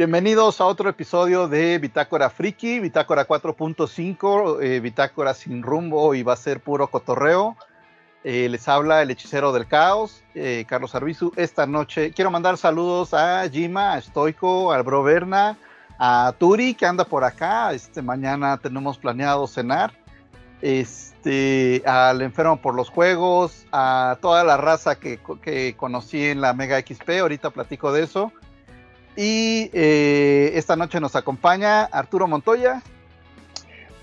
Bienvenidos 0.00 0.62
a 0.62 0.64
otro 0.64 0.88
episodio 0.88 1.46
de 1.46 1.78
Bitácora 1.78 2.30
Friki, 2.30 2.80
Bitácora 2.80 3.28
4.5, 3.28 4.62
eh, 4.62 4.80
Bitácora 4.80 5.34
sin 5.34 5.62
rumbo 5.62 6.14
y 6.14 6.22
va 6.22 6.32
a 6.32 6.36
ser 6.36 6.60
puro 6.60 6.86
cotorreo. 6.86 7.54
Eh, 8.24 8.48
les 8.48 8.66
habla 8.66 9.02
el 9.02 9.10
hechicero 9.10 9.52
del 9.52 9.66
caos, 9.66 10.24
eh, 10.34 10.64
Carlos 10.66 10.94
Arbizu. 10.94 11.32
Esta 11.36 11.66
noche 11.66 12.12
quiero 12.12 12.30
mandar 12.30 12.56
saludos 12.56 13.12
a 13.12 13.46
Jima, 13.50 13.92
a 13.92 14.00
Stoico, 14.00 14.72
al 14.72 14.84
Bro 14.84 15.02
Berna, 15.02 15.58
a 15.98 16.32
Turi 16.38 16.72
que 16.72 16.86
anda 16.86 17.04
por 17.04 17.22
acá. 17.22 17.74
Este 17.74 18.00
mañana 18.00 18.56
tenemos 18.56 18.96
planeado 18.96 19.46
cenar. 19.46 19.92
Este, 20.62 21.82
al 21.84 22.22
enfermo 22.22 22.56
por 22.56 22.74
los 22.74 22.88
juegos, 22.88 23.66
a 23.70 24.16
toda 24.22 24.44
la 24.44 24.56
raza 24.56 24.98
que, 24.98 25.20
que 25.42 25.76
conocí 25.76 26.24
en 26.24 26.40
la 26.40 26.54
Mega 26.54 26.80
XP. 26.80 27.20
Ahorita 27.20 27.50
platico 27.50 27.92
de 27.92 28.04
eso. 28.04 28.32
Y 29.22 29.68
eh, 29.74 30.52
esta 30.54 30.76
noche 30.76 30.98
nos 30.98 31.14
acompaña 31.14 31.82
Arturo 31.84 32.26
Montoya. 32.26 32.82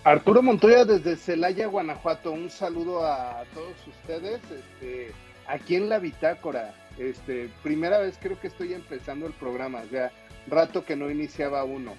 Arturo 0.03 0.43
Montoya 0.43 0.85
desde 0.85 1.15
Celaya, 1.15 1.65
Guanajuato. 1.65 2.31
Un 2.31 2.51
saludo 2.51 3.03
a 3.03 3.43
todos 3.55 3.75
ustedes. 3.87 4.39
Este, 4.51 5.11
aquí 5.47 5.75
en 5.75 5.89
la 5.89 5.97
bitácora. 5.97 6.75
Este, 6.99 7.49
primera 7.63 7.97
vez 7.97 8.19
creo 8.21 8.39
que 8.39 8.45
estoy 8.45 8.73
empezando 8.73 9.25
el 9.25 9.33
programa. 9.33 9.81
Ya 9.91 10.11
rato 10.47 10.85
que 10.85 10.95
no 10.95 11.09
iniciaba 11.09 11.63
uno. 11.63 11.93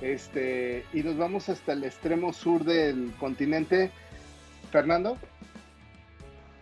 Este, 0.00 0.86
y 0.94 1.02
nos 1.02 1.18
vamos 1.18 1.50
hasta 1.50 1.74
el 1.74 1.84
extremo 1.84 2.32
sur 2.32 2.64
del 2.64 3.12
continente. 3.20 3.90
Fernando. 4.70 5.18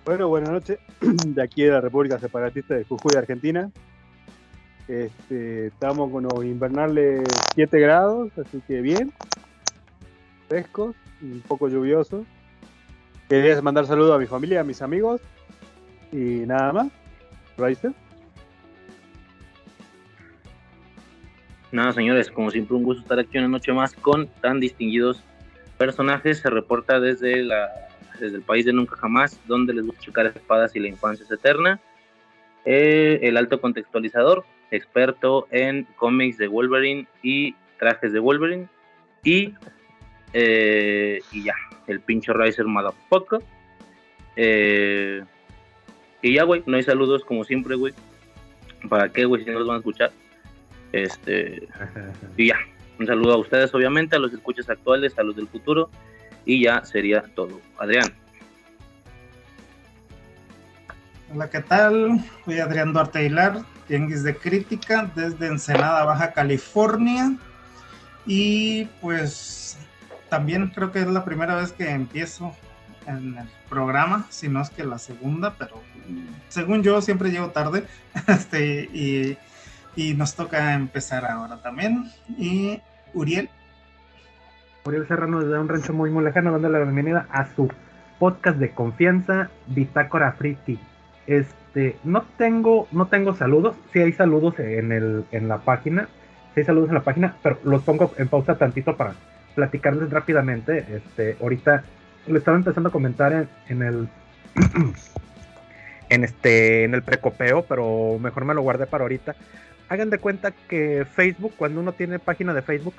Bueno, 0.05 0.27
buenas 0.27 0.51
noches. 0.51 0.81
De 1.01 1.41
aquí 1.41 1.63
de 1.63 1.71
la 1.71 1.81
República 1.81 2.19
Separatista 2.19 2.75
de 2.75 2.83
Jujuy, 2.83 3.17
Argentina. 3.17 3.71
Este, 4.91 5.69
estamos 5.69 6.11
con 6.11 6.25
los 6.25 6.45
invernales 6.45 7.23
7 7.55 7.79
grados, 7.79 8.37
así 8.37 8.61
que 8.67 8.81
bien. 8.81 9.13
Frescos, 10.49 10.97
un 11.23 11.41
poco 11.47 11.69
lluviosos. 11.69 12.27
Quería 13.29 13.63
mandar 13.63 13.87
saludos 13.87 14.17
a 14.17 14.19
mi 14.19 14.27
familia, 14.27 14.63
a 14.63 14.65
mis 14.65 14.83
amigos. 14.83 15.21
Y 16.11 16.45
nada 16.45 16.73
más. 16.73 16.89
Rice. 17.57 17.93
Nada, 21.71 21.93
señores, 21.93 22.29
como 22.29 22.51
siempre, 22.51 22.75
un 22.75 22.83
gusto 22.83 23.03
estar 23.03 23.21
aquí 23.21 23.39
una 23.39 23.47
noche 23.47 23.73
más 23.73 23.95
con 23.95 24.27
tan 24.41 24.59
distinguidos 24.59 25.23
personajes. 25.79 26.39
Se 26.41 26.51
reporta 26.51 26.99
desde, 26.99 27.45
la, 27.45 27.69
desde 28.19 28.39
el 28.39 28.43
país 28.43 28.65
de 28.65 28.73
Nunca 28.73 28.97
Jamás, 28.97 29.39
donde 29.47 29.73
les 29.73 29.87
gusta 29.87 30.01
chocar 30.01 30.27
espadas 30.27 30.75
y 30.75 30.81
la 30.81 30.89
infancia 30.89 31.25
es 31.25 31.31
eterna. 31.31 31.79
Eh, 32.65 33.21
el 33.23 33.37
alto 33.37 33.61
contextualizador, 33.61 34.45
experto 34.71 35.47
en 35.51 35.85
cómics 35.97 36.39
de 36.39 36.49
Wolverine 36.49 37.07
y 37.23 37.55
trajes 37.79 38.13
de 38.13 38.19
Wolverine. 38.19 38.69
Y, 39.25 39.55
eh, 40.33 41.21
y 41.33 41.45
ya, 41.45 41.55
el 41.87 42.01
pinche 42.01 42.33
Riser 42.33 42.67
Motherfucker. 42.67 43.41
Eh, 44.37 45.23
y 46.23 46.35
ya, 46.35 46.45
güey, 46.45 46.63
no 46.67 46.77
hay 46.77 46.83
saludos 46.83 47.25
como 47.25 47.45
siempre, 47.45 47.75
güey. 47.75 47.95
¿Para 48.89 49.09
qué, 49.11 49.25
güey, 49.25 49.45
si 49.45 49.51
no 49.51 49.59
los 49.59 49.69
van 49.69 49.77
a 49.77 49.79
escuchar? 49.79 50.13
Este, 50.93 51.69
y 52.37 52.49
ya, 52.49 52.59
un 52.99 53.07
saludo 53.07 53.35
a 53.35 53.39
ustedes, 53.39 53.75
obviamente, 53.75 54.17
a 54.17 54.19
los 54.19 54.33
escuchas 54.33 54.69
actuales, 54.69 55.19
a 55.19 55.23
los 55.23 55.37
del 55.37 55.49
futuro. 55.49 55.91
Y 56.47 56.65
ya 56.65 56.85
sería 56.85 57.23
todo. 57.35 57.61
Adrián. 57.79 58.13
Hola, 61.33 61.49
¿qué 61.49 61.61
tal? 61.61 62.25
Soy 62.45 62.59
Adrián 62.59 62.93
Duarte 62.93 63.25
Hilar, 63.25 63.61
Tianguis 63.91 64.23
de 64.23 64.37
Crítica, 64.37 65.11
desde 65.17 65.49
Ensenada, 65.49 66.05
Baja 66.05 66.31
California. 66.31 67.33
Y 68.25 68.85
pues 69.01 69.77
también 70.29 70.69
creo 70.69 70.93
que 70.93 71.01
es 71.01 71.09
la 71.09 71.25
primera 71.25 71.57
vez 71.57 71.73
que 71.73 71.91
empiezo 71.91 72.55
en 73.09 73.37
el 73.37 73.49
programa, 73.69 74.27
si 74.31 74.49
no 74.49 74.63
es 74.63 74.71
que 74.71 74.85
la 74.85 74.99
segunda, 74.99 75.57
pero 75.59 75.83
según 76.49 76.85
yo 76.85 77.03
siempre 77.03 77.33
llego 77.33 77.51
tarde. 77.51 77.85
Este, 78.29 78.89
y, 78.93 79.37
y 79.97 80.15
nos 80.15 80.37
toca 80.37 80.75
empezar 80.75 81.25
ahora 81.25 81.61
también. 81.61 82.13
Y 82.39 82.81
Uriel. 83.13 83.51
Uriel 84.85 85.09
Serrano 85.09 85.41
desde 85.41 85.59
un 85.59 85.69
rancho 85.69 85.93
muy 85.93 86.11
muy 86.11 86.23
lejano, 86.23 86.53
dando 86.53 86.69
la 86.69 86.79
bienvenida 86.79 87.27
a 87.33 87.53
su 87.57 87.69
podcast 88.21 88.59
de 88.59 88.71
confianza, 88.71 89.51
Bitácora 89.67 90.31
Friki. 90.31 90.79
Este, 91.71 91.97
no 92.03 92.25
tengo, 92.37 92.89
no 92.91 93.07
tengo 93.07 93.33
saludos, 93.37 93.77
sí 93.93 94.01
hay 94.01 94.13
saludos 94.13 94.59
en 94.59 94.91
el, 94.91 95.25
en 95.31 95.47
la 95.47 95.59
página, 95.59 96.09
sí 96.53 96.61
hay 96.61 96.65
saludos 96.65 96.89
en 96.89 96.97
la 96.97 97.05
página, 97.05 97.37
pero 97.45 97.61
los 97.63 97.83
pongo 97.83 98.13
en 98.19 98.27
pausa 98.27 98.59
tantito 98.59 98.97
para 98.97 99.15
platicarles 99.55 100.11
rápidamente. 100.11 100.85
Este, 100.91 101.37
ahorita 101.41 101.85
le 102.27 102.39
estaba 102.39 102.57
empezando 102.57 102.89
a 102.89 102.93
comentar 102.93 103.33
en, 103.33 103.49
en 103.69 103.83
el 103.83 104.09
en 106.09 106.25
este, 106.25 106.83
en 106.83 106.95
el 106.95 107.03
precopeo, 107.03 107.63
pero 107.63 108.19
mejor 108.19 108.45
me 108.45 108.55
lo 108.55 108.63
guardé 108.63 108.87
para 108.87 109.03
ahorita. 109.03 109.37
Hagan 109.89 110.11
de 110.11 110.19
cuenta 110.19 110.51
que 110.51 111.05
Facebook, 111.05 111.53
cuando 111.57 111.81
uno 111.81 111.93
tiene 111.93 112.19
página 112.19 112.53
de 112.53 112.63
Facebook, 112.63 112.95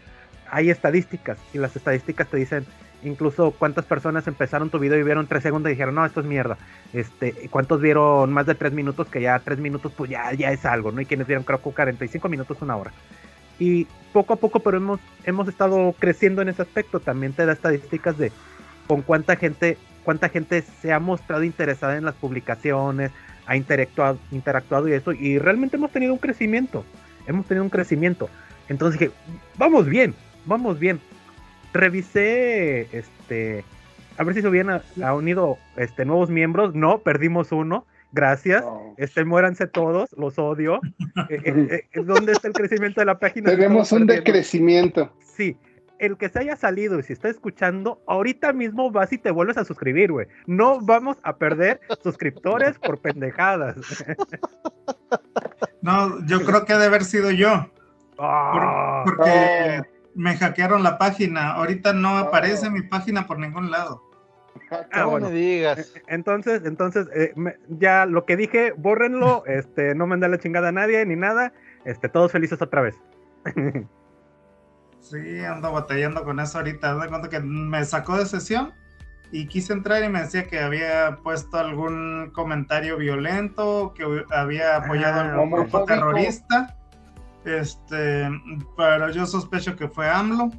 hay 0.50 0.70
estadísticas 0.70 1.38
y 1.54 1.58
las 1.58 1.76
estadísticas 1.76 2.30
te 2.30 2.38
dicen 2.38 2.66
incluso 3.04 3.52
cuántas 3.52 3.86
personas 3.86 4.28
empezaron 4.28 4.70
tu 4.70 4.80
video 4.80 4.98
y 5.00 5.04
vieron 5.04 5.28
tres 5.28 5.44
segundos 5.44 5.70
y 5.70 5.74
dijeron, 5.74 5.96
no, 5.96 6.06
esto 6.06 6.20
es 6.20 6.26
mierda. 6.26 6.58
Este, 6.94 7.50
cuántos 7.50 7.82
vieron 7.82 8.32
más 8.32 8.46
de 8.46 8.56
tres 8.56 8.72
minutos, 8.74 9.08
que 9.08 9.22
ya 9.22 9.40
tres 9.40 9.60
minutos, 9.60 9.92
pues 9.96 10.10
ya, 10.10 10.34
ya 10.34 10.52
es 10.52 10.66
algo, 10.66 10.92
¿no? 10.92 11.02
Y 11.02 11.06
quienes 11.06 11.28
vieron, 11.28 11.44
creo 11.44 11.62
que 11.62 11.72
45 11.72 12.30
minutos, 12.30 12.62
una 12.62 12.76
hora. 12.76 12.92
Y 13.60 13.86
poco 14.14 14.34
a 14.34 14.38
poco, 14.38 14.60
pero 14.60 14.78
hemos, 14.78 15.00
hemos 15.24 15.48
estado 15.48 15.94
creciendo 16.00 16.42
en 16.42 16.50
ese 16.50 16.62
aspecto. 16.62 17.00
También 17.00 17.34
te 17.34 17.46
da 17.46 17.54
estadísticas 17.54 18.18
de 18.18 18.32
con 18.88 19.02
cuánta 19.02 19.36
gente, 19.36 19.78
cuánta 20.04 20.30
gente 20.30 20.62
se 20.62 20.92
ha 20.92 21.00
mostrado 21.00 21.44
interesada 21.44 21.98
en 21.98 22.06
las 22.06 22.16
publicaciones, 22.16 23.12
ha 23.46 23.56
interactuado, 23.56 24.18
interactuado 24.32 24.88
y 24.88 24.94
eso. 24.94 25.12
Y 25.12 25.38
realmente 25.38 25.78
hemos 25.78 25.92
tenido 25.92 26.14
un 26.14 26.20
crecimiento. 26.20 26.86
Hemos 27.28 27.46
tenido 27.46 27.64
un 27.64 27.70
crecimiento. 27.70 28.30
Entonces 28.68 29.00
dije, 29.00 29.14
vamos 29.58 29.86
bien, 29.86 30.16
vamos 30.46 30.80
bien 30.80 31.00
revisé 31.74 32.88
este 32.98 33.64
a 34.18 34.24
ver 34.24 34.36
si 34.36 34.42
se 34.42 34.48
hubieran 34.48 34.82
ha 35.04 35.14
unido 35.14 35.58
este 35.78 36.06
nuevos 36.06 36.30
miembros. 36.30 36.76
No 36.76 37.00
perdimos 37.00 37.52
uno. 37.52 37.86
Gracias. 38.14 38.64
Este 38.98 39.24
muéranse 39.24 39.68
todos. 39.68 40.10
Los 40.18 40.38
odio. 40.38 40.80
Eh, 41.30 41.42
eh, 41.46 41.84
eh, 41.94 42.02
dónde 42.04 42.32
está 42.34 42.48
el 42.48 42.54
crecimiento 42.54 43.00
de 43.02 43.06
la 43.06 43.20
página 43.20 43.52
Tenemos 43.52 43.92
un 43.92 44.00
perdiendo. 44.00 44.14
decrecimiento. 44.26 45.14
sí. 45.20 45.58
El 46.00 46.18
que 46.18 46.30
se 46.30 46.40
haya 46.40 46.56
salido 46.56 46.98
y 46.98 47.04
si 47.04 47.14
está 47.14 47.30
escuchando, 47.30 48.02
ahorita 48.08 48.54
mismo 48.54 48.90
vas 48.90 49.14
y 49.14 49.20
te 49.20 49.30
vuelves 49.30 49.58
a 49.58 49.64
suscribir, 49.66 50.12
güey. 50.12 50.26
No 50.48 50.82
vamos 50.82 51.18
a 51.22 51.36
perder 51.38 51.80
suscriptores 52.02 52.80
por 52.80 52.98
pendejadas. 53.00 53.76
No, 55.82 56.24
yo 56.26 56.44
creo 56.46 56.66
que 56.66 56.74
ha 56.74 56.78
de 56.80 56.86
haber 56.86 57.04
sido 57.04 57.32
yo, 57.32 57.70
por- 58.16 58.26
Ah, 58.26 59.04
porque 59.06 59.82
me 60.16 60.36
hackearon 60.38 60.84
la 60.84 60.98
página. 60.98 61.54
Ahorita 61.54 61.94
no 61.94 62.18
aparece 62.18 62.70
mi 62.70 62.82
página 62.82 63.26
por 63.28 63.40
ningún 63.40 63.72
lado. 63.72 64.04
Ah, 64.70 64.86
no 65.02 65.10
bueno. 65.10 65.30
me 65.30 65.36
digas. 65.36 65.94
Entonces, 66.08 66.62
entonces, 66.66 67.08
eh, 67.16 67.32
me- 67.36 67.58
ya 67.70 68.06
lo 68.06 68.26
que 68.26 68.36
dije, 68.38 68.74
bórrenlo, 68.78 69.44
este, 69.48 69.96
no 69.96 70.08
mandé 70.08 70.28
la 70.30 70.38
chingada 70.40 70.70
a 70.70 70.72
nadie 70.74 71.06
ni 71.06 71.16
nada, 71.16 71.54
este, 71.86 72.10
todos 72.10 72.32
felices 72.32 72.62
otra 72.62 72.82
vez. 72.82 72.96
Sí, 75.00 75.40
ando 75.44 75.72
batallando 75.72 76.24
con 76.24 76.40
eso 76.40 76.60
ahorita. 76.60 76.96
De 76.96 77.08
cuenta 77.10 77.30
que 77.30 77.40
me 77.40 77.84
sacó 77.86 78.18
de 78.18 78.26
sesión 78.26 78.72
y 79.32 79.48
quise 79.48 79.74
entrar 79.74 80.04
y 80.04 80.10
me 80.10 80.22
decía 80.22 80.48
que 80.48 80.60
había 80.60 81.18
puesto 81.24 81.58
algún 81.58 82.32
comentario 82.34 82.98
violento, 82.98 83.94
que 83.96 84.06
había 84.32 84.76
apoyado 84.78 85.22
Ah, 85.22 85.24
a 85.26 85.32
algún 85.34 85.52
grupo 85.52 85.86
terrorista. 85.86 86.78
Este, 87.46 88.30
pero 88.78 89.10
yo 89.12 89.26
sospecho 89.26 89.76
que 89.76 89.88
fue 89.88 90.10
AMLO. 90.10 90.52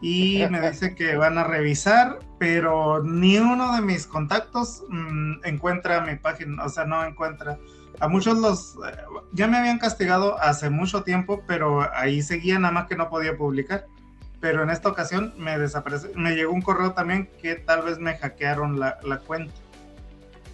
Y 0.00 0.44
me 0.50 0.60
dice 0.68 0.94
que 0.94 1.16
van 1.16 1.38
a 1.38 1.44
revisar, 1.44 2.18
pero 2.38 3.02
ni 3.04 3.38
uno 3.38 3.74
de 3.74 3.82
mis 3.82 4.06
contactos 4.06 4.82
mm, 4.88 5.44
encuentra 5.44 6.00
mi 6.00 6.16
página, 6.16 6.64
o 6.64 6.68
sea, 6.68 6.84
no 6.84 7.04
encuentra 7.04 7.58
a 8.00 8.08
muchos 8.08 8.38
los, 8.38 8.74
eh, 8.84 8.96
ya 9.32 9.46
me 9.46 9.58
habían 9.58 9.78
castigado 9.78 10.36
hace 10.40 10.70
mucho 10.70 11.04
tiempo, 11.04 11.44
pero 11.46 11.88
ahí 11.94 12.20
seguía 12.20 12.58
nada 12.58 12.72
más 12.72 12.86
que 12.88 12.96
no 12.96 13.08
podía 13.08 13.36
publicar. 13.36 13.86
Pero 14.40 14.64
en 14.64 14.70
esta 14.70 14.88
ocasión 14.88 15.34
me 15.38 15.56
desaparece, 15.56 16.10
me 16.16 16.34
llegó 16.34 16.52
un 16.52 16.62
correo 16.62 16.94
también 16.94 17.30
que 17.40 17.54
tal 17.54 17.82
vez 17.82 18.00
me 18.00 18.16
hackearon 18.16 18.80
la, 18.80 18.98
la 19.04 19.18
cuenta. 19.18 19.54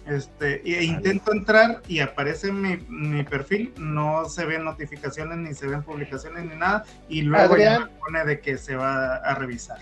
Este, 0.09 0.61
e 0.67 0.83
intento 0.83 1.31
entrar 1.31 1.81
y 1.87 1.99
aparece 1.99 2.51
mi, 2.51 2.77
mi, 2.87 3.23
perfil, 3.23 3.71
no 3.77 4.25
se 4.25 4.43
ven 4.45 4.63
notificaciones, 4.63 5.37
ni 5.37 5.53
se 5.53 5.67
ven 5.67 5.83
publicaciones, 5.83 6.45
ni 6.45 6.55
nada, 6.55 6.83
y 7.07 7.21
luego 7.21 7.55
ya 7.57 7.81
me 7.81 7.87
pone 7.99 8.25
de 8.25 8.39
que 8.39 8.57
se 8.57 8.75
va 8.75 9.17
a 9.17 9.35
revisar. 9.35 9.77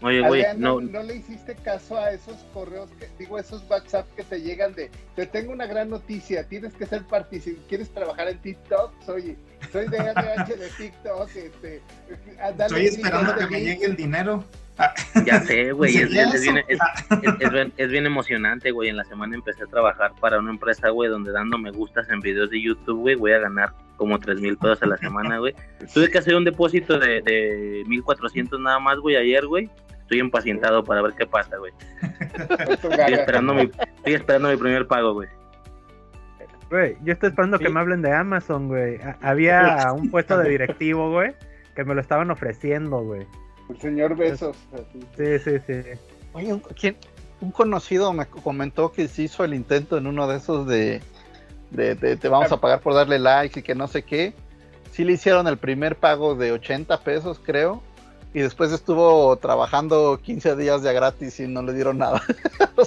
Oye, 0.00 0.20
güey, 0.20 0.44
no, 0.56 0.80
no, 0.80 1.02
le 1.02 1.16
hiciste 1.16 1.54
caso 1.56 1.98
a 1.98 2.10
esos 2.10 2.36
correos, 2.52 2.90
que, 3.00 3.08
digo, 3.18 3.38
esos 3.38 3.68
WhatsApp 3.68 4.06
que 4.14 4.22
te 4.22 4.40
llegan 4.40 4.74
de, 4.74 4.90
te 5.16 5.26
tengo 5.26 5.52
una 5.52 5.66
gran 5.66 5.90
noticia, 5.90 6.46
tienes 6.46 6.74
que 6.74 6.86
ser 6.86 7.04
participante, 7.04 7.66
¿quieres 7.68 7.90
trabajar 7.90 8.28
en 8.28 8.38
TikTok? 8.38 8.92
Soy, 9.04 9.36
soy 9.72 9.88
de 9.88 9.96
RH 9.98 10.56
de 10.56 10.68
TikTok, 10.70 11.28
este, 11.36 11.82
Estoy 12.58 12.86
esperando 12.86 13.34
que 13.36 13.46
me 13.46 13.60
llegue 13.60 13.86
el 13.86 13.96
dinero. 13.96 14.44
Ya 15.24 15.40
sé, 15.40 15.70
güey, 15.70 15.96
es, 15.96 16.10
es, 17.76 17.90
bien 17.90 18.06
emocionante, 18.06 18.72
güey. 18.72 18.88
En 18.88 18.96
la 18.96 19.04
semana 19.04 19.36
empecé 19.36 19.62
a 19.62 19.66
trabajar 19.66 20.12
para 20.20 20.40
una 20.40 20.50
empresa, 20.50 20.88
güey, 20.88 21.08
donde 21.08 21.30
dando 21.30 21.58
me 21.58 21.70
gustas 21.70 22.08
en 22.10 22.20
videos 22.20 22.50
de 22.50 22.60
YouTube, 22.60 23.00
güey, 23.00 23.14
voy 23.14 23.32
a 23.32 23.38
ganar 23.38 23.72
como 23.96 24.18
tres 24.18 24.40
mil 24.40 24.56
pesos 24.56 24.82
a 24.82 24.86
la 24.86 24.96
semana, 24.96 25.38
güey. 25.38 25.54
Tuve 25.92 26.10
que 26.10 26.18
hacer 26.18 26.34
un 26.34 26.44
depósito 26.44 26.98
de, 26.98 27.22
de 27.22 27.84
1400 27.86 28.58
nada 28.58 28.80
más, 28.80 28.98
güey, 28.98 29.14
ayer, 29.14 29.46
güey 29.46 29.70
estoy 30.04 30.20
impacientado 30.20 30.84
para 30.84 31.02
ver 31.02 31.14
qué 31.14 31.26
pasa, 31.26 31.56
güey. 31.56 31.72
estoy, 32.68 33.14
esperando 33.14 33.54
mi, 33.54 33.62
estoy 33.62 34.14
esperando 34.14 34.50
mi 34.50 34.56
primer 34.56 34.86
pago, 34.86 35.14
güey. 35.14 35.28
Güey, 36.74 36.96
yo 37.04 37.12
estoy 37.12 37.28
esperando 37.28 37.60
que 37.60 37.68
me 37.68 37.78
hablen 37.78 38.02
de 38.02 38.12
Amazon, 38.12 38.66
güey. 38.66 38.98
Había 39.22 39.92
un 39.92 40.10
puesto 40.10 40.36
de 40.36 40.50
directivo, 40.50 41.08
güey, 41.08 41.32
que 41.76 41.84
me 41.84 41.94
lo 41.94 42.00
estaban 42.00 42.32
ofreciendo, 42.32 43.00
güey. 43.00 43.28
El 43.70 43.80
señor 43.80 44.16
Besos. 44.16 44.56
Sí, 45.16 45.38
sí, 45.38 45.60
sí. 45.64 45.82
Oye, 46.32 46.52
un, 46.52 46.58
¿quién, 46.58 46.96
un 47.40 47.52
conocido 47.52 48.12
me 48.12 48.26
comentó 48.26 48.90
que 48.90 49.06
se 49.06 49.22
hizo 49.22 49.44
el 49.44 49.54
intento 49.54 49.98
en 49.98 50.08
uno 50.08 50.26
de 50.26 50.36
esos 50.36 50.66
de, 50.66 51.00
de, 51.70 51.94
de 51.94 52.16
te 52.16 52.28
vamos 52.28 52.50
a 52.50 52.60
pagar 52.60 52.80
por 52.80 52.92
darle 52.92 53.20
likes 53.20 53.60
y 53.60 53.62
que 53.62 53.76
no 53.76 53.86
sé 53.86 54.02
qué. 54.02 54.32
Sí 54.90 55.04
le 55.04 55.12
hicieron 55.12 55.46
el 55.46 55.58
primer 55.58 55.94
pago 55.94 56.34
de 56.34 56.50
80 56.50 57.04
pesos, 57.04 57.40
creo 57.40 57.84
y 58.32 58.40
después 58.40 58.72
estuvo 58.72 59.36
trabajando 59.36 60.18
15 60.20 60.56
días 60.56 60.82
ya 60.82 60.90
gratis 60.90 61.38
y 61.38 61.46
no 61.46 61.62
le 61.62 61.72
dieron 61.72 61.98
nada. 61.98 62.20
o, 62.74 62.82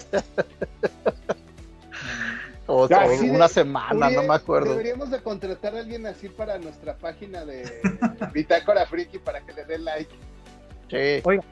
una 2.67 3.47
semana, 3.47 4.09
no 4.09 4.23
me 4.23 4.33
acuerdo. 4.33 4.71
Deberíamos 4.71 5.09
de 5.09 5.21
contratar 5.21 5.75
a 5.75 5.79
alguien 5.79 6.05
así 6.05 6.29
para 6.29 6.57
nuestra 6.57 6.95
página 6.97 7.45
de 7.45 7.63
Bitácora 8.33 8.85
Friki 8.85 9.19
para 9.19 9.41
que 9.41 9.53
le 9.53 9.65
dé 9.65 9.77
like. 9.79 10.13
Sí. 10.89 11.21
Oiga, 11.23 11.43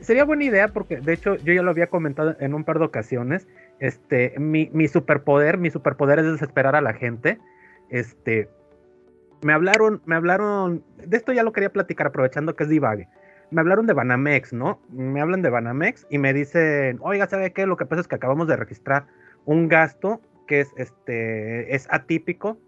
sería 0.00 0.24
buena 0.24 0.44
idea 0.44 0.68
porque 0.68 0.96
de 0.96 1.12
hecho 1.12 1.36
yo 1.36 1.52
ya 1.52 1.62
lo 1.62 1.70
había 1.70 1.88
comentado 1.88 2.36
en 2.40 2.54
un 2.54 2.64
par 2.64 2.78
de 2.78 2.86
ocasiones. 2.86 3.46
Este, 3.80 4.34
mi, 4.38 4.70
mi 4.72 4.88
superpoder, 4.88 5.58
mi 5.58 5.70
superpoder 5.70 6.20
es 6.20 6.32
desesperar 6.32 6.76
a 6.76 6.80
la 6.80 6.94
gente. 6.94 7.38
Este, 7.90 8.48
me 9.42 9.52
hablaron, 9.52 10.02
me 10.06 10.14
hablaron, 10.14 10.84
de 10.96 11.16
esto 11.16 11.32
ya 11.32 11.42
lo 11.42 11.52
quería 11.52 11.70
platicar 11.70 12.06
aprovechando 12.06 12.56
que 12.56 12.64
es 12.64 12.70
divague 12.70 13.08
me 13.52 13.60
hablaron 13.60 13.86
de 13.86 13.92
Banamex, 13.92 14.52
¿no? 14.52 14.80
Me 14.90 15.20
hablan 15.20 15.42
de 15.42 15.50
Banamex 15.50 16.06
y 16.10 16.18
me 16.18 16.32
dicen, 16.32 16.98
oiga, 17.02 17.26
¿sabe 17.26 17.52
qué? 17.52 17.66
Lo 17.66 17.76
que 17.76 17.84
pasa 17.84 18.00
es 18.00 18.08
que 18.08 18.14
acabamos 18.14 18.48
de 18.48 18.56
registrar 18.56 19.06
un 19.44 19.68
gasto 19.68 20.20
que 20.52 20.60
es, 20.60 20.70
este, 20.76 21.74
es 21.74 21.88
atípico, 21.90 22.58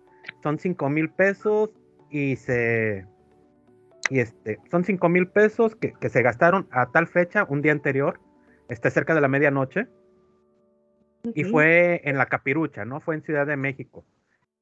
son 0.43 0.59
5 0.59 0.89
mil 0.89 1.11
pesos 1.11 1.69
y 2.09 2.37
se... 2.37 3.07
Y 4.09 4.21
este, 4.21 4.59
son 4.71 4.85
5 4.85 5.07
mil 5.11 5.29
pesos 5.29 5.77
que, 5.77 5.95
se 6.09 6.23
gastaron 6.23 6.67
a 6.71 6.91
tal 6.93 7.07
fecha, 7.07 7.45
un 7.47 7.61
día 7.61 7.73
anterior, 7.73 8.21
este, 8.71 8.91
cerca 8.91 9.15
de 9.15 9.21
la 9.21 9.29
medianoche. 9.29 9.87
Y 11.35 11.45
fue 11.45 12.01
en 12.05 12.17
la 12.17 12.25
Capirucha, 12.25 12.87
¿no? 12.87 13.01
Fue 13.03 13.17
en 13.17 13.23
Ciudad 13.23 13.47
de 13.47 13.59
México. 13.59 14.07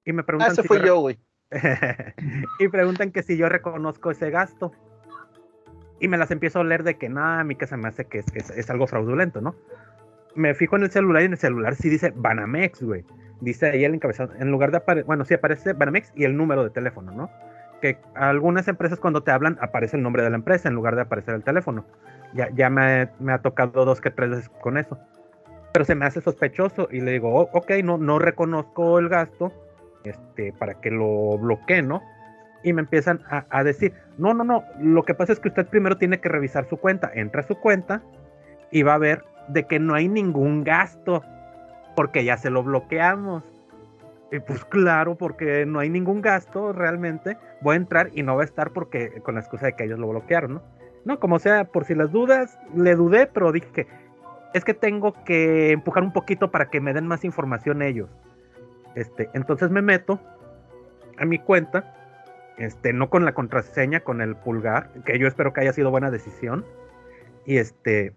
Y 0.04 0.12
me 0.12 0.24
preguntan. 0.24 0.50
Ah, 0.50 0.52
ese 0.54 0.64
fui 0.64 0.80
yo, 0.84 0.98
güey. 0.98 1.16
y 2.58 2.66
preguntan 2.66 3.12
que 3.12 3.22
si 3.22 3.36
yo 3.36 3.48
reconozco 3.48 4.10
ese 4.10 4.30
gasto 4.30 4.72
y 6.00 6.08
me 6.08 6.18
las 6.18 6.32
empiezo 6.32 6.58
a 6.58 6.64
leer 6.64 6.82
de 6.82 6.98
que 6.98 7.08
nada, 7.08 7.38
a 7.38 7.44
mí 7.44 7.54
que 7.54 7.68
se 7.68 7.76
me 7.76 7.86
hace 7.86 8.04
que 8.06 8.18
es, 8.18 8.50
es, 8.50 8.68
algo 8.68 8.88
fraudulento, 8.88 9.40
¿no? 9.40 9.54
Me 10.34 10.54
fijo 10.54 10.76
en 10.76 10.84
el 10.84 10.90
celular 10.90 11.22
y 11.22 11.26
en 11.26 11.32
el 11.32 11.38
celular 11.38 11.74
sí 11.74 11.88
dice 11.88 12.12
Banamex, 12.14 12.82
güey. 12.82 13.04
Dice 13.40 13.70
ahí 13.70 13.84
el 13.84 13.94
encabezado, 13.94 14.32
en 14.38 14.50
lugar 14.50 14.70
de 14.70 14.78
aparecer, 14.78 15.04
bueno, 15.04 15.24
sí 15.24 15.34
aparece 15.34 15.72
Banamex 15.72 16.12
y 16.14 16.24
el 16.24 16.36
número 16.36 16.62
de 16.62 16.70
teléfono, 16.70 17.12
¿no? 17.12 17.30
Que 17.80 17.98
algunas 18.14 18.68
empresas 18.68 19.00
cuando 19.00 19.22
te 19.22 19.32
hablan 19.32 19.58
aparece 19.60 19.96
el 19.96 20.02
nombre 20.02 20.22
de 20.22 20.30
la 20.30 20.36
empresa 20.36 20.68
en 20.68 20.74
lugar 20.74 20.94
de 20.94 21.02
aparecer 21.02 21.34
el 21.34 21.42
teléfono. 21.42 21.84
Ya, 22.34 22.48
ya 22.54 22.70
me, 22.70 23.08
me 23.18 23.32
ha 23.32 23.38
tocado 23.38 23.84
dos 23.84 24.00
que 24.00 24.10
tres 24.10 24.30
veces 24.30 24.48
con 24.60 24.78
eso. 24.78 24.98
Pero 25.72 25.84
se 25.84 25.94
me 25.94 26.06
hace 26.06 26.20
sospechoso 26.20 26.88
y 26.90 27.00
le 27.00 27.12
digo, 27.12 27.34
oh, 27.34 27.48
ok, 27.52 27.72
no, 27.82 27.98
no 27.98 28.18
reconozco 28.18 28.98
el 28.98 29.08
gasto 29.08 29.52
este, 30.04 30.52
para 30.52 30.74
que 30.74 30.90
lo 30.90 31.38
bloquee, 31.38 31.82
¿no? 31.82 32.02
y 32.62 32.72
me 32.72 32.82
empiezan 32.82 33.20
a, 33.28 33.64
decir, 33.64 33.92
no, 34.18 34.34
no, 34.34 34.44
no, 34.44 34.64
lo 34.80 35.04
que 35.04 35.14
pasa 35.14 35.32
es 35.32 35.40
que 35.40 35.48
usted 35.48 35.66
primero 35.66 35.98
tiene 35.98 36.20
que 36.20 36.28
revisar 36.28 36.68
su 36.68 36.76
cuenta, 36.76 37.10
entra 37.14 37.40
a 37.40 37.46
su 37.46 37.56
cuenta 37.56 38.02
y 38.70 38.82
va 38.82 38.94
a 38.94 38.98
ver 38.98 39.24
de 39.48 39.64
que 39.64 39.78
no 39.78 39.94
hay 39.94 40.08
ningún 40.08 40.64
gasto, 40.64 41.22
porque 41.96 42.24
ya 42.24 42.36
se 42.36 42.50
lo 42.50 42.62
bloqueamos. 42.62 43.44
Y 44.30 44.38
pues 44.40 44.64
claro, 44.64 45.16
porque 45.16 45.66
no 45.66 45.78
hay 45.78 45.90
ningún 45.90 46.22
gasto 46.22 46.72
realmente, 46.72 47.36
voy 47.60 47.74
a 47.74 47.76
entrar 47.76 48.10
y 48.14 48.22
no 48.22 48.34
va 48.34 48.42
a 48.42 48.46
estar 48.46 48.70
porque 48.70 49.20
con 49.22 49.34
la 49.34 49.42
excusa 49.42 49.66
de 49.66 49.72
que 49.74 49.84
ellos 49.84 49.98
lo 49.98 50.08
bloquearon, 50.08 50.54
¿no? 50.54 50.62
No, 51.04 51.18
como 51.20 51.38
sea, 51.38 51.64
por 51.64 51.84
si 51.84 51.94
las 51.94 52.12
dudas, 52.12 52.58
le 52.74 52.94
dudé, 52.94 53.26
pero 53.26 53.52
dije 53.52 53.68
que 53.74 53.86
es 54.54 54.64
que 54.64 54.74
tengo 54.74 55.14
que 55.24 55.72
empujar 55.72 56.02
un 56.02 56.12
poquito 56.12 56.50
para 56.50 56.70
que 56.70 56.80
me 56.80 56.94
den 56.94 57.06
más 57.06 57.24
información 57.24 57.82
ellos. 57.82 58.08
Este, 58.94 59.28
entonces 59.34 59.70
me 59.70 59.82
meto 59.82 60.20
a 61.18 61.24
mi 61.24 61.38
cuenta 61.38 61.94
este, 62.58 62.92
no 62.92 63.10
con 63.10 63.24
la 63.24 63.32
contraseña, 63.32 64.00
con 64.00 64.20
el 64.20 64.36
pulgar, 64.36 64.90
que 65.04 65.18
yo 65.18 65.26
espero 65.26 65.52
que 65.52 65.62
haya 65.62 65.72
sido 65.72 65.90
buena 65.90 66.10
decisión. 66.10 66.64
Y 67.44 67.56
este, 67.56 68.12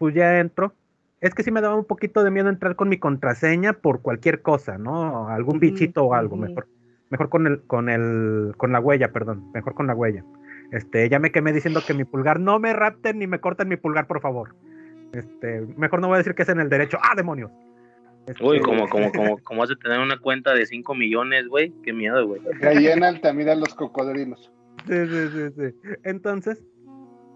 pues 0.00 0.14
ya 0.14 0.40
entro. 0.40 0.72
Es 1.20 1.34
que 1.34 1.42
sí 1.42 1.50
me 1.50 1.60
daba 1.60 1.74
un 1.74 1.84
poquito 1.84 2.24
de 2.24 2.30
miedo 2.30 2.48
entrar 2.48 2.74
con 2.74 2.88
mi 2.88 2.96
contraseña 2.96 3.74
por 3.74 4.00
cualquier 4.00 4.40
cosa, 4.40 4.78
¿no? 4.78 5.28
Algún 5.28 5.60
bichito 5.60 6.04
o 6.04 6.14
algo, 6.14 6.36
mejor, 6.36 6.66
mejor 7.10 7.28
con 7.28 7.46
el, 7.46 7.60
con 7.66 7.90
el, 7.90 8.54
con 8.56 8.72
la 8.72 8.80
huella, 8.80 9.12
perdón, 9.12 9.52
mejor 9.52 9.74
con 9.74 9.86
la 9.86 9.94
huella. 9.94 10.24
Este, 10.72 11.06
ya 11.10 11.18
me 11.18 11.30
quemé 11.30 11.52
diciendo 11.52 11.82
que 11.86 11.92
mi 11.92 12.04
pulgar 12.04 12.40
no 12.40 12.58
me 12.58 12.72
rapten 12.72 13.18
ni 13.18 13.26
me 13.26 13.40
corten 13.40 13.68
mi 13.68 13.76
pulgar, 13.76 14.06
por 14.06 14.22
favor. 14.22 14.56
Este, 15.12 15.60
mejor 15.76 16.00
no 16.00 16.08
voy 16.08 16.14
a 16.14 16.18
decir 16.18 16.34
que 16.34 16.44
es 16.44 16.48
en 16.48 16.60
el 16.60 16.70
derecho. 16.70 16.96
¡Ah, 17.02 17.14
demonios! 17.14 17.50
Uy, 18.40 18.56
este, 18.56 18.66
como, 18.66 18.88
como, 18.88 19.12
como, 19.12 19.38
como 19.40 19.62
has 19.62 19.68
de 19.68 19.76
tener 19.76 20.00
una 20.00 20.18
cuenta 20.18 20.54
de 20.54 20.64
5 20.64 20.94
millones, 20.94 21.46
güey. 21.48 21.74
Qué 21.84 21.92
miedo, 21.92 22.26
güey. 22.26 22.40
Ahí 22.62 22.86
en 22.86 23.04
Altamira 23.04 23.54
los 23.54 23.74
cocodrilos. 23.74 24.50
Sí, 24.86 24.94
sí, 25.06 25.28
sí, 25.28 25.50
sí. 25.58 25.96
Entonces, 26.04 26.64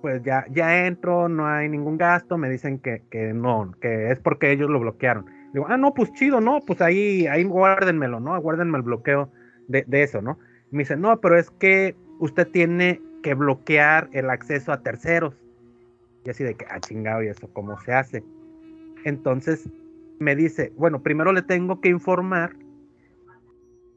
pues 0.05 0.23
ya, 0.23 0.45
ya 0.51 0.87
entro, 0.87 1.31
no 1.31 1.47
hay 1.47 1.67
ningún 1.67 1.97
gasto, 1.97 2.37
me 2.37 2.51
dicen 2.51 2.79
que, 2.79 3.01
que 3.11 3.33
no, 3.33 3.73
que 3.81 4.11
es 4.11 4.21
porque 4.21 4.53
ellos 4.53 4.69
lo 4.69 4.79
bloquearon. 4.79 5.25
Digo, 5.55 5.65
ah, 5.67 5.79
no, 5.79 5.95
pues 5.95 6.13
chido, 6.13 6.43
no, 6.43 6.61
pues 6.61 6.83
ahí, 6.83 7.27
ahí 7.27 7.43
guárdenmelo, 7.45 8.21
¿no? 8.21 8.39
Guárdenme 8.39 8.77
el 8.77 8.83
bloqueo 8.83 9.31
de, 9.67 9.83
de 9.87 10.03
eso, 10.03 10.21
¿no? 10.21 10.39
me 10.71 10.81
dicen, 10.81 11.01
no, 11.01 11.19
pero 11.23 11.39
es 11.39 11.51
que 11.53 11.97
usted 12.19 12.47
tiene 12.49 13.01
que 13.23 13.33
bloquear 13.33 14.11
el 14.13 14.29
acceso 14.29 14.73
a 14.73 14.83
terceros. 14.83 15.35
Y 16.27 16.29
así 16.29 16.45
de 16.45 16.55
que, 16.55 16.67
ah, 16.69 16.81
chingado, 16.81 17.23
¿y 17.23 17.29
eso 17.29 17.49
cómo 17.55 17.81
se 17.81 17.95
hace? 17.95 18.23
Entonces, 19.07 19.71
me 20.19 20.37
dice, 20.37 20.71
bueno, 20.77 21.01
primero 21.01 21.33
le 21.33 21.41
tengo 21.41 21.81
que 21.81 21.89
informar 21.89 22.57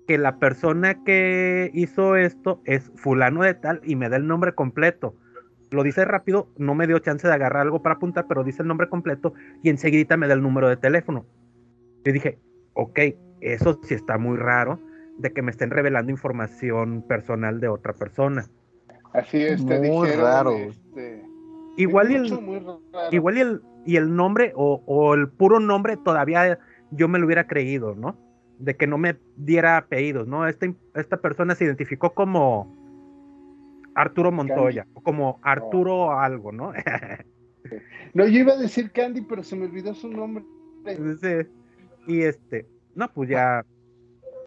que 0.08 0.18
la 0.18 0.40
persona 0.40 1.04
que 1.04 1.70
hizo 1.74 2.16
esto 2.16 2.62
es 2.64 2.94
fulano 2.96 3.44
de 3.44 3.56
tal 3.56 3.82
y 3.84 3.98
me 3.98 4.08
da 4.08 4.16
el 4.16 4.26
nombre 4.26 4.56
completo. 4.56 5.14
Lo 5.72 5.84
dice 5.84 6.06
rápido, 6.06 6.50
no 6.58 6.76
me 6.76 6.88
dio 6.88 7.00
chance 7.00 7.28
de 7.28 7.34
agarrar 7.34 7.64
algo 7.64 7.82
para 7.82 7.96
apuntar, 7.96 8.26
pero 8.28 8.44
dice 8.44 8.62
el 8.62 8.68
nombre 8.68 8.88
completo 8.90 9.34
y 9.62 9.70
enseguida 9.70 10.16
me 10.16 10.28
da 10.28 10.34
el 10.34 10.42
número 10.42 10.70
de 10.70 10.78
teléfono. 10.78 11.26
Y 12.06 12.12
dije, 12.12 12.40
ok, 12.74 13.00
eso 13.42 13.80
sí 13.84 13.94
está 13.94 14.18
muy 14.18 14.38
raro 14.38 14.80
de 15.18 15.34
que 15.34 15.42
me 15.42 15.52
estén 15.52 15.72
revelando 15.72 16.12
información 16.12 17.04
personal 17.08 17.60
de 17.60 17.68
otra 17.68 17.94
persona. 17.94 18.46
Así 19.14 19.42
es, 19.42 19.66
te 19.66 19.80
muy 19.80 20.12
raro. 20.12 20.52
Este, 20.52 21.24
igual, 21.76 22.12
y 22.12 22.16
el, 22.16 22.40
igual 23.12 23.38
y 23.38 23.42
el, 23.42 23.62
y 23.86 23.96
el 23.96 24.16
nombre 24.16 24.54
o, 24.56 25.14
el 25.16 25.30
puro 25.30 25.60
nombre 25.60 25.98
todavía 25.98 26.60
yo 26.92 27.08
me 27.08 27.20
lo 27.20 27.26
hubiera 27.26 27.48
creído, 27.48 27.96
¿no? 27.96 28.18
De 28.60 28.76
que 28.76 28.88
no 28.88 28.98
me 28.98 29.18
diera 29.36 29.78
apellidos, 29.78 30.28
¿no? 30.28 30.48
Esta, 30.48 30.68
esta 30.96 31.18
persona 31.18 31.56
se 31.56 31.66
identificó 31.66 32.14
como 32.14 32.87
Arturo 33.98 34.32
Montoya, 34.32 34.86
o 34.94 35.02
como 35.02 35.40
Arturo 35.42 36.20
algo, 36.20 36.52
¿no? 36.52 36.72
no, 38.14 38.28
yo 38.28 38.40
iba 38.40 38.54
a 38.54 38.58
decir 38.58 38.92
Candy, 38.92 39.22
pero 39.22 39.44
se 39.44 39.56
me 39.56 39.66
olvidó 39.66 39.94
su 39.94 40.08
nombre. 40.08 40.46
Sí. 41.20 41.50
Y 42.08 42.22
este, 42.22 42.68
no, 42.96 43.12
pues 43.12 43.30
ya 43.30 43.66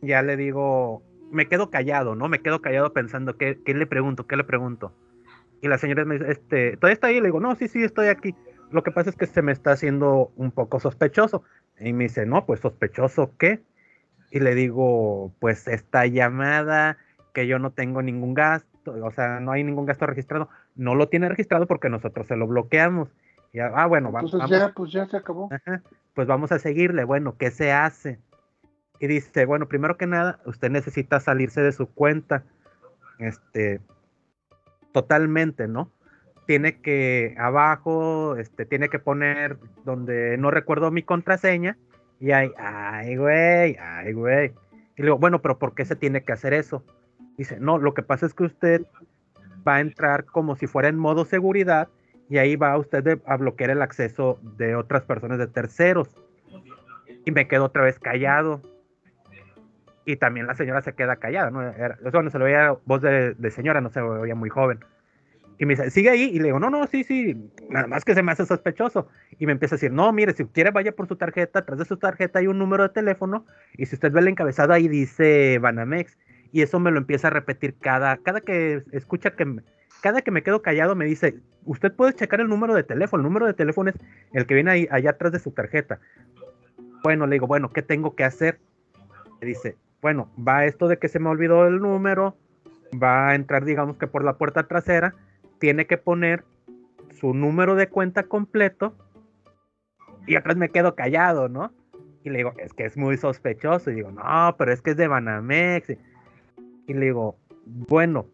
ya 0.03 0.23
le 0.23 0.37
digo, 0.37 1.03
me 1.31 1.47
quedo 1.47 1.71
callado, 1.71 2.15
¿no? 2.15 2.29
Me 2.29 2.41
quedo 2.41 2.63
callado 2.63 2.93
pensando, 2.93 3.37
¿qué, 3.37 3.59
qué 3.65 3.75
le 3.75 3.87
pregunto? 3.87 4.27
¿Qué 4.27 4.37
le 4.37 4.45
pregunto? 4.45 4.95
Y 5.61 5.69
la 5.69 5.79
señora 5.79 6.05
me 6.05 6.19
dice, 6.19 6.31
este, 6.31 6.77
¿todavía 6.77 6.95
está 6.95 7.09
ahí? 7.09 7.21
Le 7.21 7.27
digo, 7.27 7.41
no, 7.41 7.55
sí, 7.57 7.69
sí, 7.69 7.83
estoy 7.83 8.09
aquí. 8.09 8.35
Lo 8.71 8.83
que 8.83 8.93
pasa 8.93 9.11
es 9.11 9.17
que 9.17 9.27
se 9.27 9.43
me 9.43 9.53
está 9.53 9.73
haciendo 9.73 10.33
un 10.37 10.53
poco 10.53 10.81
sospechoso. 10.81 11.43
Y 11.79 11.93
me 11.93 12.05
dice, 12.05 12.25
no, 12.25 12.47
pues 12.47 12.61
sospechoso, 12.61 13.35
¿qué? 13.37 13.61
Y 14.31 14.41
le 14.41 14.55
digo, 14.55 15.35
pues 15.41 15.67
esta 15.67 16.07
llamada, 16.07 16.99
que 17.35 17.47
yo 17.47 17.59
no 17.59 17.73
tengo 17.73 18.01
ningún 18.01 18.33
gasto, 18.33 18.70
o 18.87 19.11
sea, 19.13 19.41
no 19.41 19.53
hay 19.53 19.63
ningún 19.65 19.87
gasto 19.87 20.07
registrado, 20.07 20.49
no 20.77 20.95
lo 20.95 21.09
tiene 21.09 21.29
registrado 21.29 21.67
porque 21.67 21.89
nosotros 21.89 22.27
se 22.27 22.37
lo 22.37 22.47
bloqueamos. 22.47 23.09
Y, 23.53 23.59
ah, 23.61 23.87
bueno, 23.87 24.13
va- 24.13 24.21
Entonces 24.21 24.39
vamos. 24.51 24.51
ya, 24.69 24.73
pues 24.75 24.93
ya 24.93 25.07
se 25.07 25.17
acabó. 25.17 25.49
Ajá, 25.53 25.83
pues 26.15 26.27
vamos 26.29 26.53
a 26.53 26.59
seguirle. 26.59 27.05
Bueno, 27.05 27.37
¿qué 27.37 27.51
se 27.51 27.73
hace? 27.73 28.19
Y 29.01 29.07
dice, 29.07 29.45
bueno, 29.47 29.67
primero 29.67 29.97
que 29.97 30.07
nada, 30.07 30.41
usted 30.47 30.71
necesita 30.71 31.21
salirse 31.21 31.61
de 31.63 31.73
su 31.73 31.87
cuenta. 31.93 32.45
Este, 33.19 33.81
totalmente, 34.93 35.69
¿no? 35.69 35.91
Tiene 36.47 36.81
que 36.81 37.35
abajo, 37.39 38.37
este, 38.37 38.67
tiene 38.67 38.89
que 38.89 38.99
poner 38.99 39.59
donde 39.85 40.37
no 40.39 40.51
recuerdo 40.51 40.91
mi 40.91 41.03
contraseña. 41.03 41.77
Y 42.19 42.33
ahí, 42.33 42.51
ay, 42.59 43.17
güey, 43.17 43.77
ay, 43.81 44.13
güey. 44.13 44.53
Y 44.97 45.03
le 45.03 45.07
digo, 45.07 45.19
bueno, 45.19 45.41
pero 45.41 45.59
¿por 45.59 45.75
qué 45.75 45.85
se 45.85 45.97
tiene 45.97 46.23
que 46.23 46.33
hacer 46.33 46.53
eso? 46.53 46.85
Dice, 47.41 47.59
no, 47.59 47.79
lo 47.79 47.95
que 47.95 48.03
pasa 48.03 48.27
es 48.27 48.35
que 48.35 48.45
usted 48.45 48.83
va 49.67 49.77
a 49.77 49.81
entrar 49.81 50.27
como 50.27 50.57
si 50.57 50.67
fuera 50.67 50.91
en 50.91 50.99
modo 50.99 51.25
seguridad 51.25 51.89
y 52.29 52.37
ahí 52.37 52.55
va 52.55 52.77
usted 52.77 53.19
a 53.25 53.37
bloquear 53.39 53.71
el 53.71 53.81
acceso 53.81 54.39
de 54.59 54.77
otras 54.77 55.05
personas, 55.05 55.39
de 55.39 55.47
terceros. 55.47 56.15
Y 57.25 57.31
me 57.31 57.49
quedo 57.49 57.65
otra 57.65 57.83
vez 57.83 57.99
callado. 57.99 58.61
Y 60.05 60.17
también 60.17 60.49
la 60.49 60.55
señora 60.55 60.83
se 60.83 60.93
queda 60.93 61.17
callada, 61.17 61.51
¿no? 61.51 61.63
Era, 61.63 61.97
o 62.13 62.23
no 62.23 62.29
se 62.29 62.39
le 62.39 62.45
veía 62.45 62.77
voz 62.85 63.01
de, 63.01 63.33
de 63.33 63.51
señora, 63.51 63.81
no 63.81 63.89
se 63.89 64.03
veía 64.03 64.35
muy 64.35 64.51
joven. 64.51 64.81
Y 65.59 65.65
me 65.65 65.77
dice, 65.77 65.91
sigue 65.91 66.11
ahí. 66.11 66.25
Y 66.25 66.41
le 66.41 66.49
digo, 66.49 66.61
no, 66.61 66.69
no, 66.69 66.87
sí, 66.89 67.05
sí, 67.05 67.51
nada 67.71 67.87
más 67.87 68.05
que 68.05 68.15
se 68.15 68.23
me 68.23 68.33
hace 68.33 68.45
sospechoso. 68.45 69.09
Y 69.39 69.47
me 69.47 69.53
empieza 69.53 69.77
a 69.77 69.79
decir, 69.79 69.93
no, 69.93 70.13
mire, 70.13 70.35
si 70.35 70.45
quiere 70.45 70.73
vaya 70.73 70.93
por 70.93 71.09
su 71.09 71.17
tarjeta, 71.17 71.61
atrás 71.61 71.79
de 71.79 71.87
su 71.87 71.97
tarjeta 71.97 72.41
hay 72.41 72.49
un 72.49 72.59
número 72.59 72.83
de 72.83 72.91
teléfono. 72.91 73.47
Y 73.79 73.87
si 73.87 73.95
usted 73.95 74.13
ve 74.13 74.21
el 74.21 74.29
encabezado 74.29 74.75
ahí 74.75 74.89
dice 74.89 75.59
Banamex. 75.59 76.19
Y 76.53 76.63
eso 76.63 76.81
me 76.81 76.91
lo 76.91 76.99
empieza 76.99 77.29
a 77.29 77.31
repetir 77.31 77.75
cada, 77.79 78.17
cada 78.19 78.41
que 78.41 78.83
escucha 78.93 79.37
que, 79.37 79.63
cada 80.03 80.23
que 80.23 80.31
me 80.31 80.43
quedo 80.43 80.63
callado 80.63 80.97
me 80.97 81.05
dice, 81.05 81.39
usted 81.65 81.93
puede 81.93 82.15
checar 82.15 82.41
el 82.41 82.49
número 82.49 82.75
de 82.75 82.83
teléfono. 82.83 83.23
El 83.23 83.29
número 83.29 83.47
de 83.47 83.55
teléfono 83.55 83.91
es 83.91 83.97
el 84.33 84.47
que 84.47 84.55
viene 84.55 84.71
ahí, 84.71 84.89
allá 84.91 85.11
atrás 85.11 85.33
de 85.33 85.39
su 85.39 85.53
tarjeta. 85.53 86.01
Bueno, 87.03 87.27
le 87.27 87.37
digo, 87.37 87.47
bueno, 87.47 87.71
¿qué 87.71 87.83
tengo 87.83 88.15
que 88.15 88.25
hacer? 88.25 88.59
Me 89.41 89.47
dice, 89.47 89.77
bueno, 90.03 90.31
va 90.37 90.65
esto 90.65 90.89
de 90.89 90.99
que 90.99 91.09
se 91.09 91.19
me 91.19 91.29
olvidó 91.29 91.67
el 91.67 91.81
número, 91.81 92.37
va 93.03 93.29
a 93.29 93.35
entrar, 93.35 93.65
digamos 93.65 93.97
que 93.97 94.07
por 94.07 94.25
la 94.25 94.37
puerta 94.37 94.67
trasera, 94.67 95.15
tiene 95.59 95.87
que 95.87 95.99
poner 95.99 96.45
su 97.21 97.35
número 97.35 97.75
de 97.75 97.89
cuenta 97.89 98.25
completo 98.25 98.95
y 100.27 100.37
atrás 100.37 100.57
me 100.57 100.71
quedo 100.71 100.95
callado, 100.95 101.49
¿no? 101.49 101.73
Y 102.23 102.31
le 102.31 102.39
digo, 102.39 102.53
es 102.59 102.73
que 102.73 102.85
es 102.85 102.97
muy 102.97 103.17
sospechoso. 103.17 103.91
Y 103.91 103.95
digo, 103.95 104.11
no, 104.11 104.55
pero 104.59 104.73
es 104.73 104.83
que 104.83 104.91
es 104.91 104.97
de 104.97 105.09
Banamex. 105.09 105.97
Y, 106.87 106.95
le 106.95 107.07
digo, 107.07 107.39
bueno, 107.65 108.27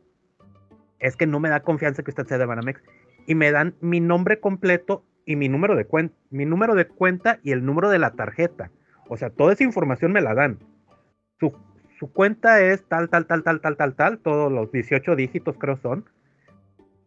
es 0.98 1.16
que 1.16 1.26
no 1.26 1.40
me 1.40 1.48
da 1.48 1.60
confianza 1.60 2.02
que 2.02 2.10
usted 2.10 2.26
sea 2.26 2.38
de 2.38 2.46
Banamex. 2.46 2.82
Y 3.26 3.34
me 3.34 3.50
dan 3.50 3.74
mi 3.80 4.00
nombre 4.00 4.40
completo 4.40 5.04
y 5.24 5.36
mi 5.36 5.48
número 5.48 5.74
de 5.74 5.84
cuenta, 5.84 6.14
mi 6.30 6.44
número 6.46 6.74
de 6.74 6.86
cuenta 6.86 7.40
y 7.42 7.52
el 7.52 7.64
número 7.64 7.90
de 7.90 7.98
la 7.98 8.12
tarjeta. 8.12 8.70
O 9.08 9.16
sea, 9.16 9.30
toda 9.30 9.52
esa 9.52 9.64
información 9.64 10.12
me 10.12 10.20
la 10.20 10.34
dan. 10.34 10.58
Su, 11.38 11.52
su 11.98 12.12
cuenta 12.12 12.60
es 12.62 12.84
tal, 12.88 13.08
tal, 13.08 13.26
tal, 13.26 13.42
tal, 13.42 13.60
tal, 13.60 13.76
tal, 13.76 13.94
tal, 13.94 14.18
todos 14.18 14.52
los 14.52 14.70
18 14.72 15.16
dígitos 15.16 15.56
creo 15.58 15.76
son. 15.76 16.08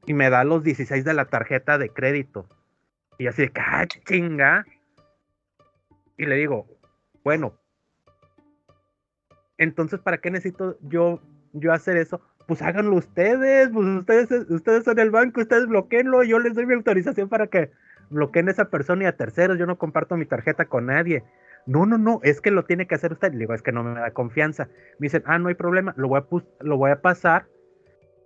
Y 0.05 0.13
me 0.13 0.29
da 0.29 0.43
los 0.43 0.63
16 0.63 1.03
de 1.03 1.13
la 1.13 1.25
tarjeta 1.25 1.77
de 1.77 1.89
crédito. 1.89 2.47
Y 3.17 3.27
así 3.27 3.43
de 3.43 3.51
"Ah, 3.55 3.85
chinga. 3.85 4.65
Y 6.17 6.25
le 6.25 6.35
digo, 6.35 6.67
bueno, 7.23 7.53
entonces, 9.59 9.99
¿para 9.99 10.17
qué 10.17 10.31
necesito 10.31 10.77
yo, 10.81 11.19
yo 11.53 11.71
hacer 11.71 11.97
eso? 11.97 12.19
Pues 12.47 12.63
háganlo 12.63 12.95
ustedes, 12.95 13.69
pues 13.71 13.85
ustedes, 13.85 14.49
ustedes 14.49 14.83
son 14.83 14.97
el 14.97 15.11
banco, 15.11 15.41
ustedes 15.41 15.67
bloqueenlo, 15.67 16.23
yo 16.23 16.39
les 16.39 16.55
doy 16.55 16.65
mi 16.65 16.73
autorización 16.73 17.29
para 17.29 17.45
que 17.45 17.69
bloqueen 18.09 18.47
a 18.47 18.51
esa 18.51 18.69
persona 18.69 19.03
y 19.03 19.07
a 19.07 19.15
terceros, 19.15 19.59
yo 19.59 19.67
no 19.67 19.77
comparto 19.77 20.17
mi 20.17 20.25
tarjeta 20.25 20.65
con 20.65 20.87
nadie. 20.87 21.23
No, 21.67 21.85
no, 21.85 21.99
no, 21.99 22.19
es 22.23 22.41
que 22.41 22.49
lo 22.49 22.65
tiene 22.65 22.87
que 22.87 22.95
hacer 22.95 23.11
usted. 23.11 23.33
Le 23.33 23.39
digo, 23.39 23.53
es 23.53 23.61
que 23.61 23.71
no 23.71 23.83
me 23.83 23.99
da 23.99 24.11
confianza. 24.11 24.69
Me 24.97 25.05
dicen, 25.05 25.21
ah, 25.25 25.37
no 25.37 25.49
hay 25.49 25.55
problema, 25.55 25.93
lo 25.97 26.07
voy 26.07 26.21
a, 26.21 26.63
lo 26.63 26.77
voy 26.77 26.89
a 26.89 27.01
pasar 27.01 27.45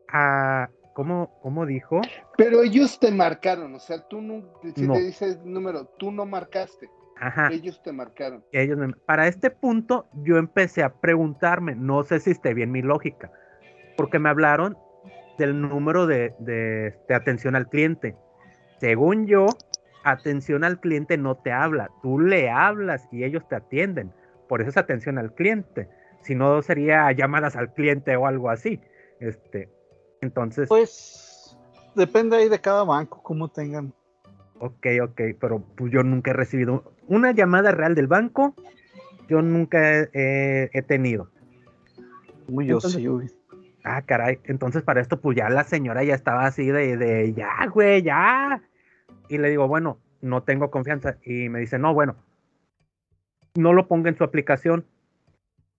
a, 0.07 0.69
¿cómo, 0.93 1.37
cómo 1.41 1.65
dijo? 1.65 1.99
Pero 2.37 2.61
ellos 2.61 2.99
te 2.99 3.11
marcaron, 3.11 3.73
o 3.75 3.79
sea, 3.79 4.07
tú 4.07 4.21
no, 4.21 4.43
si 4.75 4.87
No. 4.87 4.93
te 4.93 5.01
dices 5.01 5.43
número, 5.43 5.85
tú 5.97 6.11
no 6.11 6.25
marcaste, 6.25 6.89
Ajá. 7.15 7.49
ellos 7.51 7.81
te 7.81 7.91
marcaron. 7.93 8.43
ellos 8.51 8.77
me- 8.77 8.93
para 9.05 9.27
este 9.27 9.49
punto 9.49 10.07
yo 10.23 10.37
empecé 10.37 10.83
a 10.83 10.93
preguntarme, 10.93 11.75
no 11.75 12.03
sé 12.03 12.19
si 12.19 12.31
esté 12.31 12.53
bien 12.53 12.71
mi 12.71 12.81
lógica, 12.81 13.31
porque 13.97 14.19
me 14.19 14.29
hablaron 14.29 14.77
del 15.37 15.59
número 15.61 16.05
de, 16.07 16.33
de- 16.39 16.93
de 17.07 17.15
atención 17.15 17.55
al 17.55 17.67
cliente. 17.69 18.15
Según 18.79 19.25
yo, 19.27 19.47
atención 20.03 20.63
al 20.63 20.79
cliente 20.79 21.17
no 21.17 21.35
te 21.35 21.51
habla, 21.51 21.89
tú 22.01 22.19
le 22.19 22.49
hablas 22.49 23.07
y 23.11 23.23
ellos 23.23 23.47
te 23.47 23.55
atienden. 23.55 24.11
Por 24.47 24.61
eso 24.61 24.69
es 24.71 24.77
atención 24.77 25.17
al 25.17 25.33
cliente. 25.33 25.87
Si 26.21 26.35
no 26.35 26.61
sería 26.61 27.11
llamadas 27.11 27.55
al 27.55 27.73
cliente 27.73 28.15
o 28.15 28.27
algo 28.27 28.49
así. 28.49 28.81
Este, 29.19 29.69
entonces, 30.21 30.67
Pues 30.69 31.57
depende 31.95 32.35
ahí 32.37 32.49
de 32.49 32.59
cada 32.59 32.83
banco, 32.83 33.21
cómo 33.23 33.47
tengan. 33.49 33.93
Ok, 34.65 34.87
ok, 35.03 35.21
pero 35.41 35.59
pues 35.75 35.91
yo 35.91 36.03
nunca 36.03 36.31
he 36.31 36.33
recibido 36.33 36.93
una 37.09 37.33
llamada 37.33 37.71
real 37.71 37.95
del 37.95 38.07
banco. 38.07 38.55
Yo 39.27 39.41
nunca 39.41 40.07
he, 40.13 40.83
tenido. 40.87 41.29
Muy 42.47 42.67
yo 42.67 42.75
Entonces- 42.75 43.01
sí, 43.01 43.09
uy. 43.09 43.29
Ah, 43.83 44.03
caray. 44.03 44.39
Entonces 44.45 44.81
para 44.81 45.01
esto, 45.01 45.19
pues 45.19 45.35
ya 45.35 45.49
la 45.49 45.65
señora 45.65 46.05
ya 46.05 46.15
estaba 46.15 46.45
así 46.45 46.65
de, 46.67 46.95
de 46.95 47.33
ya, 47.33 47.67
güey, 47.73 48.03
ya. 48.03 48.61
Y 49.27 49.37
le 49.37 49.49
digo, 49.49 49.67
bueno, 49.67 49.97
no 50.21 50.43
tengo 50.43 50.71
confianza. 50.71 51.17
Y 51.25 51.49
me 51.49 51.59
dice, 51.59 51.77
no, 51.77 51.93
bueno, 51.93 52.15
no 53.55 53.73
lo 53.73 53.89
ponga 53.89 54.07
en 54.07 54.17
su 54.17 54.23
aplicación, 54.23 54.85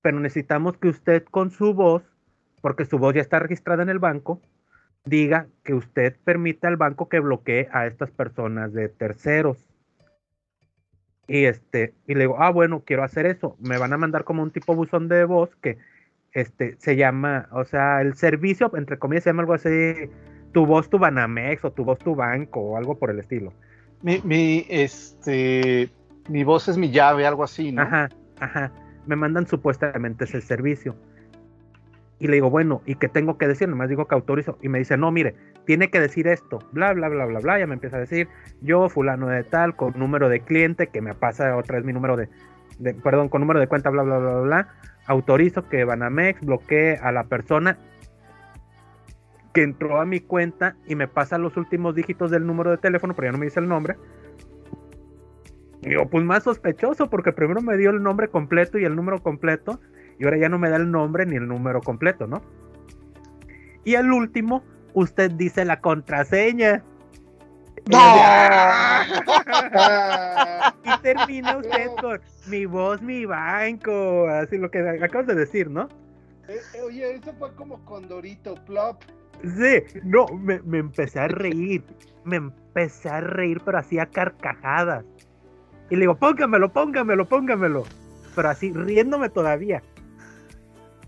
pero 0.02 0.20
necesitamos 0.20 0.76
que 0.76 0.88
usted 0.88 1.24
con 1.24 1.50
su 1.50 1.72
voz, 1.72 2.02
porque 2.60 2.84
su 2.84 2.98
voz 2.98 3.14
ya 3.14 3.22
está 3.22 3.38
registrada 3.38 3.82
en 3.82 3.88
el 3.88 3.98
banco, 3.98 4.42
diga 5.04 5.46
que 5.62 5.74
usted 5.74 6.16
permita 6.24 6.68
al 6.68 6.76
banco 6.76 7.08
que 7.08 7.20
bloquee 7.20 7.68
a 7.72 7.86
estas 7.86 8.10
personas 8.10 8.72
de 8.72 8.88
terceros. 8.88 9.58
Y 11.26 11.44
este, 11.44 11.94
y 12.06 12.14
le 12.14 12.20
digo, 12.20 12.36
ah, 12.38 12.50
bueno, 12.50 12.82
quiero 12.84 13.04
hacer 13.04 13.26
eso. 13.26 13.56
Me 13.60 13.78
van 13.78 13.92
a 13.92 13.98
mandar 13.98 14.24
como 14.24 14.42
un 14.42 14.50
tipo 14.50 14.74
buzón 14.74 15.08
de 15.08 15.24
voz 15.24 15.54
que 15.56 15.78
este 16.32 16.76
se 16.78 16.96
llama, 16.96 17.48
o 17.52 17.64
sea, 17.64 18.00
el 18.00 18.14
servicio, 18.14 18.70
entre 18.76 18.98
comillas, 18.98 19.24
se 19.24 19.30
llama 19.30 19.42
algo 19.42 19.54
así, 19.54 19.94
tu 20.52 20.66
voz, 20.66 20.90
tu 20.90 20.98
Banamex, 20.98 21.64
o 21.64 21.72
tu 21.72 21.84
voz, 21.84 21.98
tu 21.98 22.14
banco, 22.14 22.60
o 22.60 22.76
algo 22.76 22.98
por 22.98 23.10
el 23.10 23.20
estilo. 23.20 23.52
Mi, 24.02 24.20
mi, 24.24 24.66
este, 24.68 25.88
mi 26.28 26.44
voz 26.44 26.68
es 26.68 26.76
mi 26.76 26.90
llave, 26.90 27.26
algo 27.26 27.44
así, 27.44 27.72
¿no? 27.72 27.82
Ajá, 27.82 28.08
ajá. 28.40 28.72
Me 29.06 29.16
mandan 29.16 29.46
supuestamente 29.46 30.24
ese 30.24 30.40
servicio. 30.40 30.96
Y 32.18 32.28
le 32.28 32.34
digo, 32.34 32.48
bueno, 32.48 32.80
¿y 32.86 32.94
qué 32.94 33.08
tengo 33.08 33.38
que 33.38 33.48
decir? 33.48 33.68
Nomás 33.68 33.88
digo 33.88 34.06
que 34.06 34.14
autorizo. 34.14 34.56
Y 34.62 34.68
me 34.68 34.78
dice, 34.78 34.96
no, 34.96 35.10
mire, 35.10 35.34
tiene 35.66 35.90
que 35.90 36.00
decir 36.00 36.28
esto, 36.28 36.60
bla, 36.72 36.92
bla, 36.92 37.08
bla, 37.08 37.26
bla, 37.26 37.40
bla. 37.40 37.58
Ya 37.58 37.66
me 37.66 37.74
empieza 37.74 37.96
a 37.96 38.00
decir, 38.00 38.28
yo, 38.60 38.88
fulano 38.88 39.28
de 39.28 39.42
tal, 39.42 39.76
con 39.76 39.98
número 39.98 40.28
de 40.28 40.40
cliente, 40.40 40.86
que 40.86 41.00
me 41.00 41.14
pasa 41.14 41.56
otra 41.56 41.76
vez 41.76 41.84
mi 41.84 41.92
número 41.92 42.16
de, 42.16 42.28
perdón, 43.02 43.28
con 43.28 43.40
número 43.40 43.60
de 43.60 43.66
cuenta, 43.66 43.90
bla, 43.90 44.02
bla, 44.02 44.18
bla, 44.18 44.30
bla, 44.30 44.40
bla. 44.40 44.68
Autorizo 45.06 45.68
que 45.68 45.84
Banamex 45.84 46.40
bloquee 46.40 46.96
a 47.02 47.12
la 47.12 47.24
persona 47.24 47.78
que 49.52 49.62
entró 49.62 50.00
a 50.00 50.04
mi 50.04 50.20
cuenta 50.20 50.76
y 50.86 50.96
me 50.96 51.08
pasa 51.08 51.38
los 51.38 51.56
últimos 51.56 51.94
dígitos 51.94 52.30
del 52.30 52.46
número 52.46 52.70
de 52.70 52.78
teléfono, 52.78 53.14
pero 53.14 53.28
ya 53.28 53.32
no 53.32 53.38
me 53.38 53.46
dice 53.46 53.60
el 53.60 53.68
nombre. 53.68 53.96
Digo, 55.82 56.08
pues 56.08 56.24
más 56.24 56.42
sospechoso, 56.42 57.08
porque 57.08 57.32
primero 57.32 57.60
me 57.60 57.76
dio 57.76 57.90
el 57.90 58.02
nombre 58.02 58.28
completo 58.28 58.78
y 58.78 58.84
el 58.84 58.96
número 58.96 59.22
completo, 59.22 59.80
y 60.18 60.24
ahora 60.24 60.38
ya 60.38 60.48
no 60.48 60.58
me 60.58 60.70
da 60.70 60.76
el 60.76 60.90
nombre 60.90 61.26
ni 61.26 61.36
el 61.36 61.48
número 61.48 61.80
completo, 61.80 62.26
¿no? 62.26 62.42
Y 63.84 63.96
al 63.96 64.10
último, 64.12 64.62
usted 64.94 65.30
dice 65.32 65.64
la 65.64 65.80
contraseña. 65.80 66.82
¡No! 67.90 67.98
Y 70.84 70.98
termina 71.02 71.56
usted 71.58 71.86
No. 71.86 71.96
con 71.96 72.20
mi 72.46 72.66
voz, 72.66 73.02
mi 73.02 73.24
banco, 73.26 74.26
así 74.28 74.56
lo 74.58 74.70
que 74.70 74.78
acabas 75.02 75.26
de 75.26 75.34
decir, 75.34 75.70
¿no? 75.70 75.88
eh, 76.48 76.58
eh, 76.74 76.80
oye, 76.82 77.14
eso 77.14 77.32
fue 77.38 77.54
como 77.54 77.84
Condorito, 77.84 78.54
plop. 78.66 79.02
Sí, 79.42 80.00
no, 80.04 80.26
me, 80.26 80.60
me 80.62 80.78
empecé 80.78 81.20
a 81.20 81.28
reír, 81.28 81.82
me 82.24 82.36
empecé 82.36 83.08
a 83.08 83.20
reír, 83.20 83.60
pero 83.64 83.78
así 83.78 83.98
a 83.98 84.06
carcajadas. 84.06 85.04
Y 85.90 85.96
le 85.96 86.02
digo, 86.02 86.16
póngamelo, 86.16 86.72
póngamelo, 86.72 87.28
póngamelo. 87.28 87.84
Pero 88.34 88.48
así, 88.48 88.72
riéndome 88.72 89.28
todavía. 89.28 89.82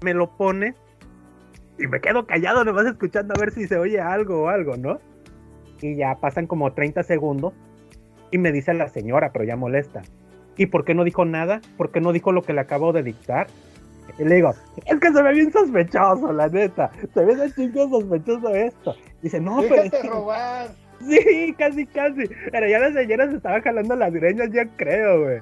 Me 0.03 0.15
lo 0.15 0.37
pone 0.37 0.75
y 1.79 1.87
me 1.87 2.01
quedo 2.01 2.27
callado 2.27 2.65
nomás 2.65 2.87
escuchando 2.87 3.35
a 3.37 3.41
ver 3.41 3.53
si 3.53 3.67
se 3.67 3.77
oye 3.77 4.01
algo 4.01 4.45
o 4.45 4.49
algo, 4.49 4.77
¿no? 4.77 4.99
Y 5.81 5.97
ya 5.97 6.17
pasan 6.17 6.47
como 6.47 6.73
30 6.73 7.03
segundos 7.03 7.53
y 8.31 8.39
me 8.39 8.53
dice 8.53 8.73
la 8.75 8.89
señora, 8.89 9.31
pero 9.33 9.45
ya 9.45 9.57
molesta. 9.57 10.03
¿Y 10.57 10.67
por 10.67 10.85
qué 10.85 10.95
no 10.95 11.05
dijo 11.05 11.25
nada? 11.25 11.61
¿Por 11.77 11.91
qué 11.91 12.01
no 12.01 12.13
dijo 12.13 12.33
lo 12.33 12.43
que 12.43 12.55
le 12.55 12.61
acabo 12.61 12.93
de 12.93 13.03
dictar? 13.03 13.47
Y 14.19 14.25
le 14.25 14.37
digo, 14.37 14.55
es 14.87 14.99
que 14.99 15.13
se 15.13 15.23
ve 15.23 15.33
bien 15.33 15.53
sospechoso, 15.53 16.33
la 16.33 16.49
neta. 16.49 16.91
Se 17.13 17.25
ve 17.25 17.37
de 17.37 17.53
chingo 17.53 17.89
sospechoso 17.89 18.55
esto. 18.55 18.95
Dice, 19.21 19.41
no, 19.41 19.61
pero. 19.69 19.83
Es 19.83 19.91
que... 19.91 20.09
robar. 20.09 20.69
Sí, 20.99 21.55
casi, 21.59 21.85
casi. 21.85 22.25
Pero 22.51 22.67
ya 22.67 22.79
la 22.79 22.91
señora 22.91 23.29
se 23.29 23.37
estaba 23.37 23.61
jalando 23.61 23.95
las 23.97 24.11
greñas, 24.15 24.51
ya 24.51 24.65
creo, 24.77 25.25
güey. 25.25 25.41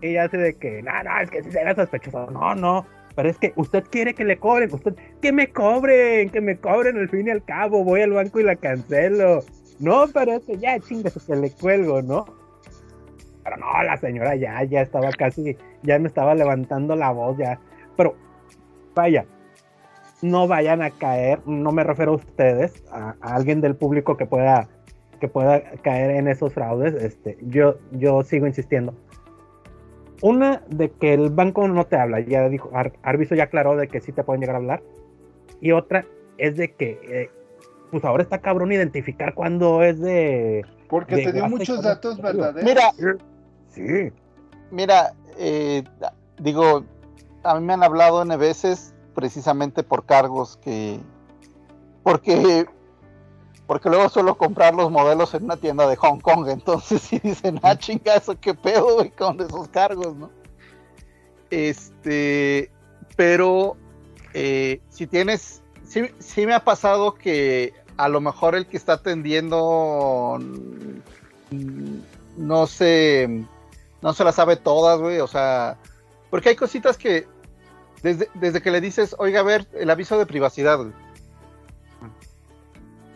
Y 0.00 0.12
ya 0.12 0.24
hace 0.24 0.36
de 0.36 0.54
que, 0.54 0.80
no, 0.80 0.92
no, 1.02 1.20
es 1.20 1.28
que 1.28 1.42
si 1.42 1.50
se 1.50 1.64
ve 1.64 1.74
sospechoso. 1.74 2.30
No, 2.30 2.54
no. 2.54 2.86
Pero 3.18 3.30
es 3.30 3.38
que 3.38 3.52
usted 3.56 3.82
quiere 3.90 4.14
que 4.14 4.24
le 4.24 4.38
cobren, 4.38 4.72
usted, 4.72 4.94
que 5.20 5.32
me 5.32 5.50
cobren, 5.50 6.30
que 6.30 6.40
me 6.40 6.56
cobren 6.56 6.96
al 6.98 7.08
fin 7.08 7.26
y 7.26 7.30
al 7.30 7.42
cabo. 7.42 7.82
Voy 7.82 8.00
al 8.00 8.12
banco 8.12 8.38
y 8.38 8.44
la 8.44 8.54
cancelo. 8.54 9.40
No, 9.80 10.04
pero 10.14 10.34
es 10.34 10.44
que 10.44 10.56
ya, 10.56 10.78
chingas, 10.78 11.18
que 11.26 11.34
le 11.34 11.50
cuelgo, 11.50 12.00
¿no? 12.00 12.26
Pero 13.42 13.56
no, 13.56 13.82
la 13.82 13.96
señora 13.96 14.36
ya, 14.36 14.62
ya 14.62 14.82
estaba 14.82 15.10
casi, 15.10 15.56
ya 15.82 15.98
me 15.98 16.06
estaba 16.06 16.36
levantando 16.36 16.94
la 16.94 17.10
voz, 17.10 17.36
ya. 17.38 17.58
Pero, 17.96 18.14
vaya, 18.94 19.26
no 20.22 20.46
vayan 20.46 20.80
a 20.80 20.90
caer, 20.90 21.40
no 21.44 21.72
me 21.72 21.82
refiero 21.82 22.12
a 22.12 22.16
ustedes, 22.18 22.84
a, 22.92 23.16
alguien 23.20 23.60
del 23.60 23.74
público 23.74 24.16
que 24.16 24.26
pueda, 24.26 24.68
que 25.18 25.26
pueda 25.26 25.60
caer 25.82 26.12
en 26.12 26.28
esos 26.28 26.54
fraudes. 26.54 26.94
Este, 26.94 27.36
yo, 27.42 27.80
yo 27.90 28.22
sigo 28.22 28.46
insistiendo. 28.46 28.94
Una 30.20 30.62
de 30.68 30.90
que 30.90 31.14
el 31.14 31.30
banco 31.30 31.68
no 31.68 31.86
te 31.86 31.96
habla, 31.96 32.20
ya 32.20 32.48
dijo, 32.48 32.70
Arviso 33.02 33.34
ya 33.34 33.44
aclaró 33.44 33.76
de 33.76 33.88
que 33.88 34.00
sí 34.00 34.12
te 34.12 34.24
pueden 34.24 34.40
llegar 34.40 34.56
a 34.56 34.58
hablar. 34.58 34.82
Y 35.60 35.72
otra 35.72 36.04
es 36.38 36.56
de 36.56 36.72
que, 36.72 36.98
eh, 37.02 37.30
pues 37.90 38.04
ahora 38.04 38.22
está 38.22 38.38
cabrón 38.38 38.72
identificar 38.72 39.34
cuando 39.34 39.82
es 39.82 40.00
de. 40.00 40.64
Porque 40.88 41.16
te 41.24 41.32
dio 41.32 41.48
muchos 41.48 41.82
datos 41.82 42.20
verdaderos. 42.20 42.64
Mira, 42.64 42.92
Sí. 43.68 44.12
Mira, 44.70 45.14
eh, 45.38 45.84
digo, 46.40 46.84
a 47.44 47.58
mí 47.58 47.64
me 47.64 47.74
han 47.74 47.82
hablado 47.82 48.22
N 48.22 48.36
veces 48.36 48.94
precisamente 49.14 49.82
por 49.82 50.04
cargos 50.04 50.56
que. 50.56 50.98
Porque. 52.02 52.66
Porque 53.68 53.88
luego 53.88 54.08
suelo 54.08 54.36
comprar 54.36 54.74
los 54.74 54.90
modelos 54.90 55.32
en 55.34 55.44
una 55.44 55.56
tienda 55.56 55.86
de 55.86 55.94
Hong 55.94 56.18
Kong. 56.18 56.48
Entonces, 56.48 57.00
si 57.02 57.20
dicen, 57.20 57.60
ah, 57.62 57.78
chinga, 57.78 58.16
eso 58.16 58.34
qué 58.40 58.54
pedo, 58.54 59.04
y 59.04 59.10
con 59.10 59.40
esos 59.40 59.68
cargos, 59.68 60.16
¿no? 60.16 60.30
Este. 61.50 62.72
Pero. 63.14 63.76
Eh, 64.34 64.80
si 64.88 65.06
tienes. 65.06 65.62
Sí, 65.86 66.10
sí 66.18 66.44
me 66.44 66.54
ha 66.54 66.64
pasado 66.64 67.14
que 67.14 67.72
a 67.96 68.08
lo 68.08 68.20
mejor 68.20 68.56
el 68.56 68.66
que 68.66 68.76
está 68.76 68.94
atendiendo 68.94 70.38
mm, 70.40 71.98
no 72.36 72.66
sé 72.66 73.46
no 74.02 74.12
se 74.12 74.24
la 74.24 74.32
sabe 74.32 74.56
todas, 74.56 75.00
güey, 75.00 75.20
o 75.20 75.26
sea, 75.26 75.76
porque 76.30 76.50
hay 76.50 76.56
cositas 76.56 76.96
que 76.96 77.26
desde, 78.02 78.62
que 78.62 78.70
le 78.70 78.80
dices, 78.80 79.16
oiga, 79.18 79.40
a 79.40 79.44
ver, 79.44 79.66
el 79.74 79.90
aviso 79.90 80.18
de 80.18 80.26
privacidad, 80.26 80.78
güey. 80.78 80.92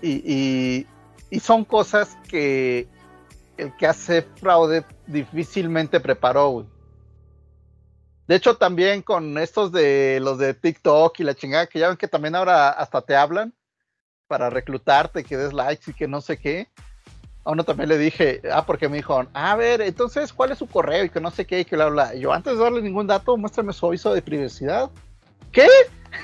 Y, 0.02 0.86
y, 1.30 1.40
son 1.40 1.64
cosas 1.64 2.18
que 2.28 2.88
el 3.56 3.74
que 3.76 3.86
hace 3.86 4.22
fraude 4.22 4.84
difícilmente 5.06 6.00
preparó, 6.00 6.50
güey. 6.50 6.66
De 8.26 8.34
hecho, 8.36 8.56
también 8.56 9.02
con 9.02 9.38
estos 9.38 9.72
de 9.72 10.18
los 10.20 10.38
de 10.38 10.54
TikTok 10.54 11.20
y 11.20 11.24
la 11.24 11.34
chingada, 11.34 11.66
que 11.66 11.78
ya 11.78 11.88
ven 11.88 11.96
que 11.96 12.08
también 12.08 12.34
ahora 12.34 12.70
hasta 12.70 13.02
te 13.02 13.16
hablan 13.16 13.54
para 14.26 14.50
reclutarte, 14.50 15.24
que 15.24 15.36
des 15.36 15.52
likes 15.52 15.90
y 15.90 15.94
que 15.94 16.08
no 16.08 16.20
sé 16.20 16.38
qué 16.38 16.68
a 17.44 17.50
uno 17.50 17.64
también 17.64 17.88
le 17.88 17.98
dije, 17.98 18.40
ah, 18.52 18.64
porque 18.64 18.88
me 18.88 18.98
dijo, 18.98 19.26
a 19.32 19.56
ver, 19.56 19.80
entonces, 19.80 20.32
¿cuál 20.32 20.52
es 20.52 20.58
su 20.58 20.66
correo? 20.66 21.04
Y 21.04 21.10
que 21.10 21.20
no 21.20 21.30
sé 21.30 21.44
qué, 21.44 21.60
y 21.60 21.64
que 21.64 21.74
bla, 21.74 21.88
bla. 21.88 22.14
Yo, 22.14 22.32
antes 22.32 22.56
de 22.56 22.62
darle 22.62 22.82
ningún 22.82 23.06
dato, 23.06 23.36
muéstrame 23.36 23.72
su 23.72 23.86
aviso 23.86 24.14
de 24.14 24.22
privacidad. 24.22 24.90
¿Qué? 25.50 25.66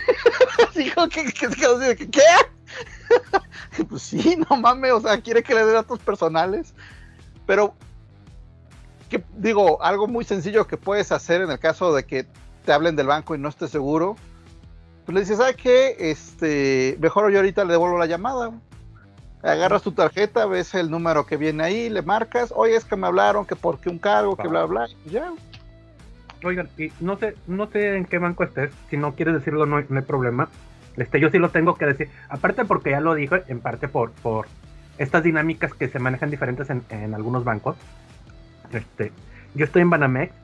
Dijo, 0.76 1.08
¿qué? 1.08 1.24
¿Qué? 1.24 1.48
¿Qué? 1.48 2.08
¿Qué? 2.08 2.22
pues 3.88 4.02
sí, 4.02 4.36
no 4.48 4.56
mames, 4.56 4.92
o 4.92 5.00
sea, 5.00 5.20
quiere 5.20 5.42
que 5.42 5.54
le 5.54 5.64
dé 5.64 5.72
datos 5.72 5.98
personales. 6.00 6.74
Pero, 7.46 7.74
digo, 9.36 9.82
algo 9.82 10.06
muy 10.06 10.24
sencillo 10.24 10.66
que 10.66 10.76
puedes 10.76 11.12
hacer 11.12 11.40
en 11.42 11.50
el 11.50 11.58
caso 11.58 11.94
de 11.94 12.04
que 12.04 12.26
te 12.64 12.72
hablen 12.72 12.96
del 12.96 13.06
banco 13.06 13.34
y 13.34 13.38
no 13.38 13.48
estés 13.48 13.70
seguro, 13.70 14.16
pues 15.04 15.14
le 15.14 15.20
dices, 15.20 15.38
¿sabes 15.38 15.56
qué? 15.56 15.96
Este, 15.98 16.96
mejor 17.00 17.30
yo 17.30 17.38
ahorita 17.38 17.64
le 17.64 17.72
devuelvo 17.72 17.98
la 17.98 18.06
llamada 18.06 18.52
agarras 19.42 19.82
tu 19.82 19.92
tarjeta, 19.92 20.46
ves 20.46 20.74
el 20.74 20.90
número 20.90 21.26
que 21.26 21.36
viene 21.36 21.62
ahí, 21.62 21.88
le 21.88 22.02
marcas, 22.02 22.52
oye, 22.54 22.76
es 22.76 22.84
que 22.84 22.96
me 22.96 23.06
hablaron, 23.06 23.44
que 23.46 23.56
porque 23.56 23.88
un 23.88 23.98
cargo, 23.98 24.36
que 24.36 24.48
bla, 24.48 24.64
bla, 24.64 24.88
ya. 25.06 25.32
Oigan, 26.44 26.68
y 26.78 26.92
no 27.00 27.18
sé, 27.18 27.34
no 27.46 27.68
sé 27.68 27.96
en 27.96 28.04
qué 28.04 28.18
banco 28.18 28.44
estés, 28.44 28.70
si 28.90 28.96
no 28.96 29.14
quieres 29.14 29.34
decirlo 29.34 29.66
no 29.66 29.76
hay, 29.76 30.02
problema. 30.02 30.48
Este, 30.98 31.20
yo 31.20 31.30
sí 31.30 31.38
lo 31.38 31.50
tengo 31.50 31.76
que 31.76 31.86
decir, 31.86 32.10
aparte 32.28 32.64
porque 32.64 32.90
ya 32.90 33.00
lo 33.00 33.14
dijo, 33.14 33.36
en 33.46 33.60
parte 33.60 33.88
por, 33.88 34.10
por 34.12 34.46
estas 34.98 35.22
dinámicas 35.22 35.72
que 35.74 35.88
se 35.88 35.98
manejan 35.98 36.30
diferentes 36.30 36.68
en, 36.70 36.82
en 36.90 37.14
algunos 37.14 37.44
bancos. 37.44 37.76
Este, 38.72 39.12
yo 39.54 39.64
estoy 39.64 39.82
en 39.82 39.90
Banamex. 39.90 40.34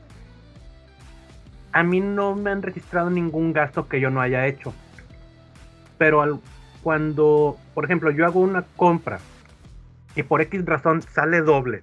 A 1.72 1.82
mí 1.82 2.00
no 2.00 2.36
me 2.36 2.50
han 2.50 2.62
registrado 2.62 3.10
ningún 3.10 3.52
gasto 3.52 3.88
que 3.88 4.00
yo 4.00 4.10
no 4.10 4.20
haya 4.20 4.46
hecho. 4.46 4.72
Pero 5.98 6.22
al, 6.22 6.38
cuando, 6.82 7.56
por 7.74 7.84
ejemplo, 7.84 8.10
yo 8.10 8.24
hago 8.24 8.40
una 8.40 8.62
compra 8.76 9.18
y 10.14 10.22
por 10.22 10.40
X 10.40 10.64
razón 10.64 11.02
sale 11.02 11.40
doble. 11.40 11.82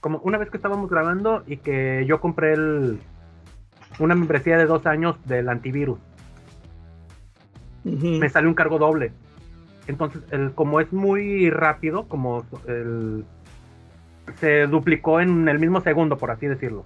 Como 0.00 0.18
una 0.18 0.38
vez 0.38 0.50
que 0.50 0.56
estábamos 0.56 0.90
grabando 0.90 1.44
y 1.46 1.58
que 1.58 2.04
yo 2.06 2.20
compré 2.20 2.54
el, 2.54 2.98
una 4.00 4.14
membresía 4.14 4.58
de 4.58 4.66
dos 4.66 4.86
años 4.86 5.16
del 5.24 5.48
antivirus. 5.48 5.98
Me 7.84 8.28
sale 8.30 8.48
un 8.48 8.54
cargo 8.54 8.78
doble. 8.78 9.12
Entonces, 9.86 10.22
el, 10.30 10.52
como 10.52 10.80
es 10.80 10.92
muy 10.92 11.50
rápido, 11.50 12.08
como 12.08 12.44
el, 12.66 13.24
se 14.40 14.66
duplicó 14.66 15.20
en 15.20 15.48
el 15.48 15.58
mismo 15.58 15.80
segundo, 15.80 16.16
por 16.16 16.30
así 16.30 16.46
decirlo. 16.46 16.84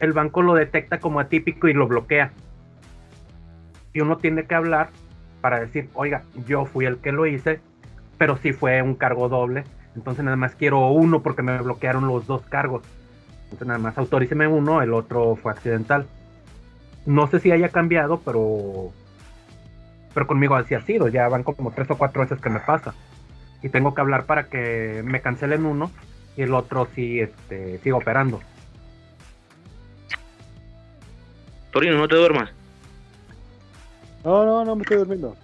El 0.00 0.12
banco 0.12 0.42
lo 0.42 0.54
detecta 0.54 0.98
como 0.98 1.20
atípico 1.20 1.68
y 1.68 1.72
lo 1.72 1.86
bloquea. 1.86 2.32
Y 3.92 4.00
uno 4.00 4.16
tiene 4.16 4.44
que 4.44 4.54
hablar 4.54 4.90
para 5.40 5.60
decir, 5.60 5.88
oiga, 5.94 6.22
yo 6.46 6.64
fui 6.64 6.86
el 6.86 6.98
que 6.98 7.12
lo 7.12 7.26
hice, 7.26 7.60
pero 8.18 8.36
sí 8.38 8.52
fue 8.52 8.82
un 8.82 8.96
cargo 8.96 9.28
doble. 9.28 9.64
Entonces 9.94 10.24
nada 10.24 10.36
más 10.36 10.56
quiero 10.56 10.88
uno 10.88 11.22
porque 11.22 11.42
me 11.42 11.56
bloquearon 11.58 12.08
los 12.08 12.26
dos 12.26 12.42
cargos. 12.42 12.82
Entonces 13.44 13.68
nada 13.68 13.78
más 13.78 13.96
autoríceme 13.96 14.48
uno, 14.48 14.82
el 14.82 14.92
otro 14.92 15.36
fue 15.36 15.52
accidental. 15.52 16.06
No 17.06 17.28
sé 17.28 17.38
si 17.38 17.52
haya 17.52 17.68
cambiado, 17.68 18.20
pero 18.24 18.90
pero 20.14 20.26
conmigo 20.26 20.54
así 20.54 20.74
ha 20.74 20.80
sido. 20.80 21.08
Ya 21.08 21.28
van 21.28 21.42
como 21.42 21.72
tres 21.72 21.90
o 21.90 21.98
cuatro 21.98 22.22
veces 22.22 22.40
que 22.40 22.48
me 22.48 22.60
pasa. 22.60 22.94
Y 23.62 23.68
tengo 23.68 23.94
que 23.94 24.00
hablar 24.00 24.24
para 24.24 24.48
que 24.48 25.02
me 25.04 25.20
cancelen 25.20 25.66
uno 25.66 25.90
y 26.36 26.42
el 26.42 26.54
otro 26.54 26.88
sí 26.94 27.20
este, 27.20 27.78
siga 27.78 27.96
operando. 27.96 28.40
Torino, 31.72 31.98
no 31.98 32.06
te 32.06 32.14
duermas. 32.14 32.50
No, 34.24 34.44
no, 34.44 34.64
no 34.64 34.76
me 34.76 34.82
estoy 34.82 34.98
durmiendo. 34.98 35.36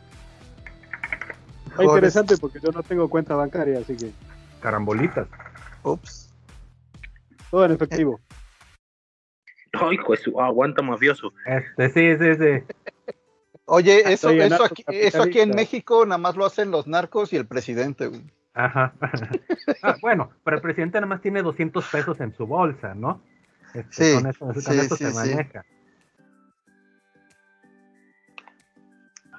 Es 1.79 1.85
interesante 1.85 2.37
porque 2.37 2.61
yo 2.61 2.71
no 2.73 2.83
tengo 2.83 3.09
cuenta 3.09 3.35
bancaria, 3.35 3.81
así 3.81 3.97
que. 3.97 4.13
Carambolitas. 4.61 5.27
Ups. 5.83 6.33
Todo 7.51 7.65
en 7.65 7.73
efectivo. 7.73 8.21
Ay, 9.73 9.99
pues 10.07 10.23
aguanta 10.39 10.83
mafioso. 10.83 11.33
Este, 11.47 11.89
sí, 11.91 12.17
sí, 12.19 12.35
sí. 12.35 12.75
Oye, 13.73 14.13
eso, 14.13 14.31
eso, 14.31 14.65
aquí, 14.65 14.85
eso 14.89 15.23
aquí 15.23 15.39
en 15.39 15.51
México 15.51 16.05
nada 16.05 16.19
más 16.19 16.35
lo 16.35 16.45
hacen 16.45 16.73
los 16.73 16.89
narcos 16.89 17.33
y 17.33 17.37
el 17.37 17.47
presidente, 17.47 18.11
Ajá. 18.53 18.93
Ah, 19.83 19.97
bueno, 20.03 20.33
pero 20.45 20.57
el 20.57 20.63
presidente 20.63 20.99
nada 20.99 21.07
más 21.07 21.23
tiene 21.23 21.41
200 21.41 21.87
pesos 21.87 22.21
en 22.21 22.35
su 22.35 22.49
bolsa, 22.49 22.97
¿no? 22.97 23.23
Este, 23.73 24.05
sí, 24.05 24.15
con 24.17 24.27
eso, 24.27 24.47
con 24.47 24.57
eso 24.57 24.97
se 24.97 25.13
maneja. 25.13 25.65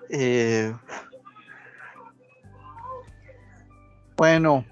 Eh, 0.09 0.73
bueno, 4.15 4.63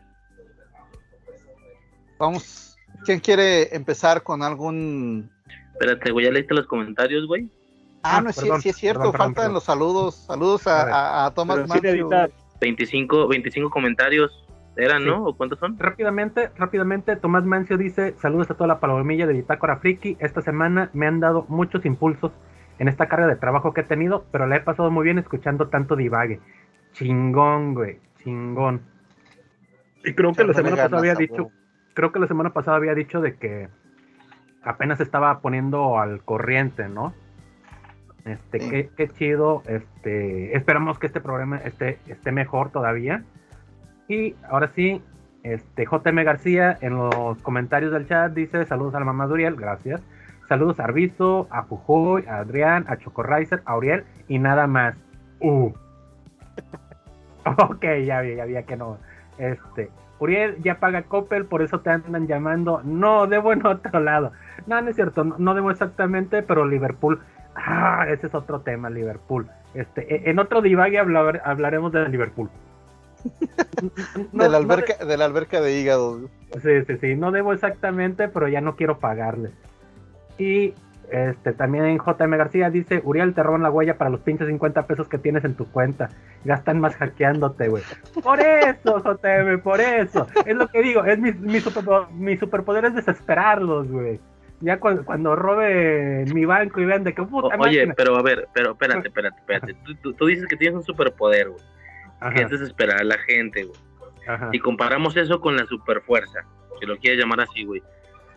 vamos. 2.17 2.77
¿Quién 3.03 3.19
quiere 3.19 3.75
empezar 3.75 4.23
con 4.23 4.41
algún? 4.41 5.29
Espérate, 5.73 6.11
güey, 6.11 6.27
¿ya 6.27 6.31
leíste 6.31 6.53
los 6.53 6.65
comentarios, 6.65 7.27
güey? 7.27 7.49
Ah, 8.03 8.17
ah 8.17 8.21
no, 8.21 8.31
sí, 8.31 8.49
sí, 8.61 8.69
es 8.69 8.75
cierto, 8.77 9.11
faltan 9.11 9.53
los 9.53 9.63
saludos. 9.63 10.15
Saludos 10.15 10.67
a, 10.67 11.25
a, 11.25 11.33
Tomás 11.33 11.59
25, 12.61 13.27
25 13.27 13.69
comentarios 13.69 14.45
eran, 14.75 15.05
¿no? 15.05 15.25
¿O 15.25 15.33
cuántos 15.35 15.59
son? 15.59 15.77
Rápidamente, 15.77 16.49
rápidamente, 16.57 17.15
Tomás 17.15 17.43
Mancio 17.45 17.77
dice, 17.77 18.15
saludos 18.17 18.49
a 18.51 18.53
toda 18.53 18.67
la 18.67 18.79
palomilla 18.79 19.27
de 19.27 19.33
Bitácora 19.33 19.77
Friki. 19.77 20.17
Esta 20.19 20.41
semana 20.41 20.89
me 20.93 21.07
han 21.07 21.19
dado 21.19 21.45
muchos 21.49 21.85
impulsos 21.85 22.31
en 22.79 22.87
esta 22.87 23.07
carga 23.07 23.27
de 23.27 23.35
trabajo 23.35 23.73
que 23.73 23.81
he 23.81 23.83
tenido, 23.83 24.25
pero 24.31 24.47
la 24.47 24.55
he 24.55 24.61
pasado 24.61 24.89
muy 24.89 25.03
bien 25.03 25.19
escuchando 25.19 25.67
tanto 25.67 25.95
divague. 25.95 26.39
Chingón, 26.93 27.73
güey, 27.73 27.99
chingón. 28.23 28.81
Y 30.05 30.13
creo 30.13 30.33
que 30.33 30.45
la 30.45 30.53
semana 30.53 30.77
pasada 30.77 30.99
había 30.99 31.15
dicho, 31.15 31.51
creo 31.93 32.11
que 32.11 32.19
la 32.19 32.27
semana 32.27 32.53
pasada 32.53 32.77
había 32.77 32.95
dicho 32.95 33.19
de 33.19 33.35
que 33.35 33.67
apenas 34.63 35.01
estaba 35.01 35.41
poniendo 35.41 35.99
al 35.99 36.23
corriente, 36.23 36.87
¿no? 36.87 37.13
Este, 38.25 38.59
qué, 38.59 38.89
qué, 38.95 39.07
chido. 39.07 39.63
Este, 39.65 40.55
esperamos 40.55 40.99
que 40.99 41.07
este 41.07 41.21
programa 41.21 41.57
esté, 41.57 41.99
esté 42.07 42.31
mejor 42.31 42.71
todavía. 42.71 43.23
Y 44.07 44.35
ahora 44.49 44.69
sí, 44.75 45.01
este, 45.43 45.85
JM 45.85 46.23
García 46.23 46.77
en 46.81 46.95
los 46.95 47.41
comentarios 47.41 47.91
del 47.91 48.07
chat 48.07 48.33
dice 48.33 48.65
saludos 48.65 48.95
a 48.95 48.99
la 48.99 49.05
mamá 49.05 49.27
Duriel, 49.27 49.55
gracias. 49.55 50.01
Saludos 50.47 50.79
a 50.79 50.85
Arviso, 50.85 51.47
a 51.51 51.61
Jujuy, 51.61 52.25
a 52.27 52.39
Adrián, 52.39 52.85
a 52.87 52.97
Chocorrizer, 52.97 53.61
a 53.65 53.77
Uriel 53.77 54.03
y 54.27 54.39
nada 54.39 54.67
más. 54.67 54.95
Uh. 55.39 55.71
ok, 57.45 57.85
ya 58.03 58.21
vi, 58.21 58.35
ya 58.35 58.45
vi 58.45 58.61
que 58.63 58.75
no. 58.75 58.97
Este, 59.37 59.91
Uriel 60.19 60.61
ya 60.61 60.79
paga 60.79 61.03
Coppel, 61.03 61.45
por 61.45 61.61
eso 61.61 61.79
te 61.79 61.91
andan 61.91 62.27
llamando. 62.27 62.81
No, 62.83 63.27
debo 63.27 63.53
en 63.53 63.65
otro 63.65 63.99
lado. 63.99 64.31
No, 64.67 64.81
no 64.81 64.89
es 64.89 64.95
cierto, 64.95 65.23
no, 65.23 65.53
debo 65.53 65.71
exactamente, 65.71 66.43
pero 66.43 66.65
Liverpool. 66.65 67.19
Ah, 67.65 68.05
ese 68.09 68.27
es 68.27 68.35
otro 68.35 68.61
tema, 68.61 68.89
Liverpool. 68.89 69.47
Este, 69.73 70.13
e, 70.13 70.29
en 70.29 70.39
otro 70.39 70.61
divague 70.61 70.99
hablaremos 70.99 71.91
de 71.91 72.07
Liverpool. 72.09 72.49
de, 74.31 74.49
la 74.49 74.57
alberca, 74.57 75.05
de... 75.05 75.17
la 75.17 75.25
alberca 75.25 75.61
de 75.61 75.79
hígado. 75.79 76.29
Sí, 76.61 76.83
sí, 76.87 76.97
sí. 76.99 77.15
No 77.15 77.31
debo 77.31 77.53
exactamente, 77.53 78.29
pero 78.29 78.47
ya 78.47 78.61
no 78.61 78.75
quiero 78.75 78.99
pagarle. 78.99 79.51
Y 80.37 80.73
este, 81.11 81.53
también 81.53 81.97
JM 81.97 82.37
García 82.37 82.69
dice, 82.69 83.01
Uriel 83.03 83.33
te 83.33 83.43
roban 83.43 83.63
la 83.63 83.71
huella 83.71 83.97
para 83.97 84.09
los 84.09 84.21
pinches 84.21 84.47
50 84.47 84.87
pesos 84.87 85.07
que 85.07 85.17
tienes 85.17 85.43
en 85.43 85.55
tu 85.55 85.69
cuenta. 85.69 86.09
Gastan 86.45 86.79
más 86.79 86.95
hackeándote, 86.95 87.67
güey. 87.67 87.83
Por 88.23 88.39
eso, 88.39 88.99
JM, 89.03 89.59
por 89.61 89.81
eso. 89.81 90.27
Es 90.45 90.55
lo 90.55 90.67
que 90.67 90.81
digo, 90.81 91.03
es 91.03 91.19
mi, 91.19 91.33
mi, 91.33 91.59
mi 92.13 92.37
superpoder 92.37 92.85
es 92.85 92.95
desesperarlos, 92.95 93.91
güey. 93.91 94.19
Ya 94.61 94.79
cuando, 94.79 95.35
robe 95.35 96.25
mi 96.33 96.43
banco 96.45 96.81
y 96.81 96.85
vean 96.85 97.03
de 97.03 97.13
qué 97.13 97.23
puta 97.23 97.55
Oye, 97.57 97.93
pero 97.95 98.17
a 98.17 98.21
ver, 98.21 98.47
pero 98.53 98.71
espérate, 98.71 99.07
espérate, 99.07 99.39
espérate. 99.39 99.73
Tú, 100.01 100.13
tú, 100.13 100.25
dices 100.25 100.45
que 100.47 100.57
tienes 100.57 100.75
un 100.75 100.83
superpoder, 100.83 101.49
güey. 101.49 101.63
Que 102.35 102.41
es 102.41 102.49
desesperar 102.49 102.99
a 102.99 103.03
la 103.03 103.17
gente, 103.19 103.63
güey. 103.63 103.79
Y 104.51 104.59
comparamos 104.59 105.15
eso 105.17 105.39
con 105.39 105.55
la 105.55 105.65
superfuerza, 105.65 106.41
si 106.79 106.85
lo 106.85 106.97
quieres 106.97 107.19
llamar 107.19 107.41
así, 107.41 107.63
güey. 107.63 107.81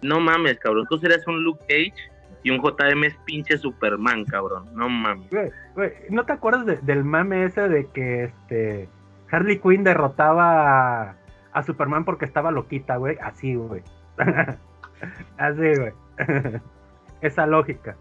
No 0.03 0.21
mames, 0.21 0.59
cabrón. 0.59 0.87
Tú 0.89 0.99
serías 0.99 1.27
un 1.27 1.43
Luke 1.43 1.65
Cage 1.69 1.95
y 2.43 2.51
un 2.51 2.61
JM 2.61 3.05
es 3.05 3.17
pinche 3.25 3.57
Superman, 3.57 4.25
cabrón. 4.25 4.69
No 4.75 4.89
mames. 4.89 5.29
Güey, 5.75 5.93
¿no 6.11 6.25
te 6.25 6.33
acuerdas 6.33 6.85
del 6.85 7.05
mame 7.05 7.45
ese 7.45 7.69
de 7.69 7.87
que 7.87 8.25
este 8.25 8.89
Harley 9.31 9.59
Quinn 9.61 9.85
derrotaba 9.85 11.17
a, 11.53 11.63
Superman 11.63 12.05
porque 12.05 12.25
estaba 12.25 12.51
loquita, 12.51 12.97
güey? 12.97 13.17
Así, 13.23 13.55
güey. 13.55 13.83
Así, 15.39 15.75
güey. 15.79 15.93
Esa 17.21 17.47
lógica. 17.47 17.97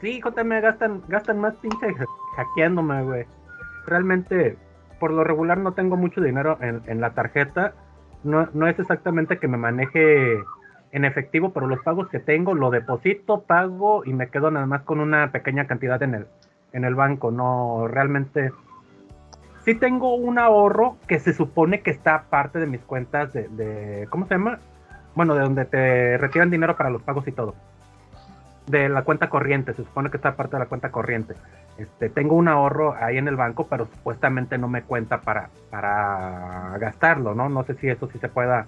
Sí, 0.00 0.20
JM 0.20 0.60
gastan, 0.60 1.02
gastan 1.08 1.40
más 1.40 1.54
pinche 1.56 1.94
hackeándome, 2.36 3.02
güey. 3.02 3.26
Realmente, 3.86 4.56
por 4.98 5.12
lo 5.12 5.24
regular 5.24 5.58
no 5.58 5.72
tengo 5.72 5.96
mucho 5.96 6.20
dinero 6.20 6.58
en, 6.60 6.82
en 6.86 7.00
la 7.00 7.10
tarjeta. 7.10 7.74
No, 8.24 8.48
no 8.54 8.66
es 8.66 8.78
exactamente 8.78 9.38
que 9.38 9.48
me 9.48 9.56
maneje 9.56 10.38
en 10.92 11.04
efectivo, 11.04 11.52
pero 11.52 11.66
los 11.66 11.80
pagos 11.80 12.08
que 12.08 12.18
tengo 12.18 12.54
lo 12.54 12.70
deposito, 12.70 13.42
pago 13.42 14.04
y 14.04 14.12
me 14.12 14.28
quedo 14.28 14.50
nada 14.50 14.66
más 14.66 14.82
con 14.82 15.00
una 15.00 15.30
pequeña 15.30 15.66
cantidad 15.66 16.02
en 16.02 16.14
el, 16.14 16.26
en 16.72 16.84
el 16.84 16.94
banco. 16.94 17.30
No, 17.30 17.86
realmente 17.86 18.52
sí 19.64 19.74
tengo 19.74 20.14
un 20.14 20.38
ahorro 20.38 20.96
que 21.06 21.18
se 21.18 21.32
supone 21.32 21.80
que 21.80 21.90
está 21.90 22.24
parte 22.30 22.58
de 22.58 22.66
mis 22.66 22.80
cuentas 22.80 23.32
de, 23.32 24.06
¿cómo 24.10 24.26
se 24.26 24.34
llama? 24.34 24.58
Bueno, 25.14 25.34
de 25.34 25.40
donde 25.40 25.64
te 25.64 26.18
retiran 26.18 26.50
dinero 26.50 26.76
para 26.76 26.90
los 26.90 27.02
pagos 27.02 27.26
y 27.26 27.32
todo. 27.32 27.54
De 28.66 28.88
la 28.88 29.02
cuenta 29.02 29.28
corriente, 29.28 29.74
se 29.74 29.84
supone 29.84 30.10
que 30.10 30.16
está 30.16 30.36
parte 30.36 30.56
de 30.56 30.60
la 30.60 30.68
cuenta 30.68 30.90
corriente. 30.90 31.34
Este, 31.78 32.10
tengo 32.10 32.36
un 32.36 32.46
ahorro 32.46 32.94
ahí 32.94 33.16
en 33.16 33.26
el 33.26 33.36
banco, 33.36 33.66
pero 33.68 33.86
supuestamente 33.86 34.58
no 34.58 34.68
me 34.68 34.82
cuenta 34.82 35.22
para, 35.22 35.48
para 35.70 36.76
gastarlo, 36.78 37.34
¿no? 37.34 37.48
No 37.48 37.64
sé 37.64 37.74
si 37.74 37.88
eso 37.88 38.08
sí 38.12 38.18
se 38.18 38.28
pueda 38.28 38.66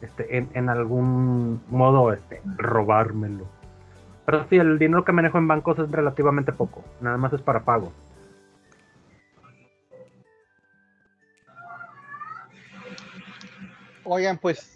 este, 0.00 0.46
en, 0.52 0.68
algún 0.68 1.62
modo 1.68 2.12
este, 2.12 2.40
robármelo. 2.56 3.46
Pero 4.24 4.46
sí, 4.48 4.56
el 4.56 4.78
dinero 4.78 5.04
que 5.04 5.12
manejo 5.12 5.38
en 5.38 5.48
bancos 5.48 5.78
es 5.78 5.90
relativamente 5.90 6.52
poco, 6.52 6.84
nada 7.00 7.16
más 7.16 7.32
es 7.32 7.42
para 7.42 7.60
pago. 7.60 7.92
Oigan, 14.04 14.38
pues 14.38 14.75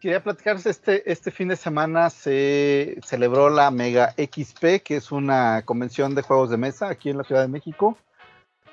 quería 0.00 0.22
platicarse 0.22 0.70
este, 0.70 1.10
este 1.10 1.30
fin 1.30 1.48
de 1.48 1.56
semana 1.56 2.10
se 2.10 2.98
celebró 3.04 3.50
la 3.50 3.70
Mega 3.70 4.12
XP, 4.12 4.82
que 4.82 4.96
es 4.96 5.12
una 5.12 5.62
convención 5.64 6.14
de 6.14 6.22
juegos 6.22 6.50
de 6.50 6.56
mesa 6.56 6.88
aquí 6.88 7.10
en 7.10 7.18
la 7.18 7.24
Ciudad 7.24 7.42
de 7.42 7.48
México. 7.48 7.96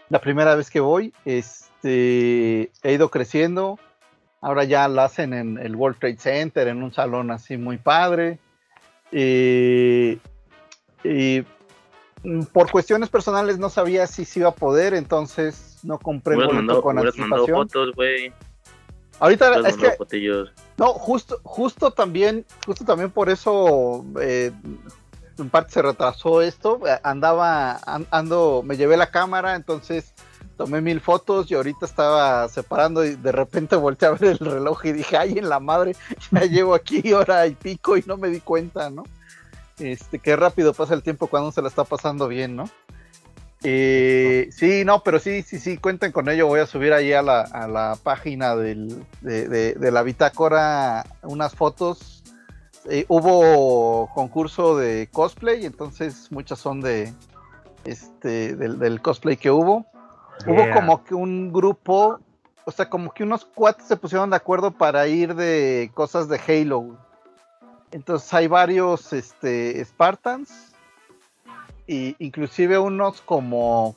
La 0.09 0.19
primera 0.19 0.55
vez 0.55 0.69
que 0.69 0.79
voy, 0.79 1.13
este, 1.25 2.71
he 2.83 2.93
ido 2.93 3.09
creciendo, 3.09 3.79
Ahora 4.43 4.65
ya 4.65 4.89
lo 4.89 5.01
hacen 5.01 5.33
en 5.33 5.57
el 5.57 5.73
World 5.73 5.99
Trade 5.99 6.17
Center, 6.17 6.67
en 6.67 6.83
un 6.83 6.91
salón 6.91 7.31
así 7.31 7.55
muy 7.55 7.77
padre. 7.77 8.39
Y, 9.09 10.19
por 12.51 12.69
cuestiones 12.69 13.07
personales 13.07 13.57
no 13.57 13.69
sabía 13.69 14.05
si 14.05 14.25
se 14.25 14.41
iba 14.41 14.49
a 14.49 14.53
poder, 14.53 14.95
entonces 14.95 15.79
no 15.83 15.97
compré 15.97 16.35
boleto 16.35 16.81
con 16.81 16.99
anticipación. 16.99 17.69
fotos. 17.69 17.95
Ahorita 19.19 19.65
es 19.65 19.77
que 19.77 19.95
no, 20.77 20.93
justo, 20.93 21.39
justo 21.43 21.91
también, 21.91 22.45
justo 22.65 22.83
también 22.85 23.11
por 23.11 23.29
eso 23.29 24.05
eh, 24.19 24.51
en 25.37 25.49
parte 25.49 25.73
se 25.73 25.81
retrasó 25.81 26.41
esto. 26.41 26.79
Andaba, 27.03 27.79
ando, 28.11 28.63
me 28.63 28.77
llevé 28.77 28.97
la 28.97 29.11
cámara, 29.11 29.55
entonces 29.55 30.13
tomé 30.57 30.81
mil 30.81 30.99
fotos 31.01 31.49
y 31.49 31.55
ahorita 31.55 31.85
estaba 31.85 32.47
separando 32.47 33.03
y 33.03 33.15
de 33.15 33.31
repente 33.31 33.75
volteé 33.75 34.09
a 34.09 34.11
ver 34.11 34.37
el 34.39 34.39
reloj 34.39 34.85
y 34.85 34.91
dije, 34.93 35.17
ay, 35.17 35.37
en 35.37 35.49
la 35.49 35.59
madre, 35.59 35.95
ya 36.31 36.41
llevo 36.41 36.75
aquí 36.75 37.13
hora 37.13 37.45
y 37.47 37.55
pico 37.55 37.97
y 37.97 38.03
no 38.05 38.17
me 38.17 38.29
di 38.29 38.39
cuenta, 38.39 38.89
¿no? 38.89 39.03
Este, 39.79 40.19
qué 40.19 40.35
rápido 40.35 40.73
pasa 40.73 40.93
el 40.93 41.01
tiempo 41.01 41.27
cuando 41.27 41.51
se 41.51 41.61
la 41.61 41.67
está 41.67 41.83
pasando 41.83 42.27
bien, 42.27 42.55
¿no? 42.55 42.69
Eh, 43.63 44.49
sí, 44.51 44.83
no, 44.85 45.03
pero 45.03 45.19
sí, 45.19 45.41
sí, 45.41 45.57
sí, 45.57 45.77
cuenten 45.77 46.11
con 46.11 46.27
ello. 46.29 46.47
Voy 46.47 46.59
a 46.59 46.65
subir 46.65 46.91
ahí 46.93 47.13
a 47.13 47.21
la, 47.21 47.41
a 47.41 47.67
la 47.67 47.97
página 48.01 48.55
del, 48.55 49.05
de, 49.21 49.91
la 49.91 50.03
bitácora 50.03 51.05
unas 51.21 51.55
fotos. 51.55 52.23
Eh, 52.89 53.05
hubo 53.07 54.09
concurso 54.13 54.75
de 54.75 55.07
cosplay, 55.11 55.65
entonces 55.65 56.29
muchas 56.31 56.59
son 56.59 56.81
de 56.81 57.13
este 57.85 58.55
del, 58.57 58.77
del 58.79 59.01
cosplay 59.01 59.37
que 59.37 59.51
hubo. 59.51 59.85
Hubo 60.45 60.73
como 60.73 61.03
que 61.05 61.15
un 61.15 61.53
grupo, 61.53 62.19
o 62.65 62.71
sea, 62.71 62.89
como 62.89 63.13
que 63.13 63.23
unos 63.23 63.45
cuates 63.45 63.85
se 63.85 63.95
pusieron 63.95 64.29
de 64.31 64.35
acuerdo 64.35 64.71
para 64.71 65.07
ir 65.07 65.35
de 65.35 65.89
cosas 65.93 66.27
de 66.27 66.41
Halo. 66.45 66.97
Entonces 67.91 68.33
hay 68.33 68.47
varios 68.47 69.13
este, 69.13 69.83
Spartans, 69.85 70.72
y 71.87 72.15
inclusive 72.19 72.77
unos 72.79 73.21
como, 73.21 73.95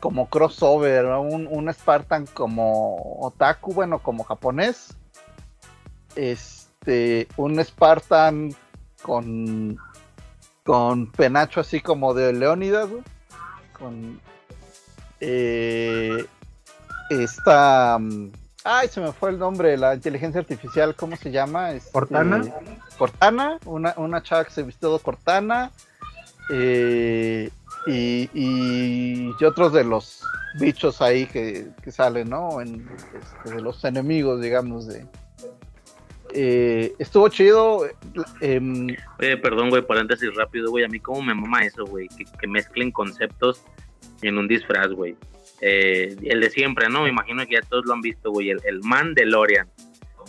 como 0.00 0.28
crossover, 0.28 1.06
un, 1.06 1.46
un 1.50 1.72
Spartan 1.72 2.26
como 2.26 3.20
otaku, 3.20 3.72
bueno, 3.74 3.98
como 3.98 4.24
japonés. 4.24 4.96
Este, 6.14 7.28
un 7.36 7.62
Spartan 7.62 8.54
con, 9.02 9.78
con 10.64 11.12
penacho 11.12 11.60
así 11.60 11.80
como 11.80 12.14
de 12.14 12.32
Leónidas, 12.32 12.88
con 13.78 14.20
eh, 15.20 16.24
esta. 17.10 17.98
Mm, 17.98 18.32
ay, 18.64 18.88
se 18.88 19.00
me 19.00 19.12
fue 19.12 19.30
el 19.30 19.38
nombre, 19.38 19.76
la 19.76 19.94
inteligencia 19.94 20.40
artificial, 20.40 20.94
¿cómo 20.94 21.16
se 21.16 21.30
llama? 21.30 21.72
Este, 21.72 21.92
Cortana. 21.92 22.42
Cortana, 22.98 23.58
una, 23.66 23.94
una 23.96 24.22
chava 24.22 24.44
que 24.44 24.50
se 24.50 24.62
vistió 24.62 24.92
de 24.92 24.98
Cortana. 25.00 25.70
Eh, 26.50 27.50
y, 27.86 29.30
otros 29.44 29.72
de 29.72 29.84
los 29.84 30.22
bichos 30.58 31.00
ahí 31.02 31.26
que, 31.26 31.68
salen, 31.90 32.30
¿no? 32.30 32.60
En, 32.60 32.88
este, 33.16 33.54
de 33.54 33.62
los 33.62 33.84
enemigos, 33.84 34.40
digamos, 34.40 34.86
de. 34.88 35.06
Eh, 36.32 36.94
estuvo 36.98 37.28
chido. 37.28 37.86
Em, 38.40 38.88
perdón, 39.18 39.70
güey, 39.70 39.82
paréntesis 39.82 40.34
rápido, 40.34 40.70
güey. 40.70 40.84
A 40.84 40.88
mí, 40.88 41.00
como 41.00 41.22
me 41.22 41.34
mama 41.34 41.64
eso, 41.64 41.84
güey? 41.86 42.08
que 42.08 42.46
mezclen 42.46 42.90
conceptos 42.90 43.62
en 44.22 44.38
un 44.38 44.48
disfraz, 44.48 44.88
güey. 44.88 45.16
Eh, 45.60 46.16
el 46.22 46.40
de 46.40 46.50
siempre, 46.50 46.88
¿no? 46.88 47.02
Me 47.02 47.08
imagino 47.08 47.44
que 47.46 47.54
ya 47.54 47.62
todos 47.62 47.86
lo 47.86 47.94
han 47.94 48.00
visto, 48.00 48.30
güey. 48.30 48.50
El, 48.50 48.60
el 48.64 48.80
Mandalorian, 48.82 49.68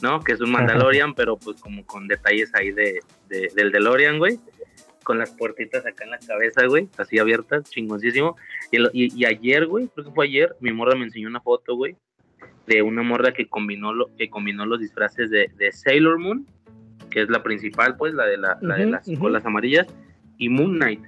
¿no? 0.02 0.22
Que 0.22 0.34
es 0.34 0.42
un 0.42 0.52
Mandalorian, 0.52 1.14
pero 1.14 1.38
pues 1.38 1.60
como 1.60 1.86
con 1.86 2.08
detalles 2.08 2.54
ahí 2.56 2.72
de, 2.72 3.00
del 3.28 3.72
DeLorean, 3.72 4.20
güey. 4.20 4.40
Con 5.08 5.18
las 5.20 5.32
puertitas 5.32 5.86
acá 5.86 6.04
en 6.04 6.12
la 6.12 6.20
cabeza, 6.20 6.66
güey, 6.68 6.90
así 6.98 7.18
abiertas, 7.18 7.64
chingoncísimo. 7.70 8.36
Y, 8.74 8.76
el- 8.76 8.90
y- 8.92 9.16
y 9.18 9.24
ayer, 9.24 9.66
güey, 9.66 9.88
creo 9.88 10.06
que 10.08 10.12
fue 10.12 10.26
ayer, 10.26 10.54
mi 10.60 10.74
morra 10.74 10.96
me 10.98 11.06
enseñó 11.06 11.30
una 11.30 11.40
foto, 11.40 11.76
güey, 11.78 11.96
de 12.66 12.82
una 12.82 13.04
morra 13.04 13.32
que 13.32 13.48
combinó, 13.48 13.94
lo, 13.94 14.14
que 14.18 14.30
combinó 14.30 14.66
los 14.66 14.82
disfraces 14.82 15.30
de, 15.30 15.50
de 15.58 15.72
Sailor 15.72 16.20
Moon, 16.20 16.46
que 17.10 17.22
es 17.22 17.30
la 17.30 17.42
principal, 17.42 17.96
pues, 17.96 18.14
la 18.14 18.26
de, 18.26 18.36
la, 18.38 18.58
la 18.62 18.76
de 18.76 18.86
las 18.88 19.08
colas 19.18 19.46
amarillas, 19.46 19.88
y 20.38 20.50
Moon 20.50 20.76
Knight, 20.76 21.00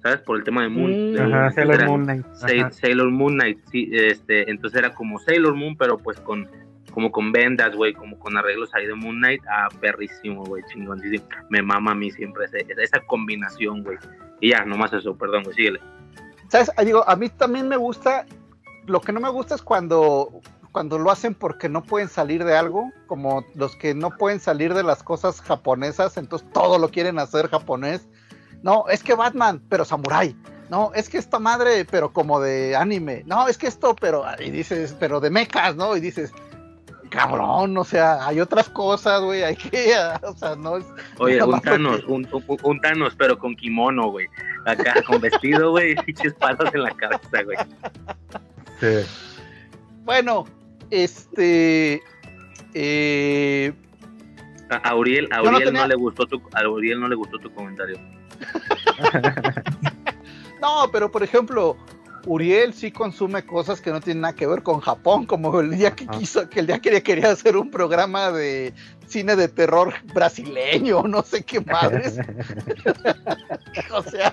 ¿sabes? 0.00 0.20
Por 0.20 0.38
el 0.38 0.44
tema 0.44 0.62
de 0.62 0.68
Moon. 0.68 0.90
Mm. 0.92 1.12
de- 1.14 1.20
Ajá, 1.22 1.50
Sailor 1.50 1.74
era- 1.74 1.86
Moon 1.88 2.04
Knight. 2.04 2.26
Sa- 2.34 2.46
Ajá. 2.46 2.70
Sailor 2.70 3.10
Moon 3.10 3.32
Knight, 3.34 3.58
sí, 3.72 3.90
este, 3.92 4.48
entonces 4.48 4.78
era 4.78 4.94
como 4.94 5.18
Sailor 5.18 5.56
Moon, 5.56 5.76
pero 5.76 5.98
pues 5.98 6.20
con 6.20 6.48
como 6.90 7.10
con 7.12 7.32
vendas, 7.32 7.74
güey, 7.74 7.94
como 7.94 8.18
con 8.18 8.36
arreglos 8.36 8.74
ahí 8.74 8.86
de 8.86 8.94
Moon 8.94 9.16
Knight, 9.18 9.42
ah, 9.50 9.68
perrísimo, 9.80 10.44
güey, 10.44 10.62
chingoncísimo. 10.72 11.24
Me 11.48 11.62
mama 11.62 11.92
a 11.92 11.94
mí 11.94 12.10
siempre 12.10 12.44
ese- 12.46 12.66
esa 12.78 13.00
combinación, 13.00 13.82
güey. 13.82 13.98
Y 14.40 14.50
ya, 14.50 14.64
nomás 14.64 14.92
eso, 14.92 15.16
perdón, 15.16 15.42
güey, 15.44 15.54
síguele. 15.56 15.80
¿Sabes? 16.48 16.70
Ah, 16.76 16.84
Digo, 16.84 17.08
a 17.08 17.16
mí 17.16 17.28
también 17.28 17.68
me 17.68 17.76
gusta. 17.76 18.26
Lo 18.86 19.00
que 19.00 19.12
no 19.12 19.20
me 19.20 19.28
gusta 19.30 19.54
es 19.54 19.62
cuando, 19.62 20.40
cuando 20.72 20.98
lo 20.98 21.10
hacen 21.10 21.34
porque 21.34 21.68
no 21.68 21.82
pueden 21.82 22.08
salir 22.08 22.44
de 22.44 22.56
algo, 22.56 22.90
como 23.06 23.44
los 23.54 23.76
que 23.76 23.94
no 23.94 24.10
pueden 24.16 24.40
salir 24.40 24.74
de 24.74 24.82
las 24.82 25.02
cosas 25.02 25.40
japonesas, 25.40 26.16
entonces 26.16 26.48
todo 26.52 26.78
lo 26.78 26.88
quieren 26.88 27.18
hacer 27.18 27.48
japonés. 27.48 28.08
No, 28.62 28.84
es 28.88 29.02
que 29.02 29.14
Batman, 29.14 29.62
pero 29.68 29.84
samurai. 29.84 30.34
No, 30.70 30.92
es 30.94 31.08
que 31.08 31.18
esta 31.18 31.38
madre, 31.40 31.84
pero 31.84 32.12
como 32.12 32.40
de 32.40 32.76
anime. 32.76 33.22
No, 33.26 33.48
es 33.48 33.58
que 33.58 33.66
esto, 33.66 33.94
pero, 34.00 34.24
y 34.38 34.50
dices, 34.50 34.96
pero 35.00 35.18
de 35.20 35.28
mechas, 35.30 35.74
¿no? 35.76 35.96
Y 35.96 36.00
dices, 36.00 36.32
cabrón, 37.10 37.76
o 37.76 37.84
sea, 37.84 38.26
hay 38.26 38.40
otras 38.40 38.68
cosas, 38.70 39.20
güey, 39.22 39.42
hay 39.42 39.56
que, 39.56 39.92
o 40.22 40.32
sea, 40.34 40.56
no 40.56 40.78
es. 40.78 40.86
Oye, 41.18 41.42
un 41.42 41.60
Thanos, 41.60 42.04
un, 42.06 42.26
un, 42.32 42.58
un 42.62 42.80
Thanos, 42.80 43.14
pero 43.18 43.38
con 43.38 43.54
kimono, 43.56 44.08
güey. 44.08 44.26
Acá, 44.66 44.94
con 45.06 45.20
vestido, 45.20 45.70
güey, 45.70 45.92
y 45.92 45.96
pinches 45.96 46.34
palos 46.34 46.72
en 46.74 46.82
la 46.82 46.90
cabeza, 46.92 47.42
güey. 47.44 47.56
Sí. 48.80 49.06
Bueno, 50.04 50.46
este. 50.90 52.02
eh, 52.74 53.72
A 54.70 54.76
a 54.76 54.90
Auriel, 54.90 55.28
a 55.32 55.42
no 55.42 55.86
le 55.86 55.94
gustó 55.96 56.26
tu, 56.26 56.40
a 56.54 56.60
Auriel 56.60 57.00
no 57.00 57.08
le 57.08 57.16
gustó 57.16 57.38
tu 57.38 57.52
comentario. 57.52 57.98
No, 60.60 60.90
pero 60.92 61.10
por 61.10 61.22
ejemplo, 61.22 61.76
Uriel 62.30 62.72
sí 62.74 62.92
consume 62.92 63.44
cosas 63.44 63.80
que 63.80 63.90
no 63.90 64.00
tienen 64.00 64.20
nada 64.20 64.34
que 64.34 64.46
ver 64.46 64.62
con 64.62 64.78
Japón, 64.78 65.26
como 65.26 65.58
el 65.58 65.70
día 65.70 65.96
que 65.96 66.04
Ajá. 66.04 66.12
quiso, 66.16 66.48
que 66.48 66.60
el 66.60 66.68
día 66.68 66.78
que 66.78 67.02
quería 67.02 67.32
hacer 67.32 67.56
un 67.56 67.72
programa 67.72 68.30
de 68.30 68.72
cine 69.08 69.34
de 69.34 69.48
terror 69.48 69.92
brasileño, 70.14 71.02
no 71.08 71.22
sé 71.24 71.42
qué 71.42 71.60
madres. 71.60 72.20
o 73.92 74.02
sea, 74.04 74.32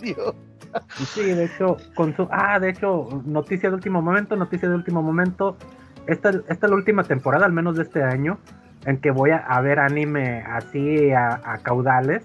Dios. 0.00 0.34
Sí, 1.14 1.22
de 1.22 1.44
hecho. 1.44 1.76
Ah, 2.30 2.58
de 2.58 2.70
hecho, 2.70 3.22
noticia 3.24 3.68
de 3.68 3.76
último 3.76 4.02
momento, 4.02 4.34
noticia 4.34 4.68
de 4.68 4.74
último 4.74 5.00
momento. 5.00 5.56
Esta, 6.08 6.30
esta 6.30 6.66
es 6.66 6.70
la 6.70 6.74
última 6.74 7.04
temporada, 7.04 7.46
al 7.46 7.52
menos 7.52 7.76
de 7.76 7.84
este 7.84 8.02
año, 8.02 8.38
en 8.86 9.00
que 9.00 9.12
voy 9.12 9.30
a, 9.30 9.36
a 9.36 9.60
ver 9.60 9.78
anime 9.78 10.42
así 10.42 11.12
a, 11.12 11.40
a 11.44 11.58
caudales. 11.58 12.24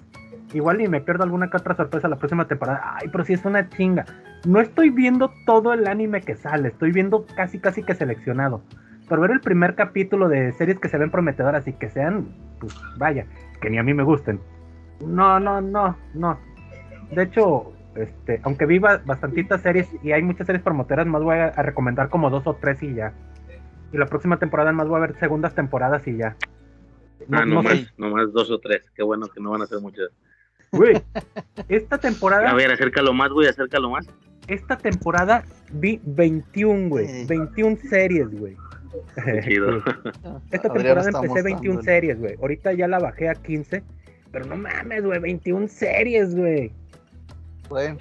Igual 0.54 0.82
y 0.82 0.88
me 0.88 1.02
pierdo 1.02 1.24
alguna 1.24 1.50
que 1.50 1.58
otra 1.58 1.76
sorpresa 1.76 2.08
la 2.10 2.18
próxima 2.18 2.48
temporada. 2.48 2.82
Ay, 2.96 3.08
pero 3.12 3.24
sí 3.24 3.34
es 3.34 3.46
una 3.46 3.70
chinga. 3.70 4.06
No 4.46 4.60
estoy 4.60 4.90
viendo 4.90 5.32
todo 5.46 5.72
el 5.74 5.88
anime 5.88 6.22
que 6.22 6.36
sale, 6.36 6.70
estoy 6.70 6.92
viendo 6.92 7.26
casi 7.36 7.60
casi 7.60 7.84
que 7.84 7.96
seleccionado. 7.96 8.62
Pero 9.08 9.22
ver 9.22 9.32
el 9.32 9.42
primer 9.42 9.76
capítulo 9.76 10.30
de 10.30 10.52
series 10.54 10.80
que 10.80 10.90
se 10.90 10.98
ven 10.98 11.12
prometedoras 11.12 11.68
y 11.68 11.74
que 11.74 11.90
sean, 11.90 12.28
pues 12.60 12.74
vaya, 12.98 13.26
que 13.62 13.70
ni 13.70 13.78
a 13.78 13.84
mí 13.84 13.94
me 13.94 14.04
gusten. 14.04 14.40
No, 15.06 15.40
no, 15.40 15.62
no, 15.62 15.98
no. 16.14 16.40
De 17.12 17.24
hecho, 17.24 17.74
este, 17.96 18.40
aunque 18.44 18.66
vi 18.66 18.80
ba- 18.80 19.02
bastantitas 19.06 19.62
series 19.62 19.90
y 20.04 20.12
hay 20.12 20.22
muchas 20.24 20.48
series 20.48 20.64
promotoras, 20.64 21.06
más 21.08 21.22
voy 21.24 21.38
a, 21.38 21.48
a 21.48 21.62
recomendar 21.64 22.10
como 22.10 22.30
dos 22.30 22.46
o 22.48 22.56
tres 22.56 22.82
y 22.84 22.94
ya. 22.94 23.14
Y 23.92 23.98
la 23.98 24.06
próxima 24.06 24.38
temporada 24.38 24.72
más 24.72 24.88
voy 24.88 24.98
a 24.98 25.02
ver 25.02 25.16
segundas 25.20 25.54
temporadas 25.56 26.08
y 26.08 26.16
ya. 26.18 26.36
No- 27.28 27.38
Ah, 27.40 27.46
no 27.46 27.56
nomás, 27.56 27.74
sé. 27.80 27.88
nomás 27.98 28.32
dos 28.32 28.50
o 28.50 28.60
tres. 28.60 28.90
Qué 28.96 29.04
bueno 29.04 29.28
que 29.28 29.42
no 29.42 29.52
van 29.52 29.62
a 29.62 29.68
ser 29.68 29.80
muchas. 29.82 30.10
Güey, 30.72 31.02
esta 31.70 31.98
temporada, 31.98 32.50
A 32.50 32.54
ver, 32.54 32.72
acércalo 32.72 33.14
más, 33.14 33.30
güey, 33.32 33.48
acércalo 33.48 33.90
más. 33.90 34.08
esta 34.48 34.78
temporada 34.78 35.44
vi 35.74 36.00
21, 36.06 36.90
güey. 36.90 37.08
Sí. 37.08 37.26
21 37.28 37.78
series, 37.90 38.30
güey. 38.40 38.56
Chido. 39.44 39.78
Esta 40.52 40.70
temporada 40.74 41.10
empecé 41.10 41.42
21 41.44 41.76
mostrándole. 41.76 41.84
series, 41.84 42.20
güey. 42.20 42.36
Ahorita 42.42 42.74
ya 42.74 42.88
la 42.90 43.00
bajé 43.00 43.30
a 43.30 43.36
15. 43.36 43.84
Pero 44.32 44.46
no 44.46 44.58
mames, 44.58 45.04
güey, 45.06 45.20
21 45.20 45.68
series, 45.70 46.36
güey. 46.36 46.72
Bueno, 47.70 47.98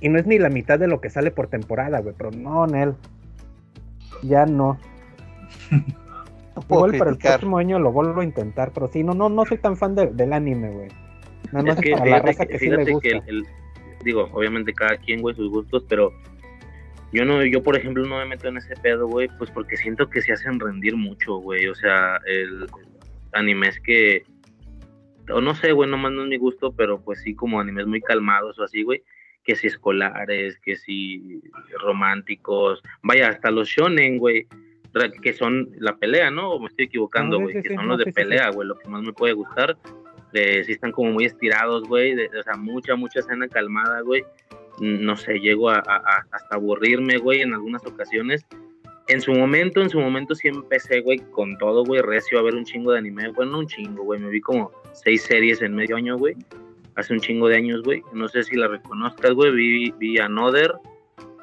Y 0.00 0.08
no 0.08 0.18
es 0.18 0.26
ni 0.26 0.38
la 0.38 0.48
mitad 0.48 0.78
de 0.78 0.86
lo 0.86 1.00
que 1.00 1.10
sale 1.10 1.30
por 1.32 1.48
temporada, 1.48 2.00
güey. 2.00 2.14
Pero 2.16 2.30
no, 2.30 2.66
Nel. 2.68 2.94
Ya 4.22 4.46
no. 4.46 4.78
no 6.56 6.62
puedo 6.62 6.86
Igual 6.86 6.98
para 6.98 7.10
el 7.10 7.18
próximo 7.18 7.58
año 7.58 7.78
lo 7.80 7.90
vuelvo 7.92 8.20
a 8.20 8.24
intentar. 8.24 8.70
Pero 8.72 8.88
sí, 8.92 9.02
no, 9.02 9.14
no, 9.14 9.28
no 9.28 9.44
soy 9.44 9.58
tan 9.58 9.76
fan 9.76 9.94
de- 9.96 10.12
del 10.12 10.32
anime, 10.32 10.70
güey. 10.70 10.88
Nada 11.52 11.62
más 11.64 11.78
es 11.78 11.84
que 11.84 11.90
para 11.92 12.04
la 12.04 12.10
fíjate, 12.20 12.26
raza 12.28 12.46
que, 12.46 12.52
que 12.52 12.58
sí 12.58 12.64
le 12.66 12.70
fíjate 12.84 12.92
gusta. 12.92 13.08
que 13.08 13.16
el, 13.30 13.36
el- 13.38 13.46
digo, 14.04 14.28
obviamente 14.32 14.72
cada 14.72 14.96
quien, 14.96 15.20
güey, 15.20 15.34
sus 15.34 15.50
gustos, 15.50 15.84
pero 15.88 16.12
yo 17.12 17.24
no, 17.24 17.44
yo 17.44 17.62
por 17.62 17.76
ejemplo 17.76 18.04
no 18.04 18.18
me 18.18 18.26
meto 18.26 18.48
en 18.48 18.58
ese 18.58 18.74
pedo, 18.76 19.06
güey, 19.08 19.28
pues 19.38 19.50
porque 19.50 19.76
siento 19.76 20.08
que 20.08 20.20
se 20.22 20.32
hacen 20.32 20.60
rendir 20.60 20.94
mucho, 20.96 21.36
güey, 21.38 21.66
o 21.66 21.74
sea, 21.74 22.20
el 22.26 22.66
animes 23.32 23.80
que, 23.80 24.22
o 25.32 25.40
no 25.40 25.54
sé, 25.54 25.72
güey, 25.72 25.90
nomás 25.90 26.12
no 26.12 26.22
es 26.22 26.28
mi 26.28 26.36
gusto, 26.36 26.72
pero 26.72 27.00
pues 27.00 27.20
sí 27.22 27.34
como 27.34 27.60
animes 27.60 27.86
muy 27.86 28.00
calmados 28.00 28.58
o 28.58 28.62
así, 28.64 28.82
güey, 28.82 29.02
que 29.42 29.56
si 29.56 29.66
escolares, 29.66 30.58
que 30.60 30.76
si 30.76 31.40
románticos, 31.80 32.82
vaya, 33.02 33.28
hasta 33.30 33.50
los 33.50 33.68
shonen, 33.68 34.18
güey, 34.18 34.46
que 35.22 35.32
son 35.32 35.70
la 35.78 35.96
pelea, 35.96 36.30
¿no? 36.30 36.52
O 36.52 36.60
me 36.60 36.66
estoy 36.66 36.86
equivocando, 36.86 37.38
Ah, 37.38 37.42
güey, 37.42 37.54
sí, 37.56 37.62
que 37.62 37.68
sí, 37.70 37.74
son 37.74 37.84
no, 37.86 37.90
los 37.96 37.98
de 37.98 38.04
sí. 38.06 38.12
pelea, 38.12 38.50
güey, 38.50 38.68
lo 38.68 38.78
que 38.78 38.88
más 38.88 39.02
me 39.02 39.12
puede 39.12 39.32
gustar. 39.32 39.76
Eh, 40.34 40.62
sí 40.64 40.72
están 40.72 40.92
como 40.92 41.10
muy 41.12 41.24
estirados, 41.24 41.84
güey, 41.88 42.14
o 42.26 42.42
sea, 42.42 42.54
mucha, 42.56 42.94
mucha 42.96 43.20
escena 43.20 43.48
calmada, 43.48 44.00
güey. 44.02 44.24
No 44.80 45.16
sé, 45.16 45.40
llego 45.40 45.70
a, 45.70 45.78
a- 45.78 45.96
a- 45.96 46.26
hasta 46.30 46.54
aburrirme, 46.56 47.18
güey, 47.18 47.40
en 47.40 47.54
algunas 47.54 47.84
ocasiones. 47.86 48.46
En 49.08 49.20
su 49.22 49.32
momento, 49.32 49.80
en 49.80 49.88
su 49.88 49.98
momento 49.98 50.34
sí 50.34 50.48
empecé, 50.48 51.00
güey, 51.00 51.18
con 51.30 51.56
todo, 51.56 51.82
güey, 51.84 52.02
recio 52.02 52.38
a 52.38 52.42
ver 52.42 52.54
un 52.54 52.64
chingo 52.64 52.92
de 52.92 52.98
anime. 52.98 53.30
Bueno, 53.32 53.52
no 53.52 53.58
un 53.60 53.66
chingo, 53.66 54.04
güey, 54.04 54.20
me 54.20 54.28
vi 54.28 54.40
como 54.40 54.70
seis 54.92 55.22
series 55.22 55.62
en 55.62 55.74
medio 55.74 55.96
año, 55.96 56.18
güey. 56.18 56.36
Hace 56.94 57.14
un 57.14 57.20
chingo 57.20 57.48
de 57.48 57.56
años, 57.56 57.82
güey. 57.82 58.02
No 58.12 58.28
sé 58.28 58.42
si 58.42 58.56
la 58.56 58.68
reconozcas, 58.68 59.32
güey. 59.32 59.50
Vi, 59.52 59.90
vi 59.98 60.18
Another, 60.18 60.74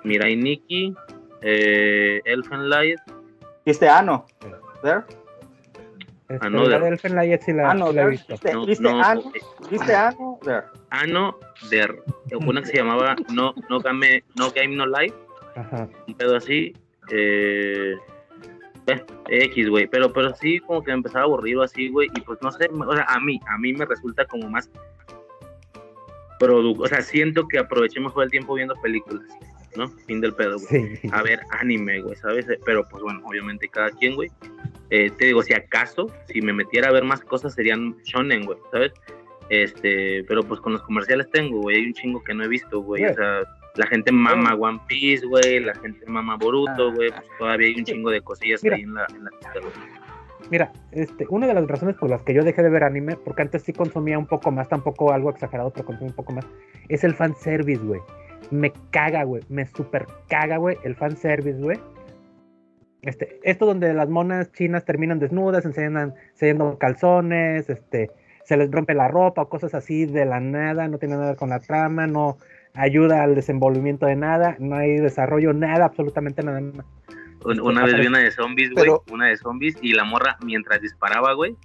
Mirai 0.03 0.35
Nikki, 0.35 0.93
eh, 1.41 2.21
Elfen 2.25 2.69
Light. 2.69 2.99
¿Viste 3.65 3.87
Ano? 3.89 4.25
¿There? 4.83 5.01
Este, 6.27 6.47
Another. 6.47 6.69
la 6.71 6.79
de 6.79 6.87
Elfen 6.89 7.15
Light 7.15 7.41
sí 7.41 7.53
la, 7.53 7.71
Ano, 7.71 7.87
sí 7.89 7.93
la 7.95 8.01
he 8.01 8.05
there. 8.05 8.11
visto. 8.11 8.33
¿Viste, 8.33 8.53
No, 8.53 8.65
¿viste 8.65 8.83
no, 8.83 9.03
Ano? 9.03 9.31
¿Viste 9.69 9.95
Ano? 9.95 10.39
There. 10.43 10.63
Ano 10.89 11.37
Der. 11.69 12.03
Una 12.45 12.61
que 12.61 12.67
se 12.67 12.77
llamaba 12.77 13.15
No, 13.33 13.53
no, 13.69 13.79
Game, 13.79 14.23
no 14.35 14.51
Game 14.51 14.75
No 14.75 14.85
Life. 14.87 15.15
Ajá. 15.55 15.87
un 16.07 16.13
pedo 16.15 16.35
así. 16.35 16.75
Eh, 17.11 17.95
eh, 18.87 19.05
X, 19.29 19.69
güey. 19.69 19.87
Pero, 19.87 20.11
pero 20.11 20.33
sí, 20.35 20.59
como 20.59 20.83
que 20.83 20.91
me 20.91 20.97
empezaba 20.97 21.25
aburrido 21.25 21.61
así, 21.61 21.89
güey. 21.89 22.09
Y 22.15 22.21
pues 22.21 22.39
no 22.41 22.51
sé, 22.51 22.69
o 22.73 22.95
sea, 22.95 23.05
a 23.07 23.19
mí, 23.19 23.39
a 23.47 23.57
mí 23.59 23.73
me 23.73 23.85
resulta 23.85 24.25
como 24.25 24.49
más. 24.49 24.69
Produ 26.39 26.83
o 26.83 26.87
sea, 26.87 27.01
siento 27.01 27.47
que 27.47 27.59
aproveché 27.59 27.99
mejor 28.01 28.25
el 28.25 28.31
tiempo 28.31 28.55
viendo 28.55 28.75
películas, 28.81 29.23
¿no? 29.77 29.87
Fin 30.07 30.21
del 30.21 30.33
pedo, 30.33 30.57
güey. 30.59 30.95
Sí. 30.97 31.09
A 31.11 31.21
ver 31.23 31.39
anime, 31.59 32.01
güey, 32.01 32.15
¿sabes? 32.15 32.45
Pero 32.65 32.87
pues 32.89 33.03
bueno, 33.03 33.21
obviamente 33.25 33.67
cada 33.69 33.89
quien, 33.91 34.15
güey. 34.15 34.29
Eh, 34.89 35.09
te 35.17 35.25
digo, 35.25 35.41
si 35.41 35.53
acaso, 35.53 36.09
si 36.27 36.41
me 36.41 36.53
metiera 36.53 36.89
a 36.89 36.91
ver 36.91 37.03
más 37.03 37.21
cosas 37.21 37.53
serían 37.55 37.95
shonen, 38.03 38.45
güey, 38.45 38.57
¿sabes? 38.71 38.91
Este, 39.49 40.23
pero 40.27 40.43
pues 40.43 40.59
con 40.59 40.73
los 40.73 40.81
comerciales 40.83 41.29
tengo, 41.31 41.61
güey, 41.61 41.77
hay 41.77 41.85
un 41.87 41.93
chingo 41.93 42.23
que 42.23 42.33
no 42.33 42.43
he 42.43 42.47
visto, 42.47 42.81
güey. 42.81 43.05
O 43.05 43.13
sea, 43.13 43.41
la 43.75 43.87
gente 43.87 44.11
mama 44.11 44.55
One 44.55 44.79
Piece, 44.87 45.25
güey, 45.25 45.59
la 45.59 45.75
gente 45.75 46.05
mama 46.07 46.35
Boruto, 46.37 46.89
Ah. 46.89 46.93
güey, 46.95 47.09
pues 47.11 47.25
todavía 47.37 47.67
hay 47.67 47.75
un 47.75 47.85
chingo 47.85 48.09
de 48.09 48.21
cosillas 48.21 48.63
Mira. 48.63 48.75
ahí 48.75 48.83
en 48.83 48.93
la, 48.93 49.05
en 49.09 49.23
la. 49.25 49.31
Mira, 50.51 50.71
este, 50.91 51.25
una 51.29 51.47
de 51.47 51.55
las 51.55 51.67
razones 51.67 51.95
por 51.95 52.09
las 52.09 52.21
que 52.21 52.33
yo 52.33 52.43
dejé 52.43 52.61
de 52.61 52.69
ver 52.69 52.83
anime, 52.83 53.15
porque 53.15 53.41
antes 53.41 53.63
sí 53.63 53.73
consumía 53.73 54.17
un 54.19 54.27
poco 54.27 54.51
más, 54.51 54.69
tampoco 54.69 55.11
algo 55.11 55.31
exagerado, 55.31 55.71
pero 55.73 55.85
consumía 55.85 56.09
un 56.11 56.15
poco 56.15 56.33
más, 56.33 56.45
es 56.87 57.03
el 57.03 57.15
fanservice, 57.15 57.81
güey. 57.83 58.01
Me 58.51 58.71
caga, 58.91 59.23
güey. 59.23 59.43
Me 59.49 59.65
super 59.65 60.05
caga, 60.27 60.57
güey, 60.57 60.77
el 60.83 60.95
fanservice, 60.95 61.59
güey. 61.59 61.79
Este, 63.01 63.39
esto 63.43 63.65
donde 63.65 63.93
las 63.93 64.09
monas 64.09 64.51
chinas 64.51 64.83
terminan 64.83 65.19
desnudas, 65.19 65.63
enseñan, 65.65 66.15
enseñando 66.31 66.77
calzones, 66.79 67.69
este, 67.69 68.09
se 68.43 68.57
les 68.57 68.71
rompe 68.71 68.95
la 68.95 69.07
ropa 69.07 69.43
o 69.43 69.49
cosas 69.49 69.75
así 69.75 70.05
de 70.05 70.25
la 70.25 70.39
nada, 70.39 70.87
no 70.87 70.97
tiene 70.97 71.13
nada 71.13 71.25
que 71.25 71.29
ver 71.31 71.37
con 71.37 71.49
la 71.49 71.59
trama, 71.59 72.07
no 72.07 72.37
ayuda 72.73 73.23
al 73.23 73.35
desenvolvimiento 73.35 74.07
de 74.07 74.15
nada, 74.15 74.55
no 74.59 74.75
hay 74.75 74.97
desarrollo, 74.97 75.53
nada, 75.53 75.85
absolutamente 75.85 76.41
nada 76.43 76.61
más. 76.61 76.85
Una 77.61 77.85
vez 77.85 77.99
vi 77.99 78.07
una 78.07 78.19
de 78.19 78.31
zombies, 78.31 78.71
güey, 78.71 78.85
Pero- 78.85 79.03
una 79.11 79.27
de 79.27 79.37
zombies, 79.37 79.77
y 79.81 79.93
la 79.93 80.03
morra, 80.03 80.37
mientras 80.43 80.81
disparaba, 80.81 81.33
güey, 81.33 81.55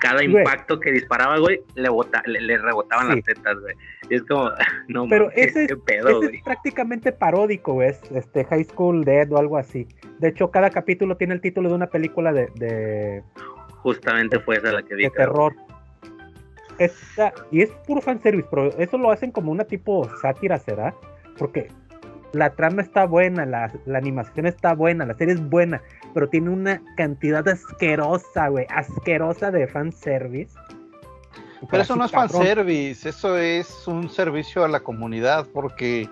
cada 0.00 0.16
Güey. 0.16 0.28
impacto 0.38 0.78
que 0.80 0.92
disparaba, 0.92 1.38
güey, 1.38 1.60
le, 1.74 1.88
bota, 1.88 2.22
le, 2.26 2.40
le 2.40 2.58
rebotaban 2.58 3.08
Sí. 3.08 3.14
las 3.16 3.24
tetas, 3.24 3.58
güey. 3.60 3.74
Y 4.10 4.14
es 4.16 4.22
como, 4.24 4.50
no 4.88 5.06
Pero 5.08 5.30
ese 5.32 5.62
es- 5.64 5.68
qué 5.68 5.76
pedo, 5.76 6.08
Ese 6.08 6.16
güey. 6.18 6.36
es 6.36 6.42
prácticamente 6.42 7.12
paródico, 7.12 7.74
güey. 7.74 7.90
es, 7.90 8.00
Este, 8.12 8.44
High 8.44 8.64
School 8.64 9.04
Dead 9.04 9.30
o 9.32 9.38
algo 9.38 9.56
así. 9.58 9.86
De 10.18 10.28
hecho, 10.28 10.50
cada 10.50 10.70
capítulo 10.70 11.16
tiene 11.16 11.34
el 11.34 11.40
título 11.40 11.68
de 11.68 11.74
una 11.74 11.86
película 11.88 12.32
de, 12.32 12.48
de, 12.56 13.22
Justamente 13.82 14.40
fue 14.40 14.56
esa 14.56 14.72
la 14.72 14.82
que 14.82 14.94
de 14.94 14.96
dije. 14.96 15.10
terror. 15.10 15.54
Esta- 16.78 17.32
y 17.50 17.62
es 17.62 17.70
puro 17.86 18.02
fanservice, 18.02 18.48
pero 18.50 18.66
eso 18.78 18.98
lo 18.98 19.10
hacen 19.10 19.30
como 19.30 19.50
una 19.50 19.64
tipo 19.64 20.08
sátira, 20.20 20.58
¿será? 20.58 20.94
Porque 21.38 21.68
la 22.32 22.50
trama 22.50 22.82
está 22.82 23.06
buena, 23.06 23.46
la, 23.46 23.72
la 23.86 23.96
animación 23.98 24.44
está 24.46 24.74
buena, 24.74 25.06
la 25.06 25.14
serie 25.14 25.34
es 25.34 25.40
buena, 25.48 25.80
pero 26.16 26.30
tiene 26.30 26.48
una 26.48 26.82
cantidad 26.96 27.46
asquerosa, 27.46 28.48
güey, 28.48 28.64
asquerosa 28.70 29.50
de 29.50 29.66
fanservice. 29.68 30.58
Pero 31.70 31.82
eso 31.82 31.94
no 31.94 32.06
es 32.06 32.10
Cabrón. 32.10 32.30
fanservice, 32.30 33.06
eso 33.06 33.36
es 33.36 33.86
un 33.86 34.08
servicio 34.08 34.64
a 34.64 34.68
la 34.68 34.80
comunidad, 34.80 35.46
porque 35.52 36.08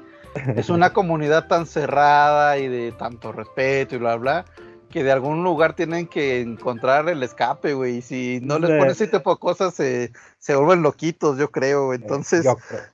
es 0.57 0.69
una 0.69 0.91
comunidad 0.93 1.49
tan 1.49 1.65
cerrada 1.65 2.59
y 2.59 2.69
de 2.69 2.93
tanto 2.93 3.33
respeto 3.33 3.95
y 3.95 3.99
bla, 3.99 4.17
bla, 4.17 4.45
que 4.91 5.03
de 5.03 5.11
algún 5.11 5.43
lugar 5.43 5.75
tienen 5.75 6.07
que 6.07 6.43
encontrar 6.43 7.09
el 7.09 7.23
escape, 7.23 7.73
güey. 7.73 7.97
Y 7.97 8.03
si 8.03 8.41
no 8.43 8.59
les 8.59 8.79
pones 8.79 9.01
ese 9.01 9.07
tipo 9.07 9.33
de 9.33 9.41
cosas, 9.41 9.73
se, 9.73 10.13
se 10.39 10.55
vuelven 10.55 10.83
loquitos, 10.83 11.39
yo 11.39 11.51
creo. 11.51 11.95
Entonces, 11.95 12.45
Yo 12.45 12.57
creo. 12.57 12.94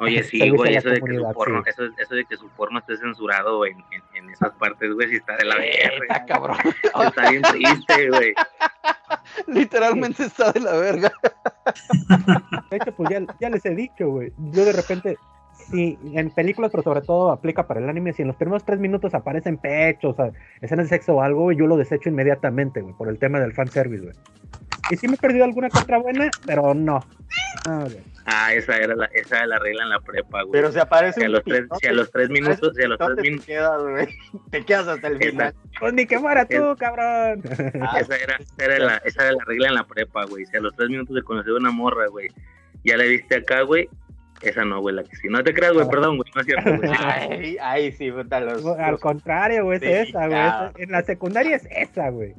Oye, 0.00 0.22
sí, 0.22 0.50
güey, 0.50 0.76
eso 0.76 0.90
de, 0.90 1.00
que 1.00 1.16
su 1.16 1.32
porno, 1.32 1.62
sí. 1.64 1.70
eso, 1.70 1.84
eso 1.96 2.14
de 2.14 2.24
que 2.24 2.36
su 2.36 2.48
porno 2.50 2.78
esté 2.78 2.96
censurado 2.96 3.64
en, 3.64 3.78
en, 3.90 4.02
en 4.14 4.30
esas 4.30 4.52
partes, 4.52 4.92
güey, 4.92 5.08
sí 5.08 5.16
está 5.16 5.36
de 5.36 5.44
la 5.44 5.56
verga. 5.56 6.06
está 6.08 6.24
cabrón. 6.26 6.58
Está 6.82 7.30
bien 7.30 7.42
triste, 7.42 8.10
güey. 8.10 8.34
Literalmente 9.46 10.24
está 10.24 10.52
de 10.52 10.60
la 10.60 10.72
verga. 10.76 11.12
De 12.70 12.76
hecho, 12.76 12.92
pues 12.92 13.10
ya, 13.10 13.20
ya 13.40 13.50
les 13.50 13.64
he 13.64 13.74
dicho, 13.74 14.08
güey. 14.08 14.32
Yo 14.36 14.64
de 14.64 14.72
repente, 14.72 15.18
si 15.70 15.98
en 16.12 16.30
películas, 16.30 16.70
pero 16.70 16.82
sobre 16.82 17.00
todo 17.00 17.30
aplica 17.30 17.66
para 17.66 17.80
el 17.80 17.88
anime, 17.88 18.12
si 18.12 18.22
en 18.22 18.28
los 18.28 18.36
primeros 18.36 18.64
tres 18.64 18.78
minutos 18.78 19.14
aparecen 19.14 19.58
pechos, 19.58 20.12
o 20.12 20.16
sea, 20.16 20.32
escenas 20.60 20.86
de 20.86 20.96
sexo 20.96 21.14
o 21.14 21.22
algo, 21.22 21.52
yo 21.52 21.66
lo 21.66 21.76
desecho 21.76 22.08
inmediatamente, 22.08 22.80
güey, 22.80 22.94
por 22.94 23.08
el 23.08 23.18
tema 23.18 23.40
del 23.40 23.52
fanservice, 23.52 24.04
güey. 24.04 24.16
Y 24.90 24.96
sí 24.96 25.08
me 25.08 25.14
he 25.14 25.18
perdido 25.18 25.44
alguna 25.44 25.68
contra 25.68 25.98
buena, 25.98 26.30
pero 26.46 26.72
no. 26.74 27.04
Güey. 27.64 28.16
Ah, 28.26 28.52
esa 28.52 28.76
era 28.76 28.94
la, 28.96 29.06
esa 29.06 29.38
era 29.38 29.46
la 29.46 29.58
regla 29.58 29.84
en 29.84 29.90
la 29.90 30.00
prepa, 30.00 30.42
güey. 30.42 30.52
Pero 30.52 30.72
si 30.72 30.78
aparece 30.80 31.20
Si 31.20 31.24
a 31.24 31.26
un 31.26 31.32
los 31.32 31.44
tres, 31.44 31.66
si 31.80 31.86
a 31.86 31.92
los 31.92 32.10
tres 32.10 32.28
minutos, 32.28 32.72
si 32.76 32.82
a 32.82 32.88
los 32.88 32.98
tres 32.98 33.16
te 33.16 33.22
minutos, 33.22 33.46
quedas, 33.46 33.82
güey. 33.82 34.08
Te 34.50 34.64
quedas 34.64 34.88
hasta 34.88 35.08
el 35.08 35.18
final. 35.18 35.54
Pues 35.78 35.94
ni 35.94 36.06
que 36.06 36.18
fuera 36.18 36.44
tú, 36.44 36.76
cabrón. 36.76 37.42
Ah, 37.80 37.98
esa 38.00 38.16
era, 38.16 38.36
esa 38.36 38.64
era 38.64 38.78
la, 38.78 38.96
esa 39.04 39.22
era 39.22 39.32
la 39.32 39.44
regla 39.44 39.68
en 39.68 39.74
la 39.74 39.84
prepa, 39.84 40.24
güey. 40.24 40.44
Si 40.46 40.56
a 40.56 40.60
los 40.60 40.74
tres 40.74 40.88
minutos 40.88 41.14
de 41.14 41.22
conocer 41.22 41.52
una 41.52 41.70
morra, 41.70 42.08
güey, 42.08 42.28
ya 42.84 42.96
le 42.96 43.08
viste 43.08 43.36
acá, 43.36 43.62
güey, 43.62 43.88
esa 44.42 44.64
no, 44.64 44.80
güey, 44.80 44.94
la 44.94 45.02
que 45.04 45.16
sí. 45.16 45.28
No 45.28 45.42
te 45.42 45.52
creas, 45.54 45.72
güey, 45.72 45.88
perdón, 45.88 46.16
güey, 46.18 46.30
no 46.34 46.40
es 46.40 46.46
cierto, 46.46 46.76
güey. 46.76 46.90
Ay, 46.98 47.56
ay, 47.60 47.92
sí, 47.92 48.10
puta, 48.12 48.40
los, 48.40 48.64
Al 48.66 48.98
contrario, 49.00 49.64
güey, 49.64 49.78
es 49.82 50.08
esa, 50.08 50.26
güey. 50.28 50.72
En 50.82 50.90
la 50.92 51.02
secundaria 51.02 51.56
es 51.56 51.66
esa, 51.70 52.10
güey. 52.10 52.34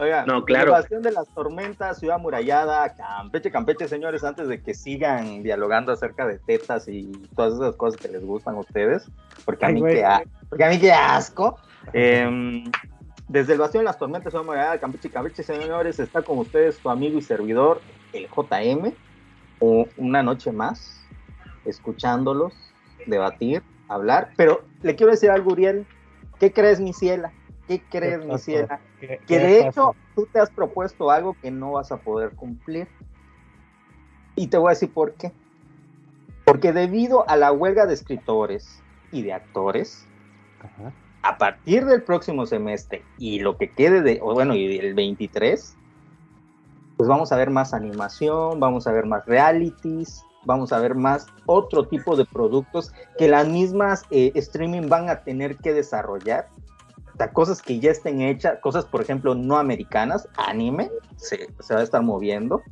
Oigan, 0.00 0.26
No, 0.26 0.44
claro. 0.44 0.66
elevación 0.70 1.02
de 1.02 1.10
las 1.10 1.26
tormentas, 1.34 1.98
ciudad 1.98 2.16
amurallada, 2.16 2.94
Campeche, 2.94 3.50
Campeche, 3.50 3.88
señores, 3.88 4.22
antes 4.22 4.46
de 4.46 4.60
que 4.62 4.72
sigan 4.72 5.42
dialogando 5.42 5.90
acerca 5.90 6.24
de 6.26 6.38
tetas 6.38 6.86
y 6.86 7.10
todas 7.34 7.54
esas 7.54 7.74
cosas 7.74 8.00
que 8.00 8.06
les 8.08 8.24
gustan 8.24 8.54
a 8.54 8.58
ustedes, 8.60 9.10
porque 9.44 9.66
a 9.66 9.70
mí 9.70 9.80
güey. 9.80 9.94
qué 9.96 10.04
a- 10.04 10.22
porque 10.48 10.64
a 10.64 10.68
mí 10.70 10.78
qué 10.78 10.92
asco. 10.92 11.58
Em, 11.92 12.64
desde 13.28 13.54
el 13.54 13.58
Bastión 13.58 13.82
de 13.82 13.86
las 13.86 13.98
Tormentas, 13.98 14.30
ciudad 14.32 14.44
amurallada, 14.44 14.78
Campeche, 14.78 15.10
Campeche, 15.10 15.42
señores, 15.42 15.98
está 15.98 16.22
con 16.22 16.38
ustedes 16.38 16.76
su 16.76 16.88
amigo 16.90 17.18
y 17.18 17.22
servidor, 17.22 17.80
el 18.12 18.28
JM, 18.28 18.92
o 19.58 19.88
una 19.96 20.22
noche 20.22 20.52
más, 20.52 20.97
escuchándolos, 21.64 22.54
debatir, 23.06 23.62
hablar, 23.88 24.30
pero 24.36 24.60
le 24.82 24.96
quiero 24.96 25.12
decir 25.12 25.30
algo, 25.30 25.52
Uriel, 25.52 25.86
¿qué 26.38 26.52
crees, 26.52 26.80
mi 26.80 26.92
ciela? 26.92 27.32
¿Qué 27.66 27.82
crees, 27.90 28.24
mi 28.24 28.38
ciela? 28.38 28.80
¿Qué- 28.98 29.20
Que 29.26 29.38
de 29.38 29.60
hecho 29.60 29.94
tú 30.14 30.26
te 30.32 30.40
has 30.40 30.50
propuesto 30.50 31.10
algo 31.10 31.36
que 31.40 31.50
no 31.50 31.72
vas 31.72 31.92
a 31.92 31.98
poder 31.98 32.34
cumplir. 32.34 32.88
Y 34.34 34.48
te 34.48 34.56
voy 34.56 34.68
a 34.68 34.70
decir 34.70 34.92
por 34.92 35.14
qué. 35.14 35.32
Porque 36.44 36.72
debido 36.72 37.28
a 37.28 37.36
la 37.36 37.52
huelga 37.52 37.86
de 37.86 37.94
escritores 37.94 38.82
y 39.10 39.22
de 39.22 39.32
actores, 39.32 40.06
Ajá. 40.60 40.92
a 41.22 41.36
partir 41.38 41.84
del 41.84 42.02
próximo 42.04 42.46
semestre 42.46 43.04
y 43.18 43.40
lo 43.40 43.58
que 43.58 43.70
quede 43.72 44.00
de, 44.02 44.20
bueno, 44.20 44.54
y 44.54 44.78
el 44.78 44.94
23, 44.94 45.76
pues 46.96 47.08
vamos 47.08 47.32
a 47.32 47.36
ver 47.36 47.50
más 47.50 47.74
animación, 47.74 48.58
vamos 48.60 48.86
a 48.86 48.92
ver 48.92 49.06
más 49.06 49.24
realities, 49.26 50.24
vamos 50.42 50.72
a 50.72 50.78
ver 50.78 50.94
más 50.94 51.26
otro 51.46 51.86
tipo 51.88 52.16
de 52.16 52.24
productos 52.24 52.92
que 53.16 53.28
las 53.28 53.48
mismas 53.48 54.04
eh, 54.10 54.32
streaming 54.34 54.88
van 54.88 55.08
a 55.08 55.22
tener 55.22 55.56
que 55.58 55.72
desarrollar. 55.72 56.48
O 57.14 57.16
sea, 57.18 57.32
cosas 57.32 57.62
que 57.62 57.80
ya 57.80 57.90
estén 57.90 58.20
hechas, 58.20 58.58
cosas, 58.60 58.84
por 58.86 59.02
ejemplo, 59.02 59.34
no 59.34 59.56
americanas, 59.58 60.28
anime, 60.36 60.90
se, 61.16 61.48
se 61.58 61.74
va 61.74 61.80
a 61.80 61.82
estar 61.82 62.02
moviendo, 62.02 62.62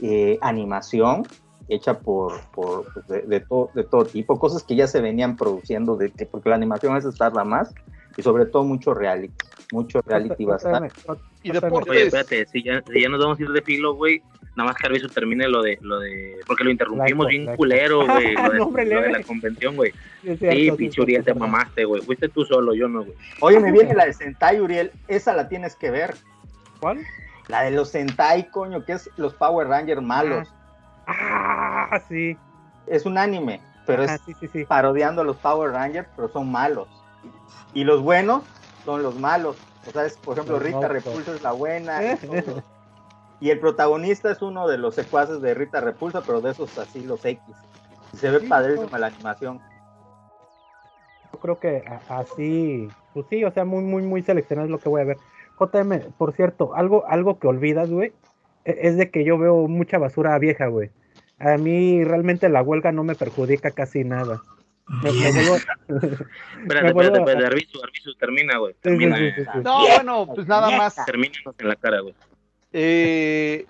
eh, 0.00 0.38
animación 0.40 1.28
hecha 1.68 2.00
por, 2.00 2.32
por 2.50 2.92
pues, 2.92 3.06
de, 3.06 3.22
de, 3.22 3.40
to- 3.40 3.70
de 3.72 3.84
todo 3.84 4.04
tipo, 4.06 4.38
cosas 4.38 4.64
que 4.64 4.74
ya 4.74 4.86
se 4.86 5.00
venían 5.00 5.36
produciendo, 5.36 5.96
de, 5.96 6.10
que- 6.10 6.26
porque 6.26 6.50
la 6.50 6.56
animación 6.56 6.92
a 6.92 6.96
veces 6.96 7.16
tarda 7.16 7.44
más, 7.44 7.72
y 8.16 8.22
sobre 8.22 8.46
todo 8.46 8.64
mucho 8.64 8.92
reality, 8.94 9.34
mucho 9.70 10.00
reality 10.04 10.44
va 10.44 10.54
a 10.54 10.56
estar. 10.56 10.92
Y 11.42 11.50
Oye, 11.50 11.60
deportes. 11.60 12.06
espérate, 12.06 12.46
si 12.46 12.64
ya, 12.64 12.82
si 12.92 13.00
ya 13.00 13.08
nos 13.08 13.20
vamos 13.20 13.38
a 13.38 13.42
ir 13.42 13.50
de 13.50 13.62
filo, 13.62 13.94
güey, 13.94 14.22
nada 14.56 14.68
más 14.68 14.76
que 14.76 14.86
Arviso 14.86 15.08
termine 15.08 15.48
lo 15.48 15.62
de, 15.62 15.78
lo 15.82 15.98
de, 16.00 16.36
porque 16.46 16.64
lo 16.64 16.70
interrumpimos 16.70 17.26
Laico, 17.26 17.28
bien 17.28 17.44
laico. 17.46 17.56
culero, 17.56 18.06
güey, 18.06 18.34
lo, 18.34 18.50
de- 18.50 18.58
No, 18.58 18.64
hombre, 18.66 18.86
lo 18.86 19.00
de 19.00 19.10
la 19.12 19.22
convención, 19.22 19.76
güey. 19.76 19.92
Sí, 20.22 20.70
pinche 20.76 21.00
Uriel, 21.02 21.24
te 21.24 21.34
mamaste, 21.34 21.84
güey. 21.84 22.02
Fuiste 22.02 22.28
tú 22.28 22.44
solo, 22.44 22.74
yo 22.74 22.88
no, 22.88 23.00
güey. 23.04 23.14
Oye, 23.40 23.60
me 23.60 23.72
viene 23.72 23.94
la 23.94 24.06
de 24.06 24.12
Sentai, 24.12 24.60
Uriel, 24.60 24.90
esa 25.08 25.34
la 25.34 25.48
tienes 25.48 25.74
que 25.76 25.90
ver. 25.90 26.14
¿Cuál? 26.80 27.00
La 27.48 27.62
de 27.62 27.70
los 27.72 27.90
Sentai, 27.90 28.48
coño, 28.50 28.84
que 28.84 28.92
es 28.92 29.10
los 29.16 29.34
Power 29.34 29.68
Rangers 29.68 30.00
malos. 30.02 30.48
Ah, 31.06 32.00
sí. 32.08 32.36
Es 32.86 33.04
un 33.06 33.18
anime, 33.18 33.60
pero 33.86 34.02
Ah, 34.04 34.14
es 34.14 34.20
sí, 34.26 34.34
sí, 34.40 34.48
sí. 34.52 34.64
parodiando 34.64 35.22
a 35.22 35.24
los 35.24 35.36
Power 35.36 35.72
Rangers, 35.72 36.08
pero 36.16 36.28
son 36.28 36.50
malos. 36.50 36.88
Y 37.74 37.84
los 37.84 38.02
buenos 38.02 38.42
son 38.84 39.02
los 39.02 39.18
malos. 39.18 39.56
O 39.86 39.90
sea, 39.90 40.06
es, 40.06 40.16
por 40.16 40.34
ejemplo, 40.38 40.54
Los 40.58 40.62
Rita. 40.62 40.88
Repulsa 40.88 41.34
es 41.34 41.42
la 41.42 41.52
buena. 41.52 42.00
todos. 42.16 42.62
Y 43.40 43.50
el 43.50 43.58
protagonista 43.60 44.30
es 44.30 44.40
uno 44.42 44.68
de 44.68 44.78
los 44.78 44.94
secuaces 44.94 45.40
de 45.42 45.54
Rita 45.54 45.80
Repulsa, 45.80 46.22
pero 46.24 46.40
de 46.40 46.50
esos 46.52 46.76
así, 46.78 47.02
los 47.04 47.24
X. 47.24 47.42
Y 48.12 48.16
se 48.16 48.30
ve 48.30 48.40
Sí, 48.40 48.46
padrísima 48.46 48.98
la 48.98 49.08
animación. 49.08 49.60
Yo 51.32 51.38
creo 51.40 51.58
que 51.58 51.84
así, 52.08 52.88
pues 53.12 53.26
sí, 53.28 53.44
o 53.44 53.50
sea, 53.50 53.64
muy, 53.64 53.82
muy, 53.82 54.02
muy 54.02 54.22
seleccionado 54.22 54.66
es 54.66 54.70
lo 54.70 54.78
que 54.78 54.88
voy 54.88 55.02
a 55.02 55.04
ver. 55.04 55.16
JM, 55.58 56.12
por 56.16 56.32
cierto, 56.32 56.74
algo, 56.74 57.04
algo 57.06 57.38
que 57.38 57.46
olvidas, 57.48 57.90
güey, 57.90 58.12
e- 58.64 58.78
es 58.82 58.96
de 58.96 59.10
que 59.10 59.24
yo 59.24 59.36
veo 59.38 59.68
mucha 59.68 59.98
basura 59.98 60.38
vieja, 60.38 60.66
güey. 60.68 60.90
A 61.38 61.56
mí 61.58 62.02
realmente 62.04 62.48
la 62.48 62.62
huelga 62.62 62.92
no 62.92 63.02
me 63.04 63.14
perjudica 63.16 63.72
casi 63.72 64.04
nada. 64.04 64.40
Me, 65.02 65.10
me 65.12 65.30
vuelvo- 65.32 65.56
Espérate, 65.56 66.88
espérate, 66.88 67.18
espérate, 67.18 67.46
Arviso, 67.46 67.82
Arviso, 67.82 68.10
termina, 68.18 68.58
güey. 68.58 68.74
Termina, 68.80 69.16
sí, 69.16 69.30
sí, 69.36 69.42
sí. 69.52 69.58
No, 69.64 69.80
bueno, 69.80 70.26
pues 70.34 70.46
nada 70.46 70.70
más. 70.70 71.04
termínanos 71.04 71.54
en 71.58 71.68
la 71.68 71.76
cara, 71.76 72.00
güey. 72.00 72.14
Eh, 72.76 73.66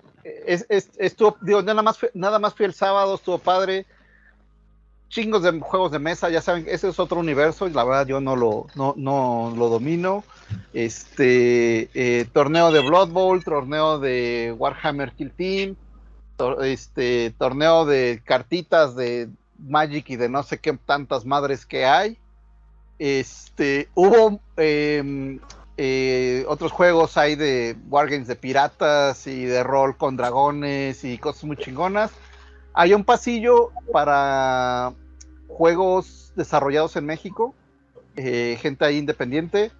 es, 0.47 0.65
es- 0.67 0.89
estuvo, 0.97 1.37
digo, 1.41 1.61
nada 1.61 1.83
más, 1.83 1.99
fue- 1.99 2.11
nada 2.15 2.39
más 2.39 2.55
fui 2.55 2.65
el 2.65 2.73
sábado, 2.73 3.15
estuvo 3.15 3.37
padre. 3.37 3.85
Chingos 5.07 5.43
de 5.43 5.59
juegos 5.59 5.91
de 5.91 5.99
mesa, 5.99 6.29
ya 6.29 6.41
saben, 6.41 6.65
ese 6.67 6.89
es 6.89 6.99
otro 6.99 7.19
universo, 7.19 7.67
y 7.67 7.71
la 7.71 7.83
verdad 7.83 8.07
yo 8.07 8.19
no 8.19 8.35
lo, 8.35 8.65
no, 8.75 8.95
no 8.97 9.53
lo 9.55 9.69
domino. 9.69 10.23
Este 10.73 11.89
eh, 11.93 12.25
torneo 12.33 12.71
de 12.71 12.81
Blood 12.81 13.09
Bowl, 13.09 13.43
torneo 13.43 13.99
de 13.99 14.53
Warhammer 14.57 15.11
Kill 15.13 15.31
Team, 15.31 15.75
este 16.63 17.33
torneo 17.37 17.85
de 17.85 18.21
cartitas 18.25 18.95
de 18.95 19.29
Magic 19.59 20.09
y 20.09 20.15
de 20.17 20.27
no 20.27 20.41
sé 20.43 20.57
qué 20.57 20.73
tantas 20.73 21.23
madres 21.25 21.65
que 21.65 21.85
hay. 21.85 22.17
Este 22.97 23.87
hubo 23.93 24.39
em, 24.57 25.39
eh, 25.77 26.45
otros 26.47 26.71
juegos 26.71 27.17
hay 27.17 27.35
de 27.35 27.75
wargames 27.89 28.27
de 28.27 28.35
piratas 28.35 29.27
y 29.27 29.45
de 29.45 29.63
rol 29.63 29.97
con 29.97 30.17
dragones 30.17 31.03
y 31.03 31.17
cosas 31.17 31.43
muy 31.45 31.57
chingonas. 31.57 32.11
Hay 32.73 32.93
un 32.93 33.03
pasillo 33.05 33.71
para 33.91 34.93
juegos 35.47 36.33
desarrollados 36.35 36.95
en 36.95 37.05
México, 37.05 37.55
eh, 38.15 38.57
gente 38.61 38.85
ahí 38.85 38.97
independiente. 38.97 39.71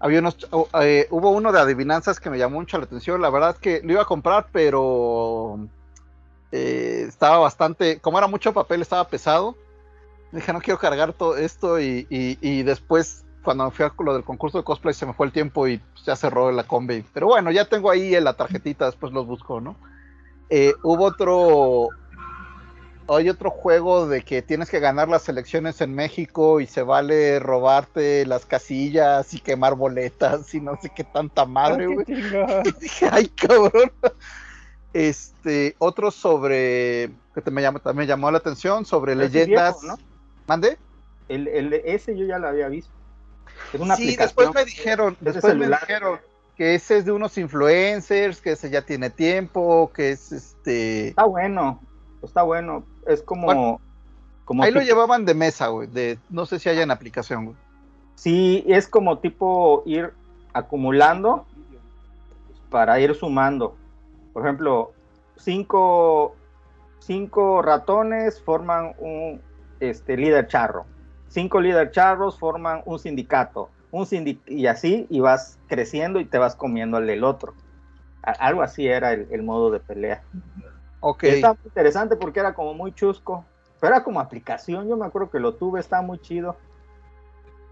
Había 0.00 0.20
unos, 0.20 0.36
oh, 0.50 0.68
eh, 0.82 1.06
hubo 1.10 1.30
uno 1.30 1.52
de 1.52 1.60
adivinanzas 1.60 2.20
que 2.20 2.30
me 2.30 2.38
llamó 2.38 2.60
mucho 2.60 2.78
la 2.78 2.84
atención. 2.84 3.22
La 3.22 3.30
verdad 3.30 3.50
es 3.52 3.58
que 3.58 3.80
lo 3.84 3.92
iba 3.92 4.02
a 4.02 4.06
comprar, 4.06 4.48
pero 4.52 5.58
eh, 6.52 7.04
estaba 7.08 7.38
bastante, 7.38 8.00
como 8.00 8.18
era 8.18 8.26
mucho 8.26 8.52
papel, 8.52 8.82
estaba 8.82 9.08
pesado. 9.08 9.56
Dije, 10.32 10.52
no 10.52 10.60
quiero 10.62 10.78
cargar 10.80 11.14
todo 11.14 11.36
esto 11.38 11.80
y, 11.80 12.06
y- 12.10 12.38
y 12.42 12.64
después 12.64 13.25
cuando 13.46 13.70
fui 13.70 13.84
a 13.84 13.92
lo 14.02 14.12
del 14.12 14.24
concurso 14.24 14.58
de 14.58 14.64
cosplay 14.64 14.92
se 14.92 15.06
me 15.06 15.12
fue 15.12 15.26
el 15.26 15.32
tiempo 15.32 15.68
y 15.68 15.78
pues, 15.78 16.04
ya 16.04 16.16
cerró 16.16 16.50
la 16.50 16.64
combi. 16.64 17.04
Pero 17.14 17.28
bueno, 17.28 17.52
ya 17.52 17.64
tengo 17.64 17.92
ahí 17.92 18.20
la 18.20 18.32
tarjetita, 18.32 18.86
después 18.86 19.12
los 19.12 19.24
busco, 19.24 19.60
¿no? 19.60 19.76
Eh, 20.50 20.74
hubo 20.82 21.04
otro, 21.04 21.90
hay 23.08 23.28
otro 23.28 23.50
juego 23.50 24.08
de 24.08 24.22
que 24.22 24.42
tienes 24.42 24.68
que 24.68 24.80
ganar 24.80 25.08
las 25.08 25.28
elecciones 25.28 25.80
en 25.80 25.94
México 25.94 26.60
y 26.60 26.66
se 26.66 26.82
vale 26.82 27.38
robarte 27.38 28.26
las 28.26 28.46
casillas 28.46 29.32
y 29.32 29.38
quemar 29.38 29.76
boletas 29.76 30.52
y 30.52 30.60
no 30.60 30.76
sé 30.82 30.90
qué 30.92 31.04
tanta 31.04 31.46
madre, 31.46 31.86
güey. 31.86 32.04
Dije, 32.80 33.08
ay, 33.12 33.28
cabrón. 33.28 33.92
Este, 34.92 35.76
otro 35.78 36.10
sobre, 36.10 37.10
que 37.32 37.42
te 37.44 37.52
me 37.52 37.62
llamó, 37.62 37.78
también 37.78 38.08
llamó 38.08 38.28
la 38.32 38.38
atención, 38.38 38.84
sobre 38.84 39.14
Pero 39.14 39.28
leyendas. 39.28 39.80
viejo, 39.80 39.96
¿no? 39.96 40.02
¿Mande? 40.48 40.78
El, 41.28 41.46
el, 41.46 41.72
ese 41.74 42.16
yo 42.16 42.26
ya 42.26 42.40
lo 42.40 42.48
había 42.48 42.66
visto. 42.66 42.95
Una 43.78 43.96
sí, 43.96 44.02
aplicación. 44.02 44.26
después 44.26 44.54
me 44.54 44.64
dijeron, 44.64 45.12
es 45.14 45.24
de 45.24 45.32
después 45.32 45.56
me 45.56 45.66
dijeron 45.68 46.20
que 46.56 46.74
ese 46.74 46.98
es 46.98 47.04
de 47.04 47.12
unos 47.12 47.36
influencers, 47.36 48.40
que 48.40 48.52
ese 48.52 48.70
ya 48.70 48.82
tiene 48.82 49.10
tiempo, 49.10 49.90
que 49.94 50.10
es 50.10 50.32
este. 50.32 51.08
Está 51.08 51.24
bueno, 51.24 51.80
está 52.22 52.42
bueno. 52.42 52.84
Es 53.06 53.22
como. 53.22 53.46
Bueno, 53.46 53.80
como 54.44 54.62
Ahí 54.62 54.70
lo 54.70 54.80
llevaban 54.80 55.24
de 55.24 55.34
mesa, 55.34 55.68
güey. 55.68 55.88
De, 55.88 56.18
no 56.30 56.46
sé 56.46 56.58
si 56.58 56.68
hay 56.68 56.80
en 56.80 56.90
aplicación, 56.90 57.46
güey. 57.46 57.56
Sí, 58.14 58.64
es 58.66 58.88
como 58.88 59.18
tipo 59.18 59.82
ir 59.84 60.12
acumulando 60.52 61.46
para 62.70 62.98
ir 63.00 63.14
sumando. 63.14 63.76
Por 64.32 64.44
ejemplo, 64.44 64.92
cinco, 65.36 66.34
cinco 66.98 67.60
ratones 67.62 68.40
forman 68.40 68.94
un 68.98 69.42
este, 69.80 70.16
líder 70.16 70.46
charro. 70.48 70.86
Cinco 71.28 71.60
líder 71.60 71.90
charros 71.90 72.38
forman 72.38 72.82
un 72.84 72.98
sindicato. 72.98 73.70
Un 73.90 74.04
sindi- 74.04 74.40
y 74.46 74.66
así, 74.66 75.06
y 75.10 75.20
vas 75.20 75.58
creciendo 75.68 76.20
y 76.20 76.24
te 76.24 76.38
vas 76.38 76.54
comiendo 76.56 76.98
el 76.98 77.06
del 77.06 77.24
otro. 77.24 77.54
Algo 78.22 78.62
así 78.62 78.86
era 78.86 79.12
el, 79.12 79.28
el 79.30 79.42
modo 79.42 79.70
de 79.70 79.80
pelea. 79.80 80.22
Ok. 81.00 81.24
Está 81.24 81.48
muy 81.50 81.58
interesante 81.64 82.16
porque 82.16 82.40
era 82.40 82.54
como 82.54 82.74
muy 82.74 82.92
chusco. 82.92 83.44
Pero 83.80 83.94
era 83.94 84.04
como 84.04 84.20
aplicación, 84.20 84.88
yo 84.88 84.96
me 84.96 85.06
acuerdo 85.06 85.30
que 85.30 85.38
lo 85.38 85.54
tuve, 85.54 85.80
estaba 85.80 86.02
muy 86.02 86.18
chido. 86.18 86.56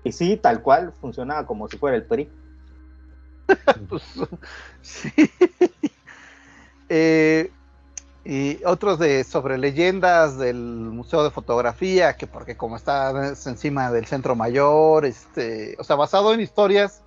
Y 0.05 0.13
sí, 0.13 0.37
tal 0.37 0.61
cual, 0.63 0.93
funcionaba 1.01 1.47
como 1.47 1.67
si 1.67 1.79
fuera 1.79 1.97
el 1.97 2.05
PRI. 2.05 2.31
Pues, 3.89 4.03
sí. 4.83 5.11
Eh, 6.91 7.51
y 8.25 8.65
otros 8.65 8.99
de 8.99 9.23
sobre 9.25 9.59
leyendas 9.59 10.39
del 10.39 10.57
Museo 10.57 11.23
de 11.25 11.31
Fotografía, 11.31 12.17
que 12.17 12.27
porque 12.27 12.57
como 12.57 12.77
está 12.77 13.33
es 13.33 13.47
encima 13.47 13.91
del 13.91 14.07
Centro 14.07 14.35
Mayor, 14.35 15.05
este, 15.05 15.77
o 15.79 15.85
sea, 15.85 15.97
basado 15.97 16.33
en 16.33 16.41
historias 16.41 17.03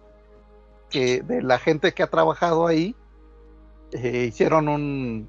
que 0.89 1.21
de 1.21 1.41
la 1.41 1.57
gente 1.59 1.93
que 1.93 2.03
ha 2.03 2.07
trabajado 2.07 2.67
ahí, 2.67 2.95
eh, 3.91 4.25
hicieron 4.29 4.67
un 4.69 5.27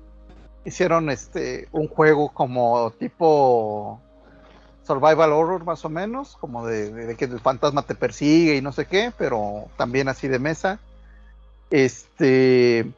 hicieron 0.64 1.09
este 1.09 1.68
un 1.72 1.89
juego 1.89 2.28
como 2.34 2.91
tipo 2.99 4.01
survival 4.86 5.32
horror 5.32 5.64
más 5.64 5.84
o 5.84 5.89
menos, 5.89 6.36
como 6.36 6.66
de- 6.66 6.93
de 6.93 7.16
que 7.16 7.26
el 7.26 7.41
fantasma 7.41 7.82
te 7.82 7.95
persigue 7.95 8.57
y 8.57 8.61
no 8.62 8.72
sé 8.72 8.86
qué, 8.86 9.12
pero 9.16 9.66
también 9.76 10.09
así 10.09 10.28
de 10.28 10.39
mesa. 10.39 10.78
Este 11.70 12.91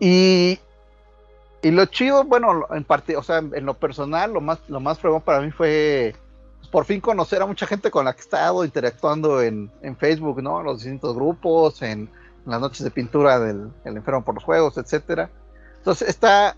y, 0.00 0.58
y 1.64 1.70
lo 1.70 1.86
chido, 1.86 2.24
bueno, 2.24 2.66
en 2.70 2.84
parte, 2.84 3.16
o 3.16 3.22
sea, 3.22 3.38
en 3.38 3.64
lo 3.64 3.74
personal, 3.74 4.32
lo 4.32 4.40
más, 4.40 4.60
lo 4.68 4.80
más 4.80 4.98
fregón 4.98 5.22
para 5.22 5.40
mí 5.40 5.50
fue 5.50 6.14
pues, 6.58 6.70
por 6.70 6.84
fin 6.84 7.00
conocer 7.00 7.40
a 7.40 7.46
mucha 7.46 7.66
gente 7.66 7.90
con 7.90 8.04
la 8.04 8.12
que 8.12 8.20
he 8.20 8.24
estado 8.24 8.64
interactuando 8.64 9.40
en, 9.40 9.70
en 9.80 9.96
Facebook, 9.96 10.42
¿no? 10.42 10.62
Los 10.62 10.80
distintos 10.80 11.14
grupos, 11.14 11.80
en, 11.80 12.10
las 12.46 12.60
noches 12.60 12.84
de 12.84 12.90
pintura 12.90 13.38
del 13.38 13.70
el 13.84 13.96
enfermo 13.96 14.24
por 14.24 14.34
los 14.34 14.44
juegos, 14.44 14.76
etcétera. 14.76 15.30
Entonces 15.78 16.08
está 16.08 16.56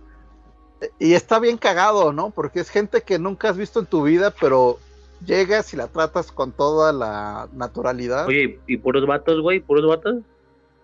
y 0.98 1.14
está 1.14 1.38
bien 1.38 1.56
cagado, 1.56 2.12
¿no? 2.12 2.30
Porque 2.30 2.60
es 2.60 2.68
gente 2.68 3.02
que 3.02 3.18
nunca 3.18 3.50
has 3.50 3.56
visto 3.56 3.80
en 3.80 3.86
tu 3.86 4.02
vida, 4.02 4.34
pero 4.40 4.78
llegas 5.24 5.72
y 5.72 5.76
la 5.76 5.86
tratas 5.86 6.32
con 6.32 6.52
toda 6.52 6.92
la 6.92 7.48
naturalidad. 7.52 8.26
Oye, 8.26 8.58
¿y 8.66 8.76
puros 8.76 9.06
vatos, 9.06 9.40
güey? 9.40 9.60
¿Puros 9.60 9.86
vatos? 9.86 10.16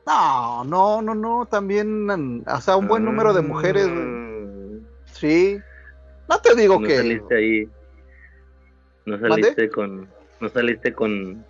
No, 0.07 0.64
no, 0.64 1.00
no, 1.00 1.14
no, 1.14 1.46
también, 1.46 2.07
mm, 2.07 2.44
o 2.46 2.61
sea, 2.61 2.76
un 2.76 2.88
buen 2.88 3.05
número 3.05 3.32
de 3.32 3.42
mujeres, 3.42 3.88
güey. 3.88 4.00
Mm, 4.00 4.86
sí. 5.05 5.59
No 6.28 6.40
te 6.40 6.55
digo 6.55 6.80
no 6.80 6.86
que 6.86 6.96
saliste 6.96 7.36
ahí. 7.36 7.68
No 9.07 9.18
saliste 9.18 9.70
con. 9.70 10.09
No 10.40 10.48
saliste 10.48 10.92
con. 10.92 11.44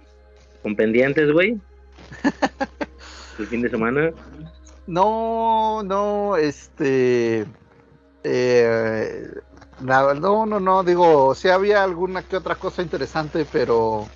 Con 0.62 0.76
pendientes, 0.76 1.32
güey. 1.32 1.58
El 3.38 3.46
fin 3.46 3.62
de 3.62 3.70
semana. 3.70 4.12
no, 4.86 5.82
no, 5.82 6.36
este, 6.36 7.46
eh, 8.22 9.28
no, 9.80 10.46
no, 10.46 10.60
no, 10.60 10.84
digo, 10.84 11.34
sí 11.34 11.48
había 11.48 11.82
alguna 11.82 12.22
que 12.22 12.36
otra 12.36 12.54
cosa 12.56 12.82
interesante, 12.82 13.46
pero, 13.50 14.06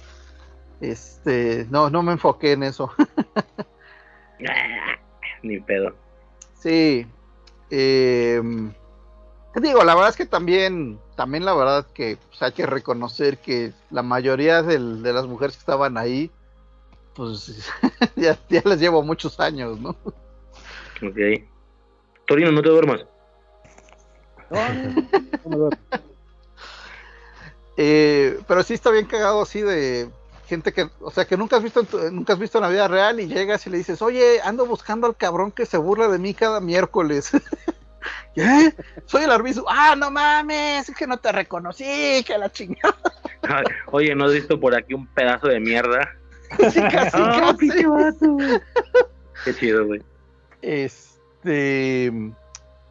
este, 0.81 1.67
no, 1.71 1.91
no 1.91 2.03
me 2.03 2.13
enfoqué 2.13 2.53
en 2.53 2.65
eso. 2.65 2.93
Ni 5.43 5.61
pedo. 5.61 5.95
Sí. 6.55 7.07
eh, 7.71 8.41
¿qué 9.55 9.61
digo, 9.61 9.85
la 9.85 9.95
verdad 9.95 10.11
es 10.11 10.17
que 10.17 10.27
también, 10.27 10.99
también 11.17 11.45
la 11.45 11.55
verdad 11.55 11.87
que 11.95 12.19
pues, 12.29 12.43
hay 12.43 12.53
que 12.53 12.67
reconocer 12.67 13.39
que 13.39 13.73
la 13.91 14.03
mayoría 14.03 14.63
del- 14.63 15.03
de 15.03 15.13
las 15.13 15.27
mujeres 15.27 15.57
que 15.57 15.61
estaban 15.61 15.97
ahí, 15.97 16.31
pues 17.15 17.71
ya, 18.17 18.39
ya 18.49 18.63
les 18.65 18.81
llevo 18.81 19.03
muchos 19.03 19.39
años, 19.41 19.81
¿no? 19.81 19.91
Ok. 21.03 21.19
Torino, 22.27 22.53
no 22.53 22.63
te 22.63 22.69
duermas. 22.69 23.05
Eh, 27.79 28.39
pero 28.49 28.63
sí 28.63 28.73
está 28.73 28.91
bien 28.91 29.05
cagado 29.05 29.43
así 29.43 29.61
de 29.61 30.09
gente 30.47 30.73
que, 30.73 30.89
o 31.01 31.11
sea, 31.11 31.25
que 31.25 31.37
nunca 31.37 31.57
has 31.57 31.63
visto 31.63 31.81
en 31.81 31.87
tu- 31.87 32.11
nunca 32.11 32.33
has 32.33 32.39
visto 32.39 32.59
en 32.59 32.63
la 32.63 32.71
vida 32.71 32.89
real 32.89 33.21
y 33.21 33.27
llegas 33.27 33.67
y 33.67 33.71
le 33.71 33.79
dices, 33.79 34.01
oye, 34.03 34.41
ando 34.43 34.65
buscando 34.67 35.07
al 35.07 35.17
cabrón 35.17 35.51
que 35.53 35.67
se 35.67 35.77
burla 35.77 36.09
de 36.09 36.19
mí 36.19 36.35
cada 36.35 36.61
miércoles. 36.61 37.31
¿Qué? 38.35 38.75
Soy 39.07 39.25
el 39.25 39.31
arbizu. 39.33 39.65
Ah, 39.69 39.95
no 39.97 40.11
mames, 40.11 40.89
es 40.89 40.95
que 40.97 41.07
no 41.07 41.17
te 41.19 41.33
reconocí, 41.33 42.23
que 42.27 42.39
la 42.39 42.51
chingada. 42.53 42.97
Ay, 43.43 43.65
Oye, 43.91 44.15
¿no 44.15 44.27
has 44.27 44.33
visto 44.33 44.61
por 44.61 44.75
aquí 44.77 44.95
un 44.95 45.07
pedazo 45.09 45.49
de 45.49 45.59
mierda? 45.61 46.09
Casi, 46.57 46.81
casi, 46.81 47.17
Ah, 47.21 47.57
casi. 47.59 47.69
Qué 49.45 49.55
chido, 49.57 49.85
güey. 49.87 50.01
Este, 50.63 52.13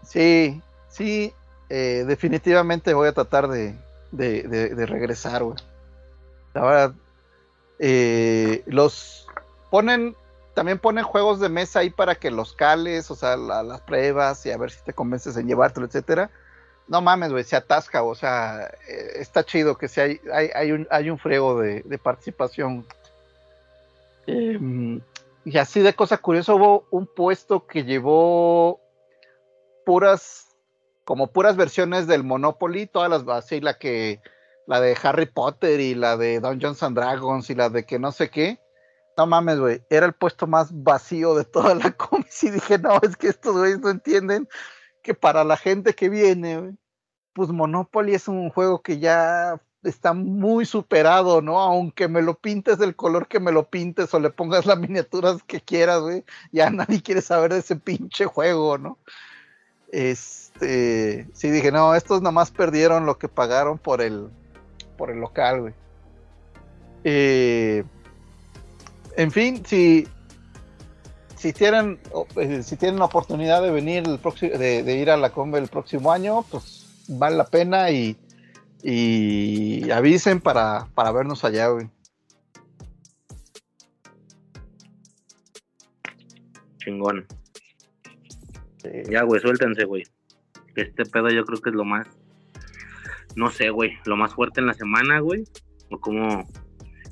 sí, 0.04 0.62
sí, 0.90 1.34
eh, 1.70 2.04
definitivamente 2.06 2.94
voy 2.94 3.08
a 3.08 3.14
tratar 3.14 3.48
de, 3.48 3.76
de, 4.12 4.44
de- 4.44 4.76
de 4.76 4.86
regresar, 4.86 5.44
güey. 5.44 5.58
La 6.54 6.62
verdad, 6.62 6.94
eh, 7.80 8.64
los 8.68 9.28
ponen, 9.70 10.16
también 10.54 10.80
ponen 10.80 11.04
juegos 11.04 11.40
de 11.40 11.50
mesa 11.50 11.80
ahí 11.80 11.90
para 11.90 12.16
que 12.16 12.32
los 12.32 12.54
cales, 12.54 13.12
o 13.12 13.16
sea, 13.16 13.36
la- 13.38 13.64
las 13.64 13.82
pruebas 13.82 14.46
y 14.46 14.52
a 14.52 14.58
ver 14.58 14.72
si 14.72 14.84
te 14.84 14.94
convences 14.94 15.36
en 15.38 15.48
llevártelo, 15.48 15.86
etcétera. 15.86 16.30
No 16.88 17.02
mames, 17.02 17.32
güey, 17.32 17.44
se 17.44 17.56
atasca, 17.56 18.04
o 18.04 18.14
sea, 18.14 18.68
eh, 18.88 19.14
está 19.16 19.44
chido 19.44 19.76
que 19.78 19.88
si 19.88 20.02
hay, 20.02 20.22
hay, 20.32 20.50
hay 20.54 20.72
un, 20.72 20.88
hay 20.92 21.10
un 21.10 21.18
friego 21.18 21.60
de, 21.60 21.82
de 21.82 21.98
participación. 21.98 22.86
Em, 24.28 25.02
y 25.44 25.58
así 25.58 25.82
de 25.82 25.94
cosa 25.94 26.18
curiosa, 26.18 26.54
hubo 26.54 26.86
un 26.92 27.06
puesto 27.08 27.66
que 27.68 27.84
llevó 27.84 28.80
puras, 29.86 30.48
como 31.04 31.28
puras 31.28 31.56
versiones 31.56 32.08
del 32.08 32.24
Monopoly, 32.24 32.88
todas 32.88 33.10
las, 33.10 33.28
así 33.28 33.62
la 33.62 33.78
que, 33.78 34.20
la 34.68 34.82
de 34.82 34.98
Harry 35.02 35.26
Potter 35.26 35.80
y 35.80 35.96
la 35.96 36.18
de 36.18 36.40
Dungeons 36.40 36.82
and 36.84 36.98
Dragons 36.98 37.50
y 37.50 37.56
la 37.56 37.70
de 37.70 37.86
que 37.86 38.00
no 38.00 38.12
sé 38.12 38.30
qué. 38.30 38.60
No 39.18 39.28
mames, 39.28 39.60
güey, 39.60 39.82
era 39.90 40.06
el 40.06 40.14
puesto 40.14 40.46
más 40.48 40.70
vacío 40.84 41.36
de 41.36 41.46
toda 41.46 41.76
la 41.76 41.92
comis 41.98 42.44
y 42.44 42.52
dije, 42.52 42.78
no, 42.78 43.00
es 43.02 43.16
que 43.16 43.28
estos 43.28 43.56
güeyes 43.56 43.80
no 43.80 43.90
entienden 43.90 44.48
que 45.02 45.14
para 45.14 45.44
la 45.44 45.56
gente 45.56 45.94
que 45.94 46.10
viene, 46.10 46.60
güey, 46.60 46.74
pues 47.34 47.50
Monopoly 47.50 48.16
es 48.16 48.28
un 48.28 48.50
juego 48.50 48.82
que 48.82 49.00
ya 49.00 49.62
está 49.84 50.14
muy 50.14 50.66
superado, 50.66 51.42
¿no? 51.42 51.60
Aunque 51.60 52.08
me 52.08 52.22
lo 52.22 52.36
pintes 52.36 52.78
del 52.78 52.96
color 52.96 53.28
que 53.28 53.40
me 53.40 53.52
lo 53.52 53.70
pintes 53.70 54.14
o 54.14 54.20
le 54.20 54.30
pongas 54.32 54.66
las 54.66 54.80
miniaturas 54.80 55.44
que 55.44 55.62
quieras, 55.62 56.02
güey, 56.02 56.24
ya 56.52 56.70
nadie 56.72 57.02
quiere 57.02 57.22
saber 57.22 57.54
de 57.54 57.60
ese 57.60 57.76
pinche 57.76 58.26
juego, 58.26 58.78
¿no? 58.78 58.98
Este, 59.92 61.28
sí 61.34 61.52
dije, 61.52 61.72
no, 61.72 61.96
estos 61.96 62.22
nada 62.22 62.32
más 62.32 62.52
perdieron 62.52 63.06
lo 63.06 63.18
que 63.18 63.30
pagaron 63.30 63.78
por 63.78 64.02
el, 64.02 64.30
por 64.98 65.12
el 65.12 65.20
local, 65.20 65.62
güey. 65.62 65.74
Eh, 67.04 67.84
en 69.16 69.32
fin, 69.32 69.64
si, 69.66 70.08
si, 71.36 71.54
tienen, 71.54 72.00
eh, 72.36 72.64
si 72.64 72.76
tienen 72.78 73.00
la 73.00 73.06
oportunidad 73.06 73.62
de 73.62 73.72
venir 73.72 74.08
el 74.08 74.20
próximo, 74.20 74.58
de, 74.58 74.96
ir 74.96 75.10
a 75.10 75.18
la 75.18 75.30
Combe 75.32 75.60
el 75.60 75.68
próximo 75.68 76.12
año, 76.12 76.44
pues 76.50 77.06
vale 77.08 77.36
la 77.36 77.46
pena 77.46 77.92
y, 77.92 78.18
y 78.82 79.90
avisen 79.92 80.42
para, 80.42 80.88
para 80.96 81.12
vernos 81.12 81.44
allá, 81.44 81.68
güey. 81.68 81.90
Chingón. 86.80 87.26
Ya, 89.10 89.24
güey, 89.24 89.42
suéltense, 89.42 89.86
güey. 89.86 90.04
Este 90.76 91.06
pedo 91.06 91.30
yo 91.30 91.46
creo 91.46 91.62
que 91.62 91.70
es 91.70 91.76
lo 91.76 91.86
más 91.86 92.08
no 93.36 93.50
sé, 93.50 93.70
güey, 93.70 93.92
lo 94.06 94.16
más 94.16 94.34
fuerte 94.34 94.60
en 94.62 94.68
la 94.68 94.74
semana, 94.74 95.20
güey. 95.20 95.44
O 95.92 96.00
cómo, 96.00 96.48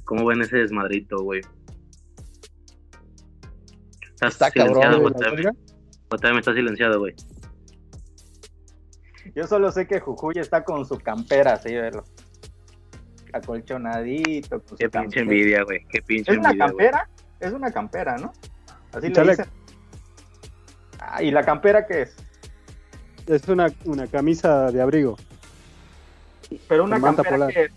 cómo 0.05 0.25
ven 0.25 0.41
ese 0.41 0.57
desmadrito, 0.57 1.21
güey. 1.21 1.41
Estás 4.01 4.33
Está 4.33 4.51
cabrón, 4.51 4.75
silenciado, 4.75 5.01
güey, 5.01 5.43
güey. 5.43 6.33
me 6.33 6.39
está 6.39 6.53
silenciado, 6.53 6.99
güey. 6.99 7.13
Yo 9.35 9.47
solo 9.47 9.71
sé 9.71 9.87
que 9.87 9.99
Jujuy 9.99 10.35
está 10.37 10.63
con 10.63 10.85
su 10.85 10.97
campera, 10.99 11.53
así, 11.53 11.73
verlo. 11.73 12.03
Acolchonadito. 13.33 14.59
Con 14.59 14.67
su 14.69 14.75
Qué 14.75 14.89
pinche 14.89 15.19
campera. 15.19 15.21
envidia, 15.21 15.63
güey. 15.63 15.85
Qué 15.89 16.01
pinche 16.01 16.31
¿Es 16.31 16.37
una 16.37 16.49
envidia, 16.49 16.65
güey. 16.71 16.77
campera? 16.89 17.09
Es 17.39 17.51
una 17.53 17.71
campera, 17.71 18.17
¿no? 18.17 18.31
Así 18.93 19.09
le 19.09 19.29
dicen. 19.29 19.45
Ah, 20.99 21.21
¿y 21.23 21.31
la 21.31 21.43
campera 21.43 21.85
qué 21.85 22.03
es? 22.03 22.15
Es 23.25 23.47
una, 23.47 23.67
una 23.85 24.07
camisa 24.07 24.71
de 24.71 24.81
abrigo. 24.81 25.17
Pero 26.67 26.83
una 26.83 26.99
campera 27.01 27.29
polar. 27.29 27.53
qué 27.53 27.63
es? 27.65 27.71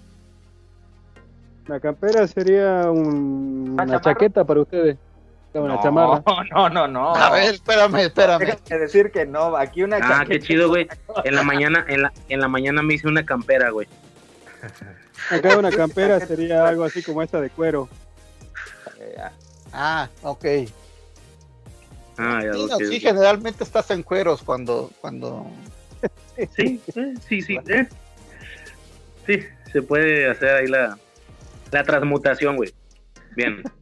La 1.66 1.80
campera 1.80 2.26
sería 2.28 2.90
un- 2.90 3.70
¿Una 3.72 3.82
una 3.82 3.84
chamarra? 3.86 4.00
chaqueta 4.00 4.44
para 4.44 4.60
ustedes. 4.60 4.96
Una 5.54 5.74
no, 5.74 5.82
chamarra. 5.82 6.22
No, 6.54 6.68
no, 6.68 6.86
no. 6.86 7.14
A 7.14 7.30
ver, 7.30 7.54
espérame, 7.54 7.96
espérame. 8.00 8.38
Déjame 8.40 8.80
decir 8.80 9.10
que 9.10 9.24
no, 9.26 9.56
aquí 9.56 9.82
una 9.82 9.96
Ah, 9.96 10.00
chaqueta. 10.00 10.26
qué 10.26 10.40
chido, 10.40 10.68
güey. 10.68 10.86
En 11.24 11.34
la 11.34 11.42
mañana, 11.42 11.84
en 11.88 12.02
la, 12.02 12.12
en 12.28 12.40
la 12.40 12.48
mañana 12.48 12.82
me 12.82 12.94
hice 12.94 13.08
una 13.08 13.24
campera, 13.24 13.70
güey. 13.70 13.88
Acá 15.30 15.56
una 15.58 15.70
campera 15.72 16.20
sería 16.20 16.68
algo 16.68 16.84
así 16.84 17.02
como 17.02 17.22
esta 17.22 17.40
de 17.40 17.50
cuero. 17.50 17.88
Ah, 19.72 20.08
ok. 20.22 20.44
Ah, 22.18 22.40
ya, 22.44 22.52
Sí, 22.52 22.66
no, 22.70 22.76
sí, 22.78 23.00
generalmente 23.00 23.64
estás 23.64 23.90
en 23.90 24.02
cueros 24.02 24.42
cuando, 24.42 24.90
cuando. 25.00 25.46
Sí, 26.54 26.80
eh, 26.94 27.14
sí, 27.28 27.42
sí. 27.42 27.58
eh. 27.68 27.86
Sí, 29.26 29.40
se 29.72 29.82
puede 29.82 30.30
hacer 30.30 30.48
ahí 30.50 30.66
la, 30.68 30.98
la 31.72 31.82
transmutación, 31.84 32.56
güey. 32.56 32.72
Bien. 33.36 33.62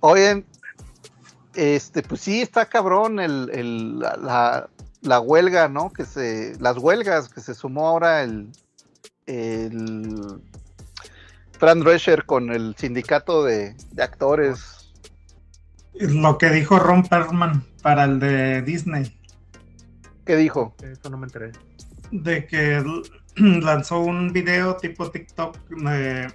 Oye, 0.00 0.44
este, 1.54 2.02
pues 2.02 2.20
sí, 2.20 2.42
está 2.42 2.66
cabrón 2.66 3.20
el, 3.20 3.50
el- 3.52 3.98
la, 3.98 4.16
la- 4.16 4.68
la 5.02 5.20
huelga, 5.20 5.68
¿no? 5.68 5.92
Que 5.92 6.04
se, 6.06 6.56
las 6.60 6.78
huelgas 6.78 7.28
que 7.28 7.40
se 7.42 7.54
sumó 7.54 7.88
ahora 7.88 8.22
el, 8.22 8.48
el 9.26 10.16
Fran 11.58 11.80
Drescher 11.80 12.24
con 12.24 12.50
el 12.50 12.74
sindicato 12.78 13.44
de, 13.44 13.74
de 13.92 14.02
actores. 14.02 14.90
Lo 15.92 16.38
que 16.38 16.48
dijo 16.48 16.78
Ron 16.78 17.02
Perlman 17.06 17.62
para 17.82 18.04
el 18.04 18.18
de 18.18 18.62
Disney, 18.62 19.14
¿Qué 20.24 20.36
dijo? 20.36 20.74
Eso 20.82 21.10
no 21.10 21.18
me 21.18 21.26
enteré. 21.26 21.52
de 22.10 22.46
que 22.46 22.82
lanzó 23.36 24.00
un 24.00 24.32
video 24.32 24.76
tipo 24.76 25.10
TikTok 25.10 25.56
eh, 25.90 26.28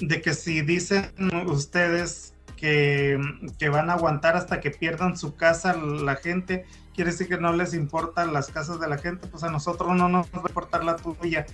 de 0.00 0.20
que 0.22 0.34
si 0.34 0.60
dicen 0.62 1.10
ustedes 1.46 2.34
que, 2.56 3.18
que 3.58 3.68
van 3.68 3.90
a 3.90 3.94
aguantar 3.94 4.36
hasta 4.36 4.60
que 4.60 4.70
pierdan 4.70 5.16
su 5.16 5.34
casa 5.36 5.74
la 5.76 6.16
gente, 6.16 6.64
quiere 6.94 7.10
decir 7.12 7.28
que 7.28 7.38
no 7.38 7.52
les 7.52 7.74
importan 7.74 8.32
las 8.32 8.48
casas 8.48 8.80
de 8.80 8.88
la 8.88 8.98
gente, 8.98 9.26
pues 9.28 9.42
a 9.44 9.50
nosotros 9.50 9.94
no 9.96 10.08
nos 10.08 10.26
va 10.26 10.30
a 10.44 10.48
importar 10.48 10.84
la 10.84 10.96
tuya. 10.96 11.46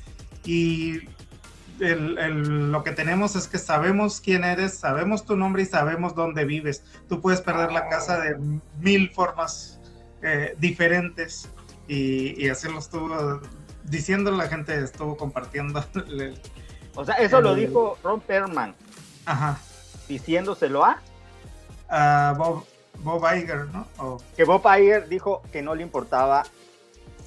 Y 0.45 1.01
el- 1.81 2.19
el- 2.19 2.73
lo 2.73 2.83
que 2.85 2.93
tenemos 2.93 3.37
es 3.37 3.49
que 3.49 3.59
sabemos 3.59 4.21
quién 4.21 4.45
eres, 4.45 4.75
sabemos 4.75 5.25
tu 5.25 5.37
nombre 5.37 5.62
y 5.62 5.67
sabemos 5.67 6.15
dónde 6.15 6.45
vives. 6.45 6.85
Tú 7.09 7.21
puedes 7.21 7.41
perder 7.41 7.73
la 7.73 7.89
casa 7.89 8.21
de 8.21 8.37
mil 8.81 9.11
formas 9.11 9.79
eh, 10.25 10.55
diferentes 10.59 11.49
y, 11.87 12.43
y 12.45 12.49
así 12.49 12.68
lo 12.68 12.79
estuvo 12.79 13.41
diciendo 13.85 14.31
la 14.33 14.49
gente, 14.49 14.77
estuvo 14.83 15.16
compartiendo. 15.16 15.85
el- 15.95 16.41
O 16.97 17.05
sea, 17.05 17.16
eso 17.16 17.41
lo 17.41 17.51
El- 17.55 17.61
dijo 17.66 17.99
Ron 18.03 18.20
Perlman, 18.20 18.75
ajá, 19.27 19.59
diciéndoselo 20.09 20.85
a 20.85 21.01
a 21.89 22.35
Bob, 22.39 22.64
Bob 23.01 23.22
Iger, 23.37 23.66
¿no? 23.66 23.87
O 23.99 24.20
que 24.37 24.45
Bob 24.45 24.62
Iger 24.66 25.09
dijo 25.09 25.43
que 25.53 25.61
no 25.62 25.75
le 25.75 25.83
importaba 25.83 26.45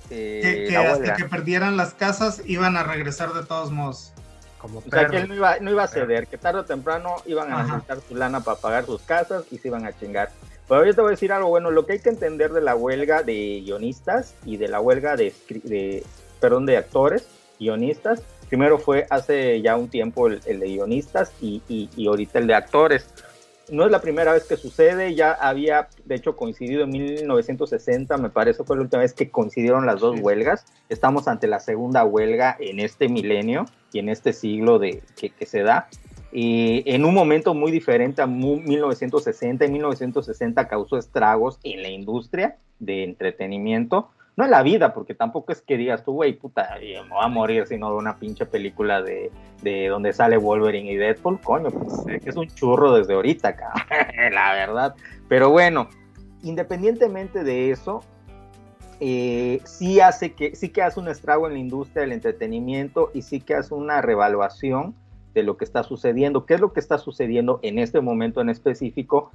eh, 0.09 0.39
que, 0.41 0.65
que 0.69 0.77
hasta 0.77 0.97
huelga. 0.97 1.15
que 1.15 1.25
perdieran 1.25 1.77
las 1.77 1.93
casas 1.93 2.41
iban 2.45 2.75
a 2.77 2.83
regresar 2.83 3.33
de 3.33 3.43
todos 3.45 3.71
modos. 3.71 4.13
Como 4.57 4.79
O 4.79 4.83
sea, 4.89 5.07
que 5.07 5.17
él 5.17 5.27
no 5.27 5.35
iba, 5.35 5.59
no 5.59 5.69
iba 5.69 5.83
a 5.83 5.87
ceder, 5.87 6.25
que 6.27 6.37
tarde 6.39 6.61
o 6.61 6.65
temprano 6.65 7.17
iban 7.27 7.51
a 7.51 7.59
Ajá. 7.59 7.63
necesitar 7.67 7.99
su 8.07 8.15
lana 8.15 8.39
para 8.39 8.57
pagar 8.57 8.85
sus 8.85 9.01
casas 9.03 9.43
y 9.51 9.59
se 9.59 9.67
iban 9.67 9.85
a 9.85 9.95
chingar. 9.97 10.31
Pero 10.67 10.85
yo 10.85 10.93
te 10.93 11.01
voy 11.01 11.09
a 11.09 11.11
decir 11.11 11.31
algo 11.31 11.49
bueno, 11.49 11.71
lo 11.71 11.85
que 11.85 11.93
hay 11.93 11.99
que 11.99 12.09
entender 12.09 12.51
de 12.51 12.61
la 12.61 12.75
huelga 12.75 13.23
de 13.23 13.61
guionistas 13.63 14.35
y 14.45 14.57
de 14.57 14.67
la 14.67 14.81
huelga 14.81 15.15
de, 15.15 15.33
de 15.63 16.03
perdón, 16.39 16.65
de 16.65 16.77
actores, 16.77 17.27
guionistas, 17.59 18.21
primero 18.49 18.77
fue 18.77 19.07
hace 19.09 19.61
ya 19.61 19.75
un 19.75 19.87
tiempo 19.89 20.27
el, 20.27 20.41
el 20.45 20.59
de 20.59 20.67
guionistas 20.67 21.31
y, 21.41 21.61
y, 21.67 21.89
y 21.95 22.07
ahorita 22.07 22.39
el 22.39 22.47
de 22.47 22.55
actores. 22.55 23.07
No 23.69 23.83
es 23.83 23.91
la 23.91 23.99
primera 23.99 24.31
vez 24.31 24.45
que 24.45 24.55
sucede, 24.55 25.13
ya 25.13 25.33
había 25.33 25.89
de 26.05 26.15
hecho 26.15 26.37
coincidido 26.37 26.83
en 26.83 26.89
1960, 26.89 28.17
me 28.17 28.29
parece 28.29 28.63
fue 28.63 28.77
la 28.77 28.83
última 28.83 29.01
vez 29.01 29.13
que 29.13 29.29
coincidieron 29.29 29.85
las 29.85 29.99
dos 29.99 30.17
huelgas. 30.21 30.65
Estamos 30.87 31.27
ante 31.27 31.47
la 31.47 31.59
segunda 31.59 32.05
huelga 32.05 32.55
en 32.59 32.79
este 32.79 33.09
milenio 33.09 33.65
y 33.91 33.99
en 33.99 34.07
este 34.07 34.31
siglo 34.31 34.79
de, 34.79 35.01
que, 35.17 35.31
que 35.31 35.45
se 35.45 35.63
da. 35.63 35.89
Y 36.39 36.83
en 36.85 37.03
un 37.03 37.15
momento 37.15 37.55
muy 37.55 37.71
diferente 37.71 38.21
a 38.21 38.27
mu- 38.27 38.59
1960, 38.61 39.65
en 39.65 39.71
1960 39.73 40.67
causó 40.67 40.97
estragos 40.99 41.59
en 41.63 41.81
la 41.81 41.89
industria 41.89 42.57
de 42.77 43.03
entretenimiento, 43.05 44.09
no 44.35 44.45
en 44.45 44.51
la 44.51 44.61
vida, 44.61 44.93
porque 44.93 45.15
tampoco 45.15 45.51
es 45.51 45.61
que 45.61 45.77
digas 45.77 46.03
tú, 46.05 46.11
güey, 46.13 46.33
puta, 46.33 46.75
me 46.79 47.09
voy 47.09 47.23
a 47.23 47.27
morir 47.27 47.65
sino 47.65 47.89
de 47.89 47.95
una 47.95 48.17
pinche 48.17 48.45
película 48.45 49.01
de, 49.01 49.31
de 49.63 49.87
donde 49.87 50.13
sale 50.13 50.37
Wolverine 50.37 50.91
y 50.91 50.95
Deadpool, 50.97 51.41
coño, 51.41 51.71
pues 51.71 52.05
eh, 52.07 52.21
es 52.23 52.35
un 52.35 52.45
churro 52.49 52.91
desde 52.93 53.15
ahorita, 53.15 53.55
cabrón, 53.55 53.81
la 54.31 54.53
verdad. 54.53 54.95
Pero 55.27 55.49
bueno, 55.49 55.89
independientemente 56.43 57.43
de 57.43 57.71
eso, 57.71 58.03
eh, 58.99 59.59
sí 59.65 59.99
hace 60.01 60.33
que 60.33 60.55
sí 60.55 60.69
que 60.69 60.83
hace 60.83 60.99
un 60.99 61.07
estrago 61.07 61.47
en 61.47 61.53
la 61.53 61.59
industria 61.59 62.01
del 62.03 62.11
entretenimiento 62.11 63.09
y 63.15 63.23
sí 63.23 63.39
que 63.41 63.55
hace 63.55 63.73
una 63.73 64.01
revaluación 64.03 64.93
de 65.33 65.43
lo 65.43 65.57
que 65.57 65.65
está 65.65 65.83
sucediendo. 65.83 66.45
¿Qué 66.45 66.55
es 66.55 66.59
lo 66.61 66.73
que 66.73 66.79
está 66.79 66.97
sucediendo 66.97 67.59
en 67.61 67.79
este 67.79 68.01
momento 68.01 68.41
en 68.41 68.49
específico? 68.49 69.31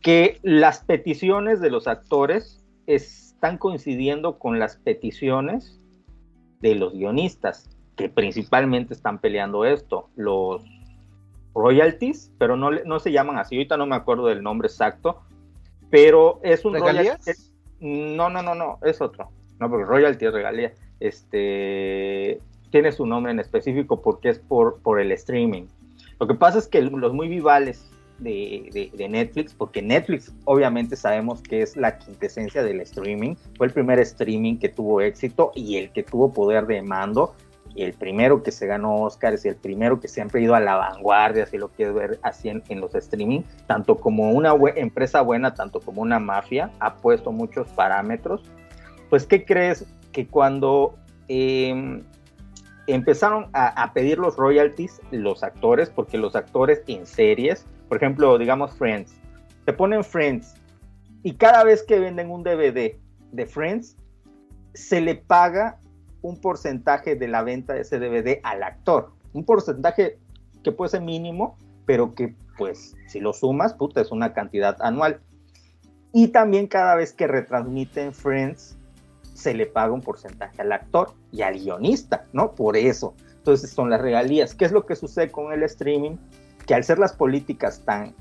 Que 0.00 0.38
las 0.42 0.80
peticiones 0.84 1.60
de 1.60 1.70
los 1.70 1.86
actores 1.86 2.64
están 2.86 3.58
coincidiendo 3.58 4.38
con 4.38 4.58
las 4.58 4.76
peticiones 4.76 5.80
de 6.60 6.74
los 6.74 6.92
guionistas, 6.94 7.68
que 7.96 8.08
principalmente 8.08 8.94
están 8.94 9.18
peleando 9.18 9.64
esto, 9.64 10.08
los 10.16 10.64
royalties, 11.54 12.32
pero 12.38 12.56
no, 12.56 12.70
no 12.70 12.98
se 13.00 13.12
llaman 13.12 13.38
así, 13.38 13.56
ahorita 13.56 13.76
no 13.76 13.86
me 13.86 13.96
acuerdo 13.96 14.26
del 14.26 14.42
nombre 14.42 14.68
exacto, 14.68 15.20
pero 15.90 16.40
es 16.42 16.64
un 16.64 16.74
¿Regalías? 16.74 17.18
royalty- 17.24 18.16
no, 18.16 18.28
no, 18.30 18.42
no, 18.42 18.54
no, 18.54 18.78
es 18.82 19.00
otro. 19.00 19.30
No, 19.60 19.68
porque 19.68 19.84
royalty 19.84 20.26
es 20.26 20.32
regalía. 20.32 20.72
Este 21.00 22.40
tiene 22.70 22.92
su 22.92 23.06
nombre 23.06 23.32
en 23.32 23.40
específico 23.40 24.00
porque 24.02 24.30
es 24.30 24.38
por, 24.38 24.80
por 24.80 25.00
el 25.00 25.12
streaming. 25.12 25.64
Lo 26.20 26.26
que 26.26 26.34
pasa 26.34 26.58
es 26.58 26.66
que 26.66 26.82
los 26.82 27.12
muy 27.12 27.28
vivales 27.28 27.88
de, 28.18 28.90
de- 28.96 29.08
Netflix, 29.08 29.54
porque 29.54 29.80
Netflix 29.80 30.32
obviamente 30.44 30.96
sabemos 30.96 31.40
que 31.40 31.62
es 31.62 31.76
la 31.76 31.98
quintesencia 31.98 32.62
del 32.62 32.80
streaming, 32.80 33.36
fue 33.56 33.68
el 33.68 33.72
primer 33.72 33.98
streaming 34.00 34.56
que 34.56 34.68
tuvo 34.68 35.00
éxito 35.00 35.52
y 35.54 35.76
el 35.76 35.90
que 35.90 36.02
tuvo 36.02 36.32
poder 36.32 36.66
de 36.66 36.82
mando, 36.82 37.34
el 37.76 37.92
primero 37.92 38.42
que 38.42 38.50
se 38.50 38.66
ganó 38.66 39.02
Oscars 39.02 39.44
y 39.44 39.48
el 39.48 39.56
primero 39.56 40.00
que 40.00 40.08
siempre 40.08 40.40
ha 40.40 40.44
ido 40.44 40.54
a 40.54 40.60
la 40.60 40.74
vanguardia, 40.74 41.46
si 41.46 41.58
lo 41.58 41.68
quieres 41.68 41.94
ver 41.94 42.18
así 42.22 42.48
en, 42.48 42.80
los 42.80 42.94
streaming, 42.94 43.42
tanto 43.66 43.96
como 43.96 44.30
una 44.32 44.52
empresa 44.74 45.20
buena, 45.20 45.54
tanto 45.54 45.80
como 45.80 46.02
una 46.02 46.18
mafia, 46.18 46.72
ha 46.80 46.96
puesto 46.96 47.30
muchos 47.30 47.68
parámetros. 47.68 48.42
Pues, 49.10 49.26
¿qué 49.26 49.44
crees 49.44 49.86
que 50.12 50.26
cuando 50.26 50.96
eh, 51.28 52.02
empezaron 52.88 53.50
a, 53.52 53.82
a 53.82 53.92
pedir 53.92 54.18
los 54.18 54.36
royalties 54.36 55.00
los 55.10 55.42
actores? 55.42 55.90
Porque 55.90 56.18
los 56.18 56.34
actores 56.34 56.82
en 56.86 57.06
series, 57.06 57.66
por 57.88 57.98
ejemplo, 57.98 58.38
digamos 58.38 58.72
Friends, 58.74 59.14
te 59.64 59.72
ponen 59.72 60.02
Friends 60.02 60.54
y 61.22 61.34
cada 61.34 61.64
vez 61.64 61.82
que 61.82 61.98
venden 61.98 62.30
un 62.30 62.42
DVD 62.42 62.96
de 63.32 63.46
Friends, 63.46 63.96
se 64.74 65.00
le 65.00 65.16
paga 65.16 65.78
un 66.22 66.40
porcentaje 66.40 67.16
de 67.16 67.28
la 67.28 67.42
venta 67.42 67.74
de 67.74 67.82
ese 67.82 67.98
DVD 67.98 68.40
al 68.42 68.62
actor. 68.62 69.12
Un 69.32 69.44
porcentaje 69.44 70.18
que 70.62 70.72
puede 70.72 70.90
ser 70.90 71.02
mínimo, 71.02 71.56
pero 71.84 72.14
que 72.14 72.34
pues 72.56 72.96
si 73.06 73.20
lo 73.20 73.32
sumas, 73.32 73.74
puta, 73.74 74.00
es 74.00 74.10
una 74.10 74.32
cantidad 74.32 74.76
anual. 74.80 75.20
Y 76.12 76.28
también 76.28 76.66
cada 76.66 76.94
vez 76.94 77.12
que 77.12 77.26
retransmiten 77.26 78.12
Friends, 78.12 78.77
se 79.38 79.54
le 79.54 79.66
paga 79.66 79.92
un 79.92 80.00
porcentaje 80.00 80.60
al 80.60 80.72
actor 80.72 81.12
y 81.30 81.42
al 81.42 81.54
guionista, 81.54 82.26
¿no? 82.32 82.56
Por 82.56 82.76
eso. 82.76 83.14
Entonces 83.36 83.70
son 83.70 83.88
las 83.88 84.00
regalías. 84.00 84.52
¿Qué 84.52 84.64
es 84.64 84.72
lo 84.72 84.84
que 84.84 84.96
sucede 84.96 85.30
con 85.30 85.52
el 85.52 85.62
streaming? 85.62 86.16
Que 86.66 86.74
al 86.74 86.82
ser 86.82 86.98
las 86.98 87.12
políticas 87.12 87.80
tan 87.84 88.14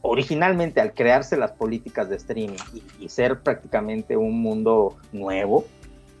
originalmente 0.00 0.80
al 0.80 0.94
crearse 0.94 1.36
las 1.36 1.52
políticas 1.52 2.08
de 2.08 2.16
streaming 2.16 2.58
y, 2.98 3.08
ser 3.08 3.40
prácticamente 3.40 4.16
un 4.16 4.40
mundo 4.40 4.96
nuevo, 5.12 5.64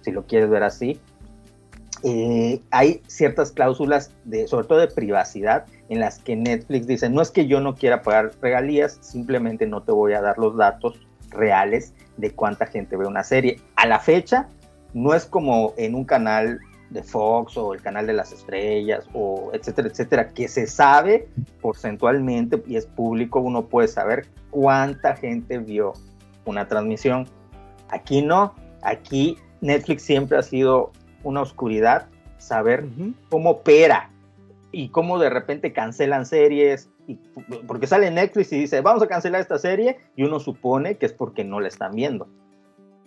si 0.02 0.10
lo 0.10 0.26
quieres 0.26 0.50
ver 0.50 0.62
así, 0.62 1.00
eh, 2.02 2.60
hay 2.70 3.02
ciertas 3.06 3.50
cláusulas, 3.50 4.12
de, 4.24 4.46
sobre 4.46 4.66
todo 4.66 4.78
de 4.78 4.88
privacidad, 4.88 5.66
en 5.88 6.00
las 6.00 6.18
que 6.18 6.36
Netflix 6.36 6.86
dice, 6.86 7.08
no 7.08 7.22
es 7.22 7.30
que 7.30 7.46
yo 7.46 7.60
no 7.60 7.74
quiera 7.74 8.02
pagar 8.02 8.32
regalías, 8.40 8.98
simplemente 9.00 9.66
no 9.66 9.82
te 9.82 9.92
voy 9.92 10.12
a 10.12 10.20
dar 10.20 10.38
los 10.38 10.56
datos 10.56 10.98
reales 11.30 11.94
de 12.18 12.32
cuánta 12.32 12.66
gente 12.66 12.96
ve 12.96 13.06
una 13.06 13.24
serie. 13.24 13.60
A 13.76 13.86
la 13.86 13.98
fecha, 13.98 14.48
no 14.92 15.14
es 15.14 15.24
como 15.24 15.72
en 15.78 15.94
un 15.94 16.04
canal 16.04 16.60
de 16.90 17.02
Fox 17.02 17.56
o 17.56 17.74
el 17.74 17.82
canal 17.82 18.06
de 18.06 18.12
las 18.14 18.32
estrellas 18.32 19.06
o 19.12 19.50
etcétera, 19.52 19.88
etcétera, 19.88 20.28
que 20.30 20.48
se 20.48 20.66
sabe 20.66 21.28
porcentualmente 21.60 22.62
y 22.66 22.76
es 22.76 22.86
público, 22.86 23.40
uno 23.40 23.66
puede 23.66 23.88
saber 23.88 24.26
cuánta 24.50 25.16
gente 25.16 25.58
vio 25.58 25.92
una 26.44 26.66
transmisión. 26.66 27.26
Aquí 27.90 28.22
no, 28.22 28.54
aquí 28.82 29.38
Netflix 29.60 30.02
siempre 30.02 30.38
ha 30.38 30.42
sido 30.42 30.92
una 31.24 31.42
oscuridad 31.42 32.06
saber 32.38 32.86
cómo 33.28 33.50
opera 33.50 34.10
y 34.72 34.90
cómo 34.90 35.18
de 35.18 35.30
repente 35.30 35.72
cancelan 35.72 36.26
series, 36.26 36.90
y, 37.06 37.14
porque 37.66 37.86
sale 37.86 38.10
Netflix 38.10 38.52
y 38.52 38.60
dice, 38.60 38.80
vamos 38.80 39.02
a 39.02 39.08
cancelar 39.08 39.40
esta 39.40 39.58
serie, 39.58 39.98
y 40.16 40.24
uno 40.24 40.40
supone 40.40 40.96
que 40.96 41.06
es 41.06 41.12
porque 41.12 41.44
no 41.44 41.60
la 41.60 41.68
están 41.68 41.94
viendo, 41.94 42.28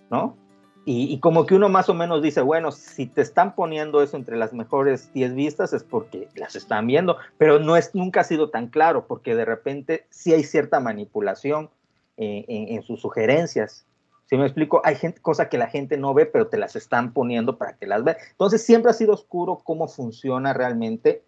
¿no? 0.10 0.38
Y, 0.84 1.20
como 1.20 1.46
que 1.46 1.54
uno 1.54 1.70
más 1.70 1.90
o 1.90 1.94
menos 1.94 2.24
dice, 2.24 2.42
bueno, 2.42 2.72
si 2.72 3.06
te 3.06 3.22
están 3.22 3.54
poniendo 3.54 4.02
eso 4.02 4.18
entre 4.18 4.36
las 4.36 4.52
mejores 4.52 5.14
10 5.14 5.36
vistas 5.36 5.74
es 5.74 5.84
porque 5.84 6.28
las 6.36 6.56
están 6.56 6.88
viendo, 6.88 7.18
pero 7.38 7.60
no 7.60 7.78
es, 7.78 7.94
nunca 7.94 8.22
ha 8.22 8.24
sido 8.24 8.50
tan 8.50 8.68
claro, 8.68 9.06
porque 9.06 9.36
de 9.36 9.46
repente 9.46 10.08
sí 10.10 10.34
hay 10.34 10.44
cierta 10.44 10.80
manipulación 10.80 11.70
eh, 12.18 12.46
en, 12.48 12.82
sus 12.82 13.00
sugerencias. 13.00 13.86
Si 14.26 14.38
me 14.38 14.46
explico, 14.46 14.82
hay 14.84 14.96
gente, 14.96 15.22
cosa 15.22 15.50
que 15.50 15.60
la 15.60 15.68
gente 15.68 15.98
no 15.98 16.16
ve, 16.16 16.26
pero 16.26 16.48
te 16.48 16.58
las 16.58 16.76
están 16.76 17.14
poniendo 17.14 17.60
para 17.60 17.78
que 17.78 17.86
las 17.86 18.04
veas. 18.04 18.18
Entonces 18.32 18.66
siempre 18.66 18.90
ha 18.90 18.96
sido 18.96 19.14
oscuro 19.14 19.60
cómo 19.64 19.88
funciona 19.88 20.52
realmente 20.52 21.24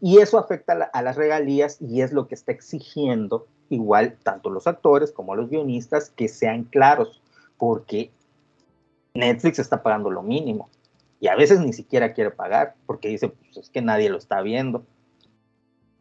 y 0.00 0.18
eso 0.18 0.38
afecta 0.38 0.90
a, 0.92 1.02
las 1.02 1.16
regalías 1.16 1.80
y 1.80 2.02
es 2.02 2.12
lo 2.12 2.28
que 2.28 2.34
está 2.34 2.52
exigiendo 2.52 3.46
igual 3.68 4.16
tanto 4.22 4.50
los 4.50 4.66
actores 4.66 5.12
como 5.12 5.34
los 5.34 5.50
guionistas 5.50 6.10
que 6.10 6.28
sean 6.28 6.64
claros, 6.64 7.20
porque 7.58 8.10
Netflix 9.14 9.58
está 9.58 9.82
pagando 9.82 10.10
lo 10.10 10.22
mínimo 10.22 10.70
y 11.20 11.28
a 11.28 11.36
veces 11.36 11.60
ni 11.60 11.72
siquiera 11.72 12.12
quiere 12.12 12.30
pagar 12.30 12.76
porque 12.86 13.08
dice, 13.08 13.28
pues 13.28 13.56
es 13.56 13.70
que 13.70 13.82
nadie 13.82 14.08
lo 14.08 14.18
está 14.18 14.40
viendo. 14.40 14.84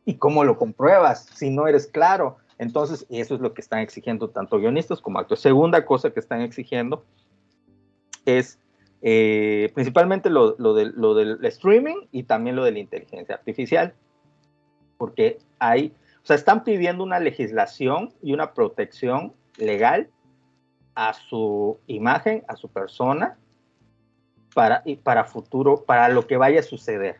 ¿Y 0.05 0.15
cómo 0.15 0.43
lo 0.43 0.57
compruebas 0.57 1.27
si 1.35 1.49
no 1.49 1.67
eres 1.67 1.87
claro? 1.87 2.37
Entonces, 2.59 3.05
eso 3.09 3.35
es 3.35 3.41
lo 3.41 3.53
que 3.53 3.61
están 3.61 3.79
exigiendo 3.79 4.29
tanto 4.29 4.57
guionistas 4.57 5.01
como 5.01 5.19
actores. 5.19 5.41
Segunda 5.41 5.85
cosa 5.85 6.11
que 6.11 6.19
están 6.19 6.41
exigiendo 6.41 7.03
es 8.25 8.59
eh, 9.01 9.71
principalmente 9.75 10.29
lo, 10.29 10.53
del 10.53 11.45
streaming 11.45 12.07
y 12.11 12.23
también 12.23 12.55
lo 12.55 12.63
de 12.63 12.71
la 12.71 12.79
inteligencia 12.79 13.35
artificial, 13.35 13.93
porque 14.97 15.37
hay, 15.59 15.93
o 16.23 16.25
sea, 16.25 16.35
están 16.35 16.63
pidiendo 16.63 17.03
una 17.03 17.19
legislación 17.19 18.13
y 18.21 18.33
una 18.33 18.53
protección 18.53 19.33
legal 19.57 20.09
a 20.95 21.13
su 21.13 21.77
imagen, 21.85 22.43
a 22.47 22.55
su 22.55 22.69
persona, 22.69 23.37
para, 24.55 24.81
y 24.85 24.95
para 24.95 25.25
futuro, 25.25 25.83
para 25.85 26.09
lo 26.09 26.25
que 26.25 26.37
vaya 26.37 26.61
a 26.61 26.63
suceder. 26.63 27.17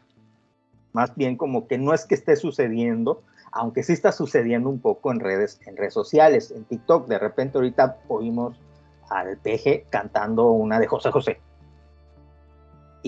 Más 0.94 1.16
bien 1.16 1.38
como 1.38 1.68
que 1.68 1.78
no 1.78 1.94
es 1.94 2.06
que 2.06 2.16
esté 2.16 2.36
sucediendo, 2.36 3.22
aunque 3.52 3.84
sí 3.84 3.94
está 3.94 4.12
sucediendo 4.12 4.70
un 4.70 4.80
poco 4.80 5.12
en 5.12 5.20
redes, 5.20 5.60
en 5.68 5.78
redes 5.78 5.94
sociales, 5.94 6.50
en 6.50 6.64
TikTok. 6.64 7.08
De 7.08 7.20
repente 7.20 7.60
ahorita 7.60 8.00
oímos 8.08 8.60
al 9.12 9.38
peje 9.38 9.86
cantando 9.92 10.50
una 10.50 10.80
de 10.80 10.88
José 10.88 11.12
José. 11.12 11.40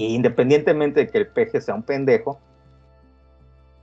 Independientemente 0.07 1.01
de 1.01 1.07
que 1.07 1.17
el 1.17 1.27
peje 1.27 1.61
sea 1.61 1.75
un 1.75 1.83
pendejo, 1.83 2.39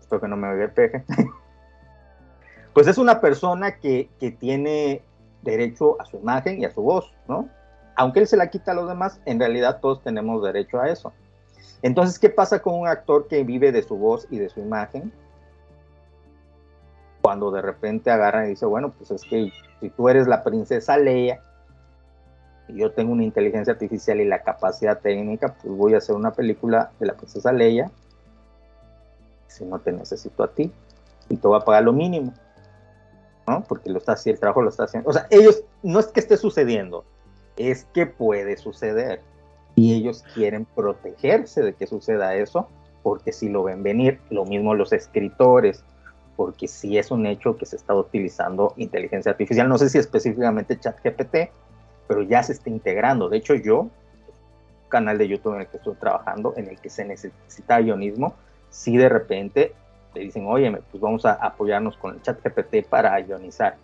espero 0.01 0.21
que 0.21 0.29
no 0.29 0.37
me 0.37 0.49
oiga 0.49 0.65
el 0.65 0.71
peje, 0.71 1.05
pues 2.73 2.87
es 2.87 2.97
una 2.97 3.21
persona 3.21 3.77
que, 3.77 4.09
que 4.19 4.31
tiene 4.31 5.03
derecho 5.43 6.01
a 6.01 6.07
su 6.07 6.17
imagen 6.17 6.61
y 6.61 6.65
a 6.65 6.71
su 6.71 6.83
voz, 6.83 7.13
¿no? 7.29 7.49
Aunque 7.97 8.21
él 8.21 8.27
se 8.27 8.37
la 8.37 8.51
quita 8.51 8.73
a 8.73 8.75
los 8.75 8.89
demás, 8.89 9.21
en 9.25 9.39
realidad 9.39 9.81
todos 9.81 10.03
tenemos 10.03 10.43
derecho 10.43 10.81
a 10.81 10.89
eso. 10.89 11.13
Entonces, 11.83 12.19
¿qué 12.19 12.31
pasa 12.31 12.61
con 12.61 12.75
un 12.75 12.89
actor 12.89 13.29
que 13.29 13.45
vive 13.45 13.73
de 13.73 13.83
su 13.83 13.97
voz 13.97 14.27
y 14.31 14.39
de 14.39 14.49
su 14.49 14.61
imagen? 14.61 15.13
Cuando 17.23 17.51
de 17.51 17.63
repente 17.63 18.11
agarra 18.11 18.47
y 18.47 18.51
dice, 18.51 18.67
bueno, 18.67 18.93
pues 18.97 19.11
es 19.11 19.23
que 19.23 19.53
si 19.81 19.91
tú 19.91 20.09
eres 20.09 20.27
la 20.27 20.43
princesa 20.43 20.97
Leia 20.97 21.41
yo 22.69 22.93
tengo 22.93 23.13
una 23.13 23.25
inteligencia 23.25 23.73
artificial 23.73 24.21
y 24.21 24.25
la 24.25 24.43
capacidad 24.43 24.99
técnica, 24.99 25.55
pues 25.55 25.77
voy 25.77 25.95
a 25.95 25.99
hacer 25.99 26.15
una 26.15 26.33
película 26.33 26.91
de 26.99 27.07
la 27.07 27.15
princesa 27.15 27.53
Leia 27.53 27.91
si 29.47 29.65
no 29.65 29.79
te 29.79 29.93
necesito 29.93 30.43
a 30.43 30.53
ti 30.53 30.71
y 31.29 31.37
te 31.37 31.49
voy 31.49 31.59
a 31.59 31.65
pagar 31.65 31.85
lo 31.85 31.93
mínimo. 31.93 32.33
¿no? 33.47 33.63
Porque 33.65 33.91
lo 33.91 33.99
está 33.99 34.13
haciendo, 34.13 34.37
el 34.37 34.41
trabajo 34.41 34.63
lo 34.63 34.71
está 34.71 34.85
haciendo. 34.85 35.09
O 35.09 35.13
sea, 35.13 35.27
ellos, 35.31 35.63
no 35.83 36.01
es 36.01 36.07
que 36.09 36.21
esté 36.21 36.37
sucediendo, 36.37 37.05
es 37.57 37.85
que 37.95 38.07
puede 38.07 38.57
suceder. 38.57 39.21
Y 39.75 39.95
ellos 39.95 40.25
quieren 40.35 40.65
protegerse 40.65 41.63
de 41.63 41.75
que 41.75 41.87
suceda 41.87 42.35
eso, 42.35 42.69
porque 43.03 43.33
si 43.33 43.49
lo 43.49 43.63
ven 43.63 43.83
venir, 43.83 44.21
lo 44.31 44.45
mismo 44.45 44.75
los 44.75 44.93
escritores, 44.93 45.85
porque 46.35 46.67
si 46.67 46.99
es 46.99 47.11
un 47.11 47.27
hecho 47.27 47.57
que 47.57 47.67
se 47.67 47.77
está 47.77 47.95
utilizando 47.95 48.73
inteligencia 48.77 49.33
artificial, 49.33 49.69
no 49.69 49.79
sé 49.79 49.91
si 49.91 49.99
específicamente 49.99 50.79
ChatGPT, 50.79 51.51
pero 52.07 52.23
ya 52.23 52.43
se 52.43 52.53
está 52.53 52.71
integrando. 52.71 53.29
De 53.29 53.39
hecho, 53.39 53.55
yo, 53.55 53.89
canal 54.89 55.19
de 55.19 55.29
YouTube 55.29 55.55
en 55.55 55.63
el 55.63 55.67
que 55.67 55.79
estoy 55.79 55.95
trabajando, 55.95 56.55
en 56.57 56.69
el 56.69 56.79
que 56.81 56.91
se 56.91 57.05
necesita 57.05 57.81
guionismo, 57.81 58.35
si 58.71 58.97
de 58.97 59.09
repente 59.09 59.75
te 60.13 60.21
dicen, 60.21 60.47
oye, 60.47 60.71
pues 60.91 61.01
vamos 61.01 61.27
a 61.27 61.33
apoyarnos 61.35 61.97
con 61.97 62.15
el 62.15 62.23
chat 62.23 62.39
GPT 62.43 62.87
para 62.89 63.19
ionizar. 63.21 63.77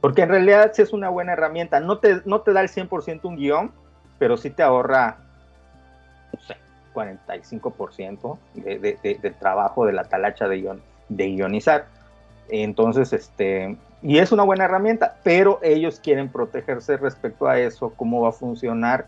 Porque 0.00 0.22
en 0.22 0.28
realidad 0.28 0.72
sí 0.74 0.82
es 0.82 0.92
una 0.92 1.08
buena 1.08 1.32
herramienta. 1.32 1.80
No 1.80 1.98
te, 1.98 2.20
no 2.26 2.42
te 2.42 2.52
da 2.52 2.60
el 2.60 2.68
100% 2.68 3.20
un 3.24 3.36
guion, 3.36 3.72
pero 4.18 4.36
sí 4.36 4.50
te 4.50 4.62
ahorra, 4.62 5.16
no 6.32 6.40
sé, 6.40 6.56
45% 6.92 8.38
de, 8.54 8.78
de, 8.78 9.18
del 9.20 9.34
trabajo 9.36 9.86
de 9.86 9.92
la 9.92 10.04
talacha 10.04 10.46
de, 10.48 10.78
de 11.08 11.28
ionizar. 11.30 11.86
Entonces, 12.50 13.14
este, 13.14 13.78
y 14.04 14.18
es 14.18 14.32
una 14.32 14.42
buena 14.42 14.66
herramienta, 14.66 15.16
pero 15.24 15.58
ellos 15.62 15.98
quieren 15.98 16.28
protegerse 16.28 16.98
respecto 16.98 17.48
a 17.48 17.58
eso, 17.58 17.94
cómo 17.96 18.20
va 18.20 18.28
a 18.28 18.32
funcionar 18.32 19.06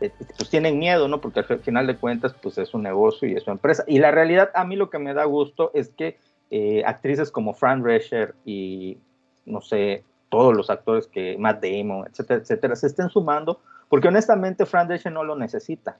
eh, 0.00 0.10
pues 0.38 0.48
tienen 0.48 0.78
miedo, 0.78 1.06
¿no? 1.06 1.20
Porque 1.20 1.40
al 1.40 1.60
final 1.60 1.86
de 1.86 1.96
cuentas, 1.96 2.34
pues 2.42 2.56
es 2.56 2.72
un 2.72 2.82
negocio 2.82 3.28
y 3.28 3.34
es 3.34 3.42
su 3.42 3.50
empresa. 3.50 3.84
Y 3.86 3.98
la 3.98 4.10
realidad, 4.10 4.50
a 4.54 4.64
mí 4.64 4.74
lo 4.74 4.88
que 4.88 4.98
me 4.98 5.12
da 5.12 5.24
gusto 5.24 5.70
es 5.74 5.90
que 5.90 6.18
eh, 6.50 6.82
actrices 6.86 7.30
como 7.30 7.52
Fran 7.52 7.82
Drescher 7.82 8.34
y, 8.46 8.98
no 9.44 9.60
sé, 9.60 10.02
todos 10.30 10.56
los 10.56 10.70
actores 10.70 11.06
que, 11.06 11.36
Matt 11.38 11.62
Damon, 11.62 12.06
etcétera, 12.08 12.40
etcétera, 12.40 12.74
se 12.74 12.86
estén 12.86 13.10
sumando, 13.10 13.60
porque 13.90 14.08
honestamente 14.08 14.64
Fran 14.64 14.88
Drescher 14.88 15.12
no 15.12 15.24
lo 15.24 15.36
necesita. 15.36 15.98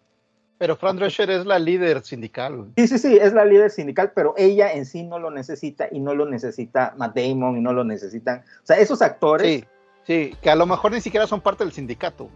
Pero 0.63 0.77
Fran 0.77 0.95
Drescher 0.95 1.29
es 1.29 1.45
la 1.45 1.59
líder 1.59 2.05
sindical. 2.05 2.67
Sí, 2.77 2.87
sí, 2.87 2.97
sí, 2.97 3.19
es 3.21 3.33
la 3.33 3.45
líder 3.45 3.69
sindical, 3.69 4.13
pero 4.15 4.33
ella 4.39 4.73
en 4.73 4.87
sí 4.87 5.03
no 5.03 5.19
lo 5.19 5.29
necesita 5.29 5.89
y 5.91 5.99
no 5.99 6.15
lo 6.15 6.25
necesita 6.25 6.95
Matt 6.97 7.17
Damon 7.17 7.57
y 7.57 7.61
no 7.61 7.73
lo 7.73 7.83
necesitan. 7.83 8.45
O 8.63 8.67
sea, 8.67 8.79
esos 8.79 9.03
actores. 9.03 9.45
Sí, 9.45 9.65
sí, 10.05 10.37
que 10.41 10.51
a 10.51 10.55
lo 10.55 10.65
mejor 10.65 10.93
ni 10.93 11.01
siquiera 11.01 11.27
son 11.27 11.41
parte 11.41 11.65
del 11.65 11.73
sindicato. 11.73 12.31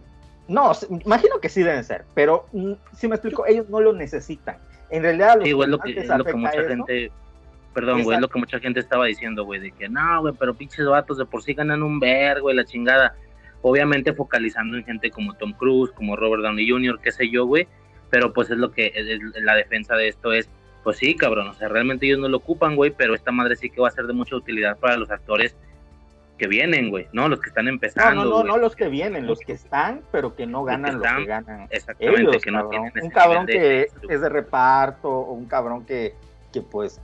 No, 0.49 0.73
imagino 1.05 1.39
que 1.39 1.47
sí 1.47 1.63
deben 1.63 1.85
ser, 1.85 2.03
pero 2.15 2.47
mm, 2.51 2.73
si 2.97 3.07
me 3.07 3.15
explico, 3.15 3.45
ellos 3.45 3.69
no 3.69 3.79
lo 3.79 3.93
necesitan. 3.93 4.57
En 4.89 5.03
realidad, 5.03 5.39
sí, 5.41 5.53
güey, 5.53 5.69
lo 5.69 5.79
que, 5.79 5.97
es 5.97 6.09
lo 6.09 6.25
que 6.25 6.33
mucha 6.33 6.67
gente, 6.67 7.09
perdón, 7.73 8.03
güey, 8.03 8.17
es 8.17 8.21
lo 8.21 8.27
que 8.27 8.39
mucha 8.39 8.59
gente 8.59 8.81
estaba 8.81 9.05
diciendo, 9.05 9.45
güey, 9.45 9.61
de 9.61 9.71
que 9.71 9.87
no, 9.87 10.19
güey, 10.19 10.33
pero 10.37 10.53
pinches 10.53 10.85
vatos 10.85 11.17
de 11.17 11.25
por 11.25 11.43
sí 11.43 11.53
ganan 11.53 11.81
un 11.81 11.97
vergo, 12.01 12.41
güey, 12.41 12.57
la 12.57 12.65
chingada. 12.65 13.15
Obviamente 13.61 14.11
focalizando 14.11 14.75
en 14.75 14.83
gente 14.83 15.11
como 15.11 15.33
Tom 15.35 15.53
Cruise, 15.53 15.91
como 15.93 16.17
Robert 16.17 16.43
Downey 16.43 16.69
Jr., 16.69 16.99
qué 17.01 17.11
sé 17.13 17.29
yo, 17.29 17.45
güey, 17.45 17.67
pero 18.09 18.33
pues 18.33 18.49
es 18.49 18.57
lo 18.57 18.71
que 18.71 18.91
es, 18.95 19.41
la 19.41 19.55
defensa 19.55 19.95
de 19.95 20.07
esto 20.07 20.31
es, 20.31 20.49
pues 20.83 20.97
sí, 20.97 21.15
cabrón, 21.15 21.49
o 21.49 21.53
sea, 21.53 21.67
realmente 21.67 22.05
ellos 22.05 22.19
no 22.19 22.29
lo 22.29 22.37
ocupan, 22.37 22.75
güey, 22.75 22.91
pero 22.91 23.13
esta 23.13 23.31
madre 23.31 23.55
sí 23.55 23.69
que 23.69 23.81
va 23.81 23.89
a 23.89 23.91
ser 23.91 24.05
de 24.05 24.13
mucha 24.13 24.35
utilidad 24.35 24.77
para 24.77 24.97
los 24.97 25.11
actores 25.11 25.55
que 26.37 26.47
vienen, 26.47 26.89
güey, 26.89 27.07
¿no? 27.11 27.27
Los 27.27 27.41
que 27.41 27.49
están 27.49 27.67
empezando. 27.67 28.23
No, 28.23 28.29
no, 28.29 28.43
no, 28.43 28.43
no 28.43 28.57
los 28.57 28.75
que 28.75 28.87
vienen, 28.87 29.25
los 29.25 29.39
que 29.39 29.53
están, 29.53 30.01
pero 30.11 30.35
que 30.35 30.45
no 30.45 30.63
ganan 30.63 30.99
lo 30.99 31.01
que 31.01 31.25
ganan. 31.25 31.67
Exactamente, 31.71 32.39
que 32.39 32.51
no 32.51 32.69
tienen 32.69 32.91
Un 33.01 33.09
cabrón 33.09 33.47
que 33.47 33.87
es 34.07 34.21
de 34.21 34.29
reparto, 34.29 35.09
o 35.09 35.33
un 35.33 35.45
cabrón 35.45 35.85
que, 35.85 36.13
que 36.53 36.61
pues, 36.61 37.01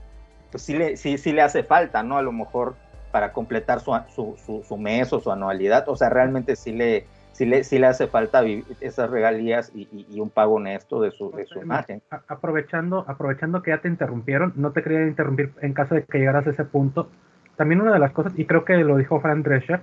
pues 0.52 0.64
sí 0.64 0.78
le, 0.78 0.98
sí, 0.98 1.18
sí 1.18 1.34
le 1.34 1.42
hace 1.42 1.64
falta, 1.64 2.04
¿no? 2.04 2.18
A 2.18 2.22
lo 2.22 2.32
mejor 2.32 2.76
para 3.12 3.32
completar 3.32 3.80
su, 3.80 3.96
su, 4.16 4.64
su, 4.68 4.78
mes 4.78 5.14
o 5.14 5.20
su 5.20 5.32
anualidad, 5.32 5.88
o 5.88 5.96
sea, 5.96 6.10
realmente 6.10 6.56
sí 6.56 6.72
le, 6.72 7.06
sí 7.34 7.46
le, 7.46 7.64
sí 7.64 7.80
le 7.80 7.88
hace 7.88 8.08
falta 8.08 8.44
esas 8.80 9.10
regalías 9.10 9.72
y, 9.76 9.88
y, 10.10 10.20
un 10.20 10.30
pago 10.30 10.54
honesto 10.56 11.02
de 11.02 11.12
su, 11.12 11.32
de 11.32 11.46
su 11.46 11.60
imagen. 11.60 12.02
Aprovechando, 12.28 13.04
aprovechando 13.08 13.62
que 13.62 13.72
ya 13.72 13.80
te 13.80 13.90
interrumpieron, 13.90 14.54
no 14.56 14.72
te 14.72 14.82
quería 14.82 15.06
interrumpir 15.06 15.52
en 15.62 15.74
caso 15.74 15.96
de 15.96 16.04
que 16.04 16.20
llegaras 16.20 16.48
a 16.48 16.52
ese 16.52 16.64
punto, 16.64 17.10
también 17.58 17.82
una 17.82 17.92
de 17.92 18.00
las 18.00 18.12
cosas, 18.12 18.34
y 18.38 18.46
creo 18.46 18.64
que 18.64 18.78
lo 18.78 18.98
dijo 18.98 19.20
Fran 19.20 19.44
Drescher, 19.44 19.82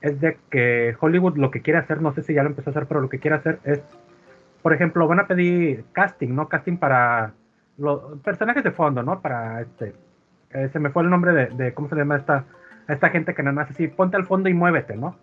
es 0.00 0.20
de 0.20 0.38
que 0.50 0.94
Hollywood 1.00 1.38
lo 1.38 1.50
que 1.50 1.62
quiere 1.62 1.78
hacer, 1.78 2.02
no 2.02 2.12
sé 2.12 2.22
si 2.22 2.34
ya 2.34 2.42
lo 2.42 2.50
empezó 2.50 2.70
a 2.70 2.72
hacer, 2.72 2.86
pero 2.86 3.00
lo 3.00 3.08
que 3.08 3.18
quiere 3.18 3.36
hacer 3.36 3.60
es, 3.64 3.80
por 4.62 4.72
ejemplo, 4.72 5.06
van 5.08 5.20
a 5.20 5.26
pedir 5.26 5.84
casting, 5.92 6.34
¿no? 6.34 6.48
Casting 6.48 6.76
para 6.76 7.32
los 7.76 8.18
personajes 8.20 8.62
de 8.62 8.70
fondo, 8.70 9.02
¿no? 9.02 9.20
Para 9.20 9.60
este, 9.60 9.94
eh, 10.50 10.68
se 10.72 10.78
me 10.78 10.90
fue 10.90 11.04
el 11.04 11.10
nombre 11.10 11.32
de, 11.32 11.46
de, 11.46 11.74
¿cómo 11.74 11.88
se 11.88 11.96
llama 11.96 12.16
esta, 12.16 12.44
esta 12.88 13.10
gente 13.10 13.34
que 13.34 13.42
nada 13.42 13.54
más 13.54 13.70
así, 13.70 13.88
ponte 13.88 14.16
al 14.16 14.26
fondo 14.26 14.48
y 14.48 14.54
muévete, 14.54 14.96
¿no? 14.96 15.16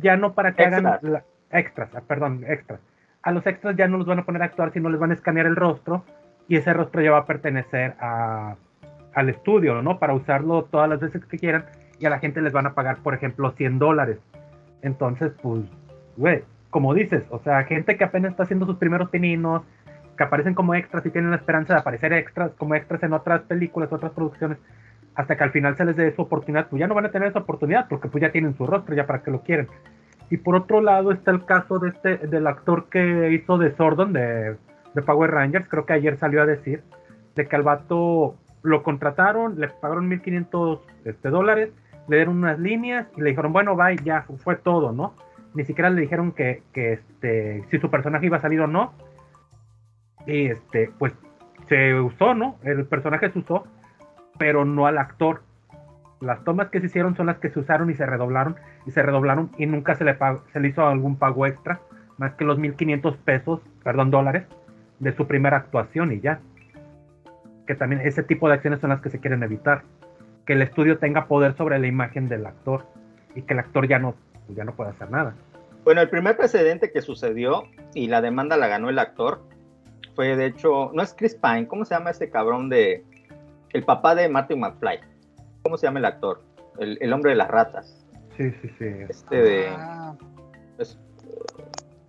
Ya 0.00 0.16
no 0.16 0.32
para 0.32 0.52
que 0.52 0.64
hagan 0.64 0.84
la, 1.02 1.24
extras, 1.50 1.90
ah, 1.94 2.02
perdón, 2.06 2.44
extras. 2.46 2.80
A 3.22 3.30
los 3.30 3.46
extras 3.46 3.76
ya 3.76 3.86
no 3.88 3.98
los 3.98 4.06
van 4.06 4.20
a 4.20 4.24
poner 4.24 4.42
a 4.42 4.46
actuar, 4.46 4.72
sino 4.72 4.88
les 4.88 4.98
van 4.98 5.10
a 5.10 5.14
escanear 5.14 5.46
el 5.46 5.56
rostro 5.56 6.04
y 6.48 6.56
ese 6.56 6.72
rostro 6.72 7.02
ya 7.02 7.12
va 7.12 7.18
a 7.18 7.26
pertenecer 7.26 7.94
a, 8.00 8.56
al 9.14 9.28
estudio, 9.28 9.80
¿no? 9.82 9.98
Para 9.98 10.14
usarlo 10.14 10.64
todas 10.64 10.88
las 10.88 11.00
veces 11.00 11.24
que 11.26 11.38
quieran 11.38 11.66
y 11.98 12.06
a 12.06 12.10
la 12.10 12.18
gente 12.18 12.40
les 12.40 12.52
van 12.52 12.66
a 12.66 12.74
pagar, 12.74 12.98
por 12.98 13.14
ejemplo, 13.14 13.52
100 13.52 13.78
dólares. 13.78 14.18
Entonces, 14.82 15.32
pues, 15.40 15.62
güey, 16.16 16.42
como 16.70 16.94
dices, 16.94 17.22
o 17.30 17.38
sea, 17.40 17.62
gente 17.64 17.96
que 17.96 18.04
apenas 18.04 18.32
está 18.32 18.42
haciendo 18.42 18.66
sus 18.66 18.76
primeros 18.76 19.10
pininos, 19.10 19.62
que 20.16 20.24
aparecen 20.24 20.54
como 20.54 20.74
extras 20.74 21.04
y 21.06 21.10
tienen 21.10 21.30
la 21.30 21.36
esperanza 21.36 21.74
de 21.74 21.80
aparecer 21.80 22.12
extras, 22.12 22.52
como 22.58 22.74
extras 22.74 23.02
en 23.02 23.12
otras 23.12 23.42
películas, 23.42 23.92
otras 23.92 24.12
producciones, 24.12 24.58
hasta 25.14 25.36
que 25.36 25.44
al 25.44 25.50
final 25.50 25.76
se 25.76 25.84
les 25.84 25.96
dé 25.96 26.14
su 26.14 26.22
oportunidad, 26.22 26.68
pues 26.68 26.80
ya 26.80 26.86
no 26.86 26.94
van 26.94 27.06
a 27.06 27.10
tener 27.10 27.28
esa 27.28 27.40
oportunidad 27.40 27.86
porque 27.88 28.08
pues 28.08 28.22
ya 28.22 28.32
tienen 28.32 28.56
su 28.56 28.66
rostro, 28.66 28.94
ya 28.94 29.06
para 29.06 29.22
que 29.22 29.30
lo 29.30 29.42
quieren. 29.42 29.68
Y 30.30 30.38
por 30.38 30.54
otro 30.54 30.80
lado 30.80 31.12
está 31.12 31.30
el 31.30 31.44
caso 31.44 31.78
de 31.78 31.90
este, 31.90 32.16
del 32.26 32.46
actor 32.46 32.88
que 32.88 33.32
hizo 33.32 33.58
de 33.58 33.74
Sordon, 33.76 34.12
de, 34.12 34.56
de 34.94 35.02
Power 35.02 35.30
Rangers, 35.30 35.68
creo 35.68 35.84
que 35.84 35.92
ayer 35.92 36.18
salió 36.18 36.42
a 36.42 36.46
decir, 36.46 36.82
de 37.34 37.46
que 37.46 37.56
al 37.56 37.62
vato 37.62 38.36
lo 38.62 38.82
contrataron, 38.82 39.60
le 39.60 39.68
pagaron 39.68 40.08
1.500 40.10 40.80
este, 41.04 41.28
dólares, 41.28 41.70
le 42.08 42.16
dieron 42.16 42.38
unas 42.38 42.58
líneas 42.58 43.06
y 43.16 43.20
le 43.20 43.30
dijeron, 43.30 43.52
bueno, 43.52 43.76
bye, 43.76 43.96
ya 44.04 44.24
fue 44.38 44.56
todo, 44.56 44.92
¿no? 44.92 45.14
Ni 45.54 45.64
siquiera 45.64 45.90
le 45.90 46.00
dijeron 46.00 46.32
que, 46.32 46.62
que 46.72 46.94
este, 46.94 47.64
si 47.70 47.78
su 47.78 47.90
personaje 47.90 48.26
iba 48.26 48.38
a 48.38 48.40
salir 48.40 48.60
o 48.60 48.66
no. 48.66 48.94
Y 50.26 50.46
este, 50.46 50.90
pues 50.98 51.12
se 51.68 51.94
usó, 51.94 52.34
¿no? 52.34 52.56
El 52.62 52.86
personaje 52.86 53.30
se 53.30 53.38
usó, 53.40 53.66
pero 54.42 54.64
no 54.64 54.88
al 54.88 54.98
actor. 54.98 55.42
Las 56.20 56.42
tomas 56.42 56.68
que 56.68 56.80
se 56.80 56.86
hicieron 56.86 57.14
son 57.14 57.26
las 57.26 57.38
que 57.38 57.48
se 57.48 57.60
usaron 57.60 57.90
y 57.90 57.94
se 57.94 58.04
redoblaron 58.04 58.56
y 58.86 58.90
se 58.90 59.00
redoblaron 59.00 59.52
y 59.56 59.66
nunca 59.66 59.94
se 59.94 60.02
le, 60.02 60.18
se 60.52 60.66
hizo 60.66 60.84
algún 60.84 61.14
pago 61.14 61.46
extra, 61.46 61.78
más 62.18 62.34
que 62.34 62.44
los 62.44 62.58
1.500 62.58 63.18
pesos, 63.18 63.60
perdón, 63.84 64.10
dólares, 64.10 64.48
de 64.98 65.12
su 65.12 65.28
primera 65.28 65.58
actuación 65.58 66.10
y 66.10 66.18
ya. 66.18 66.40
Que 67.68 67.76
también 67.76 68.02
ese 68.04 68.24
tipo 68.24 68.48
de 68.48 68.54
acciones 68.54 68.80
son 68.80 68.90
las 68.90 69.00
que 69.00 69.10
se 69.10 69.20
quieren 69.20 69.44
evitar. 69.44 69.82
Que 70.44 70.54
el 70.54 70.62
estudio 70.62 70.98
tenga 70.98 71.26
poder 71.26 71.54
sobre 71.54 71.78
la 71.78 71.86
imagen 71.86 72.28
del 72.28 72.44
actor 72.44 72.84
y 73.36 73.42
que 73.42 73.54
el 73.54 73.60
actor 73.60 73.86
ya 73.86 74.00
no, 74.00 74.16
ya 74.48 74.64
no 74.64 74.74
pueda 74.74 74.90
hacer 74.90 75.08
nada. 75.08 75.34
Bueno, 75.84 76.00
el 76.00 76.08
primer 76.08 76.36
precedente 76.36 76.90
que 76.90 77.00
sucedió 77.00 77.68
y 77.94 78.08
la 78.08 78.20
demanda 78.20 78.56
la 78.56 78.66
ganó 78.66 78.90
el 78.90 78.98
actor 78.98 79.40
fue 80.16 80.34
de 80.34 80.46
hecho, 80.46 80.90
no 80.94 81.00
es 81.00 81.14
Chris 81.14 81.36
Pine, 81.36 81.68
¿cómo 81.68 81.84
se 81.84 81.94
llama 81.94 82.10
este 82.10 82.28
cabrón 82.28 82.68
de 82.68 83.04
el 83.72 83.84
papá 83.84 84.14
de 84.14 84.28
Martin 84.28 84.60
McFly? 84.60 85.00
¿Cómo 85.62 85.76
se 85.76 85.86
llama 85.86 85.98
el 85.98 86.04
actor? 86.04 86.42
El, 86.78 86.98
el 87.00 87.12
hombre 87.12 87.30
de 87.30 87.36
las 87.36 87.48
ratas. 87.48 88.06
Sí, 88.36 88.50
sí, 88.62 88.68
sí. 88.78 88.86
Este 89.08 89.36
de 89.36 89.68
ah. 89.68 90.16
es, 90.78 90.98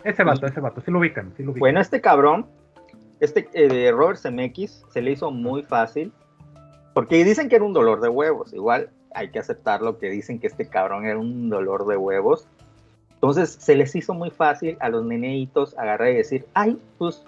ese 0.03 0.23
vato, 0.23 0.45
ese 0.45 0.59
vato, 0.59 0.81
sí 0.81 0.91
lo 0.91 0.99
ubican, 0.99 1.33
sí 1.35 1.43
lo 1.43 1.51
ubican. 1.51 1.59
Bueno, 1.59 1.79
este 1.79 2.01
cabrón, 2.01 2.47
este 3.19 3.47
eh, 3.53 3.67
de 3.67 3.91
Robert 3.91 4.19
Zemeckis, 4.19 4.85
se 4.89 5.01
le 5.01 5.11
hizo 5.11 5.31
muy 5.31 5.63
fácil, 5.63 6.11
porque 6.93 7.23
dicen 7.23 7.49
que 7.49 7.55
era 7.55 7.65
un 7.65 7.73
dolor 7.73 8.01
de 8.01 8.09
huevos, 8.09 8.53
igual 8.53 8.89
hay 9.15 9.29
que 9.31 9.39
aceptarlo 9.39 9.97
que 9.99 10.09
dicen 10.09 10.39
que 10.39 10.47
este 10.47 10.67
cabrón 10.67 11.05
era 11.05 11.19
un 11.19 11.49
dolor 11.49 11.85
de 11.87 11.97
huevos. 11.97 12.47
Entonces 13.13 13.51
se 13.51 13.75
les 13.75 13.95
hizo 13.95 14.13
muy 14.13 14.31
fácil 14.31 14.75
a 14.81 14.89
los 14.89 15.05
neneitos 15.05 15.77
agarrar 15.77 16.09
y 16.09 16.15
decir, 16.15 16.45
ay, 16.53 16.77
pues 16.97 17.23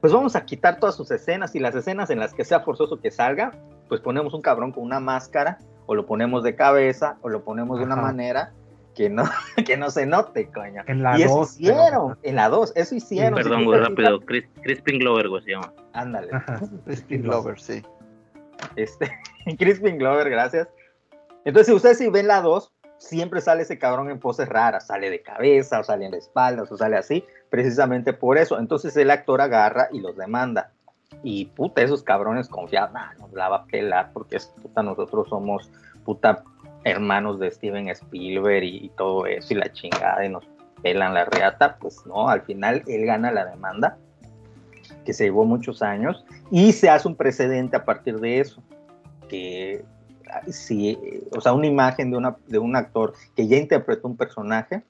pues 0.00 0.12
vamos 0.12 0.36
a 0.36 0.44
quitar 0.44 0.78
todas 0.80 0.96
sus 0.96 1.10
escenas 1.10 1.54
y 1.54 1.58
las 1.58 1.74
escenas 1.74 2.10
en 2.10 2.18
las 2.18 2.32
que 2.32 2.44
sea 2.44 2.60
forzoso 2.60 3.00
que 3.00 3.10
salga, 3.10 3.52
pues 3.88 4.00
ponemos 4.00 4.34
un 4.34 4.42
cabrón 4.42 4.72
con 4.72 4.84
una 4.84 5.00
máscara 5.00 5.58
o 5.86 5.94
lo 5.94 6.06
ponemos 6.06 6.42
de 6.42 6.54
cabeza 6.54 7.18
o 7.22 7.28
lo 7.28 7.44
ponemos 7.44 7.78
de 7.78 7.84
una 7.84 7.96
manera 7.96 8.52
que 8.94 9.08
no, 9.08 9.24
que 9.66 9.76
no 9.76 9.90
se 9.90 10.06
note, 10.06 10.48
coño. 10.50 10.82
En 10.86 11.02
la 11.02 11.18
y 11.18 11.22
eso 11.22 11.36
dos, 11.36 11.60
hicieron, 11.60 12.18
en 12.22 12.36
la 12.36 12.48
2, 12.48 12.72
eso 12.76 12.94
hicieron. 12.94 13.34
Perdón, 13.34 13.64
muy 13.64 13.76
rápido, 13.76 14.20
Chris, 14.20 14.44
Crispin 14.62 14.98
Glover, 14.98 15.28
güey, 15.28 15.42
se 15.42 15.50
llama. 15.52 15.72
Ándale. 15.92 16.30
Crispin 16.84 17.22
Glover, 17.22 17.58
sí. 17.60 17.82
Este, 18.76 19.10
Crispin 19.58 19.98
Glover, 19.98 20.30
gracias. 20.30 20.68
Entonces, 21.44 21.68
si 21.68 21.72
ustedes 21.72 21.98
si 21.98 22.08
ven 22.10 22.26
la 22.26 22.42
2, 22.42 22.72
siempre 23.00 23.40
sale 23.40 23.62
ese 23.62 23.78
cabrón 23.78 24.10
en 24.10 24.20
poses 24.20 24.48
raras, 24.48 24.86
sale 24.86 25.10
de 25.10 25.22
cabeza, 25.22 25.80
o 25.80 25.84
sale 25.84 26.04
en 26.04 26.12
la 26.12 26.18
espalda, 26.18 26.62
o 26.62 26.76
sale 26.76 26.96
así, 26.96 27.24
precisamente 27.48 28.12
por 28.12 28.38
eso. 28.38 28.58
Entonces 28.58 28.96
el 28.96 29.10
actor 29.10 29.40
agarra 29.40 29.88
y 29.90 30.00
los 30.00 30.16
demanda. 30.16 30.70
Y 31.24 31.46
puta, 31.46 31.82
esos 31.82 32.02
cabrones 32.02 32.48
confiaban, 32.48 32.92
nah, 32.92 33.14
nos 33.14 33.32
la 33.32 33.48
va 33.48 33.56
a 33.56 33.64
pelar 33.64 34.10
porque 34.12 34.36
es, 34.36 34.46
puta, 34.62 34.82
nosotros 34.82 35.28
somos 35.28 35.70
puta 36.04 36.44
hermanos 36.84 37.40
de 37.40 37.50
Steven 37.50 37.88
Spielberg 37.88 38.64
y, 38.64 38.84
y, 38.84 38.88
todo 38.90 39.26
eso 39.26 39.54
y 39.54 39.56
la 39.56 39.72
chingada 39.72 40.24
y 40.24 40.28
nos 40.28 40.46
pelan 40.82 41.14
la 41.14 41.24
reata. 41.24 41.78
Pues 41.80 42.04
no, 42.06 42.28
al 42.28 42.42
final 42.42 42.84
él 42.86 43.06
gana 43.06 43.32
la 43.32 43.46
demanda, 43.46 43.96
que 45.04 45.14
se 45.14 45.24
llevó 45.24 45.44
muchos 45.44 45.82
años, 45.82 46.24
y 46.50 46.72
se 46.72 46.90
hace 46.90 47.08
un 47.08 47.16
precedente 47.16 47.76
a 47.76 47.84
partir 47.84 48.20
de 48.20 48.40
eso, 48.40 48.62
que 49.28 49.84
si, 50.48 50.98
o 51.36 51.40
sea, 51.40 51.52
una 51.52 51.66
imagen 51.66 52.10
de, 52.10 52.16
una, 52.16 52.36
de 52.46 52.58
un 52.58 52.76
actor 52.76 53.14
que 53.34 53.46
ya 53.46 53.56
interpretó 53.56 54.08
un 54.08 54.16
personaje, 54.16 54.82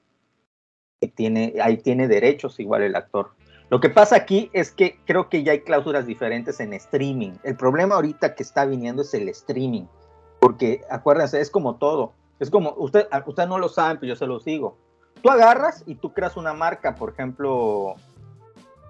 que 0.99 1.07
tiene, 1.07 1.55
ahí 1.61 1.77
tiene 1.77 2.07
derechos 2.07 2.59
igual 2.59 2.83
el 2.83 2.95
actor. 2.95 3.31
Lo 3.69 3.79
que 3.79 3.89
pasa 3.89 4.17
aquí 4.17 4.49
es 4.53 4.71
que 4.71 4.99
creo 5.05 5.29
que 5.29 5.43
ya 5.43 5.53
hay 5.53 5.61
cláusulas 5.61 6.05
diferentes 6.05 6.59
en 6.59 6.73
streaming. 6.73 7.31
El 7.43 7.55
problema 7.55 7.95
ahorita 7.95 8.35
que 8.35 8.43
está 8.43 8.65
viniendo 8.65 9.01
es 9.01 9.13
el 9.13 9.29
streaming, 9.29 9.85
porque 10.39 10.81
acuérdense, 10.89 11.39
es 11.39 11.49
como 11.49 11.75
todo. 11.77 12.13
Es 12.39 12.49
como, 12.49 12.73
usted, 12.77 13.07
usted 13.25 13.47
no 13.47 13.59
lo 13.59 13.69
saben, 13.69 13.97
pero 13.97 14.09
yo 14.09 14.15
se 14.15 14.27
los 14.27 14.43
digo. 14.43 14.77
Tú 15.21 15.29
agarras 15.29 15.83
y 15.85 15.95
tú 15.95 16.13
creas 16.13 16.35
una 16.35 16.53
marca, 16.53 16.95
por 16.95 17.11
ejemplo, 17.11 17.95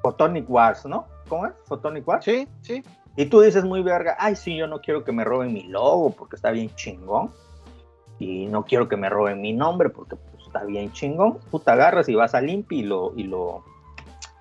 Photonic 0.02 0.50
Wars, 0.50 0.86
¿no? 0.86 1.06
¿Cómo 1.28 1.46
es? 1.46 1.54
Photonic 1.66 2.08
Wars. 2.08 2.26
Sí, 2.26 2.48
sí. 2.62 2.84
Y 3.16 3.26
tú 3.26 3.42
dices 3.42 3.64
muy 3.64 3.82
verga, 3.82 4.16
ay, 4.20 4.36
sí, 4.36 4.56
yo 4.56 4.68
no 4.68 4.80
quiero 4.80 5.04
que 5.04 5.12
me 5.12 5.24
roben 5.24 5.54
mi 5.54 5.64
logo 5.64 6.12
porque 6.12 6.36
está 6.36 6.52
bien 6.52 6.74
chingón. 6.76 7.32
Y 8.20 8.46
no 8.46 8.64
quiero 8.66 8.88
que 8.88 8.98
me 8.98 9.10
roben 9.10 9.42
mi 9.42 9.52
nombre 9.54 9.90
porque 9.90 10.16
pues, 10.16 10.46
está 10.46 10.64
bien 10.64 10.92
chingón. 10.94 11.40
Tú 11.50 11.60
te 11.60 11.72
agarras 11.72 12.08
y 12.08 12.16
vas 12.16 12.36
a 12.36 12.42
Limpi 12.42 12.80
y 12.80 12.84
lo, 12.84 13.14
y 13.16 13.24
lo, 13.24 13.64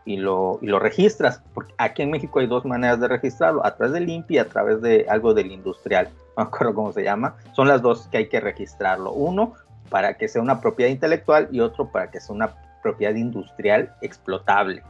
y 0.05 0.19
lo, 0.19 0.59
y 0.63 0.67
lo 0.67 0.79
registras. 0.79 1.43
Porque 1.53 1.75
aquí 1.79 2.03
en 2.03 2.11
México 2.11 2.39
hay 2.39 2.47
dos 2.47 2.65
maneras 2.65 3.01
de 3.01 3.09
registrarlo, 3.09 3.65
a 3.65 3.75
través 3.75 3.95
del 3.95 4.07
Limpi 4.07 4.35
y 4.35 4.39
a 4.39 4.49
través 4.49 4.81
de 4.83 5.07
algo 5.09 5.35
del 5.35 5.51
industrial. 5.53 6.09
No 6.37 6.45
me 6.45 6.49
acuerdo 6.49 6.75
cómo 6.75 6.93
se 6.93 7.03
llama. 7.03 7.35
Son 7.53 7.67
las 7.67 7.83
dos 7.83 8.07
que 8.07 8.19
hay 8.19 8.29
que 8.29 8.41
registrarlo. 8.41 9.13
Uno 9.13 9.55
para 9.91 10.17
que 10.17 10.29
sea 10.29 10.41
una 10.41 10.61
propiedad 10.61 10.91
intelectual 10.91 11.49
y 11.51 11.61
otro 11.61 11.91
para 11.91 12.11
que 12.11 12.21
sea 12.21 12.35
una 12.35 12.55
propiedad 12.83 13.15
industrial 13.15 13.93
explotable. 14.01 14.83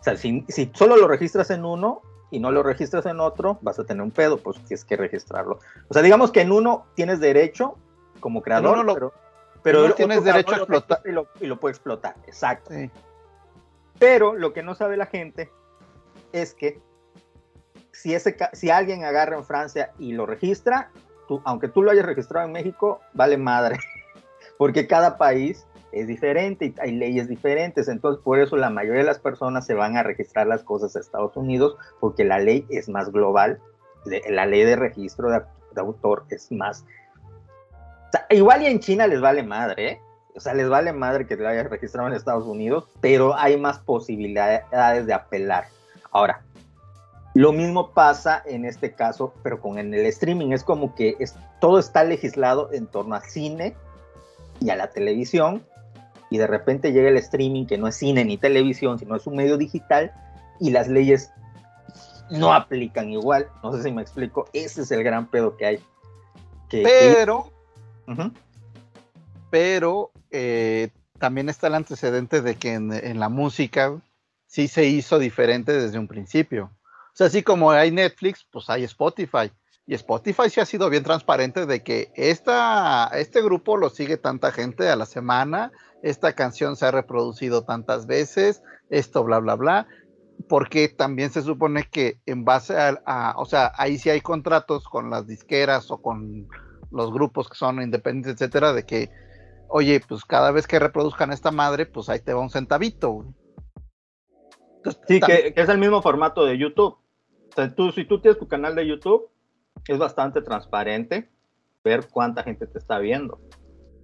O 0.00 0.02
sea, 0.02 0.16
si, 0.16 0.44
si 0.48 0.70
solo 0.74 0.96
lo 0.96 1.06
registras 1.06 1.50
en 1.50 1.64
uno, 1.64 2.00
y 2.30 2.38
no 2.38 2.50
lo 2.50 2.62
registras 2.62 3.06
en 3.06 3.20
otro, 3.20 3.58
vas 3.62 3.78
a 3.78 3.84
tener 3.84 4.02
un 4.02 4.10
pedo, 4.10 4.38
pues 4.38 4.56
tienes 4.64 4.84
que 4.84 4.96
registrarlo. 4.96 5.58
O 5.88 5.94
sea, 5.94 6.02
digamos 6.02 6.30
que 6.30 6.40
en 6.42 6.52
uno 6.52 6.86
tienes 6.94 7.20
derecho 7.20 7.76
como 8.20 8.42
creador, 8.42 8.84
lo- 8.84 8.94
pero, 8.94 9.12
pero 9.62 9.86
el 9.86 9.94
tienes 9.94 10.22
derecho 10.24 10.54
a 10.54 10.56
explotar. 10.58 11.00
Y 11.04 11.10
lo, 11.12 11.26
y 11.40 11.46
lo 11.46 11.58
puede 11.58 11.72
explotar, 11.72 12.14
exacto. 12.26 12.70
Sí. 12.72 12.90
Pero 13.98 14.34
lo 14.34 14.52
que 14.52 14.62
no 14.62 14.74
sabe 14.74 14.96
la 14.96 15.06
gente 15.06 15.50
es 16.32 16.54
que 16.54 16.80
si, 17.92 18.14
ese, 18.14 18.36
si 18.52 18.70
alguien 18.70 19.04
agarra 19.04 19.36
en 19.36 19.44
Francia 19.44 19.92
y 19.98 20.12
lo 20.12 20.24
registra, 20.26 20.90
tú, 21.28 21.42
aunque 21.44 21.68
tú 21.68 21.82
lo 21.82 21.90
hayas 21.90 22.06
registrado 22.06 22.46
en 22.46 22.52
México, 22.52 23.00
vale 23.12 23.36
madre. 23.36 23.78
Porque 24.58 24.86
cada 24.86 25.18
país 25.18 25.66
es 25.92 26.06
diferente 26.06 26.66
y 26.66 26.74
hay 26.80 26.92
leyes 26.92 27.28
diferentes. 27.28 27.88
Entonces, 27.88 28.22
por 28.22 28.38
eso 28.38 28.56
la 28.56 28.70
mayoría 28.70 29.00
de 29.00 29.06
las 29.06 29.18
personas 29.18 29.66
se 29.66 29.74
van 29.74 29.96
a 29.96 30.02
registrar 30.02 30.46
las 30.46 30.62
cosas 30.62 30.96
a 30.96 31.00
Estados 31.00 31.36
Unidos, 31.36 31.76
porque 32.00 32.24
la 32.24 32.38
ley 32.38 32.66
es 32.70 32.88
más 32.88 33.10
global. 33.10 33.60
la 34.28 34.46
ley 34.46 34.64
de 34.64 34.76
registro 34.76 35.30
de, 35.30 35.40
de 35.72 35.80
autor 35.80 36.24
es 36.30 36.50
más. 36.52 36.84
O 38.08 38.10
sea, 38.12 38.26
igual 38.30 38.62
y 38.62 38.66
en 38.66 38.80
China 38.80 39.06
les 39.06 39.20
vale 39.20 39.42
madre, 39.42 39.90
¿eh? 39.90 40.00
O 40.34 40.40
sea, 40.40 40.54
les 40.54 40.68
vale 40.68 40.92
madre 40.92 41.26
que 41.26 41.36
lo 41.36 41.48
hayas 41.48 41.68
registrado 41.68 42.08
en 42.08 42.14
Estados 42.14 42.46
Unidos, 42.46 42.88
pero 43.00 43.36
hay 43.36 43.56
más 43.56 43.78
posibilidades 43.78 45.06
de 45.06 45.12
apelar. 45.12 45.64
Ahora, 46.12 46.42
lo 47.34 47.52
mismo 47.52 47.90
pasa 47.92 48.42
en 48.44 48.64
este 48.64 48.92
caso, 48.92 49.32
pero 49.42 49.60
con 49.60 49.78
el 49.78 49.94
streaming. 49.94 50.52
Es 50.52 50.64
como 50.64 50.94
que 50.94 51.16
es, 51.20 51.36
todo 51.60 51.78
está 51.78 52.04
legislado 52.04 52.72
en 52.72 52.86
torno 52.86 53.14
al 53.14 53.22
cine 53.22 53.76
y 54.60 54.70
a 54.70 54.76
la 54.76 54.90
televisión, 54.90 55.64
y 56.30 56.38
de 56.38 56.46
repente 56.46 56.92
llega 56.92 57.08
el 57.08 57.16
streaming 57.18 57.66
que 57.66 57.76
no 57.76 57.88
es 57.88 57.96
cine 57.96 58.24
ni 58.24 58.36
televisión, 58.38 58.98
sino 58.98 59.16
es 59.16 59.26
un 59.26 59.36
medio 59.36 59.56
digital, 59.56 60.12
y 60.60 60.70
las 60.70 60.88
leyes 60.88 61.30
no 62.30 62.54
aplican 62.54 63.10
igual. 63.10 63.48
No 63.62 63.72
sé 63.76 63.82
si 63.82 63.90
me 63.92 64.02
explico. 64.02 64.48
Ese 64.52 64.82
es 64.82 64.90
el 64.92 65.02
gran 65.02 65.26
pedo 65.26 65.56
que 65.56 65.66
hay. 65.66 65.80
Que- 66.68 66.82
Pero, 66.84 67.50
pero 69.50 70.12
eh, 70.30 70.90
también 71.18 71.48
está 71.48 71.66
el 71.66 71.74
antecedente 71.74 72.40
de 72.42 72.54
que 72.56 72.74
en, 72.74 72.92
en 72.92 73.18
la 73.18 73.28
música 73.28 74.00
sí 74.46 74.68
se 74.68 74.84
hizo 74.84 75.18
diferente 75.18 75.72
desde 75.72 75.98
un 75.98 76.06
principio. 76.08 76.70
O 77.12 77.16
sea, 77.16 77.26
así 77.26 77.42
como 77.42 77.70
hay 77.72 77.90
Netflix, 77.90 78.46
pues 78.50 78.70
hay 78.70 78.84
Spotify. 78.84 79.50
Y 79.90 79.94
Spotify 79.94 80.48
sí 80.48 80.60
ha 80.60 80.66
sido 80.66 80.88
bien 80.88 81.02
transparente 81.02 81.66
de 81.66 81.82
que 81.82 82.12
esta, 82.14 83.08
este 83.08 83.42
grupo 83.42 83.76
lo 83.76 83.90
sigue 83.90 84.16
tanta 84.18 84.52
gente 84.52 84.88
a 84.88 84.94
la 84.94 85.04
semana, 85.04 85.72
esta 86.00 86.32
canción 86.34 86.76
se 86.76 86.86
ha 86.86 86.92
reproducido 86.92 87.64
tantas 87.64 88.06
veces, 88.06 88.62
esto, 88.88 89.24
bla, 89.24 89.40
bla, 89.40 89.56
bla, 89.56 89.88
porque 90.48 90.86
también 90.86 91.30
se 91.30 91.42
supone 91.42 91.88
que 91.90 92.20
en 92.26 92.44
base 92.44 92.78
a, 92.78 93.02
a- 93.04 93.34
o 93.36 93.46
sea, 93.46 93.72
ahí 93.78 93.98
sí 93.98 94.08
hay 94.10 94.20
contratos 94.20 94.84
con 94.84 95.10
las 95.10 95.26
disqueras 95.26 95.90
o 95.90 96.00
con 96.00 96.46
los 96.92 97.12
grupos 97.12 97.48
que 97.48 97.56
son 97.56 97.82
independientes, 97.82 98.34
etcétera, 98.34 98.72
de 98.72 98.84
que, 98.84 99.10
oye, 99.70 100.00
pues 100.08 100.24
cada 100.24 100.52
vez 100.52 100.68
que 100.68 100.78
reproduzcan 100.78 101.32
esta 101.32 101.50
madre, 101.50 101.84
pues 101.86 102.08
ahí 102.08 102.20
te 102.20 102.32
va 102.32 102.42
un 102.42 102.50
centavito. 102.50 103.24
Entonces, 104.76 105.02
Sí, 105.08 105.18
que, 105.18 105.52
que 105.52 105.60
es 105.60 105.68
el 105.68 105.78
mismo 105.78 106.00
formato 106.00 106.44
de 106.44 106.56
YouTube. 106.58 106.94
O 106.94 107.52
sea, 107.56 107.74
tú, 107.74 107.90
si 107.90 108.04
tú 108.04 108.20
tienes 108.20 108.38
tu 108.38 108.46
canal 108.46 108.76
de 108.76 108.86
YouTube, 108.86 109.28
es 109.86 109.98
bastante 109.98 110.42
transparente 110.42 111.28
ver 111.84 112.08
cuánta 112.08 112.42
gente 112.42 112.66
te 112.66 112.78
está 112.78 112.98
viendo. 112.98 113.40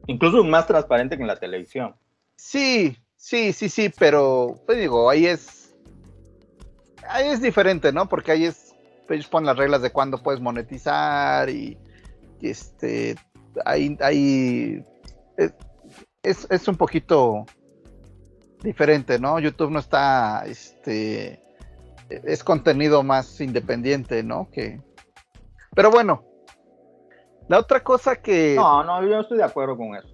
Incluso 0.06 0.42
más 0.44 0.66
transparente 0.66 1.16
que 1.16 1.22
en 1.22 1.28
la 1.28 1.38
televisión. 1.38 1.94
Sí, 2.36 2.96
sí, 3.16 3.52
sí, 3.52 3.68
sí, 3.68 3.92
pero 3.98 4.60
pues 4.66 4.78
digo, 4.78 5.10
ahí 5.10 5.26
es. 5.26 5.74
Ahí 7.08 7.28
es 7.28 7.40
diferente, 7.40 7.92
¿no? 7.92 8.08
Porque 8.08 8.32
ahí 8.32 8.44
es. 8.44 8.74
Ellos 9.08 9.28
ponen 9.28 9.46
las 9.46 9.56
reglas 9.56 9.82
de 9.82 9.90
cuándo 9.90 10.22
puedes 10.22 10.40
monetizar 10.40 11.48
y, 11.48 11.78
y, 12.40 12.48
este. 12.48 13.16
Ahí. 13.64 13.96
ahí 14.00 14.84
es, 16.22 16.46
es 16.50 16.68
un 16.68 16.76
poquito 16.76 17.46
diferente, 18.62 19.18
¿no? 19.18 19.38
YouTube 19.38 19.70
no 19.70 19.80
está. 19.80 20.44
Este. 20.46 21.42
Es 22.08 22.44
contenido 22.44 23.02
más 23.02 23.40
independiente, 23.40 24.22
¿no? 24.22 24.48
Que. 24.52 24.80
Pero 25.76 25.92
bueno. 25.92 26.24
La 27.48 27.60
otra 27.60 27.84
cosa 27.84 28.16
que. 28.16 28.54
No, 28.56 28.82
no, 28.82 29.04
yo 29.06 29.20
estoy 29.20 29.38
de 29.38 29.44
acuerdo 29.44 29.76
con 29.76 29.94
eso. 29.94 30.08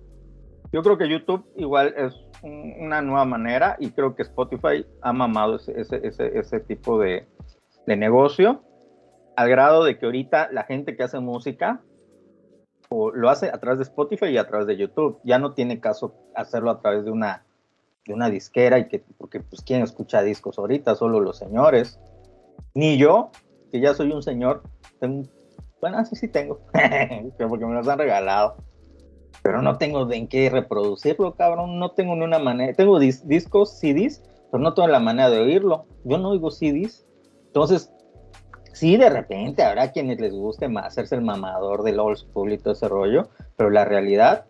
Yo 0.72 0.82
creo 0.82 0.98
que 0.98 1.08
YouTube 1.08 1.46
igual 1.56 1.94
es 1.96 2.14
un- 2.42 2.74
una 2.80 3.00
nueva 3.00 3.24
manera 3.24 3.76
y 3.78 3.90
creo 3.92 4.14
que 4.14 4.22
Spotify 4.22 4.84
ha 5.00 5.12
mamado 5.14 5.56
ese, 5.56 5.80
ese, 5.80 6.06
ese, 6.06 6.38
ese 6.38 6.60
tipo 6.60 6.98
de, 6.98 7.26
de 7.86 7.96
negocio 7.96 8.62
al 9.36 9.48
grado 9.48 9.84
de 9.84 9.98
que 9.98 10.04
ahorita 10.06 10.48
la 10.52 10.64
gente 10.64 10.94
que 10.96 11.02
hace 11.04 11.20
música 11.20 11.80
o 12.90 13.10
lo 13.12 13.30
hace 13.30 13.48
a 13.48 13.58
través 13.58 13.78
de 13.78 13.84
Spotify 13.84 14.26
y 14.26 14.36
a 14.38 14.46
través 14.46 14.66
de 14.66 14.76
YouTube. 14.76 15.18
Ya 15.24 15.38
no 15.38 15.52
tiene 15.54 15.80
caso 15.80 16.14
hacerlo 16.34 16.70
a 16.70 16.80
través 16.80 17.04
de 17.06 17.10
una, 17.10 17.44
de 18.06 18.12
una 18.12 18.28
disquera 18.28 18.78
y 18.78 18.88
que, 18.88 19.02
porque 19.16 19.40
pues 19.40 19.62
quién 19.62 19.80
escucha 19.82 20.20
discos 20.22 20.58
ahorita, 20.58 20.94
solo 20.96 21.20
los 21.20 21.38
señores. 21.38 21.98
Ni 22.74 22.98
yo, 22.98 23.30
que 23.70 23.80
ya 23.80 23.94
soy 23.94 24.12
un 24.12 24.22
señor, 24.22 24.62
tengo, 25.00 25.28
bueno, 25.82 26.04
sí, 26.04 26.14
sí 26.14 26.28
tengo, 26.28 26.60
porque 27.38 27.66
me 27.66 27.74
los 27.74 27.88
han 27.88 27.98
regalado. 27.98 28.54
Pero 29.42 29.60
no 29.60 29.76
tengo 29.78 30.06
de 30.06 30.16
en 30.16 30.28
qué 30.28 30.48
reproducirlo, 30.48 31.34
cabrón. 31.34 31.80
No 31.80 31.90
tengo 31.90 32.14
ni 32.14 32.22
una 32.22 32.38
manera. 32.38 32.72
Tengo 32.74 33.00
dis- 33.00 33.24
discos, 33.24 33.76
CDs, 33.80 34.22
pero 34.52 34.62
no 34.62 34.74
tengo 34.74 34.86
la 34.86 35.00
manera 35.00 35.28
de 35.28 35.40
oírlo. 35.40 35.86
Yo 36.04 36.18
no 36.18 36.30
oigo 36.30 36.52
CDs. 36.52 37.04
Entonces, 37.46 37.92
sí, 38.72 38.96
de 38.96 39.10
repente 39.10 39.64
habrá 39.64 39.90
quienes 39.90 40.20
les 40.20 40.32
guste 40.32 40.66
hacerse 40.76 41.16
el 41.16 41.22
mamador 41.22 41.82
del 41.82 41.98
old 41.98 42.16
school 42.18 42.52
y 42.52 42.58
todo 42.58 42.74
ese 42.74 42.86
rollo. 42.86 43.30
Pero 43.56 43.70
la 43.70 43.84
realidad 43.84 44.46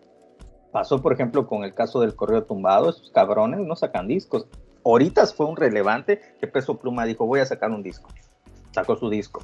pasó, 0.71 1.01
por 1.01 1.15
ejemplo, 1.15 1.47
con 1.47 1.65
el 1.65 1.73
caso 1.73 2.03
del 2.03 2.15
correo 2.15 2.45
tumbado. 2.45 2.91
Esos 2.91 3.11
cabrones 3.11 3.61
no 3.61 3.75
sacan 3.75 4.07
discos. 4.07 4.47
Ahorita 4.85 5.27
fue 5.29 5.47
un 5.47 5.57
relevante 5.57 6.21
que 6.39 6.47
Peso 6.47 6.77
Pluma 6.79 7.07
dijo: 7.07 7.25
Voy 7.25 7.41
a 7.41 7.47
sacar 7.47 7.71
un 7.71 7.83
disco. 7.83 8.11
Sacó 8.73 8.97
su 8.97 9.09
disco. 9.09 9.43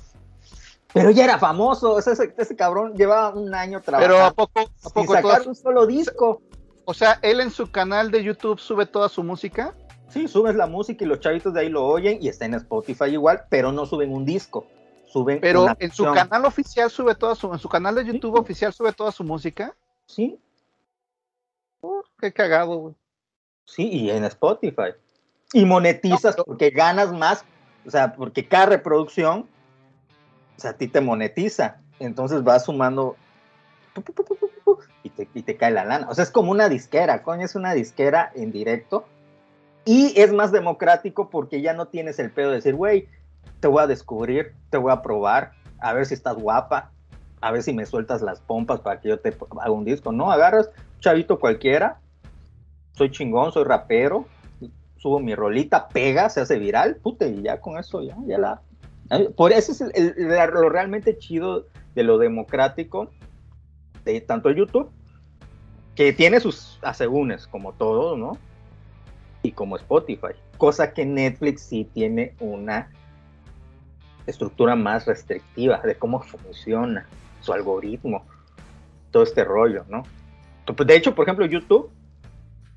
Pero 0.95 1.11
ya 1.11 1.25
era 1.25 1.39
famoso. 1.39 1.93
o 1.95 2.01
sea, 2.03 2.13
ese, 2.15 2.35
ese 2.37 2.57
cabrón 2.57 2.95
llevaba 2.95 3.31
un 3.35 3.55
año 3.55 3.81
trabajando. 3.83 4.15
Pero 4.17 4.27
a 4.27 4.31
poco, 4.33 4.61
a 4.61 4.65
sin 4.65 4.93
poco 4.93 5.13
sacar 5.15 5.23
todas- 5.23 5.47
un 5.47 5.55
solo 5.55 5.87
disco. 5.87 6.41
O 6.85 6.95
sea, 6.95 7.19
él 7.23 7.41
en 7.41 7.51
su 7.51 7.71
canal 7.71 8.11
de 8.11 8.23
YouTube 8.25 8.59
sube 8.59 8.87
toda 8.87 9.09
su 9.11 9.23
música. 9.23 9.75
Sí, 10.09 10.27
subes 10.27 10.55
la 10.57 10.67
música 10.67 11.05
y 11.05 11.09
los 11.09 11.21
chavitos 11.21 11.53
de 11.53 11.61
ahí 11.61 11.69
lo 11.69 11.85
oyen 11.87 12.19
y 12.23 12.29
está 12.29 12.47
en 12.47 12.55
Spotify 12.55 13.05
igual, 13.11 13.43
pero 13.51 13.73
no 13.73 13.85
suben 13.85 14.11
un 14.13 14.25
disco. 14.25 14.67
Suben 15.13 15.39
Pero 15.41 15.65
una 15.65 15.77
en 15.79 15.91
su 15.93 16.05
canal 16.05 16.47
oficial 16.47 16.91
sube 16.91 17.15
toda 17.15 17.35
su, 17.35 17.53
en 17.53 17.59
su 17.59 17.69
canal 17.69 17.95
de 17.95 18.05
YouTube 18.07 18.35
Sí. 18.37 18.41
oficial 18.41 18.73
sube 18.73 18.93
toda 18.93 19.13
su 19.13 19.25
música. 19.25 19.75
Sí, 20.07 20.41
Uh, 21.81 22.01
qué 22.21 22.33
cagado, 22.33 22.77
güey. 22.77 22.95
sí, 23.65 23.89
y 23.89 24.11
en 24.11 24.25
Spotify. 24.25 24.95
Y 25.53 25.65
monetizas 25.65 26.37
No, 26.37 26.45
pero- 26.45 26.45
porque 26.47 26.71
ganas 26.71 27.13
más, 27.13 27.45
o 27.87 27.91
sea, 27.91 28.15
porque 28.15 28.49
cada 28.49 28.67
reproducción, 28.67 29.49
o 30.59 30.61
sea, 30.61 30.73
a 30.73 30.75
ti 30.75 30.89
te 30.89 31.01
monetiza. 31.01 31.77
Entonces 32.01 32.43
vas 32.43 32.65
sumando 32.65 33.17
y 35.33 35.43
te, 35.43 35.57
cae 35.57 35.71
la 35.71 35.85
lana. 35.85 36.09
O 36.11 36.15
sea, 36.15 36.25
es 36.25 36.31
como 36.31 36.51
una 36.51 36.69
disquera, 36.69 37.23
coño, 37.23 37.45
es 37.45 37.55
una 37.55 37.75
disquera 37.75 38.31
en 38.35 38.51
directo. 38.51 39.07
Y 39.85 40.21
es 40.21 40.33
más 40.33 40.53
democrático 40.53 41.31
porque 41.31 41.63
ya 41.63 41.73
no 41.73 41.87
tienes 41.87 42.19
el 42.19 42.31
pedo 42.31 42.51
de 42.51 42.57
decir, 42.57 42.75
güey, 42.75 43.09
te 43.61 43.69
voy 43.69 43.83
a 43.83 43.87
descubrir, 43.87 44.55
te 44.71 44.77
voy 44.77 44.93
a 44.93 45.01
probar, 45.01 45.53
a 45.81 45.93
ver 45.93 46.07
si 46.07 46.15
estás 46.15 46.37
guapa, 46.37 46.91
a 47.41 47.51
ver 47.53 47.63
si 47.63 47.73
me 47.73 47.87
sueltas 47.87 48.21
las 48.21 48.41
pompas 48.41 48.81
para 48.81 49.01
que 49.01 49.09
yo 49.09 49.19
te 49.21 49.35
haga 49.61 49.71
un 49.71 49.85
disco. 49.85 50.13
No, 50.13 50.31
agarras 50.31 50.71
chavito 51.01 51.39
cualquiera, 51.39 52.01
soy 52.93 53.11
chingón, 53.11 53.53
soy 53.53 53.65
rapero, 53.65 54.27
subo 54.97 55.21
mi 55.21 55.35
rolita, 55.35 55.89
pega, 55.89 56.29
se 56.29 56.41
hace 56.41 56.59
viral, 56.59 56.97
puta, 56.97 57.27
y 57.27 57.43
ya 57.43 57.61
con 57.61 57.79
eso 57.79 58.03
ya, 58.03 58.17
ya 58.27 58.39
la... 58.39 58.61
Por 59.37 59.53
eso 59.53 59.73
es 59.73 59.83
lo 60.17 60.69
realmente 60.69 61.17
chido 61.17 61.67
de 61.95 62.03
lo 62.03 62.19
democrático 62.19 63.11
de 64.05 64.21
tanto 64.21 64.51
YouTube, 64.51 64.91
que 65.95 66.13
tiene 66.13 66.41
sus 66.41 66.79
asegúnes, 66.83 67.47
como 67.47 67.73
todo, 67.73 68.17
¿no? 68.17 68.39
Y 69.43 69.53
como 69.53 69.77
Spotify, 69.77 70.35
cosa 70.57 70.93
que 70.93 71.05
Netflix 71.05 71.63
sí 71.63 71.89
tiene 71.93 72.35
una 72.41 72.91
estructura 74.27 74.77
más 74.77 75.07
restrictiva 75.07 75.79
de 75.79 75.95
cómo 75.95 76.21
funciona 76.21 77.07
su 77.41 77.53
algoritmo, 77.53 78.27
todo 79.11 79.23
este 79.23 79.43
rollo, 79.45 79.85
¿no? 79.89 80.03
De 80.85 80.97
hecho, 80.97 81.15
por 81.15 81.25
ejemplo, 81.25 81.47
YouTube 81.47 81.91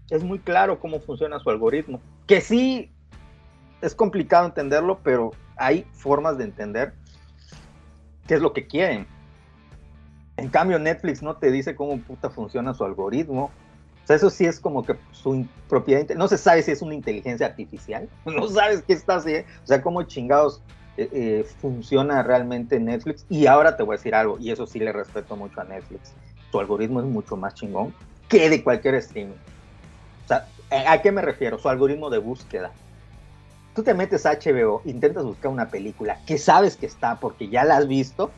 es 0.10 0.24
muy 0.24 0.40
claro 0.40 0.80
cómo 0.80 1.00
funciona 1.00 1.40
su 1.40 1.50
algoritmo, 1.50 2.02
que 2.26 2.42
sí 2.42 2.91
es 3.82 3.96
complicado 3.96 4.46
entenderlo, 4.46 5.00
pero 5.04 5.32
hay 5.58 5.86
formas 5.94 6.38
de 6.38 6.46
entender 6.46 6.94
qué 8.28 8.36
es 8.36 8.42
lo 8.42 8.54
que 8.54 8.68
quieren. 8.68 9.08
En 10.38 10.50
cambio, 10.50 10.80
Netflix 10.80 11.22
no 11.22 11.36
te 11.36 11.52
dice 11.52 11.76
cómo 11.76 12.00
puta 12.00 12.30
funciona 12.30 12.74
su 12.74 12.84
algoritmo. 12.84 13.52
O 14.04 14.08
sea, 14.08 14.16
eso 14.16 14.30
sí 14.30 14.46
es 14.46 14.60
como 14.60 14.84
que 14.84 14.96
su 15.12 15.46
propiedad, 15.70 16.16
no 16.16 16.28
se 16.28 16.38
sabe 16.38 16.64
si 16.64 16.72
es 16.72 16.82
una 16.82 16.96
inteligencia 16.96 17.46
artificial, 17.46 18.10
no 18.26 18.48
sabes 18.48 18.82
qué 18.82 18.94
está 18.94 19.16
haciendo, 19.16 19.48
o 19.64 19.68
sea, 19.68 19.82
cómo 19.82 20.04
chingados 20.04 20.62
eh, 20.98 21.10
eh, 21.12 21.46
funciona 21.60 22.24
realmente 22.24 22.80
Netflix. 22.80 23.26
Y 23.30 23.46
ahora 23.46 23.78
te 23.78 23.84
voy 23.84 23.96
a 23.96 23.98
decir 23.98 24.16
algo, 24.16 24.38
y 24.40 24.52
eso 24.52 24.66
sí 24.66 24.80
le 24.80 24.92
respeto 24.92 25.36
mucho 25.36 25.62
a 25.62 25.64
Netflix. 25.66 26.14
Su 26.52 26.60
algoritmo 26.60 27.00
es 27.00 27.06
mucho 27.06 27.38
más 27.38 27.54
chingón 27.54 27.94
que 28.28 28.50
de 28.50 28.64
cualquier 28.64 28.96
streaming. 28.96 29.36
O 30.26 30.28
sea, 30.28 30.48
¿a 30.72 30.94
a 30.94 31.02
qué 31.02 31.12
me 31.12 31.22
refiero? 31.22 31.60
Su 31.60 31.70
algoritmo 31.70 32.10
de 32.10 32.18
búsqueda. 32.18 32.72
Tú 33.76 33.84
te 33.84 33.94
metes 33.94 34.26
a 34.26 34.34
HBO, 34.34 34.82
intentas 34.86 35.24
buscar 35.24 35.52
una 35.52 35.70
película 35.70 36.20
que 36.26 36.38
sabes 36.38 36.76
que 36.76 36.86
está 36.86 37.20
porque 37.20 37.48
ya 37.48 37.64
la 37.64 37.78
has 37.78 37.88
visto 37.88 38.32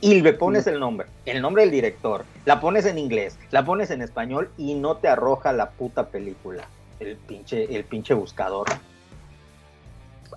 y 0.00 0.20
le 0.20 0.32
pones 0.32 0.66
el 0.66 0.80
nombre, 0.80 1.06
el 1.24 1.40
nombre 1.40 1.62
del 1.62 1.70
director, 1.70 2.24
la 2.44 2.60
pones 2.60 2.84
en 2.84 2.98
inglés, 2.98 3.38
la 3.50 3.64
pones 3.64 3.90
en 3.90 4.02
español 4.02 4.50
y 4.58 4.74
no 4.74 4.96
te 4.96 5.08
arroja 5.08 5.52
la 5.52 5.70
puta 5.70 6.08
película, 6.08 6.64
el 7.00 7.16
pinche, 7.16 7.74
el 7.74 7.84
pinche 7.84 8.12
buscador. 8.12 8.66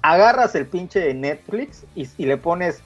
Agarras 0.04 0.54
el 0.56 0.68
pinche 0.68 1.14
Netflix 1.14 1.84
y, 1.96 2.08
y 2.18 2.26
le 2.28 2.38
pones 2.38 2.82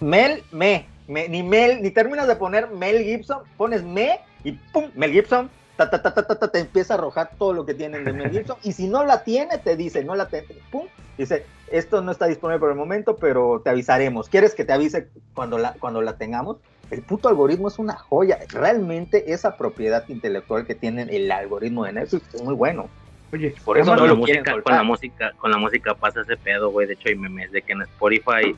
Mel, 0.00 0.42
me, 0.50 0.86
me, 1.06 1.28
ni 1.28 1.42
Mel, 1.42 1.82
ni 1.82 1.90
terminas 1.90 2.26
de 2.26 2.36
poner 2.36 2.68
Mel 2.68 3.02
Gibson, 3.04 3.44
pones 3.56 3.84
me 3.84 4.20
y 4.44 4.52
pum, 4.72 4.90
Mel 4.94 5.12
Gibson, 5.12 5.50
ta, 5.88 6.02
ta, 6.02 6.12
ta, 6.12 6.50
te 6.50 6.58
empieza 6.58 6.94
a 6.94 6.98
arrojar 6.98 7.30
todo 7.38 7.52
lo 7.52 7.64
que 7.64 7.74
tienen 7.74 8.04
de 8.04 8.12
Mel 8.12 8.30
Gibson 8.30 8.58
y 8.62 8.72
si 8.72 8.88
no 8.88 9.04
la 9.04 9.24
tiene, 9.24 9.58
te 9.58 9.76
dice, 9.76 10.04
no 10.04 10.14
la 10.16 10.26
tiene, 10.28 10.48
pum, 10.70 10.86
dice, 11.16 11.46
esto 11.70 12.02
no 12.02 12.10
está 12.10 12.26
disponible 12.26 12.58
por 12.58 12.70
el 12.70 12.76
momento, 12.76 13.16
pero 13.16 13.60
te 13.62 13.70
avisaremos. 13.70 14.28
¿Quieres 14.28 14.54
que 14.54 14.64
te 14.64 14.72
avise 14.72 15.08
cuando 15.34 15.56
la, 15.56 15.74
cuando 15.74 16.02
la 16.02 16.16
tengamos? 16.16 16.58
El 16.90 17.02
puto 17.02 17.28
algoritmo 17.28 17.68
es 17.68 17.78
una 17.78 17.94
joya. 17.94 18.38
Realmente 18.48 19.32
esa 19.32 19.56
propiedad 19.56 20.08
intelectual 20.08 20.66
que 20.66 20.74
tienen 20.74 21.08
el 21.08 21.30
algoritmo 21.30 21.84
de 21.84 21.92
Netflix 21.92 22.34
es 22.34 22.42
muy 22.42 22.54
bueno. 22.54 22.90
Oye, 23.32 23.54
Por 23.64 23.78
eso 23.78 23.86
con, 23.86 23.98
no 23.98 24.06
la 24.06 24.14
lo 24.14 24.22
quieren 24.22 24.42
música, 24.42 24.62
con 24.62 24.74
la 24.74 24.82
música, 24.82 25.32
con 25.38 25.50
la 25.52 25.58
música 25.58 25.94
pasa 25.94 26.22
ese 26.22 26.36
pedo, 26.36 26.70
güey. 26.70 26.88
De 26.88 26.94
hecho, 26.94 27.08
hay 27.08 27.14
memes 27.14 27.52
de 27.52 27.62
que 27.62 27.72
en 27.72 27.82
Spotify 27.82 28.56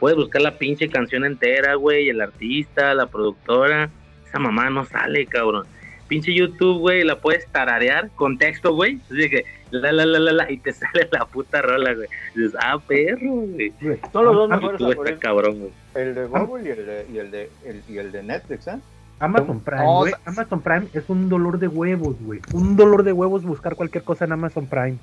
puedes 0.00 0.16
buscar 0.16 0.42
la 0.42 0.58
pinche 0.58 0.88
canción 0.88 1.24
entera, 1.24 1.74
güey, 1.76 2.08
el 2.08 2.20
artista, 2.20 2.94
la 2.94 3.06
productora. 3.06 3.90
Esa 4.26 4.40
mamá 4.40 4.68
no 4.70 4.84
sale, 4.84 5.26
cabrón. 5.26 5.66
Pinche 6.08 6.34
YouTube, 6.34 6.78
güey, 6.80 7.04
la 7.04 7.20
puedes 7.20 7.46
tararear 7.48 8.10
con 8.16 8.38
texto, 8.38 8.74
güey. 8.74 8.98
Así 9.10 9.28
que 9.28 9.44
la 9.70 9.92
la 9.92 10.06
la 10.06 10.18
la 10.18 10.32
la 10.32 10.50
y 10.50 10.56
te 10.58 10.72
sale 10.72 11.08
la 11.12 11.26
puta 11.26 11.60
rola, 11.62 11.94
güey. 11.94 12.08
Dices, 12.34 12.54
ah, 12.60 12.78
perro, 12.78 13.30
güey. 13.30 13.72
Son 14.12 14.24
los 14.24 14.34
dos 14.34 14.50
Ah, 14.50 14.56
mejores 14.56 14.80
está 15.12 15.18
cabrón, 15.18 15.58
güey. 15.60 15.70
El 15.94 16.14
de 16.14 16.24
Google 16.26 16.64
y 16.68 16.70
el 16.72 16.86
de, 16.86 17.06
y 17.12 17.18
el 17.18 17.30
de, 17.30 17.50
el- 17.66 17.82
y 17.88 17.98
el 17.98 18.10
de 18.12 18.22
Netflix, 18.22 18.66
¿eh? 18.68 18.78
Amazon 19.20 19.60
Prime, 19.60 19.84
güey. 19.84 20.12
Amazon 20.24 20.60
Prime 20.62 20.86
es 20.94 21.04
un 21.08 21.28
dolor 21.28 21.58
de 21.58 21.66
huevos, 21.68 22.16
güey. 22.20 22.40
Un 22.52 22.76
dolor 22.76 23.02
de 23.02 23.12
huevos 23.12 23.42
buscar 23.42 23.74
cualquier 23.74 24.04
cosa 24.04 24.24
en 24.24 24.32
Amazon 24.32 24.66
Prime. 24.66 24.96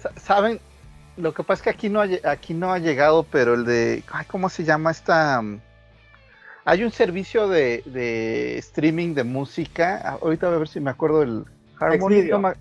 Sa- 0.00 0.12
¿Saben? 0.16 0.58
Lo 1.18 1.34
que 1.34 1.42
pasa 1.44 1.60
es 1.60 1.62
que 1.64 1.70
aquí 1.70 1.88
no 1.90 2.00
ha, 2.00 2.08
aquí 2.24 2.54
no 2.54 2.72
ha 2.72 2.78
llegado, 2.78 3.24
pero 3.30 3.52
el 3.54 3.64
de. 3.66 4.02
Ay, 4.10 4.24
¿Cómo 4.26 4.48
se 4.48 4.64
llama 4.64 4.90
esta? 4.90 5.42
Hay 6.64 6.84
un 6.84 6.90
servicio 6.92 7.48
de, 7.48 7.82
de 7.86 8.58
streaming 8.58 9.14
de 9.14 9.24
música. 9.24 10.00
ah, 10.04 10.18
Ahorita 10.22 10.46
voy 10.46 10.56
a 10.56 10.58
ver 10.60 10.68
si 10.68 10.80
me 10.80 10.90
acuerdo 10.90 11.22
el 11.22 11.44
Harmony. 11.80 12.22
No, 12.30 12.38
me-. 12.38 12.54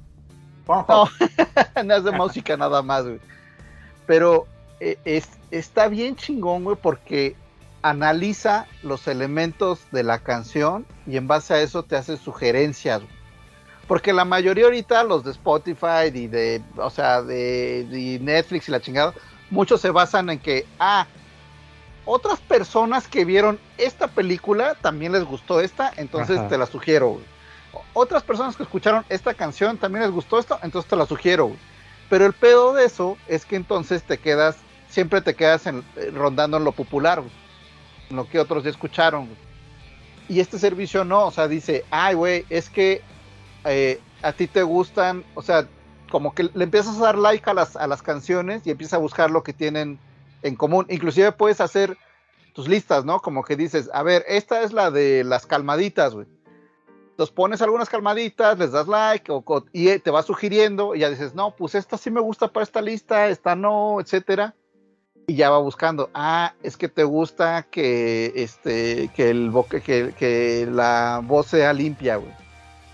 No. 0.68 1.10
no 1.86 1.96
es 1.96 2.04
de 2.04 2.12
música 2.12 2.58
nada 2.58 2.82
más, 2.82 3.04
güey. 3.04 3.20
Pero 4.08 4.48
eh, 4.80 4.98
es, 5.06 5.28
está 5.52 5.88
bien 5.88 6.16
chingón, 6.16 6.64
güey, 6.64 6.78
porque 6.82 7.36
analiza 7.84 8.68
los 8.84 9.08
elementos 9.08 9.82
de 9.92 10.04
la 10.04 10.20
canción 10.20 10.86
y 11.08 11.18
en 11.18 11.28
base 11.28 11.54
a 11.54 11.62
eso 11.62 11.84
te 11.84 11.96
hace 11.96 12.18
sugerencias. 12.18 13.02
güey. 13.02 13.14
Porque 13.88 14.14
la 14.14 14.26
mayoría 14.26 14.66
ahorita, 14.66 15.04
los 15.04 15.24
de 15.24 15.32
Spotify 15.32 16.08
y 16.14 16.28
de, 16.28 16.62
o 16.78 16.90
sea, 16.90 17.22
de, 17.22 17.86
de 17.90 18.20
Netflix 18.22 18.70
y 18.70 18.72
la 18.72 18.80
chingada, 18.80 19.14
muchos 19.50 19.82
se 19.82 19.92
basan 19.92 20.30
en 20.30 20.40
que, 20.40 20.66
ah, 20.80 21.06
otras 22.06 22.40
personas 22.40 23.08
que 23.08 23.26
vieron 23.26 23.60
esta 23.78 24.08
película 24.08 24.76
también 24.82 25.12
les 25.12 25.24
gustó 25.24 25.62
esta, 25.62 25.92
entonces 25.98 26.40
Ajá. 26.40 26.48
te 26.48 26.58
la 26.58 26.66
sugiero. 26.66 27.10
güey. 27.12 27.26
Otras 27.94 28.24
personas 28.24 28.56
que 28.56 28.64
escucharon 28.64 29.06
esta 29.10 29.34
canción 29.34 29.78
también 29.78 30.04
les 30.04 30.12
gustó 30.12 30.40
esto, 30.40 30.60
entonces 30.64 30.90
te 30.90 30.96
la 30.96 31.06
sugiero. 31.06 31.48
güey. 31.48 31.60
Pero 32.10 32.26
el 32.26 32.34
pedo 32.34 32.74
de 32.74 32.86
eso 32.86 33.18
es 33.28 33.46
que 33.46 33.56
entonces 33.56 34.04
te 34.04 34.18
quedas, 34.18 34.58
siempre 34.90 35.22
te 35.22 35.36
quedas 35.36 35.66
en- 35.68 35.84
eh, 35.96 36.12
rondando 36.14 36.58
en 36.58 36.64
lo 36.66 36.72
popular, 36.74 37.20
güey, 37.22 37.32
en 38.10 38.16
lo 38.18 38.28
que 38.28 38.40
otros 38.40 38.64
ya 38.64 38.70
escucharon. 38.70 39.26
güey. 39.28 39.38
Y 40.28 40.40
este 40.40 40.60
servicio 40.60 41.04
no, 41.06 41.26
o 41.28 41.32
sea, 41.32 41.48
dice, 41.48 41.86
ay, 41.92 42.16
güey, 42.16 42.46
es 42.50 42.70
que 42.70 43.02
eh, 43.66 44.00
a 44.24 44.32
ti 44.34 44.48
te 44.48 44.64
gustan, 44.64 45.24
o 45.36 45.42
sea, 45.42 45.68
como 46.10 46.34
que 46.34 46.50
le 46.54 46.64
empiezas 46.64 46.98
a 46.98 47.02
dar 47.06 47.18
like 47.18 47.50
a 47.50 47.54
las, 47.54 47.76
a 47.76 47.88
las 47.88 48.02
canciones 48.02 48.64
y 48.66 48.72
empiezas 48.72 48.94
a 48.96 48.98
buscar 48.98 49.30
lo 49.32 49.44
que 49.44 49.54
tienen 49.54 50.00
en 50.44 50.56
común. 50.56 50.86
Inclusive 50.90 51.32
puedes 51.32 51.62
hacer 51.62 51.98
tus 52.54 52.68
listas, 52.68 53.06
¿no? 53.06 53.20
Como 53.20 53.44
que 53.44 53.56
dices, 53.56 53.90
a 53.94 54.04
ver, 54.04 54.26
esta 54.28 54.62
es 54.62 54.74
la 54.74 54.92
de 54.92 55.24
las 55.24 55.46
calmaditas, 55.46 56.14
güey. 56.14 56.28
Entonces 57.12 57.36
pones 57.36 57.62
algunas 57.62 57.90
calmaditas, 57.90 58.58
les 58.58 58.72
das 58.72 58.88
like 58.88 59.32
o, 59.32 59.44
y 59.74 59.90
eh, 59.90 60.00
te 60.00 60.12
va 60.12 60.24
sugiriendo 60.24 60.96
y 60.96 61.00
ya 61.00 61.10
dices, 61.10 61.36
no, 61.36 61.56
pues 61.56 61.76
esta 61.76 61.98
sí 61.98 62.10
me 62.10 62.22
gusta 62.22 62.48
para 62.48 62.64
esta 62.64 62.82
lista, 62.82 63.28
esta 63.28 63.56
no, 63.56 64.00
etcétera. 64.00 64.56
Y 65.28 65.36
ya 65.36 65.50
va 65.50 65.60
buscando, 65.60 66.10
ah, 66.14 66.56
es 66.64 66.78
que 66.78 66.90
te 66.90 67.04
gusta 67.04 67.68
que 67.70 68.34
este 68.36 69.10
que 69.16 69.30
el 69.30 69.54
que, 69.70 70.14
que 70.18 70.68
la 70.70 71.22
voz 71.24 71.48
sea 71.48 71.74
limpia, 71.74 72.16
güey. 72.16 72.32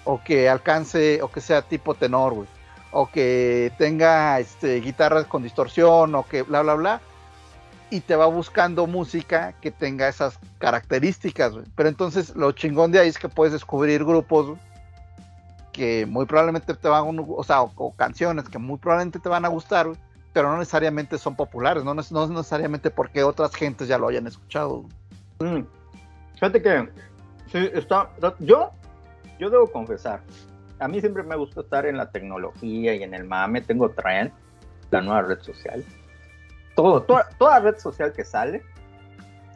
O 0.04 0.22
que 0.24 0.50
alcance, 0.50 1.22
o 1.22 1.32
que 1.32 1.42
sea 1.42 1.62
tipo 1.62 1.94
tenor, 1.96 2.34
güey. 2.34 2.48
O 2.92 3.10
que 3.10 3.72
tenga 3.78 4.40
este 4.40 4.82
guitarras 4.82 5.26
con 5.26 5.44
distorsión, 5.44 6.16
o 6.16 6.26
que 6.26 6.42
bla 6.42 6.62
bla 6.64 6.76
bla 6.76 7.02
y 7.90 8.02
te 8.02 8.16
va 8.16 8.26
buscando 8.26 8.86
música 8.88 9.54
que 9.62 9.72
tenga 9.72 10.08
esas 10.08 10.40
características. 10.58 11.54
Pero 11.76 11.90
entonces 11.90 12.36
lo 12.36 12.52
chingón 12.52 12.92
de 12.92 13.00
ahí 13.00 13.10
es 13.10 13.18
que 13.18 13.30
puedes 13.30 13.54
descubrir 13.54 14.04
grupos 14.04 14.58
que 15.72 16.06
muy 16.06 16.26
probablemente 16.26 16.74
te 16.74 16.88
van 16.88 17.18
o 17.20 17.44
sea, 17.44 17.62
o, 17.62 17.72
o 17.76 17.92
canciones 17.94 18.50
que 18.50 18.58
muy 18.58 18.78
probablemente 18.78 19.20
te 19.20 19.30
van 19.30 19.46
a 19.46 19.48
gustar, 19.50 19.88
güey, 19.88 20.00
pero 20.34 20.52
no 20.52 20.58
necesariamente 20.58 21.18
son 21.18 21.36
populares, 21.36 21.84
no, 21.84 21.94
Neces- 21.94 22.12
no 22.12 22.28
necesariamente 22.28 22.90
porque 22.90 23.24
otras 23.24 23.54
gentes 23.54 23.88
ya 23.88 23.98
lo 23.98 24.08
hayan 24.08 24.26
escuchado. 24.28 24.86
Mm. 25.40 25.62
Fíjate 26.34 26.62
que 26.62 26.90
sí, 27.52 27.70
está, 27.74 28.10
yo, 28.40 28.72
yo 29.40 29.50
debo 29.50 29.68
confesar, 29.72 30.22
a 30.80 30.88
mí 30.88 31.00
siempre 31.00 31.24
me 31.24 31.36
gusta 31.36 31.62
estar 31.62 31.86
en 31.86 31.98
la 31.98 32.10
tecnología 32.12 32.96
y 32.96 33.04
en 33.04 33.14
el 33.14 33.24
mame. 33.24 33.62
Tengo 33.62 33.90
Trend, 33.90 34.32
la 34.92 35.02
nueva 35.02 35.22
red 35.24 35.42
social. 35.42 35.84
Todo, 36.78 37.02
toda, 37.02 37.60
red 37.60 37.80
social 37.80 38.14
que 38.14 38.24
sale. 38.24 38.62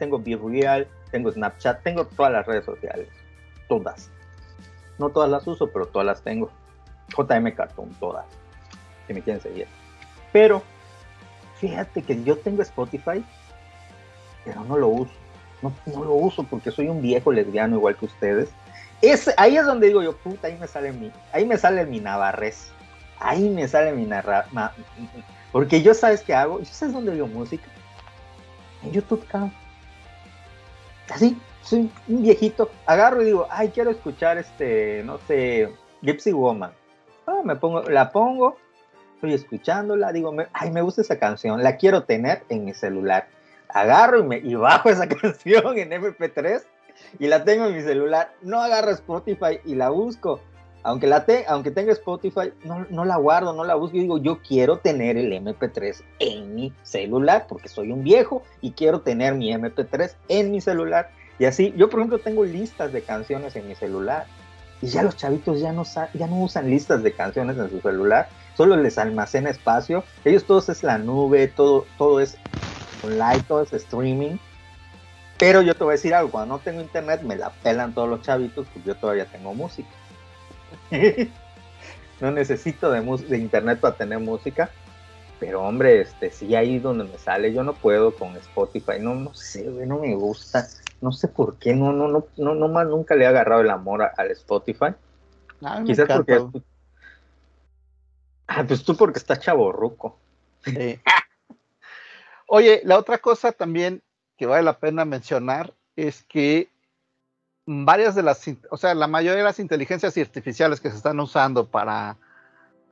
Tengo 0.00 0.18
Be 0.18 0.36
Real, 0.36 0.88
tengo 1.12 1.30
Snapchat, 1.30 1.80
tengo 1.84 2.04
todas 2.04 2.32
las 2.32 2.44
redes 2.44 2.64
sociales. 2.64 3.06
Todas. 3.68 4.10
No 4.98 5.08
todas 5.08 5.30
las 5.30 5.46
uso, 5.46 5.68
pero 5.68 5.86
todas 5.86 6.04
las 6.04 6.20
tengo. 6.22 6.50
JM 7.16 7.52
Cartoon, 7.52 7.90
todas. 8.00 8.24
Si 9.06 9.14
me 9.14 9.22
quieren 9.22 9.40
seguir. 9.40 9.68
Pero, 10.32 10.64
fíjate 11.58 12.02
que 12.02 12.24
yo 12.24 12.36
tengo 12.38 12.60
Spotify, 12.62 13.24
pero 14.44 14.64
no 14.64 14.76
lo 14.76 14.88
uso. 14.88 15.12
No, 15.62 15.72
lo 15.86 16.14
uso 16.14 16.42
porque 16.42 16.72
soy 16.72 16.88
un 16.88 17.00
viejo 17.00 17.30
lesbiano 17.30 17.76
igual 17.76 17.94
que 17.96 18.06
ustedes. 18.06 18.50
Es, 19.00 19.32
ahí 19.36 19.56
es 19.56 19.64
donde 19.64 19.86
digo 19.86 20.02
yo, 20.02 20.16
puta, 20.16 20.48
ahí 20.48 20.58
me 20.58 20.66
sale 20.66 20.90
mi, 20.90 21.12
ahí 21.32 21.46
me 21.46 21.56
sale 21.56 21.86
mi 21.86 22.00
navarrés. 22.00 22.72
Ahí 23.20 23.48
me 23.48 23.68
sale 23.68 23.92
mi 23.92 24.06
narra, 24.06 24.46
porque 25.52 25.82
yo 25.82 25.94
sabes 25.94 26.22
qué 26.22 26.34
hago, 26.34 26.58
yo 26.58 26.64
sabes 26.64 26.94
dónde 26.94 27.12
oigo 27.12 27.26
música. 27.26 27.68
En 28.82 28.92
YouTube, 28.92 29.24
cabrón. 29.28 29.52
Así, 31.10 31.38
soy 31.62 31.90
un 32.08 32.22
viejito. 32.22 32.70
Agarro 32.86 33.22
y 33.22 33.26
digo, 33.26 33.46
ay, 33.50 33.68
quiero 33.68 33.90
escuchar 33.90 34.38
este, 34.38 35.02
no 35.04 35.18
sé, 35.18 35.72
Gypsy 36.00 36.32
Woman. 36.32 36.72
Ah, 37.26 37.40
me 37.44 37.54
pongo, 37.54 37.82
la 37.82 38.10
pongo, 38.10 38.56
estoy 39.14 39.34
escuchándola, 39.34 40.10
digo, 40.10 40.34
ay, 40.52 40.70
me 40.70 40.82
gusta 40.82 41.02
esa 41.02 41.18
canción, 41.18 41.62
la 41.62 41.76
quiero 41.76 42.04
tener 42.04 42.42
en 42.48 42.64
mi 42.64 42.74
celular. 42.74 43.28
Agarro 43.68 44.18
y, 44.18 44.22
me, 44.24 44.38
y 44.38 44.54
bajo 44.54 44.88
esa 44.88 45.08
canción 45.20 45.78
en 45.78 45.90
MP3 45.90 46.62
y 47.18 47.26
la 47.28 47.44
tengo 47.44 47.66
en 47.66 47.76
mi 47.76 47.82
celular. 47.82 48.34
No 48.42 48.60
agarro 48.60 48.90
Spotify 48.90 49.60
y 49.64 49.74
la 49.74 49.90
busco. 49.90 50.40
Aunque, 50.84 51.06
la 51.06 51.24
te, 51.24 51.44
aunque 51.46 51.70
tenga 51.70 51.92
Spotify, 51.92 52.52
no, 52.64 53.04
la 53.04 53.16
guardo, 53.16 53.52
no 53.52 53.62
la 53.64 53.76
busco. 53.76 53.96
Yo 53.96 54.02
digo, 54.02 54.18
yo 54.18 54.40
quiero 54.42 54.78
tener 54.78 55.16
el 55.16 55.32
MP3 55.32 56.02
en 56.18 56.54
mi 56.56 56.72
celular 56.82 57.46
porque 57.48 57.68
soy 57.68 57.92
un 57.92 58.02
viejo 58.02 58.42
y 58.60 58.72
quiero 58.72 59.00
tener 59.02 59.34
mi 59.36 59.52
MP3 59.52 60.16
en 60.28 60.50
mi 60.50 60.60
celular. 60.60 61.10
Y 61.38 61.44
así, 61.44 61.72
yo 61.76 61.88
por 61.88 62.00
ejemplo 62.00 62.18
tengo 62.18 62.44
listas 62.44 62.92
de 62.92 63.02
canciones 63.02 63.54
en 63.56 63.68
mi 63.68 63.74
celular. 63.76 64.26
Y 64.80 64.88
ya 64.88 65.04
los 65.04 65.16
chavitos 65.16 65.60
ya 65.60 65.72
no, 65.72 65.84
sa- 65.84 66.10
ya 66.14 66.26
no 66.26 66.40
usan 66.42 66.68
listas 66.68 67.04
de 67.04 67.12
canciones 67.12 67.56
en 67.56 67.70
su 67.70 67.80
celular, 67.80 68.28
solo 68.56 68.76
les 68.76 68.98
almacena 68.98 69.48
espacio. 69.50 70.02
Ellos 70.24 70.44
todos 70.44 70.68
es 70.68 70.82
la 70.82 70.98
nube, 70.98 71.46
todo, 71.46 71.86
todo 71.96 72.18
es 72.18 72.36
online, 73.02 73.42
todo 73.46 73.62
es 73.62 73.72
streaming. 73.72 74.38
Pero 75.38 75.62
yo 75.62 75.74
te 75.74 75.84
voy 75.84 75.92
a 75.92 75.96
decir 75.96 76.14
algo, 76.14 76.32
cuando 76.32 76.56
no 76.56 76.60
tengo 76.60 76.80
internet 76.80 77.22
me 77.22 77.36
la 77.36 77.50
pelan 77.50 77.94
todos 77.94 78.08
los 78.08 78.22
chavitos, 78.22 78.66
pues 78.72 78.84
yo 78.84 78.96
todavía 78.96 79.26
tengo 79.26 79.54
música. 79.54 79.88
no 82.20 82.30
necesito 82.30 82.90
de, 82.90 83.00
de 83.28 83.38
internet 83.38 83.80
para 83.80 83.96
tener 83.96 84.18
música. 84.18 84.70
Pero 85.40 85.62
hombre, 85.62 86.02
este, 86.02 86.30
sí 86.30 86.54
ahí 86.54 86.78
donde 86.78 87.02
me 87.04 87.18
sale, 87.18 87.52
yo 87.52 87.64
no 87.64 87.74
puedo 87.74 88.14
con 88.14 88.36
Spotify, 88.36 89.00
no, 89.00 89.16
no 89.16 89.34
sé, 89.34 89.64
no 89.64 89.98
me 89.98 90.14
gusta, 90.14 90.68
no 91.00 91.10
sé 91.10 91.26
por 91.26 91.58
qué, 91.58 91.74
no, 91.74 91.92
no, 91.92 92.06
no, 92.06 92.26
no, 92.36 92.54
no 92.54 92.68
más 92.68 92.86
nunca 92.86 93.16
le 93.16 93.24
he 93.24 93.26
agarrado 93.26 93.62
el 93.62 93.70
amor 93.70 94.02
a- 94.02 94.12
al 94.16 94.30
Spotify. 94.30 94.94
Quizás 95.84 96.08
porque. 96.08 96.60
Ah, 98.46 98.64
pues 98.66 98.84
tú 98.84 98.96
porque 98.96 99.18
estás 99.18 99.40
chaborruco. 99.40 100.18
Sí. 100.64 101.00
Oye, 102.46 102.82
la 102.84 102.98
otra 102.98 103.18
cosa 103.18 103.50
también 103.50 104.02
que 104.36 104.46
vale 104.46 104.62
la 104.62 104.78
pena 104.78 105.04
mencionar 105.04 105.72
es 105.96 106.22
que 106.24 106.68
varias 107.66 108.14
de 108.14 108.22
las, 108.22 108.44
o 108.70 108.76
sea, 108.76 108.94
la 108.94 109.06
mayoría 109.06 109.38
de 109.38 109.44
las 109.44 109.58
inteligencias 109.58 110.16
artificiales 110.16 110.80
que 110.80 110.90
se 110.90 110.96
están 110.96 111.20
usando 111.20 111.68
para 111.68 112.16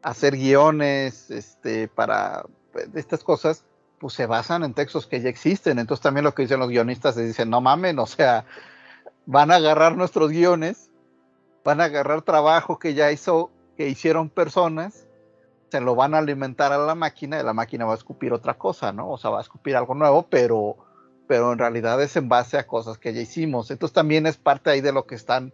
hacer 0.03 0.37
guiones, 0.37 1.31
este, 1.31 1.89
para 1.89 2.45
pues, 2.73 2.89
estas 2.95 3.25
cosas, 3.25 3.65
pues 3.99 4.15
se 4.15 4.27
basan 4.27 4.65
en 4.65 4.75
textos 4.75 5.07
que 5.07 5.21
ya 5.21 5.29
existen. 5.29 5.79
Entonces 5.79 6.03
también 6.03 6.25
lo 6.25 6.35
que 6.35 6.43
dicen 6.43 6.61
los 6.61 6.69
guionistas 6.69 7.17
es 7.17 7.27
dicen, 7.27 7.51
no 7.51 7.61
mamen, 7.61 7.99
o 7.99 8.07
sea, 8.07 8.45
van 9.27 9.51
a 9.51 9.57
agarrar 9.57 9.97
nuestros 9.97 10.31
guiones, 10.31 10.91
van 11.65 11.81
a 11.81 11.85
agarrar 11.85 12.23
trabajo 12.23 12.79
que 12.79 12.95
ya 12.95 13.13
hizo, 13.13 13.51
que 13.77 13.89
hicieron 13.89 14.31
personas 14.31 15.07
se 15.71 15.81
lo 15.81 15.95
van 15.95 16.15
a 16.15 16.19
alimentar 16.19 16.73
a 16.73 16.79
la 16.79 16.95
máquina 16.95 17.41
y 17.41 17.45
la 17.45 17.53
máquina 17.53 17.85
va 17.85 17.93
a 17.93 17.97
escupir 17.97 18.33
otra 18.33 18.55
cosa, 18.55 18.93
¿no? 18.93 19.11
O 19.11 19.19
sea, 19.19 19.31
va 19.31 19.39
a 19.39 19.43
escupir 19.43 19.77
algo 19.77 19.95
nuevo, 19.95 20.27
pero, 20.29 20.77
pero 21.31 21.53
en 21.53 21.61
realidad 21.61 22.03
es 22.03 22.17
en 22.17 22.29
base 22.29 22.59
a 22.59 22.67
cosas 22.67 22.99
que 22.99 23.15
ya 23.15 23.21
hicimos. 23.21 23.71
Entonces 23.71 23.95
también 23.95 24.27
es 24.27 24.37
parte 24.37 24.69
ahí 24.69 24.81
de 24.81 24.91
lo 24.91 25.07
que 25.07 25.15
están, 25.15 25.53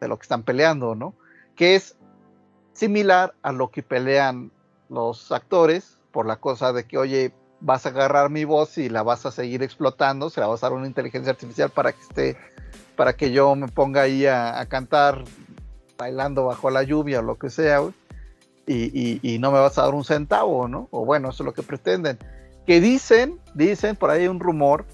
de 0.00 0.06
lo 0.06 0.16
que 0.16 0.22
están 0.22 0.44
peleando, 0.44 0.94
¿no? 0.94 1.14
Que 1.56 1.74
es 1.74 1.96
similar 2.74 3.34
a 3.42 3.50
lo 3.50 3.72
que 3.72 3.82
pelean 3.82 4.52
los 4.88 5.32
actores 5.32 5.98
por 6.12 6.26
la 6.26 6.36
cosa 6.36 6.72
de 6.72 6.84
que, 6.84 6.96
oye, 6.96 7.34
vas 7.58 7.86
a 7.86 7.88
agarrar 7.88 8.30
mi 8.30 8.44
voz 8.44 8.78
y 8.78 8.88
la 8.88 9.02
vas 9.02 9.26
a 9.26 9.32
seguir 9.32 9.64
explotando, 9.64 10.30
se 10.30 10.40
la 10.40 10.46
vas 10.46 10.62
a 10.62 10.68
dar 10.68 10.76
una 10.78 10.86
inteligencia 10.86 11.32
artificial 11.32 11.70
para 11.70 11.90
que 11.92 12.02
esté, 12.02 12.36
para 12.94 13.14
que 13.14 13.32
yo 13.32 13.56
me 13.56 13.66
ponga 13.66 14.02
ahí 14.02 14.26
a, 14.26 14.60
a 14.60 14.66
cantar 14.66 15.24
bailando 15.98 16.44
bajo 16.44 16.70
la 16.70 16.84
lluvia 16.84 17.18
o 17.18 17.22
lo 17.22 17.36
que 17.36 17.50
sea, 17.50 17.82
y, 18.64 18.74
y- 18.96 19.18
y 19.24 19.40
no 19.40 19.50
me 19.50 19.58
vas 19.58 19.76
a 19.76 19.82
dar 19.82 19.94
un 19.94 20.04
centavo, 20.04 20.68
¿no? 20.68 20.86
O 20.92 21.04
bueno, 21.04 21.30
eso 21.30 21.42
es 21.42 21.46
lo 21.46 21.52
que 21.52 21.64
pretenden. 21.64 22.16
Que 22.64 22.80
dicen, 22.80 23.40
dicen, 23.54 23.96
por 23.96 24.10
ahí 24.10 24.20
hay 24.22 24.28
un 24.28 24.38
rumor 24.38 24.84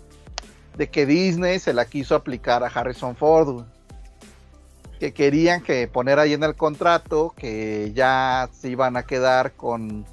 de 0.77 0.89
que 0.89 1.07
Disney 1.07 1.59
se 1.59 1.73
la 1.73 1.85
quiso 1.87 2.15
aplicar 2.15 2.63
a 2.63 2.67
Harrison 2.67 3.17
Ford, 3.17 3.65
que 5.01 5.13
querían 5.13 5.63
que 5.63 5.89
poner 5.89 6.19
ahí 6.19 6.33
en 6.33 6.43
el 6.43 6.55
contrato 6.55 7.35
que 7.37 7.93
ya 7.95 8.49
se 8.53 8.69
iban 8.69 8.97
a 8.97 9.05
quedar 9.05 9.53
con 9.53 10.07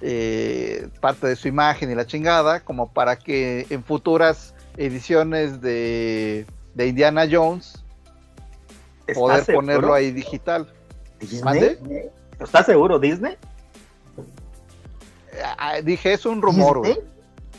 eh, 0.00 0.88
parte 1.00 1.26
de 1.26 1.36
su 1.36 1.48
imagen 1.48 1.90
y 1.90 1.94
la 1.94 2.06
chingada, 2.06 2.60
como 2.60 2.92
para 2.92 3.16
que 3.16 3.66
en 3.70 3.82
futuras 3.84 4.54
ediciones 4.76 5.60
de, 5.60 6.46
de 6.74 6.86
Indiana 6.86 7.26
Jones 7.30 7.84
¿Estás 9.00 9.16
poder 9.16 9.44
seguro? 9.44 9.66
ponerlo 9.66 9.94
ahí 9.94 10.12
digital. 10.12 10.72
¿Estás 12.38 12.66
seguro, 12.66 12.98
Disney? 12.98 13.36
Ah, 15.58 15.80
dije, 15.82 16.12
es 16.12 16.26
un 16.26 16.42
rumor, 16.42 16.78
güey. 16.78 16.98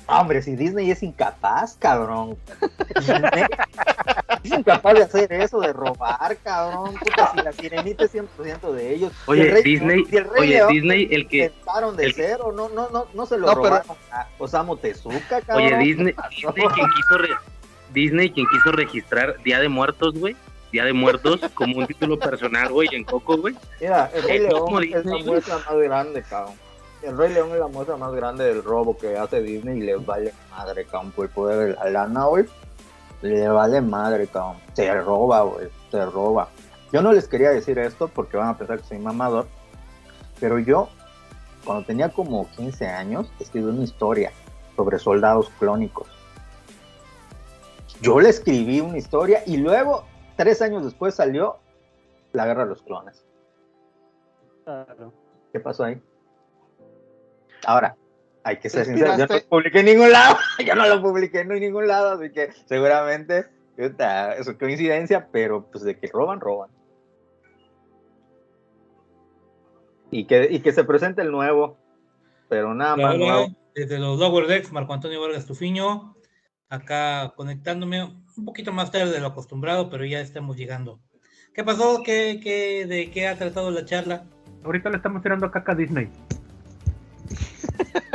¿Disney? 0.09 0.19
Hombre, 0.21 0.41
si 0.41 0.55
Disney 0.55 0.91
es 0.91 1.03
incapaz, 1.03 1.75
cabrón. 1.79 2.37
Disney 2.95 3.43
es 4.43 4.51
incapaz 4.51 4.93
de 4.95 5.03
hacer 5.03 5.33
eso, 5.33 5.59
de 5.59 5.73
robar, 5.73 6.35
cabrón. 6.37 6.95
Puta, 6.95 7.31
si 7.35 7.41
la 7.41 7.51
sirenita 7.51 8.05
es 8.05 8.13
100% 8.13 8.71
de 8.73 8.93
ellos. 8.95 9.11
Si 9.25 9.31
Oye, 9.31 9.41
el 9.43 9.51
Rey- 9.51 9.63
Disney, 9.63 10.05
si 10.05 10.17
el 10.17 10.23
Rey 10.25 10.41
oye, 10.41 10.53
León 10.55 10.73
Disney, 10.73 11.07
el 11.11 11.27
que, 11.27 11.45
Empezaron 11.45 11.95
de 11.97 12.05
el- 12.05 12.13
cero, 12.13 12.53
no, 12.55 12.69
no, 12.69 12.89
no, 12.89 13.05
no 13.13 13.25
se 13.25 13.37
lo 13.37 13.47
No, 13.47 13.53
pero- 13.61 13.75
robaron 13.75 13.97
a 14.11 14.27
Osamu 14.37 14.77
Tezuka, 14.77 15.41
cabrón. 15.41 15.67
oye, 15.67 15.77
Disney. 15.77 16.15
Disney 16.29 16.67
quien 16.73 16.87
quiso 16.95 17.17
re- 17.17 17.35
Disney 17.93 18.31
quien 18.31 18.45
quiso 18.47 18.71
registrar 18.71 19.41
Día 19.43 19.59
de 19.59 19.69
Muertos, 19.69 20.13
güey. 20.15 20.35
Día 20.71 20.85
de 20.85 20.93
Muertos 20.93 21.41
como 21.55 21.77
un 21.79 21.87
título 21.87 22.19
personal, 22.19 22.69
güey, 22.71 22.87
en 22.91 23.03
Coco, 23.03 23.37
güey. 23.37 23.55
Mira, 23.81 24.11
el 24.13 24.21
Rey 24.23 24.39
León 24.39 24.59
¿cómo 24.59 24.79
es 24.79 24.89
la 24.91 24.97
Disney? 25.01 25.23
muestra 25.23 25.55
más 25.57 25.75
grande, 25.77 26.23
cabrón. 26.29 26.53
El 27.01 27.17
Rey 27.17 27.33
León 27.33 27.51
es 27.51 27.59
la 27.59 27.67
muestra 27.67 27.95
más 27.95 28.13
grande 28.13 28.43
del 28.43 28.63
robo 28.63 28.97
que 28.97 29.17
hace 29.17 29.41
Disney 29.41 29.77
y 29.77 29.81
le 29.81 29.95
vale 29.95 30.33
madre, 30.51 30.85
cabrón, 30.85 31.11
por 31.11 31.25
el 31.25 31.31
poder 31.31 31.69
de 31.69 31.73
la 31.75 31.89
lana, 31.89 32.25
güey. 32.25 32.45
Le 33.21 33.47
vale 33.47 33.79
madre, 33.79 34.27
cabrón. 34.27 34.57
Se 34.73 34.93
roba, 35.01 35.41
güey, 35.43 35.69
se 35.91 36.05
roba. 36.05 36.49
Yo 36.91 37.01
no 37.01 37.13
les 37.13 37.27
quería 37.27 37.51
decir 37.51 37.79
esto 37.79 38.09
porque 38.09 38.35
van 38.35 38.49
a 38.49 38.57
pensar 38.57 38.79
que 38.79 38.85
soy 38.85 38.99
mamador, 38.99 39.47
pero 40.39 40.59
yo, 40.59 40.89
cuando 41.63 41.85
tenía 41.85 42.09
como 42.09 42.49
15 42.51 42.87
años, 42.87 43.31
escribí 43.39 43.69
una 43.69 43.83
historia 43.83 44.31
sobre 44.75 44.99
soldados 44.99 45.49
clónicos. 45.59 46.07
Yo 48.01 48.19
le 48.19 48.29
escribí 48.29 48.79
una 48.81 48.97
historia 48.97 49.43
y 49.45 49.57
luego, 49.57 50.05
tres 50.35 50.61
años 50.61 50.83
después, 50.83 51.15
salió 51.15 51.57
La 52.33 52.45
Guerra 52.45 52.63
de 52.63 52.69
los 52.69 52.81
Clones. 52.81 53.25
Claro. 54.63 55.13
¿Qué 55.51 55.59
pasó 55.59 55.83
ahí? 55.83 56.01
Ahora, 57.65 57.95
hay 58.43 58.57
que 58.57 58.69
ser 58.69 58.85
sincero, 58.85 59.17
yo 59.17 59.27
no 59.27 59.35
lo 59.35 59.47
publiqué 59.47 59.79
en 59.79 59.85
ningún 59.85 60.11
lado, 60.11 60.37
yo 60.65 60.75
no 60.75 60.87
lo 60.87 61.01
publiqué 61.01 61.41
en 61.41 61.49
ningún 61.49 61.87
lado, 61.87 62.11
así 62.11 62.31
que 62.31 62.51
seguramente 62.65 63.45
puta, 63.79 64.35
es 64.35 64.49
coincidencia, 64.57 65.29
pero 65.31 65.65
pues 65.71 65.83
de 65.83 65.97
que 65.97 66.07
roban, 66.07 66.39
roban. 66.39 66.69
Y 70.11 70.25
que, 70.25 70.47
y 70.51 70.59
que 70.59 70.73
se 70.73 70.83
presente 70.83 71.21
el 71.21 71.31
nuevo, 71.31 71.77
pero 72.49 72.73
nada 72.73 72.95
más 72.95 73.15
Hola, 73.15 73.25
nuevo. 73.25 73.47
desde 73.75 73.99
los 73.99 74.19
Lower 74.19 74.47
Decks, 74.47 74.71
Marco 74.71 74.93
Antonio 74.93 75.21
Vargas 75.21 75.45
Tufiño, 75.45 76.15
acá 76.67 77.33
conectándome 77.35 78.03
un 78.03 78.45
poquito 78.45 78.73
más 78.73 78.91
tarde 78.91 79.11
de 79.11 79.19
lo 79.19 79.27
acostumbrado, 79.27 79.89
pero 79.89 80.03
ya 80.03 80.19
estamos 80.19 80.57
llegando. 80.57 80.99
¿Qué 81.53 81.63
pasó? 81.63 82.01
¿Qué, 82.03 82.39
qué, 82.43 82.85
¿De 82.85 83.11
qué 83.11 83.27
ha 83.27 83.37
tratado 83.37 83.69
la 83.71 83.85
charla? 83.85 84.25
Ahorita 84.63 84.89
le 84.89 84.97
estamos 84.97 85.21
tirando 85.21 85.49
caca 85.51 85.73
a 85.73 85.75
Disney. 85.75 86.09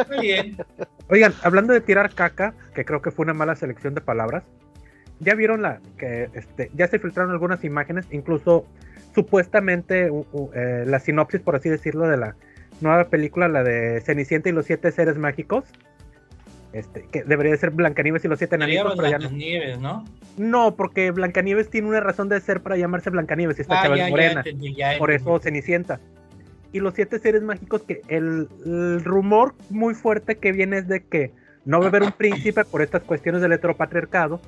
Muy 0.09 0.21
bien. 0.27 0.57
Oigan, 1.11 1.33
hablando 1.43 1.73
de 1.73 1.81
tirar 1.81 2.15
caca, 2.15 2.55
que 2.75 2.85
creo 2.85 3.01
que 3.03 3.11
fue 3.11 3.25
una 3.25 3.35
mala 3.35 3.55
selección 3.57 3.95
de 3.95 4.01
palabras, 4.01 4.45
ya 5.21 5.35
vieron 5.35 5.63
la 5.63 5.81
que 5.99 6.29
este, 6.35 6.71
ya 6.75 6.89
se 6.89 6.99
filtraron 6.99 7.31
algunas 7.33 7.63
imágenes, 7.65 8.07
incluso 8.11 8.67
supuestamente 9.15 10.11
eh, 10.55 10.85
la 10.87 10.99
sinopsis, 10.99 11.41
por 11.41 11.57
así 11.57 11.69
decirlo, 11.69 12.09
de 12.09 12.17
la 12.17 12.37
nueva 12.81 13.05
película, 13.09 13.49
la 13.49 13.63
de 13.63 14.01
Cenicienta 14.01 14.49
y 14.49 14.53
los 14.53 14.67
siete 14.67 14.91
seres 14.93 15.17
mágicos. 15.17 15.65
Este, 16.73 17.07
que 17.13 17.23
debería 17.23 17.57
ser 17.57 17.71
Blancanieves 17.71 18.25
y 18.25 18.29
los 18.29 18.39
siete 18.39 18.57
enanitos, 18.57 18.95
pero 18.97 19.09
ya 19.09 19.19
no. 19.19 19.31
¿no? 19.79 20.05
No, 20.37 20.75
porque 20.75 21.13
Blancanieves 21.13 21.71
tiene 21.71 21.87
una 21.87 22.01
razón 22.01 22.29
de 22.29 22.41
ser 22.41 22.63
para 22.63 22.77
llamarse 22.77 23.11
Blancanieves 23.11 23.59
y 23.59 23.63
esta 23.63 23.79
Ah, 23.79 23.83
chava 23.85 23.97
ya, 23.97 24.03
es 24.03 24.09
ya 24.09 24.11
morena. 24.11 24.41
entendí, 24.41 24.77
Por 24.99 25.13
eso 25.13 25.39
Cenicienta. 25.39 26.01
Y 26.75 26.81
los 26.81 26.95
siete 26.95 27.21
seres 27.21 27.41
mágicos, 27.41 27.83
que 27.83 28.03
el, 28.09 28.49
el 28.67 29.05
rumor 29.05 29.55
muy 29.71 29.95
fuerte 29.95 30.39
que 30.39 30.51
viene 30.51 30.79
es 30.79 30.89
de 30.89 31.05
que 31.05 31.31
no 31.65 31.79
va 31.79 31.85
a 31.85 31.89
haber 31.89 32.03
un 32.03 32.11
príncipe 32.11 32.65
por 32.65 32.83
estas 32.83 33.05
cuestiones 33.05 33.41
del 33.41 33.53
heteropatriarcado 33.53 34.41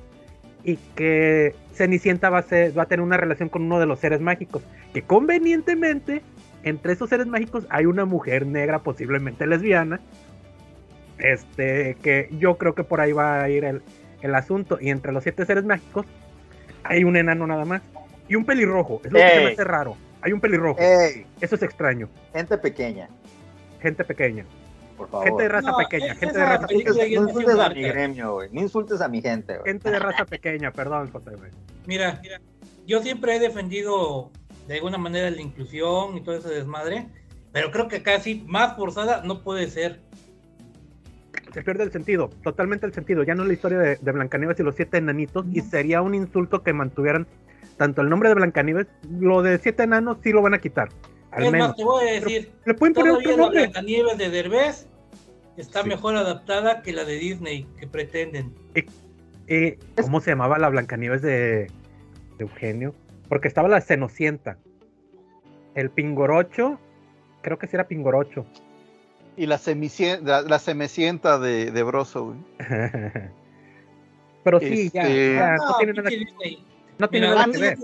y 0.61 0.75
que 0.97 1.55
Cenicienta 1.73 2.29
va 2.29 2.39
a, 2.39 2.43
ser, 2.43 2.77
va 2.77 2.83
a 2.83 2.85
tener 2.87 3.01
una 3.01 3.15
relación 3.15 3.47
con 3.47 3.61
uno 3.61 3.79
de 3.79 3.85
los 3.85 3.99
seres 3.99 4.19
mágicos. 4.19 4.61
Que 4.93 5.03
convenientemente, 5.03 6.21
entre 6.63 6.91
esos 6.91 7.09
seres 7.09 7.27
mágicos 7.27 7.65
hay 7.69 7.85
una 7.85 8.03
mujer 8.03 8.45
negra, 8.45 8.79
posiblemente 8.79 9.47
lesbiana. 9.47 10.01
Este, 11.19 11.95
que 12.03 12.27
yo 12.37 12.57
creo 12.57 12.75
que 12.75 12.83
por 12.83 12.99
ahí 12.99 13.13
va 13.13 13.41
a 13.41 13.49
ir 13.49 13.63
el, 13.63 13.81
el 14.21 14.35
asunto. 14.35 14.77
Y 14.81 14.89
entre 14.89 15.13
los 15.13 15.23
siete 15.23 15.45
seres 15.45 15.63
mágicos 15.63 16.05
hay 16.83 17.05
un 17.05 17.15
enano 17.15 17.47
nada 17.47 17.63
más. 17.63 17.81
Y 18.27 18.35
un 18.35 18.43
pelirrojo. 18.43 18.99
Es 19.05 19.13
lo 19.13 19.19
que 19.19 19.29
se 19.29 19.39
me 19.45 19.51
hace 19.53 19.63
raro. 19.63 19.95
Hay 20.21 20.31
un 20.33 20.39
pelirrojo. 20.41 20.79
¡Ey! 20.79 21.25
Eso 21.41 21.55
es 21.55 21.63
extraño. 21.63 22.09
Gente 22.33 22.57
pequeña, 22.57 23.09
Gente 23.81 24.03
pequeña. 24.03 24.45
por 24.97 25.09
favor. 25.09 25.27
Gente 25.27 25.43
de 25.43 25.49
raza 25.49 25.71
No, 25.71 25.77
pequeña. 25.77 26.13
es- 26.13 26.19
Gente 26.19 26.37
de 26.39 26.45
raza 26.45 26.67
pequeña. 26.67 27.21
no 27.21 27.27
insultes 27.27 27.59
a 27.59 27.69
mi 27.69 27.81
gremio, 27.83 28.33
güey. 28.33 28.49
No 28.51 28.61
insultes 28.61 29.01
a 29.01 29.07
mi 29.07 29.21
gente, 29.21 29.53
güey. 29.57 29.65
Gente 29.73 29.91
de 29.91 29.99
raza 29.99 30.25
pequeña. 30.25 30.71
Perdón, 30.71 31.11
José. 31.11 31.31
güey. 31.35 31.51
Mira, 31.85 32.21
yo 32.85 33.01
siempre 33.01 33.35
he 33.35 33.39
defendido 33.39 34.31
de 34.67 34.75
alguna 34.75 34.97
manera 34.97 35.29
la 35.29 35.41
inclusión 35.41 36.17
y 36.17 36.21
todo 36.23 36.35
ese 36.35 36.49
desmadre, 36.49 37.07
pero 37.53 37.71
creo 37.71 37.87
que 37.87 38.01
casi 38.03 38.43
más 38.47 38.75
forzada 38.75 39.21
no 39.23 39.43
puede 39.43 39.69
ser. 39.69 39.99
Se 41.53 41.61
pierde 41.63 41.83
el 41.83 41.91
sentido. 41.91 42.29
Totalmente 42.43 42.85
el 42.85 42.93
sentido. 42.93 43.23
Ya 43.23 43.33
no 43.35 43.43
es 43.43 43.47
la 43.47 43.53
historia 43.53 43.77
de, 43.79 43.95
de 43.95 44.11
Blancanieves 44.11 44.59
y 44.59 44.63
los 44.63 44.75
siete 44.75 44.97
enanitos. 44.97 45.45
Y 45.51 45.61
sería 45.61 46.01
un 46.01 46.13
insulto 46.13 46.61
que 46.61 46.73
mantuvieran 46.73 47.25
tanto 47.77 48.01
el 48.01 48.09
nombre 48.09 48.29
de 48.29 48.35
Blancanieves. 48.35 48.87
Lo 49.19 49.41
de 49.41 49.57
siete 49.59 49.83
enanos 49.83 50.17
sí 50.23 50.31
lo 50.31 50.41
van 50.41 50.53
a 50.53 50.59
quitar. 50.59 50.89
Al 51.31 51.45
es 51.45 51.51
menos. 51.51 51.67
más, 51.69 51.77
te 51.77 51.83
voy 51.83 52.07
a 52.07 52.11
decir, 52.13 52.51
Le 52.65 52.73
pueden 52.73 52.93
poner 52.93 53.11
otro 53.13 53.31
la 53.31 53.37
nombre. 53.37 53.59
Blancanieves 53.61 54.17
de 54.17 54.29
Derbez 54.29 54.87
está 55.57 55.83
Sí. 55.83 55.89
mejor 55.89 56.15
adaptada 56.15 56.81
que 56.81 56.93
la 56.93 57.03
de 57.05 57.17
Disney 57.17 57.67
que 57.79 57.87
pretenden. 57.87 58.53
Eh, 59.47 59.79
¿Cómo 60.01 60.19
se 60.21 60.31
llamaba 60.31 60.57
la 60.57 60.69
Blancanieves 60.69 61.21
de, 61.21 61.67
de 61.67 61.69
Eugenio? 62.39 62.93
Porque 63.29 63.47
estaba 63.47 63.67
la 63.67 63.81
Cenocienta. 63.81 64.57
El 65.75 65.89
Pingorocho. 65.91 66.79
Creo 67.41 67.57
que 67.59 67.67
sí 67.67 67.75
era 67.75 67.87
Pingorocho. 67.87 68.45
Y 69.37 69.45
la, 69.45 69.57
semicien- 69.59 70.21
la, 70.23 70.41
la 70.41 70.57
semecienta 70.59 71.37
de, 71.37 71.71
de 71.71 71.83
Broso, 71.83 72.25
güey. 72.25 72.37
Pero 74.43 74.59
sí, 74.59 74.89
ya, 74.93 75.01
Este- 75.03 75.35
ya, 75.35 75.55
no, 75.57 75.65
No, 75.69 75.77
tiene 75.77 75.93
nada, 75.93 76.09
pinche 76.09 76.25
Disney. 76.25 76.65
No 76.99 77.09
tiene 77.09 77.27
Mira, 77.27 77.39
nada 77.39 77.49
a 77.49 77.53
que 77.53 77.59
ver. 77.59 77.77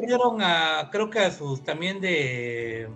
creo 0.91 1.09
que 1.09 1.19
a 1.19 1.31
sus 1.31 1.63
también 1.63 2.01
de, 2.01 2.87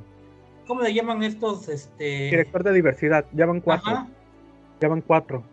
¿cómo 0.65 0.81
le 0.81 0.94
llaman 0.94 1.23
estos? 1.23 1.68
Este, 1.69 2.30
Director 2.30 2.64
de 2.64 2.73
diversidad. 2.73 3.26
Ya 3.34 3.45
van 3.45 3.61
cuatro. 3.61 3.91
Ajá. 3.91 4.07
Ya 4.81 4.88
van 4.88 5.02
cuatro. 5.02 5.44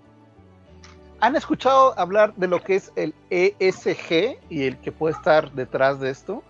¿Han 1.21 1.37
escuchado 1.37 1.99
hablar 1.99 2.35
de 2.35 2.49
lo 2.49 2.63
que 2.63 2.77
es 2.77 2.93
el 2.97 3.15
ESG 3.31 4.39
y 4.51 4.65
el 4.65 4.77
que 4.79 4.93
puede 4.93 5.15
estar 5.15 5.51
detrás 5.53 6.01
de 6.01 6.11
esto? 6.11 6.43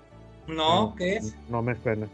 No, 0.47 0.95
¿qué 0.97 1.16
es? 1.16 1.36
No 1.49 1.62
me 1.62 1.77
suena. 1.77 2.09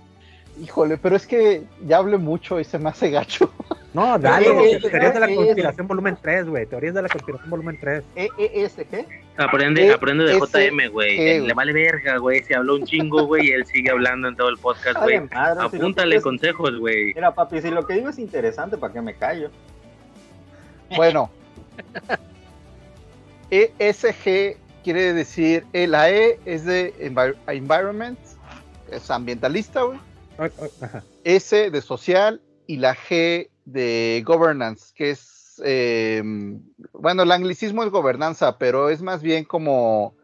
Híjole, 0.63 0.99
pero 0.99 1.17
es 1.17 1.27
que 1.27 1.65
ya 1.87 1.99
hablé 1.99 2.19
mucho 2.19 2.61
y 2.61 2.65
se 2.65 2.79
me 2.79 2.91
hace 2.91 3.11
gacho. 3.11 3.51
No, 3.93 4.17
dale, 4.21 4.47
Eh, 4.47 4.73
eh, 4.77 4.81
teorías 4.81 5.15
de 5.15 5.21
la 5.21 5.29
eh, 5.31 5.35
conspiración 5.35 5.89
volumen 5.89 6.17
3, 6.23 6.47
güey. 6.49 6.65
Teorías 6.67 6.95
de 6.95 7.03
la 7.03 7.09
conspiración 7.09 7.51
volumen 7.51 7.77
3. 7.81 8.05
¿EESG? 8.15 9.05
Aprende, 9.37 9.87
E- 9.89 9.93
aprende 9.93 10.25
de 10.25 10.37
ese- 10.37 10.71
JM, 10.71 10.89
güey. 10.91 11.17
¿qué, 11.17 11.33
Él 11.33 11.39
güey? 11.39 11.49
Le 11.49 11.55
vale 11.55 11.73
verga, 11.73 12.17
güey. 12.19 12.43
Se 12.45 12.55
habló 12.55 12.77
un 12.77 12.85
chingo, 12.85 13.27
güey, 13.27 13.49
y 13.49 13.51
él 13.51 13.67
sigue 13.67 13.91
hablando 13.91 14.29
en 14.29 14.37
todo 14.37 14.49
el 14.49 14.59
podcast, 14.59 15.01
güey. 15.03 15.19
si 15.29 15.35
Apúntale 15.35 16.21
consejos, 16.21 16.79
güey. 16.79 17.15
Mira, 17.15 17.35
papi, 17.35 17.61
si 17.61 17.71
lo 17.71 17.85
que 17.85 17.95
digo 17.95 18.11
es 18.11 18.19
interesante, 18.21 18.77
¿para 18.79 18.93
qué 18.93 19.01
me 19.03 19.15
callo? 19.15 19.51
Bueno, 20.97 21.31
ESG 23.51 24.57
quiere 24.85 25.13
decir, 25.13 25.65
eh, 25.73 25.87
la 25.87 26.11
E 26.11 26.39
es 26.45 26.65
de 26.65 26.95
envi- 27.01 27.37
environment, 27.49 28.19
es 28.91 29.11
ambientalista, 29.11 29.83
güey. 29.83 29.99
S 31.25 31.71
de 31.71 31.81
social 31.81 32.41
y 32.67 32.77
la 32.77 32.95
G 32.97 33.49
de 33.73 34.23
governance, 34.27 34.93
que 34.95 35.11
es 35.11 35.41
eh, 35.65 36.23
bueno, 36.93 37.23
el 37.23 37.33
anglicismo 37.33 37.83
es 37.83 37.91
gobernanza, 37.91 38.59
pero 38.59 38.89
es 38.89 39.03
más 39.03 39.23
bien 39.23 39.45
como 39.45 40.15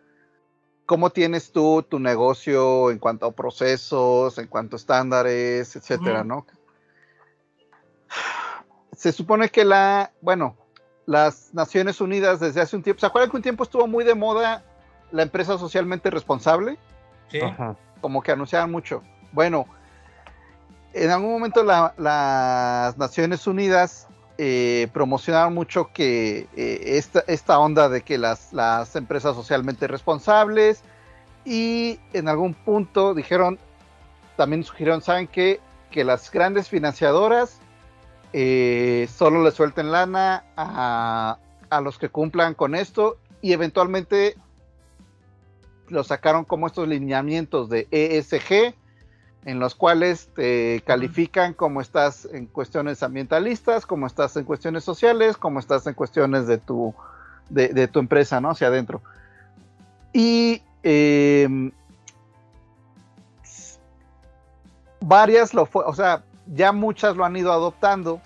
cómo 0.87 1.11
tienes 1.11 1.51
tú 1.51 1.83
tu 1.83 1.99
negocio 1.99 2.91
en 2.91 2.99
cuanto 2.99 3.27
a 3.27 3.33
procesos, 3.33 4.39
en 4.39 4.47
cuanto 4.47 4.77
a 4.77 4.79
estándares, 4.79 5.75
etcétera. 5.77 6.25
¿no? 6.25 6.47
Se 8.93 9.13
supone 9.13 9.49
que 9.51 9.65
la, 9.65 10.13
bueno, 10.21 10.57
las 11.05 11.53
Naciones 11.53 12.01
Unidas 12.01 12.41
desde 12.41 12.61
hace 12.61 12.77
un 12.77 12.83
tiempo, 12.83 13.01
¿se 13.01 13.07
acuerdan 13.07 13.31
que 13.31 13.37
un 13.37 13.43
tiempo 13.43 13.65
estuvo 13.65 13.87
muy 13.87 14.05
de 14.05 14.15
moda 14.15 14.65
la 15.11 15.23
empresa 15.23 15.59
socialmente 15.59 16.11
responsable? 16.11 16.79
Sí. 17.29 17.41
Ajá. 17.41 17.77
como 18.01 18.23
que 18.23 18.31
anunciaban 18.31 18.71
mucho. 18.71 19.03
Bueno, 19.33 19.67
en 20.93 21.11
algún 21.11 21.31
momento 21.33 21.63
la- 21.63 21.95
las 21.99 22.97
Naciones 22.99 23.47
Unidas 23.47 24.07
eh, 24.39 24.89
promocionaron 24.93 25.55
mucho 25.55 25.91
que 25.93 26.47
eh, 26.57 26.81
esta, 26.99 27.25
esta 27.27 27.59
onda 27.59 27.89
de 27.89 28.03
que 28.03 28.19
las, 28.19 28.53
las 28.53 28.95
empresas 28.97 29.35
socialmente 29.35 29.87
responsables 29.87 30.83
y 31.45 31.99
en 32.13 32.29
algún 32.29 32.53
punto 32.55 33.15
dijeron, 33.15 33.59
también 34.37 34.65
sugirieron, 34.65 35.01
¿saben 35.01 35.27
qué? 35.27 35.61
Que 35.91 36.05
las 36.05 36.31
grandes 36.31 36.69
financiadoras 36.69 37.61
eh, 38.33 39.09
solo 39.17 39.43
le 39.43 39.53
suelten 39.53 39.91
lana 39.93 40.45
a, 40.57 41.39
a 41.71 41.81
los 41.81 41.97
que 41.99 42.09
cumplan 42.11 42.55
con 42.55 42.75
esto 42.75 43.17
y 43.41 43.53
eventualmente 43.53 44.37
lo 45.89 46.03
sacaron 46.05 46.45
como 46.45 46.67
estos 46.67 46.89
lineamientos 46.89 47.69
de 47.71 47.87
ESG, 47.91 48.75
en 49.47 49.61
los 49.61 49.77
cuales 49.77 50.29
te 50.35 50.83
califican 50.85 51.55
cómo 51.55 51.81
estás 51.81 52.29
en 52.33 52.47
cuestiones 52.47 53.05
ambientalistas, 53.05 53.87
cómo 53.87 54.09
estás 54.09 54.37
en 54.37 54.45
cuestiones 54.45 54.83
sociales, 54.83 55.37
cómo 55.37 55.61
estás 55.61 55.87
en 55.87 55.95
cuestiones 55.95 56.49
de 56.49 56.59
tu, 56.59 56.93
de, 57.49 57.69
de 57.69 57.87
tu 57.87 58.01
empresa, 58.01 58.41
¿no? 58.41 58.51
Hacia 58.51 58.67
adentro. 58.67 59.03
Y 60.13 60.63
eh, 60.83 61.71
varias 65.01 65.55
lo 65.55 65.65
fue, 65.65 65.85
o 65.85 65.95
sea, 65.95 66.25
ya 66.53 66.73
muchas 66.73 67.17
lo 67.17 67.25
han 67.25 67.37
ido 67.37 67.53
adoptando. 67.53 68.21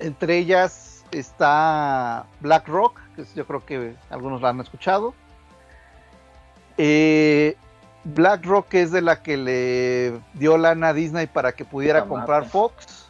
Entre 0.00 0.38
ellas 0.38 1.04
está 1.12 2.26
BlackRock, 2.40 2.98
que 3.14 3.24
yo 3.36 3.46
creo 3.46 3.64
que 3.64 3.94
algunos 4.10 4.42
la 4.42 4.48
han 4.48 4.60
escuchado. 4.60 5.14
Eh, 6.76 7.56
BlackRock 8.04 8.72
es 8.74 8.92
de 8.92 9.00
la 9.00 9.22
que 9.22 9.36
le 9.36 10.20
dio 10.34 10.58
lana 10.58 10.88
a 10.88 10.92
Disney 10.94 11.26
para 11.26 11.52
que 11.52 11.64
pudiera 11.64 12.04
comprar. 12.04 12.46
Fox. 12.46 13.06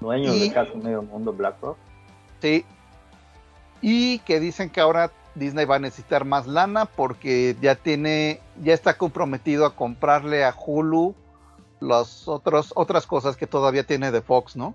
Dueños 0.00 0.34
Y- 0.36 0.48
de 0.48 0.52
casi 0.54 0.76
medio 0.76 1.02
mundo 1.02 1.32
BlackRock. 1.32 1.76
Sí. 2.40 2.64
Y 3.80 4.18
que 4.20 4.40
dicen 4.40 4.70
que 4.70 4.80
ahora 4.80 5.10
Disney 5.34 5.64
va 5.66 5.76
a 5.76 5.78
necesitar 5.80 6.24
más 6.24 6.46
lana 6.46 6.86
porque 6.86 7.56
ya 7.60 7.74
tiene, 7.74 8.40
ya 8.62 8.72
está 8.72 8.96
comprometido 8.96 9.66
a 9.66 9.74
comprarle 9.74 10.44
a 10.44 10.54
Hulu 10.54 11.14
los 11.80 12.28
otros, 12.28 12.72
otras 12.76 13.06
cosas 13.06 13.36
que 13.36 13.46
todavía 13.46 13.84
tiene 13.84 14.10
de 14.10 14.22
Fox, 14.22 14.56
¿no? 14.56 14.74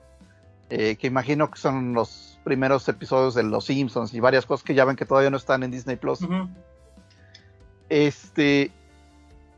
Eh, 0.70 0.98
que 0.98 1.08
imagino 1.08 1.50
que 1.50 1.58
son 1.60 1.94
los 1.94 2.40
primeros 2.44 2.88
episodios 2.88 3.34
de 3.34 3.42
Los 3.42 3.66
Simpsons 3.66 4.14
y 4.14 4.20
varias 4.20 4.46
cosas 4.46 4.64
que 4.64 4.76
ya 4.76 4.86
ven 4.86 4.96
que 4.96 5.06
todavía 5.06 5.32
no 5.32 5.38
están 5.38 5.64
en 5.64 5.72
Disney 5.72 5.96
Plus. 5.96 6.20
Este, 7.90 8.72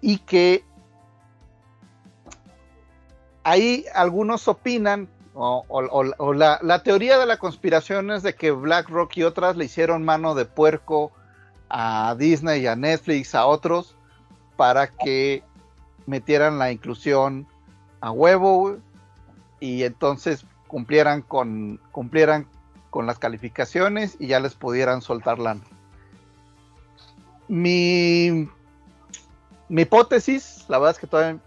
y 0.02 0.18
que 0.18 0.64
ahí 3.44 3.86
algunos 3.94 4.48
opinan, 4.48 5.08
o, 5.34 6.34
la, 6.34 6.84
teoría 6.84 7.18
de 7.18 7.26
la 7.26 7.38
conspiración 7.38 8.12
es 8.12 8.24
de 8.24 8.36
que 8.36 8.52
BlackRock 8.52 9.16
y 9.18 9.24
otras 9.24 9.56
le 9.56 9.66
hicieron 9.66 10.04
mano 10.04 10.36
de 10.36 10.46
puerco 10.46 11.12
a 11.70 12.16
Disney, 12.18 12.68
a 12.68 12.76
Netflix, 12.76 13.34
a 13.34 13.46
otros, 13.46 13.96
para 14.58 14.88
que 14.88 15.44
metieran 16.06 16.60
la 16.60 16.72
inclusión 16.72 17.48
a 18.02 18.12
huevo 18.12 18.78
y 19.60 19.84
entonces 19.84 20.46
cumplieran 20.68 21.22
con, 21.22 21.80
cumplieran 21.92 22.48
con 22.90 23.06
las 23.06 23.20
calificaciones 23.20 24.18
y 24.20 24.28
ya 24.28 24.40
les 24.40 24.56
pudieran 24.56 25.02
soltar 25.02 25.40
lana. 25.40 25.62
Mi, 27.48 28.50
mi 29.72 29.84
hipótesis, 29.84 30.66
la 30.68 30.80
verdad 30.80 30.96
es 30.96 31.00
que 31.00 31.08
todavía 31.08 31.40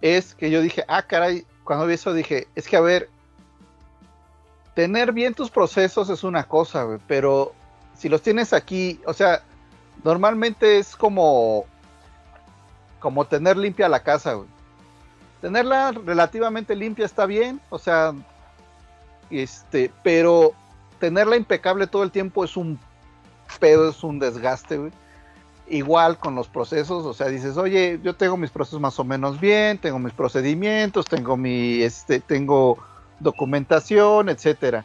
es 0.00 0.34
que 0.34 0.50
yo 0.50 0.60
dije, 0.60 0.84
ah, 0.88 1.02
caray, 1.02 1.46
cuando 1.62 1.86
vi 1.86 1.94
eso 1.94 2.12
dije, 2.12 2.48
es 2.56 2.66
que 2.66 2.76
a 2.76 2.80
ver, 2.80 3.08
tener 4.74 5.12
bien 5.12 5.32
tus 5.32 5.48
procesos 5.48 6.10
es 6.10 6.24
una 6.24 6.42
cosa, 6.42 6.82
güey, 6.82 6.98
pero 7.06 7.54
si 7.96 8.08
los 8.08 8.20
tienes 8.20 8.52
aquí, 8.52 9.00
o 9.06 9.12
sea, 9.12 9.44
normalmente 10.02 10.78
es 10.78 10.96
como, 10.96 11.66
como 12.98 13.24
tener 13.26 13.56
limpia 13.56 13.88
la 13.88 14.02
casa, 14.02 14.32
güey. 14.32 14.48
Tenerla 15.40 15.92
relativamente 15.92 16.74
limpia 16.74 17.06
está 17.06 17.26
bien, 17.26 17.60
o 17.70 17.78
sea, 17.78 18.12
este, 19.30 19.92
pero 20.02 20.52
tenerla 20.98 21.36
impecable 21.36 21.86
todo 21.86 22.02
el 22.02 22.10
tiempo 22.10 22.42
es 22.42 22.56
un 22.56 22.76
pedo, 23.60 23.88
es 23.90 24.02
un 24.02 24.18
desgaste, 24.18 24.78
güey. 24.78 24.92
Igual 25.68 26.18
con 26.18 26.36
los 26.36 26.48
procesos, 26.48 27.04
o 27.04 27.12
sea, 27.12 27.26
dices, 27.26 27.56
oye, 27.56 27.98
yo 28.02 28.14
tengo 28.14 28.36
mis 28.36 28.50
procesos 28.50 28.80
más 28.80 28.98
o 29.00 29.04
menos 29.04 29.40
bien, 29.40 29.78
tengo 29.78 29.98
mis 29.98 30.12
procedimientos, 30.12 31.06
tengo 31.06 31.36
mi, 31.36 31.82
este, 31.82 32.20
tengo 32.20 32.78
documentación, 33.18 34.28
etcétera. 34.28 34.84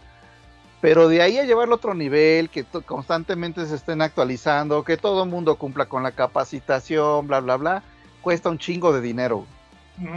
Pero 0.82 1.08
de 1.08 1.22
ahí 1.22 1.38
a 1.38 1.44
llevarlo 1.44 1.76
a 1.76 1.78
otro 1.78 1.94
nivel, 1.94 2.50
que 2.50 2.64
constantemente 2.64 3.68
se 3.68 3.76
estén 3.76 4.02
actualizando, 4.02 4.84
que 4.84 4.98
todo 4.98 5.24
el 5.24 5.30
mundo 5.30 5.56
cumpla 5.56 5.86
con 5.86 6.02
la 6.02 6.14
capacitación, 6.14 7.28
bla, 7.28 7.40
bla, 7.40 7.58
bla, 7.58 7.84
cuesta 8.22 8.50
un 8.50 8.58
chingo 8.58 8.92
de 8.92 9.02
dinero. 9.02 9.46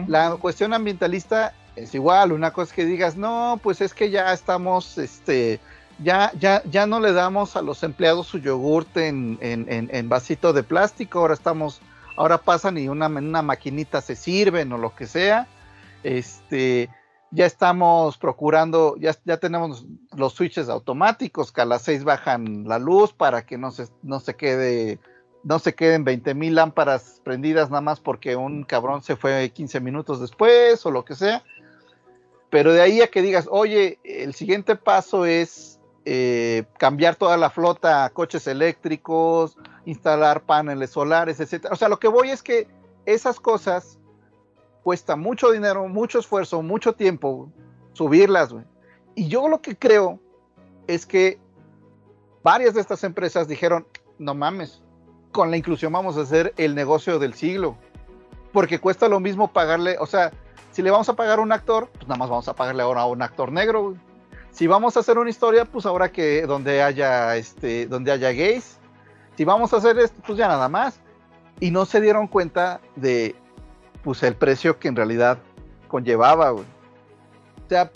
La 0.07 0.37
cuestión 0.37 0.73
ambientalista 0.73 1.53
es 1.77 1.95
igual, 1.95 2.33
una 2.33 2.53
cosa 2.53 2.71
es 2.71 2.73
que 2.75 2.87
digas, 2.87 3.17
no, 3.17 3.61
pues 3.63 3.83
es 3.83 3.93
que 3.93 4.09
ya 4.09 4.33
estamos, 4.33 4.97
este, 4.97 5.61
ya, 6.03 6.33
ya, 6.39 6.63
ya 6.71 6.87
no 6.87 7.01
le 7.01 7.13
damos 7.13 7.57
a 7.57 7.63
los 7.63 7.83
empleados 7.83 8.27
su 8.27 8.39
yogurt 8.39 8.97
en, 8.97 9.39
en, 9.41 9.67
en- 9.69 10.09
vasito 10.09 10.53
de 10.53 10.63
plástico, 10.63 11.21
ahora 11.21 11.35
estamos, 11.35 11.81
ahora 12.17 12.39
pasan 12.39 12.79
y 12.79 12.89
una, 12.89 13.07
una 13.07 13.43
maquinita 13.43 14.01
se 14.01 14.17
sirven 14.17 14.73
o 14.73 14.79
lo 14.79 14.95
que 14.95 15.07
sea, 15.07 15.47
este, 16.03 16.91
ya 17.31 17.47
estamos 17.47 18.19
procurando, 18.19 18.97
ya, 18.99 19.15
ya 19.25 19.37
tenemos 19.39 19.87
los 20.17 20.35
switches 20.35 20.69
automáticos 20.69 21.53
que 21.53 21.61
a 21.61 21.65
las 21.65 21.83
6 21.83 22.05
bajan 22.05 22.65
la 22.69 22.79
luz 22.79 23.13
para 23.13 23.45
que 23.47 23.59
no 23.59 23.71
se, 23.71 23.87
no 24.03 24.21
se 24.21 24.35
quede, 24.35 24.99
no 25.43 25.59
se 25.59 25.75
queden 25.75 26.05
20 26.05 26.35
mil 26.35 26.55
lámparas 26.55 27.21
prendidas 27.25 27.71
nada 27.71 27.81
más 27.81 28.01
porque 28.01 28.37
un 28.37 28.65
cabrón 28.65 29.03
se 29.03 29.17
fue 29.17 29.51
15 29.51 29.81
minutos 29.81 30.21
después 30.21 30.85
o 30.87 30.91
lo 30.91 31.05
que 31.05 31.15
sea. 31.15 31.43
Pero 32.51 32.73
de 32.73 32.81
ahí 32.81 33.01
a 33.01 33.09
que 33.09 33.21
digas, 33.21 33.49
oye, 33.51 33.99
el 34.05 34.33
siguiente 34.33 34.77
paso 34.77 35.27
es 35.27 35.74
eh, 36.05 36.65
cambiar 36.79 37.17
toda 37.17 37.37
la 37.37 37.51
flota 37.51 38.05
a 38.05 38.11
coches 38.11 38.47
eléctricos, 38.47 39.57
instalar 39.87 40.43
paneles 40.43 40.91
solares, 40.91 41.41
etcétera. 41.41 41.73
O 41.73 41.77
sea, 41.77 41.89
lo 41.89 41.99
que 41.99 42.09
voy 42.09 42.31
es 42.31 42.43
que 42.43 42.69
esas 43.07 43.41
cosas 43.41 43.99
cuesta 44.83 45.17
mucho 45.17 45.51
dinero, 45.51 45.89
mucho 45.89 46.19
esfuerzo, 46.19 46.63
mucho 46.63 46.93
tiempo 46.93 47.51
subirlas, 47.95 48.53
güey. 48.53 48.65
Y 49.15 49.29
yo 49.29 49.49
lo 49.49 49.63
que 49.63 49.77
creo 49.77 50.21
es 50.87 51.07
que 51.07 51.39
varias 52.43 52.75
de 52.75 52.81
estas 52.81 53.03
empresas 53.05 53.49
dijeron, 53.49 53.87
no 54.19 54.35
mames, 54.35 54.83
con 55.33 55.51
la 55.51 55.57
inclusión 55.57 55.93
vamos 55.93 56.17
a 56.17 56.23
hacer 56.23 56.53
el 56.57 56.75
negocio 56.75 57.19
del 57.19 57.35
siglo. 57.35 57.77
Porque 58.53 58.79
cuesta 58.79 59.09
lo 59.09 59.21
mismo 59.21 59.53
pagarle, 59.53 59.97
o 59.99 60.07
sea, 60.07 60.33
si 60.71 60.83
le 60.83 60.91
vamos 60.91 61.09
a 61.09 61.15
pagar 61.15 61.39
a 61.39 61.43
un 61.43 61.53
actor, 61.53 61.89
pues 61.93 62.07
nada 62.07 62.19
más 62.19 62.29
vamos 62.29 62.49
a 62.49 62.55
pagarle 62.55 62.83
ahora 62.83 63.03
a 63.03 63.07
un 63.07 63.23
actor 63.23 63.51
negro. 63.53 63.95
Si 64.55 64.69
vamos 64.69 64.97
a 64.97 65.01
hacer 65.01 65.19
una 65.19 65.31
historia, 65.31 65.65
pues 65.65 65.85
ahora 65.85 66.13
que 66.13 66.43
donde 66.47 66.81
haya 66.81 67.35
este, 67.37 67.87
donde 67.87 68.13
haya 68.13 68.31
gays. 68.31 68.79
Si 69.37 69.45
vamos 69.45 69.73
a 69.73 69.79
hacer 69.79 69.99
esto, 69.99 70.23
pues 70.25 70.39
ya 70.39 70.47
nada 70.47 70.69
más. 70.69 71.01
Y 71.59 71.73
no 71.73 71.85
se 71.87 72.01
dieron 72.01 72.29
cuenta 72.29 72.81
de 72.95 73.35
pues 74.05 74.23
el 74.23 74.37
precio 74.37 74.79
que 74.79 74.87
en 74.87 74.95
realidad 74.95 75.39
conllevaba, 75.89 76.51
güey. 76.51 76.65
O 76.65 77.69
sea, 77.69 77.91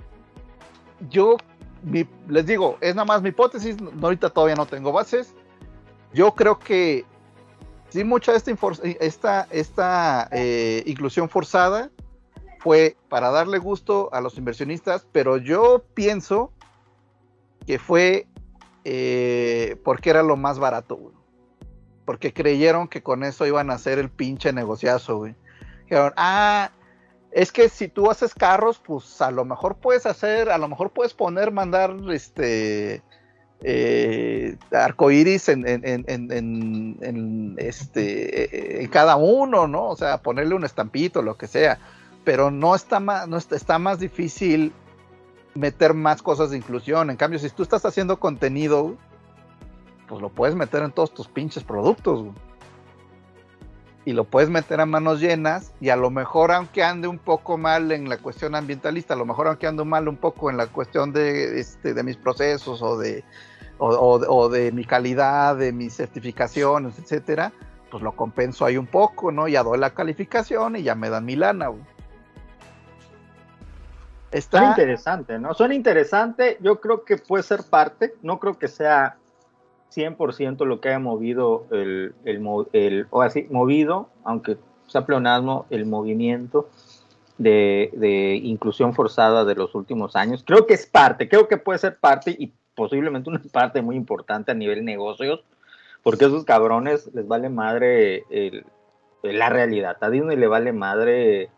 yo 1.09 1.36
mi- 1.85 2.09
les 2.28 2.44
digo, 2.44 2.76
es 2.80 2.97
nada 2.97 3.05
más 3.05 3.22
mi 3.22 3.28
hipótesis, 3.28 3.76
ahorita 4.02 4.30
todavía 4.30 4.56
no 4.56 4.66
tengo 4.66 4.90
bases. 4.90 5.35
Yo 6.12 6.35
creo 6.35 6.59
que 6.59 7.05
sí, 7.90 8.02
mucha 8.02 8.35
esta, 8.35 8.51
esta, 9.01 9.47
esta 9.52 10.28
eh, 10.32 10.82
inclusión 10.86 11.28
forzada 11.28 11.89
fue 12.59 12.97
para 13.09 13.30
darle 13.30 13.59
gusto 13.59 14.10
a 14.12 14.20
los 14.20 14.36
inversionistas, 14.39 15.06
pero 15.12 15.36
yo 15.36 15.85
pienso 15.94 16.52
que 17.66 17.78
fue 17.78 18.26
eh, 18.85 19.76
porque 19.85 20.10
era 20.10 20.22
lo 20.22 20.36
más 20.36 20.59
barato. 20.59 21.12
Porque 22.05 22.32
creyeron 22.32 22.89
que 22.89 23.02
con 23.02 23.22
eso 23.22 23.47
iban 23.47 23.70
a 23.70 23.74
hacer 23.74 23.98
el 23.98 24.09
pinche 24.09 24.52
negociazo, 24.52 25.18
güey. 25.18 25.35
Dijeron, 25.82 26.14
ah, 26.16 26.70
es 27.30 27.52
que 27.52 27.68
si 27.68 27.89
tú 27.89 28.10
haces 28.10 28.35
carros, 28.35 28.78
pues 28.78 29.20
a 29.20 29.30
lo 29.30 29.44
mejor 29.44 29.76
puedes 29.76 30.06
hacer, 30.06 30.48
a 30.48 30.56
lo 30.56 30.68
mejor 30.68 30.90
puedes 30.90 31.12
poner, 31.12 31.52
mandar 31.52 31.94
este 32.10 33.02
eh, 33.60 34.56
arcoiris 34.72 35.51
en, 35.51 35.68
en, 35.68 35.82
en, 35.85 36.09
en, 37.02 37.55
este, 37.59 38.82
en 38.82 38.89
cada 38.89 39.16
uno, 39.16 39.66
¿no? 39.66 39.89
O 39.89 39.97
sea, 39.97 40.22
ponerle 40.22 40.55
un 40.55 40.64
estampito, 40.64 41.20
lo 41.20 41.36
que 41.36 41.47
sea. 41.47 41.78
Pero 42.28 42.50
no 42.50 42.74
está 42.74 43.00
más, 43.00 43.26
no 43.26 43.38
está, 43.38 43.56
está 43.56 43.78
más 43.78 44.00
difícil 44.00 44.74
meter 45.55 45.94
más 45.94 46.20
cosas 46.20 46.50
de 46.50 46.59
inclusión. 46.59 47.09
En 47.09 47.16
cambio, 47.16 47.38
si 47.38 47.48
tú 47.48 47.62
estás 47.62 47.86
haciendo 47.86 48.20
contenido, 48.20 48.96
pues 50.06 50.20
lo 50.20 50.28
puedes 50.28 50.55
meter 50.55 50.82
en 50.82 50.92
todos 50.92 51.14
tus 51.14 51.26
pinches 51.26 51.64
productos. 51.64 52.26
Y 54.05 54.12
lo 54.12 54.24
puedes 54.24 54.50
meter 54.50 54.78
a 54.78 54.84
manos 54.84 55.20
llenas 55.20 55.72
y 55.80 55.88
a 55.88 55.96
lo 55.96 56.10
mejor 56.10 56.52
aunque 56.52 56.84
ande 56.84 57.09
un 57.09 57.16
poco 57.16 57.56
mal 57.56 57.92
en 57.92 58.10
la 58.10 58.18
cuestión 58.18 58.55
ambientalista, 58.55 59.14
a 59.14 59.16
lo 59.16 59.24
mejor 59.24 59.46
aunque 59.46 59.66
ande 59.66 59.86
mal 59.86 60.06
un 60.06 60.18
poco 60.18 60.50
en 60.50 60.59
la 60.59 60.66
cuestión 60.66 61.14
de, 61.14 61.59
este, 61.59 61.94
de 61.94 62.02
mis 62.02 62.18
procesos 62.18 62.82
o 62.82 62.98
de, 62.98 63.24
o 63.78 64.48
de 64.50 64.70
mi 64.70 64.84
calidad, 64.84 65.56
de 65.56 65.72
mis 65.72 65.96
certificaciones, 65.96 66.98
etcétera, 66.98 67.55
pues 67.90 68.02
lo 68.02 68.12
compenso 68.12 68.66
ahí 68.66 68.76
un 68.76 68.86
poco, 68.86 69.32
¿no? 69.32 69.48
Ya 69.48 69.62
doy 69.62 69.78
la 69.78 69.94
calificación 69.94 70.76
y 70.76 70.82
ya 70.82 70.94
me 70.94 71.09
dan 71.09 71.24
mi 71.24 71.34
lana. 71.34 71.68
güey. 71.68 71.97
Está, 74.30 74.66
interesante, 74.68 75.38
¿no? 75.38 75.55
Suena 75.55 75.74
interesante. 75.74 76.59
Yo 76.60 76.80
creo 76.80 77.05
que 77.05 77.16
puede 77.16 77.42
ser 77.42 77.60
parte. 77.68 78.14
No 78.22 78.38
creo 78.38 78.59
que 78.59 78.68
sea 78.68 79.16
100% 79.94 80.64
lo 80.66 80.80
que 80.80 80.90
haya 80.90 80.98
movido 80.98 81.66
el, 81.70 82.14
el, 82.24 83.06
o 83.10 83.22
así, 83.22 83.46
movido, 83.50 84.10
aunque 84.24 84.59
sea 84.86 85.06
pleonasmo, 85.06 85.66
el 85.70 85.86
movimiento 85.86 86.68
de, 87.38 87.90
de 87.94 88.34
inclusión 88.36 88.94
forzada 88.94 89.44
de 89.44 89.55
los 89.55 89.74
últimos 89.74 90.16
años. 90.16 90.44
Creo 90.46 90.66
que 90.66 90.74
es 90.74 90.86
parte, 90.86 91.28
creo 91.28 91.48
que 91.48 91.56
puede 91.56 91.78
ser 91.78 91.98
parte 91.98 92.34
y 92.38 92.52
posiblemente 92.74 93.30
una 93.30 93.40
parte 93.52 93.80
muy 93.82 93.96
importante 93.96 94.52
a 94.52 94.55
nivel 94.55 94.84
negocios, 94.84 95.42
porque 96.02 96.26
a 96.26 96.28
esos 96.28 96.44
cabrones 96.44 97.10
les 97.14 97.26
vale 97.26 97.48
madre 97.48 98.24
el- 98.30 98.64
la 99.22 99.48
realidad. 99.48 99.96
A 100.00 100.10
Disney 100.10 100.36
le 100.36 100.46
vale 100.46 100.72
madre 100.72 101.50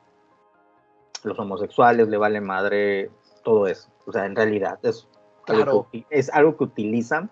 los 1.24 1.38
homosexuales, 1.38 2.08
le 2.08 2.16
vale 2.16 2.40
madre 2.40 3.10
todo 3.44 3.66
eso. 3.66 3.88
O 4.06 4.12
sea, 4.12 4.26
en 4.26 4.36
realidad 4.36 4.78
es, 4.82 5.06
Claro. 5.44 5.62
algo, 5.62 5.88
que, 5.90 6.04
es 6.10 6.30
algo 6.30 6.56
que 6.56 6.64
utilizan 6.64 7.30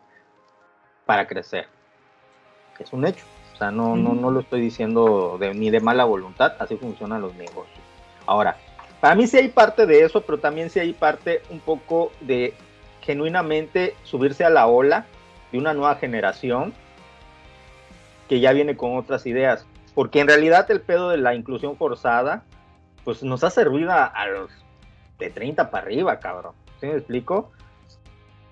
para 1.06 1.26
crecer. 1.26 1.66
Es 2.78 2.92
un 2.92 3.06
hecho. 3.06 3.24
O 3.54 3.56
sea, 3.56 3.70
no, 3.70 3.96
no, 3.96 4.14
no 4.14 4.30
lo 4.30 4.40
estoy 4.40 4.60
diciendo 4.60 5.36
de, 5.38 5.52
ni 5.52 5.70
de 5.70 5.80
mala 5.80 6.04
voluntad, 6.04 6.54
así 6.58 6.76
funcionan 6.76 7.20
los 7.20 7.34
negocios. 7.34 7.80
Ahora, 8.26 8.56
para 9.00 9.14
mí 9.14 9.26
sí 9.26 9.36
hay 9.36 9.48
parte 9.48 9.86
de 9.86 10.04
eso, 10.04 10.20
pero 10.20 10.38
también 10.38 10.70
sí 10.70 10.78
hay 10.78 10.92
parte 10.92 11.42
un 11.50 11.60
poco 11.60 12.12
de 12.20 12.54
genuinamente 13.00 13.94
subirse 14.04 14.44
a 14.44 14.50
la 14.50 14.66
ola 14.66 15.06
de 15.50 15.58
una 15.58 15.74
nueva 15.74 15.96
generación 15.96 16.72
que 18.28 18.40
ya 18.40 18.52
viene 18.52 18.76
con 18.76 18.96
otras 18.96 19.26
ideas. 19.26 19.66
Porque 19.94 20.20
en 20.20 20.28
realidad 20.28 20.70
el 20.70 20.80
pedo 20.80 21.08
de 21.08 21.16
la 21.16 21.34
inclusión 21.34 21.76
forzada, 21.76 22.44
pues 23.08 23.22
nos 23.22 23.42
ha 23.42 23.48
servido 23.48 23.90
a, 23.90 24.26
los 24.26 24.50
de 25.18 25.30
30 25.30 25.70
para 25.70 25.86
arriba, 25.86 26.18
cabrón. 26.18 26.52
¿Sí 26.78 26.84
me 26.88 26.92
explico? 26.96 27.50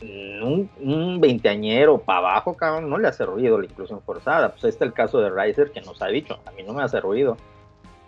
Un, 0.00 0.70
un 0.80 1.20
veinteañero 1.20 1.98
para 1.98 2.20
abajo, 2.20 2.56
cabrón, 2.56 2.88
no 2.88 2.96
le 2.96 3.06
ha 3.06 3.12
servido 3.12 3.58
la 3.58 3.66
inclusión 3.66 4.00
forzada. 4.00 4.52
Pues 4.52 4.64
ahí 4.64 4.70
está 4.70 4.86
el 4.86 4.94
caso 4.94 5.20
de 5.20 5.28
Riser 5.28 5.72
que 5.72 5.82
nos 5.82 6.00
ha 6.00 6.06
dicho, 6.06 6.38
a 6.46 6.52
mí 6.52 6.62
no 6.62 6.72
me 6.72 6.82
ha 6.82 6.88
servido. 6.88 7.36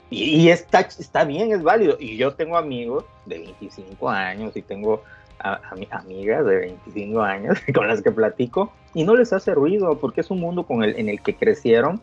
Y, 0.08 0.48
está, 0.48 0.80
está 0.80 1.24
bien, 1.26 1.52
es 1.52 1.62
válido. 1.62 1.98
Y 2.00 2.16
yo 2.16 2.32
tengo 2.32 2.56
amigos 2.56 3.04
de 3.26 3.40
25 3.40 4.08
años 4.08 4.56
y 4.56 4.62
tengo 4.62 5.02
a- 5.40 5.60
ami- 5.72 5.88
amigas 5.90 6.46
de 6.46 6.56
25 6.60 7.20
años 7.20 7.58
con 7.74 7.88
las 7.88 8.00
que 8.00 8.10
platico 8.10 8.72
y 8.94 9.04
no 9.04 9.14
les 9.14 9.34
ha 9.34 9.38
servido 9.38 9.98
porque 9.98 10.22
es 10.22 10.30
un 10.30 10.40
mundo 10.40 10.64
en 10.70 11.10
el 11.10 11.20
que 11.20 11.36
crecieron 11.36 12.00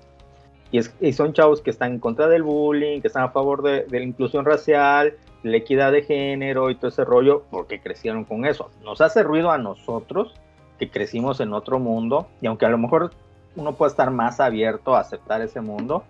y, 0.72 0.80
es- 0.80 0.94
y 1.00 1.14
son 1.14 1.34
chavos 1.34 1.62
que 1.62 1.70
están 1.70 1.94
en 1.94 2.00
contra 2.00 2.28
del 2.28 2.44
bullying, 2.44 3.02
que 3.02 3.08
están 3.08 3.24
a 3.24 3.30
favor 3.30 3.62
de, 3.62 3.84
de 3.86 4.00
la 4.00 4.06
inclusión 4.06 4.46
racial, 4.46 5.14
la 5.44 5.58
equidad 5.58 5.92
de 5.92 6.02
género 6.02 6.70
y 6.70 6.76
todo 6.76 6.88
ese 6.90 7.06
rollo 7.06 7.44
porque 7.52 7.80
crecieron 7.80 8.24
con 8.26 8.46
eso. 8.46 8.72
Nos 8.84 9.02
hace 9.02 9.22
ruido 9.24 9.52
a 9.52 9.58
nosotros 9.58 10.34
que 10.80 10.90
crecimos 10.90 11.40
en 11.40 11.54
otro 11.54 11.80
mundo 11.80 12.28
y 12.42 12.48
aunque 12.48 12.66
a 12.66 12.70
lo 12.70 12.78
mejor 12.78 13.12
uno 13.56 13.76
puede 13.76 13.92
estar 13.92 14.10
más 14.12 14.40
abierto 14.40 14.96
a 14.96 15.00
aceptar 15.02 15.42
ese 15.42 15.62
mundo, 15.62 16.04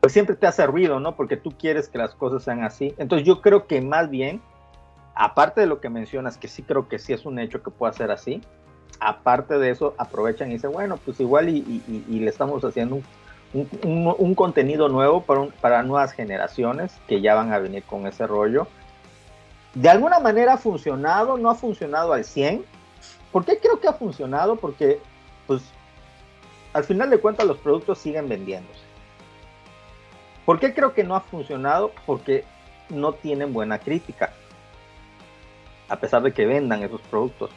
pues 0.00 0.12
siempre 0.12 0.36
te 0.36 0.46
hace 0.46 0.66
ruido, 0.66 1.00
¿no? 1.00 1.16
Porque 1.16 1.36
tú 1.36 1.50
quieres 1.50 1.88
que 1.88 1.98
las 1.98 2.14
cosas 2.14 2.44
sean 2.44 2.62
así. 2.62 2.94
Entonces 2.98 3.26
yo 3.26 3.40
creo 3.40 3.66
que 3.66 3.80
más 3.80 4.08
bien, 4.10 4.40
aparte 5.14 5.62
de 5.62 5.66
lo 5.66 5.80
que 5.80 5.88
mencionas, 5.88 6.36
que 6.36 6.46
sí 6.46 6.62
creo 6.62 6.86
que 6.88 6.98
sí 7.00 7.12
es 7.12 7.24
un 7.26 7.38
hecho 7.40 7.62
que 7.62 7.70
pueda 7.70 7.92
ser 7.92 8.10
así, 8.12 8.40
aparte 9.00 9.58
de 9.58 9.70
eso, 9.70 9.94
aprovechan 9.98 10.50
y 10.50 10.54
dicen, 10.54 10.70
bueno, 10.72 10.98
pues 11.04 11.18
igual 11.20 11.48
y- 11.48 11.58
y- 11.88 12.04
y 12.08 12.20
le 12.20 12.30
estamos 12.30 12.64
haciendo 12.64 12.96
un, 12.96 13.04
un- 13.52 14.34
contenido 14.34 14.88
nuevo 14.88 15.22
para 15.60 15.82
nuevas 15.82 16.12
generaciones 16.12 16.92
que 17.06 17.20
ya 17.20 17.34
van 17.34 17.52
a 17.52 17.58
venir 17.58 17.82
con 17.84 18.06
ese 18.06 18.26
rollo. 18.26 18.66
De 19.74 19.88
alguna 19.88 20.20
manera 20.20 20.54
ha 20.54 20.58
funcionado, 20.58 21.36
no 21.36 21.50
ha 21.50 21.54
funcionado 21.54 22.12
al 22.12 22.24
100. 22.24 22.64
¿Por 23.32 23.44
qué 23.44 23.58
creo 23.58 23.80
que 23.80 23.88
ha 23.88 23.92
funcionado? 23.92 24.56
Porque, 24.56 25.00
pues, 25.46 25.62
al 26.72 26.84
final 26.84 27.10
de 27.10 27.18
cuentas 27.18 27.46
los 27.46 27.58
productos 27.58 27.98
siguen 27.98 28.28
vendiéndose. 28.28 28.80
¿Por 30.44 30.60
qué 30.60 30.72
creo 30.74 30.94
que 30.94 31.04
no 31.04 31.14
ha 31.16 31.20
funcionado? 31.20 31.92
Porque 32.06 32.44
no 32.88 33.12
tienen 33.14 33.52
buena 33.52 33.78
crítica, 33.78 34.32
a 35.88 35.96
pesar 35.96 36.22
de 36.22 36.32
que 36.32 36.46
vendan 36.46 36.82
esos 36.82 37.00
productos. 37.02 37.50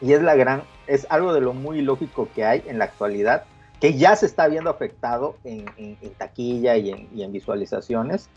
Y 0.00 0.12
es 0.12 0.22
la 0.22 0.34
gran, 0.34 0.62
es 0.86 1.06
algo 1.10 1.32
de 1.32 1.40
lo 1.40 1.52
muy 1.52 1.82
lógico 1.82 2.28
que 2.34 2.44
hay 2.44 2.62
en 2.66 2.78
la 2.78 2.84
actualidad, 2.86 3.44
que 3.80 3.94
ya 3.94 4.16
se 4.16 4.26
está 4.26 4.48
viendo 4.48 4.70
afectado 4.70 5.36
en, 5.44 5.64
en- 5.76 5.96
en 6.00 6.14
taquilla 6.14 6.76
y 6.76 6.90
en, 6.90 7.08
y 7.14 7.22
en 7.22 7.32
visualizaciones, 7.32 8.28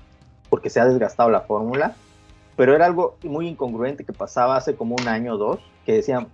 porque 0.50 0.70
se 0.70 0.80
ha 0.80 0.86
desgastado 0.86 1.30
la 1.30 1.42
fórmula. 1.42 1.96
Pero 2.58 2.76
era 2.76 2.86
algo 2.86 3.18
muy 3.24 3.48
incongruente 3.48 4.04
que 4.04 4.14
pasaba 4.14 4.56
hace 4.58 4.76
como 4.76 4.96
un 4.96 5.08
año 5.08 5.34
o 5.36 5.38
dos, 5.38 5.60
que 5.86 5.94
decían, 5.94 6.28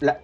la- 0.00 0.20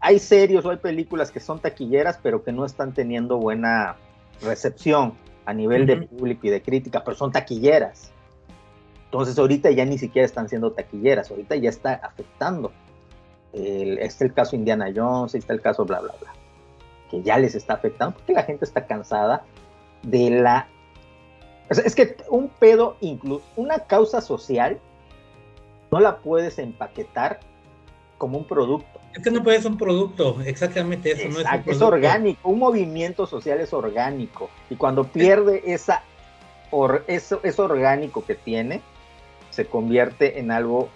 hay 0.00 0.18
series 0.18 0.64
o 0.64 0.70
hay 0.70 0.78
películas 0.78 1.30
que 1.30 1.40
son 1.40 1.60
taquilleras, 1.60 2.18
pero 2.22 2.42
que 2.42 2.52
no 2.52 2.64
están 2.64 2.92
teniendo 2.94 3.36
buena 3.38 3.96
recepción 4.42 5.12
a 5.44 5.52
nivel 5.52 5.86
de 5.86 5.96
público 6.02 6.46
y 6.46 6.50
de 6.50 6.62
crítica, 6.62 7.04
pero 7.04 7.16
son 7.16 7.30
taquilleras. 7.32 8.10
Entonces 9.04 9.38
ahorita 9.38 9.70
ya 9.72 9.84
ni 9.84 9.98
siquiera 9.98 10.24
están 10.24 10.48
siendo 10.48 10.72
taquilleras, 10.72 11.30
ahorita 11.30 11.56
ya 11.56 11.68
está 11.68 11.94
afectando. 11.94 12.72
El, 13.52 13.98
está 13.98 14.24
el 14.24 14.32
caso 14.32 14.54
Indiana 14.56 14.86
Jones, 14.94 15.34
está 15.34 15.52
el 15.52 15.60
caso 15.60 15.84
bla, 15.84 16.00
bla, 16.00 16.14
bla, 16.20 16.32
que 17.10 17.22
ya 17.22 17.38
les 17.38 17.54
está 17.54 17.74
afectando 17.74 18.16
porque 18.16 18.32
la 18.32 18.42
gente 18.44 18.64
está 18.64 18.86
cansada 18.86 19.42
de 20.02 20.30
la... 20.30 20.68
o 21.70 21.74
sea, 21.74 21.84
es 21.84 21.94
que 21.94 22.16
un 22.28 22.48
pedo, 22.48 22.96
incluso 23.00 23.44
una 23.56 23.80
causa 23.80 24.20
social, 24.20 24.78
no 25.90 26.00
la 26.00 26.18
puedes 26.18 26.58
empaquetar 26.58 27.40
como 28.16 28.38
un 28.38 28.44
producto. 28.44 29.00
Es 29.14 29.24
que 29.24 29.30
no 29.30 29.42
puede 29.42 29.60
ser 29.60 29.72
un 29.72 29.78
producto, 29.78 30.40
exactamente 30.42 31.10
eso, 31.10 31.24
no 31.24 31.30
es 31.30 31.34
un 31.34 31.40
Exacto, 31.40 31.70
es, 31.72 31.78
producto. 31.78 31.86
orgánico, 31.96 32.48
un 32.48 32.58
movimiento 32.60 33.26
social 33.26 33.60
es 33.60 33.72
orgánico. 33.72 34.50
Y 34.68 34.76
cuando 34.76 35.04
pierde 35.04 35.62
esa 35.66 36.02
or- 36.70 37.02
eso, 37.08 37.40
eso 37.42 37.64
orgánico 37.64 38.24
que 38.24 38.36
tiene, 38.36 38.82
se 39.50 39.66
convierte 39.66 40.38
en 40.38 40.52
algo 40.52 40.88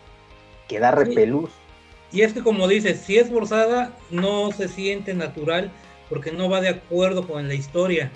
que 0.69 0.79
da 0.79 0.93
Sí. 0.93 0.97
repelús. 1.05 1.51
Y 2.13 2.23
es 2.23 2.33
que 2.33 2.45
como 2.45 2.69
dices, 2.69 3.01
si 3.01 3.19
es 3.19 3.29
forzada, 3.31 3.91
no 4.11 4.53
se 4.53 4.69
siente 4.69 5.13
natural 5.15 5.73
porque 6.09 6.33
no 6.33 6.49
va 6.49 6.61
de 6.61 6.69
acuerdo 6.69 7.27
con 7.27 7.47
la 7.49 7.55
historia. 7.55 8.11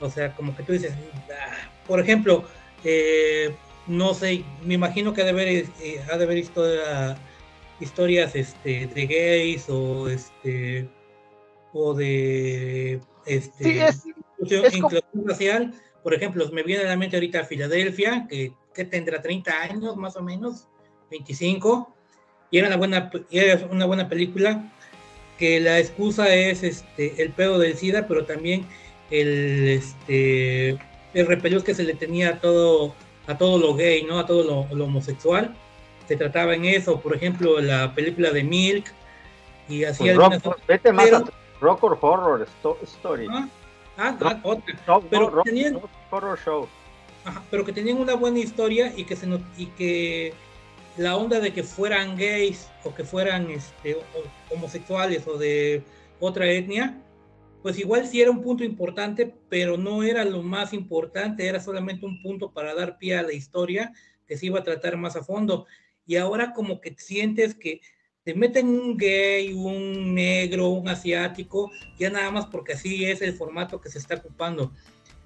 O 0.00 0.08
sea, 0.10 0.34
como 0.34 0.56
que 0.56 0.62
tú 0.62 0.72
dices, 0.72 0.92
"Ah", 1.30 1.70
por 1.86 2.00
ejemplo, 2.00 2.44
eh, 2.84 3.54
no 3.86 4.14
sé, 4.14 4.44
me 4.64 4.74
imagino 4.74 5.12
que 5.12 5.22
ha 5.22 5.24
de 5.24 5.30
haber, 5.30 5.48
eh, 5.48 6.00
ha 6.10 6.16
de 6.16 6.24
haber 6.24 6.38
historia- 6.38 7.16
historias 7.80 8.34
este, 8.34 8.86
de 8.86 9.06
gays 9.06 9.66
o 9.68 10.08
este 10.08 10.88
o 11.72 11.94
de 11.94 13.00
este 13.26 13.64
Sí, 13.64 13.78
es- 13.78 14.04
inclusión, 14.06 14.64
es 14.66 14.72
como- 14.72 14.86
inclusión 14.88 15.28
racial. 15.28 15.74
Por 16.02 16.14
ejemplo, 16.14 16.48
me 16.52 16.62
viene 16.62 16.84
a 16.84 16.86
la 16.88 16.96
mente 16.96 17.16
ahorita 17.16 17.44
Filadelfia, 17.44 18.26
que, 18.28 18.52
que 18.74 18.84
tendrá 18.84 19.20
30 19.20 19.60
años 19.62 19.96
más 19.96 20.16
o 20.16 20.22
menos, 20.22 20.66
25, 21.10 21.94
y 22.50 22.58
era 22.58 22.68
una 22.68 22.76
buena, 22.76 23.10
era 23.30 23.66
una 23.70 23.84
buena 23.86 24.08
película 24.08 24.72
que 25.38 25.60
la 25.60 25.78
excusa 25.78 26.34
es 26.34 26.62
este 26.62 27.22
el 27.22 27.30
pedo 27.32 27.58
del 27.58 27.76
SIDA, 27.76 28.06
pero 28.06 28.24
también 28.24 28.66
el 29.10 29.68
este 29.68 30.70
el 31.14 31.26
repelús 31.26 31.64
que 31.64 31.74
se 31.74 31.84
le 31.84 31.94
tenía 31.94 32.30
a 32.30 32.40
todo 32.40 32.94
a 33.26 33.38
todo 33.38 33.58
lo 33.58 33.74
gay, 33.74 34.02
¿no? 34.04 34.18
A 34.18 34.26
todo 34.26 34.42
lo, 34.42 34.74
lo 34.76 34.84
homosexual. 34.86 35.54
Se 36.06 36.16
trataba 36.16 36.54
en 36.54 36.64
eso, 36.64 37.00
por 37.00 37.14
ejemplo, 37.14 37.60
la 37.60 37.94
película 37.94 38.30
de 38.30 38.42
Milk 38.42 38.92
y 39.68 39.84
así 39.84 40.04
Pues 40.04 40.12
algunas 40.12 40.42
rock, 40.42 40.58
vete 40.66 40.92
más 40.92 41.04
pero- 41.04 41.16
a 41.18 41.24
Rock 41.60 41.84
or 41.84 41.98
Horror 42.00 42.46
Sto- 42.60 42.78
Story. 42.84 43.26
Ah, 43.30 43.48
ah, 43.98 44.16
ah, 44.22 44.40
otra. 44.42 44.74
Pero 45.10 45.28
rock- 45.30 45.44
tenían- 45.44 45.74
rock 45.74 45.90
horror 46.10 46.38
Show. 46.44 46.68
Ajá, 47.24 47.42
pero 47.50 47.64
que 47.64 47.72
tenían 47.72 47.98
una 47.98 48.14
buena 48.14 48.38
historia 48.38 48.92
y 48.96 49.04
que 49.04 49.16
se 49.16 49.26
y 49.58 49.66
que 49.66 50.32
la 50.98 51.16
onda 51.16 51.40
de 51.40 51.52
que 51.52 51.62
fueran 51.62 52.16
gays 52.16 52.68
o 52.84 52.92
que 52.94 53.04
fueran 53.04 53.50
este, 53.50 53.96
homosexuales 54.50 55.26
o 55.26 55.38
de 55.38 55.82
otra 56.20 56.50
etnia, 56.50 57.00
pues 57.62 57.78
igual 57.78 58.06
sí 58.06 58.20
era 58.20 58.30
un 58.30 58.42
punto 58.42 58.64
importante, 58.64 59.32
pero 59.48 59.76
no 59.76 60.02
era 60.02 60.24
lo 60.24 60.42
más 60.42 60.72
importante, 60.72 61.46
era 61.46 61.60
solamente 61.60 62.04
un 62.04 62.20
punto 62.20 62.52
para 62.52 62.74
dar 62.74 62.98
pie 62.98 63.16
a 63.16 63.22
la 63.22 63.32
historia 63.32 63.92
que 64.26 64.36
se 64.36 64.46
iba 64.46 64.58
a 64.58 64.64
tratar 64.64 64.96
más 64.96 65.16
a 65.16 65.24
fondo. 65.24 65.66
Y 66.04 66.16
ahora 66.16 66.52
como 66.52 66.80
que 66.80 66.94
sientes 66.98 67.54
que 67.54 67.80
te 68.24 68.34
meten 68.34 68.68
un 68.68 68.96
gay, 68.96 69.52
un 69.52 70.14
negro, 70.14 70.68
un 70.68 70.88
asiático, 70.88 71.70
ya 71.98 72.10
nada 72.10 72.30
más 72.30 72.46
porque 72.46 72.72
así 72.72 73.04
es 73.04 73.22
el 73.22 73.34
formato 73.34 73.80
que 73.80 73.88
se 73.88 73.98
está 73.98 74.16
ocupando. 74.16 74.72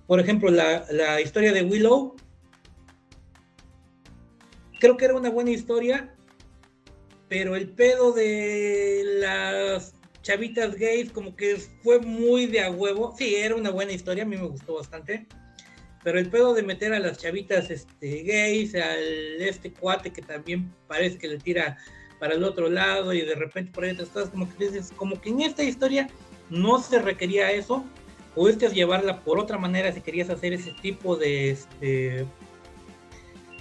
Por 0.07 0.21
ejemplo, 0.21 0.51
la, 0.51 0.85
la 0.91 1.21
historia 1.21 1.53
de 1.53 1.63
Willow, 1.63 2.17
creo 4.83 4.97
que 4.97 5.05
era 5.05 5.15
una 5.15 5.31
buena 5.31 5.53
historia, 5.53 6.13
pero 7.29 7.55
el 7.55 7.69
pedo 7.69 8.11
de 8.11 9.03
las 9.21 9.95
chavitas 10.23 10.75
gays 10.75 11.13
como 11.13 11.37
que 11.37 11.57
fue 11.85 12.01
muy 12.01 12.47
de 12.47 12.63
a 12.63 12.71
huevo. 12.73 13.15
Sí, 13.17 13.37
era 13.37 13.55
una 13.55 13.71
buena 13.71 13.93
historia, 13.93 14.25
a 14.25 14.27
mí 14.27 14.37
me 14.37 14.49
gustó 14.49 14.75
bastante. 14.75 15.29
Pero 16.03 16.19
el 16.19 16.29
pedo 16.29 16.53
de 16.53 16.65
meter 16.65 16.93
a 16.93 16.99
las 16.99 17.19
chavitas 17.19 17.71
este, 17.71 18.25
gays, 18.25 18.75
al 18.75 19.41
este 19.41 19.73
cuate 19.73 20.13
que 20.13 20.21
también 20.21 20.75
parece 20.89 21.17
que 21.17 21.29
le 21.29 21.39
tira 21.39 21.79
para 22.19 22.35
el 22.35 22.43
otro 22.43 22.69
lado 22.69 23.13
y 23.13 23.21
de 23.21 23.37
repente 23.37 23.71
por 23.71 23.85
ahí 23.85 23.93
otras 23.93 24.09
cosas, 24.09 24.31
como 24.31 24.53
que 24.53 24.65
dices, 24.65 24.93
como 24.97 25.21
que 25.21 25.31
en 25.31 25.43
esta 25.43 25.63
historia 25.63 26.09
no 26.51 26.83
se 26.83 27.01
requería 27.01 27.53
eso, 27.53 27.85
pudiste 28.35 28.69
llevarla 28.69 29.21
por 29.21 29.39
otra 29.39 29.59
manera 29.59 29.93
si 29.93 30.01
querías 30.01 30.29
hacer 30.29 30.53
ese 30.53 30.73
tipo 30.83 31.15
de, 31.15 31.51
este, 31.51 32.27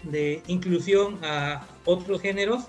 de 0.04 0.42
inclusión 0.48 1.20
a 1.24 1.66
otros 1.86 2.22
géneros, 2.22 2.64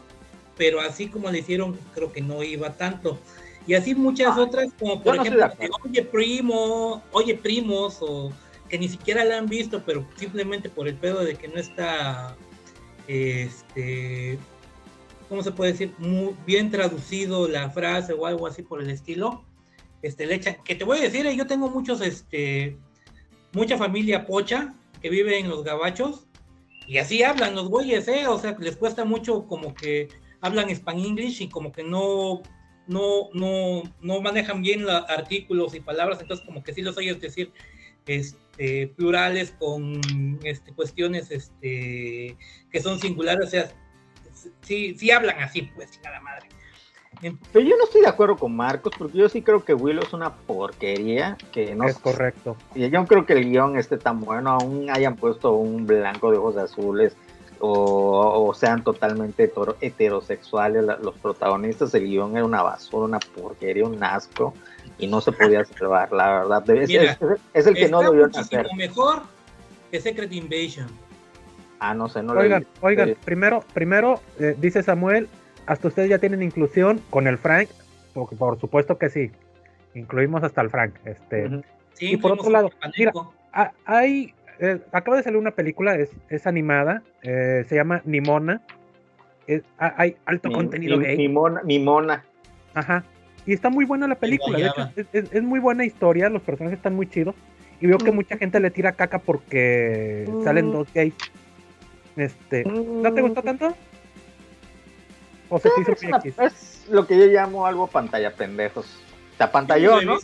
pero 0.56 0.80
así 0.80 1.08
como 1.08 1.30
le 1.30 1.38
hicieron, 1.40 1.78
creo 1.94 2.12
que 2.12 2.20
no 2.20 2.42
iba 2.42 2.74
tanto. 2.74 3.18
Y 3.66 3.74
así 3.74 3.94
muchas 3.94 4.36
otras, 4.38 4.72
como 4.78 5.02
por 5.02 5.16
no 5.16 5.22
ejemplo, 5.22 5.48
oye 5.84 6.02
primo, 6.02 7.02
oye 7.12 7.34
primos, 7.34 7.98
o 8.00 8.32
que 8.68 8.78
ni 8.78 8.88
siquiera 8.88 9.24
la 9.24 9.38
han 9.38 9.46
visto, 9.46 9.82
pero 9.84 10.06
simplemente 10.16 10.68
por 10.68 10.88
el 10.88 10.96
pedo 10.96 11.24
de 11.24 11.36
que 11.36 11.48
no 11.48 11.56
está, 11.56 12.36
este, 13.06 14.38
¿cómo 15.28 15.42
se 15.42 15.52
puede 15.52 15.72
decir? 15.72 15.94
Muy 15.98 16.34
bien 16.46 16.70
traducido 16.70 17.46
la 17.48 17.70
frase 17.70 18.14
o 18.14 18.26
algo 18.26 18.46
así 18.46 18.62
por 18.62 18.82
el 18.82 18.90
estilo. 18.90 19.44
Este, 20.00 20.26
le 20.26 20.34
echan, 20.34 20.56
que 20.64 20.74
te 20.74 20.84
voy 20.84 20.98
a 20.98 21.02
decir, 21.02 21.26
eh, 21.26 21.36
yo 21.36 21.46
tengo 21.46 21.68
muchos, 21.68 22.00
este, 22.00 22.76
mucha 23.52 23.78
familia 23.78 24.26
pocha 24.26 24.74
que 25.00 25.10
vive 25.10 25.38
en 25.38 25.48
los 25.48 25.62
gabachos 25.62 26.26
y 26.86 26.98
así 26.98 27.22
hablan 27.22 27.54
los 27.54 27.68
güeyes, 27.68 28.08
¿eh? 28.08 28.26
O 28.26 28.38
sea, 28.38 28.56
les 28.58 28.76
cuesta 28.76 29.04
mucho 29.04 29.46
como 29.46 29.74
que 29.74 30.08
hablan 30.40 30.70
span 30.70 30.98
English 30.98 31.42
y 31.42 31.48
como 31.48 31.72
que 31.72 31.82
no, 31.82 32.42
no, 32.86 33.30
no, 33.32 33.82
no 34.00 34.20
manejan 34.20 34.62
bien 34.62 34.84
los 34.84 35.04
artículos 35.08 35.74
y 35.74 35.80
palabras, 35.80 36.20
entonces 36.20 36.44
como 36.44 36.62
que 36.62 36.74
sí 36.74 36.82
los 36.82 36.96
oyes 36.96 37.20
decir 37.20 37.52
este, 38.06 38.88
plurales 38.88 39.52
con 39.58 40.00
este, 40.42 40.72
cuestiones 40.72 41.30
este, 41.30 42.36
que 42.70 42.80
son 42.80 42.98
singulares, 42.98 43.46
o 43.46 43.50
sea, 43.50 43.72
sí, 44.62 44.94
sí 44.98 45.10
hablan 45.10 45.40
así, 45.40 45.62
pues, 45.74 45.90
chingada 45.92 46.20
madre. 46.20 46.48
Pero 47.52 47.64
yo 47.64 47.76
no 47.76 47.84
estoy 47.84 48.00
de 48.00 48.08
acuerdo 48.08 48.36
con 48.36 48.54
Marcos, 48.56 48.92
porque 48.98 49.16
yo 49.18 49.28
sí 49.28 49.42
creo 49.42 49.64
que 49.64 49.74
Willow 49.74 50.02
es 50.02 50.12
una 50.12 50.34
porquería, 50.34 51.36
que 51.52 51.74
no 51.74 51.84
Es 51.84 51.98
correcto. 51.98 52.56
Y 52.74 52.88
yo 52.90 53.00
no 53.00 53.06
creo 53.06 53.24
que 53.26 53.34
el 53.34 53.44
guion 53.44 53.76
esté 53.78 53.96
tan 53.98 54.20
bueno, 54.20 54.50
aún 54.50 54.90
hayan 54.90 55.16
puesto 55.16 55.52
un 55.52 55.86
blanco 55.86 56.30
de 56.32 56.38
ojos 56.38 56.56
azules 56.56 57.16
o, 57.60 58.48
o 58.48 58.54
sean 58.54 58.82
totalmente 58.82 59.44
hetero- 59.44 59.76
heterosexuales 59.80 60.84
los 61.00 61.14
protagonistas, 61.18 61.94
el 61.94 62.04
guion 62.08 62.36
era 62.36 62.44
una 62.44 62.62
basura, 62.62 63.04
una 63.04 63.20
porquería, 63.20 63.84
un 63.84 64.02
asco 64.02 64.52
y 64.98 65.06
no 65.06 65.20
se 65.20 65.30
podía 65.32 65.64
salvar, 65.78 66.12
la 66.12 66.40
verdad. 66.40 66.70
Es, 66.70 66.88
Mira, 66.88 67.12
es- 67.12 67.18
es 67.54 67.66
el 67.66 67.74
que 67.74 67.88
no 67.88 68.00
debió 68.02 68.24
muchísimo 68.26 68.60
hacer. 68.62 68.76
mejor 68.76 69.22
que 69.90 70.00
Secret 70.00 70.32
Invasion. 70.32 70.88
Ah, 71.78 71.94
no 71.94 72.08
sé, 72.08 72.22
no 72.22 72.34
lo 72.34 72.40
Oigan, 72.40 72.62
vi. 72.62 72.66
oigan, 72.80 73.16
primero, 73.24 73.64
primero, 73.74 74.20
eh, 74.38 74.56
dice 74.58 74.82
Samuel, 74.82 75.28
hasta 75.66 75.88
ustedes 75.88 76.08
ya 76.10 76.18
tienen 76.18 76.42
inclusión 76.42 77.00
con 77.10 77.26
el 77.26 77.38
Frank, 77.38 77.68
porque 78.14 78.36
por 78.36 78.58
supuesto 78.60 78.98
que 78.98 79.08
sí, 79.10 79.30
incluimos 79.94 80.42
hasta 80.42 80.60
el 80.60 80.70
Frank. 80.70 80.94
Este. 81.04 81.48
Sí, 81.94 82.12
Y 82.12 82.16
por 82.16 82.32
otro 82.32 82.50
lado, 82.50 82.68
a 82.68 82.90
Paneco. 82.90 83.34
ah, 83.52 83.72
hay, 83.84 84.34
eh, 84.58 84.80
acaba 84.92 85.16
de 85.18 85.22
salir 85.22 85.38
una 85.38 85.50
película, 85.52 85.94
es, 85.96 86.10
es 86.28 86.46
animada, 86.46 87.02
eh, 87.22 87.64
se 87.68 87.74
llama 87.76 88.02
Nimona, 88.04 88.62
es- 89.46 89.62
ah, 89.78 89.94
hay 89.96 90.16
alto 90.24 90.48
Mi- 90.48 90.54
contenido 90.54 90.96
mi, 90.96 91.04
gay. 91.04 91.16
mi 91.16 91.28
mona, 91.28 91.62
mi 91.62 91.78
mona. 91.78 92.24
Ajá. 92.74 93.04
Y 93.44 93.52
está 93.52 93.70
muy 93.70 93.84
buena 93.84 94.06
la 94.06 94.14
película. 94.14 94.56
De 94.58 94.66
hecho, 94.66 94.90
es, 94.96 95.06
es- 95.12 95.32
es 95.32 95.42
muy 95.42 95.58
buena 95.58 95.84
historia. 95.84 96.28
Los 96.28 96.42
personajes 96.42 96.78
están 96.78 96.94
muy 96.94 97.08
chidos. 97.08 97.34
Y 97.80 97.88
veo 97.88 97.98
que 97.98 98.12
mucha 98.12 98.36
gente 98.36 98.60
le 98.60 98.70
tira 98.70 98.92
caca 98.92 99.18
porque 99.18 100.28
salen 100.44 100.70
dos 100.70 100.86
gays. 100.94 101.14
Este, 102.16 102.64
¿no 102.64 103.12
te 103.12 103.20
gustó 103.20 103.42
tanto? 103.42 103.74
¿O 105.52 105.58
Es, 105.58 106.02
una- 106.02 106.22
lo 106.90 107.06
que 107.06 107.18
yo 107.18 107.26
llamo 107.26 107.66
algo 107.66 107.86
pantalla 107.86 108.32
pendejos. 108.34 108.86
Se 109.36 109.44
apantalló, 109.44 110.00
Yo 110.00 110.06
no. 110.06 110.18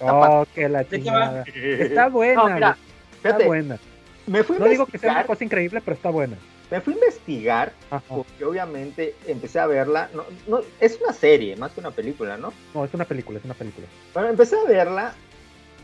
Oh, 0.00 0.46
que 0.54 0.68
la 0.68 0.78
¿De 0.80 0.86
qué 0.86 1.02
chingada. 1.02 1.44
Está 1.54 2.08
buena, 2.08 2.34
No, 2.48 2.54
mira, 2.54 2.76
está 3.16 3.28
fíjate, 3.28 3.46
buena. 3.46 3.78
me 4.26 4.42
fui 4.42 4.56
a 4.56 4.58
No 4.60 4.66
digo 4.68 4.86
que 4.86 4.98
sea 4.98 5.12
una 5.12 5.24
cosa 5.26 5.44
increíble, 5.44 5.80
pero 5.84 5.94
está 5.96 6.08
buena. 6.10 6.36
me 6.70 6.80
fui 6.80 6.94
a 6.94 6.96
investigar 6.96 7.72
Ajá. 7.90 8.02
porque 8.08 8.44
obviamente 8.44 9.14
empecé 9.26 9.58
a 9.60 9.66
verla. 9.66 10.08
No, 10.14 10.24
no, 10.46 10.60
es 10.80 10.98
una 11.02 11.12
serie, 11.12 11.56
más 11.56 11.72
que 11.72 11.80
una 11.80 11.90
película, 11.90 12.36
¿no? 12.38 12.52
No, 12.74 12.84
es 12.86 12.94
una 12.94 13.04
película, 13.04 13.38
es 13.38 13.44
una 13.44 13.54
película. 13.54 13.86
Bueno, 14.14 14.30
empecé 14.30 14.56
a 14.56 14.64
verla. 14.64 15.14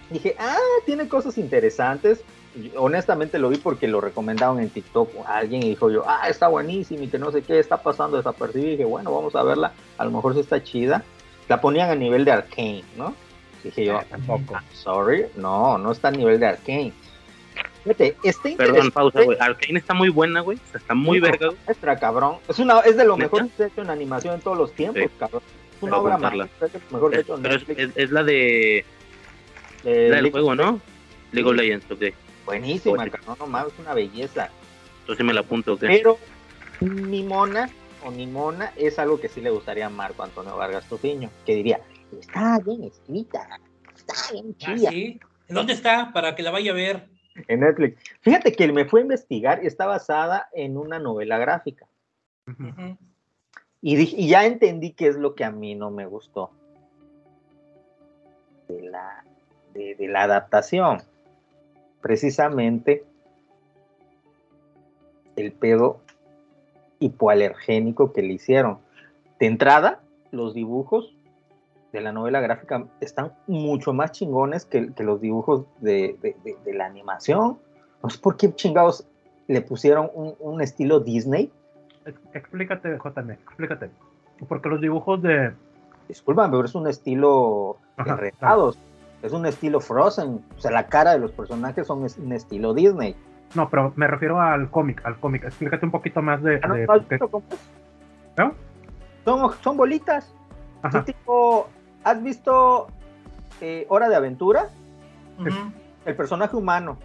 Dije, 0.08 0.34
ah, 0.38 0.56
tiene 0.86 1.06
cosas 1.06 1.36
interesantes. 1.38 2.22
Honestamente 2.76 3.38
lo 3.38 3.48
vi 3.48 3.58
porque 3.58 3.86
lo 3.86 4.00
recomendaron 4.00 4.58
en 4.58 4.70
TikTok 4.70 5.10
a 5.26 5.38
alguien 5.38 5.62
y 5.62 5.68
dijo 5.70 5.88
yo, 5.90 6.02
ah, 6.06 6.28
está 6.28 6.48
buenísimo 6.48 7.04
y 7.04 7.08
que 7.08 7.18
no 7.18 7.30
sé 7.30 7.42
qué 7.42 7.58
está 7.60 7.80
pasando 7.82 8.16
desapercibido. 8.16 8.68
Y 8.68 8.70
dije, 8.72 8.84
bueno, 8.84 9.14
vamos 9.14 9.36
a 9.36 9.42
verla. 9.44 9.72
A 9.98 10.04
lo 10.04 10.10
mejor 10.10 10.34
sí 10.34 10.40
está 10.40 10.62
chida. 10.62 11.04
La 11.48 11.60
ponían 11.60 11.90
a 11.90 11.94
nivel 11.94 12.24
de 12.24 12.32
Arcane, 12.32 12.84
¿no? 12.96 13.14
Dije 13.62 13.84
yo, 13.84 14.00
Eh, 14.00 14.06
tampoco. 14.10 14.54
"I'm 14.54 14.64
sorry, 14.72 15.26
no, 15.36 15.78
no 15.78 15.92
está 15.92 16.08
a 16.08 16.12
nivel 16.12 16.40
de 16.40 16.46
Arcane. 16.46 16.92
Fíjate, 17.84 18.16
está 18.24 18.48
Perdón, 18.56 18.90
pausa, 18.90 19.22
güey. 19.22 19.38
Arkane 19.40 19.78
está 19.78 19.94
muy 19.94 20.08
buena, 20.10 20.40
güey. 20.40 20.58
Está 20.74 20.94
muy 20.94 21.18
verga. 21.20 21.48
Maestra, 21.66 21.98
cabrón. 21.98 22.36
Es, 22.48 22.58
una, 22.58 22.80
es 22.80 22.96
de 22.96 23.04
lo 23.04 23.16
mejor 23.16 23.44
que 23.44 23.56
se 23.56 23.64
ha 23.64 23.66
hecho 23.68 23.82
en 23.82 23.90
animación 23.90 24.34
en 24.34 24.40
todos 24.40 24.56
los 24.58 24.72
tiempos, 24.72 25.02
Sí. 25.04 25.08
cabrón. 25.18 25.42
Es 25.76 25.82
una 25.82 25.96
obra 25.96 26.18
lo 26.18 26.20
mejor 26.90 27.14
Es- 27.14 27.20
hecho 27.20 27.36
en 27.36 27.42
pero 27.42 27.54
es, 27.96 28.10
la 28.10 28.22
de 28.24 28.84
Eh, 29.84 30.08
la 30.10 30.16
del 30.16 30.30
juego, 30.30 30.54
¿no? 30.54 30.78
League 31.32 31.48
of 31.48 31.56
Legends, 31.56 31.90
ok. 31.90 32.02
Buenísima, 32.58 33.02
Oye. 33.02 33.10
cabrón, 33.10 33.36
no 33.38 33.46
mames, 33.46 33.72
es 33.72 33.78
una 33.78 33.94
belleza. 33.94 34.50
Entonces 35.00 35.24
me 35.24 35.32
la 35.32 35.40
apunto, 35.40 35.74
ok. 35.74 35.80
Pero 35.80 36.18
Nimona 36.80 37.68
o 38.04 38.10
Nimona 38.10 38.72
es 38.76 38.98
algo 38.98 39.20
que 39.20 39.28
sí 39.28 39.40
le 39.40 39.50
gustaría 39.50 39.86
a 39.86 39.90
Marco 39.90 40.22
Antonio 40.22 40.56
Vargas 40.56 40.86
Tupiño, 40.88 41.30
que 41.46 41.54
diría, 41.54 41.80
está 42.18 42.58
bien 42.60 42.84
escrita, 42.84 43.46
está 43.96 44.14
bien 44.32 44.54
Ah, 44.62 44.74
chida. 44.74 44.90
sí. 44.90 45.20
¿En 45.48 45.54
¿Dónde 45.54 45.72
está? 45.74 46.12
Para 46.12 46.34
que 46.34 46.42
la 46.42 46.50
vaya 46.50 46.70
a 46.72 46.74
ver. 46.74 47.08
En 47.48 47.60
Netflix. 47.60 48.00
Fíjate 48.22 48.52
que 48.52 48.70
me 48.72 48.84
fue 48.84 49.00
a 49.00 49.02
investigar 49.02 49.62
y 49.62 49.66
está 49.66 49.86
basada 49.86 50.48
en 50.52 50.76
una 50.76 50.98
novela 50.98 51.38
gráfica. 51.38 51.86
Y, 53.82 53.96
dije- 53.96 54.16
y 54.18 54.28
ya 54.28 54.44
entendí 54.44 54.92
qué 54.92 55.06
es 55.08 55.16
lo 55.16 55.34
que 55.34 55.44
a 55.44 55.50
mí 55.50 55.74
no 55.74 55.90
me 55.90 56.06
gustó 56.06 56.50
de 58.68 58.82
la, 58.82 59.24
de, 59.72 59.94
de 59.94 60.08
la 60.08 60.24
adaptación. 60.24 61.02
Precisamente 62.00 63.04
el 65.36 65.52
pedo 65.52 66.00
hipoalergénico 66.98 68.12
que 68.12 68.22
le 68.22 68.34
hicieron. 68.34 68.78
De 69.38 69.46
entrada, 69.46 70.00
los 70.32 70.54
dibujos 70.54 71.14
de 71.92 72.00
la 72.00 72.12
novela 72.12 72.40
gráfica 72.40 72.86
están 73.00 73.32
mucho 73.46 73.92
más 73.92 74.12
chingones 74.12 74.64
que, 74.64 74.92
que 74.92 75.02
los 75.02 75.20
dibujos 75.20 75.64
de, 75.80 76.16
de- 76.22 76.36
de- 76.44 76.56
de 76.64 76.74
la 76.74 76.86
animación. 76.86 77.58
No 78.02 78.10
sé 78.10 78.18
por 78.18 78.36
qué 78.36 78.54
chingados 78.54 79.06
le 79.48 79.60
pusieron 79.62 80.10
un, 80.14 80.34
un 80.38 80.60
estilo 80.60 81.00
Disney. 81.00 81.50
Ex- 82.04 82.20
Explícate, 82.34 82.96
JM, 82.96 83.30
explícate. 83.30 83.90
Porque 84.48 84.68
los 84.68 84.80
dibujos 84.80 85.20
de. 85.22 85.52
Disculpa, 86.08 86.50
pero 86.50 86.64
es 86.64 86.74
un 86.74 86.86
estilo 86.88 87.76
Ajá. 87.96 88.16
Es 89.22 89.32
un 89.32 89.44
estilo 89.46 89.80
Frozen. 89.80 90.42
O 90.56 90.60
sea, 90.60 90.70
la 90.70 90.86
cara 90.86 91.12
de 91.12 91.18
los 91.18 91.32
personajes 91.32 91.86
son 91.86 92.04
es- 92.06 92.18
un 92.18 92.32
estilo 92.32 92.72
Disney. 92.74 93.14
No, 93.54 93.68
pero 93.68 93.92
me 93.96 94.06
refiero 94.06 94.40
al 94.40 94.70
cómic, 94.70 95.02
al 95.04 95.18
cómic. 95.18 95.44
Explícate 95.44 95.84
un 95.84 95.90
poquito 95.92 96.22
más 96.22 96.42
de. 96.42 96.60
Ah, 96.62 96.68
¿no? 96.68 96.74
de- 96.74 96.86
¿No. 98.36 98.54
Son, 99.24 99.52
son 99.62 99.76
bolitas. 99.76 100.32
Ajá. 100.82 101.00
Sí, 101.04 101.12
tipo, 101.12 101.68
¿Has 102.04 102.22
visto 102.22 102.86
eh, 103.60 103.86
Hora 103.90 104.08
de 104.08 104.16
Aventura? 104.16 104.68
El 106.06 106.16
personaje 106.16 106.56
humano. 106.56 106.96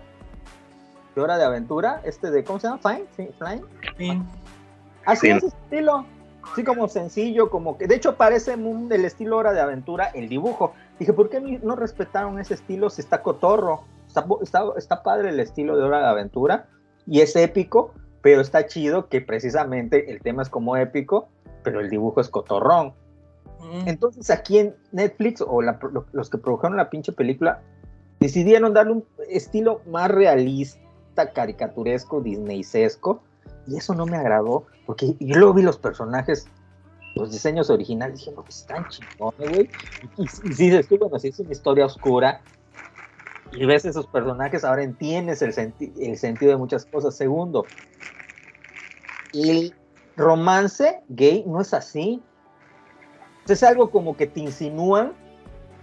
de 1.15 1.21
Hora 1.21 1.37
de 1.37 1.45
Aventura, 1.45 2.01
este 2.03 2.29
de, 2.29 2.43
¿cómo 2.43 2.59
se 2.59 2.67
llama? 2.67 2.79
Fine, 2.79 3.05
sí, 3.15 3.29
Fine. 3.39 3.61
Sí. 3.97 4.21
Así 5.05 5.27
Sí. 5.27 5.31
es 5.33 5.43
estilo. 5.45 6.05
Así 6.51 6.63
como 6.63 6.87
sencillo, 6.87 7.49
como 7.49 7.77
que. 7.77 7.87
De 7.87 7.95
hecho, 7.95 8.15
parece 8.17 8.55
del 8.57 9.03
estilo 9.05 9.37
Hora 9.37 9.51
de 9.53 9.61
Aventura 9.61 10.05
el 10.13 10.29
dibujo. 10.29 10.73
Dije, 10.99 11.13
¿por 11.13 11.29
qué 11.29 11.39
no 11.41 11.75
respetaron 11.75 12.39
ese 12.39 12.53
estilo 12.53 12.89
si 12.89 13.01
está 13.01 13.21
cotorro? 13.21 13.83
Está, 14.07 14.25
está, 14.41 14.63
está 14.77 15.03
padre 15.03 15.29
el 15.29 15.39
estilo 15.39 15.75
de 15.77 15.83
Hora 15.83 15.99
de 15.99 16.05
Aventura 16.07 16.67
y 17.05 17.19
es 17.21 17.35
épico, 17.35 17.93
pero 18.21 18.41
está 18.41 18.65
chido 18.65 19.07
que 19.09 19.21
precisamente 19.21 20.11
el 20.11 20.21
tema 20.21 20.41
es 20.41 20.49
como 20.49 20.77
épico, 20.77 21.27
pero 21.63 21.79
el 21.81 21.89
dibujo 21.89 22.21
es 22.21 22.29
cotorrón. 22.29 22.93
Mm. 23.59 23.87
Entonces 23.87 24.29
aquí 24.29 24.59
en 24.59 24.75
Netflix 24.91 25.41
o 25.45 25.61
la- 25.61 25.79
los 26.13 26.29
que 26.29 26.37
produjeron 26.37 26.77
la 26.77 26.89
pinche 26.89 27.11
película 27.11 27.61
decidieron 28.19 28.73
darle 28.73 28.93
un 28.93 29.05
estilo 29.29 29.81
más 29.87 30.09
realista, 30.09 31.33
caricaturesco, 31.33 32.21
disneysesco 32.21 33.21
y 33.67 33.77
eso 33.77 33.93
no 33.95 34.05
me 34.05 34.15
agradó 34.17 34.65
porque 34.85 35.15
yo 35.19 35.35
luego 35.37 35.53
vi 35.55 35.61
los 35.63 35.77
personajes, 35.77 36.47
los 37.15 37.31
diseños 37.31 37.69
originales, 37.69 38.19
dije, 38.19 38.31
no, 38.31 38.43
pues 38.43 38.59
están 38.59 38.87
chingones, 38.89 39.49
güey. 39.49 39.69
Y, 40.17 40.27
sí, 40.27 40.41
dices 40.43 40.87
tú, 40.87 40.97
bueno, 40.97 41.17
si 41.17 41.29
es 41.29 41.39
una 41.39 41.51
historia 41.51 41.85
oscura 41.85 42.41
y 43.51 43.65
ves 43.65 43.85
esos 43.85 44.05
personajes, 44.07 44.63
ahora 44.65 44.83
entiendes 44.83 45.41
el, 45.41 45.53
senti- 45.53 45.93
el 45.99 46.17
sentido 46.17 46.51
de 46.51 46.57
muchas 46.57 46.85
cosas. 46.85 47.15
Segundo, 47.15 47.67
el 49.33 49.73
romance 50.17 51.01
gay 51.09 51.43
no 51.47 51.61
es 51.61 51.73
así. 51.73 52.21
Es 53.47 53.63
algo 53.63 53.91
como 53.91 54.17
que 54.17 54.27
te 54.27 54.41
insinúan, 54.41 55.13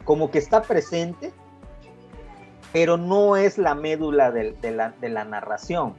como 0.05 0.31
que 0.31 0.39
está 0.39 0.63
presente, 0.63 1.33
pero 2.73 2.97
no 2.97 3.37
es 3.37 3.57
la 3.57 3.75
médula 3.75 4.31
del- 4.33 4.61
de, 4.61 4.71
la, 4.73 4.91
de 5.01 5.09
la 5.09 5.25
narración. 5.25 5.95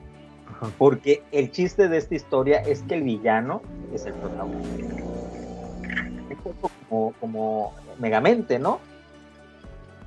Porque 0.77 1.23
el 1.31 1.51
chiste 1.51 1.87
de 1.87 1.97
esta 1.97 2.15
historia 2.15 2.59
es 2.59 2.83
que 2.83 2.93
el 2.95 3.03
villano 3.03 3.61
es 3.93 4.05
el 4.05 4.13
protagonista. 4.13 4.93
Poco 6.35 6.71
como, 6.89 7.13
como 7.19 7.73
Megamente, 7.99 8.59
¿no? 8.59 8.79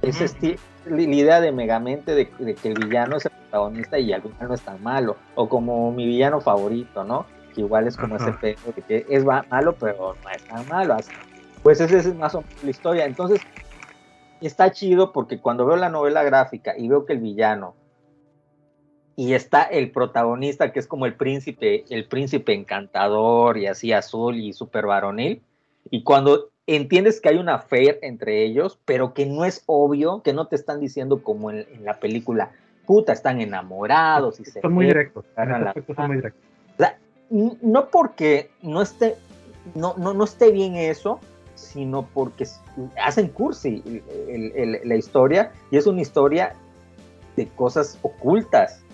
Ese 0.02 0.24
Ujú. 0.24 0.34
esti- 0.34 0.58
la 0.86 1.02
idea 1.02 1.40
de 1.40 1.52
Megamente 1.52 2.14
de, 2.14 2.30
de 2.38 2.54
que 2.54 2.68
el 2.68 2.76
villano 2.76 3.16
es 3.16 3.24
el 3.26 3.32
protagonista 3.32 3.98
y 3.98 4.12
al 4.12 4.22
final 4.22 4.48
no 4.48 4.54
es 4.54 4.62
tan 4.62 4.82
malo. 4.82 5.16
O 5.34 5.48
como 5.48 5.90
mi 5.92 6.06
villano 6.06 6.40
favorito, 6.40 7.02
¿no? 7.04 7.26
Que 7.54 7.62
igual 7.62 7.86
es 7.88 7.96
como 7.96 8.16
Ajá. 8.16 8.28
ese 8.28 8.38
pedo 8.38 8.72
de 8.72 8.82
que 8.82 9.06
es 9.08 9.24
malo, 9.24 9.76
pero 9.78 10.14
no 10.22 10.28
es 10.30 10.42
tan 10.46 10.66
malo. 10.68 10.94
Así- 10.94 11.12
Pues 11.62 11.80
esa 11.80 11.96
es 11.96 12.14
más 12.14 12.34
o 12.34 12.42
menos 12.42 12.62
la 12.62 12.70
historia. 12.70 13.04
Entonces, 13.06 13.40
está 14.40 14.70
chido 14.70 15.12
porque 15.12 15.40
cuando 15.40 15.66
veo 15.66 15.76
la 15.76 15.88
novela 15.88 16.22
gráfica 16.22 16.74
y 16.76 16.88
veo 16.88 17.04
que 17.06 17.14
el 17.14 17.18
villano 17.20 17.74
y 19.16 19.32
está 19.32 19.62
el 19.62 19.90
protagonista 19.92 20.72
que 20.72 20.78
es 20.78 20.86
como 20.86 21.06
el 21.06 21.14
príncipe, 21.14 21.84
el 21.88 22.06
príncipe 22.06 22.52
encantador 22.52 23.56
y 23.56 23.66
así 23.66 23.92
azul 23.94 24.36
y 24.36 24.52
súper 24.52 24.84
varonil, 24.84 25.42
y 25.90 26.02
cuando 26.02 26.50
entiendes 26.66 27.20
que 27.20 27.28
hay 27.28 27.36
una 27.36 27.54
affair 27.56 27.98
entre 28.02 28.44
ellos, 28.44 28.78
pero 28.84 29.14
que 29.14 29.26
no 29.26 29.44
es 29.44 29.62
obvio, 29.66 30.22
que 30.22 30.32
no 30.32 30.46
te 30.48 30.56
están 30.56 30.80
diciendo 30.80 31.22
como 31.22 31.50
en, 31.50 31.66
en 31.72 31.84
la 31.84 32.00
película, 32.00 32.50
puta, 32.86 33.12
están 33.12 33.40
enamorados 33.40 34.40
y 34.40 34.44
se 34.44 34.60
Son 34.60 34.72
muy 34.72 34.86
ven, 34.86 34.94
directos. 34.94 35.24
La 35.36 35.74
son 35.94 36.06
muy 36.08 36.16
directos. 36.16 36.42
N- 37.28 37.56
no 37.60 37.88
porque 37.88 38.50
no 38.62 38.82
esté 38.82 39.16
no, 39.74 39.94
no, 39.96 40.14
no 40.14 40.22
esté 40.24 40.52
bien 40.52 40.76
eso, 40.76 41.18
sino 41.56 42.06
porque 42.14 42.46
hacen 43.02 43.28
cursi 43.28 43.82
el- 43.84 44.52
el- 44.54 44.74
el- 44.76 44.88
la 44.88 44.94
historia 44.94 45.50
y 45.72 45.76
es 45.76 45.86
una 45.88 46.02
historia 46.02 46.54
de 47.36 47.48
cosas 47.48 47.98
ocultas, 48.02 48.84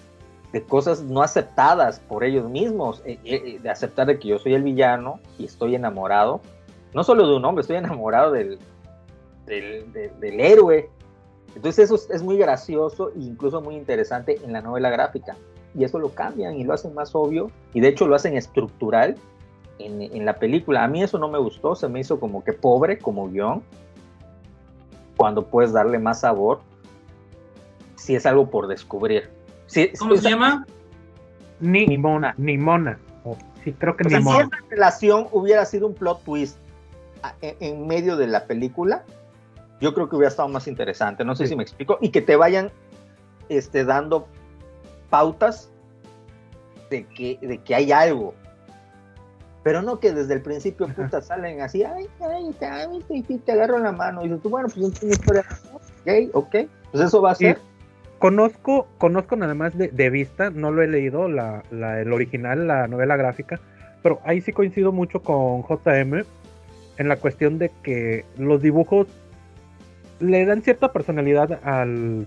de 0.53 0.63
cosas 0.63 1.03
no 1.03 1.23
aceptadas 1.23 2.01
por 2.01 2.25
ellos 2.25 2.49
mismos, 2.49 3.03
eh, 3.05 3.19
eh, 3.25 3.59
de 3.63 3.71
aceptar 3.71 4.07
de 4.07 4.19
que 4.19 4.29
yo 4.29 4.39
soy 4.39 4.55
el 4.55 4.63
villano 4.63 5.21
y 5.39 5.45
estoy 5.45 5.75
enamorado, 5.75 6.41
no 6.95 7.05
solo 7.05 7.27
de 7.29 7.37
un 7.37 7.45
hombre, 7.45 7.63
estoy 7.63 7.77
enamorado 7.77 8.33
del, 8.33 8.59
del, 9.47 9.93
de- 9.93 10.11
del 10.21 10.41
héroe. 10.41 10.91
Entonces 11.55 11.85
eso 11.87 11.95
es, 11.97 12.09
es 12.11 12.23
muy 12.23 12.39
gracioso 12.39 13.11
e 13.11 13.21
incluso 13.21 13.61
muy 13.61 13.77
interesante 13.77 14.41
en 14.43 14.53
la 14.53 14.61
novela 14.63 14.89
gráfica 14.91 15.37
y 15.75 15.85
eso 15.85 15.99
lo 15.99 16.11
cambian 16.11 16.55
y 16.55 16.65
lo 16.65 16.73
hacen 16.75 16.95
más 16.95 17.15
obvio 17.15 17.51
y 17.75 17.81
de 17.81 17.89
hecho 17.89 18.07
lo 18.07 18.15
hacen 18.15 18.37
estructural 18.37 19.17
en, 19.79 20.01
en 20.03 20.25
la 20.25 20.39
película. 20.39 20.85
A 20.85 20.89
mí 20.89 21.03
eso 21.03 21.19
no 21.19 21.29
me 21.29 21.39
gustó, 21.39 21.75
se 21.75 21.89
me 21.89 22.01
hizo 22.01 22.19
como 22.21 22.43
que 22.45 22.53
pobre 22.55 22.99
como 22.99 23.29
guion, 23.29 23.63
cuando 25.17 25.47
puedes 25.47 25.73
darle 25.73 25.99
más 25.99 26.21
sabor 26.21 26.61
si 27.97 28.15
es 28.15 28.27
algo 28.27 28.51
por 28.51 28.67
descubrir. 28.67 29.31
Si, 29.67 29.89
¿Cómo 29.93 30.17
se 30.17 30.29
llama? 30.31 30.67
Ni, 31.61 31.87
Ni 31.87 31.97
mona. 31.99 32.35
Ni 32.39 32.59
mona. 32.59 32.99
O- 33.25 33.37
sí, 33.63 33.73
creo 33.75 33.95
que 33.97 34.03
o 34.03 34.07
ni 34.07 34.11
sea, 34.11 34.19
si 34.21 34.25
mona. 34.25 34.39
esa 34.45 34.57
relación 34.71 35.29
hubiera 35.33 35.65
sido 35.65 35.87
un 35.87 35.95
plot 35.95 36.23
twist 36.25 36.57
en, 37.41 37.57
en 37.61 37.87
medio 37.87 38.17
de 38.17 38.27
la 38.27 38.47
película, 38.47 39.05
yo 39.81 39.95
creo 39.95 40.09
que 40.09 40.17
hubiera 40.17 40.29
estado 40.31 40.49
más 40.49 40.67
interesante. 40.69 41.25
No 41.25 41.35
sé 41.35 41.45
Sí. 41.45 41.51
si 41.51 41.57
me 41.57 41.63
explico. 41.63 41.99
Y 42.01 42.11
que 42.11 42.23
te 42.23 42.37
vayan 42.37 42.71
este, 43.49 43.85
dando 43.85 44.29
pautas 45.11 45.71
de 46.91 47.05
que, 47.07 47.39
de 47.41 47.59
que 47.59 47.75
hay 47.75 47.93
algo. 47.93 48.35
Pero 49.63 49.81
no 49.83 50.01
que 50.01 50.13
desde 50.13 50.35
el 50.35 50.43
principio, 50.43 50.89
puta, 50.89 51.23
salen 51.23 51.61
así, 51.61 51.85
ay, 51.85 52.09
ay, 52.21 52.51
te, 52.59 52.67
ay, 52.67 53.23
te, 53.23 53.39
te- 53.39 53.53
agarro 53.53 53.79
la 53.79 53.93
mano. 53.93 54.23
Y 54.25 54.29
dices 54.29 54.43
tú, 54.43 54.51
bueno, 54.51 54.69
pues 54.69 54.93
es 54.93 55.03
una 55.03 55.13
historia 55.13 55.45
gay, 56.05 56.31
ok. 56.33 56.51
Pues 56.91 57.05
eso 57.05 57.23
va 57.23 57.31
a 57.33 57.35
Sí. 57.37 57.45
ser. 57.45 57.59
Conozco, 58.19 58.87
conozco 58.99 59.35
nada 59.37 59.55
más 59.55 59.77
de, 59.77 59.89
de 59.89 60.11
vista, 60.11 60.51
no 60.51 60.71
lo 60.71 60.83
he 60.83 60.87
leído, 60.89 61.29
la, 61.29 61.63
la- 61.71 62.01
el 62.01 62.13
original, 62.13 62.67
la 62.69 62.87
novela 62.89 63.17
gráfica, 63.17 63.59
pero 64.03 64.21
ahí 64.25 64.41
sí 64.41 64.53
coincido 64.53 64.93
mucho 64.93 65.23
con 65.23 65.63
JM 65.63 66.25
en 67.03 67.09
la 67.09 67.17
cuestión 67.17 67.59
de 67.59 67.71
que 67.83 68.25
los 68.39 68.63
dibujos 68.63 69.07
le 70.21 70.45
dan 70.47 70.63
cierta 70.63 70.93
personalidad 70.93 71.61
al... 71.65 72.27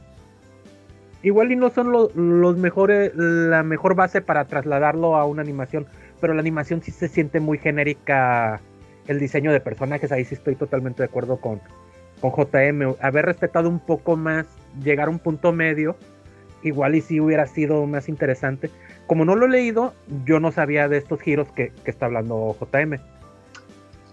Igual 1.24 1.52
y 1.52 1.56
no 1.56 1.72
son 1.72 1.92
lo- 1.92 2.12
los 2.14 2.58
mejores, 2.58 3.12
la 3.16 3.64
mejor 3.64 3.96
base 3.96 4.22
para 4.22 4.46
trasladarlo 4.46 5.16
a 5.16 5.26
una 5.26 5.42
animación, 5.42 5.88
pero 6.22 6.34
la 6.36 6.42
animación 6.42 6.84
sí 6.84 6.92
se 6.92 7.08
siente 7.08 7.40
muy 7.40 7.58
genérica, 7.58 8.62
el 9.08 9.20
diseño 9.20 9.52
de 9.52 9.60
personajes, 9.60 10.12
ahí 10.12 10.24
sí 10.26 10.36
estoy 10.36 10.56
totalmente 10.56 11.02
de 11.02 11.06
acuerdo 11.10 11.38
con, 11.38 11.62
con 12.22 12.32
JM, 12.32 12.96
haber 13.02 13.26
respetado 13.26 13.70
un 13.70 13.80
poco 13.80 14.16
más, 14.16 14.46
llegar 14.84 15.08
a 15.08 15.12
un 15.12 15.18
punto 15.20 15.52
medio, 15.52 15.96
igual 16.62 16.94
y 16.96 17.02
si 17.02 17.20
hubiera 17.20 17.48
sido 17.48 17.86
más 17.88 18.08
interesante. 18.08 18.70
Como 19.08 19.26
no 19.26 19.36
lo 19.36 19.46
he 19.48 19.50
leído, 19.50 19.94
yo 20.26 20.40
no 20.40 20.52
sabía 20.52 20.88
de 20.90 20.98
estos 20.98 21.22
giros 21.22 21.52
que, 21.54 21.72
que 21.84 21.92
está 21.92 22.06
hablando 22.08 22.56
JM. 22.60 23.00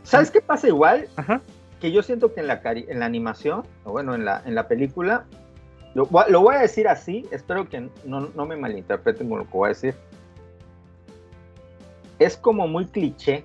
¿Sabes 0.03 0.31
qué 0.31 0.41
pasa 0.41 0.69
igual? 0.69 1.09
Ajá. 1.16 1.41
que 1.81 1.91
yo 1.91 2.03
siento 2.05 2.33
que 2.33 2.39
en 2.41 2.47
la, 2.47 2.61
en 2.65 3.01
la 3.01 3.07
animación, 3.07 3.65
o 3.85 3.91
bueno, 3.91 4.15
en 4.15 4.24
la, 4.24 4.41
en 4.47 4.55
la 4.55 4.69
película, 4.69 5.24
lo, 5.95 6.07
voy 6.07 6.23
a- 6.24 6.29
lo 6.31 6.41
voy 6.41 6.55
a 6.55 6.59
decir 6.61 6.87
así, 6.87 7.27
espero 7.33 7.69
que 7.69 7.89
no, 8.05 8.20
no 8.37 8.47
me 8.47 8.57
malinterpreten 8.57 9.29
con 9.29 9.39
lo 9.41 9.45
que 9.47 9.51
voy 9.53 9.66
a 9.66 9.69
decir. 9.70 9.95
Es 12.20 12.37
como 12.37 12.69
muy 12.69 12.87
cliché 12.87 13.45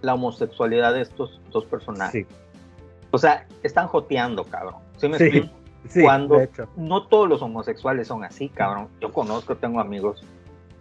la 0.00 0.14
homosexualidad 0.14 0.94
de 0.94 1.02
estos 1.02 1.40
dos 1.50 1.64
personajes. 1.66 2.26
Sí, 2.26 2.34
O 3.10 3.18
sea, 3.18 3.46
están 3.62 3.86
joteando, 3.88 4.44
cabrón. 4.44 4.76
¿Sí 4.96 5.08
me 5.08 5.18
Sí. 5.18 5.24
explico? 5.24 5.54
sí, 5.88 6.02
Cuando- 6.02 6.36
de 6.38 6.44
hecho. 6.44 6.68
No 6.76 7.06
todos 7.06 7.28
los 7.28 7.42
homosexuales 7.42 8.08
son 8.08 8.24
así, 8.24 8.48
cabrón. 8.48 8.88
Yo 9.00 9.12
conozco, 9.12 9.56
tengo 9.56 9.78
amigos 9.80 10.20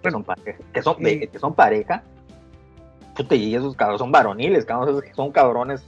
que 0.02 0.10
Bueno, 0.10 0.18
son 0.20 0.24
pareja, 0.24 0.60
que 0.74 0.82
son, 0.82 0.96
y- 1.06 1.28
que 1.28 1.38
son 1.40 1.54
pareja. 1.54 2.04
Puta, 3.16 3.36
y 3.36 3.56
esos 3.56 3.76
cabrones 3.76 4.00
son 4.00 4.12
varoniles, 4.12 4.66
cabrón, 4.66 4.90
esos 4.90 5.16
son 5.16 5.32
cabrones. 5.32 5.84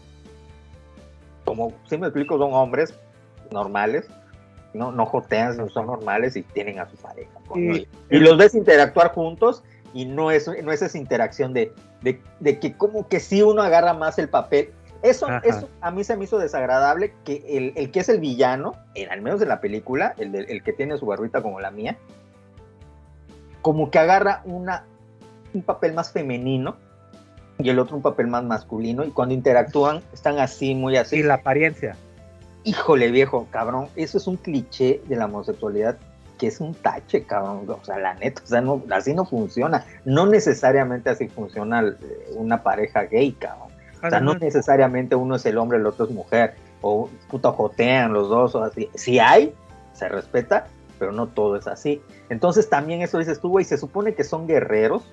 Como, 1.46 1.74
si 1.90 1.98
me 1.98 2.08
explico, 2.08 2.38
son 2.38 2.54
hombres 2.54 2.94
normales. 3.52 4.08
No, 4.74 4.92
no 4.92 5.06
jotean, 5.06 5.70
son 5.70 5.88
normales 5.88 6.36
y 6.36 6.44
tienen 6.44 6.80
a 6.80 6.88
su 6.90 6.98
pareja. 6.98 7.32
Y- 7.56 7.88
los 8.20 8.38
ves 8.38 8.54
interactuar 8.54 9.14
juntos 9.14 9.64
y 9.94 10.06
no 10.06 10.30
es, 10.30 10.48
no 10.64 10.72
es 10.72 10.82
esa 10.82 10.98
interacción 10.98 11.54
de, 11.54 11.74
de, 12.02 12.22
de 12.42 12.60
que 12.60 12.76
como 12.76 13.08
que 13.08 13.20
sí 13.20 13.42
uno 13.42 13.62
agarra 13.64 13.94
más 13.94 14.20
el 14.20 14.30
papel. 14.30 14.72
Eso, 15.02 15.28
Ajá. 15.28 15.42
eso 15.44 15.70
a 15.82 15.90
mí 15.92 16.04
se 16.04 16.16
me 16.18 16.26
hizo 16.26 16.38
desagradable 16.38 17.14
que 17.24 17.44
el, 17.48 17.74
el 17.76 17.92
que 17.92 18.02
es 18.02 18.10
el 18.10 18.20
villano, 18.20 18.74
al 19.10 19.22
menos 19.22 19.42
en 19.42 19.48
la 19.50 19.62
película, 19.62 20.14
el, 20.18 20.32
del- 20.32 20.50
el 20.50 20.62
que 20.64 20.74
tiene 20.74 20.98
su 20.98 21.06
barbita 21.06 21.42
como 21.42 21.60
la 21.60 21.72
mía, 21.72 21.98
como 23.62 23.90
que 23.90 24.00
agarra 24.00 24.42
una, 24.46 24.86
un 25.54 25.62
papel 25.62 25.94
más 25.94 26.12
femenino 26.12 26.76
y 27.60 27.70
el 27.70 27.80
otro 27.80 27.96
un 27.96 28.02
papel 28.02 28.28
más 28.28 28.44
masculino 28.44 29.04
y 29.04 29.12
cuando 29.12 29.34
interactúan 29.34 30.02
están 30.14 30.40
así, 30.40 30.76
muy 30.76 30.98
así. 30.98 31.18
Y 31.18 31.24
la 31.24 31.36
apariencia. 31.36 31.96
Híjole, 32.64 33.12
viejo, 33.12 33.48
cabrón, 33.52 33.88
eso 33.96 34.18
es 34.18 34.28
un 34.28 34.38
cliché 34.38 35.02
de 35.08 35.16
la 35.16 35.26
homosexualidad 35.26 35.98
que 36.38 36.48
es 36.48 36.60
un 36.60 36.74
tache, 36.76 37.24
cabrón. 37.24 37.66
O 37.70 37.84
sea, 37.84 37.98
la 37.98 38.14
neta, 38.16 38.42
o 38.44 38.48
sea, 38.48 38.62
no, 38.62 38.84
así 38.92 39.14
no 39.14 39.26
funciona. 39.26 39.86
No 40.06 40.26
necesariamente 40.26 41.10
así 41.10 41.28
funciona 41.28 41.82
eh, 41.82 41.96
una 42.36 42.62
pareja 42.62 43.04
gay, 43.04 43.32
cabrón. 43.32 43.70
O 44.04 44.10
sea, 44.10 44.20
no 44.20 44.36
necesariamente 44.36 45.16
uno 45.16 45.36
es 45.36 45.46
el 45.46 45.58
hombre, 45.58 45.80
el 45.80 45.86
otro 45.88 46.06
es 46.06 46.12
mujer. 46.12 46.56
O 46.82 47.10
puta 47.30 47.52
jotean 47.52 48.14
los 48.14 48.30
dos, 48.30 48.54
o 48.54 48.64
así. 48.64 48.90
Si 48.94 49.18
hay, 49.18 49.54
se 49.94 50.08
respeta, 50.08 50.68
pero 51.00 51.12
no 51.12 51.28
todo 51.28 51.58
es 51.58 51.68
así. 51.68 52.02
Entonces 52.30 52.70
también 52.70 53.02
eso 53.02 53.18
dices 53.18 53.40
tú, 53.40 53.50
güey, 53.50 53.66
se 53.66 53.78
supone 53.78 54.14
que 54.14 54.24
son 54.24 54.48
guerreros, 54.48 55.04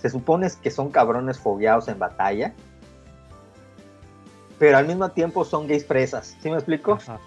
se 0.00 0.10
supone 0.10 0.48
que 0.62 0.70
son 0.70 0.90
cabrones 0.90 1.38
fogueados 1.38 1.88
en 1.88 1.98
batalla, 1.98 2.54
pero 4.58 4.76
al 4.76 4.86
mismo 4.86 5.10
tiempo 5.10 5.44
son 5.44 5.66
gays 5.66 5.84
presas, 5.84 6.36
¿sí 6.40 6.50
me 6.50 6.56
explico? 6.56 6.92
Ajá. 6.94 7.18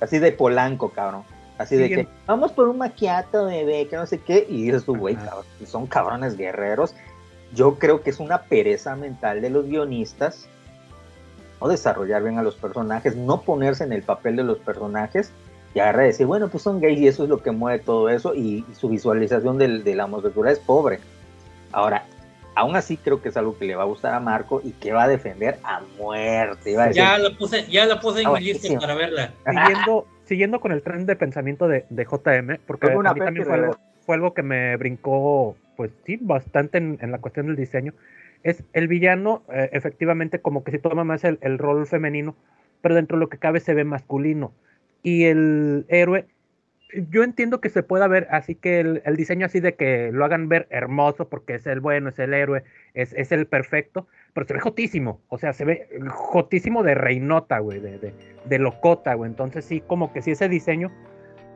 Así 0.00 0.18
de 0.18 0.32
polanco, 0.32 0.88
cabrón. 0.88 1.22
Así 1.58 1.76
de 1.76 1.88
que 1.88 2.08
vamos 2.26 2.50
por 2.52 2.66
un 2.66 2.78
maquiato, 2.78 3.46
bebé, 3.46 3.86
que 3.86 3.96
no 3.96 4.06
sé 4.06 4.18
qué, 4.18 4.46
y 4.48 4.64
dices 4.64 4.84
tú, 4.84 4.96
güey, 4.96 5.14
cabrón, 5.14 5.44
son 5.64 5.86
cabrones 5.86 6.36
guerreros. 6.36 6.94
Yo 7.54 7.78
creo 7.78 8.02
que 8.02 8.10
es 8.10 8.18
una 8.18 8.42
pereza 8.42 8.96
mental 8.96 9.40
de 9.42 9.50
los 9.50 9.66
guionistas 9.66 10.48
no 11.62 11.68
desarrollar 11.68 12.22
bien 12.22 12.38
a 12.38 12.42
los 12.42 12.56
personajes, 12.56 13.16
no 13.16 13.42
ponerse 13.42 13.84
en 13.84 13.92
el 13.92 14.02
papel 14.02 14.36
de 14.36 14.42
los 14.42 14.58
personajes 14.58 15.30
y 15.74 15.78
agarrar 15.78 16.04
y 16.04 16.08
decir, 16.08 16.26
bueno, 16.26 16.48
pues 16.48 16.64
son 16.64 16.80
gays 16.80 16.98
y 16.98 17.06
eso 17.06 17.22
es 17.22 17.28
lo 17.28 17.38
que 17.38 17.52
mueve 17.52 17.78
todo 17.78 18.08
eso 18.08 18.34
y, 18.34 18.66
y 18.68 18.74
su 18.74 18.88
visualización 18.88 19.58
de 19.58 19.94
la 19.94 20.04
homosexualidad 20.06 20.58
es 20.58 20.58
pobre. 20.58 20.98
Ahora, 21.70 22.04
aún 22.54 22.76
así 22.76 22.96
creo 22.96 23.22
que 23.22 23.28
es 23.30 23.36
algo 23.36 23.56
que 23.58 23.64
le 23.64 23.74
va 23.74 23.82
a 23.82 23.86
gustar 23.86 24.14
a 24.14 24.20
Marco 24.20 24.60
y 24.62 24.72
que 24.72 24.92
va 24.92 25.04
a 25.04 25.08
defender 25.08 25.58
a 25.64 25.80
muerte. 25.98 26.76
A 26.76 26.86
decir, 26.86 27.02
Ya 27.02 27.18
lo 27.18 27.36
puse, 27.36 27.66
ya 27.70 27.86
lo 27.86 28.00
puse 28.00 28.22
en 28.22 28.32
mi 28.32 28.40
lista 28.40 28.78
para 28.78 28.94
verla. 28.94 29.32
Siguiendo, 29.46 30.06
siguiendo 30.24 30.60
con 30.60 30.72
el 30.72 30.82
tren 30.82 31.06
de 31.06 31.16
pensamiento 31.16 31.68
de, 31.68 31.86
de 31.88 32.04
JM, 32.04 32.58
porque 32.66 32.90
a 32.90 33.12
mí 33.12 33.20
también 33.20 33.46
fue 33.46 33.54
algo, 33.54 33.76
fue 34.04 34.14
algo 34.16 34.34
que 34.34 34.42
me 34.42 34.76
brincó, 34.76 35.56
pues 35.76 35.90
sí, 36.04 36.18
bastante 36.20 36.78
en, 36.78 36.98
en 37.00 37.10
la 37.10 37.18
cuestión 37.18 37.46
del 37.46 37.56
diseño. 37.56 37.94
Es 38.42 38.64
el 38.72 38.88
villano, 38.88 39.42
eh, 39.52 39.70
efectivamente, 39.72 40.40
como 40.40 40.64
que 40.64 40.72
se 40.72 40.78
toma 40.78 41.04
más 41.04 41.22
el, 41.24 41.38
el 41.42 41.58
rol 41.58 41.86
femenino, 41.86 42.34
pero 42.80 42.94
dentro 42.94 43.16
de 43.16 43.20
lo 43.20 43.28
que 43.28 43.38
cabe 43.38 43.60
se 43.60 43.74
ve 43.74 43.84
masculino. 43.84 44.52
Y 45.02 45.24
el 45.24 45.86
héroe, 45.88 46.26
yo 47.10 47.22
entiendo 47.22 47.60
que 47.60 47.70
se 47.70 47.82
pueda 47.82 48.06
ver, 48.08 48.26
así 48.30 48.54
que 48.54 48.80
el, 48.80 49.02
el 49.04 49.16
diseño 49.16 49.46
así 49.46 49.60
de 49.60 49.74
que 49.74 50.10
lo 50.12 50.24
hagan 50.24 50.48
ver 50.48 50.66
hermoso, 50.70 51.28
porque 51.28 51.54
es 51.54 51.66
el 51.66 51.80
bueno, 51.80 52.10
es 52.10 52.18
el 52.18 52.34
héroe, 52.34 52.64
es, 52.94 53.12
es 53.14 53.32
el 53.32 53.46
perfecto, 53.46 54.06
pero 54.34 54.46
se 54.46 54.54
ve 54.54 54.60
jotísimo, 54.60 55.20
o 55.28 55.38
sea, 55.38 55.52
se 55.52 55.64
ve 55.64 55.88
jotísimo 56.08 56.82
de 56.82 56.94
reinota, 56.94 57.58
güey, 57.58 57.80
de, 57.80 57.98
de, 57.98 58.14
de 58.44 58.58
locota, 58.58 59.14
güey. 59.14 59.30
Entonces 59.30 59.64
sí, 59.64 59.82
como 59.86 60.12
que 60.12 60.22
sí 60.22 60.32
ese 60.32 60.48
diseño 60.48 60.90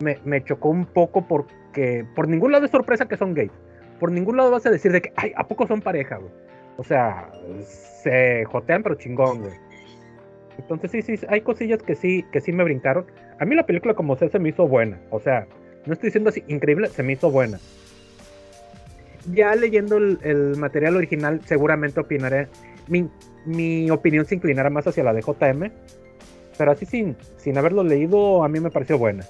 me, 0.00 0.18
me 0.24 0.42
chocó 0.42 0.68
un 0.68 0.86
poco 0.86 1.26
porque 1.26 2.06
por 2.14 2.28
ningún 2.28 2.52
lado 2.52 2.64
es 2.64 2.70
sorpresa 2.70 3.06
que 3.06 3.16
son 3.16 3.34
gays. 3.34 3.52
Por 4.00 4.12
ningún 4.12 4.36
lado 4.36 4.50
vas 4.50 4.66
a 4.66 4.70
decir 4.70 4.92
de 4.92 5.02
que, 5.02 5.12
ay, 5.16 5.32
¿a 5.36 5.46
poco 5.46 5.66
son 5.66 5.80
pareja, 5.80 6.16
güey? 6.16 6.30
O 6.76 6.84
sea, 6.84 7.30
se 7.64 8.44
jotean 8.44 8.82
pero 8.82 8.96
chingón, 8.96 9.40
güey. 9.40 9.54
Entonces 10.58 10.90
sí, 10.90 11.02
sí, 11.02 11.26
hay 11.28 11.40
cosillas 11.40 11.82
que 11.82 11.94
sí, 11.94 12.24
que 12.32 12.40
sí 12.40 12.52
me 12.52 12.64
brincaron. 12.64 13.06
A 13.38 13.44
mí 13.44 13.54
la 13.54 13.66
película 13.66 13.94
como 13.94 14.16
sea 14.16 14.28
se 14.28 14.38
me 14.38 14.48
hizo 14.50 14.66
buena. 14.66 14.98
O 15.10 15.20
sea, 15.20 15.46
no 15.84 15.92
estoy 15.92 16.08
diciendo 16.08 16.30
así 16.30 16.42
increíble, 16.48 16.88
se 16.88 17.02
me 17.02 17.12
hizo 17.12 17.30
buena. 17.30 17.58
Ya 19.32 19.54
leyendo 19.54 19.96
el, 19.96 20.18
el 20.22 20.56
material 20.56 20.96
original, 20.96 21.40
seguramente 21.44 22.00
opinaré. 22.00 22.48
Mi, 22.86 23.08
mi 23.44 23.90
opinión 23.90 24.24
se 24.24 24.36
inclinará 24.36 24.70
más 24.70 24.86
hacia 24.86 25.04
la 25.04 25.12
de 25.12 25.22
JM. 25.22 25.70
Pero 26.56 26.72
así 26.72 26.86
sin, 26.86 27.16
sin 27.36 27.58
haberlo 27.58 27.84
leído, 27.84 28.42
a 28.42 28.48
mí 28.48 28.60
me 28.60 28.70
pareció 28.70 28.96
buena. 28.96 29.26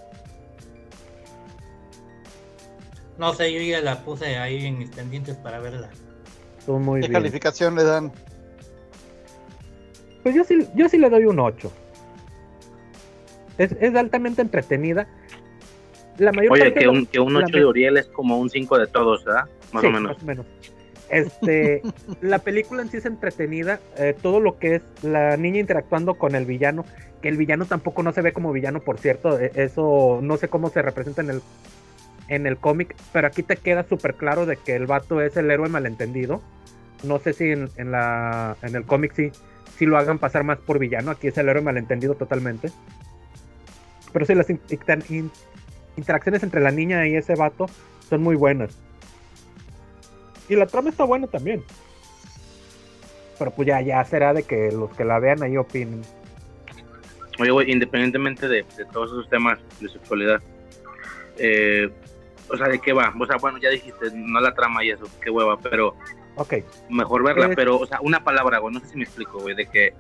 No 3.19 3.33
sé, 3.35 3.53
yo 3.53 3.61
ya 3.61 3.81
la 3.81 4.05
puse 4.05 4.37
ahí 4.37 4.67
en 4.67 4.79
mis 4.79 4.91
pendientes 4.91 5.37
para 5.37 5.59
verla. 5.59 5.89
Estuvo 6.59 6.79
muy 6.79 7.01
¿Qué 7.01 7.09
bien. 7.09 7.21
calificación 7.21 7.75
le 7.75 7.85
dan? 7.85 8.13
Pues 10.23 10.35
yo 10.35 10.45
sí, 10.45 10.67
yo 10.75 10.89
sí 10.89 10.99
le 10.99 11.09
doy 11.09 11.25
un 11.25 11.39
8. 11.39 11.73
Es, 13.59 13.73
es 13.81 13.95
altamente 13.95 14.43
entretenida. 14.43 15.07
La 16.19 16.33
mayor 16.33 16.53
Oye, 16.53 16.63
parte 16.65 16.75
que 16.79 16.81
de 16.81 16.89
un, 16.89 17.07
que 17.07 17.21
un 17.21 17.35
la 17.35 17.41
8 17.41 17.57
de 17.59 17.65
Uriel 17.67 17.97
es 17.99 18.07
como 18.07 18.39
un 18.39 18.49
5 18.49 18.79
de 18.79 18.87
todos, 18.87 19.25
¿verdad? 19.25 19.45
Más 19.73 19.83
sí, 19.83 19.87
o 19.89 19.91
menos. 19.91 20.13
Más 20.15 20.23
o 20.23 20.27
menos. 20.27 20.47
Este, 21.11 21.83
la 22.23 22.39
película 22.39 22.83
en 22.83 22.91
sí 22.91 22.97
es 22.97 23.07
entretenida. 23.07 23.81
eh, 23.99 24.15
todo 24.21 24.41
lo 24.41 24.59
que 24.59 24.77
es 24.77 24.83
la 25.03 25.37
niña 25.37 25.61
interactuando 25.61 26.15
con 26.15 26.35
el 26.35 26.47
villano, 26.47 26.85
que 27.23 27.29
el 27.29 27.37
villano 27.37 27.67
tampoco 27.67 28.03
no 28.03 28.13
se 28.13 28.23
ve 28.23 28.33
como 28.33 28.53
villano, 28.53 28.81
por 28.81 28.99
cierto. 28.99 29.39
eh, 29.39 29.53
Eso 29.55 30.21
no 30.23 30.37
sé 30.37 30.49
cómo 30.49 30.71
se 30.71 30.81
representa 30.83 31.21
en 31.23 31.31
el, 31.31 31.43
en 32.29 32.47
el 32.47 32.57
cómic, 32.57 32.97
pero 33.13 33.27
aquí 33.27 33.43
te 33.43 33.57
queda 33.57 33.85
súper 33.87 34.15
claro 34.15 34.47
de 34.47 34.57
que 34.57 34.75
el 34.75 34.87
vato 34.87 35.21
es 35.21 35.37
el 35.37 35.51
héroe 35.51 35.69
malentendido. 35.69 36.41
No 37.05 37.19
sé 37.19 37.35
si 37.35 37.51
en, 37.51 37.69
en 37.77 37.91
la, 37.93 38.57
en 38.63 38.75
el 38.75 38.85
cómic 38.85 39.13
sí, 39.15 39.31
sí 39.77 39.85
lo 39.85 39.99
hagan 39.99 40.19
pasar 40.19 40.45
más 40.45 40.59
por 40.59 40.79
villano. 40.79 41.11
Aquí 41.11 41.29
es 41.29 41.37
el 41.37 41.49
héroe 41.49 41.63
malentendido 41.63 42.15
totalmente. 42.15 42.71
Pero 44.17 44.25
sí, 44.25 44.35
las 44.35 44.49
in- 44.49 44.61
inter- 44.71 45.05
in- 45.11 45.31
interacciones 45.99 46.43
entre 46.43 46.63
la 46.63 46.71
niña 46.71 47.07
y 47.07 47.17
ese 47.17 47.35
vato 47.35 47.67
son 48.09 48.23
muy 48.23 48.35
buenas. 48.35 48.75
Y 50.49 50.57
la 50.57 50.67
trama 50.67 50.89
está 50.89 51.05
buena 51.05 51.27
también. 51.27 51.63
Pero 53.39 53.51
pues 53.51 53.69
ya, 53.69 53.83
ya 53.83 54.03
será 54.07 54.33
de 54.33 54.43
que 54.45 54.73
los 54.73 54.89
que 54.97 55.05
la 55.05 55.19
vean 55.19 55.43
ahí 55.43 55.59
opinen. 55.59 56.01
Oye, 57.39 57.51
güey, 57.51 57.71
independientemente 57.71 58.49
de, 58.49 58.65
de 58.79 58.85
todos 58.91 59.11
esos 59.11 59.29
temas 59.29 59.59
de 59.81 59.91
sexualidad, 59.91 60.41
eh, 61.37 61.91
o 62.49 62.57
sea, 62.57 62.69
¿de 62.69 62.79
qué 62.79 62.95
va? 62.95 63.13
O 63.21 63.27
sea, 63.27 63.37
bueno, 63.37 63.59
ya 63.59 63.69
dijiste, 63.69 64.07
no 64.15 64.41
la 64.41 64.55
trama 64.55 64.83
y 64.83 64.93
eso, 64.93 65.05
qué 65.23 65.29
hueva, 65.29 65.59
pero 65.61 65.95
Ok, 66.37 66.55
mejor 66.89 67.23
verla, 67.23 67.49
Pues- 67.49 67.57
pero, 67.57 67.77
o 67.79 67.87
sea, 67.87 68.01
una 68.01 68.25
palabra, 68.25 68.61
güey, 68.61 68.73
no 68.73 68.81
sé 68.81 68.87
si 68.89 68.97
me 68.97 69.05
explico, 69.05 69.41
güey, 69.41 69.55
de 69.55 69.67
que 69.67 69.93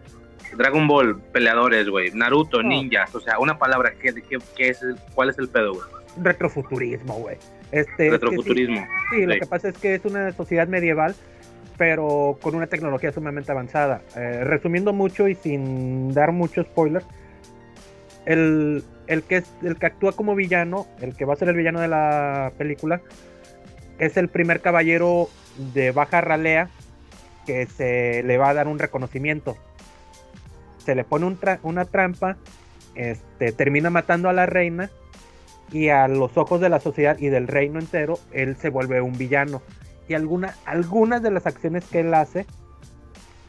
Dragon 0.56 0.86
Ball, 0.86 1.20
peleadores, 1.32 1.88
güey, 1.88 2.10
Naruto, 2.12 2.62
No. 2.62 2.68
ninjas, 2.68 3.14
o 3.14 3.20
sea, 3.20 3.38
una 3.38 3.58
palabra, 3.58 3.92
¿qué, 4.00 4.14
qué, 4.14 4.38
qué 4.56 4.68
es, 4.70 4.80
¿cuál 5.14 5.30
es 5.30 5.38
el 5.38 5.48
pedo, 5.48 5.74
güey? 5.74 5.86
retrofuturismo, 6.18 7.14
güey. 7.18 7.36
Este, 7.72 7.80
es 7.82 7.86
que 7.96 8.04
sí- 8.04 8.10
Retrofuturismo. 8.10 8.86
Sí, 9.10 9.26
lo 9.26 9.34
que 9.34 9.46
pasa 9.46 9.68
es 9.68 9.76
que 9.76 9.94
es 9.96 10.04
una 10.06 10.32
sociedad 10.32 10.66
medieval, 10.66 11.14
pero 11.76 12.38
con 12.40 12.54
una 12.54 12.68
tecnología 12.68 13.12
sumamente 13.12 13.52
avanzada. 13.52 14.00
Eh, 14.16 14.42
resumiendo 14.44 14.94
mucho 14.94 15.28
y 15.28 15.34
sin 15.34 16.14
dar 16.14 16.32
mucho 16.32 16.62
spoiler, 16.62 17.02
el, 18.24 18.82
el, 19.06 19.22
que 19.24 19.36
es, 19.36 19.52
el 19.62 19.76
que 19.76 19.86
actúa 19.86 20.12
como 20.12 20.34
villano, 20.34 20.86
el 21.00 21.14
que 21.14 21.24
va 21.26 21.34
a 21.34 21.36
ser 21.36 21.48
el 21.48 21.56
villano 21.56 21.80
de 21.80 21.88
la 21.88 22.52
película, 22.56 23.02
es 23.98 24.16
el 24.16 24.28
primer 24.28 24.60
caballero 24.60 25.28
de 25.74 25.90
baja 25.90 26.20
ralea 26.22 26.70
que 27.46 27.66
se 27.66 28.22
le 28.22 28.38
va 28.38 28.48
a 28.50 28.54
dar 28.54 28.68
un 28.68 28.78
reconocimiento. 28.78 29.56
Se 30.86 30.94
le 30.94 31.04
pone 31.04 31.36
una 31.62 31.84
trampa, 31.84 32.38
este, 32.94 33.52
termina 33.52 33.90
matando 33.90 34.30
a 34.30 34.32
la 34.32 34.46
reina 34.46 34.90
y 35.72 35.88
a 35.88 36.08
los 36.08 36.36
ojos 36.36 36.60
de 36.60 36.68
la 36.68 36.80
sociedad 36.80 37.18
y 37.18 37.28
del 37.28 37.48
reino 37.48 37.78
entero, 37.78 38.18
él 38.32 38.56
se 38.56 38.70
vuelve 38.70 39.00
un 39.00 39.18
villano. 39.18 39.62
Y 40.08 40.14
alguna, 40.14 40.54
algunas 40.64 41.22
de 41.22 41.30
las 41.30 41.46
acciones 41.46 41.84
que 41.84 42.00
él 42.00 42.14
hace 42.14 42.46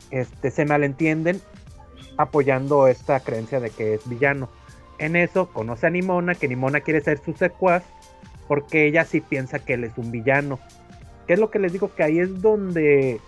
este, 0.09 0.51
se 0.51 0.65
malentienden 0.65 1.39
apoyando 2.17 2.87
esta 2.87 3.19
creencia 3.19 3.59
de 3.59 3.69
que 3.69 3.93
es 3.93 4.09
villano. 4.09 4.49
En 4.97 5.15
eso 5.15 5.49
conoce 5.53 5.87
a 5.87 5.89
Nimona, 5.91 6.33
que 6.33 6.47
Nimona 6.47 6.81
quiere 6.81 7.01
ser 7.01 7.19
su 7.23 7.33
secuaz, 7.33 7.83
porque 8.47 8.87
ella 8.87 9.05
sí 9.05 9.21
piensa 9.21 9.59
que 9.59 9.73
él 9.73 9.83
es 9.83 9.95
un 9.97 10.11
villano. 10.11 10.59
¿Qué 11.27 11.33
es 11.33 11.39
lo 11.39 11.51
que 11.51 11.59
les 11.59 11.73
digo? 11.73 11.93
Que 11.93 12.03
ahí 12.03 12.19
es 12.19 12.41
donde, 12.41 13.21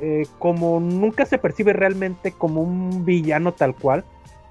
eh, 0.00 0.26
como 0.38 0.80
nunca 0.80 1.26
se 1.26 1.38
percibe 1.38 1.72
realmente 1.72 2.32
como 2.32 2.62
un 2.62 3.04
villano 3.04 3.52
tal 3.52 3.74
cual, 3.74 4.04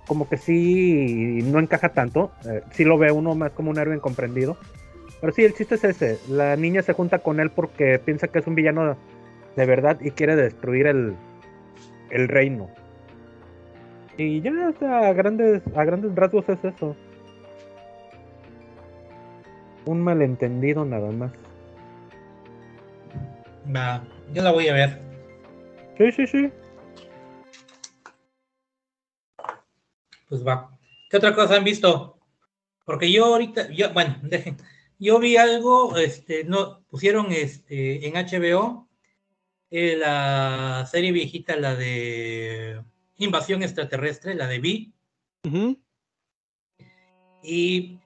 como 0.07 0.27
que 0.27 0.37
sí 0.37 1.39
no 1.43 1.59
encaja 1.59 1.89
tanto. 1.89 2.31
Eh, 2.45 2.61
sí 2.71 2.83
lo 2.83 2.97
ve 2.97 3.11
uno 3.11 3.35
más 3.35 3.51
como 3.51 3.71
un 3.71 3.77
héroe 3.77 3.95
incomprendido. 3.95 4.57
Pero 5.19 5.33
sí, 5.33 5.43
el 5.43 5.53
chiste 5.53 5.75
es 5.75 5.83
ese. 5.83 6.19
La 6.29 6.55
niña 6.55 6.81
se 6.81 6.93
junta 6.93 7.19
con 7.19 7.39
él 7.39 7.49
porque 7.49 7.99
piensa 7.99 8.27
que 8.27 8.39
es 8.39 8.47
un 8.47 8.55
villano 8.55 8.97
de 9.55 9.65
verdad 9.65 9.97
y 10.01 10.11
quiere 10.11 10.35
destruir 10.35 10.87
el, 10.87 11.15
el 12.09 12.27
reino. 12.27 12.69
Y 14.17 14.41
ya 14.41 14.51
a 14.81 15.13
grandes, 15.13 15.61
a 15.75 15.83
grandes 15.83 16.13
rasgos 16.15 16.47
es 16.49 16.63
eso. 16.63 16.95
Un 19.85 20.01
malentendido 20.01 20.85
nada 20.85 21.11
más. 21.11 21.31
Va, 23.73 24.03
yo 24.33 24.41
la 24.41 24.51
voy 24.51 24.67
a 24.67 24.73
ver. 24.73 25.06
Sí, 25.97 26.11
sí, 26.11 26.27
sí. 26.27 26.49
Pues 30.29 30.45
va. 30.45 30.77
¿Qué 31.09 31.17
otra 31.17 31.33
cosa 31.33 31.55
han 31.55 31.63
visto? 31.63 32.19
Porque 32.85 33.11
yo 33.11 33.25
ahorita, 33.25 33.71
yo, 33.71 33.91
bueno, 33.93 34.17
dejen. 34.23 34.57
Yo 34.99 35.19
vi 35.19 35.37
algo, 35.37 35.97
este, 35.97 36.43
no, 36.43 36.81
pusieron 36.89 37.31
este 37.31 38.07
en 38.07 38.13
HBO 38.15 38.87
eh, 39.69 39.95
la 39.97 40.87
serie 40.89 41.11
viejita, 41.11 41.55
la 41.55 41.75
de 41.75 42.81
Invasión 43.17 43.63
Extraterrestre, 43.63 44.33
la 44.33 44.47
de 44.47 44.59
Vi, 44.59 44.93
Ujú. 45.43 45.77
y 47.43 47.99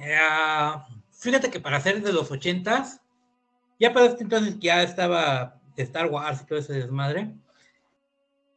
eh, 0.00 0.18
fíjate 1.12 1.50
que 1.50 1.60
para 1.60 1.80
ser 1.80 2.02
de 2.02 2.12
los 2.12 2.30
ochentas, 2.30 3.02
ya 3.78 3.92
para 3.92 4.06
este 4.06 4.24
entonces 4.24 4.58
ya 4.58 4.82
estaba 4.82 5.57
Star 5.82 6.06
Wars 6.06 6.42
y 6.42 6.46
todo 6.46 6.58
ese 6.58 6.74
desmadre. 6.74 7.34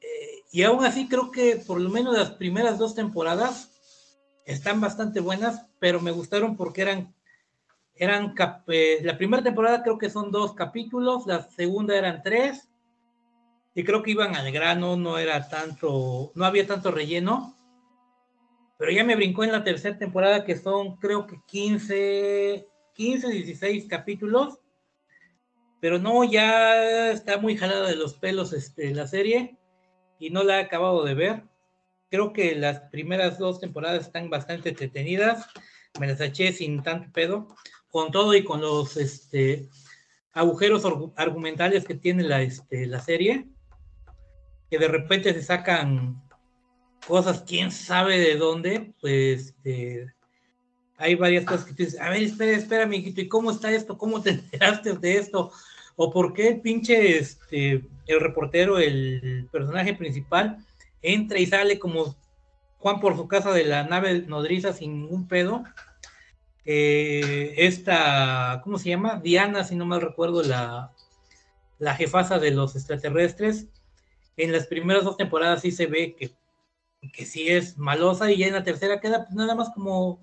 Eh, 0.01 0.43
y 0.51 0.63
aún 0.63 0.85
así 0.85 1.07
creo 1.07 1.31
que 1.31 1.57
por 1.57 1.79
lo 1.79 1.89
menos 1.89 2.17
las 2.17 2.31
primeras 2.31 2.77
dos 2.77 2.95
temporadas 2.95 3.71
están 4.45 4.81
bastante 4.81 5.19
buenas, 5.19 5.65
pero 5.79 6.01
me 6.01 6.11
gustaron 6.11 6.57
porque 6.57 6.81
eran, 6.81 7.13
eran 7.95 8.33
eh, 8.67 8.99
la 9.03 9.17
primera 9.17 9.43
temporada 9.43 9.83
creo 9.83 9.97
que 9.97 10.09
son 10.09 10.31
dos 10.31 10.53
capítulos, 10.53 11.27
la 11.27 11.43
segunda 11.43 11.95
eran 11.95 12.21
tres, 12.23 12.69
y 13.73 13.83
creo 13.83 14.03
que 14.03 14.11
iban 14.11 14.35
al 14.35 14.51
grano, 14.51 14.97
no 14.97 15.17
era 15.17 15.47
tanto, 15.47 16.31
no 16.35 16.45
había 16.45 16.67
tanto 16.67 16.91
relleno, 16.91 17.55
pero 18.77 18.91
ya 18.91 19.03
me 19.03 19.15
brincó 19.15 19.43
en 19.43 19.51
la 19.51 19.63
tercera 19.63 19.97
temporada 19.97 20.43
que 20.43 20.57
son 20.57 20.97
creo 20.97 21.27
que 21.27 21.39
15, 21.45 22.67
15, 22.95 23.27
16 23.29 23.85
capítulos, 23.87 24.59
pero 25.81 25.99
no, 25.99 26.23
ya 26.23 27.11
está 27.11 27.37
muy 27.39 27.57
jalada 27.57 27.89
de 27.89 27.95
los 27.97 28.13
pelos 28.13 28.53
este, 28.53 28.93
la 28.95 29.07
serie 29.07 29.57
y 30.19 30.29
no 30.29 30.43
la 30.43 30.59
he 30.59 30.63
acabado 30.63 31.03
de 31.03 31.15
ver. 31.15 31.43
Creo 32.09 32.31
que 32.31 32.55
las 32.55 32.81
primeras 32.91 33.39
dos 33.39 33.59
temporadas 33.59 34.05
están 34.05 34.29
bastante 34.29 34.69
entretenidas, 34.69 35.47
me 35.99 36.07
las 36.07 36.21
eché 36.21 36.53
sin 36.53 36.83
tanto 36.83 37.11
pedo, 37.11 37.47
con 37.89 38.11
todo 38.11 38.35
y 38.35 38.43
con 38.43 38.61
los 38.61 38.95
este, 38.95 39.67
agujeros 40.33 40.85
argumentales 41.15 41.83
que 41.83 41.95
tiene 41.95 42.23
la, 42.23 42.41
este, 42.41 42.85
la 42.85 42.99
serie 42.99 43.47
que 44.69 44.77
de 44.77 44.87
repente 44.87 45.33
se 45.33 45.43
sacan 45.43 46.23
cosas, 47.05 47.43
quién 47.45 47.71
sabe 47.71 48.19
de 48.19 48.37
dónde, 48.37 48.93
pues 49.01 49.47
este, 49.47 50.13
hay 50.95 51.15
varias 51.15 51.43
cosas 51.43 51.65
que 51.65 51.73
tú 51.73 51.83
dices, 51.83 51.99
a 51.99 52.09
ver, 52.09 52.21
espera, 52.21 52.51
espera, 52.51 52.83
amiguito, 52.83 53.19
¿y 53.19 53.27
cómo 53.27 53.51
está 53.51 53.71
esto? 53.71 53.97
¿Cómo 53.97 54.21
te 54.21 54.29
enteraste 54.29 54.93
de 54.93 55.17
esto? 55.17 55.51
¿O 55.95 56.11
por 56.11 56.33
qué 56.33 56.47
el 56.49 56.61
pinche, 56.61 57.17
este, 57.17 57.83
el 58.07 58.19
reportero, 58.19 58.79
el 58.79 59.47
personaje 59.51 59.93
principal, 59.93 60.65
entra 61.01 61.39
y 61.39 61.45
sale 61.45 61.79
como 61.79 62.15
Juan 62.79 62.99
por 62.99 63.15
su 63.15 63.27
casa 63.27 63.51
de 63.51 63.65
la 63.65 63.83
nave 63.83 64.23
nodriza 64.27 64.73
sin 64.73 65.01
ningún 65.01 65.27
pedo? 65.27 65.63
Eh, 66.65 67.53
esta, 67.57 68.61
¿cómo 68.63 68.77
se 68.77 68.89
llama? 68.89 69.19
Diana, 69.21 69.63
si 69.63 69.75
no 69.75 69.85
mal 69.85 70.01
recuerdo, 70.01 70.43
la, 70.43 70.91
la 71.79 71.97
de 71.97 72.51
los 72.51 72.75
extraterrestres, 72.75 73.67
en 74.37 74.51
las 74.51 74.67
primeras 74.67 75.03
dos 75.03 75.17
temporadas 75.17 75.61
sí 75.61 75.71
se 75.71 75.87
ve 75.87 76.15
que, 76.15 76.31
que 77.11 77.25
sí 77.25 77.49
es 77.49 77.77
malosa 77.77 78.31
y 78.31 78.37
ya 78.37 78.47
en 78.47 78.53
la 78.53 78.63
tercera 78.63 78.99
queda 78.99 79.25
pues, 79.25 79.35
nada 79.35 79.55
más 79.55 79.69
como 79.71 80.19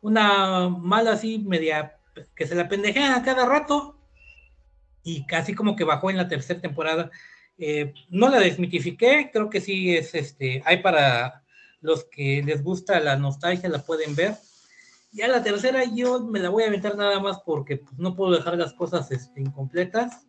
una 0.00 0.68
mala 0.68 1.12
así 1.12 1.38
media 1.38 1.98
que 2.34 2.46
se 2.46 2.54
la 2.54 2.68
pendejea 2.68 3.16
a 3.16 3.22
cada 3.22 3.46
rato 3.46 3.95
y 5.06 5.24
casi 5.24 5.54
como 5.54 5.76
que 5.76 5.84
bajó 5.84 6.10
en 6.10 6.16
la 6.16 6.26
tercera 6.28 6.60
temporada. 6.60 7.10
Eh, 7.56 7.94
no 8.10 8.28
la 8.28 8.40
desmitifiqué, 8.40 9.30
creo 9.32 9.48
que 9.48 9.60
sí 9.60 9.96
es 9.96 10.14
este, 10.14 10.62
hay 10.66 10.82
para 10.82 11.44
los 11.80 12.04
que 12.04 12.42
les 12.44 12.62
gusta 12.62 12.98
la 12.98 13.16
nostalgia, 13.16 13.68
la 13.68 13.82
pueden 13.82 14.16
ver. 14.16 14.34
Ya 15.12 15.28
la 15.28 15.42
tercera 15.42 15.84
yo 15.84 16.24
me 16.24 16.40
la 16.40 16.50
voy 16.50 16.64
a 16.64 16.66
aventar 16.66 16.96
nada 16.96 17.20
más 17.20 17.38
porque 17.46 17.76
pues, 17.76 17.96
no 17.96 18.16
puedo 18.16 18.32
dejar 18.32 18.58
las 18.58 18.74
cosas 18.74 19.10
este, 19.12 19.40
incompletas 19.40 20.26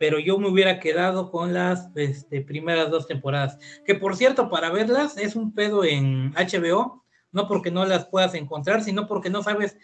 pero 0.00 0.18
yo 0.18 0.38
me 0.38 0.48
hubiera 0.48 0.80
quedado 0.80 1.30
con 1.30 1.52
las 1.52 1.90
este, 1.94 2.40
primeras 2.40 2.90
dos 2.90 3.06
temporadas. 3.06 3.58
Que 3.84 3.94
por 3.94 4.16
cierto, 4.16 4.48
para 4.48 4.70
verlas 4.70 5.18
es 5.18 5.36
un 5.36 5.52
pedo 5.52 5.84
en 5.84 6.32
HBO, 6.32 7.04
no 7.32 7.46
porque 7.46 7.70
no 7.70 7.84
las 7.84 8.06
puedas 8.06 8.32
encontrar, 8.32 8.82
sino 8.82 9.06
porque 9.06 9.28
no 9.28 9.42
sabes 9.42 9.76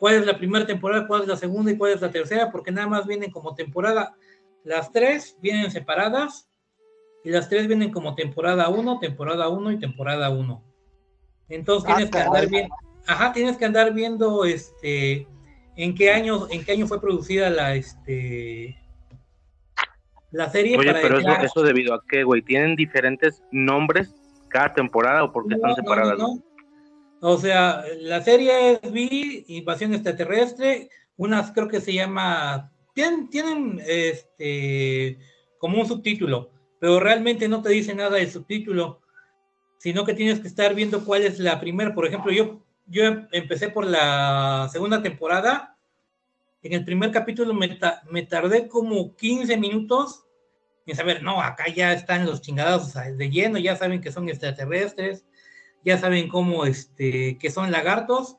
cuál 0.00 0.14
es 0.14 0.26
la 0.26 0.38
primera 0.38 0.66
temporada, 0.66 1.06
cuál 1.06 1.22
es 1.22 1.28
la 1.28 1.36
segunda 1.36 1.70
y 1.70 1.76
cuál 1.76 1.92
es 1.92 2.00
la 2.00 2.10
tercera, 2.10 2.50
porque 2.50 2.72
nada 2.72 2.88
más 2.88 3.06
vienen 3.06 3.30
como 3.30 3.54
temporada. 3.54 4.16
Las 4.64 4.90
tres 4.90 5.36
vienen 5.42 5.70
separadas 5.70 6.48
y 7.22 7.28
las 7.28 7.50
tres 7.50 7.66
vienen 7.66 7.92
como 7.92 8.14
temporada 8.14 8.70
1, 8.70 8.98
temporada 8.98 9.50
1 9.50 9.72
y 9.72 9.78
temporada 9.78 10.30
1. 10.30 10.64
Entonces 11.50 11.86
tienes 11.86 12.06
ah, 12.06 12.10
que 12.10 12.18
andar 12.18 12.48
viendo, 12.48 12.74
ajá, 13.06 13.32
tienes 13.34 13.58
que 13.58 13.64
andar 13.66 13.92
viendo 13.92 14.46
este 14.46 15.26
en 15.76 15.94
qué 15.94 16.12
año, 16.12 16.46
en 16.50 16.64
qué 16.64 16.72
año 16.72 16.86
fue 16.86 16.98
producida 16.98 17.50
la 17.50 17.74
este 17.74 18.78
la 20.30 20.48
serie. 20.48 20.78
Oye, 20.78 20.94
pero 20.94 21.18
eso, 21.18 21.30
eso, 21.30 21.62
debido 21.62 21.92
a 21.92 22.02
qué, 22.08 22.24
güey, 22.24 22.40
¿tienen 22.40 22.74
diferentes 22.74 23.42
nombres 23.52 24.14
cada 24.48 24.72
temporada 24.72 25.24
o 25.24 25.32
porque 25.32 25.56
están 25.56 25.74
separadas? 25.74 26.18
No, 26.18 26.42
o 27.20 27.38
sea, 27.38 27.84
la 28.00 28.22
serie 28.22 28.72
es 28.72 28.92
Vi, 28.92 29.44
Invasión 29.48 29.94
Extraterrestre, 29.94 30.90
unas 31.16 31.52
creo 31.52 31.68
que 31.68 31.80
se 31.80 31.92
llama, 31.92 32.72
tienen, 32.94 33.28
tienen 33.28 33.82
este, 33.86 35.18
como 35.58 35.80
un 35.80 35.86
subtítulo, 35.86 36.50
pero 36.78 36.98
realmente 37.00 37.48
no 37.48 37.62
te 37.62 37.70
dice 37.70 37.94
nada 37.94 38.16
del 38.16 38.30
subtítulo, 38.30 39.00
sino 39.78 40.04
que 40.04 40.14
tienes 40.14 40.40
que 40.40 40.48
estar 40.48 40.74
viendo 40.74 41.04
cuál 41.04 41.22
es 41.24 41.38
la 41.38 41.60
primera. 41.60 41.94
Por 41.94 42.06
ejemplo, 42.06 42.32
yo, 42.32 42.64
yo 42.86 43.02
empecé 43.32 43.68
por 43.68 43.86
la 43.86 44.68
segunda 44.72 45.02
temporada 45.02 45.76
en 46.62 46.72
el 46.74 46.84
primer 46.84 47.10
capítulo 47.10 47.54
me, 47.54 48.22
tardé 48.26 48.68
como 48.68 49.16
15 49.16 49.56
minutos 49.56 50.24
en 50.86 50.96
saber, 50.96 51.22
no, 51.22 51.40
acá 51.40 51.68
ya 51.68 51.92
están 51.92 52.26
los 52.26 52.40
chingados 52.40 52.94
de 52.94 53.30
lleno, 53.30 53.58
ya 53.58 53.76
saben 53.76 54.00
que 54.00 54.12
son 54.12 54.28
extraterrestres, 54.28 55.24
ya 55.84 55.98
saben 55.98 56.28
cómo, 56.28 56.66
este, 56.66 57.38
que 57.38 57.50
son 57.50 57.70
lagartos, 57.70 58.36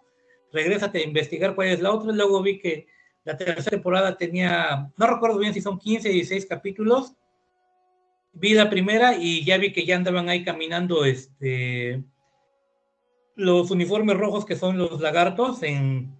regrésate 0.51 0.99
a 0.99 1.05
investigar 1.05 1.55
cuál 1.55 1.69
es 1.69 1.81
la 1.81 1.91
otra, 1.91 2.11
luego 2.11 2.41
vi 2.41 2.59
que 2.59 2.87
la 3.23 3.37
tercera 3.37 3.71
temporada 3.71 4.17
tenía, 4.17 4.91
no 4.97 5.07
recuerdo 5.07 5.37
bien 5.37 5.53
si 5.53 5.61
son 5.61 5.77
15, 5.77 6.09
16 6.09 6.45
capítulos, 6.45 7.13
vi 8.33 8.53
la 8.53 8.69
primera 8.69 9.15
y 9.15 9.43
ya 9.43 9.57
vi 9.57 9.71
que 9.71 9.85
ya 9.85 9.95
andaban 9.95 10.29
ahí 10.29 10.43
caminando, 10.43 11.05
este, 11.05 12.03
los 13.35 13.71
uniformes 13.71 14.17
rojos 14.17 14.45
que 14.45 14.55
son 14.55 14.77
los 14.77 15.01
lagartos 15.01 15.63
en, 15.63 16.15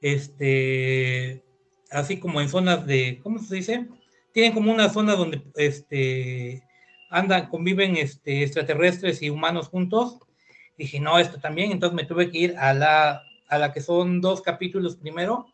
este, 0.00 1.44
así 1.90 2.18
como 2.18 2.40
en 2.40 2.48
zonas 2.48 2.86
de, 2.86 3.20
¿cómo 3.22 3.38
se 3.38 3.56
dice? 3.56 3.88
Tienen 4.32 4.52
como 4.52 4.72
una 4.72 4.88
zona 4.88 5.14
donde, 5.16 5.42
este, 5.56 6.62
andan, 7.10 7.48
conviven, 7.48 7.96
este, 7.96 8.42
extraterrestres 8.42 9.20
y 9.22 9.30
humanos 9.30 9.68
juntos. 9.68 10.18
Dije, 10.78 10.98
no, 11.00 11.18
esto 11.18 11.38
también, 11.38 11.72
entonces 11.72 11.94
me 11.94 12.04
tuve 12.04 12.30
que 12.30 12.38
ir 12.38 12.56
a 12.56 12.72
la, 12.72 13.22
a 13.48 13.58
la 13.58 13.72
que 13.72 13.82
son 13.82 14.20
dos 14.20 14.40
capítulos 14.40 14.96
primero, 14.96 15.46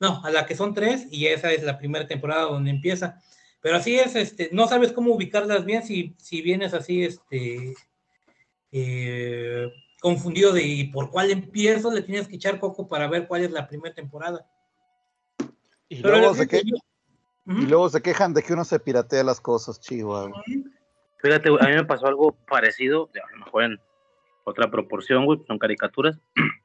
no, 0.00 0.24
a 0.24 0.30
la 0.30 0.46
que 0.46 0.56
son 0.56 0.72
tres, 0.72 1.06
y 1.10 1.26
esa 1.26 1.52
es 1.52 1.62
la 1.64 1.76
primera 1.76 2.06
temporada 2.06 2.44
donde 2.44 2.70
empieza. 2.70 3.20
Pero 3.60 3.76
así 3.76 3.98
es, 3.98 4.14
este, 4.14 4.48
no 4.52 4.68
sabes 4.68 4.92
cómo 4.92 5.14
ubicarlas 5.14 5.64
bien 5.64 5.82
si, 5.82 6.14
si 6.18 6.40
vienes 6.40 6.72
así, 6.72 7.04
este, 7.04 7.74
eh, 8.72 9.70
confundido 10.00 10.52
de 10.52 10.90
por 10.92 11.10
cuál 11.10 11.30
empiezo, 11.30 11.90
le 11.90 12.02
tienes 12.02 12.28
que 12.28 12.36
echar 12.36 12.60
coco 12.60 12.88
para 12.88 13.08
ver 13.08 13.26
cuál 13.26 13.44
es 13.44 13.50
la 13.50 13.66
primera 13.66 13.94
temporada. 13.94 14.46
Y 15.88 15.96
luego, 15.96 16.34
se 16.34 16.46
y 17.46 17.66
luego, 17.66 17.88
se 17.88 18.02
quejan 18.02 18.34
de 18.34 18.42
que 18.42 18.52
uno 18.52 18.64
se 18.64 18.80
piratea 18.80 19.22
las 19.22 19.40
cosas, 19.40 19.80
chivo. 19.80 20.30
Fíjate, 21.24 21.48
a 21.48 21.68
mí 21.68 21.74
me 21.74 21.84
pasó 21.86 22.06
algo 22.06 22.36
parecido, 22.46 23.08
a 23.14 23.32
lo 23.32 23.46
mejor 23.46 23.64
en 23.64 23.80
otra 24.44 24.70
proporción, 24.70 25.24
güey, 25.24 25.40
son 25.46 25.58
caricaturas. 25.58 26.20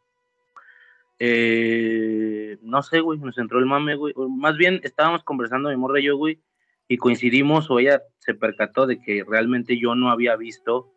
Eh, 1.22 2.58
no 2.62 2.82
sé, 2.82 3.02
güey, 3.02 3.20
nos 3.20 3.38
entró 3.38 3.60
el 3.60 3.66
mame, 3.66 3.96
güey. 3.96 4.14
Más 4.16 4.56
bien 4.56 4.80
estábamos 4.84 5.22
conversando 5.26 5.68
mi 5.68 5.76
morra 5.76 6.00
y 6.00 6.06
yo, 6.06 6.16
güey, 6.16 6.40
y 6.88 6.96
coincidimos 6.96 7.70
o 7.70 7.78
ella 7.78 8.02
se 8.20 8.34
percató 8.34 8.88
de 8.88 9.02
que 9.02 9.26
realmente 9.28 9.78
yo 9.78 9.96
no 9.96 10.12
había 10.12 10.38
visto 10.38 10.94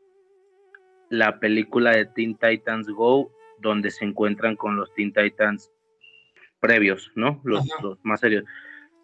la 1.10 1.40
película 1.40 1.90
de 1.90 2.06
Teen 2.06 2.36
Titans 2.36 2.88
Go, 2.88 3.32
donde 3.58 3.90
se 3.90 4.04
encuentran 4.04 4.54
con 4.54 4.76
los 4.76 4.94
Teen 4.94 5.12
Titans 5.12 5.72
previos, 6.60 7.10
¿no? 7.16 7.40
Los, 7.42 7.66
más 8.04 8.20
serios. 8.20 8.44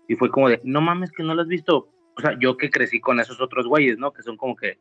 Y 0.06 0.14
fue 0.14 0.30
como 0.30 0.48
de, 0.48 0.60
no 0.62 0.80
mames 0.80 1.10
que 1.10 1.24
no 1.24 1.34
lo 1.34 1.42
has 1.42 1.48
visto. 1.48 1.88
O 2.18 2.20
sea, 2.20 2.36
yo 2.38 2.56
que 2.56 2.68
crecí 2.68 3.00
con 3.00 3.20
esos 3.20 3.40
otros 3.40 3.68
güeyes, 3.68 3.96
¿no? 3.96 4.12
Que 4.12 4.22
son 4.22 4.36
como 4.36 4.56
que, 4.56 4.78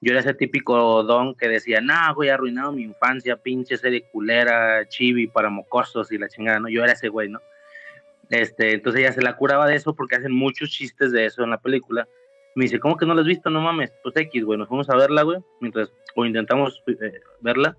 yo 0.00 0.10
era 0.10 0.20
ese 0.20 0.34
típico 0.34 1.04
don 1.04 1.36
que 1.36 1.48
decía, 1.48 1.80
nah, 1.80 2.12
güey, 2.12 2.30
arruinado 2.30 2.72
mi 2.72 2.82
infancia, 2.82 3.36
pinche 3.36 3.76
serie 3.76 4.02
culera, 4.10 4.84
chibi 4.88 5.28
para 5.28 5.50
mocosos 5.50 6.10
y 6.10 6.18
la 6.18 6.28
chingada, 6.28 6.58
¿no? 6.58 6.68
Yo 6.68 6.82
era 6.82 6.94
ese 6.94 7.08
güey, 7.08 7.28
¿no? 7.28 7.40
Este, 8.28 8.72
entonces 8.72 9.02
ella 9.02 9.12
se 9.12 9.22
la 9.22 9.36
curaba 9.36 9.68
de 9.68 9.76
eso 9.76 9.94
porque 9.94 10.16
hacen 10.16 10.32
muchos 10.32 10.70
chistes 10.70 11.12
de 11.12 11.26
eso 11.26 11.44
en 11.44 11.50
la 11.50 11.60
película. 11.60 12.08
Me 12.56 12.64
dice, 12.64 12.80
¿cómo 12.80 12.96
que 12.96 13.06
no 13.06 13.14
la 13.14 13.20
has 13.20 13.26
visto? 13.26 13.50
No 13.50 13.60
mames. 13.60 13.92
Pues 14.02 14.16
X, 14.16 14.44
güey, 14.44 14.58
nos 14.58 14.68
fuimos 14.68 14.90
a 14.90 14.96
verla, 14.96 15.22
güey, 15.22 15.38
mientras, 15.60 15.92
o 16.16 16.24
intentamos 16.24 16.82
eh, 16.88 17.20
verla 17.40 17.76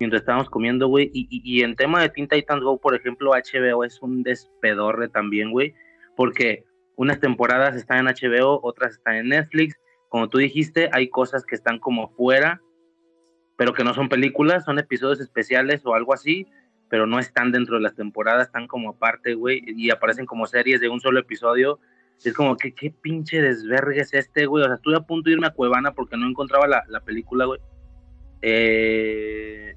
mientras 0.00 0.22
estábamos 0.22 0.50
comiendo, 0.50 0.88
güey. 0.88 1.12
Y, 1.14 1.28
y, 1.30 1.62
en 1.62 1.76
tema 1.76 2.02
de 2.02 2.08
Teen 2.08 2.26
Titans 2.26 2.64
Go, 2.64 2.80
por 2.80 2.96
ejemplo, 2.96 3.30
HBO 3.30 3.84
es 3.84 4.02
un 4.02 4.24
despedorre 4.24 5.08
también, 5.08 5.52
güey, 5.52 5.74
porque 6.16 6.64
unas 6.96 7.20
temporadas 7.20 7.76
están 7.76 7.98
en 7.98 8.14
HBO, 8.14 8.60
otras 8.62 8.92
están 8.92 9.16
en 9.16 9.28
Netflix. 9.28 9.78
Como 10.08 10.28
tú 10.28 10.38
dijiste, 10.38 10.90
hay 10.92 11.08
cosas 11.08 11.44
que 11.44 11.54
están 11.54 11.78
como 11.78 12.08
fuera, 12.08 12.60
pero 13.56 13.72
que 13.72 13.84
no 13.84 13.94
son 13.94 14.08
películas, 14.08 14.64
son 14.64 14.78
episodios 14.78 15.20
especiales 15.20 15.82
o 15.84 15.94
algo 15.94 16.12
así, 16.12 16.46
pero 16.88 17.06
no 17.06 17.18
están 17.18 17.52
dentro 17.52 17.76
de 17.76 17.82
las 17.82 17.94
temporadas, 17.94 18.46
están 18.46 18.66
como 18.66 18.90
aparte, 18.90 19.34
güey, 19.34 19.62
y 19.66 19.90
aparecen 19.90 20.26
como 20.26 20.46
series 20.46 20.80
de 20.80 20.88
un 20.88 21.00
solo 21.00 21.20
episodio 21.20 21.78
es 22.28 22.34
como 22.34 22.56
que 22.56 22.72
qué 22.72 22.90
pinche 22.90 23.40
desvergue 23.40 24.00
es 24.00 24.14
este, 24.14 24.46
güey. 24.46 24.62
O 24.62 24.66
sea, 24.66 24.76
estuve 24.76 24.96
a 24.96 25.00
punto 25.00 25.28
de 25.28 25.34
irme 25.34 25.46
a 25.46 25.52
Cuevana 25.52 25.92
porque 25.92 26.16
no 26.16 26.28
encontraba 26.28 26.66
la, 26.66 27.00
película, 27.00 27.46
güey. 27.46 27.60
Eh, 28.40 29.74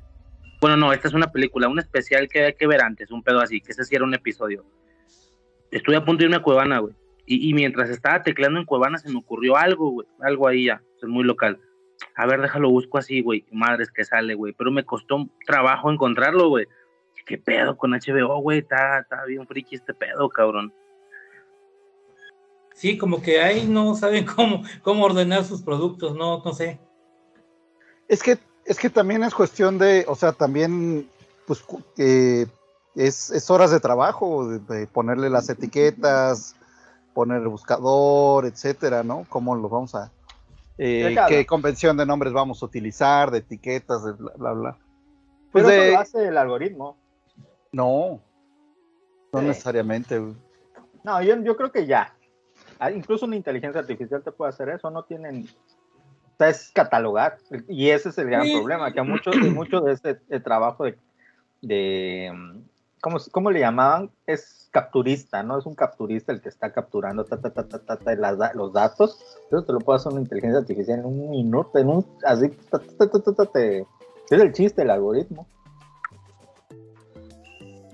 Bueno, 0.61 0.77
no, 0.77 0.93
esta 0.93 1.07
es 1.07 1.13
una 1.13 1.31
película, 1.31 1.67
un 1.67 1.79
especial 1.79 2.27
que 2.27 2.45
hay 2.45 2.53
que 2.53 2.67
ver 2.67 2.81
antes, 2.81 3.11
un 3.11 3.23
pedo 3.23 3.39
así, 3.39 3.61
que 3.61 3.71
ese 3.71 3.83
sí 3.83 3.95
era 3.95 4.05
un 4.05 4.13
episodio. 4.13 4.65
Estuve 5.71 5.97
a 5.97 6.05
punto 6.05 6.19
de 6.19 6.25
irme 6.25 6.37
a 6.37 6.41
Cuevana, 6.41 6.79
güey. 6.79 6.95
Y, 7.25 7.49
y 7.49 7.53
mientras 7.53 7.89
estaba 7.89 8.23
tecleando 8.23 8.59
en 8.59 8.65
Cuevana 8.65 8.97
se 8.97 9.09
me 9.09 9.17
ocurrió 9.17 9.57
algo, 9.57 9.91
güey. 9.91 10.07
Algo 10.21 10.47
ahí 10.47 10.65
ya, 10.65 10.81
es 11.01 11.07
muy 11.07 11.23
local. 11.23 11.59
A 12.15 12.25
ver, 12.25 12.41
déjalo, 12.41 12.69
busco 12.69 12.97
así, 12.97 13.21
güey. 13.21 13.45
Madres 13.51 13.91
que 13.91 14.05
sale, 14.05 14.35
güey. 14.35 14.53
Pero 14.53 14.71
me 14.71 14.85
costó 14.85 15.27
trabajo 15.45 15.91
encontrarlo, 15.91 16.49
güey. 16.49 16.67
¿Qué 17.25 17.37
pedo 17.37 17.77
con 17.77 17.91
HBO, 17.91 18.39
güey? 18.41 18.59
Está, 18.59 18.99
está 18.99 19.25
bien 19.25 19.47
friki 19.47 19.75
este 19.75 19.93
pedo, 19.93 20.29
cabrón. 20.29 20.73
Sí, 22.75 22.97
como 22.97 23.21
que 23.21 23.41
ahí 23.41 23.65
no 23.65 23.95
saben 23.95 24.25
cómo, 24.35 24.63
cómo 24.83 25.05
ordenar 25.05 25.43
sus 25.43 25.61
productos, 25.61 26.15
no, 26.15 26.43
no 26.43 26.53
sé. 26.53 26.79
Es 28.07 28.21
que, 28.21 28.37
es 28.65 28.77
que 28.77 28.89
también 28.89 29.23
es 29.23 29.33
cuestión 29.33 29.77
de, 29.77 30.05
o 30.07 30.15
sea, 30.15 30.33
también, 30.33 31.09
pues, 31.47 31.63
eh, 31.97 32.45
es, 32.95 33.31
es 33.31 33.49
horas 33.49 33.71
de 33.71 33.79
trabajo, 33.79 34.47
de, 34.47 34.59
de 34.59 34.87
ponerle 34.87 35.29
las 35.29 35.49
etiquetas, 35.49 36.55
poner 37.15 37.41
el 37.41 37.47
buscador, 37.47 38.45
etcétera, 38.45 39.01
¿no? 39.01 39.25
¿Cómo 39.29 39.55
los 39.55 39.71
vamos 39.71 39.95
a, 39.95 40.11
eh, 40.77 41.15
qué 41.29 41.45
convención 41.45 41.95
de 41.95 42.05
nombres 42.05 42.33
vamos 42.33 42.61
a 42.61 42.65
utilizar, 42.65 43.31
de 43.31 43.37
etiquetas, 43.37 44.03
de 44.03 44.11
bla, 44.11 44.33
bla, 44.35 44.51
bla. 44.51 44.77
Pues 45.51 45.63
Pero 45.65 45.81
eso 45.83 45.91
lo 45.93 45.99
hace 45.99 46.27
el 46.27 46.37
algoritmo. 46.37 46.97
no, 47.71 48.19
no 49.31 49.39
Sí. 49.39 49.45
necesariamente. 49.47 50.21
No, 51.03 51.21
yo, 51.21 51.41
yo 51.41 51.55
creo 51.55 51.71
que 51.71 51.85
ya. 51.87 52.13
Ah, 52.79 52.91
Incluso 52.91 53.25
una 53.25 53.37
inteligencia 53.37 53.79
artificial 53.79 54.21
te 54.21 54.31
puede 54.33 54.49
hacer 54.49 54.69
eso, 54.69 54.91
no 54.91 55.03
tienen... 55.03 55.47
O 56.33 56.37
sea, 56.37 56.49
es 56.49 56.69
catalogar. 56.73 57.37
Y 57.69 57.89
ese 57.89 58.09
es 58.09 58.17
el 58.17 58.29
gran 58.29 58.43
Sí. 58.43 58.53
problema, 58.53 58.91
que 58.91 58.99
a 58.99 59.03
mucho, 59.03 59.31
de 59.31 59.49
mucho 59.51 59.79
de 59.79 59.93
este 59.93 60.15
trabajo 60.41 60.83
de... 60.83 60.97
de 61.61 62.61
¿cómo, 63.05 63.19
cómo 63.31 63.51
le 63.51 63.59
llamaban? 63.59 64.09
Es 64.25 64.67
capturista, 64.71 65.43
¿no? 65.43 65.59
Es 65.59 65.67
un 65.67 65.75
capturista 65.75 66.31
el 66.31 66.41
que 66.41 66.49
está 66.49 66.73
capturando 66.73 67.23
ta, 67.23 67.39
ta, 67.39 67.51
ta, 67.51 67.63
ta, 67.67 67.77
ta, 67.97 68.15
da- 68.15 68.51
los 68.55 68.73
datos. 68.73 69.19
Eso 69.51 69.63
te 69.63 69.71
lo 69.73 69.79
puede 69.79 69.97
hacer 69.97 70.11
una 70.11 70.21
inteligencia 70.21 70.57
artificial 70.59 70.99
en 71.01 71.05
un 71.05 71.29
minuto, 71.29 71.77
en 71.77 71.87
un... 71.87 72.05
Así, 72.25 72.49
ta, 72.71 72.79
ta, 72.79 73.07
ta, 73.07 73.21
ta, 73.21 73.33
ta, 73.35 73.45
te- 73.45 73.81
es 73.81 73.87
el 74.41 74.51
chiste, 74.53 74.81
el 74.81 74.89
algoritmo. 74.89 75.47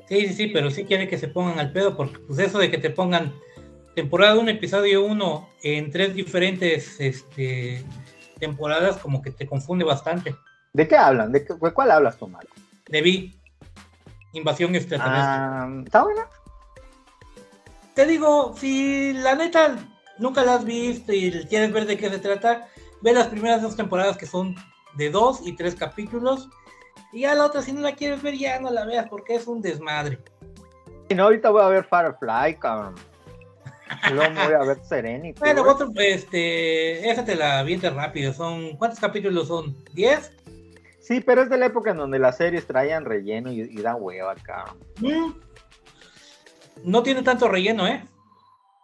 Sí, 0.08 0.28
sí, 0.28 0.34
sí, 0.34 0.48
pero 0.48 0.72
sí 0.72 0.86
quiere 0.86 1.10
que 1.10 1.18
se 1.18 1.28
pongan 1.28 1.60
al 1.60 1.74
pedo, 1.74 1.98
porque 1.98 2.18
pues 2.20 2.40
eso 2.40 2.58
de 2.58 2.72
que 2.72 2.78
te 2.78 2.90
pongan 2.90 3.34
temporada 3.94 4.40
1, 4.40 4.50
episodio 4.50 5.04
1 5.06 5.50
en 5.64 5.92
tres 5.92 6.16
diferentes 6.16 7.02
este, 7.02 7.84
temporadas, 8.40 8.96
como 8.98 9.22
que 9.22 9.32
te 9.32 9.46
confunde 9.46 9.84
bastante. 9.84 10.38
¿De 10.72 10.88
qué 10.88 10.96
hablan? 10.96 11.34
¿De, 11.34 11.44
qué- 11.44 11.54
cuál 11.74 11.92
hablas 11.92 12.18
tú, 12.18 12.30
Marco? 12.30 12.54
De 12.88 13.02
Vi, 13.02 13.40
Invasión 14.34 14.76
Extraterrestre. 14.76 15.22
Ah, 15.22 15.82
¿Está 15.86 16.03
buena? 16.03 16.28
Te 17.94 18.06
digo, 18.06 18.56
si 18.58 19.14
la 19.14 19.36
neta 19.36 19.76
nunca 20.18 20.44
la 20.44 20.56
has 20.56 20.66
visto 20.66 21.12
y 21.12 21.32
quieres 21.49 21.74
ver 21.74 21.86
de 21.86 21.98
qué 21.98 22.10
se 22.10 22.20
trata, 22.20 22.68
ve 23.02 23.14
las 23.14 23.28
primeras 23.28 23.62
dos 23.62 23.76
temporadas 23.76 24.18
que 24.18 24.26
son 24.26 24.56
de 24.95 25.10
dos 25.10 25.45
y 25.45 25.56
tres 25.56 25.76
capítulos. 25.76 26.49
Y 27.12 27.22
ya 27.22 27.36
la 27.36 27.45
otra, 27.45 27.62
si 27.62 27.74
no 27.74 27.82
la 27.82 27.95
quieres 27.95 28.22
ver, 28.22 28.36
ya 28.36 28.60
no 28.60 28.72
la 28.72 28.86
veas 28.86 29.08
porque 29.10 29.36
es 29.36 29.48
un 29.48 29.62
desmadre. 29.62 30.20
Y 31.10 31.16
no, 31.16 31.24
ahorita 31.24 31.49
voy 31.49 31.62
a 31.62 31.68
ver 31.68 31.84
Firefly, 31.84 32.58
cabrón. 32.60 32.95
Luego 34.14 34.34
voy 34.34 34.53
a 34.53 34.64
ver 34.64 34.80
Serenity. 34.86 35.38
Bueno, 35.40 35.64
otro, 35.64 35.90
este, 35.95 37.10
esa 37.10 37.26
te 37.26 37.36
la 37.36 37.60
avientas 37.60 37.94
rápido. 37.94 38.32
Son, 38.32 38.78
¿cuántos 38.78 38.99
capítulos 38.99 39.49
son? 39.49 39.76
¿10? 39.94 40.32
Sí, 41.02 41.19
pero 41.19 41.41
es 41.41 41.49
de 41.49 41.57
la 41.57 41.65
época 41.65 41.91
en 41.91 41.98
donde 41.98 42.19
las 42.19 42.38
series 42.38 42.65
traían 42.68 43.06
relleno 43.06 43.52
y, 43.52 43.61
y 43.61 43.82
da 43.82 43.95
hueva, 43.95 44.36
cabrón. 44.36 44.78
Mm. 44.99 45.34
No 46.84 47.03
tiene 47.03 47.22
tanto 47.23 47.48
relleno, 47.48 47.88
¿eh? 47.88 48.03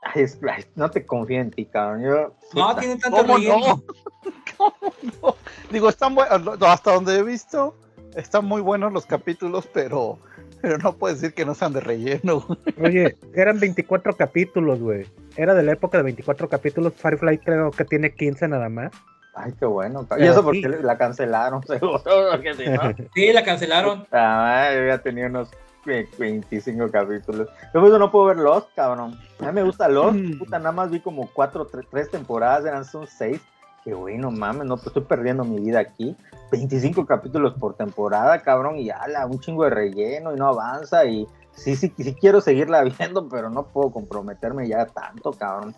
Ay, 0.02 0.24
es- 0.24 0.40
ay, 0.50 0.66
no 0.76 0.90
te 0.90 1.06
confío 1.06 1.40
en 1.42 1.52
ti, 1.52 1.66
cabrón. 1.66 2.02
Yo, 2.04 2.36
No 2.54 2.68
puta, 2.70 2.80
tiene 2.80 2.98
tanto 2.98 3.18
¿Cómo 3.18 3.36
relleno. 3.38 3.58
no? 3.60 3.84
¿Cómo 4.58 4.94
no? 5.22 5.36
Digo, 5.72 5.90
están 5.90 6.16
buenos, 6.16 6.62
hasta 6.62 6.94
donde 6.94 7.18
he 7.18 7.24
visto, 7.24 7.76
están 8.16 8.46
muy 8.46 8.62
buenos 8.62 8.92
los 8.94 9.06
capítulos, 9.06 9.68
pero, 9.74 10.18
pero 10.62 10.78
no 10.80 10.94
puedes 10.94 11.22
decir 11.22 11.36
que 11.36 11.46
no 11.46 11.54
sean 11.56 11.74
de 11.74 11.82
relleno. 11.82 12.46
Oye, 12.82 13.16
eran 13.36 13.60
24 13.60 14.16
capítulos, 14.16 14.80
güey. 14.80 15.06
Era 15.36 15.54
de 15.54 15.64
la 15.64 15.74
época 15.74 15.98
de 15.98 16.04
24 16.04 16.50
capítulos. 16.50 16.94
Firefly 16.96 17.38
creo 17.40 17.70
que 17.72 17.86
tiene 17.86 18.14
15 18.14 18.48
nada 18.48 18.70
más. 18.70 18.92
Ay, 19.40 19.54
qué 19.60 19.66
bueno. 19.66 20.08
Y 20.18 20.24
eso 20.24 20.40
sí. 20.40 20.42
porque 20.44 20.84
la 20.84 20.98
cancelaron, 20.98 21.64
seguro. 21.68 22.02
Porque 22.32 22.54
si 22.56 22.68
no, 22.70 22.82
Sí, 23.14 23.32
la 23.32 23.44
cancelaron. 23.44 24.08
madre, 24.12 24.78
yo 24.82 24.88
ya 24.88 24.98
tenía 24.98 25.28
unos 25.28 25.50
ve- 25.86 26.10
25 26.18 26.90
capítulos. 26.92 27.48
Yo 27.74 27.80
por 27.80 27.90
eso 27.90 28.00
no 28.00 28.10
puedo 28.12 28.26
ver 28.26 28.38
Lost, 28.38 28.70
cabrón. 28.76 29.18
A 29.40 29.46
mí 29.46 29.52
me 29.52 29.64
gusta 29.64 29.88
Lost. 29.88 30.16
Mm. 30.18 30.40
Puta, 30.40 30.58
nada 30.58 30.72
más 30.72 30.90
vi 30.90 31.00
como 31.00 31.30
cuatro, 31.32 31.66
tres, 31.68 31.86
tres 31.92 32.10
temporadas, 32.10 32.66
eran 32.66 32.84
son 32.84 33.06
seis. 33.08 33.40
Que 33.84 33.94
bueno, 33.94 34.32
mames, 34.32 34.66
no, 34.66 34.76
pues 34.76 34.88
estoy 34.88 35.04
perdiendo 35.04 35.46
mi 35.46 35.60
vida 35.62 35.80
aquí. 35.80 36.16
25 36.52 37.06
capítulos 37.06 37.54
por 37.60 37.76
temporada, 37.76 38.42
cabrón, 38.42 38.78
y 38.78 38.90
ala, 38.90 39.26
un 39.26 39.40
chingo 39.40 39.64
de 39.66 39.70
relleno 39.70 40.34
y 40.34 40.38
no 40.38 40.48
avanza. 40.48 41.06
Y 41.06 41.26
sí, 41.54 41.76
sí, 41.76 41.94
sí 41.96 42.14
quiero 42.20 42.42
seguirla 42.42 42.82
viendo, 43.00 43.30
pero 43.30 43.50
no 43.50 43.64
puedo 43.68 43.92
comprometerme 43.92 44.68
ya 44.68 44.88
tanto, 44.88 45.32
cabrón. 45.32 45.74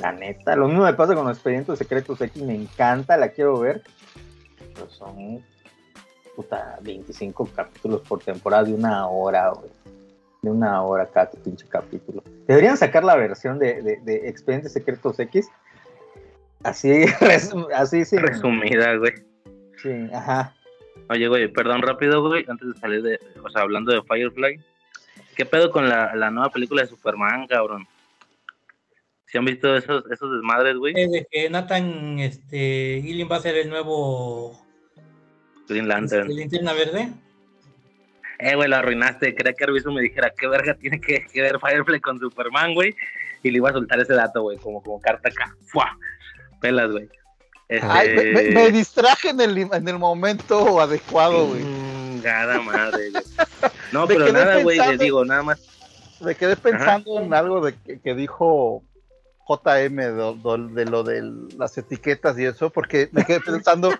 La 0.00 0.12
neta, 0.12 0.56
lo 0.56 0.66
mismo 0.66 0.84
me 0.84 0.94
pasa 0.94 1.14
con 1.14 1.26
los 1.26 1.36
expedientes 1.36 1.78
secretos 1.78 2.20
X, 2.20 2.42
me 2.42 2.54
encanta, 2.54 3.16
la 3.16 3.28
quiero 3.28 3.58
ver. 3.60 3.82
Pero 4.74 4.88
son, 4.88 5.44
puta, 6.34 6.78
25 6.82 7.50
capítulos 7.54 8.00
por 8.08 8.20
temporada 8.20 8.64
de 8.64 8.74
una 8.74 9.06
hora, 9.06 9.50
güey. 9.50 9.70
De 10.42 10.50
una 10.50 10.82
hora 10.82 11.04
cada 11.04 11.30
pinche 11.32 11.66
capítulo. 11.68 12.22
Deberían 12.46 12.78
sacar 12.78 13.04
la 13.04 13.14
versión 13.14 13.58
de, 13.58 13.82
de, 13.82 14.00
de 14.02 14.28
Expedientes 14.28 14.72
Secretos 14.72 15.18
X. 15.18 15.50
Así, 16.62 17.04
así 17.74 18.06
sí. 18.06 18.16
Resumida, 18.16 18.96
güey. 18.96 19.12
Sí, 19.82 20.08
ajá. 20.14 20.54
Oye, 21.10 21.28
güey, 21.28 21.48
perdón 21.48 21.82
rápido, 21.82 22.26
güey, 22.26 22.44
antes 22.48 22.68
de 22.72 22.80
salir 22.80 23.02
de, 23.02 23.20
o 23.42 23.50
sea, 23.50 23.62
hablando 23.62 23.92
de 23.92 24.02
Firefly, 24.02 24.60
¿qué 25.34 25.44
pedo 25.44 25.70
con 25.70 25.88
la, 25.88 26.14
la 26.14 26.30
nueva 26.30 26.50
película 26.50 26.82
de 26.82 26.88
Superman, 26.88 27.46
cabrón? 27.48 27.86
¿Si 29.30 29.38
han 29.38 29.44
visto 29.44 29.76
esos, 29.76 30.04
esos 30.10 30.32
desmadres, 30.32 30.76
güey? 30.76 30.94
Eh, 30.96 31.08
De 31.08 31.26
que 31.30 31.48
Nathan 31.50 32.18
este, 32.18 33.00
Gillian 33.04 33.28
va 33.30 33.36
a 33.36 33.40
ser 33.40 33.56
el 33.56 33.70
nuevo 33.70 34.60
Green 35.68 35.84
este, 35.84 35.88
Lantern. 35.94 36.28
linterna 36.28 36.72
verde. 36.72 37.12
Eh, 38.40 38.54
güey, 38.56 38.68
lo 38.68 38.76
arruinaste. 38.76 39.34
Quería 39.34 39.52
que 39.52 39.64
Arviso 39.64 39.92
me 39.92 40.00
dijera 40.02 40.32
qué 40.36 40.48
verga 40.48 40.74
tiene 40.74 41.00
que, 41.00 41.26
que 41.26 41.42
ver 41.42 41.58
Firefly 41.60 42.00
con 42.00 42.18
Superman, 42.18 42.74
güey. 42.74 42.94
Y 43.42 43.50
le 43.50 43.58
iba 43.58 43.70
a 43.70 43.72
soltar 43.72 44.00
ese 44.00 44.14
dato, 44.14 44.42
güey, 44.42 44.58
como, 44.58 44.82
como 44.82 45.00
carta 45.00 45.28
acá. 45.28 45.54
¡Fua! 45.66 45.96
Pelas, 46.60 46.90
güey. 46.90 47.08
Este... 47.68 47.86
Ay, 47.88 48.08
me, 48.16 48.24
me- 48.32 48.50
me 48.50 48.70
distraje 48.72 49.28
en 49.30 49.40
el, 49.40 49.56
en 49.58 49.86
el 49.88 49.98
momento 49.98 50.80
adecuado, 50.80 51.46
güey. 51.46 51.60
Chingada 51.62 52.60
madre, 52.62 53.10
güey. 53.10 53.22
No, 53.92 54.06
pero 54.06 54.32
nada, 54.32 54.62
güey, 54.62 54.78
les 54.78 54.98
digo, 54.98 55.24
nada 55.24 55.42
más. 55.42 55.60
Me 56.20 56.34
quedé 56.34 56.56
pensando 56.56 57.20
en 57.20 57.32
algo 57.32 57.60
de 57.64 57.74
que, 57.74 58.00
que 58.00 58.14
dijo 58.14 58.82
JM 59.56 59.96
de, 59.96 60.12
de- 60.12 60.74
de 60.74 60.84
lo 60.84 61.02
de 61.02 61.22
las 61.58 61.76
etiquetas 61.76 62.38
y 62.38 62.44
eso, 62.44 62.70
porque 62.70 63.08
me 63.12 63.24
quedé 63.24 63.40
pensando, 63.40 63.90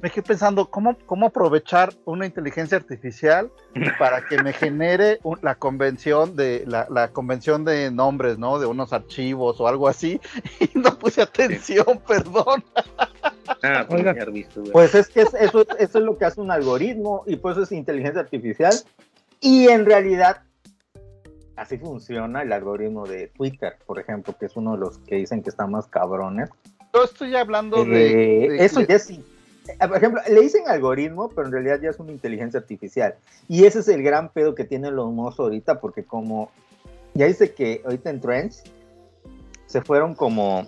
me 0.00 0.10
quedé 0.10 0.22
pensando 0.22 0.70
cómo, 0.70 0.96
cómo 1.06 1.26
aprovechar 1.26 1.92
una 2.04 2.26
inteligencia 2.26 2.76
artificial 2.78 3.50
para 3.98 4.24
que 4.26 4.42
me 4.42 4.52
genere 4.52 5.18
un- 5.24 5.38
la 5.42 5.56
convención 5.56 6.36
de 6.36 6.64
la, 6.66 6.86
la 6.90 7.08
convención 7.08 7.64
de 7.64 7.90
nombres, 7.90 8.38
¿no? 8.38 8.58
De 8.58 8.66
unos 8.66 8.92
archivos 8.92 9.60
o 9.60 9.66
algo 9.68 9.88
así, 9.88 10.20
y 10.60 10.78
no 10.78 10.96
puse 10.98 11.22
atención, 11.22 12.00
perdón. 12.06 12.64
Ah, 13.62 13.84
pues 13.88 14.00
Oiga. 14.00 14.12
Pues 14.72 14.94
es 14.94 15.08
que 15.08 15.22
es- 15.22 15.34
eso, 15.34 15.62
eso 15.78 15.98
es 15.98 16.04
lo 16.04 16.16
que 16.16 16.24
hace 16.24 16.40
un 16.40 16.50
algoritmo 16.50 17.24
y 17.26 17.36
pues 17.36 17.56
es 17.58 17.72
inteligencia 17.72 18.20
artificial. 18.20 18.72
Y 19.40 19.68
en 19.68 19.84
realidad, 19.86 20.42
así 21.60 21.76
funciona 21.76 22.40
el 22.42 22.52
algoritmo 22.52 23.06
de 23.06 23.28
Twitter, 23.28 23.76
por 23.86 23.98
ejemplo, 23.98 24.34
que 24.38 24.46
es 24.46 24.56
uno 24.56 24.72
de 24.72 24.78
los 24.78 24.96
que 24.98 25.16
dicen 25.16 25.42
que 25.42 25.50
están 25.50 25.70
más 25.70 25.86
cabrones. 25.86 26.48
Yo 26.94 27.04
estoy 27.04 27.36
hablando 27.36 27.84
Eh, 27.84 27.86
de, 27.86 28.48
de- 28.48 28.64
eso 28.64 28.80
ya 28.80 28.98
sí. 28.98 29.22
Eh, 29.68 29.86
Por 29.86 29.98
ejemplo, 29.98 30.22
le 30.28 30.40
dicen 30.40 30.62
algoritmo, 30.66 31.28
pero 31.28 31.46
en 31.46 31.52
realidad 31.52 31.78
ya 31.82 31.90
es 31.90 31.98
una 32.00 32.12
inteligencia 32.12 32.58
artificial. 32.58 33.14
Y 33.46 33.66
ese 33.66 33.80
es 33.80 33.88
el 33.88 34.02
gran 34.02 34.30
pedo 34.30 34.54
que 34.54 34.64
tienen 34.64 34.96
los 34.96 35.12
mozos 35.12 35.40
ahorita, 35.40 35.80
porque 35.80 36.02
como 36.02 36.50
ya 37.14 37.26
dice 37.26 37.52
que 37.52 37.82
ahorita 37.84 38.08
en 38.10 38.20
Trends 38.20 38.64
se 39.66 39.82
fueron 39.82 40.14
como 40.14 40.66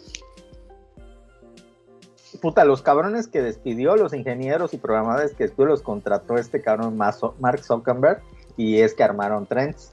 puta, 2.40 2.64
los 2.64 2.82
cabrones 2.82 3.28
que 3.28 3.40
despidió, 3.40 3.97
los 3.97 4.12
ingenieros 4.14 4.74
y 4.74 4.77
programadores 4.78 5.32
que 5.32 5.44
despidió, 5.44 5.66
los 5.69 5.82
contrató 5.82 6.36
este 6.36 6.60
cabrón 6.60 6.97
Mark 6.97 7.62
Zuckerberg 7.64 8.20
y 8.56 8.81
es 8.81 8.94
que 8.94 9.02
armaron 9.05 9.47
Trends. 9.47 9.93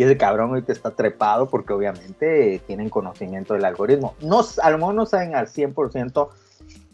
Y 0.00 0.02
ese 0.02 0.16
cabrón 0.16 0.48
ahorita 0.48 0.72
está 0.72 0.92
trepado 0.92 1.50
porque 1.50 1.74
obviamente 1.74 2.62
tienen 2.66 2.88
conocimiento 2.88 3.52
del 3.52 3.66
algoritmo. 3.66 4.14
No, 4.22 4.40
a 4.62 4.70
lo 4.70 4.78
mejor 4.78 4.94
no 4.94 5.04
saben 5.04 5.34
al 5.34 5.48
100% 5.48 6.30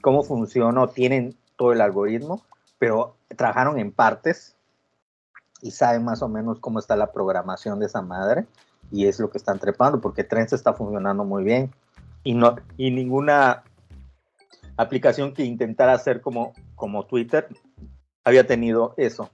cómo 0.00 0.24
funciona 0.24 0.82
o 0.82 0.88
tienen 0.88 1.36
todo 1.54 1.70
el 1.70 1.82
algoritmo, 1.82 2.42
pero 2.80 3.14
trabajaron 3.36 3.78
en 3.78 3.92
partes 3.92 4.56
y 5.62 5.70
saben 5.70 6.04
más 6.04 6.20
o 6.20 6.28
menos 6.28 6.58
cómo 6.58 6.80
está 6.80 6.96
la 6.96 7.12
programación 7.12 7.78
de 7.78 7.86
esa 7.86 8.02
madre 8.02 8.48
y 8.90 9.06
es 9.06 9.20
lo 9.20 9.30
que 9.30 9.38
están 9.38 9.60
trepando 9.60 10.00
porque 10.00 10.24
Trends 10.24 10.52
está 10.52 10.72
funcionando 10.72 11.24
muy 11.24 11.44
bien 11.44 11.72
y 12.24 12.34
no 12.34 12.56
y 12.76 12.90
ninguna 12.90 13.62
aplicación 14.76 15.32
que 15.32 15.44
intentara 15.44 15.92
hacer 15.92 16.20
como 16.20 16.54
como 16.74 17.06
Twitter 17.06 17.46
había 18.24 18.48
tenido 18.48 18.94
eso. 18.96 19.30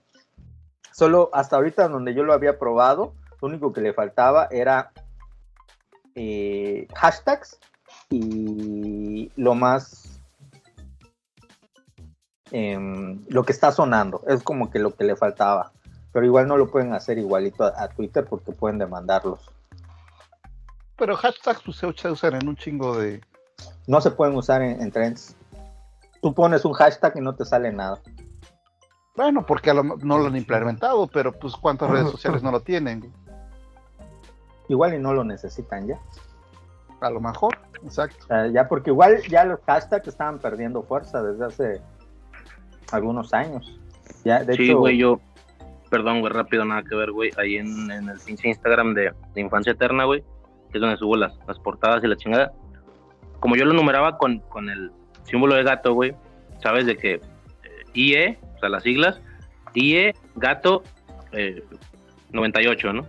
Solo 0.92 1.30
hasta 1.32 1.56
ahorita 1.56 1.88
donde 1.88 2.12
yo 2.12 2.22
lo 2.22 2.34
había 2.34 2.58
probado, 2.58 3.14
lo 3.42 3.48
único 3.48 3.72
que 3.72 3.80
le 3.80 3.92
faltaba 3.92 4.46
era 4.50 4.92
eh, 6.14 6.86
hashtags 6.94 7.58
y 8.08 9.30
lo 9.36 9.54
más 9.54 10.20
em, 12.52 13.20
lo 13.28 13.42
que 13.44 13.52
está 13.52 13.72
sonando 13.72 14.22
es 14.28 14.42
como 14.42 14.70
que 14.70 14.78
lo 14.78 14.94
que 14.94 15.04
le 15.04 15.16
faltaba 15.16 15.72
pero 16.12 16.26
igual 16.26 16.46
no 16.46 16.56
lo 16.56 16.70
pueden 16.70 16.92
hacer 16.94 17.18
igualito 17.18 17.64
a, 17.64 17.72
a 17.82 17.88
Twitter 17.88 18.24
porque 18.28 18.52
pueden 18.52 18.78
demandarlos 18.78 19.50
Pero 20.96 21.16
hashtags 21.16 21.62
pues, 21.64 21.78
se 21.78 21.86
usan 22.10 22.34
en 22.34 22.48
un 22.48 22.56
chingo 22.56 22.96
de. 22.96 23.20
no 23.88 24.00
se 24.00 24.10
pueden 24.12 24.36
usar 24.36 24.62
en, 24.62 24.80
en 24.80 24.92
trends 24.92 25.34
tú 26.20 26.32
pones 26.32 26.64
un 26.64 26.74
hashtag 26.74 27.16
y 27.16 27.20
no 27.20 27.34
te 27.34 27.44
sale 27.44 27.72
nada 27.72 28.00
Bueno, 29.16 29.44
porque 29.44 29.70
a 29.70 29.74
lo- 29.74 29.82
no 29.96 30.18
lo 30.18 30.26
han 30.26 30.36
implementado, 30.36 31.06
pero 31.08 31.32
pues 31.32 31.54
cuántas 31.56 31.90
redes 31.90 32.10
sociales 32.10 32.42
no 32.42 32.50
lo 32.52 32.60
tienen. 32.60 33.12
Igual 34.72 34.94
y 34.94 34.98
no 34.98 35.12
lo 35.12 35.24
necesitan 35.24 35.86
ya 35.86 35.98
A 37.00 37.10
lo 37.10 37.20
mejor, 37.20 37.58
exacto. 37.84 38.26
Ya 38.52 38.68
porque 38.68 38.90
igual 38.90 39.22
ya 39.28 39.44
los 39.44 39.60
hashtags 39.66 40.08
estaban 40.08 40.38
perdiendo 40.38 40.82
fuerza 40.82 41.22
desde 41.22 41.44
hace 41.44 41.82
algunos 42.90 43.32
años 43.32 43.78
ya 44.24 44.44
de 44.44 44.54
sí, 44.54 44.64
hecho 44.64 44.78
güey, 44.78 44.98
yo. 44.98 45.20
Perdón, 45.90 46.20
güey, 46.20 46.32
rápido, 46.32 46.64
nada 46.64 46.82
que 46.82 46.94
ver, 46.94 47.12
güey. 47.12 47.30
Ahí 47.36 47.56
en, 47.56 47.90
en 47.90 48.08
el 48.08 48.18
pinche 48.18 48.48
Instagram 48.48 48.94
de, 48.94 49.12
de 49.34 49.40
Infancia 49.40 49.72
Eterna, 49.72 50.04
güey, 50.04 50.22
que 50.70 50.78
es 50.78 50.80
donde 50.80 50.96
subo 50.96 51.16
las, 51.16 51.34
las 51.46 51.58
portadas 51.58 52.02
y 52.02 52.06
la 52.06 52.16
chingada. 52.16 52.52
Como 53.40 53.56
yo 53.56 53.64
lo 53.64 53.74
numeraba 53.74 54.16
con, 54.16 54.38
con 54.40 54.70
el 54.70 54.90
símbolo 55.24 55.54
de 55.54 55.64
gato, 55.64 55.92
güey, 55.92 56.14
sabes 56.62 56.86
de 56.86 56.96
que 56.96 57.14
eh, 57.14 57.20
IE, 57.92 58.38
o 58.56 58.58
sea, 58.60 58.68
las 58.70 58.84
siglas, 58.84 59.20
IE, 59.74 60.14
gato, 60.36 60.82
eh, 61.32 61.62
98, 62.30 62.92
¿no? 62.92 63.06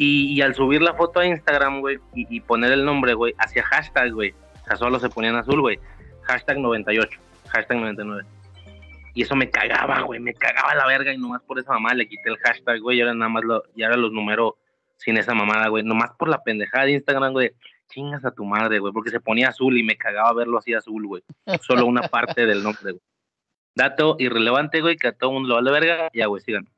Y, 0.00 0.40
al 0.42 0.54
subir 0.54 0.80
la 0.80 0.94
foto 0.94 1.18
a 1.18 1.26
Instagram, 1.26 1.80
güey, 1.80 1.98
y, 2.14 2.40
poner 2.40 2.70
el 2.70 2.84
nombre, 2.84 3.14
güey, 3.14 3.34
hacia 3.36 3.64
hashtag, 3.64 4.12
güey, 4.12 4.30
o 4.30 4.64
sea, 4.64 4.76
solo 4.76 5.00
se 5.00 5.08
ponían 5.08 5.34
azul, 5.34 5.60
güey, 5.60 5.80
hashtag 6.22 6.58
98, 6.58 7.18
hashtag 7.48 7.78
99. 7.78 8.24
Y 9.14 9.22
eso 9.22 9.34
me 9.34 9.50
cagaba, 9.50 10.02
güey, 10.02 10.20
me 10.20 10.34
cagaba 10.34 10.76
la 10.76 10.86
verga 10.86 11.12
y 11.12 11.18
nomás 11.18 11.42
por 11.42 11.58
esa 11.58 11.72
mamada 11.72 11.96
le 11.96 12.08
quité 12.08 12.30
el 12.30 12.36
hashtag, 12.36 12.80
güey, 12.80 12.98
y 12.98 13.00
ahora 13.00 13.14
nada 13.14 13.28
más 13.28 13.42
lo, 13.42 13.64
y 13.74 13.82
ahora 13.82 13.96
los 13.96 14.12
numero 14.12 14.56
sin 14.98 15.16
esa 15.16 15.34
mamada, 15.34 15.66
güey, 15.66 15.82
nomás 15.82 16.12
por 16.16 16.28
la 16.28 16.44
pendejada 16.44 16.84
de 16.84 16.92
Instagram, 16.92 17.32
güey, 17.32 17.50
chingas 17.88 18.24
a 18.24 18.30
tu 18.30 18.44
madre, 18.44 18.78
güey, 18.78 18.92
porque 18.92 19.10
se 19.10 19.18
ponía 19.18 19.48
azul 19.48 19.76
y 19.76 19.82
me 19.82 19.96
cagaba 19.96 20.32
verlo 20.32 20.58
así 20.58 20.74
azul, 20.74 21.08
güey, 21.08 21.24
solo 21.60 21.86
una 21.86 22.02
parte 22.02 22.46
del 22.46 22.62
nombre, 22.62 22.92
güey. 22.92 23.02
Dato 23.74 24.14
irrelevante, 24.20 24.80
güey, 24.80 24.96
que 24.96 25.08
a 25.08 25.12
todo 25.12 25.32
mundo 25.32 25.48
lo 25.48 25.54
vale 25.56 25.72
verga, 25.72 26.08
ya, 26.12 26.26
güey, 26.26 26.40
sigan. 26.42 26.68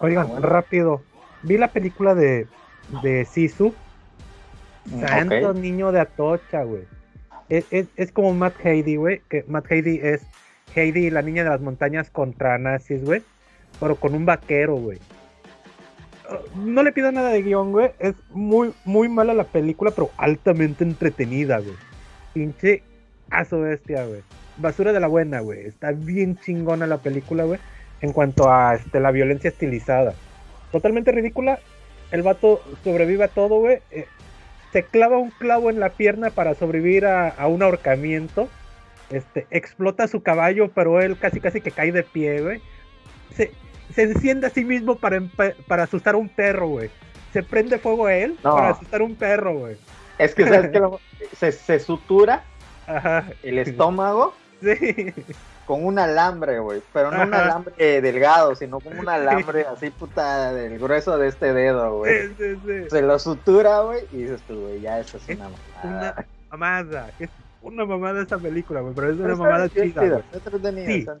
Oigan, 0.00 0.42
rápido. 0.42 1.02
Vi 1.42 1.58
la 1.58 1.68
película 1.68 2.14
de, 2.14 2.46
de 3.02 3.24
Sisu. 3.24 3.74
Santo 4.98 5.52
niño 5.52 5.92
de 5.92 6.00
Atocha, 6.00 6.64
güey. 6.64 6.84
Es, 7.48 7.66
es, 7.70 7.86
es 7.96 8.10
como 8.10 8.32
Matt 8.32 8.54
Heidi, 8.64 8.96
güey. 8.96 9.20
Que 9.28 9.44
Matt 9.46 9.70
Heidi 9.70 10.00
es 10.02 10.22
Heidi, 10.74 11.10
la 11.10 11.22
niña 11.22 11.44
de 11.44 11.50
las 11.50 11.60
montañas 11.60 12.10
contra 12.10 12.56
nazis, 12.58 13.04
güey. 13.04 13.22
Pero 13.78 13.96
con 13.96 14.14
un 14.14 14.24
vaquero, 14.24 14.76
güey. 14.76 14.98
Uh, 16.30 16.58
No 16.58 16.82
le 16.82 16.92
pido 16.92 17.12
nada 17.12 17.30
de 17.30 17.42
guion, 17.42 17.72
güey. 17.72 17.90
Es 17.98 18.14
muy, 18.30 18.72
muy 18.84 19.08
mala 19.08 19.34
la 19.34 19.44
película, 19.44 19.90
pero 19.90 20.10
altamente 20.16 20.82
entretenida, 20.82 21.58
güey. 21.58 21.76
Pinche 22.32 22.82
aso 23.30 23.60
bestia, 23.60 24.06
güey. 24.06 24.22
Basura 24.56 24.92
de 24.92 25.00
la 25.00 25.08
buena, 25.08 25.40
güey. 25.40 25.66
Está 25.66 25.92
bien 25.92 26.38
chingona 26.38 26.86
la 26.86 26.98
película, 26.98 27.44
güey. 27.44 27.60
En 28.00 28.12
cuanto 28.12 28.50
a 28.50 28.74
este, 28.74 28.98
la 29.00 29.10
violencia 29.10 29.48
estilizada. 29.48 30.14
Totalmente 30.72 31.12
ridícula. 31.12 31.58
El 32.10 32.22
vato 32.22 32.60
sobrevive 32.82 33.24
a 33.24 33.28
todo, 33.28 33.60
güey. 33.60 33.78
Eh, 33.90 34.06
se 34.72 34.84
clava 34.84 35.18
un 35.18 35.30
clavo 35.30 35.68
en 35.70 35.80
la 35.80 35.90
pierna 35.90 36.30
para 36.30 36.54
sobrevivir 36.54 37.04
a, 37.06 37.28
a 37.28 37.46
un 37.46 37.62
ahorcamiento. 37.62 38.48
Este, 39.10 39.46
explota 39.50 40.06
su 40.08 40.22
caballo, 40.22 40.70
pero 40.72 41.00
él 41.00 41.18
casi 41.18 41.40
casi 41.40 41.60
que 41.60 41.72
cae 41.72 41.92
de 41.92 42.04
pie, 42.04 42.40
güey. 42.40 42.60
Se, 43.34 43.50
se 43.94 44.02
enciende 44.02 44.46
a 44.46 44.50
sí 44.50 44.64
mismo 44.64 44.96
para, 44.96 45.20
para 45.66 45.82
asustar 45.82 46.14
a 46.14 46.18
un 46.18 46.28
perro, 46.28 46.68
güey. 46.68 46.90
Se 47.32 47.42
prende 47.42 47.78
fuego 47.78 48.06
a 48.06 48.14
él 48.14 48.36
No. 48.42 48.54
para 48.54 48.70
asustar 48.70 49.00
a 49.00 49.04
un 49.04 49.14
perro, 49.16 49.58
güey. 49.58 49.76
es 50.18 50.34
que 50.34 50.44
sabes 50.46 50.70
que 50.70 50.80
se, 51.36 51.52
se 51.52 51.78
sutura 51.80 52.44
Ajá. 52.86 53.24
el 53.42 53.58
estómago 53.58 54.34
Sí. 54.62 55.12
Con 55.70 55.84
un 55.84 56.00
alambre, 56.00 56.58
güey. 56.58 56.82
Pero 56.92 57.12
no 57.12 57.22
un 57.22 57.32
alambre 57.32 57.72
delgado, 58.02 58.56
sino 58.56 58.80
como 58.80 59.00
un 59.00 59.08
alambre 59.08 59.64
así, 59.66 59.90
puta, 59.90 60.52
del 60.52 60.80
grueso 60.80 61.16
de 61.16 61.28
este 61.28 61.52
dedo, 61.52 61.98
güey. 61.98 62.26
Sí, 62.26 62.34
sí, 62.36 62.60
sí. 62.66 62.90
Se 62.90 63.02
lo 63.02 63.16
sutura, 63.20 63.82
güey, 63.82 64.00
y 64.10 64.22
dices 64.22 64.42
tú, 64.48 64.62
güey, 64.62 64.80
ya 64.80 64.98
eso 64.98 65.18
es 65.18 65.28
Es 65.28 65.36
una 65.36 65.46
Una 65.46 65.56
mamada. 65.84 66.26
mamada. 66.50 67.10
Es 67.20 67.30
una 67.62 67.84
mamada 67.84 68.20
esa 68.20 68.36
película, 68.38 68.80
güey. 68.80 68.94
Pero 68.96 69.12
es 69.12 69.20
una 69.20 69.32
está 69.32 69.42
mamada 69.44 69.68
chida, 69.68 69.84
está 69.84 71.20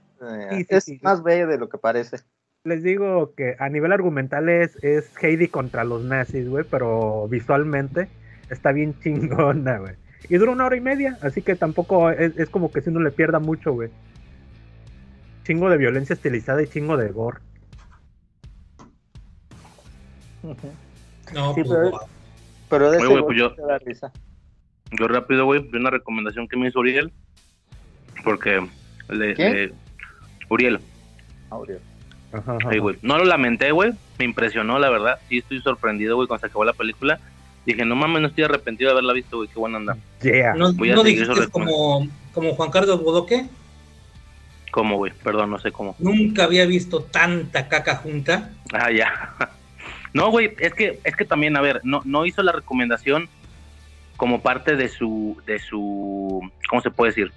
está 0.50 0.76
es 0.78 1.02
más 1.02 1.22
bella 1.22 1.46
de 1.46 1.56
lo 1.56 1.68
que 1.68 1.78
parece. 1.78 2.16
Les 2.64 2.82
digo 2.82 3.32
que 3.36 3.54
a 3.60 3.68
nivel 3.68 3.92
argumental 3.92 4.48
es, 4.48 4.82
es 4.82 5.12
Heidi 5.22 5.46
contra 5.46 5.84
los 5.84 6.02
nazis, 6.02 6.48
güey, 6.48 6.64
pero 6.68 7.28
visualmente 7.28 8.08
está 8.50 8.72
bien 8.72 8.98
chingona, 8.98 9.78
güey. 9.78 9.94
Y 10.28 10.38
dura 10.38 10.50
una 10.50 10.66
hora 10.66 10.76
y 10.76 10.80
media, 10.80 11.18
así 11.22 11.40
que 11.40 11.54
tampoco 11.54 12.10
es, 12.10 12.36
es 12.36 12.50
como 12.50 12.72
que 12.72 12.80
si 12.80 12.90
uno 12.90 12.98
le 12.98 13.12
pierda 13.12 13.38
mucho, 13.38 13.72
güey. 13.74 13.90
Chingo 15.50 15.68
de 15.68 15.78
violencia 15.78 16.14
estilizada 16.14 16.62
y 16.62 16.68
chingo 16.68 16.96
de 16.96 17.08
gore. 17.08 17.40
No, 20.44 20.54
Sí, 20.54 21.64
pues, 21.64 21.68
pero-. 21.68 21.90
Pero 22.68 22.90
de 22.92 22.98
Oye, 22.98 23.14
ese 23.14 23.22
pues 23.24 23.36
yo- 23.36 23.52
te 23.52 23.62
da 23.62 23.78
risa. 23.78 24.12
Yo 24.96 25.08
rápido, 25.08 25.44
güey, 25.46 25.60
vi 25.60 25.76
una 25.78 25.90
recomendación 25.90 26.46
que 26.46 26.56
me 26.56 26.68
hizo 26.68 26.78
Uriel. 26.78 27.12
Porque 28.22 28.64
le, 29.08 29.34
le- 29.34 29.72
Uriel, 30.48 30.78
Aureo. 31.50 31.80
Ajá, 32.32 32.56
sí, 32.70 32.78
güey. 32.78 32.96
No 33.02 33.18
lo 33.18 33.24
lamenté, 33.24 33.72
güey. 33.72 33.90
Me 34.20 34.24
impresionó, 34.26 34.78
la 34.78 34.88
verdad. 34.88 35.18
Sí, 35.28 35.38
estoy 35.38 35.60
sorprendido, 35.62 36.14
güey, 36.14 36.28
cuando 36.28 36.42
se 36.42 36.46
acabó 36.46 36.64
la 36.64 36.74
película. 36.74 37.18
Dije, 37.66 37.84
no 37.84 37.96
mames, 37.96 38.22
no 38.22 38.28
estoy 38.28 38.44
arrepentido 38.44 38.90
de 38.90 38.92
haberla 38.92 39.14
visto, 39.14 39.38
güey. 39.38 39.48
Qué 39.48 39.58
buena 39.58 39.78
anda. 39.78 39.96
Yeah. 40.22 40.54
¿No, 40.54 40.72
Voy 40.74 40.92
a 40.92 40.94
no 40.94 41.02
dijiste 41.02 41.32
eso 41.32 41.50
como, 41.50 42.06
como 42.32 42.54
Juan 42.54 42.70
Carlos 42.70 43.02
Bodoque? 43.02 43.48
¿Cómo, 44.70 44.96
güey? 44.96 45.12
Perdón, 45.22 45.50
no 45.50 45.58
sé 45.58 45.72
cómo. 45.72 45.96
Nunca 45.98 46.44
había 46.44 46.64
visto 46.66 47.02
tanta 47.02 47.68
caca 47.68 47.96
junta. 47.96 48.50
Ah, 48.72 48.90
ya. 48.90 49.34
No, 50.12 50.30
güey, 50.30 50.54
es 50.58 50.74
que, 50.74 50.98
es 51.04 51.16
que 51.16 51.24
también, 51.24 51.56
a 51.56 51.60
ver, 51.60 51.80
no, 51.84 52.02
no 52.04 52.26
hizo 52.26 52.42
la 52.42 52.52
recomendación 52.52 53.28
como 54.16 54.42
parte 54.42 54.76
de 54.76 54.88
su, 54.88 55.40
de 55.46 55.58
su, 55.58 56.40
¿cómo 56.68 56.82
se 56.82 56.90
puede 56.90 57.12
decir? 57.12 57.32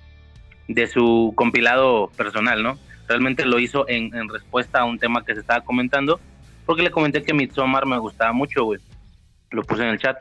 De 0.68 0.88
su 0.88 1.34
compilado 1.36 2.10
personal, 2.18 2.64
¿no? 2.64 2.78
Realmente 3.08 3.46
lo 3.46 3.60
hizo 3.60 3.88
en, 3.88 4.14
en 4.16 4.28
respuesta 4.28 4.80
a 4.80 4.86
un 4.86 4.98
tema 4.98 5.24
que 5.24 5.34
se 5.34 5.42
estaba 5.42 5.62
comentando, 5.62 6.20
porque 6.66 6.82
le 6.82 6.92
comenté 6.92 7.24
que 7.24 7.34
Midsommar 7.34 7.86
me 7.86 7.98
gustaba 8.00 8.34
mucho, 8.34 8.66
güey. 8.66 8.80
Lo 9.52 9.64
puse 9.64 9.84
en 9.84 9.90
el 9.90 10.00
chat. 10.00 10.18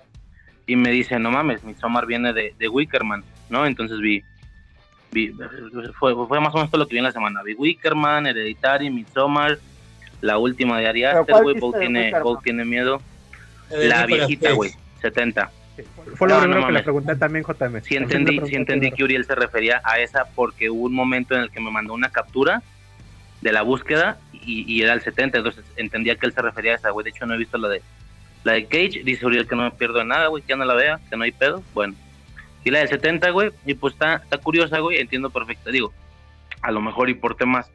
Y 0.66 0.76
me 0.76 0.90
dice, 0.90 1.18
no 1.18 1.30
mames, 1.30 1.64
Midsommar 1.64 2.06
viene 2.06 2.32
de, 2.32 2.55
de 2.59 2.68
Wickerman, 2.68 3.24
¿no? 3.51 3.66
Entonces 3.66 3.98
vi, 3.98 4.18
vi 4.18 4.22
fue, 5.98 6.14
fue 6.26 6.40
más 6.40 6.55
o 6.55 6.56
menos 6.56 6.70
todo 6.70 6.80
lo 6.80 6.86
que 6.86 6.94
vi 6.94 6.98
en 6.98 7.05
la 7.05 7.12
semana. 7.12 7.43
Vi 7.43 7.55
Wickerman, 7.55 8.26
Hereditary, 8.26 8.90
Midsommar, 8.90 9.59
la 10.20 10.39
última 10.39 10.78
de 10.78 10.89
Ari 10.89 11.02
¿Pero 11.02 11.20
Aster, 11.20 11.43
güey, 11.43 11.56
tiene, 12.43 12.64
miedo. 12.64 13.01
de 13.70 13.89
La 13.89 14.06
viejita, 14.06 14.52
güey, 14.52 14.70
70. 15.01 15.51
Fue 16.14 16.28
lo 16.28 16.34
No, 16.34 16.40
no 16.40 16.47
primero 16.47 16.66
que 16.66 16.72
le 16.72 16.82
pregunté 16.82 17.16
también, 17.16 17.44
JM. 17.44 17.82
Sí 17.82 17.97
entendí, 17.97 18.40
sí 18.47 18.55
entendí 18.55 18.93
que 18.93 19.05
Uriel 19.05 19.24
se 19.24 19.34
refería 19.34 19.80
a 19.84 19.98
esa 19.98 20.26
porque 20.34 20.70
hubo 20.70 20.84
un 20.84 20.94
momento 20.94 21.34
en 21.34 21.43
el 21.43 21.51
que 21.51 21.60
me 21.60 21.70
mandó 21.70 21.94
una 21.94 22.10
captura 22.10 22.62
de 23.40 23.52
la 23.52 23.62
búsqueda 23.62 24.18
y, 24.32 24.70
y 24.72 24.82
era 24.82 24.93
el 24.93 25.01
70, 25.01 25.39
entonces 25.39 25.64
entendía 25.76 26.16
que 26.16 26.26
él 26.26 26.32
se 26.32 26.43
refería 26.43 26.72
a 26.72 26.74
esa, 26.76 26.90
güey. 26.90 27.05
De 27.05 27.10
hecho, 27.10 27.26
no 27.26 27.34
he 27.34 27.39
visto 27.39 27.59
la 27.59 27.68
de 27.68 27.82
la 28.44 28.52
de 28.52 28.66
Cage, 28.66 29.02
dice 29.05 29.24
Uriel 29.24 29.47
que 29.47 29.56
no 29.56 29.62
me 29.62 29.70
pierdo 29.70 29.98
de 29.98 30.05
nada, 30.05 30.26
güey, 30.26 30.43
que 30.43 30.51
ya 30.51 30.56
no 30.56 30.64
la 30.64 30.74
vea, 30.74 31.01
que 31.09 31.16
no 31.16 31.24
hay 31.24 31.32
pedo. 31.32 31.62
Bueno, 31.74 31.94
y 32.64 32.70
la 32.70 32.80
del 32.80 32.89
70, 32.89 33.30
güey, 33.30 33.51
y 33.66 33.74
pues 33.74 33.94
está, 33.94 34.16
está 34.16 34.39
curiosa, 34.39 34.78
güey, 34.78 34.98
entiendo 34.98 35.30
perfecto. 35.30 35.70
Digo, 35.70 35.93
a 36.60 36.70
lo 36.70 36.80
mejor 36.80 37.10
y 37.10 37.14
por 37.14 37.36
temas 37.36 37.70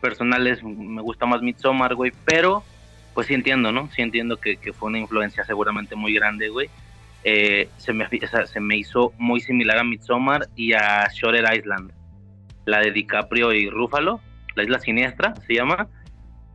personales 0.00 0.62
me 0.62 1.00
gusta 1.02 1.26
más 1.26 1.42
Midsommar, 1.42 1.94
güey, 1.94 2.12
pero 2.24 2.64
pues 3.14 3.28
sí 3.28 3.34
entiendo, 3.34 3.72
¿no? 3.72 3.88
Sí 3.92 4.02
entiendo 4.02 4.36
que, 4.36 4.56
que 4.56 4.72
fue 4.72 4.88
una 4.88 4.98
influencia 4.98 5.44
seguramente 5.44 5.96
muy 5.96 6.12
grande, 6.12 6.48
güey. 6.48 6.68
Eh, 7.24 7.68
se, 7.76 7.92
me, 7.92 8.04
o 8.04 8.28
sea, 8.28 8.46
se 8.46 8.60
me 8.60 8.76
hizo 8.76 9.12
muy 9.18 9.40
similar 9.40 9.78
a 9.78 9.84
Midsommar 9.84 10.48
y 10.54 10.74
a 10.74 11.08
Shutter 11.12 11.44
Island, 11.56 11.92
la 12.66 12.80
de 12.80 12.92
DiCaprio 12.92 13.52
y 13.52 13.70
Ruffalo. 13.70 14.20
la 14.54 14.62
isla 14.62 14.78
siniestra 14.80 15.34
se 15.46 15.54
llama, 15.54 15.88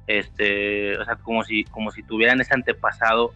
este, 0.07 0.97
o 0.97 1.05
sea, 1.05 1.15
como 1.15 1.43
si, 1.43 1.63
como 1.65 1.91
si 1.91 2.03
tuvieran 2.03 2.41
ese 2.41 2.53
antepasado 2.53 3.33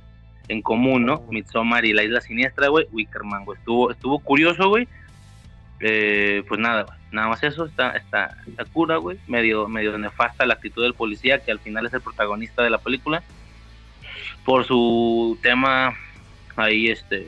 en 0.47 0.61
común, 0.61 1.05
¿no? 1.05 1.23
Midsommar 1.29 1.85
y 1.85 1.93
la 1.93 2.03
isla 2.03 2.21
siniestra, 2.21 2.67
güey, 2.67 2.87
Wickerman, 2.91 3.45
güey, 3.45 3.57
estuvo, 3.57 3.91
estuvo 3.91 4.19
curioso, 4.19 4.69
güey, 4.69 4.87
eh, 5.79 6.43
pues 6.47 6.59
nada, 6.59 6.85
nada 7.11 7.27
más 7.27 7.43
eso, 7.43 7.65
está, 7.65 7.91
está, 7.91 8.37
está 8.47 8.65
cura, 8.65 8.97
güey, 8.97 9.17
medio, 9.27 9.67
medio 9.67 9.97
nefasta 9.97 10.45
la 10.45 10.55
actitud 10.55 10.83
del 10.83 10.93
policía, 10.93 11.43
que 11.43 11.51
al 11.51 11.59
final 11.59 11.85
es 11.85 11.93
el 11.93 12.01
protagonista 12.01 12.63
de 12.63 12.69
la 12.69 12.77
película, 12.77 13.23
por 14.43 14.65
su 14.65 15.37
tema 15.41 15.93
ahí, 16.55 16.89
este, 16.89 17.27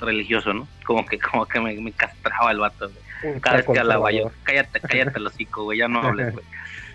religioso, 0.00 0.52
¿no? 0.52 0.68
Como 0.84 1.06
que, 1.06 1.18
como 1.18 1.46
que 1.46 1.60
me, 1.60 1.74
me 1.80 1.92
castraba 1.92 2.50
el 2.50 2.58
vato, 2.58 2.90
güey. 2.90 3.40
Cada 3.40 3.58
vez 3.58 3.66
que 3.66 3.78
hablaba 3.78 4.10
yo, 4.12 4.30
cállate, 4.44 4.80
cállate 4.80 5.18
el 5.18 5.26
hocico, 5.26 5.64
güey, 5.64 5.78
ya 5.78 5.88
no 5.88 6.02
hables, 6.02 6.32
güey. 6.32 6.44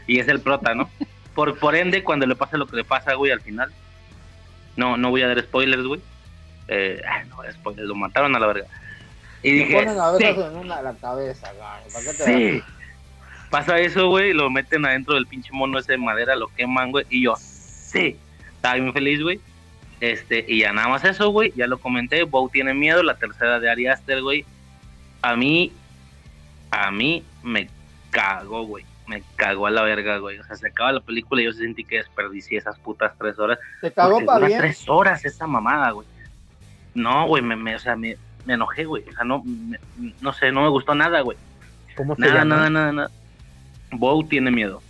Y 0.08 0.20
es 0.20 0.28
el 0.28 0.42
prota, 0.42 0.74
¿no? 0.74 0.90
Por, 1.34 1.58
por 1.60 1.76
ende, 1.76 2.04
cuando 2.04 2.26
le 2.26 2.36
pasa 2.36 2.58
lo 2.58 2.68
que 2.68 2.78
le 2.78 2.84
pasa, 2.84 3.14
güey, 3.14 3.32
al 3.32 3.42
final, 3.42 3.72
no, 4.76 4.98
no 4.98 5.10
voy 5.10 5.22
a 5.22 5.28
dar 5.28 5.42
spoilers, 5.42 5.84
güey. 5.84 6.02
Eh, 6.68 7.02
no, 7.30 7.38
spoilers, 7.52 7.88
lo 7.88 7.96
mataron 7.96 8.36
a 8.36 8.40
la 8.40 8.48
verga. 8.48 8.68
Y 9.44 9.52
dije, 9.52 9.76
ponen 9.76 10.00
a 10.00 10.12
veces 10.12 10.36
sí, 10.36 10.42
en 10.42 10.58
una, 10.58 10.82
la 10.82 10.94
cabeza, 10.96 11.52
güey. 11.54 11.94
¿Para 11.94 12.06
qué 12.06 12.14
te 12.14 12.24
sí. 12.24 12.64
Pasa 13.50 13.80
eso, 13.80 14.10
güey, 14.10 14.34
lo 14.34 14.50
meten 14.50 14.86
adentro 14.86 15.14
del 15.14 15.28
pinche 15.28 15.52
mono 15.54 15.78
ese 15.78 15.94
de 15.94 15.98
madera, 15.98 16.36
lo 16.36 16.48
queman, 16.48 16.92
güey, 16.92 17.06
y 17.10 17.24
yo, 17.24 17.36
sí. 17.38 18.18
Estaba 18.56 18.76
bien 18.76 18.92
feliz, 18.92 19.22
güey. 19.22 19.40
Este, 20.02 20.44
y 20.48 20.60
ya 20.60 20.74
nada 20.74 20.88
más 20.88 21.04
eso, 21.06 21.30
güey, 21.30 21.54
ya 21.56 21.68
lo 21.68 21.78
comenté, 21.78 22.24
Bow 22.24 22.50
tiene 22.50 22.74
miedo, 22.74 23.02
la 23.04 23.16
tercera 23.16 23.60
de 23.60 23.70
Ari 23.70 23.88
Aster, 23.88 24.22
güey. 24.22 24.46
A 25.22 25.36
mí, 25.36 25.72
a 26.72 26.92
mí 26.92 27.24
me 27.44 27.70
cagó, 28.10 28.64
güey. 28.66 28.86
Me 29.08 29.22
cagó 29.36 29.68
a 29.68 29.72
la 29.72 29.84
verga, 29.84 30.18
güey. 30.18 30.40
O 30.40 30.44
sea, 30.44 30.56
se 30.56 30.68
acaba 30.68 30.92
la 30.92 31.00
película 31.00 31.42
y 31.42 31.46
yo 31.46 31.54
sentí 31.54 31.84
que 31.84 31.98
desperdicié 31.98 32.58
esas 32.58 32.80
putas 32.80 33.14
tres 33.18 33.38
horas. 33.38 33.60
Te 33.82 33.92
cagó 33.92 34.24
para 34.26 34.48
bien. 34.48 34.60
tres 34.60 34.84
horas 34.88 35.24
esa 35.26 35.46
mamada, 35.48 35.92
güey. 35.92 36.08
No, 36.96 37.28
güey, 37.28 37.44
me, 37.44 37.56
me, 37.56 37.76
o 37.76 37.80
sea, 37.80 37.96
me, 37.96 38.18
me 38.46 38.54
enojé, 38.54 38.86
güey. 38.86 39.04
O 39.08 39.12
sea, 39.12 39.24
no, 39.24 39.44
me- 39.44 39.80
no 40.22 40.34
sé, 40.34 40.52
no 40.52 40.64
me 40.64 40.70
gustó 40.70 40.96
nada, 40.96 41.22
güey. 41.22 41.38
¿Cómo 41.96 42.16
se 42.16 42.22
Nada, 42.22 42.34
llama? 42.40 42.56
nada, 42.56 42.70
nada, 42.70 42.92
nada. 42.92 43.12
Bow 43.92 44.24
tiene 44.28 44.50
miedo. 44.52 44.82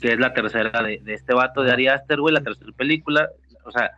Que 0.00 0.12
es 0.12 0.18
la 0.18 0.32
tercera 0.34 0.82
de, 0.82 0.98
de 1.02 1.14
este 1.14 1.34
vato 1.34 1.62
de 1.62 1.72
Ari 1.72 1.88
Aster, 1.88 2.20
güey, 2.20 2.34
la 2.34 2.42
tercera 2.42 2.72
película. 2.72 3.28
O 3.64 3.70
sea, 3.70 3.90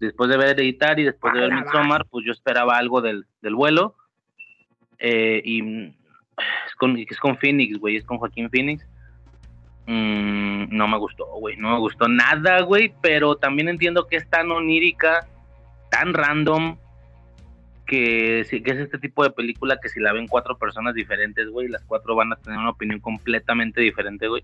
después 0.00 0.30
de 0.30 0.36
ver 0.36 0.48
Hereditary, 0.50 1.04
después 1.04 1.34
de 1.34 1.40
ver 1.40 1.52
Midsommar, 1.52 2.06
pues 2.06 2.24
yo 2.26 2.32
esperaba 2.32 2.76
algo 2.78 3.00
del, 3.02 3.26
del 3.42 3.54
vuelo. 3.54 3.94
Eh, 4.98 5.42
y 5.44 5.62
es 6.76 6.78
con, 6.78 6.96
es 6.98 7.18
con 7.18 7.36
Phoenix, 7.38 7.78
güey, 7.78 7.96
es 7.96 8.04
con 8.04 8.18
Joaquín 8.18 8.50
Phoenix. 8.50 8.86
Mm, 9.86 10.76
no 10.76 10.88
me 10.88 10.98
gustó, 10.98 11.26
güey, 11.38 11.56
no 11.56 11.70
me 11.72 11.78
gustó 11.78 12.06
nada, 12.08 12.60
güey, 12.62 12.92
pero 13.00 13.36
también 13.36 13.68
entiendo 13.68 14.06
que 14.06 14.16
es 14.16 14.28
tan 14.28 14.50
onírica, 14.50 15.26
tan 15.90 16.12
random, 16.12 16.76
que, 17.86 18.44
que 18.50 18.70
es 18.72 18.78
este 18.78 18.98
tipo 18.98 19.22
de 19.22 19.30
película 19.30 19.78
que 19.80 19.88
si 19.88 20.00
la 20.00 20.12
ven 20.12 20.26
cuatro 20.26 20.58
personas 20.58 20.94
diferentes, 20.94 21.48
güey, 21.48 21.68
las 21.68 21.84
cuatro 21.84 22.16
van 22.16 22.32
a 22.32 22.36
tener 22.36 22.58
una 22.58 22.70
opinión 22.70 22.98
completamente 23.00 23.80
diferente, 23.80 24.26
güey. 24.26 24.42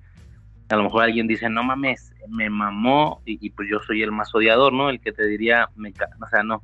A 0.70 0.76
lo 0.76 0.84
mejor 0.84 1.02
alguien 1.02 1.26
dice, 1.26 1.50
no 1.50 1.64
mames, 1.64 2.14
me 2.28 2.48
mamó, 2.48 3.20
y, 3.26 3.44
y 3.44 3.50
pues 3.50 3.68
yo 3.68 3.80
soy 3.80 4.02
el 4.02 4.12
más 4.12 4.32
odiador, 4.34 4.72
¿no? 4.72 4.88
El 4.90 5.00
que 5.00 5.10
te 5.12 5.26
diría, 5.26 5.68
me 5.74 5.92
ca- 5.92 6.08
o 6.24 6.28
sea, 6.28 6.44
no, 6.44 6.62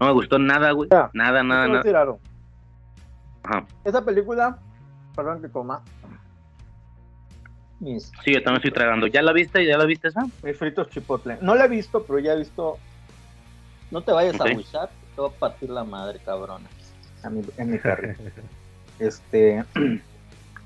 no 0.00 0.06
me 0.06 0.12
gustó 0.12 0.38
nada, 0.40 0.72
güey, 0.72 0.88
nada, 1.14 1.42
nada, 1.44 1.66
nada. 1.68 1.82
Ajá. 3.44 3.64
Esa 3.84 4.04
película, 4.04 4.58
perdón 5.14 5.42
que 5.42 5.48
coma. 5.48 5.82
Mis, 7.80 8.12
Sí, 8.24 8.34
yo 8.34 8.42
también 8.42 8.56
estoy 8.56 8.72
tragando. 8.72 9.06
¿Ya 9.06 9.22
la 9.22 9.32
viste? 9.32 9.64
¿Ya 9.64 9.78
la 9.78 9.86
viste 9.86 10.08
esa? 10.08 10.26
mis 10.42 10.56
fritos 10.56 10.88
chipotle. 10.90 11.38
No 11.40 11.54
la 11.54 11.64
he 11.64 11.68
visto, 11.68 12.04
pero 12.04 12.18
ya 12.18 12.34
he 12.34 12.38
visto. 12.38 12.78
No 13.90 14.02
te 14.02 14.12
vayas 14.12 14.40
a 14.40 14.52
buchar, 14.52 14.90
te 15.14 15.20
voy 15.20 15.30
a 15.30 15.38
partir 15.38 15.70
la 15.70 15.84
madre, 15.84 16.20
cabrona. 16.24 16.68
A 17.22 17.30
mi, 17.30 17.42
en 17.56 17.70
mi 17.70 17.78
carrito. 17.78 18.22
este. 18.98 19.64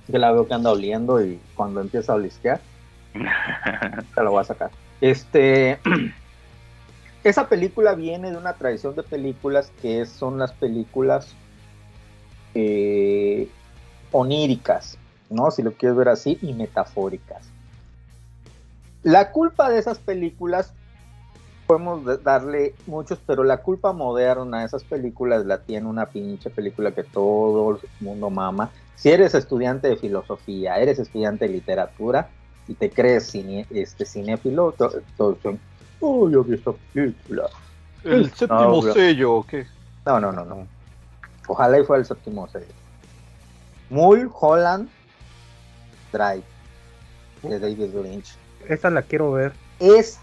Que 0.06 0.18
la 0.18 0.32
veo 0.32 0.46
que 0.46 0.52
anda 0.52 0.70
oliendo 0.70 1.24
y 1.24 1.40
cuando 1.54 1.80
empieza 1.80 2.12
a 2.12 2.16
olisquear, 2.16 2.60
te 3.14 4.22
la 4.22 4.28
voy 4.28 4.42
a 4.42 4.44
sacar. 4.44 4.70
Este. 5.00 5.78
Esa 7.24 7.48
película 7.48 7.94
viene 7.94 8.30
de 8.30 8.36
una 8.36 8.52
tradición 8.52 8.94
de 8.96 9.02
películas 9.02 9.72
que 9.80 10.04
son 10.04 10.38
las 10.38 10.52
películas 10.52 11.34
eh, 12.54 13.48
oníricas, 14.14 14.96
¿no? 15.28 15.50
Si 15.50 15.62
lo 15.62 15.72
quieres 15.72 15.96
ver 15.98 16.08
así, 16.08 16.38
y 16.40 16.54
metafóricas. 16.54 17.50
La 19.02 19.32
culpa 19.32 19.68
de 19.68 19.78
esas 19.78 19.98
películas, 19.98 20.72
podemos 21.66 22.06
de- 22.06 22.18
darle 22.18 22.74
muchos, 22.86 23.18
pero 23.26 23.42
la 23.42 23.58
culpa 23.58 23.92
moderna 23.92 24.60
de 24.60 24.66
esas 24.66 24.84
películas 24.84 25.44
la 25.44 25.58
tiene 25.58 25.88
una 25.88 26.06
pinche 26.06 26.48
película 26.50 26.92
que 26.92 27.02
todo 27.02 27.72
el 27.72 27.78
mundo 28.00 28.30
mama. 28.30 28.70
Si 28.94 29.10
eres 29.10 29.34
estudiante 29.34 29.88
de 29.88 29.96
filosofía, 29.96 30.76
eres 30.78 30.98
estudiante 31.00 31.46
de 31.46 31.52
literatura 31.52 32.30
y 32.68 32.74
te 32.74 32.90
crees 32.90 33.34
cine- 33.34 33.66
este, 33.70 34.06
cinéfilo, 34.06 34.74
son, 35.16 35.60
oh, 36.00 36.30
yo 36.30 36.44
vi 36.44 36.54
esta 36.54 36.72
película. 36.92 37.50
El 38.04 38.30
séptimo 38.32 38.80
bro. 38.80 38.92
sello, 38.92 39.34
¿o 39.36 39.42
qué? 39.44 39.66
No, 40.06 40.20
no, 40.20 40.30
no, 40.30 40.44
no. 40.44 40.68
Ojalá 41.48 41.78
y 41.78 41.84
fuera 41.84 42.00
el 42.00 42.06
séptimo 42.06 42.46
sello. 42.48 42.83
Mulholland 43.94 44.88
Drive 46.12 46.42
de 47.42 47.60
David 47.60 47.94
Lynch. 47.94 48.34
Esa 48.68 48.90
la 48.90 49.02
quiero 49.02 49.30
ver. 49.30 49.52
Es 49.78 50.18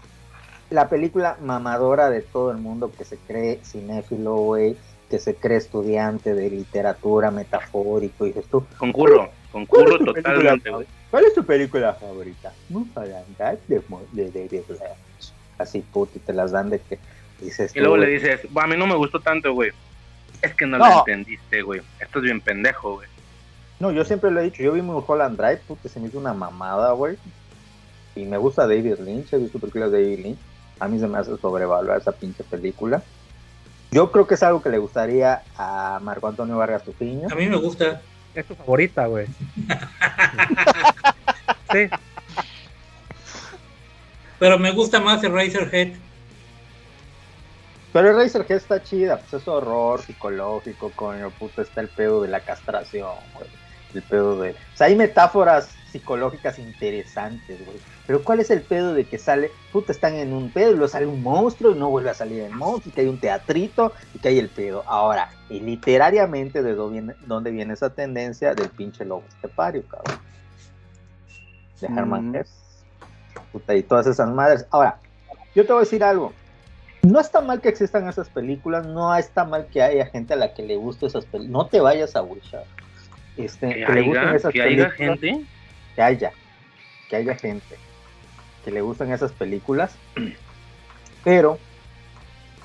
la 0.68 0.90
película 0.90 1.38
mamadora 1.40 2.10
de 2.10 2.20
todo 2.20 2.50
el 2.50 2.58
mundo 2.58 2.92
que 2.96 3.04
se 3.04 3.16
cree 3.16 3.60
cinéfilo, 3.64 4.34
güey, 4.36 4.76
que 5.08 5.18
se 5.18 5.34
cree 5.34 5.56
estudiante 5.56 6.34
de 6.34 6.50
literatura 6.50 7.30
metafórico. 7.30 8.26
Y 8.26 8.32
dices 8.32 8.44
tú, 8.50 8.62
Concurro, 8.76 9.30
¿Cuál 9.52 9.66
concurro 9.66 9.98
totalmente, 10.04 10.68
güey. 10.70 10.86
¿cuál 11.10 11.24
es 11.24 11.34
tu 11.34 11.44
película 11.44 11.94
favorita? 11.94 12.52
Mulholland 12.68 13.36
Drive 13.38 13.60
de, 14.12 14.30
David 14.30 14.64
Lynch. 14.68 15.32
Así, 15.56 15.80
puto, 15.80 16.12
y 16.16 16.18
te 16.18 16.34
las 16.34 16.50
dan 16.52 16.68
de 16.68 16.78
que 16.78 16.98
dices 17.40 17.74
Y 17.74 17.80
luego 17.80 17.94
tú, 17.94 18.02
le 18.02 18.08
dices, 18.08 18.40
"Va, 18.54 18.64
a 18.64 18.66
mí 18.66 18.76
no 18.76 18.86
me 18.86 18.96
gustó 18.96 19.18
tanto, 19.20 19.54
güey. 19.54 19.70
Es 20.42 20.54
que 20.54 20.66
no, 20.66 20.76
No. 20.76 20.88
lo 20.88 20.98
entendiste, 20.98 21.62
güey. 21.62 21.80
Esto 22.00 22.18
es 22.18 22.24
bien 22.24 22.40
pendejo, 22.40 22.96
güey. 22.96 23.11
No, 23.82 23.90
yo 23.90 24.04
siempre 24.04 24.30
lo 24.30 24.38
he 24.38 24.44
dicho, 24.44 24.62
yo 24.62 24.74
vi 24.74 24.80
Mulholland 24.80 25.36
Drive, 25.36 25.62
puta, 25.66 25.88
se 25.88 25.98
me 25.98 26.06
hizo 26.06 26.16
una 26.16 26.32
mamada, 26.32 26.92
güey. 26.92 27.18
Y 28.14 28.24
me 28.26 28.36
gusta 28.36 28.68
David 28.68 29.00
Lynch, 29.00 29.32
he 29.32 29.38
visto 29.38 29.58
películas 29.58 29.90
de 29.90 30.00
David 30.00 30.24
Lynch. 30.24 30.38
A 30.78 30.86
mí 30.86 31.00
se 31.00 31.08
me 31.08 31.18
hace 31.18 31.36
sobrevalorar 31.36 32.00
esa 32.00 32.12
pinche 32.12 32.44
película. 32.44 33.02
Yo 33.90 34.12
creo 34.12 34.28
que 34.28 34.34
es 34.34 34.42
algo 34.44 34.62
que 34.62 34.68
le 34.68 34.78
gustaría 34.78 35.42
a 35.56 35.98
Marco 36.00 36.28
Antonio 36.28 36.58
Vargas 36.58 36.84
Tupiño. 36.84 37.26
A 37.28 37.34
mí 37.34 37.48
me 37.48 37.56
gusta. 37.56 38.00
Es 38.36 38.46
tu 38.46 38.54
favorita, 38.54 39.06
güey. 39.06 39.26
sí, 41.72 41.88
Pero 44.38 44.60
me 44.60 44.70
gusta 44.70 45.00
más 45.00 45.24
el 45.24 45.32
Razorhead. 45.32 45.94
Pero 47.92 48.10
el 48.10 48.16
Razorhead 48.16 48.58
está 48.58 48.80
chida, 48.80 49.16
pues 49.16 49.42
es 49.42 49.48
horror 49.48 50.02
psicológico, 50.02 50.92
coño, 50.94 51.30
puta, 51.30 51.62
está 51.62 51.80
el 51.80 51.88
pedo 51.88 52.22
de 52.22 52.28
la 52.28 52.38
castración, 52.38 53.16
güey. 53.34 53.61
El 53.94 54.02
pedo 54.02 54.40
de... 54.40 54.50
O 54.50 54.76
sea, 54.76 54.86
hay 54.86 54.96
metáforas 54.96 55.70
psicológicas 55.90 56.58
interesantes, 56.58 57.64
güey. 57.64 57.78
Pero 58.06 58.24
¿cuál 58.24 58.40
es 58.40 58.50
el 58.50 58.62
pedo 58.62 58.94
de 58.94 59.04
que 59.04 59.18
sale, 59.18 59.50
puta, 59.72 59.92
están 59.92 60.14
en 60.14 60.32
un 60.32 60.50
pedo 60.50 60.70
y 60.70 60.74
luego 60.74 60.88
sale 60.88 61.06
un 61.06 61.22
monstruo 61.22 61.72
y 61.72 61.78
no 61.78 61.90
vuelve 61.90 62.10
a 62.10 62.14
salir 62.14 62.40
el 62.42 62.52
monstruo 62.52 62.90
y 62.90 62.94
que 62.94 63.00
hay 63.02 63.08
un 63.08 63.20
teatrito 63.20 63.92
y 64.14 64.18
que 64.18 64.28
hay 64.28 64.38
el 64.38 64.48
pedo? 64.48 64.82
Ahora, 64.86 65.30
y 65.50 65.60
literariamente, 65.60 66.62
¿de 66.62 66.74
dónde 66.74 67.00
viene, 67.00 67.14
dónde 67.26 67.50
viene 67.50 67.74
esa 67.74 67.90
tendencia? 67.90 68.54
Del 68.54 68.70
pinche 68.70 69.04
lobo 69.04 69.24
estepario, 69.28 69.84
cabrón. 69.86 70.18
De 71.80 71.86
Herman 71.86 72.30
Mm. 72.30 72.36
Hesse. 72.36 72.62
Puta, 73.52 73.74
y 73.74 73.82
todas 73.82 74.06
esas 74.06 74.30
madres. 74.30 74.66
Ahora, 74.70 74.98
yo 75.54 75.66
te 75.66 75.72
voy 75.72 75.80
a 75.80 75.84
decir 75.84 76.02
algo. 76.02 76.32
No 77.02 77.20
está 77.20 77.40
mal 77.40 77.60
que 77.60 77.68
existan 77.68 78.08
esas 78.08 78.28
películas, 78.28 78.86
no 78.86 79.14
está 79.14 79.44
mal 79.44 79.66
que 79.66 79.82
haya 79.82 80.06
gente 80.06 80.34
a 80.34 80.36
la 80.36 80.54
que 80.54 80.62
le 80.62 80.76
guste 80.76 81.06
esas 81.06 81.26
películas. 81.26 81.50
No 81.50 81.66
te 81.66 81.80
vayas 81.80 82.16
a 82.16 82.22
wishar. 82.22 82.64
Este, 83.36 83.68
Que 83.74 83.84
que, 83.86 83.92
le 83.92 84.02
gusten 84.02 84.28
haya, 84.28 84.36
esas 84.36 84.52
que 84.52 84.62
haya 84.62 84.90
gente. 84.90 85.40
que 85.94 86.02
haya, 86.02 86.32
que 87.08 87.16
haya 87.16 87.34
gente 87.36 87.76
que 88.64 88.70
le 88.70 88.80
gustan 88.80 89.12
esas 89.12 89.32
películas, 89.32 89.96
pero 91.24 91.58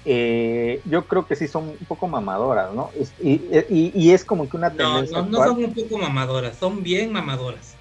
eh, 0.05 0.79
yo 0.85 1.05
creo 1.05 1.25
que 1.25 1.35
sí 1.35 1.47
son 1.47 1.69
un 1.69 1.85
poco 1.87 2.07
mamadoras, 2.07 2.71
¿no? 2.73 2.91
Y, 3.21 3.33
y- 3.69 3.91
y 3.93 4.11
es 4.13 4.23
como 4.23 4.47
que 4.49 4.55
una 4.55 4.69
No, 4.69 4.75
tendencia 4.77 5.17
no, 5.17 5.23
no 5.25 5.37
actual. 5.39 5.49
son 5.49 5.63
un 5.65 5.73
poco 5.73 5.97
mamadoras, 5.97 6.55
son 6.57 6.83
bien 6.83 7.11
mamadoras. 7.11 7.75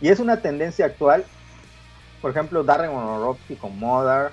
Y 0.00 0.08
es 0.08 0.20
una 0.20 0.40
tendencia 0.40 0.86
actual. 0.86 1.24
Por 2.20 2.30
ejemplo, 2.30 2.62
Darren 2.62 2.90
Aronofsky 2.90 3.56
con 3.56 3.78
Mother. 3.78 4.32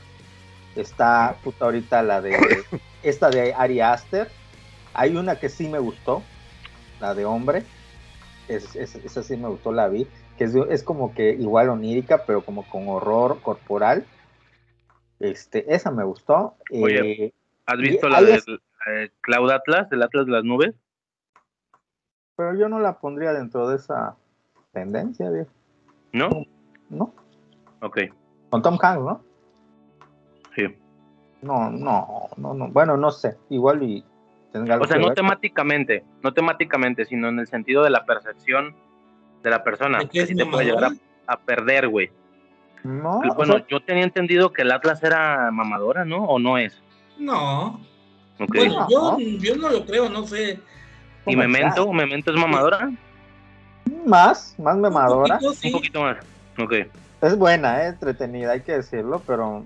Está 0.75 1.37
puta 1.43 1.65
ahorita 1.65 2.01
la 2.03 2.21
de 2.21 2.35
esta 3.03 3.29
de 3.29 3.53
Ari 3.53 3.79
Aster. 3.81 4.29
Hay 4.93 5.15
una 5.15 5.37
que 5.39 5.49
sí 5.49 5.67
me 5.67 5.79
gustó, 5.79 6.23
la 6.99 7.13
de 7.15 7.25
hombre. 7.25 7.63
Es, 8.53 8.75
es- 8.75 8.95
esa 8.95 9.23
sí 9.23 9.38
me 9.38 9.47
gustó, 9.49 9.71
la 9.71 9.88
vi. 9.88 10.07
que 10.38 10.45
es, 10.45 10.55
es 10.69 10.84
como 10.84 11.13
que 11.13 11.31
igual 11.31 11.69
onírica, 11.69 12.25
pero 12.25 12.43
como 12.43 12.67
con 12.69 12.88
horror 12.88 13.41
corporal. 13.41 14.05
Este, 15.19 15.73
esa 15.73 15.91
me 15.91 16.03
gustó. 16.03 16.55
Oye, 16.71 17.25
Eh, 17.25 17.34
¿Has 17.65 17.77
visto 17.77 18.09
la 18.09 18.21
de 18.21 18.41
Cloud 19.21 19.51
Atlas, 19.51 19.88
el 19.91 20.01
Atlas 20.03 20.25
de 20.25 20.31
las 20.31 20.43
nubes? 20.43 20.73
pero 22.35 22.55
yo 22.55 22.67
no 22.67 22.80
la 22.80 22.99
pondría 22.99 23.31
dentro 23.31 23.69
de 23.69 23.75
esa 23.75 24.17
tendencia, 24.71 25.30
viejo. 25.30 25.51
¿No? 26.11 26.30
¿no? 26.89 27.13
Ok, 27.81 27.99
Con 28.49 28.61
Tom 28.61 28.77
Hanks, 28.81 29.03
¿no? 29.03 29.21
sí. 30.55 30.63
No, 31.41 31.69
no, 31.69 32.30
no, 32.38 32.53
no. 32.53 32.67
Bueno, 32.69 32.97
no 32.97 33.11
sé. 33.11 33.38
Igual 33.49 33.84
y 33.84 34.03
tenga 34.53 34.75
algo 34.75 34.85
O 34.85 34.88
sea, 34.88 34.95
que 34.95 35.01
no 35.01 35.07
ver. 35.09 35.15
temáticamente, 35.15 36.03
no 36.21 36.34
temáticamente, 36.34 37.03
sino 37.05 37.27
en 37.27 37.39
el 37.39 37.47
sentido 37.47 37.84
de 37.84 37.89
la 37.89 38.05
percepción 38.05 38.73
de 39.43 39.49
la 39.49 39.63
persona. 39.65 39.99
¿De 39.99 40.07
qué 40.07 40.21
es 40.21 40.30
que 40.30 40.35
te 40.35 40.45
puede 40.45 40.67
mamadora? 40.67 40.89
llegar 40.91 41.03
a, 41.27 41.34
a 41.34 41.39
perder, 41.41 41.89
güey. 41.89 42.09
No, 42.84 43.19
o 43.19 43.35
Bueno, 43.35 43.53
sea, 43.55 43.65
yo 43.67 43.80
tenía 43.81 44.03
entendido 44.03 44.53
que 44.53 44.61
el 44.61 44.71
Atlas 44.71 45.03
era 45.03 45.51
mamadora, 45.51 46.05
¿no? 46.05 46.23
¿O 46.25 46.39
no 46.39 46.57
es? 46.57 46.81
No. 47.17 47.80
Ok. 48.39 48.55
Bueno, 48.55 48.73
No. 48.81 48.89
yo, 48.89 49.17
yo 49.19 49.55
no 49.57 49.69
lo 49.69 49.85
creo, 49.85 50.09
no 50.09 50.25
sé. 50.25 50.59
¿Y. 51.25 51.35
Memento? 51.35 51.91
¿Memento 51.91 52.31
es 52.31 52.38
mamadora? 52.38 52.91
Más, 54.05 54.55
más 54.59 54.77
memadora. 54.77 55.35
Un 55.35 55.39
poquito, 55.41 55.53
sí. 55.53 55.67
Un 55.67 55.73
poquito 55.73 56.01
más. 56.01 56.17
Ok. 56.59 56.73
Es 57.21 57.38
buena, 57.38 57.84
eh, 57.84 57.88
entretenida, 57.88 58.51
hay 58.51 58.61
que 58.61 58.73
decirlo, 58.73 59.21
pero. 59.25 59.63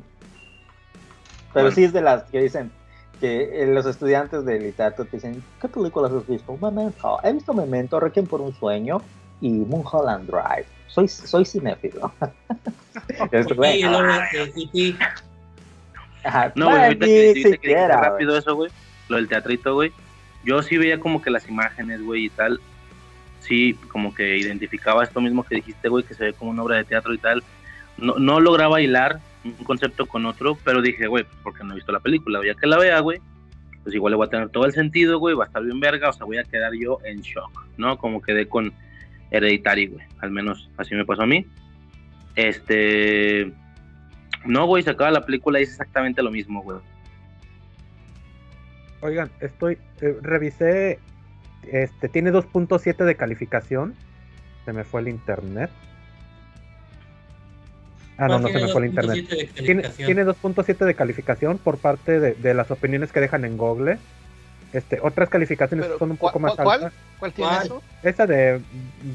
Pero 1.54 1.66
Bueno. 1.66 1.72
sí 1.72 1.84
es 1.86 1.94
de 1.94 2.02
las 2.02 2.24
que 2.26 2.40
dicen 2.42 2.72
que 3.20 3.64
eh, 3.64 3.68
los 3.68 3.86
estudiantes 3.86 4.46
de 4.46 4.60
literatura 4.60 5.08
te 5.10 5.18
dicen: 5.18 5.44
¿Qué 5.62 5.68
películas 5.68 6.12
has 6.12 6.28
visto? 6.28 6.58
Memento. 6.58 7.20
He 7.24 7.34
visto 7.34 7.54
Memento, 7.54 8.00
Requiem 8.00 8.26
por 8.28 8.42
un 8.42 8.54
sueño 8.54 9.02
y 9.42 9.50
Mulholland 9.50 10.28
Drive. 10.30 10.66
Soy, 10.88 11.08
soy 11.08 11.46
cinéfilo. 11.46 12.12
Es 13.32 13.46
Sí, 13.48 13.54
bueno. 13.54 14.02
luego, 14.02 14.22
sí, 14.56 14.70
sí. 14.74 14.98
Ajá, 16.24 16.52
No, 16.56 16.70
güey, 16.70 16.84
ahorita 16.84 17.06
que 17.06 17.34
dijiste 17.34 17.58
que 17.60 17.88
rápido 17.88 18.32
güey. 18.32 18.40
eso, 18.40 18.56
güey, 18.56 18.72
lo 19.08 19.16
del 19.18 19.28
teatrito, 19.28 19.74
güey, 19.76 19.92
yo 20.44 20.62
sí 20.64 20.78
veía 20.78 21.00
como 21.00 21.22
que 21.22 21.30
las 21.30 21.48
imágenes, 21.48 22.02
güey, 22.02 22.26
y 22.26 22.30
tal, 22.30 22.60
sí, 23.40 23.76
como 23.92 24.14
que 24.14 24.38
identificaba 24.38 25.04
esto 25.04 25.22
mismo 25.22 25.44
que 25.44 25.56
dijiste, 25.56 25.88
güey, 25.90 26.04
que 26.04 26.16
se 26.16 26.26
ve 26.26 26.34
como 26.34 26.52
una 26.52 26.64
obra 26.64 26.78
de 26.78 26.84
teatro 26.86 27.14
y 27.14 27.18
tal. 27.18 27.44
No, 27.98 28.16
no 28.20 28.40
lograba 28.40 28.82
hilar 28.82 29.20
un 29.58 29.66
concepto 29.66 30.06
con 30.06 30.26
otro, 30.26 30.58
pero 30.64 30.82
dije, 30.82 31.08
güey, 31.08 31.24
pues 31.24 31.38
porque 31.44 31.64
no 31.64 31.74
he 31.74 31.76
visto 31.76 31.92
la 31.92 32.00
película, 32.00 32.42
ya 32.46 32.54
que 32.56 32.68
la 32.68 32.78
vea, 32.78 33.00
güey, 33.00 33.20
pues 33.84 33.96
igual 33.96 34.12
le 34.12 34.18
voy 34.18 34.28
a 34.28 34.30
tener 34.30 34.50
todo 34.50 34.66
el 34.66 34.74
sentido, 34.74 35.20
güey, 35.20 35.36
va 35.36 35.46
a 35.46 35.48
estar 35.48 35.64
bien 35.64 35.80
verga, 35.80 36.10
o 36.10 36.14
sea, 36.14 36.26
voy 36.26 36.38
a 36.38 36.44
quedar 36.44 36.74
yo 36.74 37.00
en 37.04 37.22
shock, 37.22 37.66
¿no? 37.78 37.98
Como 37.98 38.22
quedé 38.22 38.48
con 38.48 38.74
Hereditary, 39.32 39.88
güey, 39.88 40.06
al 40.20 40.32
menos 40.32 40.70
así 40.78 40.96
me 40.96 41.06
pasó 41.06 41.24
a 41.24 41.28
mí. 41.28 41.46
Este... 42.36 43.52
No, 44.46 44.66
güey, 44.66 44.84
se 44.84 44.92
acaba 44.92 45.12
la 45.12 45.26
película 45.26 45.60
y 45.60 45.64
es 45.64 45.72
exactamente 45.72 46.22
lo 46.22 46.32
mismo, 46.32 46.62
güey. 46.62 46.80
Oigan, 49.02 49.30
estoy. 49.42 49.78
eh, 50.02 50.18
revisé. 50.22 51.00
Este, 51.64 52.08
tiene 52.10 52.32
2.7 52.32 53.04
de 53.04 53.16
calificación. 53.16 53.94
Se 54.66 54.74
me 54.74 54.84
fue 54.84 55.02
el 55.02 55.10
internet. 55.10 55.70
Ah, 58.18 58.28
no, 58.28 58.40
no 58.40 58.48
se 58.48 58.54
me 58.56 58.68
fue 58.70 58.82
el 58.82 58.88
internet. 58.90 59.26
2.7 59.28 59.28
de 59.56 59.64
Tiene, 59.64 59.90
tiene 59.90 60.26
2.7 60.26 60.86
de 60.86 60.96
calificación 60.96 61.58
por 61.60 61.78
parte 61.78 62.20
de, 62.20 62.34
de 62.34 62.54
las 62.54 62.72
opiniones 62.72 63.12
que 63.12 63.20
dejan 63.20 63.46
en 63.46 63.58
Google. 63.58 63.98
Este, 64.74 65.00
otras 65.02 65.30
calificaciones 65.30 65.86
Pero, 65.86 66.00
son 66.00 66.12
un 66.12 66.18
¿cuál- 66.18 66.32
poco 66.34 66.40
más 66.40 66.56
cuál- 66.56 66.84
altas. 66.86 66.94
¿Cuál 67.20 67.32
tiene 67.34 67.52
¿Cuál? 67.52 67.66
eso? 67.66 67.84
Esa 68.04 68.26
de 68.28 68.60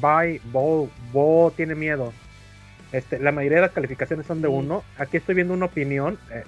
Bye, 0.01 0.41
Bo, 0.51 0.89
Bo 1.11 1.51
tiene 1.55 1.75
miedo. 1.75 2.13
Este, 2.91 3.19
la 3.19 3.31
mayoría 3.31 3.57
de 3.57 3.61
las 3.63 3.71
calificaciones 3.71 4.25
son 4.25 4.41
de 4.41 4.47
Mm. 4.47 4.53
uno. 4.53 4.83
Aquí 4.97 5.17
estoy 5.17 5.35
viendo 5.35 5.53
una 5.53 5.65
opinión 5.65 6.17
eh, 6.31 6.43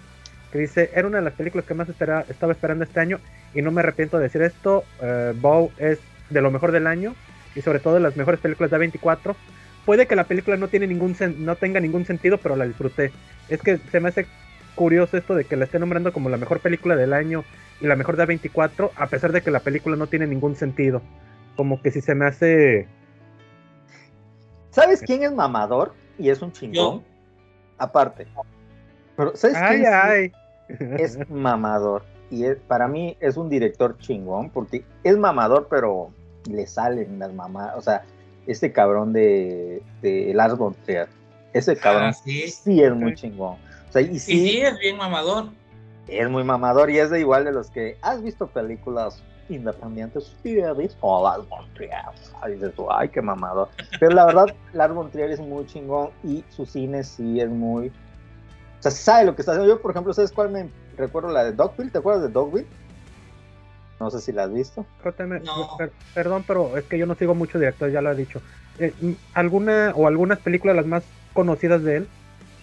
que 0.52 0.60
dice, 0.60 0.92
era 0.96 1.08
una 1.08 1.18
de 1.18 1.24
las 1.24 1.34
películas 1.34 1.66
que 1.66 1.74
más 1.74 1.90
espera- 1.90 2.26
estaba 2.30 2.54
esperando 2.54 2.84
este 2.86 3.00
año 3.00 3.20
y 3.54 3.62
no 3.62 3.72
me 3.72 3.82
arrepiento 3.82 4.18
de 4.18 4.24
decir 4.24 4.42
esto. 4.42 4.84
Eh, 5.02 5.34
Bow 5.36 5.72
es 5.78 6.00
de 6.30 6.42
lo 6.42 6.52
mejor 6.52 6.72
del 6.72 6.88
año 6.88 7.16
y 7.56 7.62
sobre 7.62 7.80
todo 7.80 7.96
de 7.96 8.00
las 8.00 8.16
mejores 8.16 8.40
películas 8.40 8.72
de 8.72 8.78
A24. 8.78 9.36
Puede 9.86 10.08
que 10.08 10.16
la 10.16 10.24
película 10.24 10.58
no, 10.58 10.68
tiene 10.68 10.88
ningún 10.88 11.16
sen- 11.16 11.38
no 11.38 11.56
tenga 11.56 11.80
ningún 11.80 12.06
sentido, 12.06 12.38
pero 12.40 12.56
la 12.56 12.66
disfruté. 12.66 13.12
Es 13.50 13.62
que 13.62 13.78
se 13.78 14.00
me 14.00 14.10
hace 14.10 14.26
curioso 14.74 15.16
esto 15.18 15.36
de 15.36 15.46
que 15.46 15.56
la 15.56 15.66
esté 15.66 15.80
nombrando 15.80 16.12
como 16.12 16.30
la 16.30 16.38
mejor 16.38 16.60
película 16.60 16.96
del 16.96 17.14
año 17.14 17.44
y 17.80 17.88
la 17.88 17.96
mejor 17.96 18.18
de 18.18 18.24
A24, 18.26 18.92
a 18.96 19.08
pesar 19.08 19.32
de 19.32 19.42
que 19.42 19.52
la 19.52 19.60
película 19.60 19.96
no 19.96 20.08
tiene 20.08 20.28
ningún 20.28 20.56
sentido. 20.56 21.02
Como 21.56 21.82
que 21.82 21.92
si 21.92 22.02
se 22.02 22.16
me 22.16 22.26
hace... 22.26 22.88
¿Sabes 24.72 25.02
quién 25.02 25.24
es 25.24 25.32
mamador? 25.34 25.94
Y 26.18 26.30
es 26.30 26.42
un 26.42 26.52
chingón. 26.52 27.00
Yo. 27.00 27.04
Aparte. 27.78 28.28
Pero, 29.16 29.36
¿sabes 29.36 29.56
Ay, 29.58 29.82
quién 29.82 29.94
ay. 29.94 30.32
es 31.00 31.30
mamador? 31.30 32.04
Y 32.30 32.46
es- 32.46 32.58
para 32.68 32.88
mí 32.88 33.16
es 33.20 33.38
un 33.38 33.50
director 33.50 33.98
chingón, 34.00 34.50
porque 34.50 34.84
es 35.04 35.18
mamador, 35.18 35.68
pero 35.70 36.10
le 36.50 36.68
salen 36.68 37.20
las 37.20 37.32
mamadas. 37.34 37.76
O 37.78 37.82
sea, 37.82 38.04
este 38.48 38.72
cabrón 38.72 39.14
de, 39.14 39.82
de 40.02 40.32
Lars 40.34 40.58
von 40.58 40.74
Trier, 40.86 41.08
ese 41.54 41.76
cabrón 41.76 42.06
Ah, 42.10 42.14
sí. 42.14 42.48
sí 42.50 42.82
es 42.84 42.94
muy 42.94 43.14
chingón. 43.16 43.56
O 43.90 43.92
sea, 43.92 44.02
y 44.02 44.12
Y 44.16 44.20
sí, 44.20 44.62
es 44.62 44.78
bien 44.80 44.98
mamador. 44.98 45.50
es 46.08 46.30
muy 46.30 46.44
mamador 46.44 46.90
y 46.90 47.00
es 47.00 47.10
de 47.10 47.20
igual 47.20 47.46
de 47.46 47.52
los 47.52 47.70
que 47.72 47.98
has 48.02 48.22
visto 48.22 48.48
películas 48.48 49.24
independientes. 49.50 50.36
He 50.44 50.74
visto 50.74 51.24
Lars 51.24 51.48
von 51.48 51.66
Trier. 51.76 51.92
Ay, 52.42 52.54
dices 52.54 52.74
tú, 52.76 52.92
ay, 52.92 53.10
qué 53.10 53.22
mamador. 53.22 53.70
Pero 54.00 54.14
la 54.14 54.26
verdad, 54.26 54.46
Lars 54.74 54.94
von 54.94 55.10
Trier 55.12 55.32
es 55.32 55.40
muy 55.40 55.66
chingón 55.66 56.10
y 56.24 56.44
su 56.50 56.66
cine 56.66 57.04
sí 57.04 57.40
es 57.40 57.50
muy. 57.50 57.88
O 57.88 58.82
sea, 58.82 58.92
sabe 58.92 59.26
lo 59.26 59.36
que 59.36 59.42
está 59.42 59.54
haciendo. 59.54 59.74
Yo, 59.74 59.82
por 59.82 59.92
ejemplo, 59.92 60.14
¿sabes 60.14 60.32
cuál 60.32 60.52
me 60.52 60.70
recuerdo? 60.98 61.30
La 61.30 61.44
de 61.44 61.54
Dogville. 61.54 61.90
¿Te 61.92 61.98
acuerdas 62.00 62.24
de 62.24 62.30
Dogville? 62.30 62.68
No 64.00 64.12
sé 64.12 64.20
si 64.20 64.32
la 64.32 64.44
has 64.44 64.54
visto. 64.54 64.86
JM, 65.04 65.40
No. 65.44 65.78
per- 65.78 65.92
perdón, 66.14 66.44
pero 66.46 66.78
es 66.78 66.84
que 66.86 66.98
yo 66.98 67.06
no 67.06 67.16
sigo 67.16 67.34
mucho 67.34 67.58
director, 67.60 67.90
ya 67.92 68.02
lo 68.02 68.12
he 68.12 68.16
dicho. 68.16 68.42
Eh, 68.78 68.94
mm, 69.00 69.12
¿Alguna 69.34 69.94
o 69.96 70.08
algunas 70.08 70.40
películas 70.40 70.76
las 70.76 70.86
más 70.86 71.04
conocidas 71.34 71.82
de 71.84 71.98
él? 71.98 72.08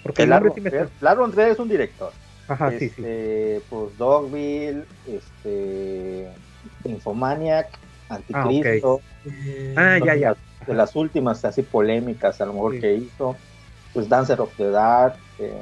Porque 0.03 0.25
el 0.25 0.29
nombre 0.31 0.51
von 0.51 0.55
sí 0.57 0.61
me 0.61 1.51
es 1.51 1.59
un 1.59 1.69
director. 1.69 2.13
Ajá, 2.49 2.71
sí, 2.73 2.79
sí. 2.81 2.87
este, 2.89 3.63
Pues 3.71 3.97
Dogville, 3.97 4.85
este, 5.07 6.29
Infomaniac, 6.85 7.69
Anticristo. 8.09 9.01
Eh, 9.25 9.75
Ah, 9.77 9.99
ya, 10.05 10.13
de 10.15 10.21
ya. 10.21 10.29
las- 10.31 10.39
De 10.67 10.75
las 10.75 10.95
últimas 10.95 11.45
así 11.45 11.63
polémicas 11.63 12.41
a 12.41 12.47
lo 12.47 12.53
mejor 12.53 12.75
Sí. 12.75 12.81
que 12.81 12.95
hizo. 12.95 13.37
Pues 13.95 14.09
Dancer 14.09 14.41
of 14.41 14.55
the 14.57 14.71
Dark, 14.71 15.17
eh, 15.39 15.53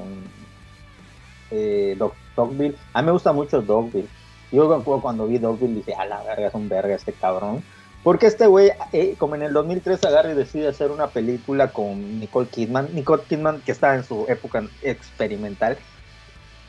eh, 1.50 1.96
Dog- 1.98 2.14
Dogville. 2.36 2.76
A 2.92 3.00
mí 3.02 3.06
me 3.06 3.12
gusta 3.12 3.32
mucho 3.32 3.62
Dogville. 3.62 4.08
Yo 4.52 4.82
cuando- 4.82 5.26
vi 5.26 5.38
Dogville 5.38 5.74
dije, 5.76 5.94
a 5.94 6.04
la 6.06 6.22
verga, 6.22 6.48
es 6.48 6.54
un 6.54 6.68
verga 6.68 6.94
este 6.94 7.12
cabrón. 7.12 7.62
Porque 8.02 8.26
este 8.26 8.46
güey, 8.46 8.70
eh, 8.92 9.14
como 9.18 9.34
en 9.34 9.42
el 9.42 9.52
2003 9.52 10.02
agarra 10.04 10.30
y 10.32 10.34
decide 10.34 10.68
hacer 10.68 10.90
una 10.90 11.08
película 11.08 11.70
con 11.70 12.18
Nicole 12.18 12.48
Kidman. 12.48 12.88
Nicole 12.94 13.22
Kidman 13.28 13.60
que 13.60 13.72
estaba 13.72 13.94
en 13.94 14.04
su 14.04 14.24
época 14.28 14.64
experimental, 14.82 15.76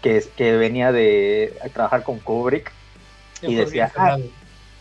que, 0.01 0.17
es, 0.17 0.27
que 0.27 0.57
venía 0.57 0.91
de 0.91 1.53
trabajar 1.73 2.03
con 2.03 2.19
Kubrick. 2.19 2.71
y 3.41 3.55
decía, 3.55 3.89
cerrado. 3.89 4.23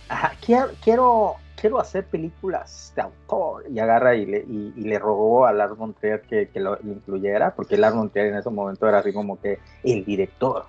Ajá, 0.08 0.32
quiero, 0.44 0.70
quiero, 0.82 1.36
quiero 1.54 1.78
hacer 1.78 2.04
películas 2.04 2.92
de 2.96 3.02
autor. 3.02 3.64
Y 3.70 3.78
agarra 3.78 4.16
y 4.16 4.26
le, 4.26 4.38
y, 4.38 4.72
y 4.76 4.82
le 4.82 4.98
rogó 4.98 5.46
a 5.46 5.52
Lars 5.52 5.76
von 5.76 5.94
Trier 5.94 6.20
que, 6.22 6.48
que 6.48 6.58
lo, 6.58 6.76
lo 6.82 6.92
incluyera, 6.92 7.54
porque 7.54 7.76
Lars 7.76 7.94
von 7.94 8.10
Trier 8.10 8.26
en 8.26 8.36
ese 8.38 8.50
momento 8.50 8.88
era 8.88 8.98
así 8.98 9.12
como 9.12 9.40
que 9.40 9.60
el 9.84 10.04
director. 10.04 10.66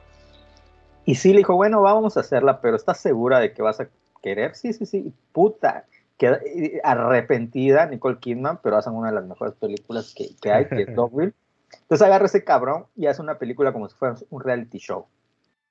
Y 1.06 1.16
sí 1.16 1.32
le 1.32 1.40
dijo, 1.40 1.56
bueno, 1.56 1.82
vamos 1.82 2.18
a 2.18 2.22
hacerla, 2.22 2.62
pero 2.62 2.76
¿estás 2.76 3.00
segura 3.00 3.40
de 3.40 3.54
que 3.54 3.62
vas 3.62 3.80
a 3.80 3.88
querer? 4.22 4.56
Sí, 4.56 4.74
sí, 4.74 4.86
sí. 4.86 5.14
Puta. 5.32 5.86
Queda, 6.18 6.40
eh, 6.46 6.80
arrepentida 6.84 7.88
Nicole 7.88 8.20
Kidman, 8.20 8.60
pero 8.62 8.78
hacen 8.78 8.94
una 8.94 9.10
de 9.10 9.16
las 9.16 9.26
mejores 9.26 9.56
películas 9.56 10.14
que, 10.16 10.36
que 10.40 10.52
hay, 10.52 10.66
que 10.66 10.84
es 10.84 10.96
Dogville. 10.96 11.34
Entonces 11.74 12.06
agarra 12.06 12.26
ese 12.26 12.44
cabrón 12.44 12.86
y 12.96 13.08
hace 13.08 13.22
una 13.22 13.40
película 13.40 13.74
como 13.74 13.90
si 13.90 13.96
fuera 13.96 14.16
un 14.30 14.42
reality 14.42 14.78
show. 14.78 15.06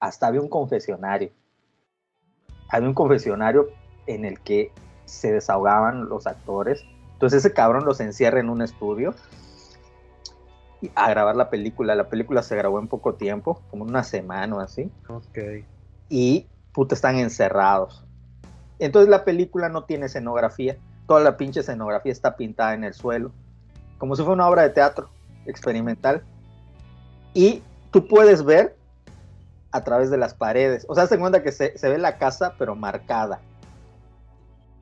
Hasta 0.01 0.27
había 0.27 0.41
un 0.41 0.49
confesionario 0.49 1.31
había 2.71 2.89
un 2.89 2.95
confesionario 2.95 3.69
en 4.07 4.25
el 4.25 4.41
que 4.41 4.73
se 5.05 5.33
desahogaban 5.33 6.09
los 6.09 6.27
actores. 6.27 6.85
Entonces 7.15 7.45
ese 7.45 7.53
cabrón 7.53 7.85
los 7.85 8.01
encierra 8.01 8.41
en 8.41 8.49
un 8.49 8.63
estudio 8.63 9.15
a 10.95 11.11
grabar 11.11 11.37
la 11.37 11.51
película. 11.51 11.95
La 11.95 12.09
película 12.09 12.43
se 12.43 12.57
grabó 12.57 12.79
en 12.79 12.89
poco 12.89 13.15
tiempo, 13.15 13.63
como 13.71 13.85
una 13.85 14.03
semana 14.03 14.57
o 14.57 14.61
así. 14.61 14.91
Ok. 15.09 15.39
Y 16.09 16.47
puta, 16.73 16.95
están 16.95 17.17
encerrados. 17.17 18.05
Entonces 18.79 19.11
la 19.11 19.25
película 19.25 19.69
no 19.69 19.85
tiene 19.85 20.07
escenografía. 20.07 20.77
Toda 21.07 21.21
la 21.21 21.37
pinche 21.37 21.61
escenografía 21.61 22.13
está 22.13 22.37
pintada 22.37 22.75
en 22.75 22.85
el 22.85 22.95
suelo. 22.95 23.33
Como 23.99 24.17
si 24.17 24.23
fuera 24.23 24.35
una 24.35 24.49
obra 24.49 24.63
de 24.63 24.71
teatro 24.71 25.11
experimental. 25.47 26.23
Y 27.35 27.63
tú 27.91 28.07
puedes 28.09 28.45
ver 28.45 28.77
a 29.73 29.83
través 29.83 30.11
de 30.11 30.17
las 30.17 30.35
paredes. 30.35 30.87
O 30.89 30.95
sea, 30.95 31.07
se 31.07 31.19
cuenta 31.19 31.43
que 31.43 31.53
se, 31.53 31.77
se 31.77 31.89
ve 31.89 31.99
la 31.99 32.17
casa, 32.17 32.55
pero 32.59 32.75
marcada. 32.75 33.41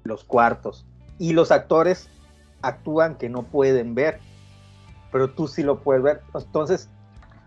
Los 0.04 0.24
cuartos. 0.24 0.86
Y 1.18 1.32
los 1.32 1.50
actores 1.50 2.08
actúan 2.62 3.16
que 3.16 3.28
no 3.28 3.42
pueden 3.42 3.94
ver, 3.94 4.20
pero 5.10 5.30
tú 5.30 5.48
sí 5.48 5.62
lo 5.62 5.80
puedes 5.80 6.02
ver. 6.02 6.22
Entonces, 6.34 6.88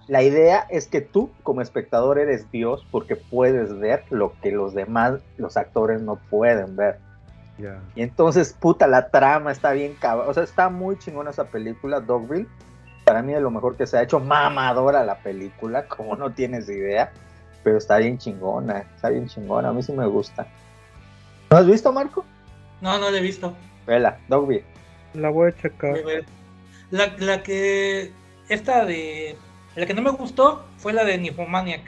la 0.08 0.24
idea 0.24 0.66
es 0.70 0.88
que 0.88 1.02
tú 1.02 1.30
como 1.44 1.62
espectador 1.62 2.20
eres 2.20 2.50
Dios 2.52 2.86
porque 2.92 3.16
puedes 3.16 3.78
ver 3.80 4.04
lo 4.10 4.34
que 4.42 4.52
los 4.52 4.74
demás, 4.74 5.22
los 5.38 5.58
actores 5.58 6.02
no 6.02 6.18
pueden 6.30 6.76
ver. 6.76 7.00
Ya. 7.58 7.80
Y 7.96 8.02
entonces, 8.02 8.54
puta, 8.54 8.88
la 8.88 9.10
trama 9.10 9.52
está 9.52 9.72
bien 9.72 9.96
cabrón. 10.00 10.30
O 10.30 10.34
sea, 10.34 10.44
está 10.44 10.70
muy 10.70 10.98
chingona 10.98 11.30
esa 11.30 11.46
película, 11.46 12.00
Dogville. 12.00 12.48
Para 13.06 13.22
mí 13.22 13.34
es 13.34 13.42
lo 13.42 13.52
mejor 13.52 13.78
que 13.78 13.86
se 13.86 13.98
ha 13.98 14.04
hecho. 14.04 14.20
Mamadora 14.20 15.04
la 15.04 15.20
película, 15.20 15.86
como 15.88 16.16
no 16.16 16.32
tienes 16.32 16.68
idea. 16.68 17.12
Pero 17.64 17.78
está 17.78 17.98
bien 17.98 18.18
chingona, 18.18 18.80
está 18.96 19.10
bien 19.10 19.28
chingona. 19.28 19.70
A 19.70 19.74
mí 19.74 19.84
sí 19.84 19.92
me 19.94 20.08
gusta. 20.08 20.48
¿No 21.52 21.58
has 21.58 21.68
visto, 21.68 21.92
Marco? 21.92 22.26
No, 22.82 22.98
no 22.98 23.12
la 23.12 23.18
he 23.18 23.22
visto. 23.22 23.56
Vela, 23.86 24.18
Dogville. 24.28 24.66
La 25.14 25.30
voy 25.30 25.52
a 25.52 25.56
checar. 25.56 25.92
Voy 25.92 26.02
a 26.02 26.06
ver. 26.06 26.41
La, 26.92 27.16
la 27.18 27.42
que. 27.42 28.12
Esta 28.50 28.86
de. 28.86 29.38
La 29.76 29.86
que 29.86 29.94
no 29.94 30.02
me 30.02 30.12
gustó 30.12 30.66
fue 30.78 30.94
la 30.94 31.06
de 31.06 31.18
Nymphomaniac. 31.18 31.82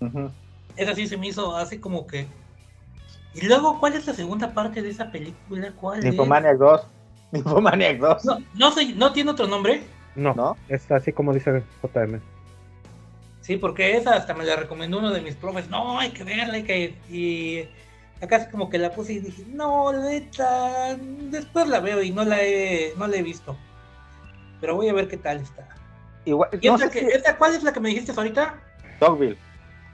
Ujú. 0.00 0.30
Esa 0.76 0.94
sí 0.94 1.06
se 1.06 1.16
me 1.16 1.28
hizo 1.28 1.56
así 1.56 1.78
como 1.78 2.06
que. 2.06 2.26
Y 3.34 3.46
luego, 3.46 3.80
¿cuál 3.80 3.94
es 3.94 4.06
la 4.06 4.14
segunda 4.14 4.54
parte 4.54 4.80
de 4.80 4.90
esa 4.90 5.10
película? 5.10 5.72
¿Cuál 5.72 5.98
es? 5.98 6.04
Nymphomaniac 6.04 6.56
2. 6.56 6.86
Nymphomaniac 7.32 7.98
2. 7.98 8.24
No, 8.24 8.38
no, 8.54 8.70
sé, 8.70 8.94
¿no 8.94 9.12
tiene 9.12 9.32
otro 9.32 9.48
nombre? 9.48 9.82
No, 10.14 10.34
¿No? 10.34 10.56
es 10.68 10.88
así 10.92 11.12
como 11.12 11.34
dice 11.34 11.64
JM. 11.82 12.20
Sí, 13.40 13.56
porque 13.56 13.96
esa 13.96 14.14
hasta 14.14 14.32
me 14.34 14.44
la 14.44 14.56
recomendó 14.56 14.98
uno 14.98 15.10
de 15.10 15.20
mis 15.20 15.34
profes. 15.34 15.68
No, 15.68 15.98
hay 15.98 16.10
que 16.10 16.22
verla, 16.24 16.54
hay 16.54 16.62
que. 16.62 16.94
Y 17.10 17.68
acá 18.24 18.36
es 18.36 18.48
como 18.48 18.68
que 18.70 18.78
la 18.78 18.90
puse 18.90 19.14
y 19.14 19.20
dije, 19.20 19.44
no, 19.48 19.92
neta, 19.92 20.96
después 21.30 21.68
la 21.68 21.80
veo 21.80 22.02
y 22.02 22.10
no 22.10 22.24
la 22.24 22.42
he, 22.42 22.92
no 22.96 23.06
la 23.06 23.16
he 23.16 23.22
visto. 23.22 23.56
Pero 24.60 24.76
voy 24.76 24.88
a 24.88 24.92
ver 24.92 25.08
qué 25.08 25.16
tal 25.16 25.38
está. 25.38 25.68
Igual, 26.24 26.48
¿Y 26.60 26.68
no 26.68 26.74
esta 26.74 26.86
sé 26.86 26.92
que- 26.92 27.06
si- 27.06 27.12
esta 27.12 27.36
cuál 27.36 27.54
es 27.54 27.62
la 27.62 27.72
que 27.72 27.80
me 27.80 27.88
dijiste 27.90 28.12
ahorita? 28.16 28.54
Dogville. 29.00 29.36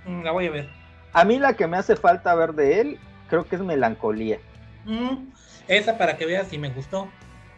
Mm, 0.07 0.23
La 0.23 0.33
voy 0.33 0.47
a 0.47 0.51
ver. 0.51 0.71
A 1.13 1.25
mí 1.25 1.39
la 1.39 1.55
que 1.55 1.67
me 1.67 1.77
hace 1.77 1.97
falta 1.97 2.35
ver 2.35 2.55
de 2.55 2.81
él, 2.81 2.99
creo 3.29 3.45
que 3.49 3.57
es 3.57 3.63
Melancolía. 3.63 4.39
Mm, 4.85 5.29
esa 5.69 5.99
para 5.99 6.17
que 6.17 6.27
veas 6.27 6.47
si 6.49 6.57
me 6.59 6.71
gustó. 6.71 7.09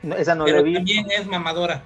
No, 0.03 0.17
esa 0.17 0.35
no 0.35 0.45
la 0.47 0.53
pero 0.53 0.61
he 0.61 0.63
visto. 0.65 0.79
también 0.81 1.07
es 1.11 1.27
mamadora. 1.27 1.83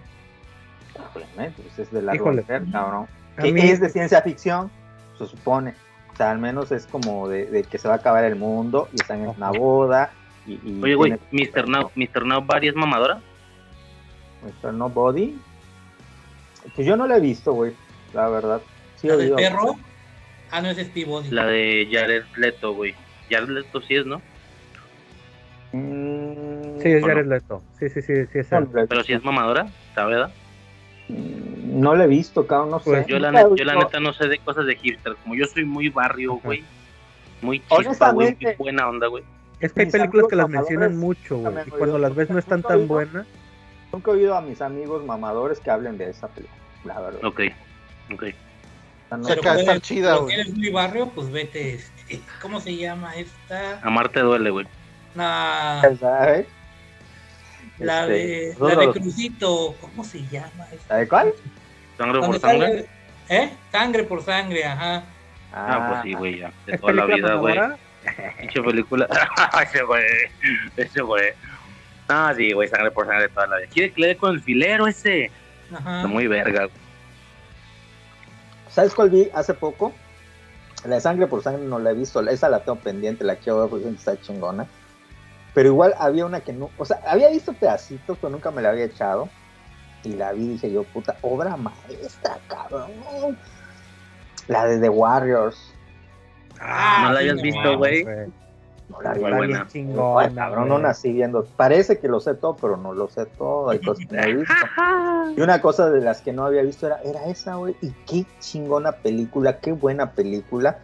Pues 1.15 1.79
es 1.79 1.91
de 1.93 2.03
la 2.03 2.13
cabrón. 2.17 3.07
Que 3.41 3.53
mí- 3.53 3.61
es 3.61 3.81
de 3.81 3.91
ciencia 3.91 4.23
ficción, 4.23 4.71
se 5.19 5.27
supone. 5.27 5.75
O 6.16 6.18
sea, 6.18 6.30
al 6.30 6.38
menos 6.38 6.72
es 6.72 6.86
como 6.86 7.28
de, 7.28 7.44
de 7.44 7.62
que 7.62 7.76
se 7.76 7.88
va 7.88 7.94
a 7.94 7.97
acabar 7.98 8.24
el 8.24 8.36
mundo 8.36 8.88
y 8.94 8.97
están 9.02 9.20
en 9.20 9.28
una 9.28 9.51
boda. 9.51 10.12
Y, 10.47 10.52
y 10.64 10.80
Oye, 10.82 10.94
güey, 10.94 11.18
tiene- 11.30 11.51
Mr. 11.52 11.68
Now, 11.68 11.90
Mr. 11.94 12.24
Nobody 12.24 12.68
es 12.68 12.74
mamadora. 12.74 13.20
Mr. 14.43 14.72
Nobody. 14.72 15.36
Pues 16.74 16.86
yo 16.86 16.97
no 16.97 17.06
la 17.06 17.18
he 17.18 17.20
visto, 17.20 17.52
güey, 17.52 17.74
la 18.14 18.30
verdad. 18.30 18.62
Sí, 18.94 19.09
La 19.09 19.16
del 19.18 19.34
perro. 19.34 19.76
Ah, 20.51 20.62
no 20.62 20.70
es 20.70 20.78
Steve 20.78 21.05
Body. 21.05 21.28
La 21.32 21.44
de 21.44 21.86
Jared 21.93 22.24
Leto, 22.38 22.72
güey. 22.72 22.94
Jared 23.28 23.51
Leto 23.51 23.82
sí 23.82 23.97
es, 23.97 24.06
¿no? 24.06 24.22
Mm, 25.72 26.80
Sí, 26.80 26.88
es. 26.93 27.05
Jared 27.05 27.26
Leto. 27.26 27.62
Sí, 27.78 27.90
sí, 27.90 28.01
sí, 28.01 28.14
sí 28.32 28.38
es 28.38 28.48
Pero 28.48 29.05
sí 29.05 29.12
es 29.12 29.22
mamadora, 29.22 29.66
¿sabes? 29.94 30.30
No 31.09 31.95
la 31.95 32.05
he 32.05 32.09
visto, 32.09 32.47
cabrón, 32.47 32.70
no 32.70 32.78
sé. 32.81 32.91
Pues 32.91 33.07
Yo 33.07 33.19
la, 33.19 33.33
yo 33.55 33.65
neta 33.65 34.01
no 34.01 34.12
sé 34.12 34.28
de 34.28 34.39
cosas 34.39 34.66
de 34.66 34.77
hipster. 34.77 35.15
Como 35.23 35.35
yo 35.35 35.45
soy 35.47 35.65
muy 35.65 35.89
barrio, 35.89 36.35
güey. 36.43 36.65
Muy 37.43 37.61
chispa, 37.61 38.11
güey. 38.12 38.37
Muy 38.41 38.55
buena 38.59 38.89
onda, 38.89 39.07
güey. 39.07 39.23
Es 39.61 39.73
que 39.73 39.83
hay 39.83 39.91
películas 39.91 40.27
que 40.28 40.37
las 40.37 40.49
mencionan 40.49 40.97
mucho, 40.97 41.39
güey. 41.39 41.55
Y 41.66 41.70
cuando 41.70 41.99
las 41.99 42.15
ves 42.15 42.31
no 42.31 42.39
están 42.39 42.62
tan 42.62 42.78
oído. 42.78 42.89
buenas. 42.89 43.27
Nunca 43.93 44.11
he 44.11 44.15
oído 44.15 44.37
a 44.37 44.41
mis 44.41 44.61
amigos 44.61 45.05
mamadores 45.05 45.61
que 45.61 45.70
hablen 45.70 45.97
de 45.97 46.11
esa 46.11 46.28
película, 46.28 46.57
la 46.85 47.01
verdad. 47.01 47.24
Ok, 47.24 47.41
ok. 48.12 48.23
O 48.23 49.09
sea, 49.09 49.19
no- 49.19 49.24
Cerca 49.24 49.55
de 49.55 49.61
estar 49.61 49.81
chida, 49.81 50.11
pero 50.12 50.23
güey. 50.24 50.35
que 50.35 50.41
eres 50.43 50.55
muy 50.57 50.70
barrio, 50.70 51.09
pues 51.15 51.31
vete. 51.31 51.74
este, 51.74 52.20
¿Cómo 52.43 52.61
se 52.61 52.77
llama 52.77 53.15
esta? 53.16 53.81
Amarte 53.83 54.20
duele, 54.20 54.51
güey. 54.51 54.66
La, 55.15 55.81
¿sabes? 56.01 56.47
La 57.78 58.03
Este, 58.03 58.12
de, 58.12 58.74
la 58.74 58.81
de 58.81 58.90
Crucito. 58.93 59.74
¿Cómo 59.81 60.05
se 60.05 60.27
llama? 60.28 60.66
esta? 60.73 60.94
¿La 60.94 61.01
de 61.01 61.09
cuál? 61.09 61.32
Sangre 61.98 62.20
por 62.20 62.40
sangre. 62.40 62.66
sale- 62.69 62.89
¿Eh? 63.28 63.51
Sangre 63.73 64.05
por 64.05 64.23
sangre, 64.24 64.65
ajá. 64.65 65.05
Ah, 65.53 65.89
pues 65.90 66.03
sí, 66.03 66.12
güey, 66.15 66.39
ya. 66.40 66.53
De 66.66 66.74
¿Es 66.74 66.81
toda 66.81 66.93
la 66.93 67.07
vida, 67.07 67.35
güey. 67.35 67.59
Pinche 68.40 68.62
película. 68.62 69.09
ese 69.62 69.82
güey. 69.82 70.05
Ese 70.77 71.01
güey. 71.03 71.32
Ah, 72.09 72.32
sí, 72.36 72.53
güey, 72.53 72.69
sangre 72.69 72.90
por 72.93 73.07
sangre 73.07 73.28
toda 73.28 73.47
la 73.48 73.57
vida. 73.57 73.69
¿Quiere 73.73 73.93
que 73.93 74.01
le 74.01 74.07
dé 74.09 74.16
con 74.16 74.35
el 74.35 74.40
filero 74.43 74.86
ese? 74.86 75.31
Ajá. 75.74 75.97
Está 75.97 76.09
muy 76.09 76.27
verga. 76.28 76.69
¿Sabes 78.70 78.94
cuál 78.94 79.11
vi 79.11 79.28
hace 79.35 79.55
poco? 79.55 79.93
La 80.85 80.97
de 80.97 81.01
sangre 81.01 81.27
por 81.27 81.43
sangre 81.43 81.65
no 81.65 81.78
la 81.78 81.90
he 81.90 81.94
visto, 81.94 82.20
esa 82.28 82.48
la 82.48 82.61
tengo 82.62 82.78
pendiente, 82.78 83.24
la 83.24 83.36
quiero 83.36 83.62
ver 83.62 83.70
porque 83.70 83.89
está 83.89 84.20
chingona. 84.20 84.66
Pero 85.57 85.70
igual 85.70 85.95
había 85.99 86.27
una 86.27 86.43
que 86.43 86.53
no, 86.53 86.69
o 86.77 86.85
sea, 86.85 87.01
había 87.07 87.31
visto 87.31 87.55
pedacitos, 87.55 88.19
pero 88.20 88.28
nunca 88.28 88.51
me 88.51 88.61
la 88.61 88.69
había 88.69 88.85
echado. 88.85 89.31
Y 90.05 90.12
la 90.12 90.33
vi 90.33 90.45
y 90.45 90.49
dije 90.49 90.70
yo, 90.70 90.85
puta, 90.85 91.16
obra 91.23 91.57
maestra, 91.57 92.39
cabrón. 92.47 93.39
La 94.49 94.66
de 94.66 94.78
The 94.78 94.91
Warriors. 94.91 95.73
Ah, 96.61 97.07
¿No 97.09 97.12
la 97.15 97.33
no 97.33 97.41
visto, 97.43 97.78
güey? 97.78 98.05
No 98.05 99.01
la 99.01 99.15
está 99.15 99.35
buena. 99.35 99.66
cabrón, 100.35 100.69
no 100.69 100.78
nací 100.78 101.11
viendo. 101.11 101.47
Parece 101.57 102.01
que 102.01 102.09
lo 102.09 102.20
sé 102.20 102.35
todo, 102.35 102.55
pero 102.57 102.77
no 102.77 102.93
lo 102.93 103.09
sé 103.09 103.24
todo. 103.24 103.70
Hay 103.70 103.78
cosas 103.78 104.05
que 104.07 104.15
no 104.15 104.23
he 104.24 104.35
visto. 104.35 104.55
Y 105.39 105.41
una 105.41 105.62
cosa 105.62 105.89
de 105.89 106.03
las 106.03 106.20
que 106.20 106.35
no 106.35 106.45
había 106.45 106.61
visto 106.61 106.87
era, 106.87 107.01
era 107.01 107.24
esa, 107.28 107.55
güey. 107.55 107.74
Y 107.81 107.93
qué 108.07 108.27
chingona 108.41 108.93
película, 108.93 109.59
qué 109.59 109.73
buena 109.73 110.12
película. 110.12 110.81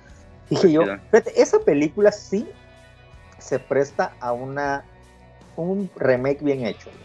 Dije 0.49 0.73
yo, 0.73 0.85
fíjate, 1.11 1.43
esa 1.43 1.59
película 1.59 2.11
sí 2.11 2.49
se 3.43 3.59
presta 3.59 4.15
a 4.21 4.33
una 4.33 4.85
un 5.57 5.91
remake 5.97 6.43
bien 6.43 6.65
hecho. 6.65 6.91
güey. 6.91 7.03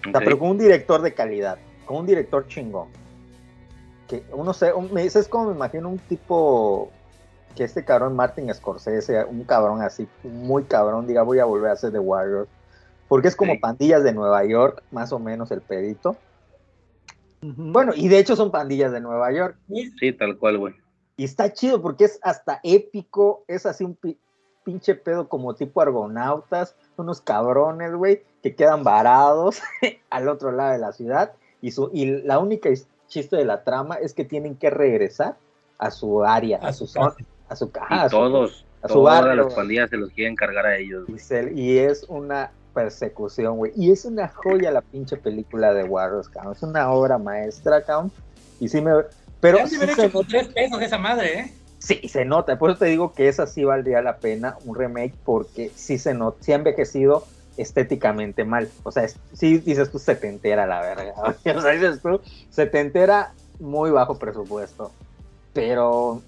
O 0.00 0.10
sea, 0.10 0.18
Ok. 0.18 0.24
pero 0.24 0.38
con 0.38 0.50
un 0.50 0.58
director 0.58 1.00
de 1.02 1.14
calidad, 1.14 1.58
con 1.86 1.98
un 1.98 2.06
director 2.06 2.46
chingón. 2.48 2.88
Que 4.08 4.24
uno 4.32 4.52
sé, 4.52 4.72
un- 4.72 4.92
me 4.92 5.02
dices 5.02 5.28
como 5.28 5.50
me 5.50 5.54
imagino 5.54 5.88
un 5.88 5.98
tipo 5.98 6.90
que 7.54 7.64
este 7.64 7.84
cabrón 7.84 8.16
Martin 8.16 8.52
Scorsese, 8.54 9.24
un 9.24 9.44
cabrón 9.44 9.82
así, 9.82 10.08
muy 10.22 10.64
cabrón, 10.64 11.06
diga 11.06 11.22
voy 11.22 11.38
a 11.40 11.44
volver 11.44 11.70
a 11.70 11.74
hacer 11.74 11.92
The 11.92 11.98
Warriors. 11.98 12.48
Porque 13.08 13.28
es 13.28 13.36
como 13.36 13.58
pandillas 13.60 14.02
de 14.04 14.12
Nueva 14.12 14.44
York, 14.44 14.82
más 14.90 15.12
o 15.12 15.18
menos 15.18 15.50
el 15.50 15.60
pedito. 15.62 16.16
Bueno, 17.40 17.92
y 17.94 18.08
de 18.08 18.18
hecho 18.18 18.34
son 18.36 18.50
pandillas 18.50 18.92
de 18.92 19.00
Nueva 19.00 19.32
York. 19.32 19.56
Sí, 20.00 20.12
tal 20.12 20.36
cual, 20.36 20.58
güey. 20.58 20.74
Y 21.16 21.24
está 21.24 21.52
chido 21.52 21.80
porque 21.80 22.04
es 22.04 22.18
hasta 22.22 22.60
épico, 22.62 23.44
es 23.48 23.64
así 23.66 23.84
un 23.84 23.96
pinche 24.68 24.94
pedo 24.94 25.28
como 25.28 25.54
tipo 25.54 25.80
argonautas, 25.80 26.74
unos 26.98 27.22
cabrones, 27.22 27.94
güey, 27.94 28.22
que 28.42 28.54
quedan 28.54 28.84
varados 28.84 29.62
al 30.10 30.28
otro 30.28 30.52
lado 30.52 30.72
de 30.72 30.78
la 30.78 30.92
ciudad 30.92 31.32
y, 31.62 31.70
su, 31.70 31.88
y 31.94 32.04
la 32.22 32.38
única 32.38 32.68
his- 32.68 32.86
chiste 33.06 33.36
de 33.36 33.46
la 33.46 33.64
trama 33.64 33.94
es 33.94 34.12
que 34.12 34.26
tienen 34.26 34.56
que 34.56 34.68
regresar 34.68 35.36
a 35.78 35.90
su 35.90 36.22
área, 36.22 36.58
a, 36.58 36.68
A 36.68 36.72
su 36.74 36.86
zona, 36.86 37.14
a 37.48 37.56
su 37.56 37.70
ca- 37.70 37.86
Y 38.06 38.10
todos, 38.10 38.66
a 38.82 38.88
su 38.88 38.94
todas 38.94 39.24
barrio, 39.24 39.44
las 39.44 39.54
pandillas 39.54 39.88
se 39.88 39.96
los 39.96 40.10
quieren 40.10 40.36
cargar 40.36 40.66
a 40.66 40.76
ellos, 40.76 41.08
y, 41.08 41.18
se- 41.18 41.50
y 41.54 41.78
es 41.78 42.04
una 42.08 42.50
persecución, 42.74 43.56
güey. 43.56 43.72
Y 43.74 43.90
es 43.90 44.04
una 44.04 44.28
joya 44.28 44.70
la 44.70 44.82
pinche 44.82 45.16
película 45.16 45.72
de 45.72 45.84
Warriors, 45.84 46.28
cabrón. 46.28 46.52
Es 46.52 46.62
una 46.62 46.92
obra 46.92 47.16
maestra, 47.16 47.80
cabrón. 47.82 48.12
Y 48.60 48.68
sí 48.68 48.82
me... 48.82 48.92
Pero 49.40 49.58
Ya 49.58 49.64
se 49.64 49.70
sí 49.70 49.76
hubiera 49.78 49.94
se 49.94 50.02
hecho 50.04 50.12
con 50.12 50.26
tres 50.26 50.48
pesos 50.48 50.82
esa 50.82 50.98
madre, 50.98 51.38
¿eh? 51.40 51.54
Sí, 51.78 52.08
se 52.08 52.24
nota. 52.24 52.58
Por 52.58 52.70
eso 52.70 52.80
te 52.80 52.86
digo 52.86 53.12
que 53.14 53.28
esa 53.28 53.46
sí 53.46 53.64
valdría 53.64 54.02
la 54.02 54.16
pena 54.18 54.56
un 54.64 54.74
remake 54.76 55.14
porque 55.24 55.70
sí 55.74 55.98
se 55.98 56.12
nota, 56.14 56.38
sí 56.42 56.52
ha 56.52 56.56
envejecido 56.56 57.24
estéticamente 57.56 58.44
mal. 58.44 58.68
O 58.84 58.92
sea, 58.92 59.04
es- 59.04 59.16
sí 59.32 59.58
dices 59.58 59.90
tú 59.90 59.98
setentera 59.98 60.66
la 60.66 60.80
verga. 60.80 61.14
O 61.56 61.60
sea, 61.60 61.70
dices 61.72 62.00
tú 62.02 62.20
setentera 62.50 63.32
muy 63.58 63.90
bajo 63.90 64.18
presupuesto. 64.18 64.92
Pero, 65.52 66.22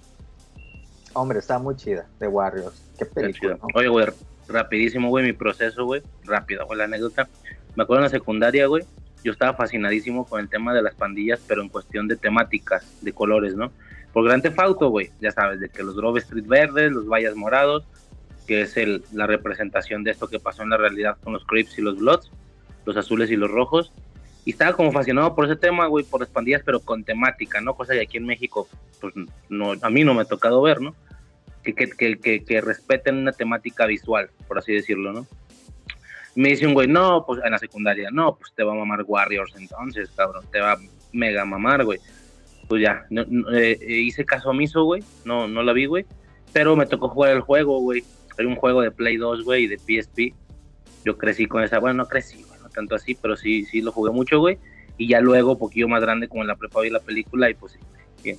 hombre, 1.12 1.38
está 1.38 1.58
muy 1.58 1.76
chida 1.76 2.06
de 2.18 2.28
Warriors. 2.28 2.82
Qué 2.98 3.06
película. 3.06 3.58
¿no? 3.60 3.68
Oye, 3.74 3.88
güey, 3.88 4.06
rapidísimo, 4.48 5.08
güey, 5.08 5.24
mi 5.24 5.32
proceso, 5.32 5.84
güey. 5.84 6.02
Rápido, 6.24 6.66
güey, 6.66 6.78
la 6.78 6.84
anécdota. 6.84 7.28
Me 7.76 7.84
acuerdo 7.84 8.00
en 8.00 8.04
la 8.04 8.10
secundaria, 8.10 8.66
güey, 8.66 8.84
yo 9.22 9.32
estaba 9.32 9.54
fascinadísimo 9.54 10.24
con 10.26 10.40
el 10.40 10.48
tema 10.48 10.74
de 10.74 10.82
las 10.82 10.94
pandillas, 10.94 11.40
pero 11.46 11.62
en 11.62 11.68
cuestión 11.68 12.08
de 12.08 12.16
temáticas, 12.16 12.84
de 13.00 13.12
colores, 13.12 13.54
¿no? 13.54 13.70
Por 14.12 14.24
Grand 14.24 14.42
Theft 14.42 14.58
Auto, 14.58 14.88
güey, 14.88 15.10
ya 15.20 15.30
sabes, 15.30 15.60
de 15.60 15.68
que 15.68 15.82
los 15.82 15.96
Grove 15.96 16.18
Street 16.20 16.46
verdes, 16.46 16.90
los 16.90 17.06
vallas 17.06 17.36
morados, 17.36 17.84
que 18.46 18.62
es 18.62 18.76
el, 18.76 19.04
la 19.12 19.26
representación 19.26 20.02
de 20.02 20.10
esto 20.10 20.26
que 20.26 20.40
pasó 20.40 20.62
en 20.62 20.70
la 20.70 20.76
realidad 20.76 21.16
con 21.22 21.32
los 21.32 21.44
Crips 21.44 21.78
y 21.78 21.82
los 21.82 21.98
Bloods, 21.98 22.30
los 22.84 22.96
azules 22.96 23.30
y 23.30 23.36
los 23.36 23.50
rojos. 23.50 23.92
Y 24.44 24.50
estaba 24.50 24.72
como 24.72 24.90
fascinado 24.90 25.34
por 25.34 25.44
ese 25.44 25.54
tema, 25.56 25.86
güey, 25.86 26.04
por 26.04 26.20
las 26.20 26.30
pandillas, 26.30 26.62
pero 26.64 26.80
con 26.80 27.04
temática, 27.04 27.60
¿no? 27.60 27.74
Cosa 27.74 27.92
que 27.92 28.00
aquí 28.00 28.16
en 28.16 28.26
México, 28.26 28.68
pues, 29.00 29.14
no, 29.48 29.74
a 29.80 29.90
mí 29.90 30.02
no 30.02 30.14
me 30.14 30.22
ha 30.22 30.24
tocado 30.24 30.62
ver, 30.62 30.80
¿no? 30.80 30.94
Que, 31.62 31.74
que, 31.74 32.18
que, 32.18 32.42
que, 32.42 32.60
respeten 32.60 33.18
una 33.18 33.32
temática 33.32 33.86
visual, 33.86 34.30
por 34.48 34.58
así 34.58 34.72
decirlo, 34.72 35.12
¿no? 35.12 35.26
Me 36.34 36.48
dice 36.48 36.66
un 36.66 36.74
güey, 36.74 36.88
no, 36.88 37.24
pues 37.26 37.40
en 37.44 37.52
la 37.52 37.58
secundaria, 37.58 38.10
no, 38.10 38.34
pues 38.34 38.52
te 38.54 38.64
va 38.64 38.72
a 38.72 38.76
mamar 38.76 39.04
Warriors 39.06 39.54
entonces, 39.56 40.10
cabrón, 40.16 40.44
te 40.50 40.58
va 40.58 40.72
a 40.72 40.78
mega 41.12 41.44
mamar, 41.44 41.84
güey. 41.84 42.00
Pues 42.70 42.82
ya, 42.82 43.04
no, 43.10 43.22
eh, 43.52 43.76
eh, 43.80 43.96
hice 43.96 44.24
caso 44.24 44.50
omiso, 44.50 44.84
güey, 44.84 45.02
no, 45.24 45.48
no 45.48 45.64
la 45.64 45.72
vi, 45.72 45.86
güey, 45.86 46.06
pero 46.52 46.76
me 46.76 46.86
tocó 46.86 47.08
jugar 47.08 47.32
el 47.32 47.40
juego, 47.40 47.80
güey. 47.80 48.04
Era 48.38 48.46
un 48.46 48.54
juego 48.54 48.80
de 48.80 48.92
Play 48.92 49.16
2, 49.16 49.42
güey, 49.42 49.64
y 49.64 49.66
de 49.66 49.76
PSP. 49.76 50.36
Yo 51.04 51.18
crecí 51.18 51.46
con 51.46 51.64
esa, 51.64 51.80
bueno, 51.80 52.04
no 52.04 52.06
crecí, 52.06 52.44
güey, 52.44 52.60
no 52.60 52.68
tanto 52.68 52.94
así, 52.94 53.16
pero 53.20 53.36
sí, 53.36 53.64
sí 53.64 53.80
lo 53.80 53.90
jugué 53.90 54.12
mucho, 54.12 54.38
güey. 54.38 54.56
Y 54.98 55.08
ya 55.08 55.20
luego, 55.20 55.58
poquillo 55.58 55.88
más 55.88 56.00
grande, 56.00 56.28
como 56.28 56.42
en 56.42 56.46
la 56.46 56.54
prepa 56.54 56.80
vi 56.82 56.90
la 56.90 57.00
película, 57.00 57.50
y 57.50 57.54
pues 57.54 57.76
bien, 58.22 58.38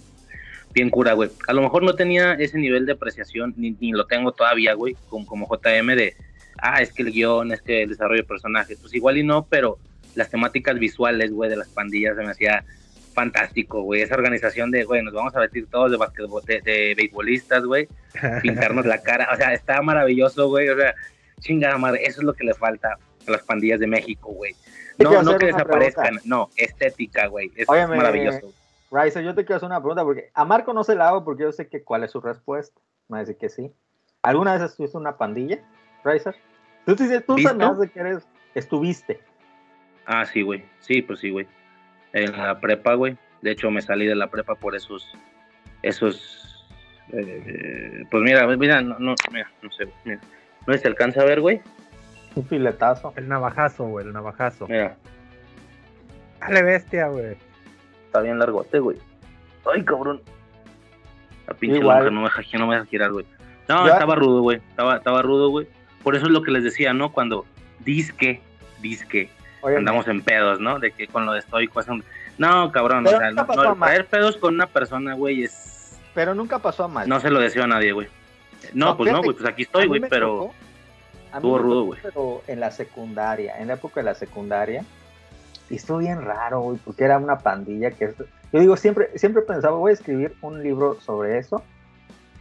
bien 0.74 0.90
cura, 0.90 1.12
güey. 1.12 1.30
A 1.50 1.52
lo 1.52 1.62
mejor 1.62 1.84
no 1.84 1.96
tenía 1.96 2.32
ese 2.36 2.58
nivel 2.58 2.86
de 2.86 2.94
apreciación, 2.94 3.54
ni, 3.58 3.72
ni 3.82 3.92
lo 3.92 4.06
tengo 4.06 4.32
todavía, 4.32 4.76
güey, 4.76 4.96
como, 5.10 5.26
como 5.26 5.50
JM 5.50 5.88
de, 5.88 6.16
ah, 6.58 6.82
es 6.82 6.94
que 6.94 7.04
el 7.04 7.12
guion, 7.12 7.52
es 7.52 7.62
que 7.62 7.84
el 7.84 7.90
desarrollo 7.90 8.22
de 8.22 8.28
personajes, 8.30 8.80
pues 8.80 8.94
igual 8.94 9.18
y 9.18 9.24
no, 9.24 9.46
pero 9.50 9.78
las 10.16 10.30
temáticas 10.30 10.80
visuales, 10.80 11.34
güey, 11.34 11.50
de 11.50 11.58
las 11.58 11.68
pandillas 11.68 12.16
se 12.16 12.24
me 12.24 12.32
hacía 12.32 12.64
fantástico, 13.14 13.82
güey. 13.82 14.02
Esa 14.02 14.16
organización 14.16 14.72
de, 14.72 14.84
güey, 14.84 15.04
nos 15.04 15.14
vamos 15.14 15.36
a 15.36 15.40
vestir 15.40 15.68
todos 15.70 15.92
de 15.92 15.98
basquetbol, 15.98 16.44
de, 16.46 16.62
de 16.62 16.94
beisbolistas, 16.96 17.64
güey, 17.64 17.88
pintarnos 18.42 18.86
la 18.86 19.02
cara, 19.02 19.30
o 19.34 19.36
sea, 19.36 19.54
está 19.54 19.82
maravilloso, 19.82 20.48
güey, 20.48 20.70
o 20.70 20.78
sea, 20.78 20.94
chingada 21.40 21.78
madre, 21.78 22.04
eso 22.04 22.22
es 22.22 22.26
lo 22.26 22.34
que 22.34 22.44
le 22.44 22.54
falta 22.54 22.98
a 23.28 23.32
las 23.32 23.44
pandillas 23.44 23.80
de 23.80 23.88
México, 23.88 24.32
güey. 24.32 24.56
No, 24.98 25.24
no 25.24 25.38
que 25.38 25.48
desaparezcan, 25.48 26.04
pregunta. 26.04 26.24
no, 26.26 26.50
estética, 26.56 27.28
güey, 27.28 27.52
es 27.56 27.68
Óyeme, 27.68 27.98
maravilloso. 27.98 28.54
Rice, 28.92 29.24
yo 29.24 29.34
te 29.34 29.46
quiero 29.46 29.56
hacer 29.58 29.68
una 29.68 29.80
pregunta 29.80 30.04
porque 30.04 30.32
a 30.34 30.44
Marco 30.44 30.74
no 30.74 30.84
se 30.84 30.96
la 30.96 31.08
hago 31.08 31.24
porque 31.24 31.44
yo 31.44 31.52
sé 31.52 31.70
que 31.70 31.82
cuál 31.82 32.04
es 32.04 32.12
su 32.12 32.20
respuesta. 32.20 32.80
Me 33.08 33.14
va 33.16 33.18
a 33.20 33.22
decir 33.22 33.38
que 33.38 33.48
sí. 33.48 33.72
¿Alguna 34.22 34.54
vez 34.54 34.62
estuviste 34.62 34.98
en 34.98 35.02
una 35.02 35.18
pandilla, 35.18 35.60
Ricer? 36.04 36.36
Tú, 36.86 36.96
te 36.96 37.04
dices- 37.04 37.26
tú 37.26 37.38
sabes 37.38 37.80
de 37.80 37.90
que 37.90 38.00
eres, 38.00 38.28
estuviste. 38.54 39.22
Ah, 40.06 40.26
sí, 40.26 40.42
güey, 40.42 40.66
sí, 40.82 41.02
pues 41.02 41.20
sí, 41.20 41.30
güey. 41.30 41.48
En 42.14 42.32
la 42.38 42.60
prepa, 42.60 42.94
güey, 42.96 43.18
de 43.42 43.52
hecho 43.52 43.72
me 43.72 43.82
salí 43.82 44.06
de 44.06 44.16
la 44.16 44.28
prepa 44.28 44.56
por 44.56 44.76
esos, 44.76 45.08
esos, 45.82 46.66
eh, 47.14 48.04
pues 48.12 48.24
mira, 48.24 48.46
mira, 48.58 48.82
no, 48.82 48.98
no, 49.00 49.16
mira, 49.32 49.50
no 49.62 49.72
sé, 49.72 49.88
mira, 50.06 50.20
no 50.68 50.74
se 50.74 50.88
alcanza 50.88 51.22
a 51.22 51.26
ver, 51.26 51.40
güey, 51.42 51.62
Un 52.36 52.46
filetazo. 52.46 53.14
El 53.16 53.28
navajazo, 53.28 53.86
güey, 53.86 54.06
el 54.08 54.14
navajazo. 54.14 54.68
mira, 54.68 54.96
Dale 56.40 56.64
bestia, 56.64 57.08
güey. 57.08 57.36
está 58.06 58.22
bien 58.22 58.40
largote, 58.40 58.80
güey. 58.80 58.98
Ay, 59.72 59.84
cabrón. 59.86 60.22
La 61.48 61.54
pinche 61.54 61.80
lonja 61.80 62.10
no 62.10 62.22
me 62.22 62.30
deja, 62.30 62.58
no 62.58 62.68
me 62.68 62.76
deja 62.76 62.86
girar, 62.88 63.12
güey. 63.12 63.26
No, 63.70 63.86
Ya- 63.88 63.94
estaba 63.94 64.16
rudo, 64.16 64.42
güey. 64.42 64.58
Estaba, 64.58 64.98
estaba 64.98 65.22
rudo, 65.22 65.50
güey. 65.50 65.68
Por 66.04 66.16
eso 66.16 66.26
es 66.26 66.32
lo 66.32 66.42
que 66.42 66.52
les 66.52 66.64
decía, 66.64 66.94
¿no? 66.94 67.12
Cuando 67.12 67.46
disque, 67.80 68.42
disque, 68.82 69.30
Andamos 69.64 70.08
en 70.08 70.22
pedos, 70.22 70.60
¿no? 70.60 70.80
De 70.80 70.92
que 70.92 71.08
con 71.08 71.26
lo 71.26 71.34
de 71.34 71.40
estoico 71.40 71.80
es 71.80 71.88
un... 71.88 72.04
No, 72.38 72.72
cabrón, 72.72 73.04
Pero 73.04 73.18
o 73.18 73.20
sea, 73.20 73.30
nunca 73.32 73.56
no, 73.56 73.76
traer 73.76 74.06
pedos 74.08 74.38
con 74.38 74.56
una 74.56 74.68
persona, 74.68 75.14
güey, 75.14 75.44
es... 75.44 76.00
pero 76.14 76.34
nunca 76.34 76.60
pasó 76.60 76.86
a 76.86 76.88
mal. 76.88 77.08
No 77.08 77.20
se 77.20 77.30
lo 77.30 77.40
deseo 77.40 77.64
a 77.64 77.68
nadie, 77.68 77.92
güey. 77.92 78.08
No, 78.74 78.88
No, 78.88 78.98
pues 78.98 79.12
no, 79.12 79.22
güey, 79.22 79.36
pues 79.36 79.48
aquí 79.48 79.64
estoy, 79.64 79.88
güey, 79.88 80.02
pero... 80.02 80.52
estuvo 81.34 81.58
rudo, 81.58 81.84
güey. 81.84 82.00
Pero 82.02 82.42
en 82.48 82.60
la 82.60 82.72
secundaria, 82.72 83.60
en 83.60 83.68
la 83.68 83.74
época 83.76 84.00
de 84.00 84.06
la 84.06 84.16
secundaria, 84.16 84.84
y 85.70 85.76
estuvo 85.76 86.00
bien 86.00 86.22
raro, 86.22 86.62
güey, 86.62 86.80
porque 86.84 87.04
era 87.04 87.18
una 87.18 87.38
pandilla 87.40 87.92
que... 87.92 88.14
Yo 88.52 88.60
digo, 88.60 88.76
siempre, 88.76 89.10
siempre 89.16 89.44
pensaba, 89.44 89.78
voy 89.78 89.92
a 89.92 89.94
escribir 89.94 90.34
un 90.42 90.62
libro 90.62 91.00
sobre 91.00 91.38
eso, 91.38 91.64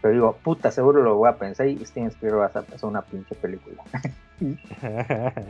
pero 0.01 0.15
digo, 0.15 0.37
puta, 0.43 0.71
seguro 0.71 1.03
lo 1.03 1.17
voy 1.17 1.29
a 1.29 1.37
pensar 1.37 1.67
y 1.69 1.85
Steven 1.85 2.09
Spielberg 2.09 2.41
va 2.41 2.61
a 2.61 2.65
hacer 2.65 2.85
una 2.89 3.03
pinche 3.03 3.35
película. 3.35 3.83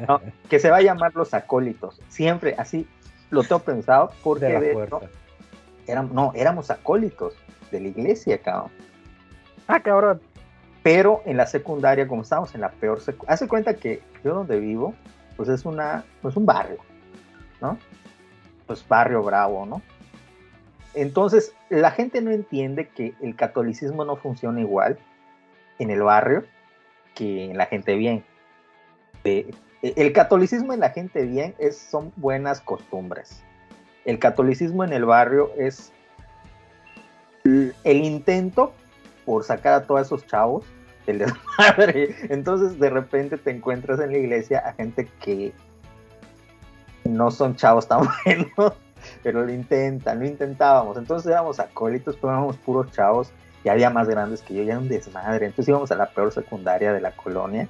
No, 0.08 0.20
que 0.48 0.58
se 0.58 0.68
va 0.68 0.78
a 0.78 0.82
llamar 0.82 1.14
Los 1.14 1.32
Acólitos. 1.32 2.02
Siempre 2.08 2.56
así 2.58 2.88
lo 3.30 3.44
tengo 3.44 3.60
pensado 3.60 4.10
porque 4.24 4.46
de 4.46 4.58
de 4.58 4.88
éramos, 5.86 6.12
no, 6.12 6.32
éramos 6.34 6.70
acólitos 6.70 7.34
de 7.70 7.80
la 7.80 7.88
iglesia, 7.88 8.38
cabrón. 8.38 8.70
Ah, 9.68 9.80
cabrón. 9.80 10.20
Pero 10.82 11.22
en 11.26 11.36
la 11.36 11.46
secundaria, 11.46 12.08
como 12.08 12.22
estábamos 12.22 12.54
en 12.54 12.62
la 12.62 12.70
peor 12.70 13.00
secundaria, 13.00 13.34
hace 13.34 13.46
cuenta 13.46 13.74
que 13.74 14.02
yo 14.24 14.34
donde 14.34 14.58
vivo, 14.58 14.94
pues 15.36 15.48
es 15.48 15.64
una, 15.64 16.04
pues 16.22 16.36
un 16.36 16.46
barrio, 16.46 16.78
¿no? 17.60 17.78
Pues 18.66 18.86
barrio 18.86 19.22
bravo, 19.22 19.66
¿no? 19.66 19.82
Entonces, 20.94 21.54
la 21.68 21.90
gente 21.90 22.20
no 22.20 22.30
entiende 22.30 22.88
que 22.88 23.14
el 23.22 23.36
catolicismo 23.36 24.04
no 24.04 24.16
funciona 24.16 24.60
igual 24.60 24.98
en 25.78 25.90
el 25.90 26.02
barrio 26.02 26.44
que 27.14 27.44
en 27.46 27.56
la 27.56 27.66
gente 27.66 27.94
bien. 27.94 28.24
De- 29.24 29.54
el 29.82 30.12
catolicismo 30.12 30.72
en 30.72 30.80
la 30.80 30.90
gente 30.90 31.24
bien 31.24 31.54
es, 31.58 31.78
son 31.78 32.12
buenas 32.16 32.60
costumbres. 32.60 33.42
El 34.04 34.18
catolicismo 34.18 34.84
en 34.84 34.92
el 34.92 35.04
barrio 35.04 35.52
es 35.56 35.92
el 37.44 37.74
intento 37.84 38.72
por 39.24 39.44
sacar 39.44 39.72
a 39.74 39.86
todos 39.86 40.02
esos 40.02 40.26
chavos 40.26 40.64
del 41.06 41.18
desmadre. 41.58 42.14
Entonces 42.28 42.78
de 42.78 42.90
repente 42.90 43.38
te 43.38 43.50
encuentras 43.50 44.00
en 44.00 44.12
la 44.12 44.18
iglesia 44.18 44.58
a 44.58 44.72
gente 44.74 45.08
que 45.20 45.52
no 47.04 47.30
son 47.30 47.56
chavos 47.56 47.88
tan 47.88 48.00
buenos, 48.24 48.74
pero 49.22 49.44
lo 49.44 49.52
intentan, 49.52 50.20
lo 50.20 50.26
intentábamos. 50.26 50.96
Entonces 50.96 51.30
éramos 51.30 51.60
acólitos, 51.60 52.16
pero 52.16 52.32
éramos 52.32 52.56
puros 52.56 52.90
chavos 52.92 53.32
y 53.64 53.68
había 53.68 53.90
más 53.90 54.08
grandes 54.08 54.42
que 54.42 54.54
yo, 54.54 54.62
ya 54.62 54.72
era 54.72 54.78
un 54.78 54.88
desmadre. 54.88 55.46
Entonces 55.46 55.68
íbamos 55.68 55.90
a 55.90 55.96
la 55.96 56.06
peor 56.06 56.32
secundaria 56.32 56.92
de 56.92 57.00
la 57.00 57.12
colonia 57.12 57.68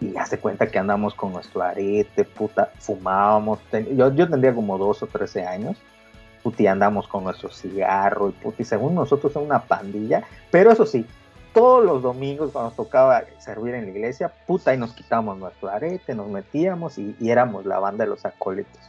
y 0.00 0.16
hace 0.16 0.38
cuenta 0.38 0.66
que 0.66 0.78
andamos 0.78 1.14
con 1.14 1.32
nuestro 1.32 1.62
arete, 1.62 2.24
puta, 2.24 2.70
fumábamos. 2.78 3.60
Yo, 3.94 4.12
yo 4.12 4.28
tendría 4.28 4.54
como 4.54 4.78
12 4.78 5.04
o 5.04 5.08
13 5.08 5.46
años. 5.46 5.76
Puti, 6.42 6.66
andamos 6.66 7.06
con 7.06 7.22
nuestro 7.22 7.50
cigarro 7.50 8.28
y 8.28 8.32
puti, 8.32 8.64
según 8.64 8.96
nosotros 8.96 9.30
es 9.30 9.36
una 9.40 9.60
pandilla. 9.60 10.24
Pero 10.50 10.72
eso 10.72 10.86
sí, 10.86 11.06
todos 11.54 11.84
los 11.84 12.02
domingos 12.02 12.50
cuando 12.50 12.72
tocaba 12.72 13.22
servir 13.38 13.74
en 13.74 13.84
la 13.84 13.90
iglesia, 13.92 14.32
puta, 14.46 14.74
y 14.74 14.78
nos 14.78 14.92
quitábamos 14.92 15.38
nuestro 15.38 15.68
arete, 15.68 16.16
nos 16.16 16.28
metíamos 16.28 16.98
y, 16.98 17.14
y 17.20 17.30
éramos 17.30 17.64
la 17.64 17.78
banda 17.78 18.04
de 18.04 18.10
los 18.10 18.24
acólitos. 18.24 18.80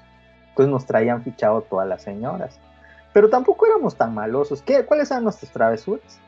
Entonces 0.54 0.72
nos 0.72 0.86
traían 0.86 1.24
fichado 1.24 1.62
todas 1.64 1.88
las 1.88 2.04
señoras. 2.04 2.60
Pero 3.12 3.28
tampoco 3.30 3.66
éramos 3.66 3.96
tan 3.96 4.14
malosos. 4.14 4.62
¿Qué, 4.62 4.86
¿Cuáles 4.86 5.10
eran 5.10 5.24
nuestras 5.24 5.52
travesuras? 5.52 6.20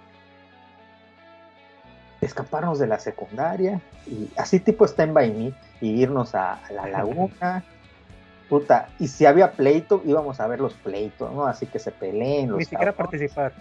Escaparnos 2.22 2.80
de 2.80 2.88
la 2.88 2.98
secundaria 2.98 3.82
y 4.08 4.30
así 4.38 4.60
tipo 4.60 4.86
stand 4.86 5.14
by 5.14 5.32
me 5.32 5.54
y 5.80 6.02
irnos 6.02 6.34
a, 6.34 6.54
a 6.54 6.72
la 6.72 6.88
laguna. 6.88 7.64
Puta, 8.50 8.90
y 9.00 9.08
si 9.08 9.26
había 9.26 9.52
pleito, 9.54 10.02
íbamos 10.06 10.40
a 10.40 10.48
ver 10.48 10.60
los 10.60 10.74
pleitos, 10.76 11.32
¿no? 11.34 11.46
Así 11.46 11.66
que 11.66 11.80
se 11.80 11.92
peleen 11.92 12.50
los 12.50 12.60
Ni 12.60 12.66
siquiera 12.66 12.94
participar. 12.94 13.54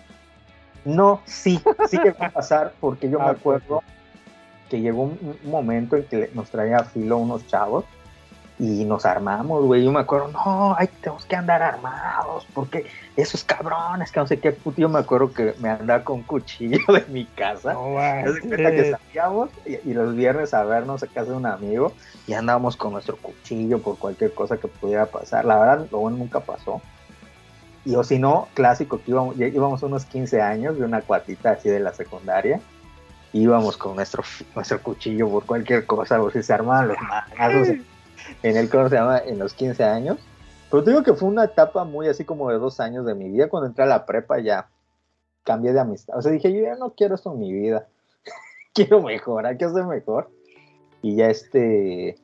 No, 0.85 1.23
sí, 1.25 1.61
sí 1.89 1.99
que 1.99 2.13
va 2.13 2.27
a 2.27 2.31
pasar, 2.31 2.75
porque 2.81 3.09
yo 3.09 3.19
me 3.25 3.25
Ah, 3.27 3.31
acuerdo 3.31 3.83
que 4.69 4.81
llegó 4.81 5.03
un, 5.05 5.39
un 5.43 5.51
momento 5.51 5.97
en 5.97 6.05
que 6.05 6.31
nos 6.35 6.51
traía 6.51 6.79
a 6.79 6.85
filo 6.85 7.17
unos 7.19 7.47
chavos 7.47 7.85
y 8.59 8.85
nos 8.85 9.05
armamos, 9.05 9.65
güey. 9.65 9.85
Yo 9.85 9.91
me 9.91 10.01
acuerdo, 10.01 10.29
no, 10.29 10.77
ay, 10.79 10.89
tenemos 11.01 11.25
que 11.27 11.35
andar 11.35 11.63
armados, 11.63 12.47
porque 12.55 12.87
esos 13.17 13.43
cabrones, 13.43 14.13
que 14.13 14.21
no 14.21 14.27
sé 14.27 14.39
qué 14.39 14.53
puto. 14.53 14.81
Yo 14.81 14.89
me 14.89 15.01
acuerdo 15.01 15.33
que 15.33 15.55
me 15.59 15.71
andaba 15.71 16.05
con 16.05 16.19
un 16.19 16.23
cuchillo 16.23 16.79
de 16.89 17.05
mi 17.09 17.25
casa. 17.25 17.75
No 17.75 17.95
cuenta 18.41 18.71
que 18.71 18.91
salíamos 18.93 19.51
y, 19.67 19.91
y 19.91 19.95
los 19.95 20.15
viernes 20.15 20.55
a 20.55 20.63
vernos 20.65 21.03
a 21.03 21.07
casa 21.09 21.33
de 21.33 21.37
un 21.37 21.47
amigo 21.47 21.93
y 22.27 22.35
andábamos 22.35 22.77
con 22.77 22.93
nuestro 22.93 23.17
cuchillo 23.17 23.81
por 23.81 23.99
cualquier 23.99 24.33
cosa 24.33 24.57
que 24.57 24.69
pudiera 24.69 25.07
pasar. 25.07 25.45
La 25.45 25.59
verdad, 25.59 25.87
lo 25.91 25.99
bueno 25.99 26.19
nunca 26.19 26.41
pasó. 26.41 26.81
Y 27.85 27.97
o 27.97 28.05
si 28.05 28.19
no, 28.19 28.49
clásico, 28.55 28.99
que 28.99 29.11
íbamos, 29.11 29.37
ya 29.37 29.47
íbamos 29.47 29.83
unos 29.83 30.05
15 30.07 30.41
años 30.41 30.79
de 30.79 30.85
una 30.85 31.03
cuatita 31.03 31.51
así 31.51 31.69
de 31.69 31.81
la 31.81 31.93
secundaria. 31.93 32.61
Íbamos 33.33 33.77
con 33.77 33.97
nuestro, 33.97 34.23
nuestro 34.55 34.81
cuchillo 34.81 35.29
por 35.29 35.45
cualquier 35.45 35.85
cosa, 35.85 36.23
o 36.23 36.31
si 36.31 36.43
se 36.43 36.53
armaban 36.53 36.89
los 36.89 36.97
madrazos 37.09 37.77
en, 38.43 38.57
el, 38.57 38.69
¿cómo 38.71 38.89
se 38.89 38.97
llama? 38.97 39.19
En 39.19 39.39
los 39.39 39.55
15 39.55 39.85
años. 39.85 40.19
Pero 40.71 40.83
te 40.83 40.91
digo 40.91 41.03
que 41.03 41.15
fue 41.15 41.29
una 41.29 41.45
etapa 41.45 41.85
muy 41.85 42.09
así 42.09 42.25
como 42.25 42.51
de 42.51 42.59
dos 42.59 42.81
años 42.81 43.07
de 43.07 43.15
mi 43.15 43.31
vida. 43.31 43.49
Cuando 43.49 43.69
entré 43.69 43.85
a 43.85 43.87
la 43.89 44.07
prepa 44.07 44.41
ya 44.41 44.69
cambié 45.45 45.73
de 45.73 45.81
amistad. 45.81 46.17
O 46.17 46.23
sea, 46.23 46.33
dije, 46.33 46.53
yo 46.53 46.63
ya 46.63 46.75
no 46.77 46.91
quiero 46.95 47.15
esto 47.15 47.33
en 47.33 47.39
mi 47.39 47.53
vida. 47.53 47.87
quiero 48.75 49.03
mejorar, 49.03 49.57
quiero 49.57 49.75
ser 49.75 49.85
mejor. 49.85 50.31
Y 51.03 51.17
ya 51.17 51.29
este, 51.29 52.17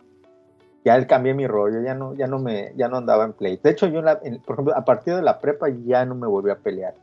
ya 0.85 1.06
cambié 1.06 1.35
mi 1.35 1.47
rollo, 1.47 1.82
ya 1.82 1.94
no, 1.94 2.14
ya 2.14 2.27
no 2.27 2.39
me, 2.39 2.72
ya 2.77 2.89
no 2.89 2.97
andaba 2.97 3.24
en 3.24 3.35
play. 3.35 3.59
De 3.62 3.70
hecho, 3.70 3.86
yo, 3.86 3.98
en 3.98 4.06
la- 4.06 4.20
en- 4.24 4.40
por 4.40 4.55
ejemplo, 4.55 4.74
a 4.77 4.85
partir 4.85 5.14
de 5.14 5.22
la 5.22 5.39
prepa 5.39 5.68
ya 5.68 6.05
no 6.06 6.14
me 6.14 6.27
volví 6.27 6.51
a 6.51 6.56
pelear. 6.56 6.94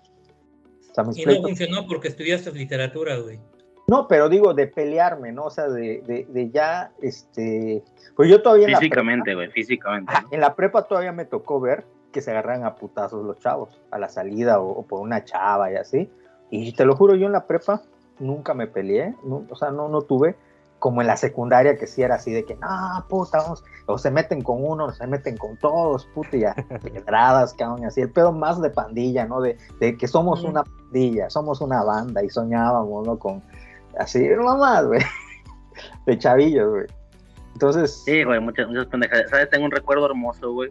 O 0.89 0.93
sea, 0.95 1.03
mis 1.03 1.17
Y 1.17 1.21
no 1.21 1.25
pleitos- 1.31 1.47
funcionó 1.49 1.87
porque 1.87 2.07
estudiaste 2.07 2.51
literatura, 2.51 3.17
güey. 3.19 3.39
No, 3.87 4.07
pero 4.07 4.27
digo 4.29 4.53
de 4.53 4.67
pelearme, 4.67 5.31
¿no? 5.31 5.45
O 5.45 5.49
sea, 5.49 5.67
de, 5.69 6.01
de, 6.05 6.25
de 6.29 6.49
ya, 6.49 6.91
este, 7.01 7.83
pues 8.15 8.29
yo 8.29 8.41
todavía 8.41 8.67
Físicamente, 8.67 9.33
güey, 9.33 9.49
físicamente. 9.51 10.11
en 10.31 10.41
la 10.41 10.55
prepa 10.55 10.83
todavía 10.83 11.11
me 11.13 11.25
tocó 11.25 11.59
ver 11.61 11.85
que 12.11 12.21
se 12.21 12.31
agarran 12.31 12.63
a 12.65 12.75
putazos 12.75 13.25
los 13.25 13.39
chavos 13.39 13.79
a 13.91 13.97
la 13.99 14.09
salida 14.09 14.59
o, 14.59 14.69
o 14.71 14.83
por 14.83 14.99
una 15.01 15.23
chava 15.23 15.71
y 15.71 15.75
así. 15.75 16.09
Y 16.49 16.73
te 16.73 16.85
lo 16.85 16.95
juro, 16.95 17.15
yo 17.15 17.27
en 17.27 17.31
la 17.33 17.45
prepa 17.47 17.81
nunca 18.19 18.53
me 18.53 18.67
peleé, 18.67 19.13
no- 19.23 19.45
o 19.49 19.55
sea, 19.55 19.71
no, 19.71 19.87
no 19.89 20.01
tuve. 20.01 20.35
como 20.79 21.01
en 21.01 21.07
la 21.07 21.17
secundaria 21.17 21.75
que 21.75 21.87
sí 21.87 22.03
era 22.03 22.15
así 22.15 22.31
de 22.31 22.43
que, 22.45 22.55
no, 22.55 22.67
puta, 23.09 23.39
vamos, 23.39 23.63
o 23.87 23.97
se 23.97 24.11
meten 24.11 24.43
con 24.43 24.63
uno, 24.63 24.85
o 24.85 24.91
se 24.91 25.07
meten 25.07 25.35
con 25.35 25.57
todos, 25.57 26.05
puta, 26.13 26.37
y 26.37 26.41
ya, 26.41 26.53
pedradas, 26.83 27.53
cabrón, 27.55 27.83
así, 27.85 28.01
el 28.01 28.11
pedo 28.11 28.31
más 28.31 28.61
de 28.61 28.69
pandilla, 28.69 29.25
¿no? 29.25 29.41
De, 29.41 29.57
de 29.79 29.97
que 29.97 30.07
somos 30.07 30.43
una 30.43 30.63
pandilla, 30.63 31.31
somos 31.31 31.61
una 31.61 31.83
banda, 31.83 32.23
y 32.23 32.29
soñábamos, 32.29 33.07
¿no? 33.07 33.17
Con, 33.17 33.41
así, 33.99 34.27
nomás, 34.29 34.85
güey, 34.85 35.01
de 36.05 36.17
chavillos, 36.17 36.69
güey. 36.69 36.85
Entonces... 37.53 38.03
Sí, 38.05 38.23
güey, 38.23 38.39
muchas, 38.39 38.67
muchas 38.67 38.85
pendejadas. 38.85 39.29
¿Sabes? 39.31 39.49
Tengo 39.49 39.65
un 39.65 39.71
recuerdo 39.71 40.05
hermoso, 40.05 40.51
güey. 40.51 40.69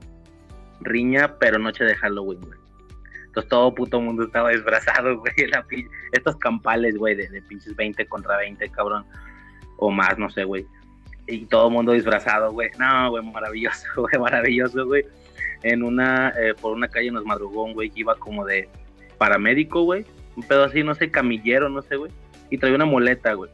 Riña, 0.81 1.37
pero 1.39 1.59
noche 1.59 1.85
de 1.85 1.97
Halloween, 1.97 2.41
güey. 2.41 2.59
Entonces 3.27 3.51
todo 3.51 3.75
puto 3.75 4.01
mundo 4.01 4.25
estaba 4.25 4.51
disfrazado, 4.51 5.19
güey. 5.19 5.35
Estos 6.13 6.37
campales, 6.37 6.97
güey, 6.97 7.17
de, 7.17 7.43
pinches 7.43 7.75
20 7.77 8.07
contra 8.07 8.37
20, 8.39 8.69
cabrón 8.71 9.05
o 9.79 9.91
más, 9.91 10.17
no 10.17 10.31
sé, 10.31 10.45
güey. 10.45 10.67
Y 11.27 11.45
todo 11.47 11.71
mundo 11.71 11.93
disfrazado, 11.93 12.53
güey. 12.53 12.71
No, 12.79 13.11
güey, 13.11 13.25
maravilloso, 13.25 13.85
güey, 13.97 14.19
maravilloso, 14.19 14.87
güey. 14.87 15.05
En 15.65 15.83
una, 15.83 16.33
eh, 16.41 16.55
por 16.61 16.73
una 16.73 16.89
calle 16.89 17.11
nos 17.11 17.25
madrugó 17.25 17.71
güey 17.73 17.91
que 17.91 18.01
iba 18.01 18.15
como 18.15 18.45
de 18.45 18.69
paramédico, 19.19 19.83
güey. 19.83 20.07
Un 20.37 20.43
pedo 20.45 20.65
así, 20.65 20.83
no 20.83 20.95
sé, 20.95 21.11
camillero, 21.11 21.69
no 21.69 21.83
sé, 21.83 21.97
güey. 21.97 22.13
Y 22.51 22.59
traía 22.59 22.77
una 22.77 22.85
muleta, 22.85 23.35
güey. 23.35 23.51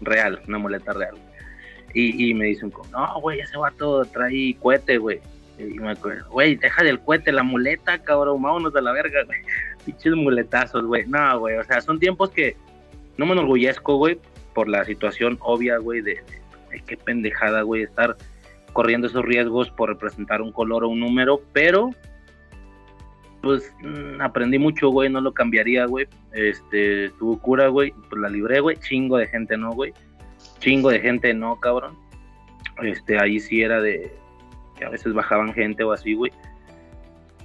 Real, 0.00 0.40
una 0.48 0.58
muleta 0.58 0.92
real. 0.92 1.14
Y, 1.92 2.30
y 2.30 2.34
me 2.34 2.46
dice 2.46 2.64
un 2.64 2.72
no, 2.92 3.20
güey, 3.20 3.40
ese 3.40 3.56
vato 3.56 4.04
trae 4.04 4.56
cohete, 4.60 4.98
güey. 4.98 5.20
Y 5.58 5.78
me 5.78 5.90
acuerdo, 5.90 6.30
güey, 6.30 6.56
deja 6.56 6.82
del 6.82 7.00
cohete 7.00 7.32
la 7.32 7.42
muleta, 7.42 7.98
cabrón, 7.98 8.40
vámonos 8.40 8.74
a 8.74 8.80
la 8.80 8.92
verga, 8.92 9.24
güey. 9.24 9.38
Pinches 9.84 10.14
muletazos, 10.14 10.84
güey. 10.84 11.06
No, 11.06 11.38
güey, 11.40 11.56
o 11.56 11.64
sea, 11.64 11.80
son 11.80 11.98
tiempos 11.98 12.30
que 12.30 12.56
no 13.16 13.26
me 13.26 13.32
enorgullezco, 13.32 13.96
güey, 13.96 14.18
por 14.54 14.68
la 14.68 14.84
situación 14.84 15.36
obvia, 15.40 15.78
güey, 15.78 16.00
de, 16.00 16.22
qué 16.86 16.96
pendejada, 16.96 17.62
güey, 17.62 17.82
estar 17.82 18.16
corriendo 18.72 19.08
esos 19.08 19.24
riesgos 19.24 19.70
por 19.70 19.90
representar 19.90 20.40
un 20.40 20.52
color 20.52 20.84
o 20.84 20.88
un 20.88 21.00
número, 21.00 21.42
pero 21.52 21.90
pues 23.42 23.74
mm, 23.82 24.20
aprendí 24.20 24.58
mucho, 24.58 24.90
güey, 24.90 25.08
no 25.08 25.20
lo 25.20 25.32
cambiaría, 25.32 25.86
güey. 25.86 26.06
Este, 26.32 27.10
tuvo 27.18 27.38
cura, 27.38 27.68
güey, 27.68 27.92
pues 28.08 28.20
la 28.20 28.28
libré, 28.28 28.60
güey. 28.60 28.76
Chingo 28.76 29.16
de 29.18 29.26
gente 29.26 29.56
no, 29.56 29.72
güey. 29.72 29.92
Chingo 30.58 30.90
de 30.90 31.00
gente 31.00 31.32
no, 31.34 31.58
cabrón. 31.60 31.96
Este, 32.82 33.18
ahí 33.18 33.40
sí 33.40 33.62
era 33.62 33.80
de 33.80 34.12
que 34.76 34.84
a 34.84 34.90
veces 34.90 35.12
bajaban 35.12 35.52
gente 35.52 35.84
o 35.84 35.92
así, 35.92 36.14
güey 36.14 36.32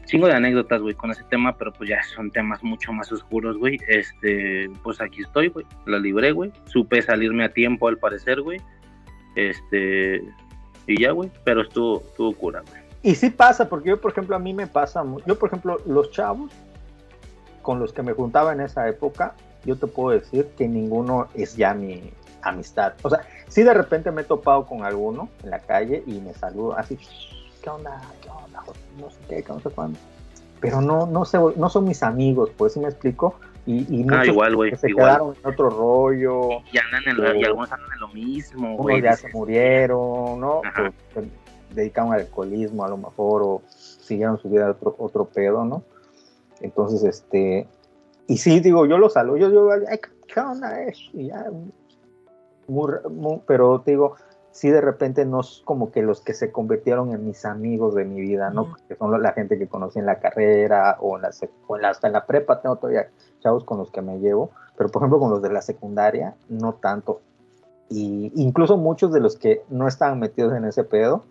chingo 0.05 0.27
de 0.27 0.33
anécdotas, 0.33 0.81
güey, 0.81 0.95
con 0.95 1.11
ese 1.11 1.23
tema, 1.25 1.57
pero 1.57 1.73
pues 1.73 1.89
ya 1.89 2.01
son 2.03 2.31
temas 2.31 2.63
mucho 2.63 2.93
más 2.93 3.11
oscuros, 3.11 3.57
güey. 3.57 3.79
Este, 3.87 4.69
pues 4.83 5.01
aquí 5.01 5.21
estoy, 5.21 5.49
güey. 5.49 5.65
La 5.85 5.99
libré, 5.99 6.31
güey. 6.31 6.51
Supe 6.65 7.01
salirme 7.01 7.43
a 7.43 7.49
tiempo 7.49 7.87
al 7.87 7.97
parecer, 7.97 8.41
güey. 8.41 8.61
Este, 9.35 10.23
y 10.87 11.01
ya, 11.01 11.11
güey. 11.11 11.31
Pero 11.43 11.61
estuvo, 11.61 12.01
estuvo 12.01 12.33
cura, 12.33 12.63
güey. 12.69 12.84
Y 13.05 13.13
sí 13.13 13.29
pasa, 13.29 13.69
porque 13.69 13.89
yo, 13.89 14.01
por 14.01 14.11
ejemplo, 14.11 14.35
a 14.35 14.39
mí 14.39 14.51
me 14.51 14.65
pasa, 14.65 15.03
yo, 15.27 15.37
por 15.37 15.49
ejemplo, 15.49 15.77
los 15.85 16.09
chavos 16.09 16.51
con 17.61 17.79
los 17.79 17.93
que 17.93 18.01
me 18.01 18.13
juntaba 18.13 18.51
en 18.51 18.61
esa 18.61 18.89
época, 18.89 19.35
yo 19.63 19.77
te 19.77 19.85
puedo 19.85 20.09
decir 20.09 20.47
que 20.57 20.67
ninguno 20.67 21.27
es 21.35 21.55
ya 21.55 21.75
mi 21.75 22.11
amistad. 22.41 22.93
O 23.03 23.11
sea, 23.11 23.21
sí 23.47 23.61
de 23.61 23.75
repente 23.75 24.09
me 24.09 24.23
he 24.23 24.25
topado 24.25 24.65
con 24.65 24.83
alguno 24.83 25.29
en 25.43 25.51
la 25.51 25.59
calle 25.59 26.03
y 26.07 26.19
me 26.19 26.33
saludo 26.33 26.75
así, 26.75 26.97
¿qué 27.61 27.69
onda? 27.69 28.01
¿Qué 28.23 28.29
onda? 28.29 28.63
No 28.99 29.11
sé 29.11 29.19
qué, 29.29 29.45
no 29.47 29.59
sé 29.59 29.69
cuándo. 29.69 29.99
Pero 30.59 30.81
no, 30.81 31.05
no, 31.05 31.25
sé, 31.25 31.37
no 31.57 31.69
son 31.69 31.83
mis 31.83 32.01
amigos, 32.01 32.49
pues, 32.57 32.73
¿sí 32.73 32.79
me 32.79 32.87
explico? 32.87 33.35
Y, 33.67 33.81
y 33.95 34.03
ah, 34.11 34.25
igual, 34.25 34.55
güey. 34.55 34.75
Se 34.77 34.87
quedaron 34.87 35.35
en 35.35 35.51
otro 35.51 35.69
rollo. 35.69 36.49
Y, 36.71 36.79
andan 36.79 37.03
en 37.05 37.17
lo, 37.17 37.35
y 37.35 37.43
algunos 37.43 37.71
andan 37.71 37.89
en 37.93 37.99
lo 37.99 38.07
mismo, 38.07 38.77
güey. 38.77 39.03
ya 39.03 39.15
se 39.15 39.29
murieron, 39.29 40.39
¿no? 40.39 40.61
Pues, 41.13 41.27
dedicaron 41.75 42.13
al 42.13 42.21
alcoholismo 42.21 42.83
a 42.83 42.89
lo 42.89 42.97
mejor, 42.97 43.41
o 43.43 43.61
siguieron 43.67 44.37
su 44.37 44.49
vida 44.49 44.71
otro, 44.71 44.95
otro 44.97 45.25
pedo, 45.25 45.65
¿no? 45.65 45.83
Entonces, 46.61 47.03
este. 47.03 47.67
Y 48.27 48.37
sí, 48.37 48.59
digo, 48.59 48.85
yo 48.85 48.97
lo 48.97 49.09
saludo, 49.09 49.37
yo 49.37 49.49
digo, 49.49 49.69
¿qué 50.27 50.39
onda 50.39 50.81
es? 50.81 50.97
Y 51.13 51.27
ya, 51.27 51.51
muy, 52.67 52.93
muy, 53.09 53.41
pero 53.45 53.81
te 53.81 53.91
digo, 53.91 54.15
sí 54.55 54.69
de 54.69 54.79
repente 54.79 55.25
no 55.25 55.41
es 55.41 55.61
como 55.65 55.91
que 55.91 56.01
los 56.01 56.21
que 56.21 56.33
se 56.33 56.51
convirtieron 56.51 57.11
en 57.11 57.25
mis 57.25 57.43
amigos 57.43 57.93
de 57.93 58.05
mi 58.05 58.21
vida, 58.21 58.51
¿no? 58.51 58.73
Que 58.87 58.95
son 58.95 59.21
la 59.21 59.33
gente 59.33 59.59
que 59.59 59.67
conocí 59.67 59.99
en 59.99 60.05
la 60.05 60.19
carrera 60.19 60.97
o, 61.01 61.17
en 61.17 61.23
la, 61.23 61.31
o 61.67 61.75
hasta 61.75 62.07
en 62.07 62.13
la 62.13 62.25
prepa 62.25 62.61
tengo 62.61 62.77
todavía 62.77 63.09
chavos 63.41 63.65
con 63.65 63.77
los 63.77 63.91
que 63.91 64.01
me 64.01 64.19
llevo, 64.19 64.51
pero 64.77 64.89
por 64.89 65.01
ejemplo 65.01 65.19
con 65.19 65.29
los 65.29 65.41
de 65.41 65.51
la 65.51 65.61
secundaria 65.61 66.35
no 66.47 66.73
tanto. 66.75 67.19
Y 67.89 68.31
incluso 68.35 68.77
muchos 68.77 69.11
de 69.11 69.19
los 69.19 69.37
que 69.37 69.63
no 69.69 69.89
estaban 69.89 70.19
metidos 70.19 70.53
en 70.53 70.63
ese 70.63 70.85
pedo, 70.85 71.25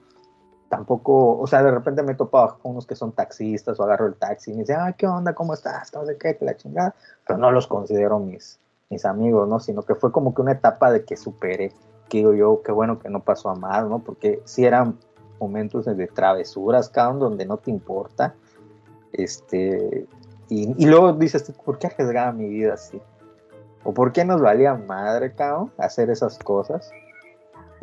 tampoco, 0.69 1.39
o 1.39 1.47
sea, 1.47 1.63
de 1.63 1.71
repente 1.71 2.03
me 2.03 2.13
he 2.13 2.17
topado 2.17 2.59
con 2.59 2.73
unos 2.73 2.87
que 2.87 2.97
son 2.97 3.13
taxistas 3.13 3.79
o 3.79 3.85
agarro 3.85 4.07
el 4.07 4.15
taxi 4.15 4.51
y 4.51 4.55
me 4.55 4.61
dicen, 4.61 4.79
ah, 4.81 4.93
¿qué 4.93 5.07
onda? 5.07 5.35
¿Cómo 5.35 5.55
estás? 5.55 5.93
No 5.95 6.05
sé 6.05 6.17
qué, 6.19 6.37
que 6.37 6.45
la 6.45 6.57
chingada, 6.57 6.95
pero 7.27 7.39
no 7.39 7.51
los 7.51 7.67
considero 7.67 8.19
mis, 8.19 8.59
mis 8.91 9.05
amigos, 9.05 9.49
¿no? 9.49 9.61
Sino 9.61 9.83
que 9.83 9.95
fue 9.95 10.11
como 10.11 10.35
que 10.35 10.43
una 10.43 10.53
etapa 10.53 10.91
de 10.91 11.05
que 11.05 11.17
superé 11.17 11.73
digo 12.15 12.33
yo, 12.33 12.63
qué 12.63 12.73
bueno 12.73 12.99
que 12.99 13.09
no 13.09 13.21
pasó 13.21 13.51
a 13.51 13.55
mal, 13.55 13.89
¿no? 13.89 13.99
Porque 13.99 14.41
si 14.45 14.65
eran 14.65 14.99
momentos 15.41 15.85
de, 15.85 16.07
travesuras, 16.07 16.89
cabrón, 16.89 17.19
donde 17.19 17.45
no 17.45 17.57
te 17.57 17.71
importa. 17.71 18.35
Este, 19.13 20.07
y, 20.49 20.87
luego 20.87 21.13
dices, 21.13 21.53
¿por 21.65 21.79
qué 21.79 21.89
arriesgaba 21.89 22.33
mi 22.33 22.49
vida 22.49 22.75
así? 22.75 23.01
¿O 23.83 23.93
por 23.93 24.13
qué 24.13 24.25
nos 24.25 24.41
valía 24.41 24.75
madre, 24.75 25.35
cabrón, 25.35 25.73
hacer 25.79 26.11
esas 26.11 26.39
cosas? 26.39 26.91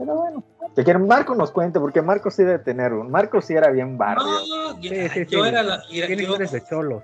Pero 0.01 0.15
bueno, 0.15 0.43
quieren 0.73 1.05
Marco 1.05 1.35
nos 1.35 1.51
cuente, 1.51 1.79
porque 1.79 2.01
Marco 2.01 2.31
sí 2.31 2.43
debe 2.43 2.57
tener 2.57 2.91
un. 2.91 3.11
Marco 3.11 3.39
sí 3.39 3.53
era 3.53 3.69
bien 3.69 3.99
barrio. 3.99 4.23
No, 4.23 4.81
yo, 4.81 4.91
yo 5.29 5.45
era 5.45 5.61
la. 5.61 5.83
Tiene 5.83 6.25
yo, 6.25 6.37
de 6.37 6.63
cholo. 6.67 7.03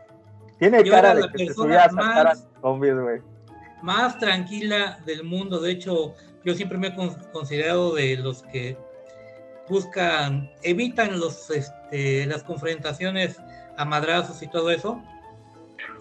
Tiene 0.58 0.84
cara 0.84 1.14
de 1.14 1.30
que 1.30 1.46
se 1.46 1.54
subía 1.54 1.86
a 1.86 1.90
sacar 1.92 2.28
a 2.28 2.36
zombies, 2.60 2.96
güey. 3.00 3.22
Más 3.84 4.18
tranquila 4.18 4.98
del 5.06 5.24
mundo. 5.24 5.60
De 5.60 5.74
hecho, 5.74 6.16
yo 6.44 6.56
siempre 6.56 6.80
me 6.80 6.88
he 6.88 6.96
considerado 7.32 7.94
de 7.94 8.18
los 8.18 8.42
que 8.42 8.76
buscan, 9.70 10.50
evitan 10.64 11.20
los, 11.20 11.52
este, 11.52 12.26
las 12.26 12.42
confrontaciones 12.42 13.38
a 13.78 13.86
madrazos 13.86 14.42
y 14.42 14.48
todo 14.48 14.72
eso. 14.72 15.00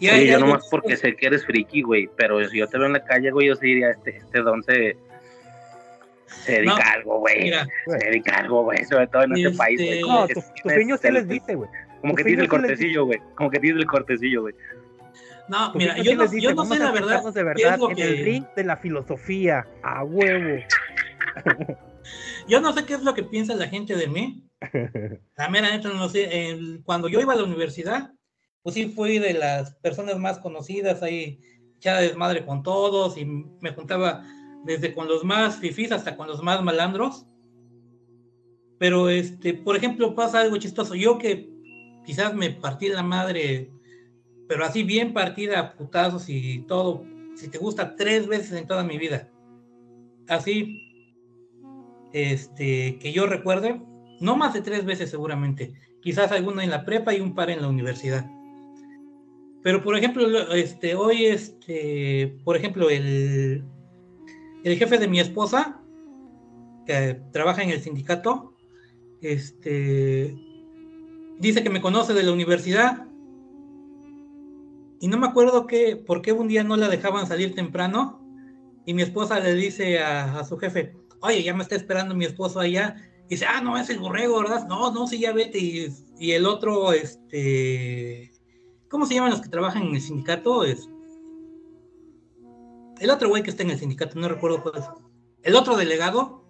Y 0.00 0.08
sí, 0.08 0.28
yo 0.28 0.38
nomás 0.38 0.66
porque 0.70 0.96
sé 0.96 1.14
que 1.14 1.26
eres 1.26 1.44
friki, 1.44 1.82
güey, 1.82 2.08
pero 2.16 2.42
si 2.48 2.56
yo 2.56 2.66
te 2.66 2.78
veo 2.78 2.86
en 2.86 2.94
la 2.94 3.04
calle, 3.04 3.30
güey, 3.32 3.48
yo 3.48 3.54
sí 3.54 3.66
diría, 3.66 3.90
este, 3.90 4.16
este 4.16 4.40
don 4.40 4.62
se, 4.62 4.96
dedica 6.46 6.82
a 6.82 6.92
algo, 6.92 7.20
güey. 7.20 7.52
Se 7.86 8.06
dedica 8.06 8.36
a 8.36 8.40
algo, 8.40 8.64
güey, 8.64 8.84
sobre 8.84 9.06
todo 9.08 9.22
en 9.22 9.36
este, 9.36 9.56
país, 9.56 9.80
güey. 9.80 10.00
No, 10.02 10.26
tus 10.28 10.44
niños 10.64 11.00
se 11.00 11.12
les 11.12 11.28
dice, 11.28 11.54
güey. 11.54 11.70
Como 12.00 12.14
que 12.14 12.24
tiene 12.24 12.42
el 12.42 12.48
cortecillo, 12.48 13.04
güey. 13.06 13.20
Como 13.34 13.50
que 13.50 13.58
tiene 13.58 13.80
el 13.80 13.86
cortecillo, 13.86 14.42
güey. 14.42 14.54
No, 15.48 15.72
mira, 15.74 15.96
yo 15.98 16.16
no, 16.16 16.32
yo 16.32 16.54
no 16.54 16.64
sé 16.64 16.78
la 16.78 16.90
verdad. 16.90 17.22
De 17.32 17.42
verdad 17.42 17.78
en 17.90 17.98
el 17.98 18.24
ring 18.24 18.44
de 18.56 18.64
la 18.64 18.76
filosofía, 18.76 19.66
a 19.82 20.04
huevo. 20.04 20.62
yo 22.48 22.60
no 22.60 22.72
sé 22.72 22.84
qué 22.84 22.94
es 22.94 23.02
lo 23.02 23.14
que 23.14 23.22
piensa 23.22 23.54
la 23.54 23.68
gente 23.68 23.96
de 23.96 24.08
mí. 24.08 24.42
La 25.36 25.48
mera 25.48 25.70
neta 25.70 25.88
no 25.90 26.08
sé. 26.08 26.58
cuando 26.84 27.08
yo 27.08 27.20
iba 27.20 27.32
a 27.32 27.36
la 27.36 27.44
universidad, 27.44 28.12
pues 28.62 28.74
sí 28.74 28.88
fui 28.88 29.18
de 29.18 29.34
las 29.34 29.76
personas 29.76 30.18
más 30.18 30.38
conocidas 30.38 31.02
ahí, 31.02 31.40
echada 31.76 32.00
desmadre 32.00 32.44
con 32.44 32.62
todos 32.62 33.16
y 33.16 33.24
me 33.24 33.70
juntaba 33.72 34.24
desde 34.64 34.94
con 34.94 35.08
los 35.08 35.24
más 35.24 35.58
fifís 35.58 35.92
hasta 35.92 36.16
con 36.16 36.28
los 36.28 36.42
más 36.42 36.62
malandros. 36.62 37.26
Pero, 38.78 39.08
este, 39.08 39.54
por 39.54 39.76
ejemplo, 39.76 40.14
pasa 40.14 40.40
algo 40.40 40.56
chistoso. 40.56 40.94
Yo 40.94 41.18
que 41.18 41.50
quizás 42.04 42.34
me 42.34 42.50
partí 42.50 42.88
la 42.88 43.02
madre 43.02 43.70
pero 44.48 44.64
así 44.64 44.82
bien 44.82 45.12
partida, 45.12 45.74
putazos 45.74 46.28
y 46.28 46.60
todo, 46.60 47.04
si 47.34 47.48
te 47.48 47.58
gusta, 47.58 47.96
tres 47.96 48.26
veces 48.26 48.52
en 48.52 48.66
toda 48.66 48.84
mi 48.84 48.98
vida. 48.98 49.30
Así, 50.28 50.82
este, 52.12 52.98
que 52.98 53.12
yo 53.12 53.26
recuerde, 53.26 53.80
no 54.20 54.36
más 54.36 54.54
de 54.54 54.62
tres 54.62 54.84
veces 54.84 55.10
seguramente, 55.10 55.74
quizás 56.00 56.32
alguna 56.32 56.64
en 56.64 56.70
la 56.70 56.84
prepa 56.84 57.14
y 57.14 57.20
un 57.20 57.34
par 57.34 57.50
en 57.50 57.62
la 57.62 57.68
universidad. 57.68 58.28
Pero 59.62 59.82
por 59.82 59.96
ejemplo, 59.96 60.52
este, 60.52 60.94
hoy, 60.94 61.26
este, 61.26 62.38
por 62.44 62.56
ejemplo, 62.56 62.88
el, 62.88 63.64
el 64.66 64.76
jefe 64.78 64.98
de 64.98 65.06
mi 65.06 65.20
esposa, 65.20 65.80
que 66.86 67.20
trabaja 67.32 67.62
en 67.62 67.70
el 67.70 67.80
sindicato, 67.80 68.56
este, 69.20 70.36
dice 71.38 71.62
que 71.62 71.70
me 71.70 71.80
conoce 71.80 72.14
de 72.14 72.24
la 72.24 72.32
universidad 72.32 73.06
y 75.00 75.06
no 75.06 75.18
me 75.18 75.28
acuerdo 75.28 75.68
que, 75.68 75.94
por 75.94 76.20
qué 76.20 76.32
un 76.32 76.48
día 76.48 76.64
no 76.64 76.76
la 76.76 76.88
dejaban 76.88 77.28
salir 77.28 77.54
temprano 77.54 78.20
y 78.84 78.92
mi 78.92 79.02
esposa 79.02 79.38
le 79.38 79.54
dice 79.54 80.00
a, 80.00 80.42
su 80.42 80.58
jefe, 80.58 80.96
oye, 81.20 81.44
ya 81.44 81.54
me 81.54 81.62
está 81.62 81.76
esperando 81.76 82.16
mi 82.16 82.24
esposo 82.24 82.58
allá. 82.58 82.96
Y 83.26 83.34
dice, 83.34 83.46
ah, 83.46 83.60
no, 83.60 83.78
es 83.78 83.88
el 83.88 84.00
borrego, 84.00 84.40
¿verdad? 84.40 84.66
No, 84.66 84.90
no, 84.90 85.06
sí, 85.06 85.20
ya 85.20 85.32
vete. 85.32 85.58
Y, 85.58 86.32
el 86.32 86.44
otro, 86.44 86.92
este, 86.92 88.32
¿cómo 88.88 89.06
se 89.06 89.14
llaman 89.14 89.30
los 89.30 89.40
que 89.40 89.48
trabajan 89.48 89.84
en 89.84 89.94
el 89.94 90.00
sindicato? 90.00 90.64
Es, 90.64 90.88
el 93.00 93.10
otro 93.10 93.28
güey 93.28 93.42
que 93.42 93.50
está 93.50 93.62
en 93.62 93.70
el 93.70 93.78
sindicato, 93.78 94.18
no 94.18 94.28
recuerdo 94.28 94.62
cuál 94.62 94.78
es. 94.78 94.84
el 95.42 95.54
otro 95.56 95.76
delegado, 95.76 96.44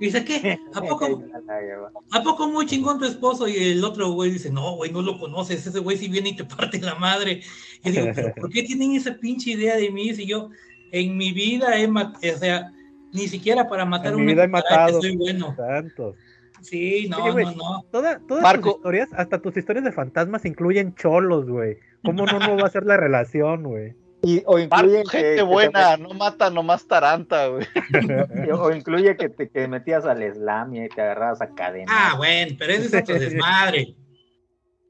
dice, 0.00 0.24
¿qué? 0.24 0.58
¿A 0.74 0.80
poco, 0.80 1.06
¿A 2.12 2.22
poco 2.22 2.48
muy 2.48 2.66
chingón 2.66 2.98
tu 2.98 3.04
esposo? 3.04 3.48
Y 3.48 3.56
el 3.72 3.84
otro 3.84 4.10
güey 4.10 4.30
dice, 4.30 4.50
no, 4.50 4.76
güey, 4.76 4.92
no 4.92 5.02
lo 5.02 5.18
conoces, 5.18 5.66
ese 5.66 5.78
güey 5.80 5.96
si 5.96 6.08
viene 6.08 6.30
y 6.30 6.36
te 6.36 6.44
parte 6.44 6.80
la 6.80 6.94
madre. 6.94 7.42
Y 7.84 7.90
digo, 7.90 8.08
¿pero 8.14 8.34
por 8.34 8.50
qué 8.50 8.62
tienen 8.62 8.92
esa 8.92 9.14
pinche 9.14 9.50
idea 9.52 9.76
de 9.76 9.90
mí 9.90 10.14
si 10.14 10.26
yo 10.26 10.50
en 10.92 11.16
mi 11.16 11.32
vida 11.32 11.78
he 11.78 11.86
matado, 11.88 12.34
o 12.34 12.38
sea, 12.38 12.72
ni 13.12 13.28
siquiera 13.28 13.68
para 13.68 13.84
matar 13.84 14.12
En 14.14 14.20
a 14.20 14.24
vida 14.24 14.44
he 14.44 14.48
matado. 14.48 15.00
soy 15.00 15.16
bueno. 15.16 15.54
Tantos. 15.56 16.16
Sí, 16.60 17.06
no, 17.08 17.22
Oye, 17.24 17.44
no, 17.44 17.52
no. 17.52 17.84
Toda- 17.92 18.18
todas 18.26 18.42
Marco. 18.42 18.70
tus 18.70 18.78
historias, 18.78 19.08
hasta 19.12 19.40
tus 19.40 19.56
historias 19.56 19.84
de 19.84 19.92
fantasmas 19.92 20.44
incluyen 20.44 20.94
cholos, 20.96 21.48
güey. 21.48 21.76
¿Cómo 22.04 22.26
no, 22.26 22.38
no 22.40 22.56
va 22.56 22.66
a 22.66 22.70
ser 22.70 22.84
la 22.84 22.96
relación, 22.96 23.62
güey? 23.62 23.94
Y, 24.22 24.42
o 24.46 24.58
incluye 24.58 24.98
Marco, 24.98 25.10
que- 25.10 25.18
gente 25.18 25.30
que 25.30 25.36
te 25.36 25.42
buena, 25.42 25.96
no 25.96 26.10
mata 26.10 26.50
nomás 26.50 26.86
taranta, 26.86 27.48
güey. 27.48 27.66
o 28.52 28.72
incluye 28.72 29.16
que 29.16 29.28
te 29.28 29.48
que 29.48 29.68
metías 29.68 30.04
al 30.04 30.22
islamia 30.22 30.86
y 30.86 30.88
te 30.88 31.00
agarrabas 31.00 31.40
a 31.40 31.54
cadena. 31.54 31.86
Ah, 31.88 32.14
bueno, 32.16 32.56
pero 32.58 32.72
ese 32.72 32.86
es 32.86 33.02
otro 33.02 33.14
desmadre. 33.18 33.96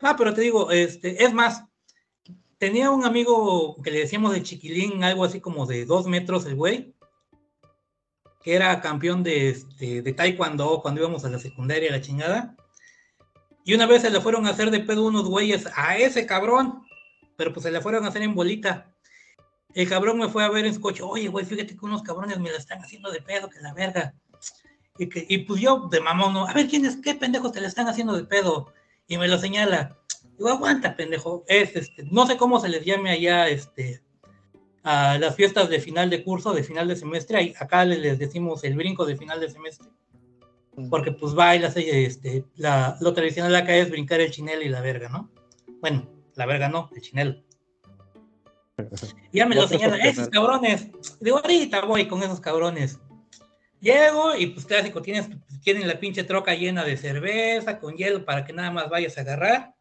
Ah, 0.00 0.14
pero 0.16 0.32
te 0.32 0.40
digo, 0.40 0.70
este, 0.70 1.22
es 1.22 1.32
más, 1.34 1.64
tenía 2.58 2.90
un 2.90 3.04
amigo 3.04 3.76
que 3.82 3.90
le 3.90 3.98
decíamos 3.98 4.32
de 4.32 4.42
chiquilín, 4.42 5.04
algo 5.04 5.24
así 5.24 5.40
como 5.40 5.66
de 5.66 5.84
dos 5.84 6.06
metros 6.06 6.46
el 6.46 6.54
güey, 6.54 6.94
que 8.42 8.54
era 8.54 8.80
campeón 8.80 9.22
de, 9.22 9.50
este, 9.50 10.02
de 10.02 10.12
taekwondo 10.12 10.80
cuando 10.80 11.00
íbamos 11.00 11.24
a 11.24 11.30
la 11.30 11.38
secundaria, 11.38 11.90
la 11.90 12.00
chingada. 12.00 12.56
Y 13.64 13.74
una 13.74 13.86
vez 13.86 14.02
se 14.02 14.10
le 14.10 14.20
fueron 14.20 14.46
a 14.46 14.50
hacer 14.50 14.70
de 14.70 14.80
pedo 14.80 15.04
unos 15.06 15.28
güeyes 15.28 15.68
a 15.76 15.98
ese 15.98 16.24
cabrón, 16.24 16.82
pero 17.36 17.52
pues 17.52 17.64
se 17.64 17.70
le 17.70 17.80
fueron 17.82 18.04
a 18.04 18.08
hacer 18.08 18.22
en 18.22 18.34
bolita. 18.34 18.94
El 19.74 19.88
cabrón 19.88 20.18
me 20.18 20.28
fue 20.28 20.44
a 20.44 20.48
ver 20.50 20.64
en 20.66 20.74
su 20.74 20.80
coche, 20.80 21.02
oye, 21.02 21.28
güey, 21.28 21.44
fíjate 21.44 21.76
que 21.76 21.84
unos 21.84 22.02
cabrones 22.02 22.38
me 22.38 22.50
la 22.50 22.56
están 22.58 22.80
haciendo 22.82 23.10
de 23.10 23.20
pedo, 23.22 23.48
que 23.48 23.60
la 23.60 23.74
verga. 23.74 24.14
Y, 24.98 25.08
que, 25.08 25.24
y 25.28 25.38
pues 25.38 25.60
yo 25.60 25.88
de 25.90 26.00
mamón, 26.00 26.32
¿no? 26.34 26.46
A 26.46 26.52
ver, 26.54 26.66
¿quién 26.68 26.84
es? 26.84 26.96
¿Qué 26.96 27.14
pendejos 27.14 27.52
te 27.52 27.60
le 27.60 27.68
están 27.68 27.86
haciendo 27.86 28.14
de 28.16 28.24
pedo? 28.24 28.72
Y 29.06 29.16
me 29.18 29.28
lo 29.28 29.38
señala. 29.38 29.96
Digo, 30.36 30.48
aguanta, 30.48 30.96
pendejo. 30.96 31.44
Es, 31.46 31.76
este, 31.76 32.02
no 32.10 32.26
sé 32.26 32.36
cómo 32.36 32.58
se 32.60 32.68
les 32.68 32.84
llame 32.84 33.10
allá, 33.10 33.48
este, 33.48 34.02
a 34.82 35.18
las 35.18 35.36
fiestas 35.36 35.68
de 35.68 35.80
final 35.80 36.10
de 36.10 36.24
curso, 36.24 36.52
de 36.52 36.64
final 36.64 36.88
de 36.88 36.96
semestre. 36.96 37.38
Ahí- 37.38 37.54
Acá 37.60 37.84
le- 37.84 37.98
les 37.98 38.18
decimos 38.18 38.64
el 38.64 38.74
brinco 38.74 39.04
de 39.06 39.16
final 39.16 39.38
de 39.40 39.50
semestre. 39.50 39.88
Porque 40.90 41.10
pues 41.12 41.34
bailas, 41.34 41.76
este, 41.76 42.44
la, 42.56 42.96
lo 43.00 43.12
tradicional 43.12 43.54
acá 43.56 43.74
es 43.76 43.90
brincar 43.90 44.20
el 44.20 44.30
chinelo 44.30 44.62
y 44.62 44.68
la 44.68 44.80
verga, 44.80 45.08
¿no? 45.08 45.28
Bueno, 45.80 46.08
la 46.34 46.46
verga 46.46 46.68
no, 46.68 46.88
el 46.94 47.02
chinelo. 47.02 47.42
Ya 49.32 49.46
me 49.46 49.54
lo 49.54 49.66
señalan, 49.66 50.00
esos 50.00 50.26
opcionales. 50.26 50.30
cabrones. 50.30 51.18
Digo, 51.20 51.38
ahorita 51.38 51.80
voy 51.82 52.06
con 52.06 52.22
esos 52.22 52.40
cabrones. 52.40 52.98
Llego 53.80 54.34
y 54.34 54.46
pues 54.46 54.66
clásico, 54.66 55.02
tienes, 55.02 55.28
tienen 55.62 55.86
la 55.86 56.00
pinche 56.00 56.24
troca 56.24 56.54
llena 56.54 56.84
de 56.84 56.96
cerveza, 56.96 57.78
con 57.78 57.96
hielo 57.96 58.24
para 58.24 58.44
que 58.44 58.52
nada 58.52 58.70
más 58.70 58.88
vayas 58.88 59.18
a 59.18 59.20
agarrar. 59.20 59.74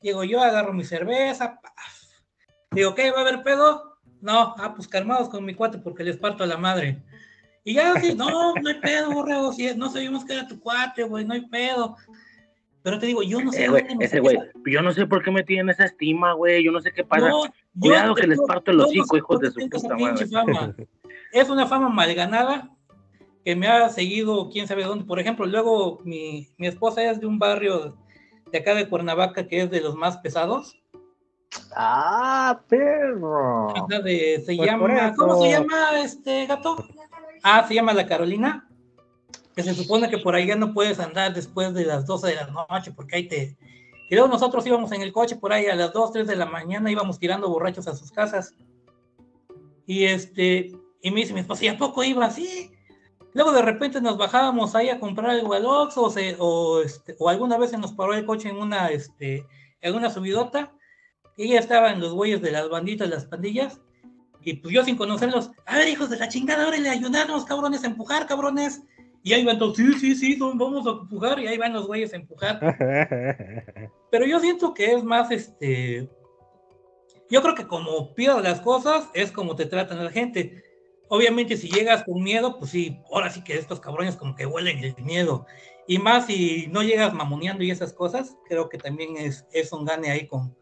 Llego 0.00 0.24
yo, 0.24 0.40
agarro 0.42 0.72
mi 0.72 0.84
cerveza. 0.84 1.60
paf. 1.60 2.02
Digo, 2.70 2.94
¿qué? 2.94 3.10
¿Va 3.10 3.18
a 3.18 3.20
haber 3.22 3.42
pedo? 3.42 3.98
No, 4.20 4.54
ah, 4.58 4.74
pues 4.74 4.88
calmados 4.88 5.28
con 5.28 5.44
mi 5.44 5.54
cuate 5.54 5.78
porque 5.78 6.04
les 6.04 6.16
parto 6.16 6.44
a 6.44 6.46
la 6.46 6.56
madre. 6.56 7.02
Y 7.64 7.74
ya 7.74 7.94
así, 7.94 8.14
no, 8.14 8.54
no 8.54 8.68
hay 8.68 8.80
pedo, 8.80 9.10
borrego, 9.10 9.52
si 9.52 9.74
no 9.74 9.90
sabíamos 9.90 10.24
que 10.24 10.34
era 10.34 10.46
tu 10.46 10.60
cuate, 10.60 11.02
güey, 11.02 11.24
no 11.24 11.34
hay 11.34 11.46
pedo. 11.48 11.96
Pero 12.86 13.00
te 13.00 13.06
digo, 13.06 13.20
yo 13.24 13.40
no 13.42 13.50
sé 13.50 13.64
Eh, 13.64 13.68
me 13.68 14.04
ese 14.04 14.20
güey, 14.20 14.38
yo 14.64 14.80
no 14.80 14.92
sé 14.92 15.06
por 15.06 15.20
qué 15.20 15.32
me 15.32 15.42
tienen 15.42 15.70
esa 15.70 15.86
estima, 15.86 16.34
güey. 16.34 16.62
Yo 16.62 16.70
no 16.70 16.80
sé 16.80 16.92
qué 16.92 17.02
pasa. 17.02 17.28
No, 17.30 17.42
Cuidado 17.80 18.14
que 18.14 18.28
les 18.28 18.40
parto 18.42 18.70
el 18.70 18.76
no 18.76 18.84
hocico, 18.84 19.06
sé 19.08 19.16
hijos 19.16 19.40
de 19.40 19.50
su 19.50 19.68
puta 19.68 19.96
madre. 19.96 20.26
fama. 20.28 20.72
Es 21.32 21.50
una 21.50 21.66
fama 21.66 21.88
mal 21.88 22.14
ganada 22.14 22.70
que 23.44 23.56
me 23.56 23.66
ha 23.66 23.88
seguido 23.88 24.48
quién 24.50 24.68
sabe 24.68 24.84
dónde. 24.84 25.04
Por 25.04 25.18
ejemplo, 25.18 25.46
luego 25.46 25.98
mi, 26.04 26.46
mi 26.58 26.68
esposa 26.68 27.02
es 27.02 27.18
de 27.18 27.26
un 27.26 27.40
barrio 27.40 27.96
de 28.52 28.58
acá 28.58 28.72
de 28.76 28.88
Cuernavaca 28.88 29.48
que 29.48 29.62
es 29.62 29.70
de 29.72 29.80
los 29.80 29.96
más 29.96 30.18
pesados. 30.18 30.80
Ah, 31.74 32.60
perro. 32.68 33.74
De- 34.04 34.44
se 34.46 34.54
Pues 34.54 34.70
llama, 34.70 35.12
¿cómo 35.16 35.42
se 35.42 35.50
llama 35.50 36.00
este 36.04 36.46
gato? 36.46 36.86
Ah, 37.42 37.64
se 37.66 37.74
llama 37.74 37.92
La 37.94 38.06
Carolina. 38.06 38.65
Que 39.56 39.62
se 39.62 39.74
supone 39.74 40.08
que 40.08 40.18
por 40.18 40.34
ahí 40.34 40.46
ya 40.46 40.54
no 40.54 40.72
puedes 40.72 41.00
andar 41.00 41.34
después 41.34 41.74
de 41.74 41.84
las 41.84 42.06
12 42.06 42.28
de 42.28 42.34
la 42.36 42.46
noche 42.46 42.92
porque 42.92 43.16
ahí 43.16 43.28
te... 43.28 43.56
Y 44.08 44.14
luego 44.14 44.28
nosotros 44.28 44.64
íbamos 44.66 44.92
en 44.92 45.02
el 45.02 45.12
coche 45.12 45.34
por 45.34 45.52
ahí 45.52 45.66
a 45.66 45.74
las 45.74 45.92
2, 45.92 46.12
3 46.12 46.26
de 46.28 46.36
la 46.36 46.46
mañana, 46.46 46.92
íbamos 46.92 47.18
tirando 47.18 47.48
borrachos 47.48 47.88
a 47.88 47.96
sus 47.96 48.12
casas. 48.12 48.54
Y 49.84 50.04
este, 50.04 50.70
y 51.02 51.10
me 51.10 51.20
dice 51.20 51.32
mi 51.32 51.40
esposa, 51.40 51.64
¿y 51.64 51.68
a 51.68 51.78
poco 51.78 52.04
iba 52.04 52.24
así? 52.24 52.70
Luego 53.32 53.52
de 53.52 53.62
repente 53.62 54.00
nos 54.00 54.16
bajábamos 54.16 54.74
ahí 54.74 54.88
a 54.88 55.00
comprar 55.00 55.30
algo 55.30 55.54
al 55.54 55.66
Oxxo, 55.66 56.02
o, 56.02 56.12
o, 56.38 56.82
este, 56.82 57.16
o 57.18 57.28
alguna 57.28 57.58
vez 57.58 57.70
se 57.70 57.78
nos 57.78 57.92
paró 57.92 58.14
el 58.14 58.24
coche 58.24 58.48
en 58.48 58.56
una, 58.56 58.88
este, 58.88 59.44
en 59.80 59.94
una 59.94 60.10
subidota, 60.10 60.72
y 61.36 61.48
ya 61.48 61.58
estaban 61.58 62.00
los 62.00 62.12
güeyes 62.12 62.40
de 62.40 62.50
las 62.50 62.68
banditas, 62.68 63.08
las 63.08 63.26
pandillas, 63.26 63.80
y 64.46 64.54
pues 64.54 64.72
yo 64.72 64.84
sin 64.84 64.96
conocerlos, 64.96 65.50
a 65.66 65.76
ver, 65.76 65.88
hijos 65.88 66.08
de 66.08 66.18
la 66.18 66.28
chingada, 66.28 66.64
ahora 66.64 66.78
le 66.78 66.88
ayudarnos, 66.88 67.44
cabrones, 67.44 67.82
empujar, 67.84 68.26
cabrones. 68.26 68.82
Y 69.26 69.32
ahí 69.32 69.44
van 69.44 69.58
todos, 69.58 69.76
sí, 69.76 69.92
sí, 69.94 70.14
sí, 70.14 70.36
son- 70.36 70.56
vamos 70.56 70.86
a 70.86 70.90
empujar, 70.90 71.40
y 71.40 71.48
ahí 71.48 71.58
van 71.58 71.72
los 71.72 71.88
güeyes 71.88 72.12
a 72.12 72.16
empujar. 72.16 72.60
Pero 74.12 74.24
yo 74.24 74.38
siento 74.38 74.72
que 74.72 74.92
es 74.92 75.02
más, 75.02 75.32
este, 75.32 76.08
yo 77.28 77.42
creo 77.42 77.56
que 77.56 77.66
como 77.66 78.14
pidas 78.14 78.40
las 78.40 78.60
cosas, 78.60 79.10
es 79.14 79.32
como 79.32 79.56
te 79.56 79.66
tratan 79.66 79.98
a 79.98 80.04
la 80.04 80.12
gente. 80.12 80.62
Obviamente 81.08 81.56
si 81.56 81.68
llegas 81.68 82.04
con 82.04 82.22
miedo, 82.22 82.56
pues 82.60 82.70
sí, 82.70 83.00
ahora 83.12 83.28
sí 83.30 83.42
que 83.42 83.58
estos 83.58 83.80
cabrones 83.80 84.14
como 84.14 84.36
que 84.36 84.46
huelen 84.46 84.78
el 84.84 84.94
miedo. 85.02 85.44
Y 85.88 85.98
más 85.98 86.26
si 86.26 86.68
no 86.68 86.84
llegas 86.84 87.12
mamoneando 87.12 87.64
y 87.64 87.72
esas 87.72 87.92
cosas, 87.92 88.36
creo 88.48 88.68
que 88.68 88.78
también 88.78 89.16
es, 89.16 89.44
es 89.50 89.72
un 89.72 89.84
gane 89.84 90.12
ahí 90.12 90.28
con, 90.28 90.56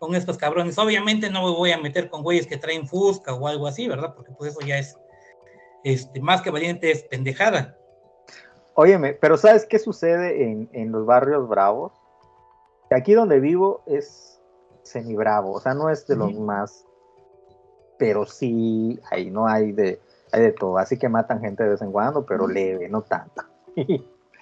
con 0.00 0.16
estos 0.16 0.36
cabrones. 0.38 0.76
Obviamente 0.76 1.30
no 1.30 1.44
me 1.44 1.50
voy 1.52 1.70
a 1.70 1.78
meter 1.78 2.10
con 2.10 2.24
güeyes 2.24 2.48
que 2.48 2.56
traen 2.56 2.88
fusca 2.88 3.32
o 3.32 3.46
algo 3.46 3.68
así, 3.68 3.86
¿verdad? 3.86 4.12
Porque 4.16 4.32
pues 4.36 4.50
eso 4.50 4.66
ya 4.66 4.76
es, 4.76 4.98
este, 5.84 6.20
más 6.20 6.42
que 6.42 6.50
valiente 6.50 6.90
es 6.90 7.04
pendejada. 7.04 7.77
Óyeme, 8.80 9.12
pero 9.12 9.36
¿sabes 9.36 9.66
qué 9.66 9.80
sucede 9.80 10.44
en, 10.44 10.68
en 10.72 10.92
los 10.92 11.04
barrios 11.04 11.48
bravos? 11.48 11.92
Aquí 12.92 13.12
donde 13.12 13.40
vivo 13.40 13.82
es 13.86 14.40
semi-bravo, 14.84 15.50
o 15.50 15.60
sea, 15.60 15.74
no 15.74 15.90
es 15.90 16.06
de 16.06 16.14
los 16.14 16.32
Ujú. 16.32 16.42
más, 16.42 16.86
pero 17.98 18.24
sí, 18.24 19.00
ahí 19.10 19.32
no 19.32 19.48
hay 19.48 19.72
de, 19.72 20.00
hay 20.30 20.42
de 20.42 20.52
todo, 20.52 20.78
así 20.78 20.96
que 20.96 21.08
matan 21.08 21.40
gente 21.40 21.64
de 21.64 21.70
vez 21.70 21.82
en 21.82 21.90
cuando, 21.90 22.24
pero 22.24 22.46
leve, 22.46 22.88
no 22.88 23.02
tanto. 23.02 23.42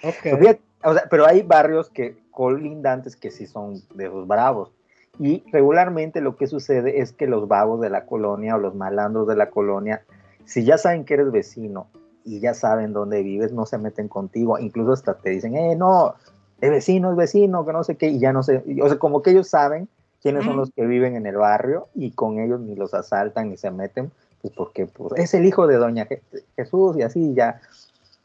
Ok. 0.03 0.37
Pues 0.39 0.59
o 0.83 0.93
sea, 0.93 1.07
pero 1.09 1.25
hay 1.25 1.41
barrios 1.41 1.89
que 1.89 2.19
colindantes 2.29 3.15
que 3.15 3.31
sí 3.31 3.47
son 3.47 3.81
de 3.95 4.07
los 4.07 4.27
bravos. 4.27 4.71
Y 5.17 5.43
regularmente 5.51 6.21
lo 6.21 6.35
que 6.35 6.45
sucede 6.45 7.01
es 7.01 7.11
que 7.11 7.25
los 7.25 7.47
vagos 7.47 7.81
de 7.81 7.89
la 7.89 8.05
colonia 8.05 8.55
o 8.55 8.59
los 8.59 8.75
malandros 8.75 9.27
de 9.27 9.35
la 9.35 9.49
colonia, 9.49 10.05
si 10.45 10.63
ya 10.63 10.77
saben 10.77 11.05
que 11.05 11.15
eres 11.15 11.31
vecino 11.31 11.87
y 12.27 12.39
ya 12.39 12.53
saben 12.53 12.93
dónde 12.93 13.23
vives, 13.23 13.53
no 13.53 13.65
se 13.65 13.77
meten 13.77 14.07
contigo. 14.09 14.59
Incluso 14.59 14.91
hasta 14.91 15.17
te 15.17 15.29
dicen, 15.29 15.55
eh, 15.55 15.75
no, 15.75 16.15
es 16.59 16.69
vecino, 16.69 17.11
es 17.11 17.17
vecino, 17.17 17.65
que 17.65 17.73
no 17.73 17.83
sé 17.83 17.95
qué, 17.95 18.09
y 18.09 18.19
ya 18.19 18.33
no 18.33 18.43
sé. 18.43 18.63
O 18.81 18.87
sea, 18.87 18.99
como 18.99 19.21
que 19.21 19.31
ellos 19.31 19.47
saben 19.47 19.87
quiénes 20.21 20.43
son 20.45 20.57
los 20.57 20.71
que 20.71 20.85
viven 20.85 21.15
en 21.15 21.25
el 21.25 21.37
barrio 21.37 21.87
y 21.95 22.11
con 22.11 22.39
ellos 22.39 22.59
ni 22.59 22.75
los 22.75 22.93
asaltan 22.93 23.49
ni 23.49 23.57
se 23.57 23.71
meten, 23.71 24.11
pues 24.41 24.53
porque 24.53 24.85
pues, 24.87 25.13
es 25.15 25.33
el 25.33 25.45
hijo 25.45 25.67
de 25.67 25.77
Doña 25.77 26.05
Je- 26.07 26.21
Jesús 26.55 26.97
y 26.97 27.03
así 27.03 27.33
ya 27.33 27.61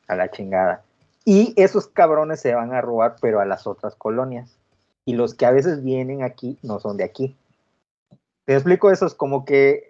a 0.09 0.17
la 0.17 0.31
chingada. 0.31 0.83
Y 1.25 1.55
esos 1.57 1.87
cabrones 1.87 2.41
se 2.41 2.55
van 2.55 2.73
a 2.75 2.81
robar, 2.81 3.17
pero 3.21 3.41
a 3.41 3.45
las 3.45 3.67
otras 3.69 3.95
colonias. 3.95 4.57
Y 5.05 5.15
los 5.15 5.35
que 5.35 5.47
a 5.47 5.53
veces 5.53 5.85
vienen 5.85 6.25
aquí 6.25 6.59
no 6.63 6.81
son 6.81 6.97
de 6.97 7.05
aquí. 7.05 7.37
Te 8.45 8.55
explico 8.55 8.91
eso, 8.91 9.07
es 9.07 9.15
como 9.15 9.45
que. 9.45 9.89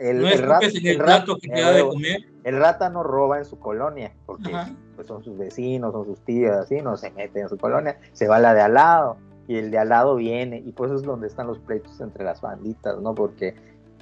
El, 0.00 0.22
no 0.22 0.28
el 0.28 0.42
rat- 0.42 0.62
el 0.64 0.86
el 0.86 0.98
rat- 0.98 1.04
plato 1.24 1.38
que 1.38 1.48
te 1.48 1.60
da 1.60 1.70
de 1.72 1.82
comer. 1.86 2.20
el 2.44 2.56
rata 2.58 2.88
no 2.90 3.02
roba 3.04 3.38
en 3.38 3.44
su 3.44 3.58
colonia, 3.58 4.12
porque 4.26 4.50
pues, 4.96 5.06
son 5.06 5.22
sus 5.22 5.36
vecinos, 5.38 5.92
son 5.92 6.06
sus 6.06 6.20
tías, 6.24 6.56
así, 6.58 6.80
no 6.82 6.96
se 6.96 7.10
mete 7.12 7.40
en 7.40 7.48
su 7.48 7.56
colonia, 7.58 7.98
se 8.12 8.26
va 8.26 8.38
la 8.38 8.54
de 8.54 8.62
al 8.62 8.74
lado, 8.74 9.16
y 9.46 9.56
el 9.56 9.70
de 9.70 9.78
al 9.78 9.90
lado 9.90 10.16
viene, 10.16 10.58
y 10.64 10.72
pues 10.72 10.90
es 10.90 11.02
donde 11.02 11.26
están 11.28 11.46
los 11.46 11.58
pleitos 11.58 12.00
entre 12.00 12.24
las 12.24 12.40
banditas, 12.40 12.98
¿no? 13.00 13.14
Porque 13.14 13.54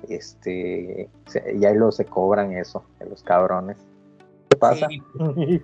este 0.09 1.09
se- 1.27 1.55
y 1.57 1.65
ahí 1.65 1.77
lo 1.77 1.91
se 1.93 2.05
cobran 2.05 2.53
eso, 2.53 2.85
los 3.09 3.23
cabrones. 3.23 3.79
¿Qué 4.51 4.57
pasa? 4.57 4.87
Sí. 4.89 5.03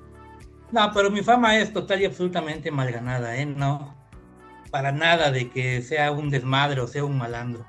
No, 0.72 0.90
pero 0.92 1.08
mi 1.08 1.22
fama 1.22 1.56
es 1.58 1.72
total 1.72 2.00
y 2.00 2.04
absolutamente 2.04 2.72
mal 2.72 2.90
ganada, 2.90 3.36
¿eh? 3.36 3.46
No, 3.46 3.94
para 4.72 4.90
nada 4.90 5.30
de 5.30 5.48
que 5.48 5.82
sea 5.82 6.10
un 6.10 6.30
desmadre 6.30 6.80
o 6.80 6.88
sea 6.88 7.04
un 7.04 7.16
malandro. 7.16 7.64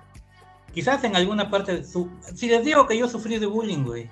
Quizás 0.75 1.03
en 1.05 1.15
alguna 1.15 1.49
parte, 1.49 1.77
de 1.77 1.83
su... 1.83 2.09
si 2.21 2.47
les 2.47 2.63
digo 2.63 2.85
que 2.85 2.97
yo 2.97 3.07
sufrí 3.07 3.39
de 3.39 3.47
bullying, 3.47 3.83
güey. 3.83 4.09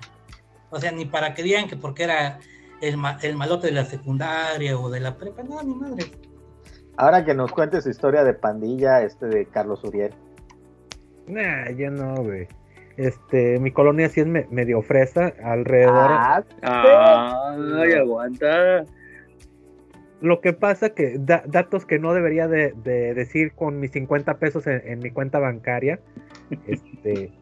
O 0.70 0.80
sea, 0.80 0.90
ni 0.90 1.04
para 1.04 1.34
que 1.34 1.44
digan 1.44 1.68
que 1.68 1.76
porque 1.76 2.02
era 2.02 2.40
el, 2.80 2.96
ma- 2.96 3.18
el 3.22 3.36
malote 3.36 3.68
de 3.68 3.74
la 3.74 3.84
secundaria 3.84 4.76
o 4.76 4.90
de 4.90 4.98
la 4.98 5.16
prepa, 5.16 5.42
no, 5.44 5.62
ni 5.62 5.74
madre. 5.74 6.06
Ahora 6.96 7.24
que 7.24 7.34
nos 7.34 7.52
cuente 7.52 7.80
su 7.80 7.90
historia 7.90 8.24
de 8.24 8.34
pandilla, 8.34 9.02
este 9.02 9.26
de 9.26 9.46
Carlos 9.46 9.84
Uriel. 9.84 10.12
Nah, 11.28 11.70
yo 11.70 11.90
no, 11.90 12.14
güey. 12.16 12.48
Este, 12.96 13.58
mi 13.58 13.70
colonia 13.72 14.08
sí 14.08 14.20
es 14.20 14.26
me- 14.26 14.46
medio 14.50 14.80
fresa, 14.82 15.32
alrededor. 15.44 16.10
Ah, 16.12 16.42
Ay, 16.62 17.92
aguanta. 17.92 18.84
Lo 20.20 20.40
que 20.40 20.52
pasa 20.52 20.90
que 20.90 21.16
da- 21.18 21.42
datos 21.46 21.84
que 21.84 21.98
no 21.98 22.14
debería 22.14 22.48
de, 22.48 22.72
de 22.82 23.12
decir 23.14 23.52
con 23.52 23.80
mis 23.80 23.90
50 23.90 24.38
pesos 24.38 24.66
en, 24.66 24.80
en 24.86 24.98
mi 25.00 25.10
cuenta 25.10 25.38
bancaria. 25.38 26.00
Este, 26.66 27.32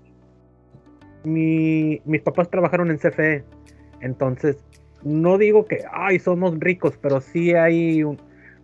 mi- 1.25 2.01
mis 2.05 2.23
papás 2.23 2.49
trabajaron 2.51 2.91
en 2.91 2.99
CFE, 2.99 3.45
entonces 4.01 4.57
no 5.03 5.39
digo 5.39 5.67
que 5.67 5.85
ay 5.93 6.19
somos 6.19 6.59
ricos, 6.59 6.99
pero 7.01 7.21
sí 7.21 7.55
hay 7.55 8.03
un 8.05 8.19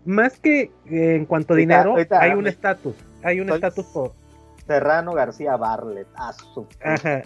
más 0.04 0.38
que 0.40 0.70
eh, 0.90 1.14
en 1.16 1.26
cuanto 1.26 1.52
a 1.52 1.56
Ahorita- 1.56 1.74
dinero 1.76 1.90
ahorita- 1.92 2.20
hay 2.20 2.32
un 2.32 2.46
estatus, 2.46 2.94
hay 3.22 3.40
un 3.40 3.50
estatus 3.50 3.86
por 3.86 4.12
Serrano 4.66 5.12
García 5.12 5.56
Barlet. 5.56 6.06
Su 6.54 6.66
Ajá. 6.84 7.22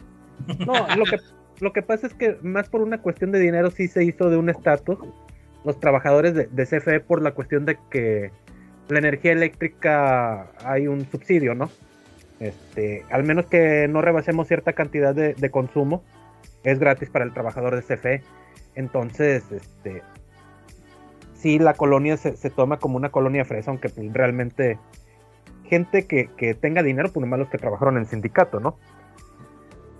No, 0.66 0.74
lo 0.96 1.04
que, 1.04 1.18
lo 1.60 1.72
que 1.72 1.82
pasa 1.82 2.06
es 2.06 2.14
que 2.14 2.36
más 2.42 2.68
por 2.68 2.80
una 2.82 3.00
cuestión 3.00 3.30
de 3.32 3.38
dinero 3.38 3.70
sí 3.70 3.88
se 3.88 4.04
hizo 4.04 4.30
de 4.30 4.36
un 4.36 4.48
estatus 4.48 4.98
los 5.64 5.78
trabajadores 5.78 6.34
de, 6.34 6.46
de 6.46 6.66
CFE 6.66 7.00
por 7.00 7.22
la 7.22 7.32
cuestión 7.32 7.64
de 7.64 7.78
que 7.90 8.30
la 8.88 8.98
energía 8.98 9.32
eléctrica 9.32 10.50
hay 10.64 10.88
un 10.88 11.08
subsidio, 11.10 11.54
¿no? 11.54 11.70
Este, 12.42 13.04
al 13.10 13.22
menos 13.22 13.46
que 13.46 13.86
no 13.88 14.02
rebasemos 14.02 14.48
cierta 14.48 14.72
cantidad 14.72 15.14
de, 15.14 15.34
de 15.34 15.50
consumo, 15.50 16.02
es 16.64 16.80
gratis 16.80 17.08
para 17.08 17.24
el 17.24 17.32
trabajador 17.32 17.76
de 17.76 17.82
CFE. 17.82 18.22
Entonces, 18.74 19.44
este, 19.52 20.02
sí, 21.34 21.60
la 21.60 21.74
colonia 21.74 22.16
se, 22.16 22.36
se 22.36 22.50
toma 22.50 22.78
como 22.78 22.96
una 22.96 23.10
colonia 23.10 23.44
fresa, 23.44 23.70
aunque 23.70 23.88
pues, 23.90 24.12
realmente 24.12 24.78
gente 25.68 26.06
que, 26.06 26.30
que 26.36 26.54
tenga 26.54 26.82
dinero, 26.82 27.12
pues 27.12 27.22
nomás 27.22 27.38
los 27.38 27.48
que 27.48 27.58
trabajaron 27.58 27.96
en 27.96 28.02
el 28.02 28.08
sindicato, 28.08 28.58
¿no? 28.58 28.76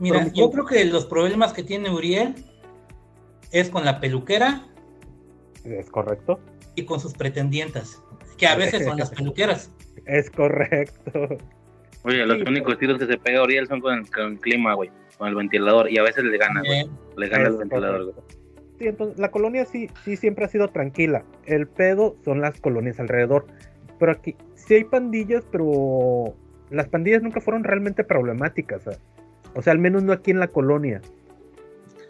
Mira, 0.01 0.19
Pero 0.19 0.33
yo 0.35 0.51
creo 0.51 0.67
que 0.67 0.85
los 0.85 1.07
problemas 1.07 1.53
que 1.53 1.63
tiene 1.63 1.91
Uriel 1.91 2.35
es 3.53 3.71
con 3.71 3.85
la 3.85 4.01
peluquera 4.01 4.67
Es 5.65 5.91
correcto. 5.91 6.41
y 6.75 6.85
con 6.87 6.99
sus 6.99 7.13
pretendientas, 7.15 8.03
que 8.37 8.49
a 8.49 8.57
veces 8.57 8.85
son 8.85 8.99
las 8.99 9.11
peluqueras. 9.15 9.71
Es 10.07 10.29
correcto. 10.29 11.39
Oye, 12.05 12.27
los 12.27 12.39
Sí, 12.39 12.45
únicos 12.47 12.79
tiros 12.79 12.99
que 12.99 13.07
se 13.07 13.17
pega 13.19 13.43
Oriel 13.43 13.67
son 13.69 13.81
con 13.81 13.95
el, 13.99 14.11
con 14.11 14.33
el 14.33 14.39
clima, 14.41 14.75
güey. 14.75 14.91
Con 15.19 15.29
el 15.29 15.35
ventilador. 15.35 15.91
Y 15.91 15.99
a 15.99 16.03
veces 16.03 16.25
le 16.25 16.37
gana, 16.39 16.63
güey. 16.65 16.89
Le 17.17 17.29
gana 17.29 17.49
el 17.49 17.57
ventilador, 17.57 18.05
güey. 18.05 18.17
Sí, 18.79 18.89
entonces 18.89 19.19
la 19.19 19.31
colonia 19.31 19.65
sí, 19.65 19.89
sí 20.05 20.17
siempre 20.17 20.45
ha 20.45 20.49
sido 20.49 20.69
tranquila. 20.69 21.25
El 21.45 21.69
pedo 21.69 22.17
son 22.25 22.41
las 22.41 22.61
colonias 22.61 22.99
alrededor. 22.99 23.47
Pero 23.99 24.13
aquí 24.13 24.35
sí 24.55 24.75
hay 24.75 24.85
pandillas, 24.85 25.45
pero 25.53 26.35
las 26.71 26.89
pandillas 26.89 27.23
nunca 27.23 27.41
fueron 27.41 27.63
realmente 27.63 28.03
problemáticas. 28.03 28.83
¿sabes? 28.83 29.01
O 29.55 29.63
sea, 29.63 29.73
al 29.73 29.79
menos 29.79 30.03
no 30.03 30.13
aquí 30.13 30.33
en 30.33 30.41
la 30.41 30.49
colonia. 30.49 31.01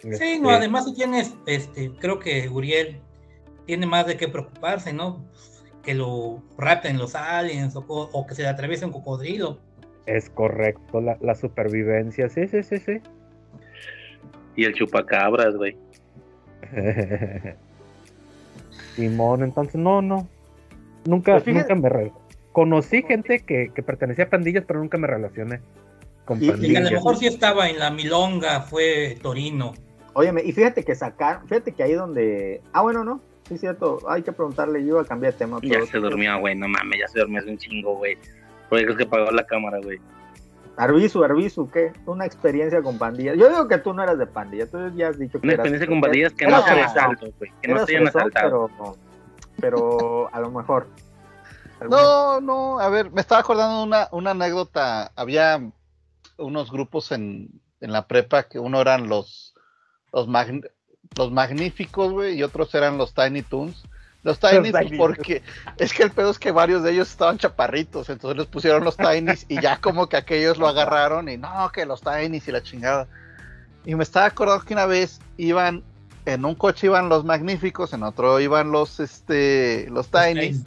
Sí, 0.01 0.09
Este, 0.09 0.41
no, 0.41 0.51
además 0.51 0.87
si 0.87 0.95
tienes, 0.95 1.35
este, 1.47 1.93
creo 2.01 2.19
que 2.19 2.49
Uriel 2.49 3.01
tiene 3.67 3.87
más 3.87 4.07
de 4.07 4.17
qué 4.17 4.27
preocuparse, 4.29 4.93
¿no? 4.93 5.25
Que 5.83 5.95
lo 5.95 6.43
rapten 6.57 6.99
los 6.99 7.15
aliens 7.15 7.75
o 7.77 8.27
que 8.27 8.35
se 8.35 8.43
le 8.43 8.49
atraviese 8.49 8.85
un 8.87 8.93
cocodrilo. 8.93 9.61
Es 10.07 10.31
correcto, 10.31 11.01
la, 11.01 11.17
la 11.21 11.35
supervivencia. 11.35 12.29
Sí, 12.29 12.47
sí, 12.49 12.63
sí, 12.63 12.79
sí. 12.79 13.01
Y 14.57 14.65
el 14.65 14.75
chupacabras, 14.75 15.55
güey. 15.57 15.77
Simón, 18.97 19.43
entonces 19.43 19.77
no, 19.77 20.03
no. 20.03 20.29
Nunca, 21.05 21.41
Pues 21.41 21.55
nunca 21.55 21.75
me 21.75 21.89
re- 21.89 22.13
conocí 22.53 23.03
gente 23.03 23.41
que, 23.41 23.71
que 23.75 23.83
pertenecía 23.83 24.25
a 24.25 24.31
pandillas, 24.31 24.65
pero 24.67 24.81
nunca 24.81 24.99
me 24.99 25.07
relacioné 25.07 25.61
con 26.25 26.41
Y- 26.41 26.45
y 26.45 26.47
Y 26.47 26.51
a 26.51 26.53
pandillas. 26.53 26.85
lo 26.85 26.91
mejor 26.93 27.17
sí 27.17 27.27
estaba 27.27 27.69
en 27.69 27.79
la 27.79 27.91
milonga, 27.91 28.61
fue 28.63 29.17
Torino. 29.23 29.73
Óyeme, 30.15 30.43
y 30.45 30.53
fíjate 30.53 30.85
que 30.85 30.95
sacar, 30.95 31.41
fíjate 31.49 31.73
que 31.73 31.83
ahí 31.83 31.95
donde. 31.95 32.61
Ah, 32.73 32.83
bueno, 32.83 33.03
no. 33.03 33.21
Sí, 33.49 33.57
cierto. 33.59 33.99
Hay 34.09 34.23
que 34.23 34.31
preguntarle. 34.33 34.81
Yo 34.83 34.89
iba 34.89 35.03
a 35.03 35.05
cambiar 35.05 35.33
de 35.33 35.39
tema. 35.39 35.59
Ya 35.63 35.85
se 35.87 35.99
durmió, 35.99 36.39
güey. 36.39 36.55
No 36.55 36.69
mames, 36.69 37.01
ya 37.01 37.09
se 37.09 37.19
durmió 37.21 37.41
hace 37.41 37.51
un 37.51 37.59
chingo, 37.59 37.97
güey. 37.97 38.17
Porque 38.81 38.97
que 38.97 39.03
apagó 39.05 39.31
la 39.31 39.45
cámara, 39.45 39.79
güey. 39.83 39.99
Arbizu, 40.77 41.23
Arbizu, 41.23 41.71
¿qué? 41.71 41.93
Una 42.07 42.25
experiencia 42.25 42.81
con 42.83 42.97
pandillas. 42.99 43.37
Yo 43.37 43.49
digo 43.51 43.69
que 43.69 43.77
tú 43.79 43.93
no 43.93 44.03
eras 44.03 44.19
de 44.19 44.27
pandilla. 44.27 44.67
Tú 44.67 44.79
ya 44.97 45.09
has 45.09 45.19
dicho 45.19 45.39
que 45.41 45.47
Una 45.47 45.53
eras- 45.55 45.67
experiencia 45.67 45.87
con 45.89 46.01
pandillas 46.01 46.33
que 46.33 46.47
no 46.47 46.63
se 46.63 46.71
asaltado, 46.71 47.33
güey. 47.39 47.53
Que 47.61 47.69
no 47.69 47.87
se 47.87 47.97
hayan 47.97 48.09
asaltado. 48.09 48.71
Pero, 48.79 48.97
pero 49.61 50.35
a 50.35 50.41
lo 50.41 50.51
mejor. 50.51 50.87
No, 51.91 52.41
no, 52.41 52.79
a 52.79 52.89
ver, 52.91 53.11
me 53.11 53.21
estaba 53.21 53.41
acordando 53.41 53.79
de 53.79 53.83
una, 53.85 54.09
una 54.13 54.31
anécdota. 54.31 55.11
Había 55.17 55.61
unos 56.39 56.71
grupos 56.71 57.11
en, 57.11 57.49
en 57.81 57.93
la 57.93 58.07
prepa 58.07 58.45
que 58.45 58.61
uno 58.61 58.81
eran 58.81 59.09
los, 59.09 59.53
los, 60.13 60.29
magn- 60.29 60.71
los 61.19 61.33
magníficos, 61.33 62.13
güey, 62.13 62.37
y 62.39 62.45
otros 62.45 62.73
eran 62.77 62.99
los 62.99 63.15
Tiny 63.15 63.43
Toons. 63.43 63.83
Los 64.23 64.39
Tiny 64.39 64.71
Los 64.71 64.93
porque 64.97 65.43
es 65.79 65.93
que 65.93 66.05
el 66.05 66.13
pedo 66.13 66.31
es 66.31 66.39
que 66.39 66.53
varios 66.53 66.83
de 66.83 66.93
ellos 66.93 67.11
estaban 67.11 67.39
chaparritos, 67.39 68.09
entonces 68.09 68.39
les 68.39 68.47
pusieron 68.47 68.85
los 68.85 68.97
Tinies 68.97 69.47
y 69.49 69.61
ya 69.61 69.79
como 69.79 70.09
que 70.09 70.17
aquellos 70.17 70.59
lo 70.59 70.69
agarraron 70.69 71.29
y 71.29 71.37
no, 71.37 71.71
que 71.73 71.87
los 71.87 72.03
Tinies 72.03 72.47
y 72.47 72.53
la 72.53 72.63
chingada. 72.63 73.09
Y 73.85 73.97
me 73.97 74.05
estaba 74.05 74.27
acordando 74.27 74.65
que 74.65 74.75
una 74.75 74.87
vez 74.87 75.21
iban, 75.39 75.83
en 76.25 76.45
un 76.45 76.55
coche 76.55 76.87
iban 76.87 77.09
los 77.09 77.25
magníficos, 77.25 77.93
en 77.95 78.05
otro 78.05 78.39
iban 78.39 78.71
los, 78.71 79.01
este, 79.01 79.89
los 79.91 80.09
Tinies 80.09 80.61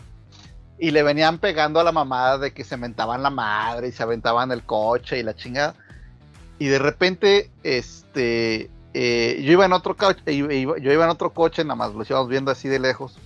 y 0.77 0.91
le 0.91 1.03
venían 1.03 1.37
pegando 1.37 1.79
a 1.79 1.83
la 1.83 1.93
mamada 1.93 2.37
de 2.37 2.51
que 2.51 2.63
se 2.63 2.75
mentaban 2.75 3.23
la 3.23 3.29
madre 3.29 3.87
y 3.87 3.91
se 3.91 4.03
aventaban 4.03 4.51
el 4.51 4.63
coche 4.63 5.17
y 5.19 5.23
la 5.23 5.33
chingada. 5.33 5.75
Y 6.59 6.67
de 6.67 6.79
repente, 6.79 7.49
este, 7.63 8.69
eh, 8.93 9.41
yo 9.43 9.51
iba 9.53 9.65
en 9.65 9.73
otro 9.73 9.95
coche, 9.95 10.21
yo 10.25 10.91
iba 10.91 11.03
en 11.05 11.09
otro 11.09 11.31
coche, 11.31 11.63
nada 11.63 11.75
más 11.75 11.93
lo 11.93 12.03
íbamos 12.03 12.27
viendo 12.27 12.51
así 12.51 12.67
de 12.67 12.79
lejos. 12.79 13.17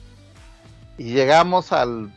Y 1.00 1.14
llegamos 1.14 1.72
al 1.72 2.12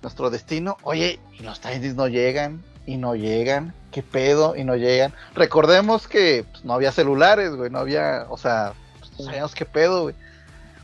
nuestro 0.00 0.30
destino. 0.30 0.78
Oye, 0.82 1.18
y 1.38 1.42
los 1.42 1.60
Tinies 1.60 1.96
no 1.96 2.08
llegan, 2.08 2.62
y 2.86 2.96
no 2.96 3.14
llegan. 3.14 3.74
¿Qué 3.92 4.02
pedo? 4.02 4.56
Y 4.56 4.64
no 4.64 4.76
llegan. 4.76 5.12
Recordemos 5.34 6.08
que 6.08 6.46
pues, 6.50 6.64
no 6.64 6.72
había 6.72 6.90
celulares, 6.90 7.54
güey, 7.54 7.68
no 7.68 7.80
había, 7.80 8.26
o 8.30 8.38
sea, 8.38 8.72
pues, 8.98 9.12
no 9.18 9.24
sabíamos 9.26 9.54
qué 9.54 9.66
pedo, 9.66 10.04
güey. 10.04 10.14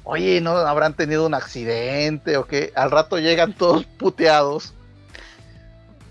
Oye, 0.02 0.42
¿no 0.42 0.50
habrán 0.50 0.92
tenido 0.92 1.24
un 1.24 1.32
accidente 1.32 2.36
o 2.36 2.44
qué? 2.44 2.72
Al 2.74 2.90
rato 2.90 3.18
llegan 3.18 3.52
todos 3.58 3.84
puteados. 3.84 4.74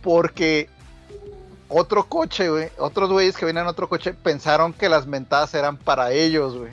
Porque 0.01 0.67
otro 1.69 2.05
coche, 2.05 2.49
güey, 2.49 2.69
otros 2.77 3.11
güeyes 3.11 3.37
que 3.37 3.45
venían 3.45 3.65
en 3.65 3.69
otro 3.69 3.89
coche 3.89 4.13
pensaron 4.13 4.73
que 4.73 4.89
las 4.89 5.07
mentadas 5.07 5.53
eran 5.53 5.77
para 5.77 6.11
ellos, 6.11 6.57
güey. 6.57 6.71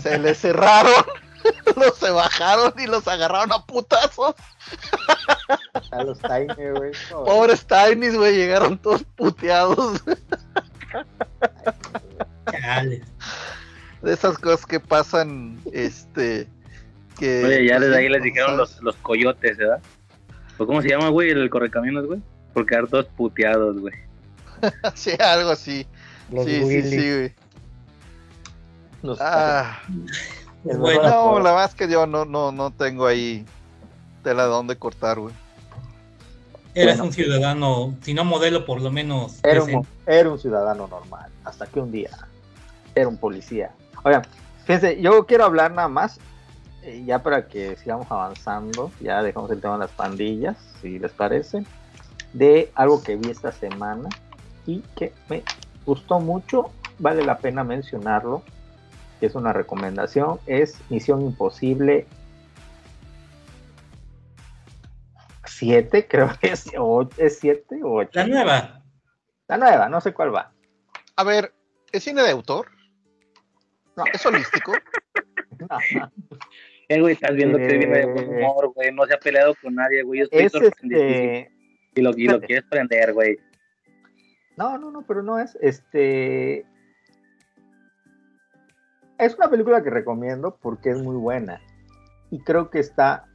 Se 0.00 0.18
les 0.18 0.38
cerraron, 0.42 1.04
los 1.76 1.96
se 1.96 2.10
bajaron 2.10 2.72
y 2.78 2.86
los 2.86 3.06
agarraron 3.08 3.52
a 3.52 3.64
putazos. 3.64 4.34
A 5.90 6.04
los 6.04 6.18
Tiny, 6.18 6.70
güey. 6.76 6.92
Pobres 7.10 7.66
Tinies, 7.66 8.16
güey, 8.16 8.36
llegaron 8.36 8.78
todos 8.78 9.02
puteados. 9.16 10.02
De 14.02 14.12
esas 14.12 14.38
cosas 14.38 14.66
que 14.66 14.80
pasan, 14.80 15.60
este. 15.72 16.48
Que, 17.18 17.44
Oye, 17.44 17.66
ya 17.66 17.78
desde 17.78 17.98
ahí 17.98 18.08
les 18.08 18.22
dijeron 18.22 18.56
los, 18.56 18.80
los 18.82 18.96
coyotes, 18.96 19.58
¿verdad? 19.58 19.80
¿O 20.56 20.66
cómo 20.66 20.80
se 20.82 20.88
llama, 20.88 21.08
güey, 21.08 21.30
el 21.30 21.50
correcaminos, 21.50 22.06
güey? 22.06 22.20
Por 22.54 22.66
quedar 22.66 22.88
todos 22.88 23.06
puteados, 23.06 23.78
güey. 23.78 23.94
Sí, 24.94 25.12
algo 25.18 25.50
así. 25.50 25.86
Los 26.30 26.44
sí, 26.44 26.62
sí, 26.66 26.82
sí, 26.82 26.96
güey. 26.96 27.34
los 29.02 29.18
Ah, 29.20 29.80
Bueno, 30.64 31.02
no, 31.02 31.38
la 31.40 31.50
verdad 31.52 31.70
es 31.70 31.74
que 31.74 31.88
yo 31.88 32.06
no, 32.06 32.24
no, 32.24 32.52
no 32.52 32.70
tengo 32.70 33.06
ahí 33.06 33.46
tela 34.22 34.44
de 34.44 34.50
dónde 34.50 34.76
cortar, 34.76 35.18
güey. 35.18 35.34
Eres 36.74 36.96
Bueno. 36.96 37.04
un 37.08 37.12
ciudadano, 37.12 37.94
si 38.02 38.14
no 38.14 38.24
modelo, 38.24 38.64
por 38.64 38.80
lo 38.80 38.90
menos. 38.92 39.40
Era 39.42 39.62
un, 39.62 39.86
era 40.06 40.30
un 40.30 40.38
ciudadano 40.38 40.86
normal, 40.86 41.30
hasta 41.44 41.66
que 41.66 41.80
un 41.80 41.90
día 41.90 42.10
era 42.94 43.08
un 43.08 43.16
policía. 43.16 43.72
Oigan, 44.04 44.22
fíjense, 44.64 45.00
yo 45.00 45.26
quiero 45.26 45.44
hablar 45.44 45.72
nada 45.72 45.88
más, 45.88 46.18
eh, 46.82 47.02
ya 47.04 47.22
para 47.22 47.48
que 47.48 47.76
sigamos 47.76 48.06
avanzando, 48.10 48.92
ya 49.00 49.22
dejamos 49.22 49.50
el 49.50 49.60
tema 49.60 49.74
de 49.74 49.80
las 49.80 49.90
pandillas, 49.90 50.56
si 50.80 50.98
les 50.98 51.10
parece, 51.12 51.64
de 52.32 52.70
algo 52.74 53.02
que 53.02 53.16
vi 53.16 53.30
esta 53.30 53.50
semana 53.50 54.08
y 54.66 54.80
que 54.96 55.12
me 55.28 55.42
gustó 55.84 56.20
mucho, 56.20 56.70
vale 56.98 57.24
la 57.24 57.38
pena 57.38 57.64
mencionarlo, 57.64 58.42
que 59.20 59.26
es 59.26 59.34
una 59.34 59.52
recomendación, 59.52 60.40
es 60.46 60.80
Misión 60.88 61.20
Imposible 61.20 62.06
7, 65.44 66.06
creo 66.08 66.30
que 66.40 66.48
es, 66.48 66.70
o, 66.76 67.08
es 67.18 67.38
7 67.38 67.82
o 67.84 67.98
8. 67.98 68.10
La 68.14 68.26
nueva. 68.26 68.82
La 69.46 69.56
nueva, 69.58 69.88
no 69.88 70.00
sé 70.00 70.12
cuál 70.14 70.34
va. 70.34 70.52
A 71.16 71.24
ver, 71.24 71.52
¿es 71.92 72.02
cine 72.02 72.22
de 72.22 72.30
autor? 72.30 72.68
No. 73.96 74.04
¿Es 74.12 74.24
holístico? 74.24 74.72
Eh, 76.92 77.00
güey, 77.00 77.14
estás 77.14 77.36
viendo 77.36 77.56
que 77.56 77.78
viene 77.78 77.98
de 77.98 78.06
buen 78.06 78.24
Eh. 78.24 78.38
humor, 78.38 78.72
güey. 78.74 78.92
No 78.92 79.06
se 79.06 79.14
ha 79.14 79.18
peleado 79.20 79.54
con 79.62 79.76
nadie, 79.76 80.02
güey. 80.02 80.20
Yo 80.20 80.24
estoy 80.24 80.42
Es 80.44 80.54
este. 80.54 81.52
Y 81.94 82.00
lo, 82.00 82.10
y 82.16 82.26
lo 82.26 82.40
quieres 82.40 82.64
prender, 82.68 83.12
güey. 83.12 83.38
No, 84.56 84.76
no, 84.76 84.90
no, 84.90 85.06
pero 85.06 85.22
no 85.22 85.38
es. 85.38 85.56
Este. 85.60 86.66
Es 89.20 89.36
una 89.36 89.50
película 89.50 89.82
que 89.82 89.90
recomiendo 89.90 90.56
porque 90.62 90.88
es 90.88 91.02
muy 91.02 91.14
buena. 91.14 91.60
Y 92.30 92.40
creo 92.40 92.70
que 92.70 92.78
está 92.78 93.26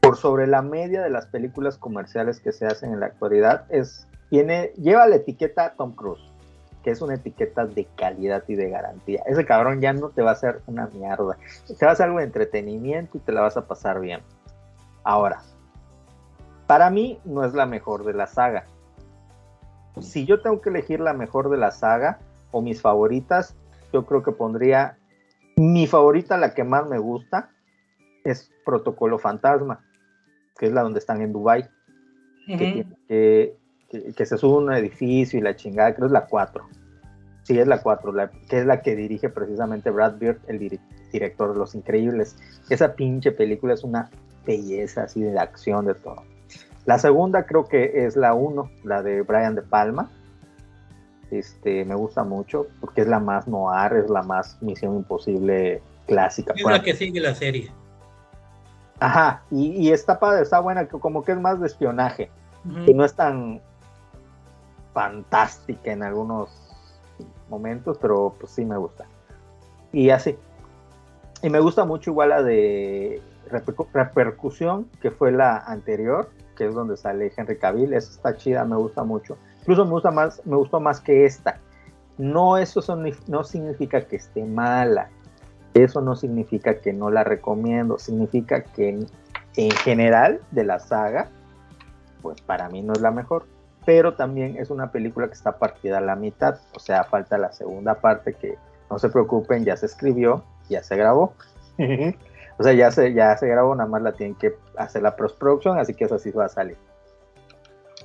por 0.00 0.16
sobre 0.16 0.46
la 0.46 0.62
media 0.62 1.02
de 1.02 1.10
las 1.10 1.26
películas 1.26 1.76
comerciales 1.76 2.40
que 2.40 2.50
se 2.50 2.64
hacen 2.64 2.94
en 2.94 3.00
la 3.00 3.06
actualidad. 3.06 3.66
Es, 3.68 4.08
tiene, 4.30 4.72
lleva 4.78 5.06
la 5.06 5.16
etiqueta 5.16 5.74
Tom 5.76 5.94
Cruise, 5.94 6.32
que 6.82 6.92
es 6.92 7.02
una 7.02 7.16
etiqueta 7.16 7.66
de 7.66 7.84
calidad 7.94 8.42
y 8.48 8.54
de 8.54 8.70
garantía. 8.70 9.22
Ese 9.26 9.44
cabrón 9.44 9.82
ya 9.82 9.92
no 9.92 10.08
te 10.08 10.22
va 10.22 10.30
a 10.30 10.32
hacer 10.32 10.62
una 10.66 10.86
mierda. 10.86 11.36
Te 11.66 11.84
va 11.84 11.90
a 11.90 11.92
hacer 11.92 12.06
algo 12.06 12.18
de 12.18 12.24
entretenimiento 12.24 13.18
y 13.18 13.20
te 13.20 13.32
la 13.32 13.42
vas 13.42 13.58
a 13.58 13.66
pasar 13.66 14.00
bien. 14.00 14.22
Ahora, 15.04 15.42
para 16.66 16.88
mí 16.88 17.20
no 17.26 17.44
es 17.44 17.52
la 17.52 17.66
mejor 17.66 18.02
de 18.06 18.14
la 18.14 18.26
saga. 18.26 18.64
Si 20.00 20.24
yo 20.24 20.40
tengo 20.40 20.62
que 20.62 20.70
elegir 20.70 21.00
la 21.00 21.12
mejor 21.12 21.50
de 21.50 21.58
la 21.58 21.70
saga 21.70 22.18
o 22.50 22.62
mis 22.62 22.80
favoritas, 22.80 23.56
yo 23.92 24.06
creo 24.06 24.22
que 24.22 24.32
pondría 24.32 24.98
mi 25.56 25.86
favorita, 25.86 26.36
la 26.38 26.54
que 26.54 26.64
más 26.64 26.88
me 26.88 26.98
gusta, 26.98 27.50
es 28.24 28.50
Protocolo 28.64 29.18
Fantasma, 29.18 29.84
que 30.58 30.66
es 30.66 30.72
la 30.72 30.82
donde 30.82 30.98
están 30.98 31.20
en 31.20 31.32
Dubai, 31.32 31.68
que, 32.46 32.86
que, 33.08 33.56
que, 34.16 34.26
se 34.26 34.38
sube 34.38 34.64
un 34.64 34.72
edificio 34.72 35.38
y 35.38 35.42
la 35.42 35.54
chingada, 35.56 35.94
creo 35.94 36.06
es 36.06 36.12
la 36.12 36.26
4. 36.26 36.64
Sí, 37.42 37.58
es 37.58 37.66
la 37.66 37.82
4, 37.82 38.14
que 38.48 38.58
es 38.58 38.66
la 38.66 38.82
que 38.82 38.94
dirige 38.96 39.28
precisamente 39.28 39.90
Brad 39.90 40.16
Bird, 40.18 40.38
el 40.46 40.58
director 41.12 41.52
de 41.52 41.58
Los 41.58 41.74
Increíbles. 41.74 42.36
Esa 42.70 42.94
pinche 42.94 43.32
película 43.32 43.74
es 43.74 43.82
una 43.82 44.10
belleza 44.46 45.04
así 45.04 45.20
de 45.20 45.38
acción, 45.38 45.84
de 45.86 45.94
todo. 45.94 46.22
La 46.84 46.98
segunda 46.98 47.46
creo 47.46 47.64
que 47.64 48.06
es 48.06 48.16
la 48.16 48.34
1, 48.34 48.70
la 48.84 49.02
de 49.02 49.22
Brian 49.22 49.54
De 49.54 49.62
Palma. 49.62 50.10
Este, 51.32 51.86
me 51.86 51.94
gusta 51.94 52.24
mucho 52.24 52.66
porque 52.78 53.00
es 53.00 53.08
la 53.08 53.18
más 53.18 53.48
noir, 53.48 53.94
es 53.94 54.10
la 54.10 54.22
más 54.22 54.60
Misión 54.60 54.96
Imposible 54.96 55.80
clásica. 56.06 56.52
Es 56.54 56.62
la 56.62 56.82
que 56.82 56.94
sigue 56.94 57.20
la 57.20 57.34
serie. 57.34 57.72
Ajá, 59.00 59.42
y, 59.50 59.90
está 59.90 60.20
padre, 60.20 60.42
está 60.42 60.60
buena, 60.60 60.86
como 60.86 61.24
que 61.24 61.32
es 61.32 61.40
más 61.40 61.58
de 61.58 61.66
espionaje, 61.66 62.30
y 62.86 62.94
no 62.94 63.04
es 63.04 63.14
tan 63.14 63.60
fantástica 64.92 65.90
en 65.90 66.04
algunos 66.04 66.50
momentos, 67.48 67.98
pero 68.00 68.36
pues 68.38 68.52
sí 68.52 68.64
me 68.64 68.76
gusta. 68.76 69.06
Y 69.90 70.10
así. 70.10 70.36
Y 71.42 71.50
me 71.50 71.58
gusta 71.58 71.84
mucho 71.84 72.10
igual 72.10 72.28
la 72.28 72.42
de 72.42 73.20
repercusión, 73.92 74.88
que 75.00 75.10
fue 75.10 75.32
la 75.32 75.56
anterior, 75.56 76.30
que 76.56 76.66
es 76.66 76.74
donde 76.74 76.96
sale 76.96 77.32
Henry 77.36 77.58
Cavill, 77.58 77.94
esa 77.94 78.10
está 78.10 78.36
chida, 78.36 78.64
me 78.64 78.76
gusta 78.76 79.02
mucho. 79.02 79.36
Incluso 79.62 79.84
me 79.84 79.92
gusta 79.92 80.10
más, 80.10 80.44
me 80.44 80.56
gustó 80.56 80.80
más 80.80 81.00
que 81.00 81.24
esta. 81.24 81.58
No, 82.18 82.58
eso 82.58 82.82
no 83.28 83.44
significa 83.44 84.02
que 84.02 84.16
esté 84.16 84.44
mala. 84.44 85.08
Eso 85.74 86.00
no 86.00 86.14
significa 86.16 86.80
que 86.80 86.92
no 86.92 87.10
la 87.10 87.24
recomiendo. 87.24 87.98
Significa 87.98 88.62
que 88.62 88.90
en, 88.90 89.06
en 89.56 89.70
general 89.70 90.40
de 90.50 90.64
la 90.64 90.78
saga, 90.78 91.30
pues 92.20 92.40
para 92.42 92.68
mí 92.68 92.82
no 92.82 92.92
es 92.92 93.00
la 93.00 93.10
mejor. 93.10 93.46
Pero 93.86 94.14
también 94.14 94.56
es 94.58 94.70
una 94.70 94.92
película 94.92 95.28
que 95.28 95.34
está 95.34 95.58
partida 95.58 95.98
a 95.98 96.02
la 96.02 96.16
mitad. 96.16 96.58
O 96.76 96.80
sea, 96.80 97.04
falta 97.04 97.38
la 97.38 97.52
segunda 97.52 97.94
parte 97.94 98.34
que 98.34 98.56
no 98.90 98.98
se 98.98 99.08
preocupen, 99.08 99.64
ya 99.64 99.76
se 99.76 99.86
escribió, 99.86 100.44
ya 100.68 100.82
se 100.82 100.96
grabó. 100.96 101.34
O 102.58 102.64
sea, 102.64 102.74
ya 102.74 102.90
se, 102.90 103.12
ya 103.14 103.36
se 103.36 103.48
grabó, 103.48 103.74
nada 103.74 103.88
más 103.88 104.02
la 104.02 104.12
tienen 104.12 104.36
que 104.36 104.54
hacer 104.76 105.02
la 105.02 105.16
postproducción, 105.16 105.78
así 105.78 105.94
que 105.94 106.04
eso 106.04 106.18
sí 106.18 106.30
va 106.30 106.44
a 106.44 106.48
salir. 106.48 106.76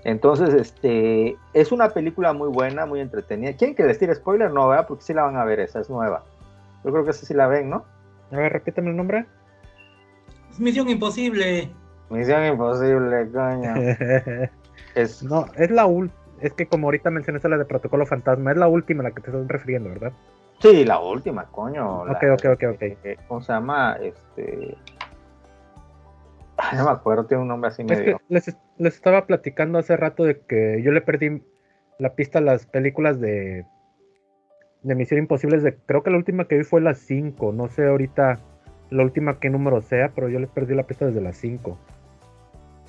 Entonces, 0.07 0.53
este, 0.53 1.35
es 1.51 1.73
una 1.73 1.89
película 1.89 2.31
muy 2.31 2.47
buena, 2.47 2.85
muy 2.85 3.01
entretenida. 3.01 3.51
¿Quieren 3.57 3.75
que 3.75 3.83
les 3.83 3.99
tire 3.99 4.15
spoiler? 4.15 4.49
No, 4.49 4.69
¿verdad? 4.69 4.87
Porque 4.87 5.03
sí 5.03 5.13
la 5.13 5.23
van 5.23 5.35
a 5.35 5.43
ver, 5.43 5.59
esa 5.59 5.81
es 5.81 5.89
nueva. 5.89 6.23
Yo 6.85 6.93
creo 6.93 7.03
que 7.03 7.11
esa 7.11 7.25
sí 7.25 7.33
la 7.33 7.47
ven, 7.47 7.69
¿no? 7.69 7.83
A 8.31 8.37
ver, 8.37 8.53
repítame 8.53 8.89
el 8.91 8.95
nombre. 8.95 9.25
Misión 10.59 10.87
Imposible. 10.87 11.69
Misión 12.09 12.45
Imposible, 12.45 13.29
coño. 13.33 13.73
es... 14.95 15.23
No, 15.23 15.45
es 15.57 15.71
la 15.71 15.85
última. 15.85 16.17
Es 16.39 16.53
que 16.53 16.67
como 16.67 16.87
ahorita 16.87 17.09
mencionaste 17.09 17.49
la 17.49 17.57
de 17.57 17.65
Protocolo 17.65 18.05
Fantasma, 18.05 18.51
es 18.51 18.57
la 18.57 18.69
última 18.69 19.01
a 19.01 19.09
la 19.09 19.11
que 19.11 19.21
te 19.21 19.29
estás 19.29 19.45
refiriendo, 19.49 19.89
¿verdad? 19.89 20.13
Sí, 20.59 20.85
la 20.85 21.01
última, 21.01 21.47
coño. 21.47 22.03
Ok, 22.03 22.23
ok, 22.31 22.45
ok, 22.53 22.63
ok. 22.75 23.19
¿Cómo 23.27 23.41
se 23.41 23.51
llama? 23.51 23.97
Este. 24.01 24.77
no 26.77 26.85
me 26.85 26.91
acuerdo, 26.91 27.25
tiene 27.25 27.41
un 27.41 27.49
nombre 27.49 27.67
así 27.67 27.83
medio. 27.83 28.21
les, 28.29 28.55
estaba 28.79 29.25
platicando 29.25 29.79
hace 29.79 29.97
rato 29.97 30.23
de 30.23 30.39
que 30.39 30.81
yo 30.83 30.91
le 30.91 31.01
perdí 31.01 31.41
la 31.99 32.13
pista 32.13 32.39
a 32.39 32.41
las 32.41 32.65
películas 32.65 33.19
de. 33.19 33.65
de 34.83 34.95
Misión 34.95 35.19
Imposible. 35.19 35.59
De, 35.59 35.75
creo 35.75 36.03
que 36.03 36.11
la 36.11 36.17
última 36.17 36.45
que 36.45 36.57
vi 36.57 36.63
fue 36.63 36.81
la 36.81 36.93
5. 36.93 37.53
No 37.53 37.67
sé 37.67 37.87
ahorita 37.87 38.39
la 38.89 39.03
última 39.03 39.39
qué 39.39 39.49
número 39.49 39.81
sea, 39.81 40.11
pero 40.13 40.29
yo 40.29 40.39
le 40.39 40.47
perdí 40.47 40.75
la 40.75 40.83
pista 40.83 41.05
desde 41.05 41.21
la 41.21 41.33
5. 41.33 41.77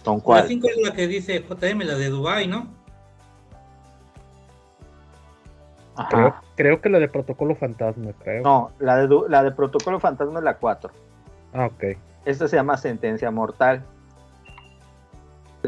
¿Son 0.05 0.21
cuál? 0.21 0.43
La 0.43 0.49
5 0.49 0.69
es 0.69 0.77
la 0.89 0.95
que 0.95 1.07
dice 1.09 1.41
JM, 1.41 1.81
la 1.81 1.97
de 1.97 2.09
Dubai, 2.09 2.47
¿no? 2.47 2.79
Creo, 6.55 6.81
que 6.81 6.89
la 6.89 7.01
de 7.01 7.09
Protocolo 7.09 7.57
Fantasma, 7.57 8.13
creo. 8.23 8.43
No, 8.45 8.71
la 8.79 8.99
de, 8.99 9.09
la 9.29 9.43
de 9.43 9.51
Protocolo 9.51 9.99
Fantasma 9.99 10.39
es 10.39 10.45
la 10.45 10.57
4. 10.57 10.91
Ah, 11.55 11.67
ok. 11.67 11.97
Esta 12.25 12.47
se 12.47 12.57
llama 12.57 12.77
Sentencia 12.77 13.31
Mortal. 13.33 13.83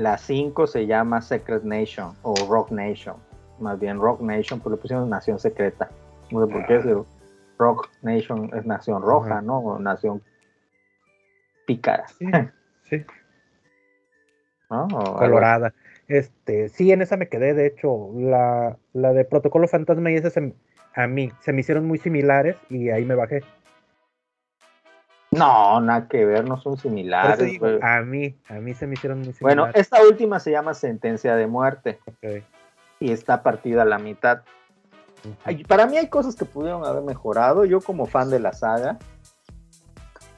La 0.01 0.17
5 0.17 0.67
se 0.67 0.87
llama 0.87 1.20
Secret 1.20 1.62
Nation 1.62 2.15
o 2.23 2.35
Rock 2.49 2.70
Nation. 2.70 3.17
Más 3.59 3.79
bien 3.79 3.99
Rock 3.99 4.23
Nation, 4.23 4.59
pues 4.59 4.70
le 4.70 4.81
pusieron 4.81 5.11
Nación 5.11 5.39
Secreta. 5.39 5.91
No 6.31 6.47
sé 6.47 6.51
por 6.51 6.67
qué, 6.67 6.77
ah. 6.77 7.05
Rock 7.59 7.91
Nation 8.01 8.51
es 8.55 8.65
Nación 8.65 9.03
Roja, 9.03 9.43
¿no? 9.43 9.59
O 9.59 9.79
Nación 9.79 10.23
Pícara. 11.67 12.09
Sí. 12.09 12.27
sí. 12.89 13.05
Colorada. 14.69 15.75
Este, 16.09 16.70
sí, 16.70 16.91
en 16.93 17.03
esa 17.03 17.19
me 17.19 17.29
quedé, 17.29 17.53
de 17.53 17.67
hecho, 17.67 18.09
la, 18.15 18.79
la 18.95 19.12
de 19.12 19.27
Protocolo 19.27 19.69
Fantasma 19.69 20.11
y 20.11 20.15
esa 20.15 20.31
a 20.95 21.07
mí 21.07 21.31
se 21.41 21.53
me 21.53 21.61
hicieron 21.61 21.87
muy 21.87 21.99
similares 21.99 22.57
y 22.70 22.89
ahí 22.89 23.05
me 23.05 23.17
bajé. 23.17 23.43
No, 25.31 25.81
nada 25.81 26.09
que 26.09 26.25
ver, 26.25 26.49
no 26.49 26.60
son 26.60 26.76
similares. 26.76 27.60
a 27.83 28.00
mí, 28.00 28.36
a 28.49 28.55
mí 28.55 28.75
se 28.75 28.86
me 28.86 28.94
hicieron 28.94 29.18
muy 29.18 29.33
similares. 29.33 29.41
Bueno, 29.41 29.67
esta 29.75 30.02
última 30.02 30.41
se 30.41 30.50
llama 30.50 30.75
Sentencia 30.75 31.36
de 31.36 31.47
Muerte. 31.47 32.00
Y 32.99 33.12
está 33.12 33.42
partida 33.42 33.83
a 33.83 33.84
la 33.84 33.99
mitad. 33.99 34.42
Para 35.68 35.86
mí 35.86 35.97
hay 35.97 36.09
cosas 36.09 36.34
que 36.34 36.44
pudieron 36.44 36.84
haber 36.84 37.05
mejorado. 37.05 37.65
Yo 37.65 37.81
como 37.81 38.07
fan 38.07 38.28
de 38.31 38.41
la 38.41 38.52
saga, 38.52 38.99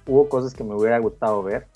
hubo 0.07 0.29
cosas 0.29 0.55
que 0.55 0.63
me 0.63 0.75
hubiera 0.75 0.99
gustado 0.99 1.43
ver. 1.43 1.69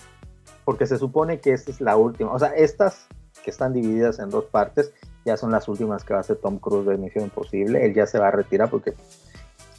Porque 0.64 0.86
se 0.86 0.98
supone 0.98 1.40
que 1.40 1.52
esta 1.52 1.70
es 1.70 1.80
la 1.80 1.96
última. 1.96 2.32
O 2.32 2.38
sea, 2.38 2.48
estas 2.48 3.06
que 3.42 3.50
están 3.50 3.72
divididas 3.72 4.18
en 4.18 4.28
dos 4.28 4.44
partes, 4.46 4.92
ya 5.24 5.36
son 5.36 5.52
las 5.52 5.68
últimas 5.68 6.04
que 6.04 6.12
va 6.12 6.18
a 6.18 6.20
hacer 6.20 6.36
Tom 6.36 6.58
Cruise 6.58 6.86
de 6.86 6.98
Misión 6.98 7.24
Imposible. 7.24 7.84
Él 7.86 7.94
ya 7.94 8.06
se 8.06 8.18
va 8.18 8.28
a 8.28 8.32
retirar 8.32 8.68
porque 8.68 8.94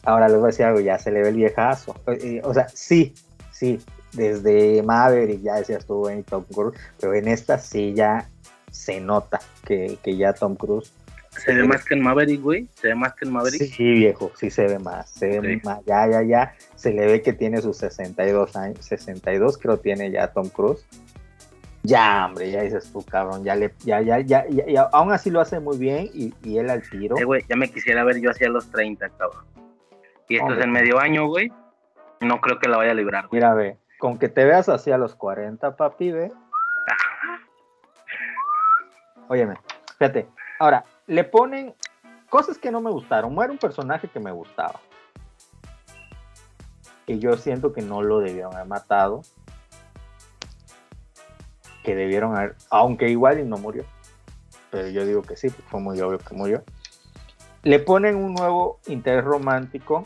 ahora 0.07 0.29
les 0.29 0.37
voy 0.37 0.45
a 0.45 0.47
decir 0.47 0.65
algo, 0.65 0.79
ya 0.79 0.97
se 0.97 1.11
le 1.11 1.21
ve 1.21 1.29
el 1.29 1.35
viejazo. 1.35 1.95
Eh, 2.07 2.41
o 2.43 2.53
sea, 2.53 2.69
sí, 2.69 3.13
sí, 3.57 3.79
desde 4.13 4.83
Maverick 4.83 5.41
ya 5.41 5.55
decías 5.55 5.85
tú 5.85 6.07
en 6.09 6.23
Tom 6.23 6.43
Cruise, 6.53 6.77
pero 6.99 7.13
en 7.13 7.27
esta 7.27 7.57
sí 7.57 7.93
ya 7.93 8.29
se 8.71 8.99
nota 8.99 9.39
que, 9.65 9.97
ya 10.05 10.33
Tom 10.33 10.55
Cruise. 10.55 10.93
¿Se 11.31 11.53
ve 11.53 11.63
más 11.63 11.85
que 11.85 11.93
en 11.93 12.01
Maverick, 12.01 12.41
güey? 12.41 12.67
¿Se 12.73 12.87
ve 12.87 12.95
más 12.95 13.13
que 13.13 13.25
en 13.25 13.31
Maverick? 13.31 13.61
Sí, 13.61 13.83
viejo, 13.83 14.31
sí 14.35 14.49
se 14.49 14.67
ve 14.67 14.79
más, 14.79 15.09
se 15.09 15.39
ve 15.39 15.61
más, 15.63 15.85
ya, 15.85 16.07
ya, 16.07 16.23
ya, 16.23 16.55
se 16.75 16.91
le 16.91 17.05
ve 17.05 17.21
que 17.21 17.33
tiene 17.33 17.61
sus 17.61 17.77
62 17.77 18.55
años, 18.55 18.85
62 18.85 19.57
creo 19.57 19.77
tiene 19.77 20.09
ya 20.09 20.27
Tom 20.27 20.49
Cruise, 20.49 20.83
ya, 21.83 22.25
hombre, 22.25 22.51
ya 22.51 22.63
dices 22.63 22.91
tú, 22.91 23.03
cabrón, 23.03 23.43
ya 23.43 23.55
le, 23.55 23.71
ya, 23.85 24.01
ya, 24.01 24.19
ya, 24.19 24.45
ya, 24.49 24.81
aún 24.91 25.11
así 25.11 25.29
lo 25.29 25.39
hace 25.39 25.59
muy 25.59 25.77
bien 25.77 26.09
y, 26.13 26.33
y 26.43 26.57
él 26.57 26.69
al 26.69 26.81
tiro. 26.87 27.17
Eh, 27.17 27.23
güey, 27.23 27.43
ya 27.47 27.55
me 27.55 27.69
quisiera 27.69 28.03
ver 28.03 28.19
yo 28.19 28.31
hacia 28.31 28.49
los 28.49 28.69
30, 28.71 29.09
cabrón. 29.09 29.45
Y 30.27 30.37
esto 30.37 30.53
es 30.53 30.63
en 30.63 30.71
medio 30.71 30.99
año, 30.99 31.27
güey. 31.27 31.51
No 32.21 32.41
creo 32.41 32.59
que 32.59 32.69
la 32.69 32.77
vaya 32.77 32.91
a 32.91 32.95
librar. 32.95 33.27
Mira, 33.31 33.53
ve, 33.53 33.77
con 33.99 34.17
que 34.17 34.29
te 34.29 34.45
veas 34.45 34.69
hacia 34.69 34.97
los 34.97 35.15
40, 35.15 35.75
papi, 35.75 36.11
ve. 36.11 36.31
Óyeme, 39.27 39.55
fíjate. 39.97 40.27
Ahora, 40.59 40.85
le 41.05 41.23
ponen 41.23 41.75
cosas 42.29 42.57
que 42.57 42.71
no 42.71 42.81
me 42.81 42.89
gustaron. 42.89 43.33
Muere 43.33 43.51
un 43.51 43.57
personaje 43.57 44.07
que 44.07 44.19
me 44.19 44.31
gustaba. 44.31 44.79
Que 47.05 47.19
yo 47.19 47.37
siento 47.37 47.73
que 47.73 47.81
no 47.81 48.01
lo 48.01 48.19
debieron 48.19 48.53
haber 48.55 48.67
matado 48.67 49.21
que 51.87 51.95
debieron 51.95 52.35
haber, 52.35 52.57
aunque 52.69 53.07
igual 53.07 53.39
y 53.39 53.45
no 53.45 53.55
murió, 53.55 53.85
pero 54.69 54.89
yo 54.89 55.05
digo 55.05 55.21
que 55.21 55.37
sí, 55.37 55.49
fue 55.49 55.79
muy 55.79 56.01
obvio 56.01 56.17
que 56.17 56.35
murió. 56.35 56.61
Le 57.63 57.79
ponen 57.79 58.17
un 58.17 58.33
nuevo 58.33 58.81
interés 58.87 59.23
romántico 59.23 60.05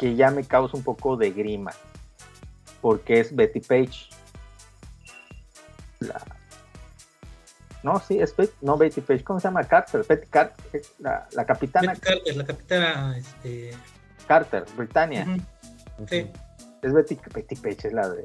que 0.00 0.16
ya 0.16 0.30
me 0.30 0.44
causa 0.44 0.78
un 0.78 0.82
poco 0.82 1.18
de 1.18 1.30
grima, 1.30 1.72
porque 2.80 3.20
es 3.20 3.36
Betty 3.36 3.60
Page, 3.60 4.08
No, 7.82 7.98
sí, 8.00 8.18
es 8.18 8.34
Betty, 8.34 8.52
no 8.62 8.78
Betty 8.78 9.02
Page, 9.02 9.22
¿cómo 9.24 9.40
se 9.40 9.48
llama? 9.48 9.62
Carter, 9.64 10.04
Betty 10.08 10.26
Carter, 10.28 10.82
la, 10.98 11.28
la 11.32 11.44
capitana 11.44 11.92
Betty 11.92 12.00
Carter, 12.00 12.36
la 12.36 12.44
capitana, 12.46 13.16
este, 13.18 13.70
Carter, 14.26 14.64
Britannia. 14.76 15.26
ujú, 15.98 16.06
sí. 16.08 16.26
Es 16.82 16.92
Betty, 16.94 17.18
Betty 17.34 17.56
Page, 17.56 17.88
es 17.88 17.92
la 17.92 18.08
de, 18.08 18.24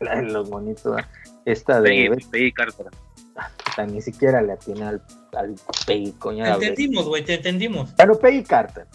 la 0.00 0.16
de 0.16 0.22
los 0.22 0.50
monitos. 0.50 1.00
Esta 1.44 1.80
de 1.80 1.88
Peggy, 1.90 2.08
Betty, 2.08 2.24
Peggy 2.26 2.52
Carter. 2.52 2.86
ni 3.88 4.02
siquiera 4.02 4.42
le 4.42 4.52
atiene 4.54 4.84
al, 4.84 5.02
al 5.36 5.54
Peggy, 5.86 6.12
coño. 6.12 6.42
Te 6.44 6.50
la 6.50 6.56
Betty. 6.56 6.68
entendimos, 6.70 7.06
güey, 7.08 7.24
te 7.24 7.34
entendimos. 7.34 7.94
Bueno, 7.96 8.14
Peggy 8.16 8.42
Carter. 8.42 8.86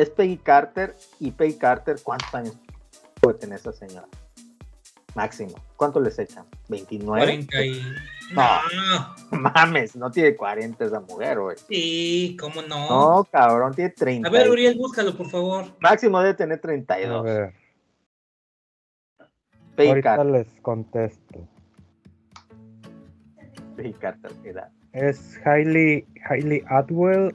Es 0.00 0.08
Peggy 0.08 0.38
Carter 0.38 0.96
y 1.18 1.30
Peggy 1.30 1.58
Carter, 1.58 1.96
¿cuántos 2.02 2.34
años 2.34 2.56
puede 3.20 3.36
tener 3.38 3.58
esa 3.58 3.70
señora? 3.70 4.08
Máximo. 5.14 5.52
¿Cuánto 5.76 6.00
les 6.00 6.18
echan? 6.18 6.46
¿29? 6.70 7.04
40 7.04 7.64
y... 7.66 7.82
No. 8.32 8.42
No, 9.30 9.38
Mames, 9.38 9.96
no 9.96 10.10
tiene 10.10 10.34
40 10.36 10.84
esa 10.86 11.00
mujer, 11.00 11.38
güey. 11.40 11.56
sí, 11.68 12.34
cómo 12.40 12.62
no. 12.62 12.88
No, 12.88 13.24
cabrón, 13.24 13.74
tiene 13.74 13.90
30. 13.90 14.26
A 14.26 14.32
ver, 14.32 14.48
Uriel, 14.48 14.78
búscalo, 14.78 15.14
por 15.14 15.28
favor. 15.28 15.66
Máximo 15.80 16.18
debe 16.20 16.32
tener 16.34 16.56
A 16.56 16.60
32. 16.62 17.22
ver, 17.24 17.52
Peggy 19.76 19.88
ahorita 19.90 20.16
Carter. 20.16 20.32
les 20.32 20.60
contesto. 20.62 21.48
Peggy 23.76 23.92
Carter, 23.94 24.32
edad. 24.44 24.70
Es 24.92 25.38
Hailey, 25.44 26.06
Hailey 26.26 26.62
Atwell. 26.68 27.34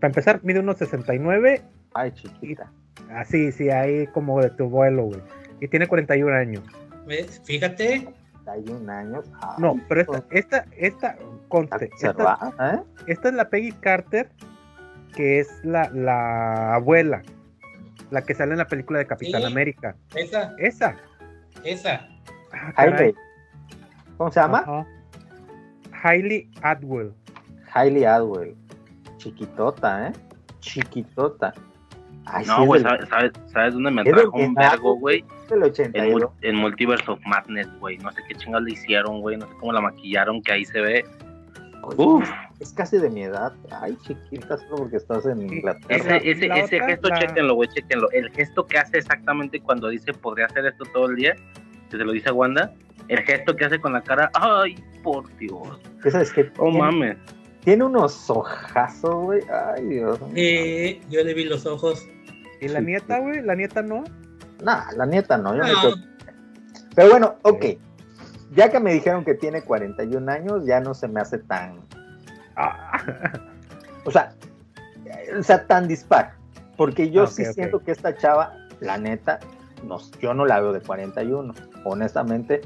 Para 0.00 0.08
empezar, 0.10 0.40
mide 0.42 0.60
unos 0.60 0.76
69. 0.78 1.62
Ay, 1.94 2.12
chiquita. 2.12 2.70
Así, 3.10 3.52
sí, 3.52 3.70
ahí 3.70 4.06
como 4.08 4.40
de 4.42 4.50
tu 4.50 4.68
vuelo, 4.68 5.04
güey. 5.04 5.20
Y 5.60 5.68
tiene 5.68 5.86
41 5.86 6.34
años. 6.34 6.62
¿Ves? 7.06 7.40
Fíjate. 7.44 8.08
31 8.44 8.92
años. 8.92 9.30
Ay, 9.40 9.54
No, 9.58 9.80
pero 9.88 10.00
esta, 10.02 10.24
esta, 10.30 10.64
esta, 10.76 11.10
está 11.10 11.16
conste, 11.48 11.90
esta, 12.00 12.52
¿eh? 12.74 12.80
esta 13.06 13.28
es 13.28 13.34
la 13.34 13.48
Peggy 13.48 13.72
Carter, 13.72 14.30
que 15.14 15.40
es 15.40 15.48
la, 15.64 15.88
la 15.90 16.74
abuela, 16.74 17.22
la 18.10 18.22
que 18.22 18.34
sale 18.34 18.52
en 18.52 18.58
la 18.58 18.66
película 18.66 18.98
de 18.98 19.06
Capitán 19.06 19.40
Sí. 19.42 19.46
América. 19.46 19.96
Esa, 20.14 20.54
Esa. 20.58 20.96
esa. 21.64 22.08
Ah. 22.52 22.72
Hailey. 22.76 23.14
¿Cómo 24.16 24.30
se 24.30 24.40
llama? 24.40 24.58
Ajá. 24.58 24.86
Hailey 26.02 26.50
Atwell. 26.62 27.12
Hailey 27.72 28.04
Atwell. 28.04 28.54
Chiquitota, 29.18 30.08
¿eh? 30.08 30.12
Chiquitota. 30.60 31.52
Ay, 32.28 32.44
No, 32.46 32.64
güey, 32.66 32.82
¿sabes, 32.82 33.08
sabes, 33.08 33.32
sabes 33.52 33.74
dónde 33.74 33.90
me 33.92 34.02
es 34.02 34.06
del 34.06 34.14
trajo 34.16 34.36
un 34.36 34.54
vergo, 34.54 34.96
güey? 34.96 35.24
En, 35.50 35.62
82. 35.62 36.22
Mul- 36.22 36.30
en 36.42 36.56
Multiverse 36.56 37.08
of 37.10 37.20
Madness, 37.24 37.68
güey. 37.78 37.98
No 37.98 38.10
sé 38.10 38.20
qué 38.28 38.34
chingados 38.34 38.64
le 38.64 38.72
hicieron, 38.72 39.20
güey. 39.20 39.36
No 39.36 39.46
sé 39.46 39.52
cómo 39.60 39.72
la 39.72 39.80
maquillaron, 39.80 40.42
que 40.42 40.52
ahí 40.52 40.64
se 40.64 40.80
ve. 40.80 41.04
Oye, 41.84 41.96
Uf, 42.04 42.28
Es 42.58 42.72
casi 42.72 42.98
de 42.98 43.08
mi 43.10 43.22
edad. 43.22 43.52
Ay, 43.70 43.96
chiquita, 44.02 44.56
solo 44.56 44.76
porque 44.76 44.96
estás 44.96 45.24
en 45.26 45.40
Inglaterra. 45.42 46.16
ese, 46.16 46.30
ese, 46.30 46.48
la 46.48 46.58
ese 46.58 46.80
gesto, 46.80 47.08
la- 47.10 47.18
chéquenlo, 47.20 47.54
güey, 47.54 47.68
chéquenlo. 47.68 48.10
El 48.10 48.30
gesto 48.32 48.66
que 48.66 48.78
hace 48.78 48.98
exactamente 48.98 49.60
cuando 49.60 49.88
dice 49.88 50.12
podría 50.12 50.46
hacer 50.46 50.66
esto 50.66 50.84
todo 50.92 51.06
el 51.10 51.14
día, 51.16 51.36
que 51.90 51.96
se 51.96 52.04
lo 52.04 52.10
dice 52.10 52.30
a 52.30 52.32
Wanda. 52.32 52.72
El 53.06 53.18
gesto 53.20 53.54
que 53.54 53.66
hace 53.66 53.78
con 53.78 53.92
la 53.92 54.00
cara, 54.02 54.30
ay, 54.34 54.74
por 55.04 55.28
Dios. 55.36 55.78
Esa 56.04 56.22
es 56.22 56.32
que 56.32 56.50
Oh, 56.58 56.72
mames. 56.72 57.16
Tiene 57.66 57.82
unos 57.84 58.30
ojazos, 58.30 59.14
güey. 59.24 59.42
Ay, 59.52 59.84
Dios 59.86 60.20
mío. 60.22 60.30
Eh, 60.36 61.00
yo 61.10 61.22
le 61.24 61.34
vi 61.34 61.44
los 61.44 61.66
ojos. 61.66 62.06
¿Y 62.60 62.68
la 62.68 62.78
Sí, 62.78 62.86
nieta, 62.86 63.18
güey? 63.18 63.42
¿La 63.42 63.56
nieta 63.56 63.82
no? 63.82 64.04
Nah, 64.62 64.92
la 64.96 65.04
nieta 65.04 65.36
no. 65.36 65.54
yo 65.56 65.62
no 65.64 65.72
No, 65.72 65.80
creo- 65.80 65.94
Pero 66.94 67.10
bueno, 67.10 67.34
ok. 67.42 67.64
Ya 68.54 68.70
que 68.70 68.78
me 68.78 68.92
dijeron 68.94 69.24
que 69.24 69.34
tiene 69.34 69.62
41 69.62 70.28
años, 70.30 70.64
ya 70.64 70.78
no 70.80 70.94
se 70.94 71.08
me 71.08 71.20
hace 71.20 71.38
tan. 71.38 71.80
Ah, 72.54 73.02
O 74.04 74.12
sea, 74.12 74.32
o 75.36 75.42
sea, 75.42 75.66
tan 75.66 75.88
dispar. 75.88 76.34
Porque 76.76 77.10
yo 77.10 77.26
sí 77.26 77.44
siento 77.46 77.80
que 77.80 77.90
esta 77.90 78.16
chava, 78.16 78.54
la 78.78 78.96
neta, 78.96 79.40
no, 79.84 79.98
yo 80.20 80.32
no 80.34 80.46
la 80.46 80.60
veo 80.60 80.72
de 80.72 80.80
41. 80.80 81.52
Honestamente, 81.84 82.60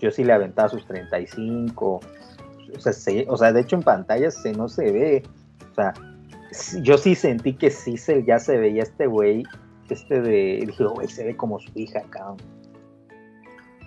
yo 0.00 0.10
sí 0.10 0.24
le 0.24 0.32
aventaba 0.32 0.70
sus 0.70 0.86
35. 0.86 2.00
O 2.76 2.80
sea, 2.80 2.92
se- 2.92 3.26
o 3.28 3.36
sea, 3.36 3.52
de 3.52 3.60
hecho 3.60 3.76
en 3.76 3.82
pantalla 3.82 4.30
se 4.30 4.52
no 4.52 4.68
se 4.68 4.90
ve. 4.92 5.22
O 5.72 5.74
sea, 5.74 5.92
yo 6.82 6.96
sí 6.98 7.14
sentí 7.14 7.54
que 7.54 7.70
se, 7.70 8.24
ya 8.24 8.38
se 8.38 8.56
veía 8.56 8.82
este 8.82 9.06
güey, 9.06 9.42
este 9.90 10.20
de, 10.20 10.64
dije, 10.66 10.84
güey, 10.84 11.08
se 11.08 11.24
ve 11.24 11.36
como 11.36 11.58
su 11.60 11.70
hija, 11.74 12.02
cabrón. 12.10 12.36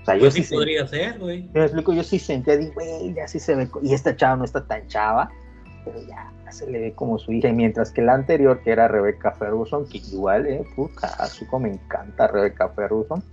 O 0.02 0.06
sea, 0.06 0.16
yo 0.16 0.22
pues 0.22 0.34
sí 0.34 0.42
sentí- 0.44 0.56
podría 0.56 0.88
ser, 0.88 1.20
güey. 1.20 1.50
me 1.54 1.64
explico, 1.64 1.94
yo 1.94 2.04
sí 2.04 2.20
sentía, 2.20 2.58
digo, 2.58 2.74
güey, 2.74 3.14
ya 3.14 3.28
sí 3.28 3.40
se 3.40 3.56
ve, 3.56 3.68
y 3.82 3.94
esta 3.94 4.16
chava 4.16 4.38
no 4.38 4.46
está 4.46 4.66
tan 4.66 4.88
chava, 4.88 5.30
pero 5.86 6.00
ya 6.08 6.32
se 6.52 6.70
le 6.70 6.80
ve 6.80 6.94
como 6.94 7.20
su 7.20 7.32
hija, 7.32 7.50
y 7.50 7.54
mientras 7.54 7.92
que 7.92 8.02
la 8.02 8.14
anterior, 8.14 8.62
que 8.64 8.72
era 8.72 8.88
Rebecca 8.88 9.32
Ferguson, 9.34 9.88
que 9.88 9.98
igual, 10.00 10.48
eh, 10.48 10.64
puta, 10.76 11.08
así 11.20 11.46
como 11.46 11.68
me 11.68 11.74
encanta 11.74 12.28
Rebecca 12.28 12.70
Ferguson, 12.70 13.24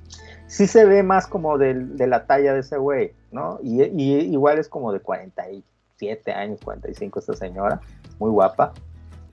sí 0.46 0.66
se 0.66 0.84
ve 0.84 1.02
más 1.02 1.26
como 1.26 1.58
del- 1.58 1.96
de, 1.96 2.06
la 2.06 2.26
talla 2.26 2.54
de 2.54 2.60
ese 2.60 2.76
güey, 2.78 3.12
¿no? 3.32 3.58
Y, 3.62 3.82
y 3.82 4.20
igual 4.32 4.58
es 4.58 4.68
como 4.68 4.92
de 4.92 5.00
47 5.00 6.32
años, 6.32 6.60
45 6.64 7.18
esta 7.20 7.34
señora, 7.34 7.80
muy 8.18 8.30
guapa, 8.30 8.72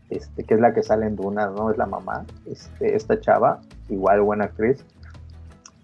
este, 0.09 0.43
que 0.43 0.53
es 0.55 0.59
la 0.59 0.73
que 0.73 0.83
sale 0.83 1.05
en 1.05 1.15
Dunas, 1.15 1.51
¿no? 1.53 1.71
Es 1.71 1.77
la 1.77 1.85
mamá, 1.85 2.25
este, 2.45 2.95
esta 2.95 3.19
chava, 3.19 3.61
igual 3.89 4.21
buena 4.21 4.45
actriz. 4.45 4.83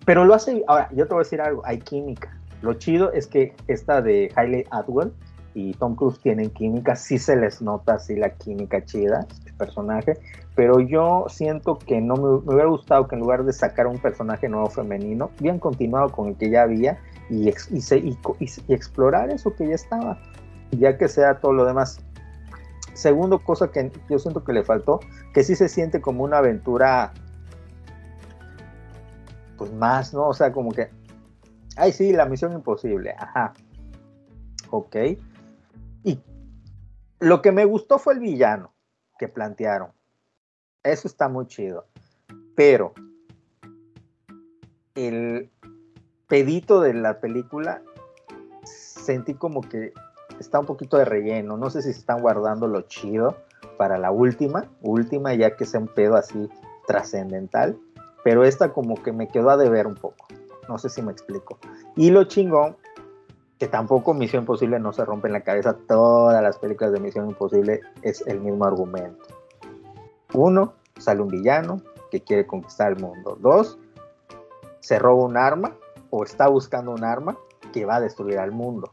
Pero 0.05 0.25
lo 0.25 0.33
hace, 0.33 0.63
ahora, 0.67 0.89
yo 0.93 1.05
te 1.07 1.13
voy 1.13 1.21
a 1.21 1.23
decir 1.23 1.41
algo, 1.41 1.61
hay 1.65 1.79
química. 1.79 2.35
Lo 2.61 2.73
chido 2.73 3.11
es 3.13 3.27
que 3.27 3.53
esta 3.67 4.01
de 4.01 4.31
Hailey 4.35 4.65
Atwell 4.71 5.13
y 5.53 5.73
Tom 5.73 5.95
Cruise 5.95 6.19
tienen 6.19 6.49
química, 6.51 6.95
sí 6.95 7.17
se 7.17 7.35
les 7.35 7.61
nota 7.61 7.95
así 7.95 8.15
la 8.15 8.29
química 8.29 8.83
chida, 8.85 9.25
el 9.45 9.53
personaje, 9.53 10.17
pero 10.55 10.79
yo 10.79 11.25
siento 11.29 11.79
que 11.79 12.01
no 12.01 12.15
me, 12.15 12.29
hubiera 12.51 12.67
gustado 12.67 13.07
que 13.07 13.15
en 13.15 13.21
lugar 13.21 13.43
de 13.45 13.53
sacar 13.53 13.87
un 13.87 13.97
personaje 13.97 14.47
nuevo 14.47 14.69
femenino, 14.69 15.31
hubieran 15.39 15.59
continuado 15.59 16.09
con 16.11 16.27
el 16.27 16.35
que 16.37 16.49
ya 16.49 16.63
había 16.63 16.99
y, 17.29 17.47
ex- 17.47 17.69
explorar 18.67 19.29
eso 19.29 19.55
que 19.55 19.67
ya 19.67 19.75
estaba, 19.75 20.19
ya 20.71 20.97
que 20.97 21.07
sea 21.07 21.39
todo 21.39 21.53
lo 21.53 21.65
demás. 21.65 21.99
Segundo 22.93 23.39
cosa 23.39 23.71
que 23.71 23.91
yo 24.09 24.19
siento 24.19 24.43
que 24.43 24.51
le 24.53 24.63
faltó, 24.63 24.99
que 25.33 25.43
sí 25.43 25.55
se 25.55 25.69
siente 25.69 26.01
como 26.01 26.23
una 26.23 26.39
aventura, 26.39 27.13
pues 29.57 29.71
más, 29.73 30.13
¿no? 30.13 30.27
O 30.27 30.33
sea, 30.33 30.51
como 30.51 30.71
que, 30.71 30.89
ay, 31.77 31.93
sí, 31.93 32.11
la 32.11 32.25
misión 32.25 32.51
imposible, 32.53 33.15
ajá, 33.17 33.53
ok. 34.69 34.95
Lo 37.19 37.41
que 37.41 37.51
me 37.51 37.65
gustó 37.65 37.99
fue 37.99 38.13
el 38.13 38.19
villano 38.19 38.73
que 39.17 39.27
plantearon. 39.27 39.91
Eso 40.83 41.07
está 41.07 41.27
muy 41.27 41.47
chido. 41.47 41.85
Pero 42.55 42.93
el 44.95 45.49
pedito 46.27 46.79
de 46.79 46.93
la 46.93 47.19
película 47.19 47.81
sentí 48.63 49.33
como 49.33 49.61
que 49.61 49.93
está 50.39 50.59
un 50.59 50.65
poquito 50.65 50.97
de 50.97 51.05
relleno. 51.05 51.57
No 51.57 51.69
sé 51.69 51.81
si 51.81 51.91
se 51.91 51.99
están 51.99 52.21
guardando 52.21 52.67
lo 52.67 52.83
chido 52.83 53.35
para 53.77 53.97
la 53.97 54.11
última, 54.11 54.69
última 54.81 55.33
ya 55.33 55.55
que 55.57 55.65
sea 55.65 55.81
un 55.81 55.87
pedo 55.87 56.15
así 56.15 56.49
trascendental. 56.87 57.77
Pero 58.23 58.45
esta 58.45 58.71
como 58.71 59.01
que 59.01 59.11
me 59.11 59.27
quedó 59.27 59.49
a 59.49 59.57
deber 59.57 59.87
un 59.87 59.95
poco. 59.95 60.25
No 60.69 60.77
sé 60.77 60.87
si 60.87 61.01
me 61.01 61.11
explico. 61.11 61.57
Y 61.95 62.11
lo 62.11 62.23
chingón, 62.25 62.77
que 63.59 63.67
tampoco 63.67 64.13
Misión 64.13 64.43
Imposible 64.43 64.79
no 64.79 64.93
se 64.93 65.03
rompe 65.03 65.27
en 65.27 65.33
la 65.33 65.41
cabeza. 65.41 65.75
Todas 65.87 66.41
las 66.41 66.57
películas 66.57 66.93
de 66.93 67.01
Misión 67.01 67.27
Imposible 67.27 67.81
es 68.01 68.25
el 68.25 68.39
mismo 68.39 68.65
argumento. 68.65 69.25
Uno, 70.33 70.73
sale 70.97 71.21
un 71.21 71.27
villano 71.27 71.81
que 72.09 72.21
quiere 72.21 72.47
conquistar 72.47 72.93
el 72.93 72.99
mundo. 72.99 73.37
Dos, 73.39 73.77
se 74.79 74.97
roba 74.97 75.25
un 75.25 75.35
arma 75.35 75.75
o 76.09 76.23
está 76.23 76.47
buscando 76.47 76.91
un 76.91 77.03
arma 77.03 77.37
que 77.73 77.85
va 77.85 77.97
a 77.97 78.01
destruir 78.01 78.39
al 78.39 78.53
mundo. 78.53 78.91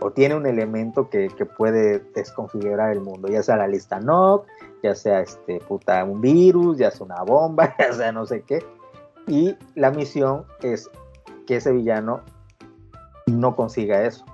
O 0.00 0.12
tiene 0.12 0.36
un 0.36 0.46
elemento 0.46 1.10
que, 1.10 1.28
que 1.28 1.44
puede 1.44 1.98
desconfigurar 2.14 2.92
el 2.92 3.00
mundo, 3.00 3.28
ya 3.28 3.42
sea 3.42 3.56
la 3.56 3.66
lista 3.66 3.98
NOC, 3.98 4.46
ya 4.82 4.94
sea 4.94 5.20
este 5.20 5.58
puta 5.58 6.02
un 6.04 6.20
virus, 6.20 6.78
ya 6.78 6.90
sea 6.92 7.04
una 7.06 7.22
bomba, 7.24 7.74
ya 7.78 7.92
sea 7.92 8.12
no 8.12 8.24
sé 8.24 8.42
qué. 8.42 8.64
Y 9.26 9.56
la 9.74 9.90
misión 9.90 10.46
es 10.62 10.88
que 11.46 11.56
ese 11.56 11.72
villano 11.72 12.22
no 13.30 13.56
consiga 13.56 14.04
eso. 14.04 14.24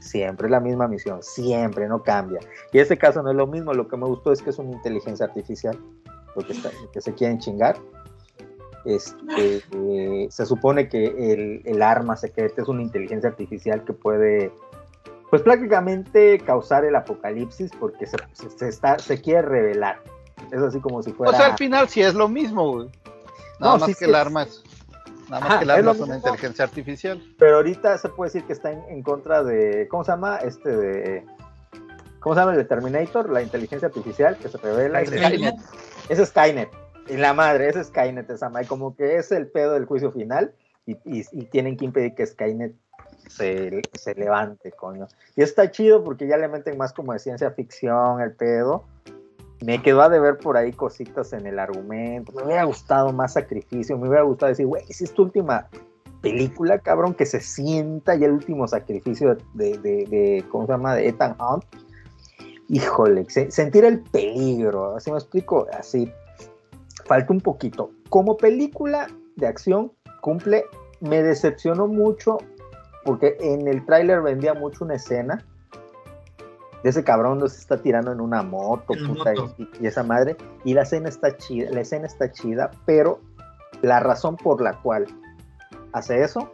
Siempre 0.00 0.48
es 0.48 0.50
la 0.50 0.60
misma 0.60 0.88
misión, 0.88 1.22
siempre, 1.22 1.88
no 1.88 2.02
cambia. 2.02 2.40
Y 2.72 2.78
este 2.78 2.98
caso 2.98 3.22
no 3.22 3.30
es 3.30 3.36
lo 3.36 3.46
mismo, 3.46 3.72
lo 3.72 3.86
que 3.86 3.96
me 3.96 4.06
gustó 4.06 4.32
es 4.32 4.42
que 4.42 4.50
es 4.50 4.58
una 4.58 4.72
inteligencia 4.72 5.26
artificial, 5.26 5.78
lo 6.34 6.44
que, 6.44 6.52
está, 6.52 6.70
lo 6.82 6.90
que 6.90 7.00
se 7.00 7.14
quieren 7.14 7.38
chingar. 7.38 7.76
Este, 8.84 9.62
eh, 9.72 10.26
se 10.28 10.44
supone 10.44 10.88
que 10.88 11.04
el, 11.04 11.62
el, 11.64 11.82
arma 11.82 12.16
secreta 12.16 12.62
es 12.62 12.68
una 12.68 12.82
inteligencia 12.82 13.30
artificial 13.30 13.84
que 13.84 13.92
puede, 13.92 14.52
pues 15.30 15.42
prácticamente 15.42 16.40
causar 16.40 16.84
el 16.84 16.96
apocalipsis 16.96 17.70
porque 17.78 18.06
se, 18.06 18.16
se, 18.32 18.50
se 18.50 18.68
está, 18.68 18.98
se 18.98 19.20
quiere 19.20 19.42
revelar. 19.42 20.02
Es 20.50 20.60
así 20.60 20.80
como 20.80 21.00
si 21.02 21.12
fuera... 21.12 21.32
O 21.32 21.36
sea, 21.36 21.46
al 21.52 21.58
final 21.58 21.88
sí 21.88 22.02
es 22.02 22.14
lo 22.14 22.28
mismo, 22.28 22.72
güey. 22.72 22.88
Nada 23.60 23.74
No, 23.74 23.78
más 23.78 23.86
sí, 23.86 23.94
que 23.94 24.04
sí 24.04 24.10
el 24.10 24.16
arma 24.16 24.42
es 24.42 24.64
Nada 25.32 25.40
más 25.44 25.50
Ajá, 25.50 25.60
que 25.60 25.64
la 25.66 25.78
es 25.78 25.84
lo 25.84 25.92
es 25.92 26.00
una 26.00 26.16
inteligencia 26.16 26.64
artificial. 26.66 27.22
Pero 27.38 27.56
ahorita 27.56 27.96
se 27.96 28.08
puede 28.10 28.28
decir 28.28 28.44
que 28.44 28.52
está 28.52 28.70
en, 28.70 28.82
en 28.90 29.02
contra 29.02 29.42
de. 29.42 29.88
¿Cómo 29.88 30.04
se 30.04 30.12
llama? 30.12 30.36
Este 30.36 30.68
de. 30.76 31.24
¿Cómo 32.20 32.34
se 32.34 32.40
llama 32.42 32.52
el 32.52 32.58
de 32.58 32.64
Terminator? 32.64 33.30
La 33.30 33.40
inteligencia 33.42 33.88
artificial 33.88 34.36
que 34.36 34.48
se 34.50 34.58
revela. 34.58 35.04
Skynet. 35.04 35.54
Es 36.10 36.28
Skynet. 36.28 36.68
Y 37.08 37.16
la 37.16 37.32
madre, 37.32 37.68
es 37.70 37.86
Skynet 37.86 38.28
esa 38.30 38.50
madre. 38.50 38.66
Como 38.66 38.94
que 38.94 39.16
es 39.16 39.32
el 39.32 39.46
pedo 39.48 39.72
del 39.72 39.86
juicio 39.86 40.12
final. 40.12 40.52
Y, 40.84 40.92
y- 41.04 41.24
y 41.32 41.44
tienen 41.46 41.76
que 41.78 41.84
impedir 41.86 42.14
que 42.14 42.26
Skynet 42.26 42.74
se, 43.28 43.80
se 43.94 44.14
levante, 44.14 44.70
coño. 44.72 45.08
Y 45.34 45.42
está 45.42 45.70
chido 45.70 46.04
porque 46.04 46.26
ya 46.26 46.36
le 46.36 46.48
meten 46.48 46.76
más 46.76 46.92
como 46.92 47.12
de 47.14 47.18
ciencia 47.20 47.50
ficción 47.52 48.20
el 48.20 48.32
pedo. 48.32 48.84
Me 49.64 49.82
quedó 49.82 50.02
a 50.02 50.08
deber 50.08 50.38
por 50.38 50.56
ahí 50.56 50.72
cositas 50.72 51.32
en 51.32 51.46
el 51.46 51.58
argumento. 51.58 52.32
Me 52.32 52.44
hubiera 52.44 52.64
gustado 52.64 53.12
más 53.12 53.34
sacrificio. 53.34 53.96
Me 53.98 54.08
hubiera 54.08 54.24
gustado 54.24 54.50
decir, 54.50 54.66
güey, 54.66 54.84
si 54.86 55.04
es 55.04 55.12
tu 55.12 55.22
última 55.22 55.68
película, 56.20 56.78
cabrón, 56.78 57.14
que 57.14 57.26
se 57.26 57.40
sienta 57.40 58.14
ya 58.14 58.26
el 58.26 58.32
último 58.32 58.66
sacrificio 58.68 59.36
de, 59.54 59.78
de, 59.78 60.44
¿cómo 60.50 60.66
se 60.66 60.72
llama? 60.72 60.94
De 60.94 61.08
Ethan 61.08 61.36
Hunt. 61.40 61.64
Híjole, 62.68 63.26
se- 63.28 63.50
sentir 63.50 63.84
el 63.84 64.00
peligro, 64.00 64.96
así 64.96 65.10
me 65.10 65.18
explico, 65.18 65.66
así. 65.78 66.10
Falta 67.06 67.32
un 67.32 67.40
poquito. 67.40 67.90
Como 68.08 68.36
película 68.36 69.08
de 69.36 69.46
acción, 69.46 69.92
cumple, 70.20 70.64
me 71.00 71.22
decepcionó 71.22 71.86
mucho 71.88 72.38
porque 73.04 73.36
en 73.40 73.66
el 73.66 73.84
tráiler 73.84 74.22
vendía 74.22 74.54
mucho 74.54 74.84
una 74.84 74.94
escena 74.94 75.44
de 76.82 76.90
ese 76.90 77.04
cabrón 77.04 77.40
se 77.48 77.58
está 77.60 77.80
tirando 77.80 78.12
en 78.12 78.20
una 78.20 78.42
moto, 78.42 78.94
En 78.94 79.06
puta, 79.06 79.32
moto. 79.34 79.54
y, 79.58 79.68
y 79.80 79.86
esa 79.86 80.02
madre, 80.02 80.36
y 80.64 80.74
la 80.74 80.82
escena 80.82 81.08
está 81.08 81.36
chida, 81.36 81.70
la 81.70 81.80
escena 81.80 82.06
está 82.06 82.30
chida, 82.30 82.70
pero 82.86 83.20
la 83.82 84.00
razón 84.00 84.36
por 84.36 84.60
la 84.60 84.80
cual 84.80 85.06
hace 85.92 86.22
eso 86.22 86.50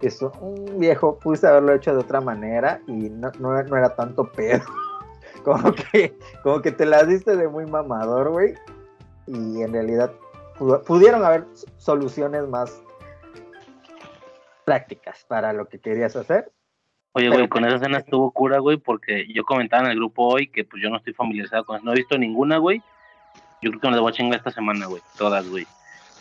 es 0.00 0.22
un 0.22 0.78
viejo, 0.78 1.18
pudiste 1.18 1.46
haberlo 1.46 1.74
hecho 1.74 1.92
de 1.92 2.00
otra 2.00 2.20
manera 2.20 2.80
y 2.86 3.10
no, 3.10 3.30
no, 3.38 3.62
no 3.62 3.76
era 3.76 3.94
tanto 3.94 4.30
pedo. 4.30 4.64
Como 5.44 5.72
que, 5.72 6.18
como 6.42 6.60
que 6.60 6.70
te 6.70 6.84
la 6.84 7.02
diste 7.04 7.34
de 7.34 7.48
muy 7.48 7.64
mamador, 7.64 8.28
güey. 8.28 8.54
Y 9.26 9.62
en 9.62 9.72
realidad 9.72 10.12
pudieron 10.86 11.24
haber 11.24 11.46
soluciones 11.78 12.46
más 12.46 12.82
prácticas 14.66 15.24
para 15.26 15.54
lo 15.54 15.66
que 15.66 15.80
querías 15.80 16.14
hacer. 16.16 16.52
Oye, 17.12 17.28
güey, 17.28 17.48
con 17.48 17.64
esa 17.64 17.76
escena 17.76 17.98
estuvo 18.04 18.30
cura, 18.30 18.58
güey, 18.58 18.76
porque 18.76 19.26
yo 19.32 19.44
comentaba 19.44 19.84
en 19.84 19.90
el 19.90 19.96
grupo 19.96 20.26
hoy 20.28 20.46
que 20.48 20.64
pues 20.64 20.82
yo 20.82 20.90
no 20.90 20.96
estoy 20.98 21.12
familiarizado 21.12 21.64
con 21.64 21.76
eso. 21.76 21.84
No 21.84 21.92
he 21.92 21.96
visto 21.96 22.16
ninguna, 22.18 22.58
güey. 22.58 22.82
Yo 23.62 23.70
creo 23.70 23.80
que 23.80 23.86
me 23.88 23.92
las 23.92 24.00
voy 24.00 24.10
a 24.12 24.14
chingar 24.14 24.38
esta 24.38 24.50
semana, 24.50 24.86
güey. 24.86 25.02
Todas, 25.18 25.46
güey. 25.48 25.66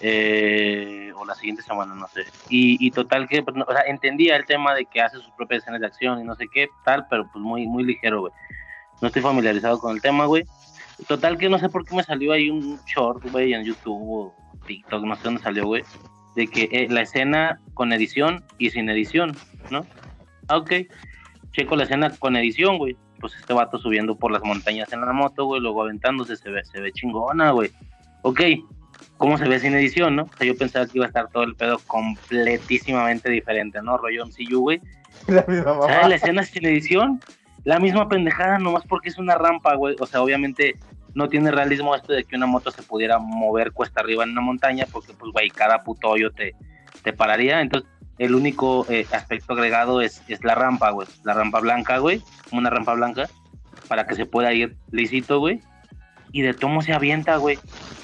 Eh, 0.01 1.11
o 1.15 1.25
la 1.25 1.35
siguiente 1.35 1.61
semana, 1.61 1.93
no 1.93 2.07
sé. 2.07 2.21
Y, 2.49 2.85
y 2.85 2.91
total 2.91 3.27
que, 3.27 3.43
pues, 3.43 3.55
no- 3.55 3.65
o 3.67 3.71
sea, 3.71 3.81
entendía 3.81 4.35
el 4.35 4.45
tema 4.45 4.73
de 4.73 4.85
que 4.85 5.01
hace 5.01 5.17
sus 5.17 5.29
propias 5.31 5.61
escenas 5.63 5.81
de 5.81 5.87
acción 5.87 6.19
y 6.19 6.23
no 6.23 6.35
sé 6.35 6.47
qué, 6.51 6.69
tal, 6.85 7.05
pero 7.09 7.29
pues 7.31 7.43
muy, 7.43 7.67
muy 7.67 7.83
ligero, 7.83 8.21
güey. 8.21 8.33
No 9.01 9.07
estoy 9.07 9.21
familiarizado 9.21 9.79
con 9.79 9.95
el 9.95 10.01
tema, 10.01 10.25
güey. 10.25 10.43
Total 11.07 11.37
que 11.37 11.49
no 11.49 11.59
sé 11.59 11.69
por 11.69 11.85
qué 11.85 11.95
me 11.95 12.03
salió 12.03 12.33
ahí 12.33 12.49
un 12.49 12.79
short, 12.85 13.23
güey, 13.31 13.53
en 13.53 13.63
YouTube 13.63 14.01
o 14.09 14.35
TikTok, 14.65 15.03
no 15.03 15.15
sé 15.15 15.23
dónde 15.23 15.41
salió, 15.41 15.65
güey, 15.65 15.83
de 16.35 16.47
que 16.47 16.69
eh, 16.71 16.87
la 16.89 17.01
escena 17.01 17.59
con 17.73 17.93
edición 17.93 18.43
y 18.57 18.69
sin 18.71 18.89
edición, 18.89 19.35
¿no? 19.69 19.85
Ok. 20.49 20.73
Checo 21.51 21.75
la 21.75 21.83
escena 21.83 22.09
con 22.17 22.35
edición, 22.35 22.77
güey. 22.77 22.97
Pues 23.19 23.35
este 23.35 23.53
vato 23.53 23.77
subiendo 23.77 24.15
por 24.15 24.31
las 24.31 24.43
montañas 24.43 24.91
en 24.93 25.01
la 25.01 25.11
moto, 25.11 25.45
güey, 25.45 25.61
luego 25.61 25.83
aventándose, 25.83 26.37
se 26.37 26.49
ve, 26.49 26.63
se 26.63 26.79
ve 26.79 26.91
chingona, 26.93 27.51
güey. 27.51 27.69
Ok, 28.21 28.41
¿cómo 29.17 29.37
se 29.37 29.47
ve 29.47 29.59
sin 29.59 29.73
edición, 29.75 30.15
no? 30.15 30.23
O 30.23 30.37
sea, 30.37 30.47
yo 30.47 30.57
pensaba 30.57 30.85
que 30.85 30.97
iba 30.97 31.05
a 31.05 31.09
estar 31.09 31.29
todo 31.29 31.43
el 31.43 31.55
pedo 31.55 31.79
completísimamente 31.85 33.29
diferente, 33.29 33.81
¿no? 33.81 33.97
Rollo 33.97 34.25
MCU, 34.25 34.59
güey. 34.61 34.81
La 35.27 35.43
misma 35.47 35.73
mamá. 35.73 35.87
¿Sabes 35.87 36.09
la 36.09 36.15
escena 36.15 36.43
sin 36.43 36.65
edición? 36.65 37.19
La 37.65 37.79
misma 37.79 38.07
pendejada, 38.07 38.57
nomás 38.57 38.85
porque 38.87 39.09
es 39.09 39.17
una 39.17 39.35
rampa, 39.35 39.75
güey. 39.75 39.95
O 39.99 40.05
sea, 40.05 40.21
obviamente 40.21 40.75
no 41.13 41.27
tiene 41.27 41.51
realismo 41.51 41.95
esto 41.95 42.13
de 42.13 42.23
que 42.23 42.35
una 42.35 42.45
moto 42.45 42.71
se 42.71 42.83
pudiera 42.83 43.19
mover 43.19 43.73
cuesta 43.73 43.99
arriba 43.99 44.23
en 44.23 44.31
una 44.31 44.41
montaña, 44.41 44.85
porque, 44.91 45.13
pues, 45.13 45.31
güey, 45.33 45.49
cada 45.49 45.83
puto 45.83 46.09
hoyo 46.09 46.31
te, 46.31 46.55
te 47.03 47.11
pararía. 47.11 47.59
Entonces, 47.59 47.89
el 48.19 48.35
único 48.35 48.85
eh, 48.89 49.07
aspecto 49.11 49.53
agregado 49.53 50.01
es, 50.01 50.21
es 50.27 50.43
la 50.43 50.53
rampa, 50.53 50.91
güey. 50.91 51.07
La 51.23 51.33
rampa 51.33 51.59
blanca, 51.59 51.97
güey. 51.97 52.21
Una 52.51 52.69
rampa 52.69 52.93
blanca, 52.93 53.27
para 53.87 54.05
que 54.05 54.15
se 54.15 54.25
pueda 54.25 54.53
ir 54.53 54.77
lisito, 54.91 55.39
güey. 55.39 55.61
Y 56.31 56.41
de 56.43 56.53
tomo 56.53 56.81
se 56.81 56.93
avienta, 56.93 57.37
güey. 57.37 57.57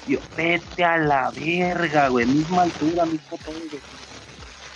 Yo, 0.08 0.18
vete 0.36 0.84
a 0.84 0.98
la 0.98 1.30
verga, 1.30 2.08
güey. 2.08 2.26
Misma 2.26 2.62
altura, 2.62 3.06
mismo 3.06 3.38
todo. 3.44 3.54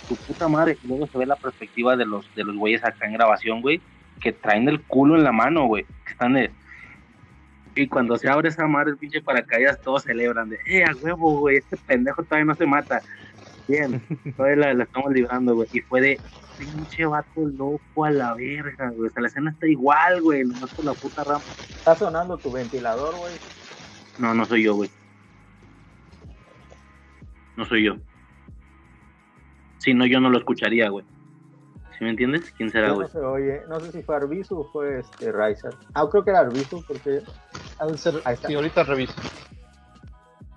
Tu 0.07 0.15
puta 0.15 0.47
madre. 0.47 0.77
Y 0.83 0.87
luego 0.87 1.07
se 1.07 1.17
ve 1.17 1.25
la 1.25 1.35
perspectiva 1.35 1.97
de 1.97 2.05
los, 2.05 2.33
de 2.35 2.45
los 2.45 2.55
güeyes 2.55 2.83
acá 2.85 3.05
en 3.05 3.13
grabación, 3.13 3.61
güey 3.61 3.81
que 4.21 4.31
traen 4.31 4.69
el 4.69 4.81
culo 4.81 5.17
en 5.17 5.23
la 5.23 5.33
mano, 5.33 5.65
güey. 5.65 5.83
Que 6.05 6.11
están 6.11 6.33
de... 6.33 6.51
Y 7.75 7.87
cuando 7.87 8.17
se 8.17 8.29
abre 8.29 8.49
esa 8.49 8.67
madre, 8.67 8.95
pinche 8.95 9.21
paracaídas, 9.21 9.81
todos 9.81 10.03
celebran 10.03 10.49
de, 10.49 10.59
eh, 10.67 10.83
a 10.83 10.93
huevo, 11.01 11.39
güey, 11.39 11.57
este 11.57 11.77
pendejo 11.77 12.21
todavía 12.23 12.45
no 12.45 12.55
se 12.55 12.65
mata. 12.65 13.01
Bien, 13.71 14.01
todavía 14.37 14.57
la, 14.57 14.73
la 14.73 14.83
estamos 14.83 15.11
librando, 15.13 15.55
güey. 15.55 15.69
Y 15.71 15.79
fue 15.81 16.01
de, 16.01 16.21
pinche 16.57 17.05
vato 17.05 17.45
loco 17.45 18.05
a 18.05 18.11
la 18.11 18.33
verga, 18.35 18.89
güey. 18.89 19.09
O 19.09 19.13
sea, 19.13 19.21
la 19.21 19.27
escena 19.27 19.51
está 19.51 19.67
igual, 19.67 20.21
güey, 20.21 20.43
nomás 20.43 20.69
por 20.71 20.85
la 20.85 20.93
puta 20.93 21.23
rampa. 21.23 21.45
Está 21.77 21.95
sonando 21.95 22.37
tu 22.37 22.51
ventilador, 22.51 23.15
güey. 23.15 23.33
No, 24.19 24.33
no 24.33 24.45
soy 24.45 24.63
yo, 24.63 24.75
güey. 24.75 24.91
No 27.57 27.65
soy 27.65 27.85
yo. 27.85 27.95
Si 29.79 29.93
no, 29.93 30.05
yo 30.05 30.19
no 30.19 30.29
lo 30.29 30.37
escucharía, 30.37 30.89
güey. 30.89 31.05
¿Sí 31.97 32.03
me 32.03 32.11
entiendes? 32.11 32.51
¿Quién 32.57 32.69
será, 32.69 32.91
güey? 32.91 33.07
no 33.07 33.11
se 33.11 33.19
oye. 33.19 33.61
No 33.67 33.79
sé 33.79 33.91
si 33.91 34.03
fue 34.03 34.15
Arbizu 34.15 34.59
o 34.59 34.71
fue 34.71 34.99
este 34.99 35.31
Riser. 35.31 35.73
Ah, 35.93 36.07
creo 36.09 36.23
que 36.23 36.31
era 36.31 36.39
Arbizu 36.41 36.83
porque. 36.87 37.21
Ser- 37.95 38.21
Ahí 38.25 38.35
está. 38.35 38.47
sí, 38.47 38.53
ahorita 38.53 38.83
reviso. 38.83 39.15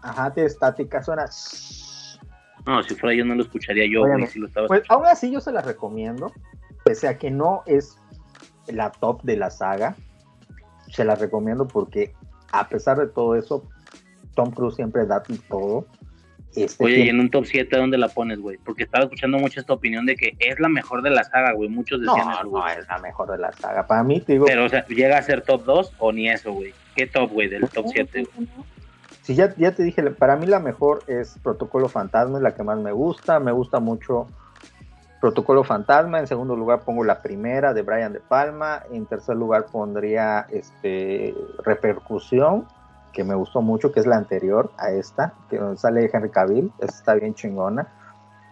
Ajá, 0.03 0.33
tiene 0.35 0.49
estática, 0.49 1.03
suena. 1.03 1.27
No, 2.67 2.83
si 2.83 2.95
fuera 2.95 3.15
yo 3.15 3.25
no 3.25 3.35
lo 3.35 3.43
escucharía 3.43 3.87
yo, 3.87 4.05
si 4.27 4.39
lo 4.39 4.47
estaba 4.47 4.67
Pues 4.69 4.83
aún 4.89 5.07
así 5.07 5.31
yo 5.31 5.41
se 5.41 5.53
las 5.53 5.65
recomiendo. 5.65 6.33
Pese 6.85 7.09
a 7.09 7.19
que 7.19 7.31
no 7.31 7.63
es 7.67 7.99
la 8.69 8.91
top 8.91 9.23
de 9.23 9.37
la 9.37 9.51
saga. 9.51 9.97
Se 10.89 11.05
las 11.05 11.19
recomiendo 11.19 11.67
porque 11.67 12.15
a 12.53 12.69
pesar 12.69 12.99
de 12.99 13.09
todo 13.09 13.35
eso, 13.37 13.69
Tom 14.35 14.51
Cruise 14.51 14.77
siempre 14.77 15.07
da 15.07 15.23
todo. 15.49 15.87
Este, 16.55 16.85
Oye, 16.85 17.01
y 17.01 17.09
en 17.09 17.19
un 17.19 17.31
top 17.31 17.47
7, 17.47 17.77
¿dónde 17.77 17.99
la 17.99 18.09
pones, 18.09 18.39
güey? 18.39 18.59
Porque 18.59 18.85
estaba 18.85 19.05
escuchando 19.05 19.39
mucho 19.39 19.59
esta 19.59 19.73
opinión 19.73 20.07
de 20.07 20.15
que 20.15 20.37
es 20.39 20.61
la 20.61 20.69
mejor 20.69 21.03
de 21.03 21.11
la 21.11 21.25
saga, 21.25 21.53
güey. 21.53 21.69
Muchos 21.69 22.01
no, 22.01 22.15
decían 22.15 22.33
eso, 22.33 22.45
no 22.45 22.51
güey. 22.51 22.79
es 22.79 22.87
la 22.87 22.99
mejor 22.99 23.31
de 23.33 23.39
la 23.39 23.53
saga. 23.53 23.87
Para 23.87 24.05
mí, 24.05 24.21
te 24.21 24.35
digo, 24.35 24.45
Pero, 24.47 24.65
o 24.65 24.69
sea, 24.69 24.87
¿llega 24.87 25.19
a 25.19 25.23
ser 25.23 25.43
top 25.43 25.65
2 25.65 25.95
o 25.99 26.13
ni 26.13 26.29
eso, 26.29 26.53
güey? 26.53 26.73
¿Qué 26.95 27.09
top, 27.09 27.33
güey, 27.33 27.49
del 27.49 27.69
top 27.69 27.87
7? 27.93 28.29
Si 29.25 29.35
ya, 29.35 29.55
ya 29.57 29.75
te 29.75 29.83
dije, 29.83 30.03
para 30.11 30.37
mí 30.37 30.45
la 30.45 30.59
mejor 30.59 31.03
es 31.07 31.39
Protocolo 31.43 31.89
Fantasma, 31.89 32.37
es 32.37 32.43
la 32.43 32.55
que 32.55 32.63
más 32.63 32.79
me 32.79 32.93
gusta. 32.93 33.41
Me 33.41 33.53
gusta 33.53 33.81
mucho 33.81 34.27
Protocolo 35.23 35.65
Fantasma. 35.65 36.19
En 36.19 36.27
segundo 36.27 36.55
lugar 36.55 36.81
pongo 36.81 37.05
la 37.05 37.23
primera 37.23 37.73
de 37.73 37.81
Brian 37.81 38.13
De 38.13 38.21
Palma. 38.21 38.83
En 38.93 39.07
tercer 39.07 39.37
lugar 39.37 39.65
pondría 39.73 40.47
este 40.51 41.35
Repercusión, 41.65 42.67
que 43.15 43.25
me 43.25 43.35
gustó 43.35 43.63
mucho, 43.63 43.93
que 43.93 44.01
es 44.01 44.07
la 44.07 44.19
anterior 44.19 44.71
a 44.77 44.91
esta, 44.91 45.33
que 45.49 45.59
sale 45.77 46.11
Henry 46.13 46.29
Cavill. 46.29 46.71
Esta 46.81 46.95
está 46.95 47.15
bien 47.15 47.33
chingona. 47.33 47.89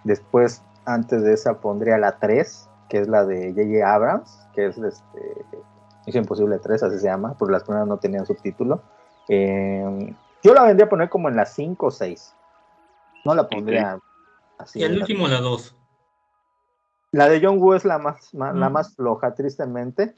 Después, 0.04 0.62
antes 0.86 1.22
de 1.22 1.34
esa, 1.34 1.60
pondría 1.60 1.98
la 1.98 2.12
3, 2.12 2.70
que 2.88 2.98
es 2.98 3.08
la 3.08 3.26
de 3.26 3.52
J.J. 3.52 3.94
Abrams, 3.94 4.48
que 4.54 4.68
es 4.68 4.78
este, 4.78 5.44
Misión 6.06 6.24
Imposible 6.24 6.58
3, 6.58 6.82
así 6.84 6.98
se 6.98 7.04
llama, 7.04 7.34
porque 7.38 7.52
las 7.52 7.62
primeras 7.62 7.86
no 7.86 7.98
tenían 7.98 8.24
subtítulo. 8.24 8.80
Eh, 9.28 10.14
yo 10.42 10.54
la 10.54 10.62
vendría 10.64 10.86
a 10.86 10.90
poner 10.90 11.08
como 11.08 11.28
en 11.28 11.36
las 11.36 11.54
5 11.54 11.86
o 11.86 11.90
6. 11.90 12.34
No 13.24 13.34
la 13.34 13.48
pondría 13.48 13.98
así. 14.58 14.80
Y 14.80 14.84
el 14.84 14.98
último, 14.98 15.28
la 15.28 15.40
2. 15.40 15.76
La 17.12 17.28
de 17.28 17.40
John 17.44 17.60
Woo 17.60 17.74
es 17.74 17.84
la 17.84 17.98
más, 17.98 18.32
ma- 18.34 18.52
la 18.52 18.68
Mm. 18.68 18.72
más 18.72 18.94
floja, 18.96 19.34
tristemente, 19.34 20.16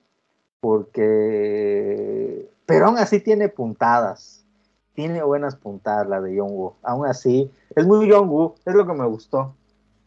porque... 0.60 2.50
Pero 2.66 2.86
aún 2.86 2.98
así 2.98 3.20
tiene 3.20 3.48
puntadas. 3.48 4.44
Tiene 4.94 5.22
buenas 5.22 5.56
puntadas 5.56 6.06
la 6.08 6.20
de 6.20 6.38
John 6.38 6.50
Woo. 6.52 6.74
Aún 6.82 7.06
así, 7.06 7.50
es 7.74 7.86
muy 7.86 8.10
John 8.10 8.28
Woo, 8.28 8.54
es 8.64 8.74
lo 8.74 8.86
que 8.86 8.92
me 8.94 9.06
gustó. 9.06 9.54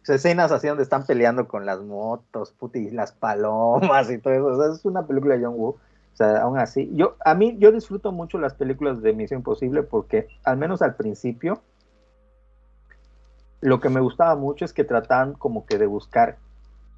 Sea, 0.03 0.15
escenas 0.15 0.51
así 0.53 0.67
donde 0.67 0.83
están 0.83 1.05
peleando 1.05 1.47
con 1.49 1.65
las 1.65 1.81
motos, 1.81 2.53
puti, 2.53 2.89
las 2.91 3.11
palomas 3.11 4.09
y 4.09 4.17
todo 4.19 4.33
eso. 4.33 4.45
O 4.47 4.55
sea, 4.63 4.73
es 4.73 4.85
una 4.85 5.05
película 5.05 5.35
de 5.37 5.43
John 5.45 5.55
Woo. 5.57 5.75
O 6.17 6.23
sea, 6.23 6.41
aún 6.41 6.57
así, 6.57 6.89
yo, 6.95 7.15
a 7.23 7.35
mí, 7.35 7.57
yo 7.59 7.71
disfruto 7.71 8.11
mucho 8.11 8.39
las 8.39 8.55
películas 8.55 9.03
de 9.03 9.13
Misión 9.13 9.41
Imposible 9.41 9.83
porque, 9.83 10.27
al 10.43 10.57
menos 10.57 10.81
al 10.81 10.95
principio, 10.95 11.61
lo 13.61 13.79
que 13.79 13.89
me 13.89 13.99
gustaba 13.99 14.35
mucho 14.35 14.65
es 14.65 14.73
que 14.73 14.83
trataban 14.83 15.33
como 15.33 15.67
que 15.67 15.77
de 15.77 15.85
buscar 15.85 16.37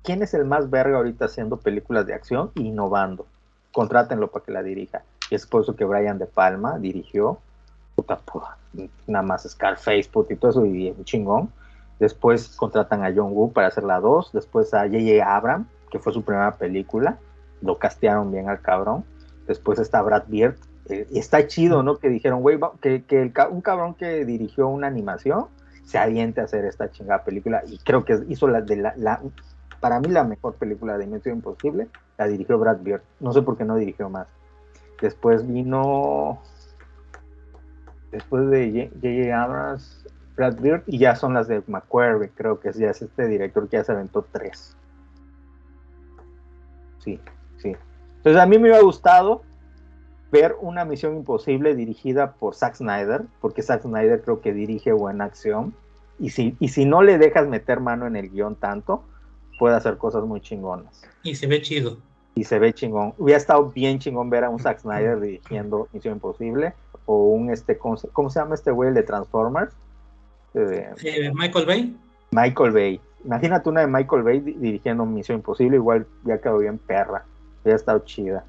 quién 0.04 0.24
es 0.24 0.34
el 0.34 0.46
más 0.46 0.70
verga 0.70 0.96
ahorita 0.96 1.26
haciendo 1.26 1.58
películas 1.58 2.06
de 2.06 2.14
acción 2.14 2.52
e 2.56 2.62
innovando. 2.62 3.28
Contrátenlo 3.74 4.32
para 4.32 4.46
que 4.46 4.54
la 4.54 4.64
dirija. 4.64 5.04
Y 5.30 5.36
es 5.36 5.46
por 5.46 5.64
eso 5.64 5.76
que 5.76 5.84
Brian 5.84 6.18
De 6.18 6.26
Palma 6.26 6.80
dirigió, 6.80 7.40
puta, 7.98 8.20
puta, 8.20 8.58
nada 9.06 9.24
más 9.24 9.44
Scarface, 9.44 10.10
puta, 10.10 10.32
y 10.32 10.38
todo 10.38 10.52
eso, 10.52 10.66
y 10.66 10.96
chingón. 11.04 11.52
Después 12.00 12.56
contratan 12.56 13.04
a 13.04 13.12
John 13.14 13.34
Woo 13.34 13.52
para 13.52 13.68
hacer 13.68 13.84
la 13.84 14.00
2. 14.00 14.32
Después 14.32 14.74
a 14.74 14.84
J.J. 14.84 15.26
Abram, 15.26 15.68
que 15.92 16.00
fue 16.00 16.14
su 16.14 16.24
primera 16.24 16.56
película. 16.56 17.18
Lo 17.62 17.78
castearon 17.78 18.32
bien 18.32 18.50
al 18.50 18.62
cabrón. 18.62 19.04
Después 19.48 19.80
está 19.80 20.02
Brad 20.02 20.24
Beard. 20.28 20.56
Eh, 20.90 21.08
está 21.14 21.48
chido, 21.48 21.84
¿no? 21.84 21.98
Que 21.98 22.10
dijeron, 22.10 22.42
güey, 22.42 22.60
que, 22.82 23.34
un 23.50 23.62
cabrón 23.62 23.94
que 23.96 24.26
dirigió 24.26 24.68
una 24.68 24.88
animación 24.88 25.48
se 25.84 25.98
aviente 25.98 26.42
a 26.42 26.46
hacer 26.46 26.66
esta 26.66 26.92
chingada 26.92 27.24
película. 27.24 27.64
Y 27.68 27.78
creo 27.80 28.06
que 28.06 28.20
hizo 28.28 28.48
la 28.48 28.62
de 28.62 28.78
la, 28.78 29.22
para 29.80 30.00
mí 30.00 30.10
la 30.10 30.24
mejor 30.24 30.56
película 30.56 30.98
de 30.98 31.08
Misión 31.08 31.38
Imposible. 31.38 31.88
La 32.18 32.28
dirigió 32.28 32.58
Brad 32.60 32.80
Beard. 32.82 33.02
No 33.20 33.34
sé 33.34 33.42
por 33.42 33.58
qué 33.58 33.66
no 33.66 33.76
dirigió 33.76 34.10
más. 34.10 34.28
Después 35.02 35.48
vino. 35.48 36.42
Después 38.12 38.50
de 38.50 38.90
J.J. 38.96 39.44
Abrams, 39.44 40.06
Brad 40.40 40.60
Beard, 40.60 40.84
y 40.88 40.98
ya 40.98 41.16
son 41.16 41.34
las 41.34 41.48
de 41.48 41.62
McQuarrie, 41.68 42.30
creo 42.30 42.62
que 42.62 42.72
ya 42.72 42.92
es 42.92 43.02
este 43.02 43.28
director 43.28 43.68
que 43.68 43.76
ya 43.76 43.84
se 43.84 43.92
aventó 43.92 44.26
tres. 44.32 44.74
Sí, 47.00 47.20
sí. 47.62 47.76
Entonces 48.18 48.42
a 48.42 48.46
mí 48.46 48.58
me 48.58 48.64
hubiera 48.64 48.82
gustado 48.82 49.44
ver 50.32 50.56
una 50.62 50.86
misión 50.86 51.16
imposible 51.16 51.76
dirigida 51.76 52.34
por 52.34 52.56
Zack 52.56 52.76
Snyder, 52.76 53.24
porque 53.42 53.64
Zack 53.64 53.84
Snyder 53.84 54.22
creo 54.22 54.42
que 54.42 54.54
dirige 54.54 54.92
buena 54.92 55.26
acción. 55.26 55.74
Y 56.20 56.32
si, 56.32 56.56
y 56.60 56.70
si 56.70 56.86
no 56.86 57.02
le 57.02 57.18
dejas 57.18 57.48
meter 57.48 57.80
mano 57.80 58.06
en 58.06 58.16
el 58.16 58.30
guion 58.30 58.56
tanto, 58.56 59.04
puede 59.58 59.76
hacer 59.76 59.98
cosas 59.98 60.24
muy 60.26 60.42
chingonas. 60.42 61.02
Y 61.24 61.36
se 61.36 61.48
ve 61.48 61.62
chido. 61.62 61.98
Y 62.36 62.44
se 62.44 62.60
ve 62.60 62.74
chingón. 62.74 63.14
Hubiera 63.18 63.38
estado 63.38 63.70
bien 63.70 64.00
chingón 64.00 64.30
ver 64.30 64.44
a 64.44 64.50
un 64.50 64.60
Zack 64.60 64.80
Snyder 64.80 65.20
dirigiendo 65.20 65.88
Misión 65.94 66.16
Imposible. 66.16 66.74
O 67.06 67.30
un 67.30 67.50
este, 67.50 67.78
¿cómo 67.78 67.98
se, 67.98 68.40
llama 68.40 68.56
este 68.56 68.72
güey? 68.72 68.90
El 68.90 68.96
de 68.96 69.04
Transformers. 69.04 69.74
Eh, 70.54 70.90
Michael 71.34 71.66
Bay. 71.66 71.98
Michael 72.32 72.72
Bay. 72.72 73.02
Imagínate 73.26 73.70
una 73.70 73.82
de 73.82 73.88
Michael 73.88 74.24
Bay 74.24 74.40
dirigiendo 74.40 75.06
Misión 75.06 75.40
Imposible, 75.40 75.76
igual 75.76 76.06
ya 76.24 76.40
quedó 76.40 76.60
bien 76.60 76.78
perra. 76.78 77.26
Ya 77.64 77.74
ha 77.74 77.76
estado 77.76 78.00
chida. 78.00 78.46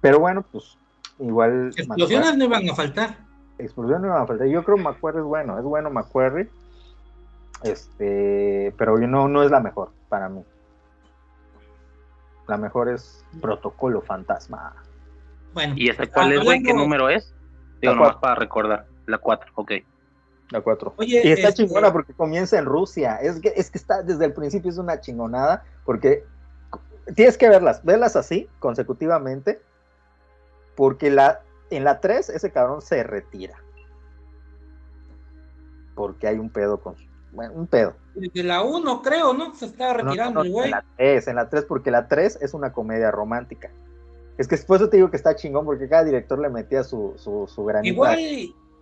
Pero 0.00 0.18
bueno, 0.18 0.44
pues 0.50 0.76
igual. 1.18 1.72
Explosiones 1.76 2.36
no 2.36 2.44
iban 2.44 2.68
a 2.68 2.74
faltar. 2.74 3.16
Explosiones 3.58 4.02
no 4.02 4.08
iban 4.08 4.22
a 4.22 4.26
faltar. 4.26 4.46
Yo 4.48 4.64
creo 4.64 4.76
que 4.76 4.82
McQuarrie 4.82 5.20
es 5.20 5.26
bueno, 5.26 5.58
es 5.58 5.64
bueno 5.64 5.90
McQuarrie. 5.90 6.48
Este, 7.62 8.74
pero 8.76 8.98
no, 8.98 9.28
no 9.28 9.42
es 9.42 9.50
la 9.50 9.60
mejor 9.60 9.92
para 10.08 10.28
mí. 10.28 10.44
La 12.48 12.56
mejor 12.56 12.88
es 12.88 13.24
Protocolo 13.40 14.02
Fantasma. 14.02 14.74
Bueno, 15.54 15.74
¿y 15.76 15.88
esa 15.88 16.06
cuál 16.06 16.32
es, 16.32 16.44
güey? 16.44 16.62
¿Qué 16.62 16.74
número 16.74 17.08
es? 17.08 17.34
Digo, 17.80 17.94
nomás 17.94 18.16
para 18.16 18.34
recordar. 18.34 18.86
La 19.06 19.18
4, 19.18 19.52
ok. 19.54 19.72
La 20.50 20.60
4. 20.60 20.94
y 21.00 21.16
está 21.16 21.48
este 21.48 21.64
chingona 21.64 21.92
porque 21.92 22.12
comienza 22.12 22.58
en 22.58 22.64
Rusia. 22.64 23.16
Es 23.16 23.40
que, 23.40 23.52
es 23.56 23.70
que 23.70 23.78
está 23.78 24.02
desde 24.02 24.24
el 24.24 24.32
principio 24.32 24.70
es 24.70 24.78
una 24.78 25.00
chingonada 25.00 25.64
porque 25.84 26.24
tienes 27.14 27.38
que 27.38 27.48
verlas, 27.48 27.84
verlas 27.84 28.16
así 28.16 28.48
consecutivamente 28.58 29.60
porque 30.76 31.10
la, 31.10 31.40
en 31.70 31.84
la 31.84 32.00
3 32.00 32.30
ese 32.30 32.50
cabrón 32.50 32.82
se 32.82 33.02
retira. 33.02 33.56
Porque 35.94 36.26
hay 36.26 36.38
un 36.38 36.50
pedo 36.50 36.80
con 36.80 36.96
bueno, 37.32 37.54
un 37.54 37.66
pedo. 37.66 37.94
De 38.14 38.42
la 38.42 38.62
1 38.62 39.02
creo, 39.02 39.32
¿no? 39.32 39.54
Se 39.54 39.66
estaba 39.66 39.94
retirando 39.94 40.42
el 40.42 40.50
güey. 40.50 40.66
En 40.66 40.70
la 40.72 40.84
3, 40.96 41.28
en 41.28 41.36
la 41.36 41.48
3 41.48 41.64
porque 41.64 41.90
la 41.90 42.08
3 42.08 42.38
es 42.42 42.54
una 42.54 42.72
comedia 42.72 43.10
romántica. 43.10 43.70
Es 44.38 44.48
que 44.48 44.56
después 44.56 44.80
te 44.90 44.96
digo 44.96 45.10
que 45.10 45.16
está 45.16 45.34
chingón 45.34 45.64
porque 45.64 45.88
cada 45.88 46.04
director 46.04 46.38
le 46.38 46.50
metía 46.50 46.84
su, 46.84 47.14
su, 47.16 47.46
su 47.46 47.64
granito. 47.64 47.94
Igual, 47.94 48.18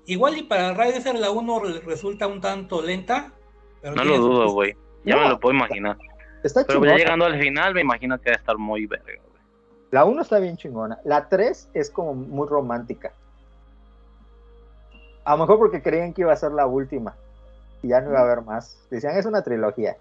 igual 0.07 0.39
y 0.39 0.43
para 0.45 0.75
Rider 0.75 1.15
la 1.17 1.31
1 1.31 1.61
resulta 1.85 2.27
un 2.27 2.41
tanto 2.41 2.83
lenta. 2.83 3.33
no 3.83 4.05
lo 4.05 4.19
dudo, 4.19 4.53
güey. 4.53 4.77
Ya 5.05 5.17
me 5.17 5.29
lo 5.29 5.41
puedo 5.41 5.55
imaginar. 5.55 5.97
Está 6.43 6.65
pero 6.65 6.85
ya 6.85 6.97
llegando 6.97 7.25
al 7.25 7.39
final 7.39 7.75
me 7.75 7.83
imagino 7.83 8.19
que 8.19 8.31
va 8.31 8.37
a 8.37 8.39
estar 8.39 8.57
muy 8.57 8.87
verga. 8.87 9.21
La 9.91 10.05
1 10.05 10.23
está 10.23 10.39
bien 10.39 10.57
chingona. 10.57 10.99
La 11.05 11.29
3 11.29 11.71
es 11.75 11.91
como 11.91 12.15
muy 12.15 12.47
romántica. 12.47 13.13
A 15.25 15.33
lo 15.33 15.39
mejor 15.39 15.59
porque 15.59 15.83
creían 15.83 16.13
que 16.13 16.23
iba 16.23 16.33
a 16.33 16.37
ser 16.37 16.53
la 16.53 16.67
última. 16.67 17.17
Y 17.83 17.89
ya 17.89 18.01
no 18.01 18.11
iba 18.11 18.21
a 18.21 18.23
haber 18.23 18.43
más. 18.43 18.79
Decían, 18.91 19.17
es 19.17 19.27
una 19.27 19.43
trilogía. 19.43 19.97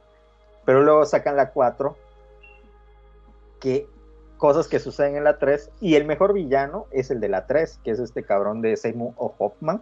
Pero 0.65 0.83
luego 0.83 1.05
sacan 1.05 1.35
la 1.35 1.49
4. 1.49 1.97
Que 3.59 3.87
cosas 4.37 4.67
que 4.67 4.79
suceden 4.79 5.17
en 5.17 5.23
la 5.23 5.37
3 5.37 5.71
y 5.81 5.95
el 5.95 6.05
mejor 6.05 6.33
villano 6.33 6.85
es 6.91 7.11
el 7.11 7.19
de 7.19 7.29
la 7.29 7.45
3, 7.45 7.79
que 7.83 7.91
es 7.91 7.99
este 7.99 8.23
cabrón 8.23 8.61
de 8.61 8.77
Seymour 8.77 9.13
o 9.17 9.33
Hoffman. 9.37 9.81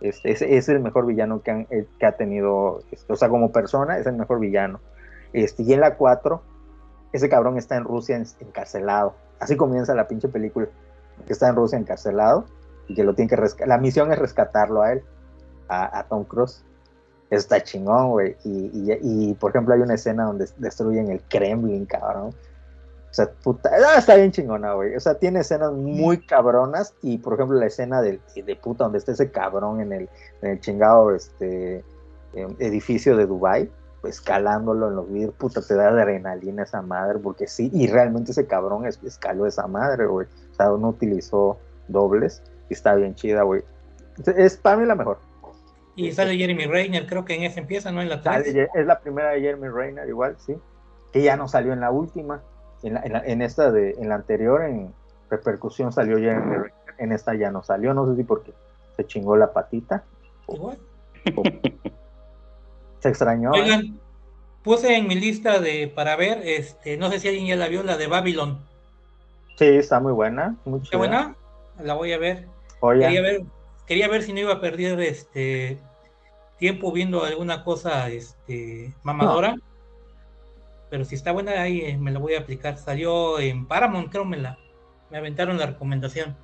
Este, 0.00 0.56
es, 0.56 0.68
el 0.68 0.80
mejor 0.80 1.06
villano 1.06 1.42
que, 1.42 1.66
eh, 1.70 1.86
que 1.98 2.06
ha 2.06 2.16
tenido, 2.16 2.82
este, 2.90 3.12
o 3.12 3.16
sea, 3.16 3.28
como 3.28 3.52
persona 3.52 3.98
es 3.98 4.06
el 4.06 4.14
mejor 4.14 4.40
villano. 4.40 4.80
Este, 5.32 5.62
y 5.62 5.72
en 5.72 5.80
la 5.80 5.96
4, 5.96 6.42
ese 7.12 7.28
cabrón 7.28 7.58
está 7.58 7.76
en 7.76 7.84
Rusia 7.84 8.22
encarcelado. 8.40 9.14
Así 9.38 9.56
comienza 9.56 9.94
la 9.94 10.08
pinche 10.08 10.28
película, 10.28 10.68
que 11.26 11.32
está 11.32 11.48
en 11.48 11.56
Rusia 11.56 11.78
encarcelado 11.78 12.44
y 12.88 12.94
que 12.94 13.04
lo 13.04 13.14
tiene 13.14 13.28
que 13.28 13.36
rescatar. 13.36 13.68
La 13.68 13.78
misión 13.78 14.12
es 14.12 14.18
rescatarlo 14.18 14.82
a 14.82 14.92
él, 14.92 15.02
a, 15.68 16.04
Tom 16.08 16.24
Cruise. 16.24 16.64
está 17.30 17.62
chingón, 17.62 18.10
güey. 18.10 18.36
Y, 18.44 19.34
por 19.34 19.50
ejemplo, 19.50 19.74
hay 19.74 19.80
una 19.80 19.94
escena 19.94 20.24
donde 20.24 20.48
destruyen 20.58 21.10
el 21.10 21.22
Kremlin, 21.22 21.86
cabrón. 21.86 22.34
O 23.12 23.14
sea, 23.14 23.30
puta, 23.30 23.70
ah, 23.70 23.98
está 23.98 24.14
bien 24.16 24.32
chingona, 24.32 24.72
güey. 24.72 24.96
O 24.96 25.00
sea, 25.00 25.14
tiene 25.14 25.40
escenas 25.40 25.72
muy 25.72 26.24
cabronas 26.24 26.94
y, 27.02 27.18
por 27.18 27.34
ejemplo, 27.34 27.58
la 27.58 27.66
escena 27.66 28.00
de, 28.00 28.20
de 28.34 28.56
puta 28.56 28.84
donde 28.84 28.98
está 28.98 29.12
ese 29.12 29.30
cabrón 29.30 29.80
en 29.80 29.92
el, 29.92 30.08
en 30.40 30.50
el 30.52 30.60
chingado 30.60 31.14
este, 31.14 31.84
em, 32.32 32.56
edificio 32.58 33.14
de 33.14 33.26
Dubai, 33.26 33.70
escalándolo 34.04 34.88
en 34.88 34.96
los 34.96 35.12
vidrios, 35.12 35.34
puta, 35.34 35.60
te 35.62 35.74
da 35.74 35.88
adrenalina 35.88 36.64
esa 36.64 36.82
madre, 36.82 37.18
porque 37.18 37.46
sí, 37.46 37.70
y 37.72 37.86
realmente 37.86 38.32
ese 38.32 38.46
cabrón 38.46 38.86
es, 38.86 39.00
escaló 39.02 39.46
esa 39.46 39.66
madre, 39.66 40.06
güey. 40.06 40.26
O 40.52 40.54
sea, 40.54 40.66
no 40.66 40.88
utilizó 40.88 41.58
dobles 41.88 42.42
y 42.68 42.74
está 42.74 42.94
bien 42.94 43.14
chida, 43.14 43.42
güey. 43.42 43.62
Es 44.36 44.56
para 44.56 44.76
mí 44.76 44.86
la 44.86 44.94
mejor. 44.94 45.18
Y 45.94 46.10
sale 46.12 46.36
Jeremy 46.36 46.66
Reiner, 46.66 47.06
creo 47.06 47.24
que 47.24 47.34
en 47.34 47.42
esa 47.42 47.60
empieza, 47.60 47.92
¿no? 47.92 48.00
En 48.00 48.08
la 48.08 48.20
Es 48.74 48.86
la 48.86 49.00
primera 49.00 49.30
de 49.30 49.40
Jeremy 49.40 49.68
Reiner, 49.68 50.08
igual, 50.08 50.36
sí. 50.38 50.56
Que 51.12 51.22
ya 51.22 51.36
no 51.36 51.48
salió 51.48 51.72
en 51.72 51.80
la 51.80 51.90
última 51.90 52.42
en, 52.82 53.42
esta 53.42 53.70
de, 53.70 53.92
en 53.92 54.08
la 54.08 54.16
anterior, 54.16 54.62
en 54.62 54.92
repercusión 55.30 55.92
salió 55.92 56.18
ya 56.18 56.42
en, 56.98 57.12
esta 57.12 57.34
ya 57.34 57.50
no 57.50 57.62
salió, 57.62 57.94
no 57.94 58.06
sé 58.10 58.16
si 58.16 58.24
porque 58.24 58.52
se 58.96 59.06
chingó 59.06 59.36
la 59.36 59.52
patita. 59.52 60.04
Igual. 60.48 60.78
Se 63.02 63.08
extrañó. 63.08 63.52
¿eh? 63.54 63.92
Puse 64.62 64.96
en 64.96 65.08
mi 65.08 65.16
lista 65.16 65.58
de 65.58 65.92
para 65.92 66.16
ver, 66.16 66.40
este, 66.44 66.96
no 66.96 67.10
sé 67.10 67.18
si 67.18 67.28
alguien 67.28 67.46
ya 67.46 67.56
la 67.56 67.68
vio, 67.68 67.82
la 67.82 67.96
de 67.96 68.06
Babylon. 68.06 68.60
Sí, 69.56 69.66
está 69.66 70.00
muy 70.00 70.12
buena. 70.12 70.56
¿Está 70.82 70.96
buena? 70.96 71.34
La 71.78 71.94
voy 71.94 72.12
a 72.12 72.18
ver. 72.18 72.46
Quería 72.80 73.20
ver, 73.20 73.42
quería 73.86 74.08
ver 74.08 74.22
si 74.22 74.32
no 74.32 74.40
iba 74.40 74.54
a 74.54 74.60
perder 74.60 75.00
este 75.00 75.78
tiempo 76.58 76.92
viendo 76.92 77.24
alguna 77.24 77.64
cosa 77.64 78.08
este 78.08 78.94
mamadora 79.02 79.56
pero 80.92 81.06
si 81.06 81.14
está 81.14 81.32
buena 81.32 81.52
ahí 81.52 81.80
eh, 81.80 81.96
me 81.96 82.10
la 82.10 82.18
voy 82.18 82.34
a 82.34 82.40
aplicar. 82.40 82.76
Salió 82.76 83.40
en 83.40 83.66
Paramount, 83.66 84.10
creo 84.12 84.26
me 84.26 84.36
la 84.36 84.58
me 85.10 85.16
aventaron 85.16 85.56
la 85.56 85.64
recomendación. 85.64 86.36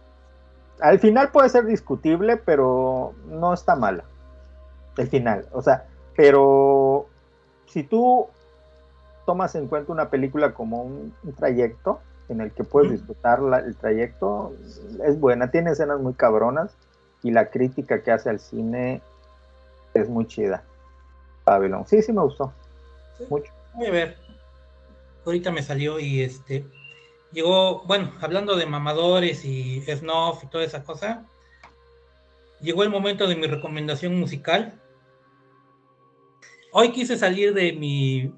Al 0.81 0.99
final 1.01 1.31
puede 1.33 1.51
ser 1.51 1.67
discutible, 1.67 2.39
pero 2.39 3.13
no 3.27 3.53
está 3.53 3.77
mala. 3.77 4.05
El 4.97 5.07
final, 5.09 5.47
o 5.53 5.61
sea, 5.61 5.87
pero 6.19 7.07
si 7.67 7.85
tú 7.85 8.27
tomas 9.25 9.55
en 9.55 9.69
cuenta 9.69 9.93
una 9.93 10.11
película 10.11 10.53
como 10.53 10.83
un, 10.83 11.15
trayecto 11.37 12.01
en 12.29 12.41
el 12.41 12.51
que 12.51 12.65
puedes 12.65 12.91
disfrutar 12.91 13.39
el 13.65 13.77
trayecto, 13.77 14.53
es 15.07 15.21
buena, 15.21 15.53
tiene 15.53 15.71
escenas 15.71 16.01
muy 16.01 16.15
cabronas 16.15 16.77
y 17.23 17.31
la 17.31 17.51
crítica 17.51 18.03
que 18.03 18.11
hace 18.11 18.31
al 18.31 18.41
cine 18.41 19.01
es 19.95 20.09
muy 20.09 20.27
chida. 20.27 20.65
Babylon, 21.47 21.87
sí, 21.87 22.03
sí 22.03 22.13
me 22.13 22.23
gustó. 22.23 22.53
Mucho. 23.31 23.53
Voy 23.75 23.87
a 23.87 23.93
ver 23.93 24.17
ahorita 25.25 25.53
me 25.53 25.63
salió 25.63 26.01
y 26.01 26.23
este 26.23 26.65
llegó, 27.31 27.85
bueno, 27.85 28.13
hablando 28.21 28.57
de 28.57 28.67
mamadores 28.67 29.45
y 29.45 29.83
snuff 29.83 30.43
y 30.43 30.49
toda 30.49 30.65
esa 30.65 30.83
cosa, 30.83 31.25
llegó 32.61 32.83
el 32.83 32.91
momento 32.91 33.29
de 33.29 33.37
mi 33.37 33.47
recomendación 33.47 34.19
musical. 34.19 34.81
Hoy 36.81 36.93
quise 36.93 37.19
salir 37.19 37.55
de 37.55 37.73
mi 37.73 38.33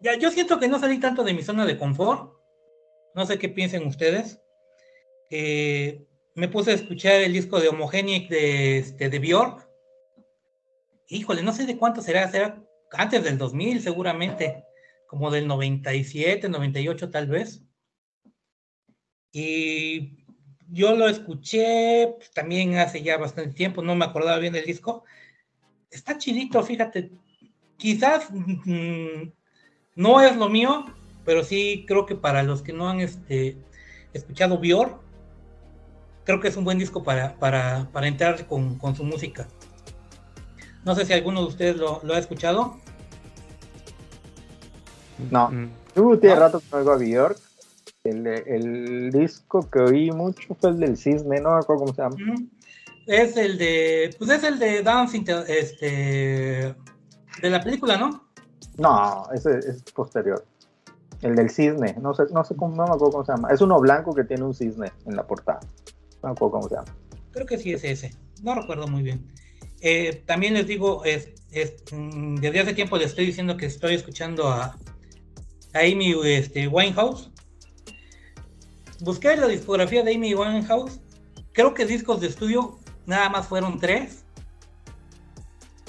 ya 0.00 0.18
yo 0.18 0.32
siento 0.32 0.58
que 0.58 0.66
no 0.66 0.80
salí 0.80 0.98
tanto 0.98 1.22
de 1.22 1.32
mi 1.32 1.44
zona 1.44 1.64
de 1.64 1.78
confort. 1.78 2.32
No 3.14 3.24
sé 3.24 3.38
qué 3.38 3.48
piensen 3.48 3.86
ustedes. 3.86 4.40
me 5.30 6.48
puse 6.48 6.72
a 6.72 6.74
escuchar 6.74 7.22
el 7.22 7.32
disco 7.32 7.60
de 7.60 7.68
Homogenic 7.68 8.28
de, 8.28 8.78
este, 8.78 9.08
de 9.08 9.18
Bjork. 9.20 9.64
Híjole, 11.06 11.44
no 11.44 11.52
sé 11.52 11.66
de 11.66 11.76
cuánto 11.76 12.02
será, 12.02 12.28
será 12.28 12.60
antes 12.90 13.22
del 13.22 13.38
2000 13.38 13.80
seguramente 13.80 14.64
como 15.06 15.30
del 15.30 15.46
97, 15.46 16.48
98 16.48 17.10
tal 17.10 17.28
vez. 17.28 17.62
Y 19.30 20.24
yo 20.68 20.96
lo 20.96 21.08
escuché 21.08 22.12
pues, 22.16 22.28
también 22.32 22.74
hace 22.78 23.04
ya 23.04 23.16
bastante 23.18 23.54
tiempo, 23.54 23.82
no 23.82 23.94
me 23.94 24.04
acordaba 24.04 24.40
bien 24.40 24.52
del 24.52 24.66
disco. 24.66 25.04
está 25.92 26.18
chidito, 26.18 26.60
fíjate. 26.64 27.12
Quizás 27.76 28.28
mm, 28.30 29.30
no 29.96 30.20
es 30.20 30.36
lo 30.36 30.48
mío, 30.48 30.86
pero 31.24 31.44
sí 31.44 31.84
creo 31.86 32.06
que 32.06 32.14
para 32.14 32.42
los 32.42 32.62
que 32.62 32.72
no 32.72 32.88
han 32.88 33.00
este, 33.00 33.56
escuchado 34.12 34.58
Bior, 34.58 35.00
creo 36.24 36.40
que 36.40 36.48
es 36.48 36.56
un 36.56 36.64
buen 36.64 36.78
disco 36.78 37.02
para, 37.02 37.34
para, 37.38 37.88
para 37.92 38.08
entrar 38.08 38.46
con, 38.46 38.78
con, 38.78 38.94
su 38.94 39.04
música. 39.04 39.46
No 40.84 40.94
sé 40.94 41.04
si 41.04 41.12
alguno 41.12 41.40
de 41.42 41.48
ustedes 41.48 41.76
lo, 41.76 42.00
lo 42.02 42.14
ha 42.14 42.18
escuchado. 42.18 42.76
No, 45.30 45.50
mm. 45.50 45.70
Tú 45.94 46.16
tiene 46.18 46.36
rato 46.36 46.60
que 46.60 46.76
oigo 46.76 46.92
a 46.92 46.96
Bjork. 46.96 47.38
El, 48.04 48.26
el, 48.26 49.10
disco 49.10 49.68
que 49.68 49.80
oí 49.80 50.12
mucho 50.12 50.54
fue 50.60 50.70
el 50.70 50.78
del 50.78 50.96
cisne, 50.96 51.40
no 51.40 51.54
me 51.54 51.58
acuerdo 51.58 51.86
cómo 51.86 51.94
se 51.94 52.02
llama. 52.02 52.16
Es 53.06 53.36
el 53.36 53.58
de, 53.58 54.14
pues 54.16 54.30
es 54.30 54.44
el 54.44 54.60
de 54.60 54.82
Dance, 54.82 55.24
este, 55.48 56.74
de 57.40 57.50
la 57.50 57.60
película, 57.60 57.96
¿no? 57.96 58.28
No, 58.78 59.26
ese 59.32 59.58
es 59.58 59.82
posterior. 59.94 60.44
El 61.22 61.34
del 61.34 61.50
cisne, 61.50 61.96
no 62.00 62.12
sé, 62.14 62.24
no 62.32 62.44
sé 62.44 62.54
cómo, 62.56 62.76
no 62.76 62.84
me 62.84 62.94
acuerdo 62.94 63.12
cómo 63.12 63.24
se 63.24 63.32
llama. 63.32 63.48
Es 63.50 63.60
uno 63.60 63.80
blanco 63.80 64.14
que 64.14 64.24
tiene 64.24 64.44
un 64.44 64.54
cisne 64.54 64.92
en 65.06 65.16
la 65.16 65.26
portada. 65.26 65.60
No 66.22 66.28
me 66.28 66.30
acuerdo 66.32 66.52
cómo 66.52 66.68
se 66.68 66.74
llama. 66.74 66.94
Creo 67.32 67.46
que 67.46 67.58
sí 67.58 67.72
es 67.72 67.84
ese. 67.84 68.14
No 68.42 68.54
recuerdo 68.54 68.86
muy 68.86 69.02
bien. 69.02 69.26
Eh, 69.80 70.22
también 70.26 70.54
les 70.54 70.66
digo, 70.66 71.04
es, 71.04 71.30
es, 71.52 71.74
mm, 71.92 72.36
desde 72.36 72.60
hace 72.60 72.74
tiempo 72.74 72.96
les 72.96 73.08
estoy 73.08 73.26
diciendo 73.26 73.56
que 73.56 73.66
estoy 73.66 73.94
escuchando 73.94 74.48
a, 74.48 74.76
a 75.72 75.78
Amy 75.78 76.14
este, 76.24 76.68
Winehouse. 76.68 77.30
Busqué 79.00 79.36
la 79.36 79.46
discografía 79.46 80.02
de 80.02 80.14
Amy 80.14 80.34
Winehouse. 80.34 81.00
Creo 81.52 81.72
que 81.74 81.86
discos 81.86 82.20
de 82.20 82.28
estudio 82.28 82.78
nada 83.06 83.30
más 83.30 83.46
fueron 83.46 83.78
tres. 83.78 84.25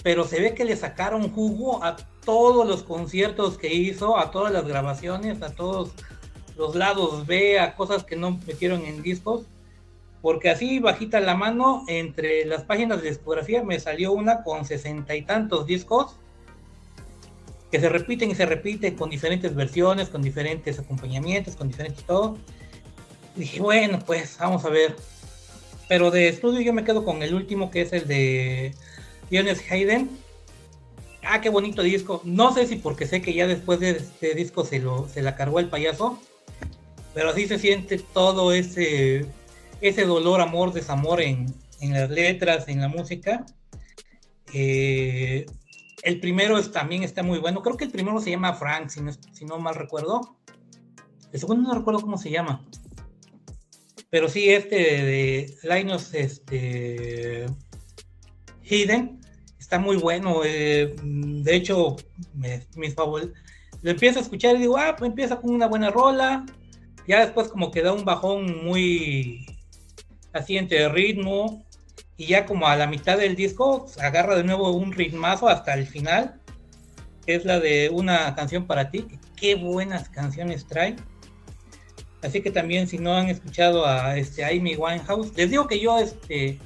Pero 0.08 0.24
se 0.24 0.40
ve 0.40 0.54
que 0.54 0.64
le 0.64 0.78
sacaron 0.78 1.34
jugo 1.34 1.84
a 1.84 1.98
todos 2.24 2.66
los 2.66 2.84
conciertos 2.84 3.58
que 3.58 3.74
hizo, 3.74 4.18
a 4.18 4.32
todas 4.32 4.54
las 4.54 4.66
grabaciones, 4.66 5.42
a 5.42 5.50
todos 5.50 5.92
los 6.56 6.76
lados 6.76 7.28
B, 7.28 7.60
a 7.60 7.76
cosas 7.76 8.06
que 8.06 8.16
no 8.16 8.40
metieron 8.48 8.86
en 8.86 9.04
discos. 9.04 9.48
Porque 10.22 10.50
así 10.50 10.80
bajita 10.80 11.20
la 11.20 11.36
mano, 11.36 11.84
entre 11.90 12.46
las 12.46 12.64
páginas 12.64 13.02
de 13.02 13.10
discografía 13.10 13.64
me 13.64 13.82
salió 13.82 14.14
una 14.14 14.44
con 14.44 14.64
sesenta 14.64 15.14
y 15.14 15.24
tantos 15.24 15.66
discos 15.66 16.16
que 17.70 17.82
se 17.82 17.90
repiten 17.90 18.32
y 18.32 18.36
se 18.36 18.46
repiten 18.46 18.96
con 18.96 19.10
diferentes 19.10 19.54
versiones, 19.56 20.08
con 20.08 20.22
diferentes 20.22 20.80
acompañamientos, 20.80 21.58
con 21.58 21.68
diferentes 21.68 22.06
todo. 22.06 22.38
dije, 23.36 23.60
bueno, 23.60 24.00
pues 24.06 24.38
vamos 24.40 24.64
a 24.64 24.70
ver. 24.70 24.96
Pero 25.90 26.12
de 26.12 26.30
estudio 26.30 26.62
yo 26.62 26.72
me 26.72 26.86
quedo 26.86 27.04
con 27.04 27.24
el 27.24 27.34
último, 27.34 27.70
que 27.72 27.82
es 27.82 27.92
el 27.92 28.08
de 28.08 28.74
Jonas 29.32 29.60
Hayden. 29.70 30.10
Ah, 31.24 31.42
qué 31.42 31.50
bonito 31.50 31.82
disco. 31.82 32.22
No 32.24 32.54
sé 32.54 32.68
si 32.68 32.78
porque 32.78 33.06
sé 33.06 33.22
que 33.22 33.34
ya 33.34 33.48
después 33.48 33.80
de 33.80 33.92
este 33.92 34.34
disco 34.34 34.66
se, 34.66 34.80
lo, 34.80 35.08
se 35.10 35.22
la 35.22 35.36
cargó 35.36 35.60
el 35.60 35.70
payaso, 35.70 36.22
pero 37.14 37.30
así 37.30 37.48
se 37.48 37.60
siente 37.60 37.98
todo 37.98 38.54
ese, 38.54 39.26
ese 39.82 40.06
dolor, 40.06 40.40
amor, 40.40 40.72
desamor 40.74 41.22
en, 41.22 41.54
en 41.82 41.94
las 41.94 42.10
letras, 42.10 42.68
en 42.68 42.82
la 42.82 42.88
música. 42.88 43.46
Eh, 44.54 45.46
el 46.04 46.20
primero 46.20 46.62
también 46.72 47.04
está 47.04 47.24
muy 47.24 47.40
bueno. 47.40 47.62
Creo 47.62 47.76
que 47.76 47.86
el 47.86 47.92
primero 47.92 48.20
se 48.22 48.32
llama 48.32 48.54
Frank, 48.54 48.90
si 48.90 49.02
no, 49.02 49.12
si 49.34 49.46
no 49.46 49.60
mal 49.60 49.76
recuerdo. 49.76 50.38
El 51.34 51.40
segundo 51.40 51.68
no 51.68 51.76
recuerdo 51.78 52.02
cómo 52.02 52.18
se 52.18 52.32
llama. 52.32 52.66
Pero 54.10 54.30
sí, 54.30 54.50
este 54.50 54.76
de 54.76 55.54
Linus 55.64 56.14
este, 56.14 57.46
Hidden 58.70 59.20
está 59.60 59.80
muy 59.80 59.98
bueno. 59.98 60.42
Eh, 60.44 60.96
de 61.04 61.56
hecho, 61.56 61.96
mis 62.76 62.94
favoritos. 62.96 63.38
Lo 63.82 63.92
empiezo 63.92 64.20
a 64.20 64.22
escuchar 64.24 64.56
y 64.56 64.60
digo, 64.60 64.78
ah, 64.78 64.96
pues 64.98 65.10
empieza 65.10 65.40
con 65.40 65.54
una 65.54 65.68
buena 65.68 65.90
rola. 65.90 66.46
Ya 67.08 67.22
después 67.22 67.48
como 67.48 67.72
que 67.72 67.82
da 67.82 67.94
un 67.94 68.06
bajón 68.06 68.66
muy 68.66 69.46
así 70.34 70.58
entre 70.58 70.90
ritmo 70.90 71.66
y 72.18 72.28
ya 72.28 72.46
como 72.46 72.68
a 72.68 72.76
la 72.76 72.88
mitad 72.88 73.18
del 73.18 73.36
disco 73.36 73.86
agarra 74.02 74.36
de 74.36 74.44
nuevo 74.44 74.72
un 74.72 74.92
ritmazo 74.92 75.48
hasta 75.48 75.74
el 75.74 75.86
final, 75.86 76.40
es 77.28 77.46
la 77.46 77.60
de 77.60 77.90
una 77.92 78.34
canción 78.36 78.66
para 78.66 78.90
ti, 78.90 79.08
qué 79.36 79.56
buenas 79.56 80.10
canciones 80.10 80.66
trae. 80.66 80.96
Así 82.24 82.42
que 82.42 82.50
también 82.50 82.88
si 82.88 82.98
no 82.98 83.14
han 83.14 83.30
escuchado 83.30 83.86
a 83.86 84.18
este 84.18 84.44
Amy 84.44 84.76
Winehouse, 84.76 85.36
les 85.38 85.52
digo 85.52 85.68
que 85.68 85.80
yo 85.80 86.00
este 86.00 86.60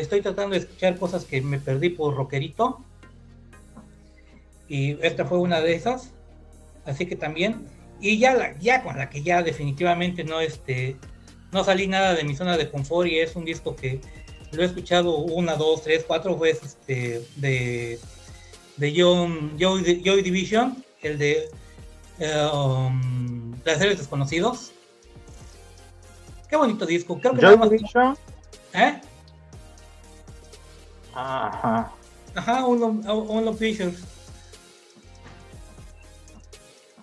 estoy 0.00 0.20
tratando 0.20 0.54
de 0.54 0.60
escuchar 0.60 0.98
cosas 0.98 1.24
que 1.24 1.40
me 1.40 1.58
perdí 1.58 1.90
por 1.90 2.14
rockerito. 2.14 2.84
Y 4.68 4.98
esta 5.04 5.24
fue 5.24 5.38
una 5.38 5.60
de 5.60 5.74
esas. 5.74 6.12
Así 6.84 7.06
que 7.06 7.16
también 7.16 7.66
y 8.02 8.18
ya 8.18 8.34
la, 8.34 8.58
ya 8.58 8.82
con 8.82 8.98
la 8.98 9.08
que 9.08 9.22
ya 9.22 9.42
definitivamente 9.42 10.24
no 10.24 10.40
este 10.40 10.96
no 11.52 11.62
salí 11.62 11.86
nada 11.86 12.14
de 12.14 12.24
mi 12.24 12.34
zona 12.34 12.56
de 12.56 12.68
confort 12.68 13.08
y 13.08 13.20
es 13.20 13.36
un 13.36 13.44
disco 13.44 13.76
que 13.76 14.00
lo 14.50 14.62
he 14.62 14.66
escuchado 14.66 15.16
una, 15.16 15.54
dos, 15.54 15.82
tres, 15.82 16.04
cuatro 16.06 16.36
veces 16.36 16.76
este, 16.80 17.26
de, 17.36 17.98
de 18.76 18.94
John, 18.96 19.56
Joy, 19.58 20.22
Division, 20.22 20.84
el 21.00 21.18
de 21.18 21.48
um, 22.52 23.52
Placeres 23.60 23.98
Desconocidos. 23.98 24.72
Qué 26.50 26.56
bonito 26.56 26.84
disco. 26.84 27.18
Creo 27.18 27.34
que 27.34 27.40
Joy 27.40 27.68
Division. 27.70 28.16
¿Eh? 28.74 29.00
Ajá. 31.14 31.92
Ajá, 32.34 32.64
uno, 32.66 32.86
uno 32.86 33.54
Pictures. 33.54 34.02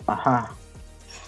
Ajá. 0.08 0.52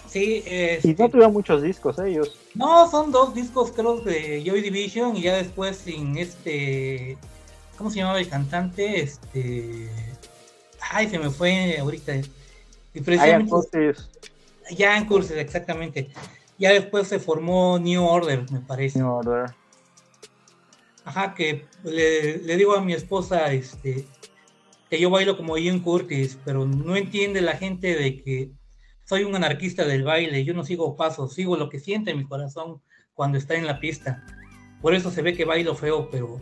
Sí, 0.08 0.44
y 0.82 0.88
no 0.88 1.08
tuvieron 1.08 1.32
muchos 1.32 1.62
discos 1.62 1.98
ellos. 1.98 2.36
No, 2.54 2.90
son 2.90 3.10
dos 3.12 3.34
discos 3.34 3.72
creo 3.72 4.00
de 4.00 4.42
Joy 4.44 4.60
Division 4.60 5.16
y 5.16 5.22
ya 5.22 5.36
después 5.36 5.78
sin 5.78 6.18
este, 6.18 7.16
¿cómo 7.78 7.88
se 7.88 8.00
llamaba 8.00 8.20
el 8.20 8.28
cantante? 8.28 9.00
Este, 9.00 9.88
ay, 10.90 11.08
se 11.08 11.18
me 11.18 11.30
fue 11.30 11.78
ahorita. 11.78 12.16
Y 12.92 13.00
precisamente, 13.00 13.94
ya 14.76 14.98
en 14.98 15.06
cursos, 15.06 15.32
exactamente. 15.32 16.10
Ya 16.58 16.72
después 16.72 17.08
se 17.08 17.18
formó 17.18 17.78
New 17.78 18.04
Order, 18.04 18.50
me 18.52 18.60
parece. 18.60 18.98
New 18.98 19.10
Order. 19.10 19.54
Ajá, 21.04 21.34
que 21.34 21.66
le, 21.84 22.38
le 22.38 22.56
digo 22.56 22.74
a 22.74 22.80
mi 22.80 22.92
esposa, 22.92 23.52
este, 23.52 24.06
que 24.88 25.00
yo 25.00 25.10
bailo 25.10 25.36
como 25.36 25.56
Ian 25.58 25.80
Curtis, 25.80 26.38
pero 26.44 26.66
no 26.66 26.96
entiende 26.96 27.40
la 27.40 27.56
gente 27.56 27.96
de 27.96 28.22
que 28.22 28.52
soy 29.04 29.24
un 29.24 29.34
anarquista 29.34 29.84
del 29.84 30.04
baile, 30.04 30.44
yo 30.44 30.54
no 30.54 30.64
sigo 30.64 30.96
pasos, 30.96 31.34
sigo 31.34 31.56
lo 31.56 31.68
que 31.68 31.80
siente 31.80 32.14
mi 32.14 32.26
corazón 32.26 32.80
cuando 33.14 33.38
está 33.38 33.54
en 33.54 33.66
la 33.66 33.80
pista. 33.80 34.24
Por 34.80 34.94
eso 34.94 35.10
se 35.10 35.22
ve 35.22 35.34
que 35.34 35.44
bailo 35.44 35.74
feo, 35.74 36.08
pero 36.10 36.40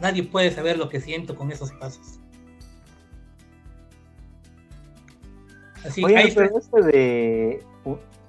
nadie 0.00 0.22
puede 0.22 0.50
saber 0.50 0.78
lo 0.78 0.88
que 0.88 1.00
siento 1.00 1.36
con 1.36 1.50
esos 1.50 1.72
pasos. 1.72 2.20
Así 5.84 6.04
Oye, 6.04 6.22
este 6.22 6.82
de 6.82 7.62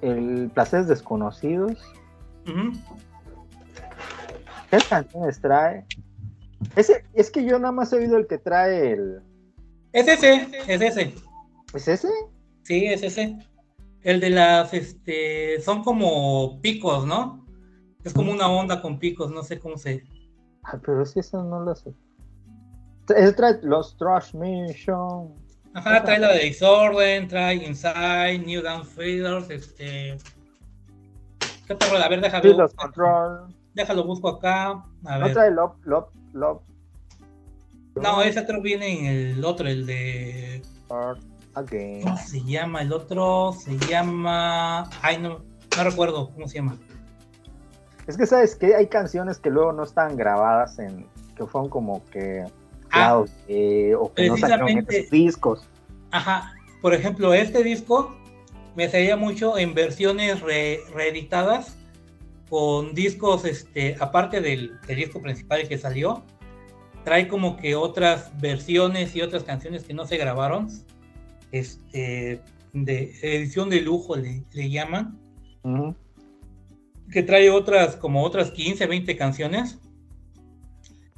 El 0.01 0.49
Placeres 0.53 0.87
Desconocidos. 0.87 1.77
¿Qué 4.69 4.77
canciones 4.87 5.41
trae? 5.41 5.85
Ese, 6.75 7.05
es 7.13 7.31
que 7.31 7.43
yo 7.43 7.57
nada 7.57 7.71
más 7.71 7.91
he 7.91 7.97
oído 7.97 8.17
el 8.17 8.27
que 8.27 8.37
trae 8.37 8.93
el. 8.93 9.21
Es 9.91 10.07
ese, 10.07 10.47
es 10.67 10.81
ese. 10.81 11.15
¿Es 11.73 11.87
ese? 11.87 12.09
Sí, 12.63 12.85
es 12.85 13.01
ese. 13.01 13.37
El 14.01 14.19
de 14.19 14.29
las, 14.29 14.73
este, 14.73 15.59
son 15.61 15.83
como 15.83 16.61
picos, 16.61 17.05
¿no? 17.05 17.45
Es 18.03 18.13
como 18.13 18.31
una 18.31 18.49
onda 18.49 18.81
con 18.81 18.99
picos, 18.99 19.31
no 19.31 19.43
sé 19.43 19.59
cómo 19.59 19.77
se. 19.77 20.03
Ah, 20.63 20.79
pero 20.85 21.05
si 21.05 21.19
eso 21.19 21.43
no 21.43 21.61
lo 21.61 21.75
sé. 21.75 21.93
Es 23.15 23.35
trae 23.35 23.59
los 23.63 23.97
Trash 23.97 24.35
Mission. 24.35 25.33
Ajá, 25.73 26.03
trae 26.03 26.19
la 26.19 26.33
de 26.33 26.43
Disorden, 26.43 27.27
trae 27.27 27.55
Inside, 27.55 28.39
New 28.45 28.61
Down 28.61 28.85
Feeders, 28.85 29.49
este. 29.49 30.17
¿Qué 31.67 31.75
te 31.75 31.85
A 31.85 32.09
ver, 32.09 32.21
déjalo. 32.21 32.69
Control. 32.69 33.58
Déjalo, 33.73 34.03
busco 34.03 34.29
acá. 34.29 34.83
A 35.05 35.17
ver. 35.17 35.27
¿No 35.27 35.33
trae 35.33 35.51
Love, 35.51 35.75
Love, 35.85 36.07
Love? 36.33 36.61
No, 37.95 38.21
ese 38.21 38.39
otro 38.39 38.61
viene 38.61 38.99
en 38.99 39.37
el 39.37 39.45
otro, 39.45 39.67
el 39.67 39.85
de. 39.85 40.61
¿Cómo 40.87 42.17
se 42.17 42.43
llama 42.43 42.81
el 42.81 42.93
otro? 42.93 43.53
Se 43.53 43.77
llama. 43.77 44.89
Ay, 45.01 45.17
no, 45.17 45.39
no 45.75 45.83
recuerdo 45.83 46.31
cómo 46.33 46.47
se 46.47 46.55
llama. 46.55 46.77
Es 48.07 48.17
que 48.17 48.25
sabes 48.25 48.55
que 48.55 48.75
hay 48.75 48.87
canciones 48.87 49.37
que 49.37 49.49
luego 49.49 49.73
no 49.73 49.83
están 49.83 50.15
grabadas 50.15 50.79
en. 50.79 51.05
que 51.35 51.45
fueron 51.45 51.69
como 51.69 52.03
que. 52.05 52.45
Ah, 52.91 53.23
eh, 53.47 53.93
o 53.99 54.11
que 54.13 54.29
no 54.29 54.37
sacaron 54.37 54.87
discos. 55.11 55.67
Ajá. 56.11 56.53
Por 56.81 56.93
ejemplo, 56.93 57.33
este 57.33 57.63
disco 57.63 58.15
me 58.75 58.89
salía 58.89 59.15
mucho 59.15 59.57
en 59.57 59.73
versiones 59.73 60.41
reeditadas 60.41 61.78
con 62.49 62.93
discos, 62.95 63.45
este, 63.45 63.95
aparte 63.99 64.41
del, 64.41 64.79
del 64.87 64.97
disco 64.97 65.21
principal 65.21 65.67
que 65.67 65.77
salió, 65.77 66.23
trae 67.03 67.27
como 67.27 67.57
que 67.57 67.75
otras 67.75 68.31
versiones 68.39 69.15
y 69.15 69.21
otras 69.21 69.43
canciones 69.43 69.83
que 69.83 69.93
no 69.93 70.05
se 70.05 70.17
grabaron. 70.17 70.67
Este, 71.51 72.41
de 72.73 73.15
edición 73.21 73.69
de 73.69 73.81
lujo 73.81 74.15
le, 74.15 74.43
le 74.51 74.69
llaman. 74.69 75.19
Que 77.11 77.23
trae 77.23 77.49
otras, 77.49 77.95
como 77.95 78.23
otras 78.23 78.51
15, 78.51 78.85
20 78.85 79.17
canciones. 79.17 79.79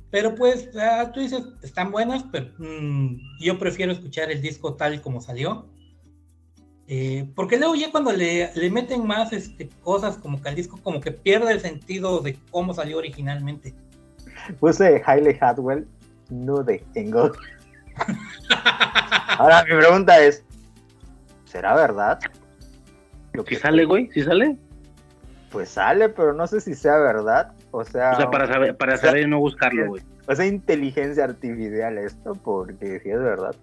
Pero 0.09 0.35
pues, 0.35 0.69
ah, 0.77 1.11
tú 1.13 1.21
dices, 1.21 1.41
están 1.63 1.91
buenas, 1.91 2.23
pero 2.31 2.51
mm, 2.57 3.17
yo 3.39 3.57
prefiero 3.57 3.91
escuchar 3.91 4.31
el 4.31 4.41
disco 4.41 4.75
tal 4.75 5.01
como 5.01 5.21
salió. 5.21 5.69
Eh, 6.87 7.29
porque 7.35 7.57
luego 7.57 7.75
ya 7.75 7.89
cuando 7.91 8.11
le, 8.11 8.51
le 8.53 8.69
meten 8.69 9.05
más 9.07 9.31
este, 9.31 9.69
cosas 9.81 10.17
como 10.17 10.41
que 10.41 10.49
al 10.49 10.55
disco 10.55 10.77
como 10.83 10.99
que 10.99 11.11
pierde 11.11 11.53
el 11.53 11.61
sentido 11.61 12.19
de 12.19 12.37
cómo 12.49 12.73
salió 12.73 12.97
originalmente. 12.97 13.73
Puse 14.59 15.01
Hailey 15.05 15.37
Hadwell 15.39 15.87
nude 16.29 16.83
en 16.95 17.11
God. 17.11 17.33
Ahora 19.37 19.63
mi 19.63 19.77
pregunta 19.77 20.19
es, 20.21 20.43
¿será 21.45 21.75
verdad? 21.75 22.19
Lo 23.33 23.45
que 23.45 23.55
sale, 23.55 23.85
güey, 23.85 24.09
¿sí 24.11 24.23
sale? 24.23 24.57
Pues 25.51 25.69
sale, 25.69 26.09
pero 26.09 26.33
no 26.33 26.47
sé 26.47 26.61
si 26.61 26.75
sea 26.75 26.97
verdad. 26.97 27.53
O 27.71 27.83
sea, 27.85 28.11
O 28.11 28.15
sea, 28.17 28.29
para 28.29 28.47
saber, 28.47 28.75
para 28.75 28.97
saber 28.97 29.23
y 29.23 29.27
no 29.27 29.39
buscarlo, 29.39 29.87
güey. 29.87 30.03
o 30.27 30.35
sea, 30.35 30.45
inteligencia 30.45 31.23
artificial 31.25 31.97
esto, 31.97 32.33
porque 32.35 32.99
si 32.99 33.09
es 33.09 33.19
verdad. 33.19 33.55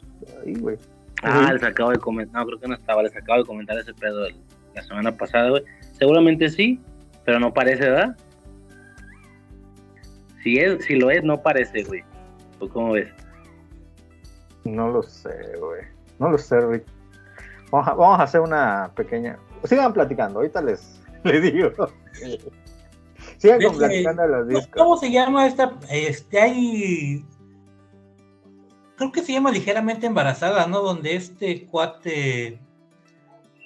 Ay, 0.44 0.55
güey. 0.55 0.78
Ah, 1.22 1.52
les 1.52 1.62
acabo 1.62 1.90
de 1.90 1.98
comentar, 1.98 2.40
no, 2.40 2.47
creo 2.47 2.60
que 2.60 2.68
no 2.68 2.74
estaba, 2.74 3.02
les 3.02 3.16
acabo 3.16 3.38
de 3.40 3.47
comentar 3.47 3.78
ese 3.78 3.92
pedo 3.94 4.26
el- 4.26 4.36
la 4.74 4.82
semana 4.82 5.16
pasada, 5.16 5.50
güey. 5.50 5.64
Seguramente 5.98 6.48
sí, 6.48 6.80
pero 7.24 7.40
no 7.40 7.52
parece, 7.52 7.88
¿verdad? 7.90 8.16
Si 10.42 10.58
es, 10.58 10.84
si 10.84 10.94
lo 10.94 11.10
es, 11.10 11.24
no 11.24 11.42
parece, 11.42 11.82
güey. 11.82 12.02
¿Tú 12.60 12.68
cómo 12.68 12.92
ves? 12.92 13.08
No 14.64 14.88
lo 14.90 15.02
sé, 15.02 15.30
güey. 15.58 15.82
No 16.18 16.30
lo 16.30 16.38
sé, 16.38 16.60
Rick. 16.60 16.84
Vamos 17.70 17.88
a, 17.88 17.94
vamos 17.94 18.20
a 18.20 18.22
hacer 18.22 18.40
una 18.40 18.90
pequeña. 18.94 19.38
Sigan 19.64 19.92
platicando, 19.92 20.38
ahorita 20.38 20.62
les, 20.62 21.00
les 21.24 21.42
digo. 21.42 21.70
Sigan 23.38 23.58
platicando 23.76 24.22
de 24.22 24.28
los 24.28 24.38
¿Cómo- 24.47 24.48
discos. 24.58 24.82
¿Cómo 24.82 24.97
se 24.97 25.10
llama 25.10 25.47
esta? 25.47 25.72
Este, 25.90 26.40
hay. 26.40 27.24
Creo 28.99 29.12
que 29.12 29.23
se 29.23 29.33
llama 29.33 29.52
ligeramente 29.52 30.09
embarazada, 30.09 30.67
¿no? 30.67 30.83
Donde 30.83 31.15
este 31.15 31.67
cuate. 31.67 32.59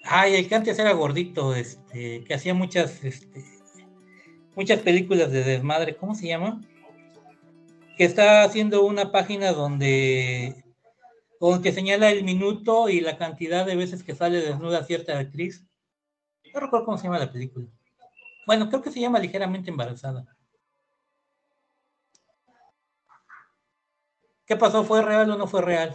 Ay, 0.05 0.35
el 0.35 0.47
que 0.47 0.55
antes 0.55 0.79
era 0.79 0.93
gordito, 0.93 1.55
este, 1.55 2.23
que 2.25 2.35
hacía 2.35 2.53
muchas, 2.53 3.03
este, 3.03 3.43
muchas 4.55 4.81
películas 4.81 5.33
de 5.33 5.43
desmadre. 5.43 5.97
¿Cómo 5.97 6.15
se 6.15 6.29
llama? 6.29 6.61
Que 7.97 8.05
está 8.05 8.43
haciendo 8.43 8.85
una 8.85 9.11
página 9.11 9.53
donde, 9.53 10.65
donde 11.41 11.73
señala 11.73 12.11
el 12.11 12.25
minuto 12.25 12.91
y 12.91 13.01
la 13.01 13.17
cantidad 13.17 13.65
de 13.65 13.77
veces 13.77 14.03
que 14.03 14.15
sale 14.15 14.39
desnuda 14.43 14.85
cierta 14.85 15.19
actriz. 15.19 15.65
No 16.53 16.61
recuerdo 16.61 16.85
cómo 16.85 16.99
se 16.99 17.05
llama 17.05 17.19
la 17.19 17.33
película. 17.33 17.67
Bueno, 18.47 18.69
creo 18.69 18.83
que 18.83 18.91
se 18.91 19.01
llama 19.01 19.19
ligeramente 19.19 19.71
embarazada. 19.71 20.27
¿Qué 24.47 24.57
pasó? 24.57 24.85
¿Fue 24.85 25.03
real 25.03 25.31
o 25.31 25.37
no 25.37 25.47
fue 25.47 25.63
real? 25.63 25.95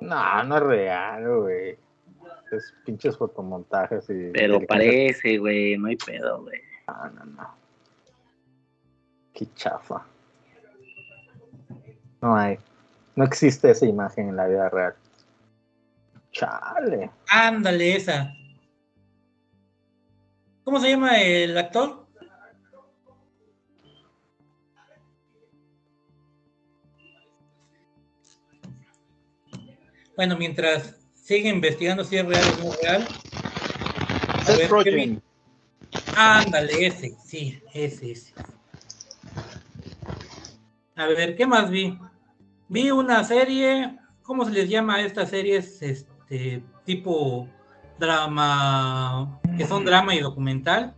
No, 0.00 0.42
no 0.44 0.56
es 0.56 0.62
real, 0.62 1.40
güey. 1.40 1.78
Es 2.50 2.74
pinches 2.84 3.16
fotomontajes 3.16 4.08
y. 4.10 4.30
Pero 4.32 4.60
parece, 4.66 5.38
güey, 5.38 5.76
no 5.78 5.88
hay 5.88 5.96
pedo, 5.96 6.42
güey. 6.42 6.60
No, 6.86 7.10
no, 7.10 7.24
no. 7.24 7.54
Qué 9.32 9.46
chafa. 9.54 10.04
No 12.20 12.36
hay. 12.36 12.58
No 13.16 13.24
existe 13.24 13.70
esa 13.70 13.86
imagen 13.86 14.28
en 14.28 14.36
la 14.36 14.46
vida 14.46 14.68
real. 14.68 14.94
Chale. 16.32 17.10
Ándale, 17.28 17.96
esa. 17.96 18.32
¿Cómo 20.64 20.78
se 20.78 20.90
llama 20.90 21.20
el 21.20 21.56
actor? 21.58 22.01
Bueno, 30.16 30.36
mientras 30.36 30.96
sigue 31.14 31.48
investigando 31.48 32.04
si 32.04 32.16
es 32.16 32.26
real 32.26 32.44
o 32.54 32.64
no 32.64 32.72
es 32.72 32.80
real. 32.82 33.08
A 34.46 34.52
ver. 34.52 35.22
Ándale, 36.16 36.86
ese, 36.86 37.16
sí, 37.24 37.62
ese, 37.72 38.12
ese. 38.12 38.34
A 40.96 41.06
ver, 41.06 41.36
¿qué 41.36 41.46
más 41.46 41.70
vi? 41.70 41.98
Vi 42.68 42.90
una 42.90 43.24
serie, 43.24 43.98
¿cómo 44.22 44.44
se 44.44 44.50
les 44.50 44.68
llama 44.68 44.96
a 44.96 45.02
estas 45.02 45.30
series? 45.30 45.80
Este, 45.80 46.62
tipo 46.84 47.48
drama, 47.98 49.40
que 49.56 49.66
son 49.66 49.84
drama 49.84 50.14
y 50.14 50.20
documental. 50.20 50.94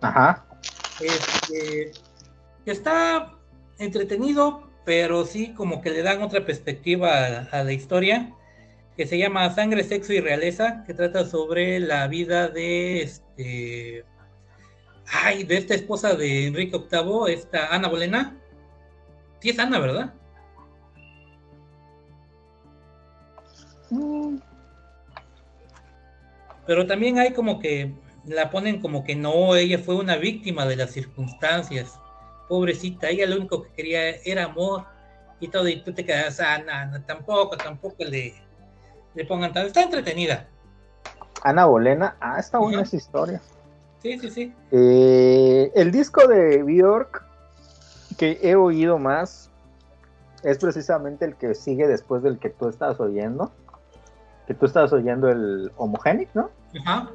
Ajá. 0.00 0.46
Este, 1.00 1.92
está 2.64 3.34
entretenido, 3.78 4.63
pero 4.84 5.24
sí 5.24 5.54
como 5.54 5.80
que 5.80 5.90
le 5.90 6.02
dan 6.02 6.22
otra 6.22 6.44
perspectiva 6.44 7.10
a, 7.26 7.38
a 7.60 7.64
la 7.64 7.72
historia, 7.72 8.34
que 8.96 9.06
se 9.06 9.18
llama 9.18 9.50
Sangre, 9.54 9.82
Sexo 9.84 10.12
y 10.12 10.20
Realeza, 10.20 10.84
que 10.86 10.94
trata 10.94 11.24
sobre 11.24 11.80
la 11.80 12.06
vida 12.06 12.48
de 12.48 13.02
este, 13.02 14.04
ay, 15.06 15.44
de 15.44 15.56
esta 15.56 15.74
esposa 15.74 16.14
de 16.14 16.46
Enrique 16.46 16.78
VIII, 16.78 17.32
esta 17.34 17.74
Ana 17.74 17.88
Bolena. 17.88 18.36
Sí 19.40 19.50
es 19.50 19.58
Ana, 19.58 19.78
¿verdad? 19.78 20.14
Pero 26.66 26.86
también 26.86 27.18
hay 27.18 27.32
como 27.32 27.58
que 27.58 27.92
la 28.24 28.50
ponen 28.50 28.80
como 28.80 29.04
que 29.04 29.14
no, 29.14 29.54
ella 29.56 29.78
fue 29.78 29.96
una 29.96 30.16
víctima 30.16 30.66
de 30.66 30.76
las 30.76 30.92
circunstancias. 30.92 31.98
Pobrecita, 32.48 33.08
ella 33.08 33.26
lo 33.26 33.36
único 33.36 33.62
que 33.62 33.70
quería 33.72 34.10
era 34.24 34.44
amor 34.44 34.84
y 35.40 35.48
todo, 35.48 35.68
y 35.68 35.82
tú 35.82 35.92
te 35.92 36.04
quedas, 36.04 36.40
ah, 36.40 36.58
no, 36.58 36.92
no, 36.98 37.04
tampoco, 37.04 37.56
tampoco 37.56 37.96
le, 38.04 38.34
le 39.14 39.24
pongan 39.24 39.52
tanto. 39.52 39.68
Está 39.68 39.82
entretenida. 39.82 40.46
Ana 41.42 41.66
Bolena. 41.66 42.16
Ah, 42.20 42.38
está 42.38 42.58
buena 42.58 42.82
esa 42.82 42.96
historia. 42.96 43.40
Sí, 44.02 44.18
sí, 44.18 44.30
sí. 44.30 44.54
Eh, 44.70 45.70
el 45.74 45.90
disco 45.90 46.26
de 46.26 46.62
Bjork 46.62 47.24
que 48.18 48.38
he 48.42 48.54
oído 48.54 48.98
más 48.98 49.50
es 50.42 50.58
precisamente 50.58 51.24
el 51.24 51.36
que 51.36 51.54
sigue 51.54 51.86
después 51.88 52.22
del 52.22 52.38
que 52.38 52.50
tú 52.50 52.68
estabas 52.68 53.00
oyendo. 53.00 53.50
Que 54.46 54.54
tú 54.54 54.66
estabas 54.66 54.92
oyendo 54.92 55.28
el 55.30 55.72
Homogenic, 55.76 56.28
¿no? 56.34 56.50
Ajá. 56.80 57.10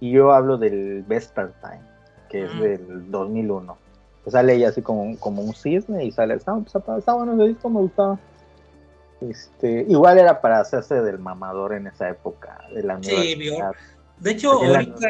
Y 0.00 0.10
yo 0.10 0.32
hablo 0.32 0.58
del 0.58 1.04
Vespertime, 1.06 1.80
que 2.28 2.44
es 2.44 2.54
Mm. 2.54 2.60
del 2.60 3.10
2001. 3.10 3.78
Sale 4.26 4.54
ella 4.54 4.68
así 4.70 4.82
como, 4.82 5.02
un- 5.02 5.16
como 5.16 5.42
un 5.42 5.54
cisne 5.54 6.04
y 6.04 6.12
sale, 6.12 6.34
está, 6.34 6.52
bueno 7.14 7.34
ese 7.34 7.48
disco, 7.48 7.70
me 7.70 7.80
gustaba. 7.80 8.18
Este, 9.20 9.86
igual 9.88 10.18
era 10.18 10.40
para 10.40 10.60
hacerse 10.60 11.00
del 11.00 11.18
mamador 11.18 11.72
en 11.74 11.86
esa 11.86 12.08
época 12.10 12.58
de 12.74 12.82
la 12.82 12.98
Sí. 13.02 13.38
De 14.18 14.30
hecho, 14.32 14.60
ahorita 14.76 15.08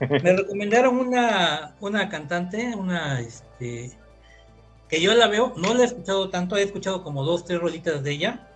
me 0.00 0.32
recomendaron 0.36 0.96
una, 0.98 1.74
una 1.80 2.08
cantante, 2.08 2.74
una 2.76 3.20
este 3.20 3.92
que 4.88 5.00
yo 5.00 5.14
la 5.14 5.28
veo, 5.28 5.54
no 5.56 5.74
la 5.74 5.82
he 5.82 5.86
escuchado 5.86 6.28
tanto, 6.30 6.56
he 6.56 6.62
escuchado 6.62 7.02
como 7.02 7.24
dos, 7.24 7.44
tres 7.44 7.60
rolitas 7.60 8.02
de 8.02 8.10
ella, 8.10 8.48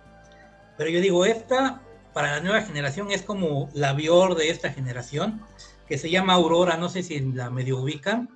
pero 0.77 0.89
yo 0.89 1.01
digo, 1.01 1.25
esta 1.25 1.81
para 2.13 2.37
la 2.37 2.41
nueva 2.41 2.61
generación 2.61 3.11
es 3.11 3.21
como 3.23 3.69
la 3.73 3.93
Bior 3.93 4.35
de 4.35 4.49
esta 4.49 4.71
generación, 4.71 5.41
que 5.87 5.97
se 5.97 6.09
llama 6.09 6.33
Aurora, 6.33 6.77
no 6.77 6.89
sé 6.89 7.03
si 7.03 7.19
la 7.19 7.49
medio 7.49 7.79
ubican. 7.79 8.29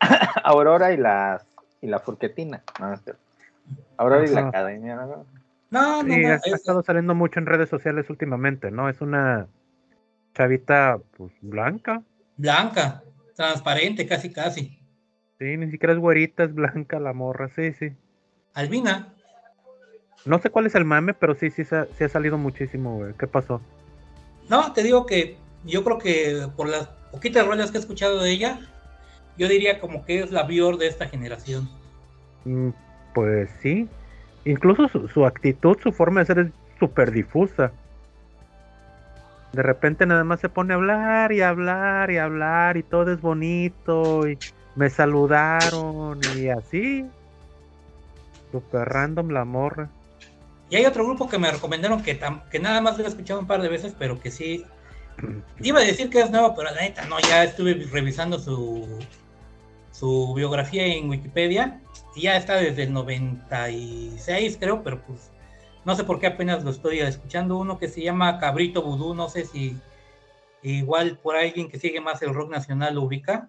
Aurora 0.44 0.92
y 0.92 0.96
la, 0.96 1.42
y 1.80 1.86
la 1.86 1.98
Furquetina. 1.98 2.62
No, 2.78 2.92
es 2.92 3.02
cierto. 3.02 3.20
Aurora 3.96 4.26
y 4.26 4.30
la. 4.34 4.48
Academia. 4.48 4.96
¿no? 4.96 5.26
No, 5.70 6.02
no, 6.02 6.14
Sí, 6.14 6.20
no, 6.22 6.28
ha, 6.28 6.32
ha 6.32 6.36
es- 6.36 6.52
estado 6.54 6.82
saliendo 6.82 7.14
mucho 7.14 7.38
en 7.38 7.46
redes 7.46 7.68
sociales 7.68 8.08
últimamente, 8.10 8.70
¿no? 8.70 8.88
Es 8.88 9.00
una 9.00 9.46
chavita 10.34 10.98
pues, 11.16 11.32
blanca. 11.40 12.02
blanca, 12.36 13.02
transparente, 13.36 14.06
casi, 14.06 14.32
casi. 14.32 14.76
Sí, 15.38 15.56
ni 15.56 15.70
siquiera 15.70 15.92
es 15.94 15.98
güerita, 15.98 16.44
es 16.44 16.54
blanca 16.54 16.98
la 17.00 17.12
morra, 17.12 17.48
sí, 17.48 17.72
sí. 17.72 17.92
Albina, 18.54 19.14
No 20.26 20.38
sé 20.38 20.50
cuál 20.50 20.66
es 20.66 20.74
el 20.74 20.84
mame, 20.84 21.14
pero 21.14 21.34
sí, 21.34 21.50
sí, 21.50 21.64
se 21.64 21.76
ha, 21.76 21.86
sí 21.96 22.04
ha 22.04 22.08
salido 22.08 22.36
muchísimo, 22.36 22.96
güey. 22.98 23.14
¿Qué 23.14 23.26
pasó? 23.26 23.60
No, 24.48 24.72
te 24.72 24.82
digo 24.82 25.06
que 25.06 25.38
yo 25.64 25.82
creo 25.84 25.98
que 25.98 26.48
por 26.56 26.68
las 26.68 26.88
poquitas 27.10 27.46
rolas 27.46 27.70
que 27.70 27.78
he 27.78 27.80
escuchado 27.80 28.20
de 28.22 28.30
ella, 28.30 28.60
yo 29.36 29.48
diría 29.48 29.80
como 29.80 30.04
que 30.04 30.20
es 30.22 30.30
la 30.30 30.44
Bior 30.44 30.76
de 30.78 30.88
esta 30.88 31.08
generación. 31.08 31.68
Mm, 32.44 32.70
Pues 33.14 33.50
sí. 33.62 33.88
Incluso 34.44 34.88
su, 34.88 35.08
su 35.08 35.26
actitud, 35.26 35.76
su 35.82 35.92
forma 35.92 36.20
de 36.20 36.26
ser 36.26 36.38
es 36.38 36.52
súper 36.78 37.10
difusa. 37.12 37.72
De 39.52 39.62
repente 39.62 40.06
nada 40.06 40.24
más 40.24 40.40
se 40.40 40.48
pone 40.48 40.72
a 40.72 40.76
hablar 40.76 41.32
y 41.32 41.42
hablar 41.42 42.10
y 42.10 42.18
hablar 42.18 42.76
y 42.76 42.82
todo 42.84 43.12
es 43.12 43.20
bonito 43.20 44.28
y 44.28 44.38
me 44.76 44.88
saludaron 44.90 46.20
y 46.24 46.48
así. 46.48 47.04
Super 48.52 48.88
random 48.88 49.30
la 49.30 49.44
morra. 49.44 49.90
Y 50.70 50.76
hay 50.76 50.86
otro 50.86 51.04
grupo 51.04 51.28
que 51.28 51.38
me 51.38 51.50
recomendaron 51.50 52.02
que, 52.02 52.18
que 52.50 52.58
nada 52.60 52.80
más 52.80 52.96
lo 52.96 53.04
he 53.04 53.08
escuchado 53.08 53.40
un 53.40 53.46
par 53.46 53.60
de 53.60 53.68
veces, 53.68 53.94
pero 53.98 54.20
que 54.20 54.30
sí. 54.30 54.64
Iba 55.60 55.80
a 55.80 55.84
decir 55.84 56.10
que 56.10 56.20
es 56.20 56.30
nuevo, 56.30 56.54
pero 56.54 56.70
la 56.70 56.80
neta 56.80 57.06
no, 57.06 57.18
ya 57.18 57.42
estuve 57.42 57.74
revisando 57.90 58.38
su, 58.38 58.86
su 59.90 60.34
biografía 60.34 60.86
en 60.86 61.10
Wikipedia 61.10 61.80
y 62.14 62.22
ya 62.22 62.36
está 62.36 62.56
desde 62.56 62.84
el 62.84 62.92
96, 62.92 64.56
creo, 64.58 64.82
pero 64.82 65.00
pues 65.02 65.30
no 65.84 65.94
sé 65.94 66.04
por 66.04 66.18
qué 66.18 66.26
apenas 66.26 66.64
lo 66.64 66.70
estoy 66.70 67.00
escuchando. 67.00 67.56
Uno 67.56 67.78
que 67.78 67.88
se 67.88 68.02
llama 68.02 68.38
Cabrito 68.38 68.82
Vudú, 68.82 69.14
no 69.14 69.28
sé 69.28 69.44
si 69.44 69.76
igual 70.62 71.18
por 71.22 71.36
alguien 71.36 71.68
que 71.68 71.78
sigue 71.78 72.00
más 72.00 72.22
el 72.22 72.34
rock 72.34 72.50
nacional 72.50 72.94
lo 72.94 73.02
ubica. 73.02 73.48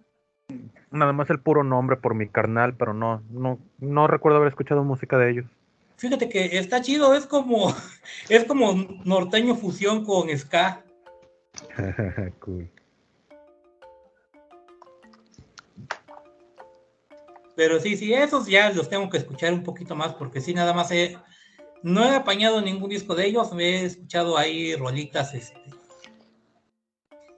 Nada 0.91 1.13
más 1.13 1.29
el 1.29 1.39
puro 1.39 1.63
nombre 1.63 1.97
por 1.97 2.15
mi 2.15 2.27
carnal, 2.27 2.75
pero 2.75 2.93
no, 2.93 3.21
no, 3.29 3.59
no 3.79 4.07
recuerdo 4.07 4.37
haber 4.37 4.49
escuchado 4.49 4.83
música 4.83 5.17
de 5.17 5.31
ellos. 5.31 5.45
Fíjate 5.97 6.29
que 6.29 6.57
está 6.57 6.81
chido, 6.81 7.13
es 7.13 7.25
como, 7.25 7.73
es 8.29 8.45
como 8.45 8.73
norteño 9.05 9.55
fusión 9.55 10.03
con 10.03 10.35
ska. 10.37 10.83
cool. 12.39 12.69
Pero 17.55 17.80
sí, 17.80 17.97
sí, 17.97 18.13
esos 18.13 18.47
ya 18.47 18.71
los 18.71 18.89
tengo 18.89 19.09
que 19.09 19.17
escuchar 19.17 19.53
un 19.53 19.63
poquito 19.63 19.95
más, 19.95 20.13
porque 20.13 20.41
sí, 20.41 20.53
nada 20.53 20.73
más 20.73 20.91
he, 20.91 21.17
no 21.83 22.03
he 22.03 22.15
apañado 22.15 22.61
ningún 22.61 22.89
disco 22.89 23.15
de 23.15 23.27
ellos, 23.27 23.51
me 23.53 23.81
he 23.81 23.85
escuchado 23.85 24.38
ahí 24.38 24.75
rolitas 24.75 25.33
este, 25.33 25.59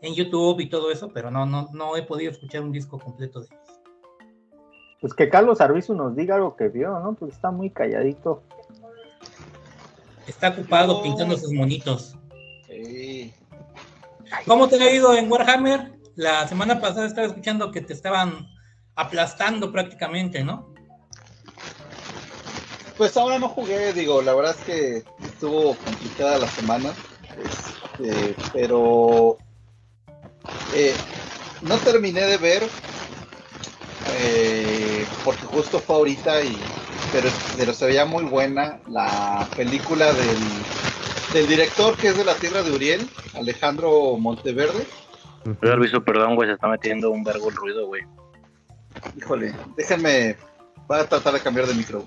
en 0.02 0.14
YouTube 0.14 0.60
y 0.60 0.70
todo 0.70 0.92
eso, 0.92 1.10
pero 1.14 1.32
no, 1.32 1.46
no, 1.46 1.70
no 1.74 1.98
he 1.98 2.04
podido 2.04 2.32
escuchar 2.32 2.62
un 2.62 2.72
disco 2.72 3.00
completo 3.00 3.42
de 3.42 3.48
ellos. 3.48 3.64
Pues 5.02 5.14
que 5.14 5.28
Carlos 5.30 5.60
Arbizu 5.60 5.96
nos 5.96 6.16
diga 6.16 6.36
algo 6.36 6.56
que 6.56 6.70
vio, 6.70 6.98
¿no? 7.00 7.14
Pues 7.14 7.34
está 7.34 7.52
muy 7.52 7.70
calladito. 7.70 8.42
Está 10.28 10.50
ocupado 10.50 11.04
pintando 11.04 11.38
sus 11.38 11.52
monitos. 11.52 12.16
¿Cómo 14.46 14.68
te 14.68 14.82
ha 14.82 14.94
ido 14.94 15.14
en 15.14 15.30
Warhammer? 15.30 16.00
La 16.16 16.48
semana 16.48 16.80
pasada 16.80 17.06
estaba 17.06 17.28
escuchando 17.28 17.72
que 17.72 17.82
te 17.82 17.92
estaban 17.92 18.48
aplastando 18.96 19.72
prácticamente, 19.72 20.44
¿no? 20.44 20.74
Pues 22.98 23.18
ahora 23.18 23.40
no 23.40 23.50
jugué, 23.50 23.92
digo, 23.94 24.22
la 24.22 24.34
verdad 24.34 24.56
es 24.58 24.66
que 24.66 25.04
estuvo 25.28 25.76
complicada 25.76 26.38
la 26.38 26.48
semana, 26.48 26.94
este, 27.44 28.36
pero 28.52 29.38
eh, 30.76 30.96
no 31.62 31.78
terminé 31.78 32.22
de 32.22 32.38
ver 32.38 32.64
eh, 34.16 35.08
porque 35.24 35.46
justo 35.46 35.80
fue 35.80 35.96
ahorita 35.96 36.44
y 36.44 36.56
pero, 37.12 37.74
se 37.74 37.86
veía 37.86 38.06
muy 38.06 38.24
buena 38.24 38.80
la 38.90 39.48
película 39.56 40.14
del, 40.14 40.40
del 41.32 41.48
director 41.48 41.96
que 41.98 42.08
es 42.08 42.18
de 42.18 42.26
la 42.26 42.34
tierra 42.36 42.64
de 42.64 42.72
Uriel, 42.72 43.08
Alejandro 43.36 44.18
Monteverde. 44.18 44.88
Pero 45.60 46.04
perdón, 46.04 46.36
güey, 46.36 46.50
se 46.50 46.56
está 46.56 46.68
metiendo 46.68 47.12
un 47.12 47.24
vergo 47.24 47.50
el 47.50 47.56
ruido, 47.56 47.86
güey. 47.86 48.02
Híjole, 49.18 49.54
déjenme, 49.78 50.36
voy 50.88 51.00
a 51.00 51.06
tratar 51.06 51.34
de 51.34 51.40
cambiar 51.40 51.68
de 51.68 51.74
micro. 51.74 52.06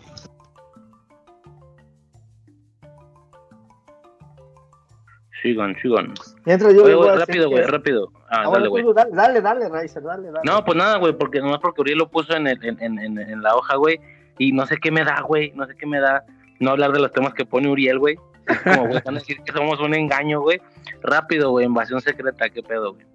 Sigan, 5.42 5.76
sigan. 5.80 6.14
Mientras 6.44 6.74
yo 6.74 7.16
rápido, 7.16 7.50
güey, 7.50 7.62
rápido. 7.64 8.10
Ah, 8.28 8.44
ah 8.46 8.50
dale, 8.50 8.68
güey. 8.68 8.84
Dale, 9.12 9.40
dale, 9.40 9.68
Riser, 9.68 10.02
dale, 10.02 10.30
dale. 10.30 10.40
No, 10.44 10.64
pues 10.64 10.76
nada, 10.76 10.96
güey, 10.98 11.12
porque 11.12 11.40
nomás 11.40 11.60
porque 11.60 11.82
Uriel 11.82 11.98
lo 11.98 12.10
puso 12.10 12.34
en, 12.34 12.46
el, 12.46 12.64
en, 12.64 12.80
en, 12.80 13.18
en, 13.18 13.42
la 13.42 13.54
hoja, 13.54 13.76
güey, 13.76 14.00
y 14.38 14.52
no 14.52 14.66
sé 14.66 14.78
qué 14.78 14.90
me 14.90 15.04
da, 15.04 15.20
güey, 15.20 15.52
no 15.54 15.66
sé 15.66 15.76
qué 15.76 15.86
me 15.86 16.00
da 16.00 16.24
no 16.58 16.70
hablar 16.70 16.92
de 16.92 17.00
los 17.00 17.12
temas 17.12 17.34
que 17.34 17.44
pone 17.44 17.68
Uriel, 17.68 17.98
güey. 17.98 18.16
Es 18.48 18.60
como, 18.60 18.86
güey, 18.88 19.02
van 19.04 19.16
a 19.16 19.18
decir 19.18 19.38
que 19.44 19.52
somos 19.52 19.78
un 19.80 19.94
engaño, 19.94 20.40
güey. 20.40 20.60
Rápido, 21.02 21.50
güey, 21.50 21.66
invasión 21.66 22.00
secreta, 22.00 22.48
qué 22.48 22.62
pedo, 22.62 22.94
güey. 22.94 23.06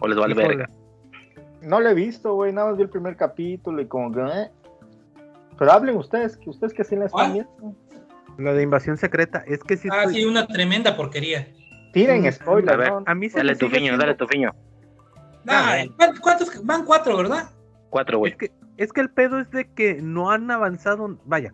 O 0.00 0.08
les 0.08 0.18
vale 0.18 0.34
verga. 0.34 0.68
No 1.62 1.80
lo 1.80 1.88
he 1.88 1.94
visto, 1.94 2.34
güey, 2.34 2.52
nada 2.52 2.68
más 2.68 2.76
vi 2.76 2.84
el 2.84 2.88
primer 2.88 3.16
capítulo 3.16 3.82
y 3.82 3.86
como 3.86 4.12
que, 4.12 4.20
eh. 4.20 4.50
Pero 5.58 5.72
hablen 5.72 5.96
ustedes, 5.96 6.36
que 6.36 6.50
ustedes 6.50 6.72
que 6.72 6.84
sí 6.84 6.94
les 6.94 7.06
están 7.06 7.32
viendo. 7.32 7.74
Lo 8.36 8.54
de 8.54 8.62
invasión 8.62 8.96
secreta, 8.96 9.42
es 9.46 9.64
que 9.64 9.76
sí. 9.76 9.88
Ah, 9.90 10.06
sí, 10.08 10.24
una 10.24 10.46
tremenda 10.46 10.96
porquería. 10.96 11.48
Tiren 11.92 12.30
spoiler, 12.32 12.74
a, 12.74 12.76
ver, 12.76 12.92
a 13.04 13.14
mí 13.14 13.28
se 13.28 13.38
Dale 13.38 13.56
tu 13.56 13.68
fiño, 13.68 13.96
dale 13.96 14.14
tu 14.14 14.26
fiño. 14.28 14.54
¿cuántos? 16.20 16.64
Van 16.64 16.84
cuatro, 16.84 17.16
¿verdad? 17.16 17.50
Cuatro, 17.90 18.18
güey. 18.18 18.32
Es 18.32 18.38
que, 18.38 18.52
es 18.76 18.92
que 18.92 19.00
el 19.00 19.10
pedo 19.10 19.40
es 19.40 19.50
de 19.50 19.68
que 19.68 20.00
no 20.00 20.30
han 20.30 20.48
avanzado. 20.50 21.18
Vaya, 21.24 21.52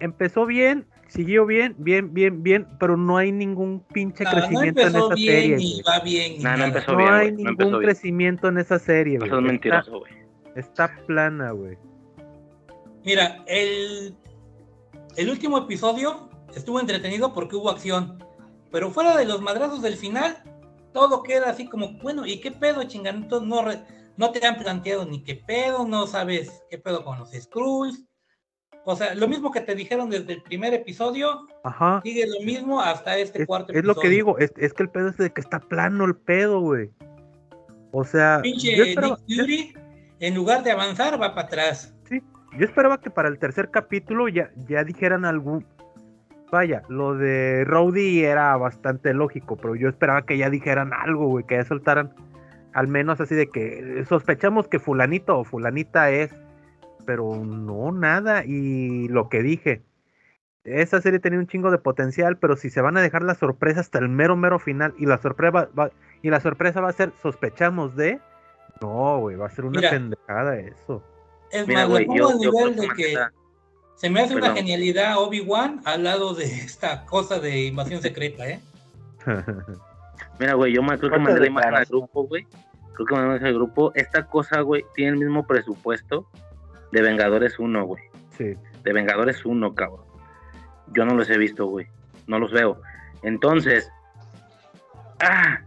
empezó 0.00 0.46
bien, 0.46 0.86
siguió 1.08 1.44
bien, 1.44 1.74
bien, 1.78 2.14
bien, 2.14 2.42
bien, 2.42 2.68
pero 2.78 2.96
no 2.96 3.16
hay 3.16 3.32
ningún 3.32 3.80
pinche 3.92 4.24
crecimiento 4.24 4.82
en 4.82 4.96
esa 4.96 5.16
serie. 5.16 5.56
Ni 5.56 5.82
va 5.82 6.00
bien, 6.00 6.42
no, 6.42 6.56
no, 6.56 6.64
empezó 6.64 6.92
no 6.92 6.98
bien, 6.98 7.12
hay 7.12 7.32
ningún 7.32 7.80
crecimiento 7.80 8.48
en 8.48 8.58
esa 8.58 8.78
serie. 8.78 9.18
Eso 9.22 9.38
es 9.38 9.42
mentiroso, 9.42 9.98
güey. 9.98 10.12
Está, 10.54 10.86
está 10.86 11.06
plana, 11.06 11.50
güey. 11.50 11.76
Mira, 13.04 13.42
el 13.46 14.16
el 15.18 15.30
último 15.30 15.58
episodio 15.58 16.28
estuvo 16.54 16.78
entretenido 16.78 17.34
porque 17.34 17.56
hubo 17.56 17.70
acción, 17.70 18.24
pero 18.70 18.92
fuera 18.92 19.16
de 19.16 19.24
los 19.24 19.42
madrazos 19.42 19.82
del 19.82 19.96
final, 19.96 20.40
todo 20.92 21.24
queda 21.24 21.50
así 21.50 21.66
como, 21.66 21.94
bueno, 21.94 22.24
¿y 22.24 22.40
qué 22.40 22.52
pedo, 22.52 22.84
chinganitos? 22.84 23.42
No, 23.42 23.64
no 24.16 24.30
te 24.30 24.46
han 24.46 24.58
planteado 24.58 25.04
ni 25.04 25.24
qué 25.24 25.34
pedo, 25.34 25.88
no 25.88 26.06
sabes 26.06 26.62
qué 26.70 26.78
pedo 26.78 27.04
con 27.04 27.18
los 27.18 27.32
Skrulls. 27.32 28.04
O 28.90 28.96
sea, 28.96 29.14
lo 29.14 29.28
mismo 29.28 29.50
que 29.50 29.60
te 29.60 29.74
dijeron 29.74 30.08
desde 30.08 30.32
el 30.32 30.42
primer 30.42 30.72
episodio, 30.72 31.46
Ajá. 31.62 32.00
sigue 32.02 32.26
lo 32.26 32.42
mismo 32.42 32.80
hasta 32.80 33.18
este 33.18 33.44
cuarto 33.44 33.70
episodio. 33.70 33.80
Es 33.80 33.96
lo 33.96 34.00
que 34.00 34.08
digo, 34.08 34.38
es, 34.38 34.50
que 34.50 34.82
el 34.82 34.88
pedo 34.88 35.08
es 35.08 35.18
de 35.18 35.30
que 35.30 35.42
está 35.42 35.60
plano 35.60 36.06
el 36.06 36.16
pedo, 36.16 36.60
güey. 36.60 36.88
O 37.90 38.02
sea, 38.04 38.40
pinche 38.42 38.82
Nick 38.82 38.98
Fury, 39.26 39.74
en 40.20 40.34
lugar 40.34 40.62
de 40.62 40.70
avanzar, 40.70 41.20
va 41.20 41.34
para 41.34 41.48
atrás. 41.48 41.94
Yo 42.10 42.64
esperaba 42.64 42.98
que 42.98 43.10
para 43.10 43.28
el 43.28 43.38
tercer 43.38 43.70
capítulo 43.70 44.26
ya, 44.26 44.50
ya 44.66 44.84
dijeran 44.84 45.26
algún. 45.26 45.66
Vaya, 46.50 46.80
lo 46.88 47.14
de 47.14 47.64
Rowdy 47.66 48.24
era 48.24 48.56
bastante 48.56 49.12
lógico, 49.12 49.56
pero 49.56 49.76
yo 49.76 49.90
esperaba 49.90 50.22
que 50.22 50.38
ya 50.38 50.48
dijeran 50.48 50.94
algo, 50.94 51.26
güey, 51.26 51.44
que 51.44 51.56
ya 51.56 51.64
soltaran 51.66 52.14
al 52.72 52.88
menos 52.88 53.20
así 53.20 53.34
de 53.34 53.50
que 53.50 54.02
sospechamos 54.08 54.66
que 54.66 54.78
fulanito 54.78 55.38
o 55.38 55.44
fulanita 55.44 56.10
es, 56.10 56.34
pero 57.08 57.42
no, 57.42 57.90
nada. 57.90 58.44
Y 58.44 59.08
lo 59.08 59.30
que 59.30 59.42
dije, 59.42 59.80
esa 60.64 61.00
serie 61.00 61.18
tenía 61.18 61.38
un 61.38 61.46
chingo 61.46 61.70
de 61.70 61.78
potencial, 61.78 62.36
pero 62.36 62.54
si 62.54 62.68
se 62.68 62.82
van 62.82 62.98
a 62.98 63.00
dejar 63.00 63.22
la 63.22 63.34
sorpresa 63.34 63.80
hasta 63.80 63.98
el 63.98 64.10
mero, 64.10 64.36
mero 64.36 64.58
final 64.58 64.92
y 64.98 65.06
la 65.06 65.16
sorpresa 65.16 65.70
va, 65.72 65.90
y 66.20 66.28
la 66.28 66.40
sorpresa 66.40 66.82
va 66.82 66.90
a 66.90 66.92
ser 66.92 67.12
sospechamos 67.22 67.96
de, 67.96 68.20
no, 68.82 69.20
güey, 69.20 69.36
va 69.36 69.46
a 69.46 69.50
ser 69.50 69.64
una 69.64 69.80
pendejada 69.80 70.58
eso. 70.58 71.02
Es 71.50 71.66
más, 71.66 71.88
lo 71.88 71.96
pongo 72.04 72.28
a 72.28 72.34
nivel 72.34 72.76
de 72.76 72.88
que 72.88 73.16
se 73.94 74.10
me 74.10 74.20
hace 74.20 74.36
una 74.36 74.52
genialidad 74.52 75.16
Obi-Wan 75.16 75.80
al 75.86 76.04
lado 76.04 76.34
de 76.34 76.44
esta 76.44 77.06
cosa 77.06 77.40
de 77.40 77.64
invasión 77.68 78.02
secreta, 78.02 78.46
¿eh? 78.46 78.60
Mira, 80.38 80.52
güey, 80.52 80.74
yo 80.74 80.82
me 80.82 80.98
creo 80.98 81.10
que 81.10 81.18
mandé 81.18 81.40
la 81.40 81.46
imagen 81.46 81.74
al 81.74 81.86
grupo, 81.86 82.24
güey. 82.24 82.46
Creo 82.92 83.06
que 83.06 83.14
mandé 83.14 83.48
al 83.48 83.54
grupo. 83.54 83.92
Esta 83.94 84.26
cosa, 84.26 84.60
güey, 84.60 84.84
tiene 84.94 85.12
el 85.12 85.18
mismo 85.20 85.46
presupuesto 85.46 86.28
de 86.92 87.02
Vengadores 87.02 87.58
1, 87.58 87.84
güey. 87.84 88.02
Sí. 88.36 88.54
De 88.84 88.92
Vengadores 88.92 89.44
1, 89.44 89.74
cabrón. 89.74 90.04
Yo 90.94 91.04
no 91.04 91.14
los 91.14 91.28
he 91.30 91.38
visto, 91.38 91.66
güey. 91.66 91.86
No 92.26 92.38
los 92.38 92.52
veo. 92.52 92.80
Entonces, 93.22 93.90
ah, 95.20 95.60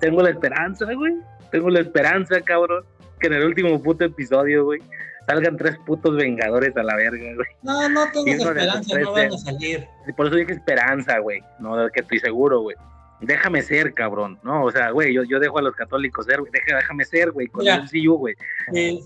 tengo 0.00 0.22
la 0.22 0.30
esperanza, 0.30 0.86
güey. 0.92 1.14
Tengo 1.50 1.70
la 1.70 1.80
esperanza, 1.80 2.40
cabrón, 2.40 2.84
que 3.20 3.28
en 3.28 3.34
el 3.34 3.44
último 3.44 3.80
puto 3.82 4.04
episodio, 4.04 4.64
güey, 4.64 4.80
salgan 5.26 5.56
tres 5.56 5.78
putos 5.86 6.16
vengadores 6.16 6.76
a 6.76 6.82
la 6.82 6.96
verga, 6.96 7.34
güey. 7.34 7.48
No, 7.62 7.88
no 7.88 8.10
tengo 8.10 8.26
esperanza, 8.26 8.98
no 8.98 9.12
van 9.12 9.32
a 9.32 9.38
salir. 9.38 9.86
Por 10.16 10.26
eso 10.26 10.36
dije 10.36 10.52
esperanza, 10.52 11.18
güey. 11.18 11.42
No, 11.58 11.76
que 11.90 12.00
estoy 12.00 12.18
seguro, 12.18 12.60
güey. 12.60 12.76
Déjame 13.20 13.62
ser, 13.62 13.94
cabrón. 13.94 14.38
No, 14.42 14.64
o 14.64 14.70
sea, 14.70 14.90
güey, 14.90 15.14
yo, 15.14 15.22
yo 15.22 15.38
dejo 15.38 15.58
a 15.58 15.62
los 15.62 15.74
católicos 15.74 16.26
ser, 16.26 16.40
güey. 16.40 16.50
déjame 16.52 17.04
ser, 17.04 17.30
güey, 17.30 17.46
con 17.46 17.66
el 17.66 17.88
CU, 17.88 18.18
güey. 18.18 18.34
Eh, 18.74 19.00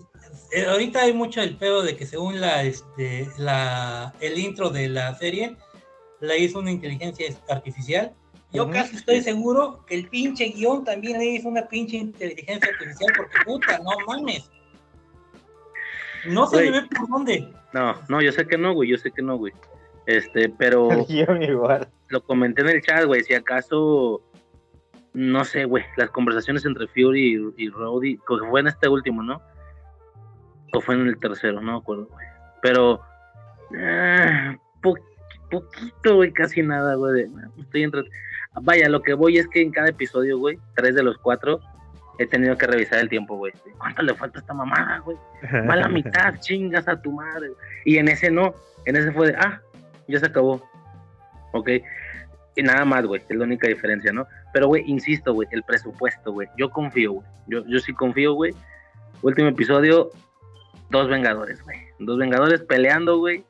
ahorita 0.68 1.02
hay 1.02 1.12
mucho 1.12 1.40
el 1.42 1.57
pedo 1.57 1.82
de 1.82 1.97
que 1.97 2.07
según 2.07 2.40
la, 2.40 2.62
este, 2.62 3.28
la, 3.39 4.15
el 4.20 4.39
intro 4.39 4.70
de 4.70 4.89
la 4.89 5.15
serie, 5.15 5.57
la 6.20 6.36
hizo 6.36 6.58
una 6.58 6.70
inteligencia 6.70 7.26
artificial. 7.48 8.12
Yo 8.50 8.70
casi 8.70 8.97
estoy 8.97 9.23
seguro 9.23 9.84
que 9.86 9.94
el 9.94 10.08
pinche 10.08 10.48
guion 10.48 10.82
también 10.82 11.18
le 11.18 11.26
hizo 11.26 11.48
una 11.48 11.68
pinche 11.68 11.98
inteligencia 11.98 12.70
artificial, 12.73 13.12
porque 13.16 13.36
puta, 13.44 13.78
no 13.78 13.90
mames 14.07 14.50
no 16.26 16.47
se 16.47 16.62
le 16.62 16.70
ve 16.70 16.82
por 16.97 17.08
dónde. 17.08 17.48
No, 17.73 17.94
no, 18.08 18.23
yo 18.23 18.32
sé 18.32 18.47
que 18.47 18.58
no, 18.58 18.74
güey, 18.74 18.90
yo 18.90 18.98
sé 18.98 19.10
que 19.10 19.23
no, 19.23 19.36
güey. 19.36 19.52
Este, 20.07 20.48
pero 20.48 20.89
igual. 21.08 21.89
lo 22.08 22.23
comenté 22.23 22.62
en 22.62 22.68
el 22.68 22.82
chat, 22.82 23.05
güey, 23.05 23.23
si 23.23 23.34
acaso 23.34 24.23
no 25.15 25.44
sé, 25.44 25.65
güey, 25.65 25.84
las 25.97 26.10
conversaciones 26.10 26.65
entre 26.65 26.86
Fury 26.86 27.52
y, 27.57 27.65
y 27.65 27.68
Rhodey, 27.70 28.16
que 28.16 28.47
fue 28.50 28.60
en 28.60 28.68
este 28.68 28.89
último, 28.89 29.23
¿no? 29.23 29.42
O 30.72 30.80
fue 30.80 30.94
en 30.94 31.06
el 31.06 31.18
tercero, 31.18 31.60
no 31.60 31.72
me 31.72 31.78
acuerdo, 31.78 32.06
güey. 32.06 32.26
Pero, 32.62 33.00
ah, 33.80 34.56
po- 34.82 34.97
poquito, 35.50 36.16
güey, 36.16 36.32
casi 36.32 36.62
nada, 36.62 36.94
güey. 36.94 37.26
Estoy 37.58 37.82
entre... 37.84 38.02
Vaya, 38.62 38.88
lo 38.88 39.02
que 39.02 39.14
voy 39.14 39.38
es 39.38 39.47
que 39.48 39.62
en 39.62 39.70
cada 39.70 39.88
episodio, 39.88 40.38
güey, 40.38 40.58
tres 40.74 40.94
de 40.94 41.02
los 41.02 41.16
cuatro, 41.18 41.60
he 42.18 42.26
tenido 42.26 42.56
que 42.58 42.66
revisar 42.66 42.98
el 42.98 43.08
tiempo, 43.08 43.36
güey. 43.36 43.52
¿Cuánto 43.78 44.02
le 44.02 44.14
falta 44.14 44.38
a 44.38 44.40
esta 44.40 44.55
mamada, 44.55 44.98
güey? 44.98 45.16
Va 45.68 45.74
a 45.74 45.76
la 45.76 45.88
mitad, 45.88 46.34
chingas 46.40 46.88
a 46.88 47.00
tu 47.00 47.12
madre. 47.12 47.50
Y 47.84 47.98
en 47.98 48.08
ese 48.08 48.30
no, 48.30 48.55
en 48.84 48.97
ese 48.97 49.12
fue 49.12 49.28
de, 49.28 49.36
ah, 49.36 49.60
ya 50.08 50.18
se 50.18 50.26
acabó. 50.26 50.62
Ok. 51.52 51.70
Y 52.56 52.62
nada 52.62 52.84
más, 52.84 53.06
güey, 53.06 53.22
es 53.28 53.36
la 53.36 53.44
única 53.44 53.68
diferencia, 53.68 54.12
¿no? 54.12 54.26
Pero, 54.52 54.66
güey, 54.66 54.82
insisto, 54.86 55.32
güey, 55.32 55.47
el 55.52 55.62
presupuesto, 55.62 56.32
güey. 56.32 56.48
Yo 56.56 56.70
confío, 56.70 57.12
güey. 57.12 57.26
Yo, 57.47 57.64
yo 57.66 57.78
sí 57.78 57.94
confío, 57.94 58.32
güey. 58.34 58.52
Último 59.22 59.48
episodio, 59.48 60.10
dos 60.91 61.08
Vengadores, 61.08 61.62
güey. 61.62 61.78
Dos 61.99 62.18
Vengadores 62.18 62.62
peleando, 62.62 63.18
güey. 63.18 63.44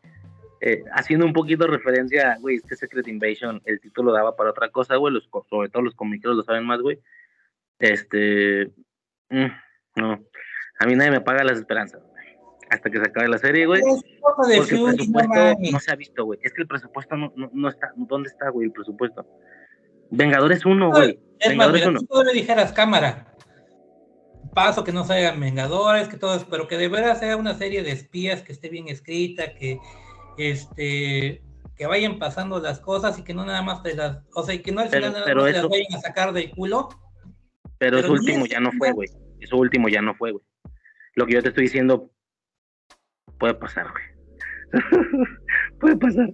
Eh, 0.61 0.83
haciendo 0.93 1.25
un 1.25 1.33
poquito 1.33 1.67
referencia, 1.67 2.37
güey, 2.41 2.57
es 2.57 2.63
que 2.63 2.75
Secret 2.75 3.07
Invasion, 3.07 3.63
el 3.65 3.81
título 3.81 4.13
daba 4.13 4.35
para 4.35 4.51
otra 4.51 4.71
cosa, 4.71 4.97
güey. 4.97 5.15
Los, 5.15 5.29
sobre 5.49 5.69
todo 5.69 5.83
los 5.83 5.95
comiqueros 5.95 6.37
lo 6.37 6.43
saben 6.43 6.65
más, 6.65 6.81
güey. 6.81 6.99
Este. 7.79 8.71
mm, 9.31 9.47
no. 9.97 10.25
A 10.81 10.87
mí 10.87 10.95
nadie 10.95 11.11
me 11.11 11.21
paga 11.21 11.45
las 11.45 11.59
esperanzas, 11.59 12.03
güey. 12.03 12.19
Hasta 12.71 12.91
que 12.91 12.99
se 12.99 13.09
acabe 13.09 13.29
la 13.29 13.39
serie, 13.39 13.67
güey. 13.67 13.83
Porque 14.21 14.57
el 14.57 14.67
presupuesto 14.67 15.55
no 15.73 15.81
se 15.81 15.93
ha 15.93 15.97
visto, 15.97 16.25
güey. 16.25 16.39
Es 16.43 16.53
que 16.53 16.63
el 16.63 16.69
presupuesto 16.69 17.17
no, 17.17 17.33
no, 17.37 17.51
no 17.53 17.69
está. 17.69 17.93
¿Dónde 17.97 18.29
está, 18.29 18.51
güey, 18.51 18.67
el 18.67 18.73
presupuesto? 18.73 19.27
Vengadores 20.11 20.65
1, 20.65 20.91
güey. 20.91 21.19
Es 21.39 21.57
más, 21.57 21.73
Vengadores 21.73 21.81
mira, 21.81 21.91
1. 21.91 22.01
tú 22.01 22.07
todavía 22.07 22.33
dijeras 22.33 22.73
cámara. 22.73 23.28
Paso 24.55 24.83
que 24.85 24.93
no 24.93 25.05
salgan 25.05 25.39
Vengadores, 25.41 26.09
que 26.09 26.17
todo 26.17 26.35
eso, 26.35 26.47
pero 26.51 26.67
que 26.69 26.77
de 26.79 26.89
veras 26.89 27.19
sea 27.21 27.37
una 27.37 27.55
serie 27.55 27.83
de 27.83 27.93
espías 27.93 28.43
que 28.43 28.53
esté 28.53 28.69
bien 28.69 28.89
escrita, 28.89 29.55
que 29.55 29.79
este 30.37 31.43
que 31.77 31.87
vayan 31.87 32.19
pasando 32.19 32.59
las 32.59 32.81
cosas 32.81 33.17
y 33.21 33.23
que 33.23 33.35
no 33.35 33.45
nada 33.47 33.63
más 33.63 33.85
te 33.85 33.95
las, 33.95 34.19
o 34.35 34.43
sea, 34.43 34.55
y 34.57 34.63
que 34.63 34.73
no 34.73 34.81
al 34.81 34.89
Pero- 34.89 35.07
final 35.07 35.13
nada 35.13 35.25
pero 35.27 35.43
más 35.43 35.47
te 35.47 35.53
las 35.53 35.61
eso- 35.61 35.69
vayan 35.69 35.95
a 35.95 36.01
sacar 36.01 36.33
del 36.33 36.51
culo. 36.51 36.89
Pero 37.79 37.99
eso 37.99 38.09
Pero 38.09 38.15
ni 38.15 38.19
último 38.21 38.45
eso, 38.47 38.53
ya 38.53 38.59
no 38.61 38.73
fue, 38.73 38.91
güey. 38.93 39.09
Eso 39.39 39.57
último 39.57 39.89
ya 39.89 40.03
no 40.03 40.15
fue, 40.17 40.33
güey. 40.33 40.45
Lo 41.15 41.25
que 41.27 41.35
yo 41.35 41.43
te 41.43 41.51
estoy 41.51 41.65
diciendo 41.65 42.11
puede 43.39 43.55
pasar, 43.55 43.87
güey. 43.93 44.05
puede 45.81 45.97
pasar. 45.97 46.31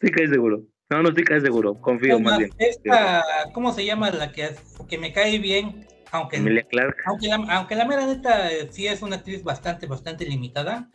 Sí, 0.00 0.10
cae 0.10 0.28
seguro. 0.28 0.62
No, 0.90 1.02
no 1.02 1.08
estoy 1.08 1.24
cae 1.24 1.40
seguro. 1.40 1.80
Confío 1.80 2.16
Es 2.16 2.20
más 2.20 2.32
más, 2.32 2.38
bien. 2.40 2.50
esta, 2.58 3.24
¿cómo 3.54 3.72
se 3.72 3.86
llama 3.86 4.10
la 4.10 4.30
que, 4.32 4.50
que 4.88 4.98
me 4.98 5.12
cae 5.14 5.38
bien? 5.38 5.86
Aunque, 6.14 6.36
Emilia 6.36 6.62
Clark. 6.62 6.96
aunque, 7.06 7.26
la, 7.26 7.34
aunque 7.50 7.74
la 7.74 7.84
mera 7.84 8.06
neta 8.06 8.48
eh, 8.48 8.68
sí 8.70 8.86
es 8.86 9.02
una 9.02 9.16
actriz 9.16 9.42
bastante, 9.42 9.88
bastante 9.88 10.24
limitada, 10.24 10.88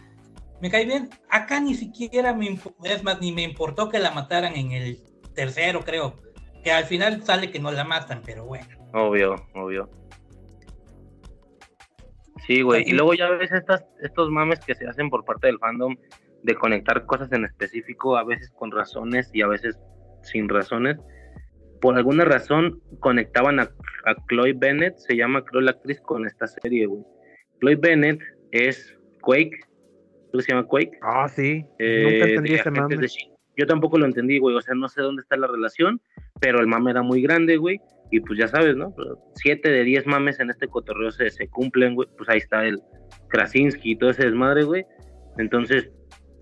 me 0.62 0.72
cae 0.72 0.86
bien. 0.86 1.10
Acá 1.30 1.60
ni 1.60 1.76
siquiera 1.76 2.34
me, 2.34 2.58
es 2.86 3.04
más, 3.04 3.20
ni 3.20 3.34
me 3.34 3.44
importó 3.44 3.90
que 3.90 4.00
la 4.00 4.12
mataran 4.12 4.56
en 4.56 4.72
el 4.72 4.98
tercero, 5.36 5.82
creo. 5.82 6.16
Que 6.64 6.72
al 6.72 6.86
final 6.86 7.22
sale 7.24 7.52
que 7.52 7.60
no 7.60 7.70
la 7.70 7.84
matan, 7.84 8.22
pero 8.26 8.46
bueno. 8.46 8.66
Obvio, 8.94 9.36
obvio. 9.56 9.90
Sí, 12.48 12.62
güey. 12.62 12.88
Y 12.88 12.94
luego 12.94 13.14
ya 13.14 13.28
ves 13.28 13.52
estas, 13.52 13.84
estos 14.02 14.30
mames 14.30 14.62
que 14.62 14.74
se 14.74 14.88
hacen 14.88 15.10
por 15.10 15.26
parte 15.26 15.48
del 15.48 15.60
fandom 15.60 15.98
de 16.44 16.56
conectar 16.56 17.06
cosas 17.06 17.30
en 17.34 17.44
específico, 17.44 18.16
a 18.16 18.24
veces 18.24 18.52
con 18.52 18.72
razones 18.72 19.30
y 19.34 19.42
a 19.42 19.48
veces 19.48 19.78
sin 20.22 20.48
razones. 20.48 20.96
Por 21.82 21.96
alguna 21.96 22.26
razón 22.26 22.82
conectaban 23.00 23.60
a, 23.60 23.64
a 24.06 24.16
Chloe 24.28 24.54
Bennett, 24.54 24.98
se 24.98 25.16
llama 25.16 25.44
creo 25.46 25.62
la 25.62 25.72
actriz, 25.72 26.00
con 26.02 26.26
esta 26.26 26.48
serie, 26.48 26.86
güey. 26.86 27.04
Chloe 27.60 27.76
Bennett 27.76 28.20
es 28.52 28.98
Quake, 29.22 29.60
creo 29.60 30.32
que 30.34 30.42
se 30.42 30.52
llama 30.52 30.68
Quake. 30.68 30.98
Ah, 31.02 31.28
sí. 31.30 31.66
eh, 31.80 32.04
Nunca 32.04 32.26
entendí 32.30 32.50
de 32.52 32.56
ese 32.58 32.72
mame. 32.72 32.98
Yo 33.58 33.68
tampoco 33.68 33.98
lo 33.98 34.06
entendí, 34.06 34.40
güey. 34.40 34.56
O 34.56 34.62
sea, 34.62 34.74
no 34.76 34.88
sé 34.88 35.02
dónde 35.02 35.22
está 35.22 35.36
la 35.36 35.48
relación, 35.48 36.02
pero 36.40 36.60
el 36.60 36.68
mame 36.68 36.92
era 36.92 37.02
muy 37.02 37.22
grande, 37.22 37.58
güey. 37.58 37.82
Y 38.12 38.22
pues 38.22 38.40
ya 38.40 38.48
sabes, 38.48 38.76
¿no? 38.76 38.94
Pero 38.96 39.20
Siete 39.36 39.70
de 39.70 39.84
diez 39.84 40.06
mames 40.08 40.40
en 40.40 40.50
este 40.50 40.68
cotorreo 40.68 41.12
se, 41.12 41.30
se 41.30 41.48
cumplen, 41.50 41.96
güey. 41.96 42.08
Pues 42.18 42.30
ahí 42.30 42.38
está 42.38 42.66
el 42.66 42.82
Krasinski 43.28 43.92
y 43.92 43.96
todo 43.98 44.12
ese 44.12 44.24
desmadre, 44.26 44.64
güey. 44.64 44.86
Entonces, 45.38 45.92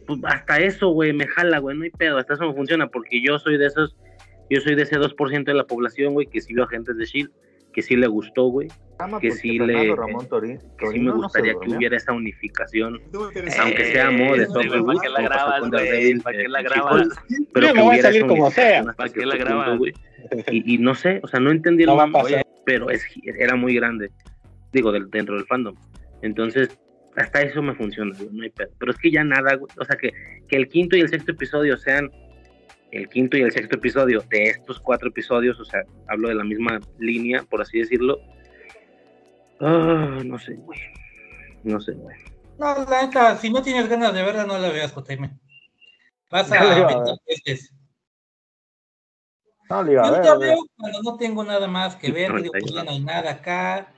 pues 0.06 0.20
hasta 0.26 0.60
eso, 0.60 0.90
güey, 0.90 1.12
me 1.12 1.28
jala, 1.28 1.58
güey. 1.60 1.76
No 1.78 1.84
hay 1.84 1.90
pedo, 1.90 2.18
hasta 2.18 2.36
eso 2.36 2.48
me 2.48 2.54
funciona, 2.56 2.88
porque 2.88 3.22
yo 3.22 3.38
soy 3.40 3.58
de 3.58 3.66
esos, 3.66 3.98
yo 4.50 4.62
soy 4.62 4.76
de 4.76 4.84
ese 4.84 4.98
2% 4.98 5.44
de 5.46 5.54
la 5.54 5.66
población, 5.66 6.14
güey, 6.14 6.28
que 6.28 6.42
sí 6.42 6.54
vio 6.54 6.64
Agentes 6.64 6.98
de 6.98 7.06
Shield, 7.06 7.32
que 7.74 7.82
sí 7.82 7.96
le 7.96 8.08
gustó, 8.08 8.46
güey. 8.46 8.68
Que 9.22 9.30
sí 9.32 9.60
le- 9.60 9.96
Ramón 9.96 10.28
Que 10.80 10.88
sí 10.88 11.00
me 11.00 11.06
no 11.06 11.16
gustaría 11.18 11.54
que 11.62 11.70
hubiera 11.70 11.96
esa 11.98 12.12
unificación 12.14 12.96
Eh, 12.96 13.52
aunque 13.60 13.86
sea 13.92 14.10
modo 14.10 14.36
¿Para 14.54 15.00
qué 15.00 15.10
la 15.10 15.22
grabas, 15.22 15.70
¿Para 16.24 16.38
qué 16.38 16.48
la 16.48 16.62
grabas? 16.64 17.08
Pero 17.54 17.68
Yo 17.68 17.74
que 17.74 17.78
me 17.80 17.84
voy 17.84 17.90
a 17.90 17.92
hubiera 17.92 18.02
salir 18.10 18.18
esa 18.22 18.28
como 18.28 18.50
sea. 18.52 18.82
unificación 18.84 18.96
¿Para 18.96 19.10
qué 19.14 19.26
la 19.26 19.36
grabas? 19.38 19.80
Y, 20.52 20.74
y 20.74 20.78
no 20.80 20.96
sé, 20.96 21.20
o 21.24 21.28
sea, 21.28 21.40
no 21.40 21.52
entendí 21.52 21.84
el 21.84 21.90
No 21.90 22.12
pasar. 22.12 22.44
pero 22.66 22.90
es, 22.90 23.06
era 23.24 23.56
muy 23.56 23.76
grande, 23.76 24.10
digo, 24.74 24.92
del, 24.92 25.10
dentro 25.12 25.36
del 25.36 25.46
fandom. 25.46 25.76
Entonces, 26.24 26.76
hasta 27.16 27.44
eso 27.44 27.62
me 27.62 27.76
funciona, 27.76 28.16
güey, 28.18 28.30
no 28.32 28.44
hay 28.44 28.50
pedo. 28.50 28.70
Pero 28.80 28.92
es 28.92 28.98
que 28.98 29.12
ya 29.12 29.24
nada, 29.24 29.54
güey, 29.56 29.72
o 29.80 29.86
sea, 29.86 29.96
que, 29.96 30.12
que 30.48 30.56
el 30.58 30.68
quinto 30.68 30.98
y 30.98 31.02
el 31.02 31.10
sexto 31.10 31.32
episodio 31.34 31.78
sean 31.78 32.10
el 32.92 33.10
quinto 33.10 33.38
y 33.38 33.42
el 33.42 33.52
sexto 33.52 33.76
episodio 33.76 34.24
de 34.30 34.44
estos 34.44 34.80
cuatro 34.80 35.10
episodios, 35.10 35.60
o 35.60 35.66
sea, 35.66 35.82
hablo 36.08 36.30
de 36.30 36.36
la 36.36 36.44
misma 36.44 36.80
línea, 37.00 37.44
por 37.44 37.62
así 37.62 37.80
decirlo. 37.80 38.20
Ah, 39.60 40.22
no 40.24 40.38
sé, 40.40 40.56
güey. 40.56 40.80
No 41.64 41.80
sé, 41.80 41.94
güey. 41.94 42.16
No, 42.58 42.86
la 42.86 43.04
neta, 43.04 43.38
si 43.38 43.50
no 43.50 43.62
tienes 43.62 43.88
ganas 43.88 44.14
de 44.14 44.24
verla, 44.24 44.46
no 44.46 44.58
la 44.58 44.70
veas, 44.70 44.94
JM. 44.94 45.30
Vas 46.32 46.52
a 46.52 46.64
ver 46.76 46.86
veces. 47.28 47.74
No, 49.70 49.86
Yo 49.86 50.12
ver, 50.12 50.24
ya 50.24 50.36
veo 50.36 50.58
cuando 50.78 51.02
no 51.04 51.18
tengo 51.18 51.44
nada 51.44 51.68
más 51.68 51.98
que 51.98 52.12
ver, 52.12 52.34
digo, 52.42 52.54
pues 52.54 52.74
ya 52.74 52.84
no 52.84 52.92
hay 52.92 53.02
nada 53.02 53.32
acá. 53.32 53.94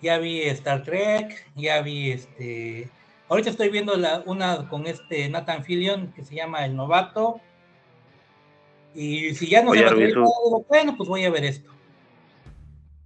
Ya 0.00 0.18
vi 0.18 0.42
Star 0.42 0.82
Trek, 0.84 1.46
ya 1.56 1.82
vi 1.82 2.12
este. 2.12 2.88
Ahorita 3.28 3.50
estoy 3.50 3.70
viendo 3.70 3.96
la, 3.96 4.22
una 4.24 4.68
con 4.68 4.86
este 4.86 5.28
Nathan 5.28 5.64
Fillion 5.64 6.12
que 6.12 6.24
se 6.24 6.36
llama 6.36 6.64
El 6.64 6.76
Novato. 6.76 7.40
Y 8.94 9.34
si 9.34 9.48
ya 9.48 9.62
no 9.62 9.70
Oye, 9.70 9.80
se 9.80 9.94
va 9.94 10.02
a 10.02 10.06
digo, 10.06 10.66
bueno, 10.68 10.96
pues 10.96 11.08
voy 11.08 11.24
a 11.24 11.30
ver 11.30 11.44
esto. 11.44 11.70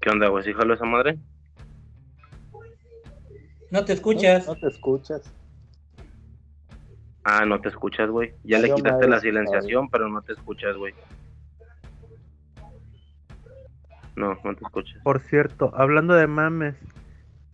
¿Qué 0.01 0.11
onda, 0.11 0.29
güey? 0.29 0.45
¿Sí 0.45 0.53
jaló 0.53 0.75
esa 0.75 0.85
madre? 0.85 1.19
No 3.71 3.85
te 3.85 3.93
escuchas. 3.93 4.47
No, 4.47 4.55
no 4.55 4.61
te 4.61 4.69
escuchas. 4.69 5.33
Ah, 7.25 7.47
no 7.47 7.61
te 7.61 7.71
escuchas, 7.71 8.11
güey. 8.11 8.35
Ya 8.45 8.59
le 8.59 8.69
quitaste 8.69 8.91
madre, 8.93 9.09
la 9.09 9.21
silenciación, 9.21 9.89
pero 9.89 10.09
no 10.09 10.21
te 10.23 10.35
escuchas, 10.35 10.77
güey. 10.77 10.95
No, 14.15 14.39
no 14.45 14.55
te 14.55 14.65
escuchas. 14.65 15.03
Por 15.03 15.21
cierto, 15.21 15.73
hablando 15.75 16.15
de 16.15 16.27
mames, 16.27 16.77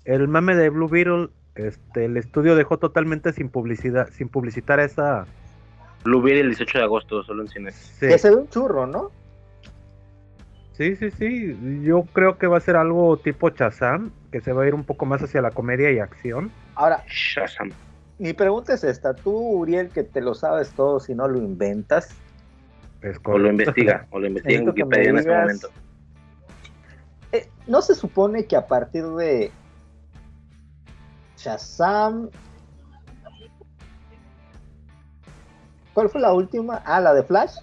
el 0.05 0.29
mame 0.29 0.57
de 0.57 0.71
Blue 0.71 0.89
Beetle, 0.89 1.29
este, 1.55 2.07
el 2.07 2.17
estudio 2.17 2.57
dejó 2.57 2.79
totalmente 2.79 3.33
sin 3.33 3.49
publicidad, 3.49 4.09
sin 4.11 4.29
publicitar 4.29 4.81
esa. 4.81 5.27
Blue 6.05 6.23
Beetle 6.23 6.41
el 6.43 6.49
18 6.49 6.79
de 6.79 6.85
agosto, 6.85 7.23
solo 7.25 7.43
en 7.43 7.49
cine. 7.49 7.73
Sí, 7.73 8.09
Que 8.09 8.19
se 8.19 8.31
ve 8.31 8.37
un 8.37 8.49
churro, 8.49 8.87
¿no? 8.87 9.11
sí, 10.73 10.97
sí, 10.97 11.11
sí. 11.11 11.83
Yo 11.83 12.05
creo 12.15 12.39
que 12.39 12.47
va 12.47 12.57
a 12.57 12.61
ser 12.61 12.75
algo 12.77 13.17
tipo 13.19 13.51
Chazam, 13.51 14.11
que 14.33 14.41
se 14.41 14.53
va 14.55 14.63
a 14.63 14.67
ir 14.67 14.75
un 14.75 14.85
poco 14.85 15.05
más 15.05 15.23
hacia 15.23 15.43
la 15.43 15.51
comedia 15.51 15.91
y 15.93 15.99
acción. 15.99 16.51
Ahora, 16.75 17.05
Shazam. 17.07 17.71
mi 18.19 18.33
pregunta 18.33 18.73
es 18.73 18.83
esta. 18.85 19.13
Tú, 19.15 19.37
Uriel, 19.37 19.91
que 19.91 20.03
te 20.05 20.23
lo 20.23 20.33
sabes 20.35 20.71
todo, 20.71 20.99
si 20.99 21.15
no 21.15 21.29
lo 21.29 21.39
inventas, 21.39 22.15
Es 23.03 23.19
O 23.25 23.37
lo 23.37 23.51
investiga, 23.51 24.07
o 24.11 24.19
lo 24.21 24.27
investiga 24.29 24.59
en 24.61 24.69
Wikipedia 24.69 25.11
en 25.11 25.19
ese 25.19 25.29
momento. 25.31 25.69
eh, 27.33 27.49
¿no 27.67 27.83
se 27.83 27.95
supone 27.95 28.47
que 28.47 28.57
a 28.57 28.67
partir 28.67 29.05
de 29.05 29.51
Shazam... 31.37 32.31
¿Cuál 36.01 36.09
fue 36.09 36.23
la 36.23 36.33
última? 36.33 36.81
Ah, 36.87 36.99
la 36.99 37.13
de 37.13 37.23
Flash. 37.23 37.57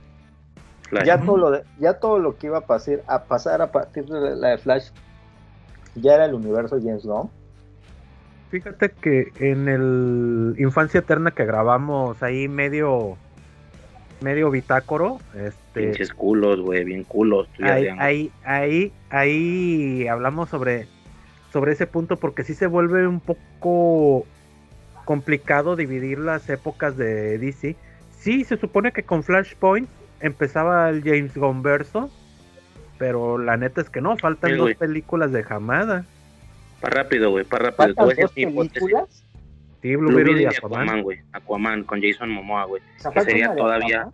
Flash. 0.90 1.08
Ya 1.08 1.20
todo, 1.20 1.38
lo 1.38 1.50
de- 1.50 1.64
ya 1.80 1.94
todo 1.96 2.20
lo 2.20 2.38
que 2.38 2.46
iba 2.46 2.60
a 2.60 2.68
pasar, 2.68 3.02
a 3.08 3.24
pasar 3.24 3.64
a 3.64 3.72
partir 3.72 4.06
de 4.06 4.36
la 4.36 4.50
de 4.50 4.58
Flash 4.60 4.90
ya 5.96 6.14
era 6.14 6.26
el 6.26 6.36
universo 6.36 6.78
James 6.80 7.04
Gunn. 7.04 7.32
Fíjate 8.52 8.92
que 8.92 9.32
en 9.40 9.68
el 9.68 10.54
Infancia 10.60 11.00
Eterna 11.00 11.32
que 11.32 11.46
grabamos 11.46 12.22
ahí 12.22 12.48
medio 12.48 13.18
medio 14.22 14.52
bitácoro, 14.52 15.18
este 15.34 15.88
Pinches 15.88 16.14
culos, 16.14 16.62
güey, 16.62 16.84
bien 16.84 17.06
culos. 17.06 17.48
tú 17.58 17.66
ahí, 17.66 17.88
ahí, 17.98 18.32
ahí, 18.46 18.94
ahí 19.10 20.08
hablamos 20.08 20.50
sobre, 20.50 20.88
sobre 21.52 21.72
ese 21.72 21.88
punto 21.88 22.18
porque 22.18 22.44
sí 22.44 22.54
se 22.54 22.68
vuelve 22.68 23.08
un 23.08 23.20
poco 23.20 24.28
complicado 25.06 25.76
dividir 25.76 26.20
las 26.20 26.48
épocas 26.52 26.98
de 26.98 27.40
DC. 27.40 27.76
Sí, 28.18 28.44
se 28.44 28.58
supone 28.58 28.92
que 28.92 29.04
con 29.04 29.24
Flashpoint 29.24 29.88
empezaba 30.20 30.90
el 30.90 31.04
James 31.04 31.38
Gunn 31.38 31.62
verso 31.62 32.10
Pero 32.98 33.38
la 33.38 33.58
neta 33.58 33.82
es 33.82 33.90
que 33.90 34.02
no, 34.02 34.18
faltan 34.18 34.52
Sí, 34.52 34.58
dos 34.58 34.74
películas 34.76 35.32
de 35.32 35.46
Hamada. 35.48 36.06
Para 36.82 37.04
rápido, 37.04 37.32
güey, 37.32 37.46
para 37.46 37.72
rápido. 37.72 37.96
Te 37.96 38.04
voy 38.04 38.14
a 38.14 38.16
¿Faltan 38.16 38.26
dos 38.26 38.36
mi 38.36 38.42
hipótesis. 38.44 38.74
películas? 38.74 39.24
Sí, 39.82 39.96
Blue, 39.96 40.10
Blue 40.10 40.18
Beetle 40.18 40.42
y 40.42 40.44
y 40.44 40.48
Aquaman. 40.48 41.04
Güey. 41.04 41.20
Aquaman 41.34 41.84
con 41.84 42.02
Jason 42.02 42.30
Momoa, 42.30 42.66
güey. 42.66 42.82
Que 43.14 43.22
sería 43.22 43.56
todavía. 43.56 44.10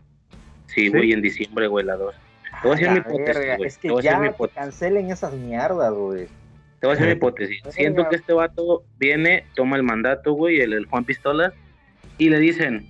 Sí, 0.67 0.89
güey, 0.89 1.13
en 1.13 1.21
diciembre, 1.21 1.67
güey, 1.67 1.85
la 1.85 1.95
2. 1.95 2.15
Te 2.61 2.67
voy 2.67 2.77
a 2.77 2.81
La 2.81 2.91
mi 2.91 2.99
hipótesis, 2.99 3.57
güey. 3.57 3.67
Es 3.67 3.77
que 3.77 3.95
ya 4.01 4.19
mi 4.19 4.29
que 4.29 4.47
cancelen 4.49 5.11
esas 5.11 5.33
mierdas, 5.33 5.93
güey. 5.93 6.27
Te 6.79 6.87
voy 6.87 6.91
a 6.91 6.95
decir 6.95 7.07
mi 7.07 7.13
hipótesis. 7.13 7.61
Siento 7.69 8.07
que 8.09 8.17
este 8.17 8.33
vato 8.33 8.83
viene, 8.97 9.45
toma 9.55 9.77
el 9.77 9.83
mandato, 9.83 10.33
güey, 10.33 10.59
el, 10.61 10.73
el 10.73 10.85
Juan 10.85 11.05
Pistolas, 11.05 11.53
y 12.17 12.29
le 12.29 12.39
dicen, 12.39 12.87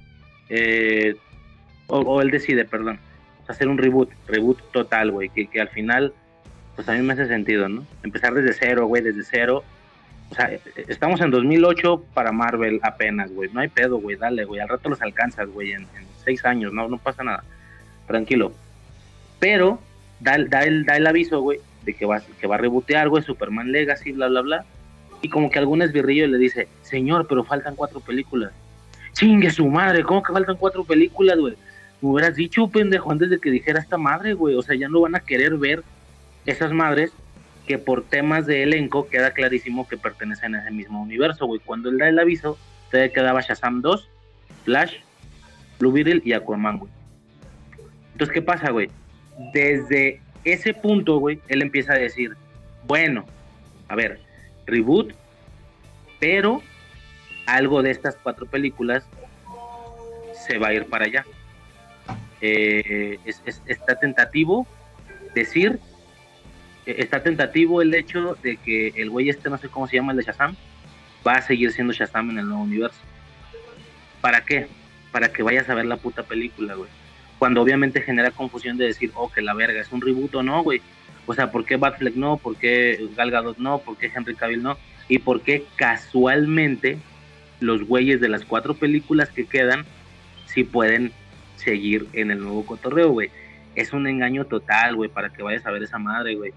eh, 0.56 1.16
o, 1.88 2.00
o 2.00 2.22
él 2.22 2.30
decide, 2.30 2.64
perdón, 2.64 3.00
hacer 3.48 3.68
un 3.68 3.78
reboot, 3.80 4.12
reboot 4.28 4.60
total, 4.72 5.12
güey, 5.12 5.30
que, 5.30 5.60
al 5.60 5.70
final, 5.70 6.14
pues 6.76 6.88
a 6.88 6.94
mí 6.94 7.02
me 7.02 7.14
hace 7.14 7.28
sentido, 7.28 7.68
¿no? 7.68 7.86
Empezar 8.04 8.36
desde 8.36 8.54
cero, 8.54 8.86
güey, 8.86 9.02
desde 9.02 9.24
cero. 9.24 9.64
O 10.30 10.36
sea, 10.36 10.52
estamos 10.88 11.22
en 11.22 11.32
2008 11.32 12.06
para 12.14 12.32
Marvel 12.32 12.80
apenas, 12.84 13.32
güey. 13.32 13.50
No 13.52 13.62
hay 13.62 13.68
pedo, 13.68 13.98
güey, 13.98 14.16
dale, 14.16 14.46
güey. 14.46 14.62
Al 14.62 14.70
rato 14.70 14.90
los 14.90 15.02
alcanzas, 15.02 15.50
güey, 15.50 15.74
en, 15.74 15.88
seis 16.24 16.46
años, 16.46 16.72
no, 16.72 16.88
no 16.88 17.00
pasa 17.00 17.24
nada. 17.24 17.44
Tranquilo. 18.08 18.54
Pero 19.40 19.80
da, 20.20 20.38
da, 20.48 20.62
el, 20.62 20.86
da 20.86 20.98
el 20.98 21.08
aviso, 21.08 21.42
güey, 21.42 21.60
de 21.84 21.96
que 21.96 22.06
va, 22.06 22.22
que 22.40 22.48
va 22.48 22.56
a 22.56 22.60
rebotear, 22.60 23.10
güey, 23.10 23.24
Superman 23.24 23.72
Legacy, 23.72 24.12
bla, 24.12 24.28
bla, 24.28 24.42
bla. 24.42 24.66
Y 25.24 25.30
como 25.30 25.50
que 25.50 25.58
algún 25.58 25.82
esbirrillo 25.82 26.28
le 26.28 26.38
dice, 26.38 26.68
señor, 26.84 27.28
pero 27.28 27.44
faltan 27.44 27.76
cuatro 27.76 28.00
películas. 28.02 28.52
Chingue 29.14 29.50
su 29.52 29.68
madre, 29.68 30.04
¿cómo 30.04 30.22
que 30.24 30.34
faltan 30.34 30.58
cuatro 30.58 30.84
películas, 30.84 31.38
güey? 31.38 31.56
Me 32.02 32.10
hubieras 32.10 32.36
dicho, 32.36 32.68
pendejo, 32.68 33.12
antes 33.12 33.30
de 33.30 33.40
que 33.40 33.50
dijera 33.50 33.80
esta 33.80 33.98
madre, 33.98 34.34
güey. 34.34 34.56
O 34.56 34.62
sea, 34.62 34.76
ya 34.76 34.90
no 34.90 35.02
van 35.02 35.16
a 35.16 35.22
querer 35.22 35.58
ver 35.58 35.84
esas 36.46 36.74
madres 36.74 37.14
que 37.66 37.78
por 37.78 38.04
temas 38.04 38.46
de 38.46 38.64
elenco 38.64 39.08
queda 39.08 39.32
clarísimo 39.32 39.88
que 39.88 39.98
pertenecen 39.98 40.56
a 40.56 40.62
ese 40.62 40.72
mismo 40.72 41.02
universo, 41.02 41.46
güey. 41.46 41.62
Cuando 41.64 41.90
él 41.90 41.98
da 41.98 42.10
el 42.10 42.20
aviso, 42.20 42.58
todavía 42.92 43.14
quedaba 43.14 43.42
Shazam 43.42 43.82
2, 43.82 44.10
Flash, 44.66 44.96
Blue 45.80 45.92
Beetle 45.92 46.22
y 46.26 46.34
Aquaman, 46.34 46.80
güey. 46.80 46.92
Entonces, 48.12 48.34
¿qué 48.34 48.42
pasa, 48.42 48.72
güey? 48.72 48.90
Desde 49.54 50.20
ese 50.44 50.74
punto, 50.74 51.20
güey, 51.20 51.40
él 51.48 51.62
empieza 51.62 51.94
a 51.94 51.98
decir, 51.98 52.36
bueno, 52.86 53.26
a 53.88 53.96
ver, 53.96 54.20
reboot, 54.66 55.14
pero 56.20 56.62
algo 57.46 57.82
de 57.82 57.92
estas 57.92 58.16
cuatro 58.22 58.46
películas 58.46 59.04
se 60.48 60.58
va 60.58 60.68
a 60.70 60.74
ir 60.74 60.86
para 60.86 61.06
allá. 61.06 61.26
Eh, 62.42 63.20
es- 63.26 63.42
es- 63.46 63.62
está 63.66 63.96
tentativo 64.00 64.68
decir, 65.34 65.80
eh, 66.86 66.96
está 67.00 67.24
tentativo 67.24 67.82
el 67.82 67.94
hecho 67.94 68.38
de 68.44 68.58
que 68.58 68.90
el 68.96 69.10
güey 69.10 69.30
este, 69.30 69.50
no 69.50 69.58
sé 69.58 69.70
cómo 69.70 69.88
se 69.88 69.96
llama, 69.96 70.12
el 70.12 70.18
de 70.18 70.24
Shazam, 70.26 70.56
va 71.26 71.34
a 71.34 71.42
seguir 71.42 71.72
siendo 71.72 71.94
Shazam 71.94 72.32
en 72.32 72.40
el 72.40 72.48
nuevo 72.48 72.64
universo. 72.64 73.00
¿Para 74.20 74.44
qué? 74.44 74.68
Para 75.12 75.32
que 75.32 75.44
vayas 75.44 75.70
a 75.70 75.74
ver 75.76 75.86
la 75.86 75.98
puta 75.98 76.24
película, 76.24 76.76
güey. 76.76 76.90
Cuando 77.40 77.62
obviamente 77.62 78.02
genera 78.02 78.32
confusión 78.32 78.78
de 78.78 78.86
decir, 78.86 79.12
oh, 79.16 79.30
que 79.32 79.42
la 79.42 79.54
verga, 79.54 79.82
es 79.82 79.92
un 79.92 80.02
reboot 80.02 80.36
o 80.36 80.44
no, 80.44 80.64
güey. 80.64 80.82
O 81.26 81.34
sea, 81.34 81.52
¿por 81.52 81.66
qué 81.66 81.78
Batfleck 81.78 82.16
no? 82.16 82.38
¿Por 82.38 82.58
qué 82.58 83.00
Gal 83.16 83.32
Gadot 83.32 83.58
no? 83.58 83.80
¿Por 83.80 83.98
qué 83.98 84.12
Henry 84.14 84.36
Cavill 84.36 84.62
no? 84.62 84.78
¿Y 85.08 85.20
por 85.20 85.42
qué 85.42 85.66
casualmente 85.78 86.98
los 87.66 87.84
güeyes 87.84 88.20
de 88.22 88.30
las 88.30 88.46
cuatro 88.46 88.74
películas 88.76 89.30
que 89.30 89.46
quedan 89.46 89.86
sí 90.46 90.64
pueden 90.64 91.12
seguir 91.56 92.08
en 92.14 92.32
el 92.32 92.40
nuevo 92.40 92.66
cotorreo, 92.66 93.10
güey? 93.12 93.30
Es 93.76 93.94
un 93.94 94.06
engaño 94.08 94.46
total, 94.46 94.96
güey, 94.96 95.10
para 95.10 95.30
que 95.32 95.42
vayas 95.44 95.66
a 95.66 95.72
ver 95.72 95.84
esa 95.84 95.98
madre, 95.98 96.36
güey. 96.36 96.54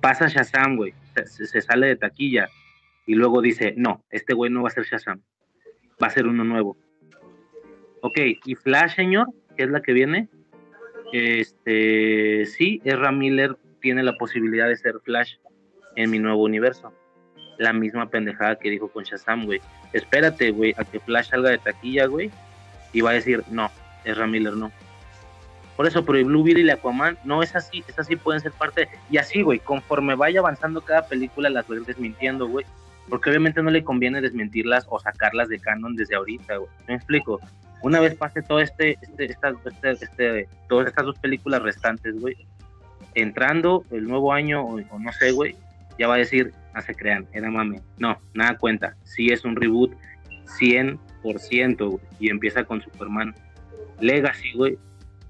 Pasa 0.00 0.28
Shazam, 0.28 0.76
güey. 0.76 0.92
Se, 1.14 1.26
se- 1.26 1.46
se 1.46 1.60
sale 1.60 1.86
de 1.86 1.96
taquilla 1.96 2.48
y 3.06 3.14
luego 3.14 3.40
dice, 3.42 3.74
no, 3.76 4.02
este 4.10 4.34
güey 4.34 4.50
no 4.50 4.62
va 4.62 4.68
a 4.68 4.72
ser 4.72 4.84
Shazam. 4.84 5.20
Va 6.02 6.08
a 6.08 6.10
ser 6.10 6.26
uno 6.26 6.44
nuevo. 6.44 6.76
Ok, 8.00 8.18
y 8.44 8.54
Flash, 8.56 8.96
señor, 8.96 9.28
que 9.56 9.62
es 9.64 9.70
la 9.70 9.80
que 9.82 9.92
viene. 9.92 10.28
Este, 11.12 12.44
sí, 12.46 12.80
Ezra 12.84 13.12
Miller 13.12 13.56
tiene 13.80 14.02
la 14.02 14.16
posibilidad 14.16 14.68
de 14.68 14.76
ser 14.76 14.96
Flash 15.04 15.36
en 15.94 16.10
mi 16.10 16.18
nuevo 16.18 16.42
universo. 16.42 16.92
La 17.58 17.72
misma 17.72 18.08
pendejada 18.08 18.56
que 18.56 18.70
dijo 18.70 18.88
con 18.88 19.04
Shazam, 19.04 19.46
güey. 19.46 19.60
Espérate, 19.92 20.50
güey, 20.50 20.74
a 20.76 20.84
que 20.84 21.00
Flash 21.00 21.30
salga 21.30 21.50
de 21.50 21.58
taquilla, 21.58 22.06
güey, 22.06 22.30
y 22.92 23.00
va 23.00 23.10
a 23.10 23.14
decir, 23.14 23.42
no, 23.50 23.70
Ezra 24.04 24.26
Miller 24.26 24.54
no. 24.54 24.70
Por 25.76 25.86
eso, 25.86 26.04
pero 26.04 26.18
el 26.18 26.24
Blue 26.24 26.42
Beetle 26.42 26.64
y 26.64 26.70
Aquaman, 26.70 27.18
no 27.24 27.42
es 27.42 27.54
así, 27.54 27.84
es 27.86 27.98
así, 27.98 28.16
pueden 28.16 28.40
ser 28.40 28.52
parte. 28.52 28.88
Y 29.10 29.18
así, 29.18 29.42
güey, 29.42 29.58
conforme 29.58 30.14
vaya 30.14 30.40
avanzando 30.40 30.80
cada 30.80 31.06
película, 31.06 31.50
las 31.50 31.66
voy 31.66 31.84
desmintiendo, 31.84 32.48
güey. 32.48 32.64
Porque 33.10 33.28
obviamente 33.28 33.62
no 33.62 33.70
le 33.70 33.84
conviene 33.84 34.20
desmentirlas 34.20 34.86
o 34.88 34.98
sacarlas 34.98 35.48
de 35.48 35.58
canon 35.58 35.94
desde 35.94 36.16
ahorita, 36.16 36.56
güey. 36.56 36.70
¿Me 36.88 36.94
explico? 36.94 37.40
Una 37.82 38.00
vez 38.00 38.14
pase 38.14 38.42
todo 38.42 38.60
este, 38.60 38.98
este, 39.02 39.26
estas, 39.26 39.54
este, 39.66 39.90
este, 39.90 40.48
todas 40.68 40.88
estas 40.88 41.04
dos 41.04 41.18
películas 41.18 41.62
restantes, 41.62 42.18
güey, 42.18 42.36
entrando 43.14 43.84
el 43.90 44.08
nuevo 44.08 44.32
año, 44.32 44.62
o, 44.62 44.76
o 44.76 44.98
no 44.98 45.12
sé, 45.12 45.32
güey, 45.32 45.56
ya 45.98 46.08
va 46.08 46.14
a 46.14 46.18
decir, 46.18 46.52
no 46.74 46.82
se 46.82 46.94
crean, 46.94 47.26
era 47.32 47.50
mame. 47.50 47.80
No, 47.98 48.18
nada 48.34 48.56
cuenta. 48.58 48.96
Sí 49.04 49.28
es 49.28 49.44
un 49.44 49.56
reboot 49.56 49.94
100%, 50.58 51.88
güey. 51.88 52.00
Y 52.18 52.30
empieza 52.30 52.64
con 52.64 52.82
Superman 52.82 53.34
Legacy, 54.00 54.52
güey. 54.52 54.78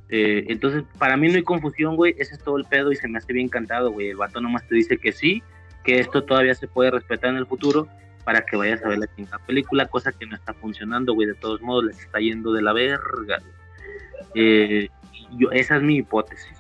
Eh, 0.09 0.45
entonces, 0.49 0.85
para 0.99 1.17
mí 1.17 1.29
no 1.29 1.37
hay 1.37 1.43
confusión, 1.43 1.97
güey. 1.97 2.15
Ese 2.19 2.35
es 2.35 2.43
todo 2.43 2.57
el 2.57 2.65
pedo 2.65 2.93
y 2.93 2.97
se 2.97 3.09
me 3.09 3.19
hace 3.19 3.33
bien 3.33 3.49
cantado, 3.49 3.93
güey. 3.93 4.11
El 4.11 4.17
vato 4.17 4.41
nomás 4.41 4.67
te 4.69 4.75
dice 4.75 4.99
que 4.99 5.13
sí, 5.13 5.43
que 5.85 5.99
esto 5.99 6.25
todavía 6.25 6.55
se 6.55 6.69
puede 6.69 6.91
respetar 6.91 7.31
en 7.31 7.37
el 7.37 7.47
futuro 7.47 7.89
para 8.25 8.45
que 8.45 8.57
vayas 8.57 8.85
a 8.85 8.89
ver 8.89 8.99
la 8.99 9.07
quinta 9.07 9.39
película, 9.39 9.87
cosa 9.87 10.11
que 10.11 10.27
no 10.27 10.35
está 10.35 10.53
funcionando, 10.55 11.15
güey. 11.15 11.29
De 11.29 11.35
todos 11.35 11.61
modos, 11.63 11.85
les 11.85 12.01
está 12.01 12.19
yendo 12.19 12.53
de 12.53 12.63
la 12.63 12.73
verga. 12.73 13.39
Eh, 14.35 14.89
yo, 15.39 15.51
esa 15.53 15.77
es 15.77 15.83
mi 15.83 15.99
hipótesis. 15.99 16.56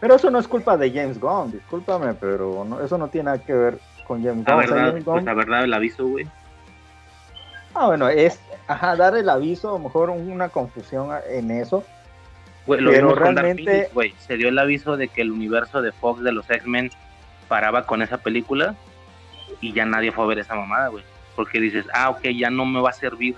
Pero 0.00 0.14
eso 0.14 0.30
no 0.30 0.38
es 0.38 0.48
culpa 0.48 0.76
de 0.76 0.90
James 0.90 1.20
Gunn, 1.20 1.52
discúlpame, 1.52 2.14
pero 2.14 2.64
no- 2.64 2.80
eso 2.80 2.96
no 2.98 3.08
tiene 3.08 3.26
nada 3.26 3.38
que 3.44 3.52
ver 3.52 3.78
con 4.06 4.22
James 4.24 4.44
Gunn. 4.46 4.56
Verdad, 4.56 4.86
James 4.88 5.04
pues 5.04 5.24
la 5.24 5.34
verdad, 5.34 5.64
el 5.64 5.74
aviso, 5.74 6.06
güey. 6.06 6.26
ah, 7.74 7.86
bueno, 7.86 8.08
es 8.08 8.40
ajá, 8.66 8.96
dar 8.96 9.16
el 9.16 9.28
aviso, 9.28 9.68
a 9.70 9.72
lo 9.72 9.78
mejor 9.80 10.10
una 10.10 10.48
confusión 10.48 11.10
en 11.28 11.50
eso. 11.50 11.84
Güey, 12.66 12.80
lo 12.80 12.90
Pero 12.90 13.08
vimos 13.08 13.20
con 13.20 13.34
Dark 13.34 13.44
realmente- 13.46 13.90
güey. 13.92 14.14
Se 14.20 14.36
dio 14.36 14.48
el 14.48 14.58
aviso 14.58 14.96
de 14.96 15.08
que 15.08 15.22
el 15.22 15.30
universo 15.32 15.82
de 15.82 15.92
Fox 15.92 16.22
de 16.22 16.32
los 16.32 16.48
X-Men 16.48 16.90
paraba 17.48 17.86
con 17.86 18.00
esa 18.02 18.18
película 18.18 18.74
y 19.60 19.72
ya 19.72 19.84
nadie 19.84 20.12
fue 20.12 20.24
a 20.24 20.28
ver 20.28 20.38
esa 20.38 20.54
mamada, 20.54 20.88
güey. 20.88 21.02
Porque 21.36 21.58
dices, 21.60 21.86
ah, 21.94 22.10
ok, 22.10 22.22
ya 22.36 22.50
no 22.50 22.64
me 22.64 22.80
va 22.80 22.90
a 22.90 22.92
servir 22.94 23.34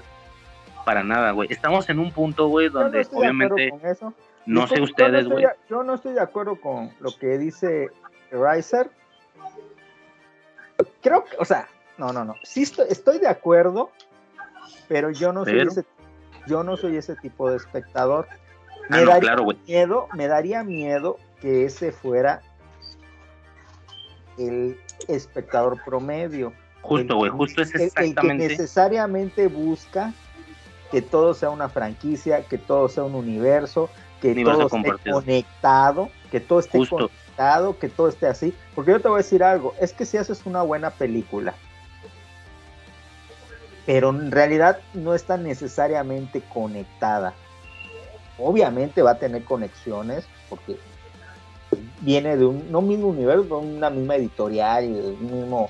para 0.85 1.03
nada, 1.03 1.31
güey. 1.31 1.49
Estamos 1.51 1.89
en 1.89 1.99
un 1.99 2.11
punto, 2.13 2.49
güey, 2.49 2.67
no 2.69 2.81
donde 2.81 3.01
acuerdo 3.01 3.19
obviamente, 3.21 3.71
con 3.71 3.87
eso. 3.87 4.13
No 4.47 4.67
sé 4.67 4.81
ustedes, 4.81 5.29
güey. 5.29 5.47
Yo 5.69 5.83
no 5.83 5.95
estoy 5.95 6.15
de 6.15 6.21
acuerdo 6.21 6.61
con 6.61 6.93
lo 7.01 7.17
que 7.17 7.39
dice 7.39 7.91
Riser. 8.31 8.91
Creo 11.03 11.25
que, 11.25 11.37
o 11.39 11.45
sea, 11.45 11.69
no, 11.99 12.13
no, 12.13 12.25
no. 12.25 12.35
Sí 12.43 12.63
estoy, 12.63 12.87
estoy 12.91 13.19
de 13.19 13.29
acuerdo, 13.29 13.91
pero 14.89 15.11
yo 15.11 15.33
no 15.33 15.45
soy 15.45 15.55
Pero- 15.55 15.71
ese, 15.71 15.85
yo 16.47 16.63
no 16.65 16.77
soy 16.77 16.97
ese 16.97 17.15
tipo 17.17 17.51
de 17.51 17.57
espectador. 17.57 18.27
Me 18.89 18.99
Ah, 18.99 19.01
no, 19.03 19.07
daría 19.11 19.21
claro, 19.21 19.47
miedo, 19.67 20.09
me 20.15 20.27
daría 20.27 20.65
miedo 20.65 21.19
que 21.41 21.65
ese 21.67 21.93
fuera 21.93 22.43
el 24.39 24.79
espectador 25.09 25.83
promedio. 25.85 26.53
Justo, 26.81 27.17
güey, 27.17 27.31
justo 27.31 27.63
es 27.63 27.75
el- 27.75 27.83
el 27.83 27.93
que 27.93 28.01
exactamente. 28.05 28.49
necesariamente 28.49 29.47
busca 29.47 30.13
que 30.91 31.01
todo 31.01 31.33
sea 31.35 31.51
una 31.51 31.69
franquicia, 31.69 32.45
que 32.47 32.59
todo 32.59 32.89
sea 32.89 33.05
un 33.05 33.15
universo, 33.15 33.89
que 34.23 34.45
todo 34.45 34.67
esté 34.67 35.11
conectado, 35.11 36.09
que 36.31 36.41
todo 36.41 36.61
esté 36.61 36.79
Justo. 36.79 36.97
conectado, 36.97 37.79
que 37.79 37.89
todo 37.89 38.09
esté 38.09 38.29
así. 38.29 38.55
Porque 38.75 38.93
yo 38.93 39.01
te 39.01 39.09
voy 39.09 39.17
a 39.17 39.19
decir 39.19 39.43
algo, 39.43 39.75
es 39.81 39.93
que 39.93 40.07
si 40.07 40.17
haces 40.17 40.47
una 40.47 40.63
buena 40.63 40.91
película, 40.91 41.55
pero 43.85 44.11
en 44.11 44.31
realidad 44.31 44.79
no 44.95 45.13
está 45.15 45.37
necesariamente 45.37 46.41
conectada. 46.41 47.35
Obviamente 48.39 49.03
va 49.03 49.13
a 49.13 49.19
tener 49.19 49.45
conexiones, 49.45 50.25
porque 50.49 50.77
viene 52.01 52.37
de 52.37 52.45
un 52.47 52.71
no 52.71 52.81
mismo 52.81 53.09
universo, 53.09 53.43
de 53.43 53.55
una 53.55 53.91
misma 53.91 54.15
editorial 54.15 54.85
y 54.85 54.93
del 54.93 55.17
mismo, 55.19 55.69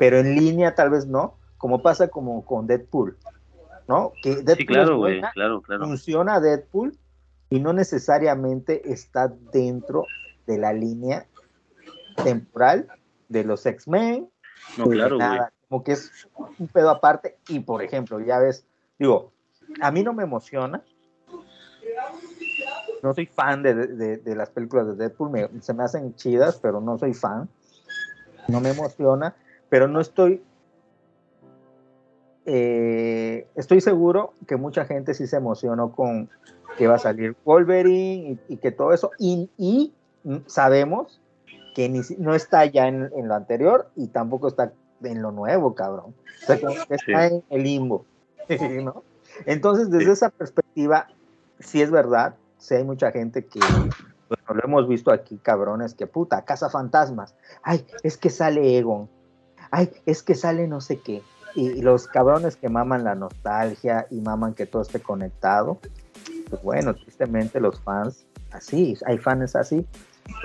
pero 0.00 0.18
en 0.18 0.34
línea 0.34 0.74
tal 0.74 0.90
vez 0.90 1.06
no, 1.06 1.36
como 1.58 1.80
pasa 1.80 2.08
como 2.08 2.44
con 2.44 2.66
Deadpool, 2.66 3.16
¿no? 3.86 4.12
Que 4.20 4.36
Deadpool 4.36 4.56
Sí, 4.56 4.66
claro, 4.66 4.98
güey, 4.98 5.14
buena, 5.14 5.30
claro, 5.32 5.62
claro. 5.62 5.84
funciona 5.84 6.40
Deadpool 6.40 6.98
y 7.52 7.60
no 7.60 7.74
necesariamente 7.74 8.90
está 8.90 9.28
dentro 9.28 10.06
de 10.46 10.56
la 10.56 10.72
línea 10.72 11.26
temporal 12.24 12.88
de 13.28 13.44
los 13.44 13.66
X-Men. 13.66 14.30
No, 14.78 14.88
claro, 14.88 15.16
güey. 15.16 15.28
nada, 15.28 15.52
Como 15.68 15.84
que 15.84 15.92
es 15.92 16.10
un 16.58 16.66
pedo 16.68 16.88
aparte 16.88 17.36
y, 17.48 17.60
por 17.60 17.82
ejemplo, 17.82 18.20
ya 18.20 18.38
ves, 18.38 18.64
digo, 18.98 19.32
a 19.82 19.90
mí 19.90 20.02
no 20.02 20.14
me 20.14 20.22
emociona 20.22 20.82
no 23.02 23.12
soy 23.12 23.26
fan 23.26 23.62
de, 23.62 23.74
de- 23.74 24.16
de 24.16 24.34
las 24.34 24.48
películas 24.48 24.86
de 24.86 24.94
Deadpool, 24.94 25.30
me- 25.30 25.50
se 25.60 25.74
me 25.74 25.82
hacen 25.82 26.14
chidas, 26.14 26.56
pero 26.62 26.80
no 26.80 26.96
soy 26.98 27.12
fan. 27.12 27.50
No 28.48 28.60
me 28.60 28.70
emociona, 28.70 29.34
pero 29.68 29.88
no 29.88 30.00
estoy. 30.00 30.42
Eh, 32.46 33.46
estoy 33.54 33.80
seguro 33.80 34.34
que 34.46 34.56
mucha 34.56 34.84
gente 34.84 35.14
sí 35.14 35.26
se 35.26 35.36
emocionó 35.36 35.92
con 35.92 36.28
que 36.76 36.86
va 36.86 36.94
a 36.96 36.98
salir 36.98 37.36
Wolverine 37.44 38.38
y, 38.48 38.54
y 38.54 38.56
que 38.56 38.72
todo 38.72 38.92
eso. 38.92 39.10
Y, 39.18 39.50
y, 39.58 39.92
sabemos 40.46 41.20
que 41.74 41.88
ni 41.88 42.00
no 42.18 42.34
está 42.34 42.64
ya 42.66 42.86
en, 42.88 43.10
en 43.16 43.28
lo 43.28 43.34
anterior 43.34 43.90
y 43.96 44.06
tampoco 44.08 44.48
está 44.48 44.72
en 45.02 45.22
lo 45.22 45.32
nuevo, 45.32 45.74
cabrón. 45.74 46.14
O 46.42 46.46
sea, 46.46 46.60
como 46.60 46.74
que 46.74 46.94
está 46.94 47.28
Sí. 47.28 47.34
en 47.34 47.42
el 47.50 47.62
limbo. 47.62 48.04
¿no? 48.82 49.02
Entonces, 49.46 49.90
desde 49.90 50.12
esa 50.12 50.30
perspectiva, 50.30 51.08
sí 51.58 51.82
es 51.82 51.90
verdad, 51.90 52.34
sí 52.58 52.74
hay 52.74 52.84
mucha 52.84 53.10
gente 53.10 53.44
que, 53.46 53.60
bueno, 53.60 54.54
lo 54.54 54.64
hemos 54.64 54.88
visto 54.88 55.12
aquí, 55.12 55.38
cabrones, 55.38 55.94
que 55.94 56.06
puta, 56.06 56.42
caza 56.44 56.70
fantasmas. 56.70 57.34
Ay, 57.62 57.86
es 58.02 58.16
que 58.16 58.30
sale 58.30 58.78
Egon. 58.78 59.08
Ay, 59.70 59.90
es 60.06 60.22
que 60.22 60.34
sale 60.34 60.68
no 60.68 60.80
sé 60.80 61.00
qué. 61.00 61.22
Y, 61.54 61.68
y 61.70 61.82
los 61.82 62.06
cabrones 62.06 62.56
que 62.56 62.68
maman 62.68 63.04
la 63.04 63.14
nostalgia 63.14 64.06
y 64.10 64.20
maman 64.20 64.54
que 64.54 64.66
todo 64.66 64.82
esté 64.82 65.00
conectado, 65.00 65.78
pues 66.48 66.62
bueno, 66.62 66.94
tristemente 66.94 67.60
los 67.60 67.80
fans, 67.80 68.24
así, 68.52 68.96
hay 69.06 69.18
fans 69.18 69.54
así, 69.56 69.86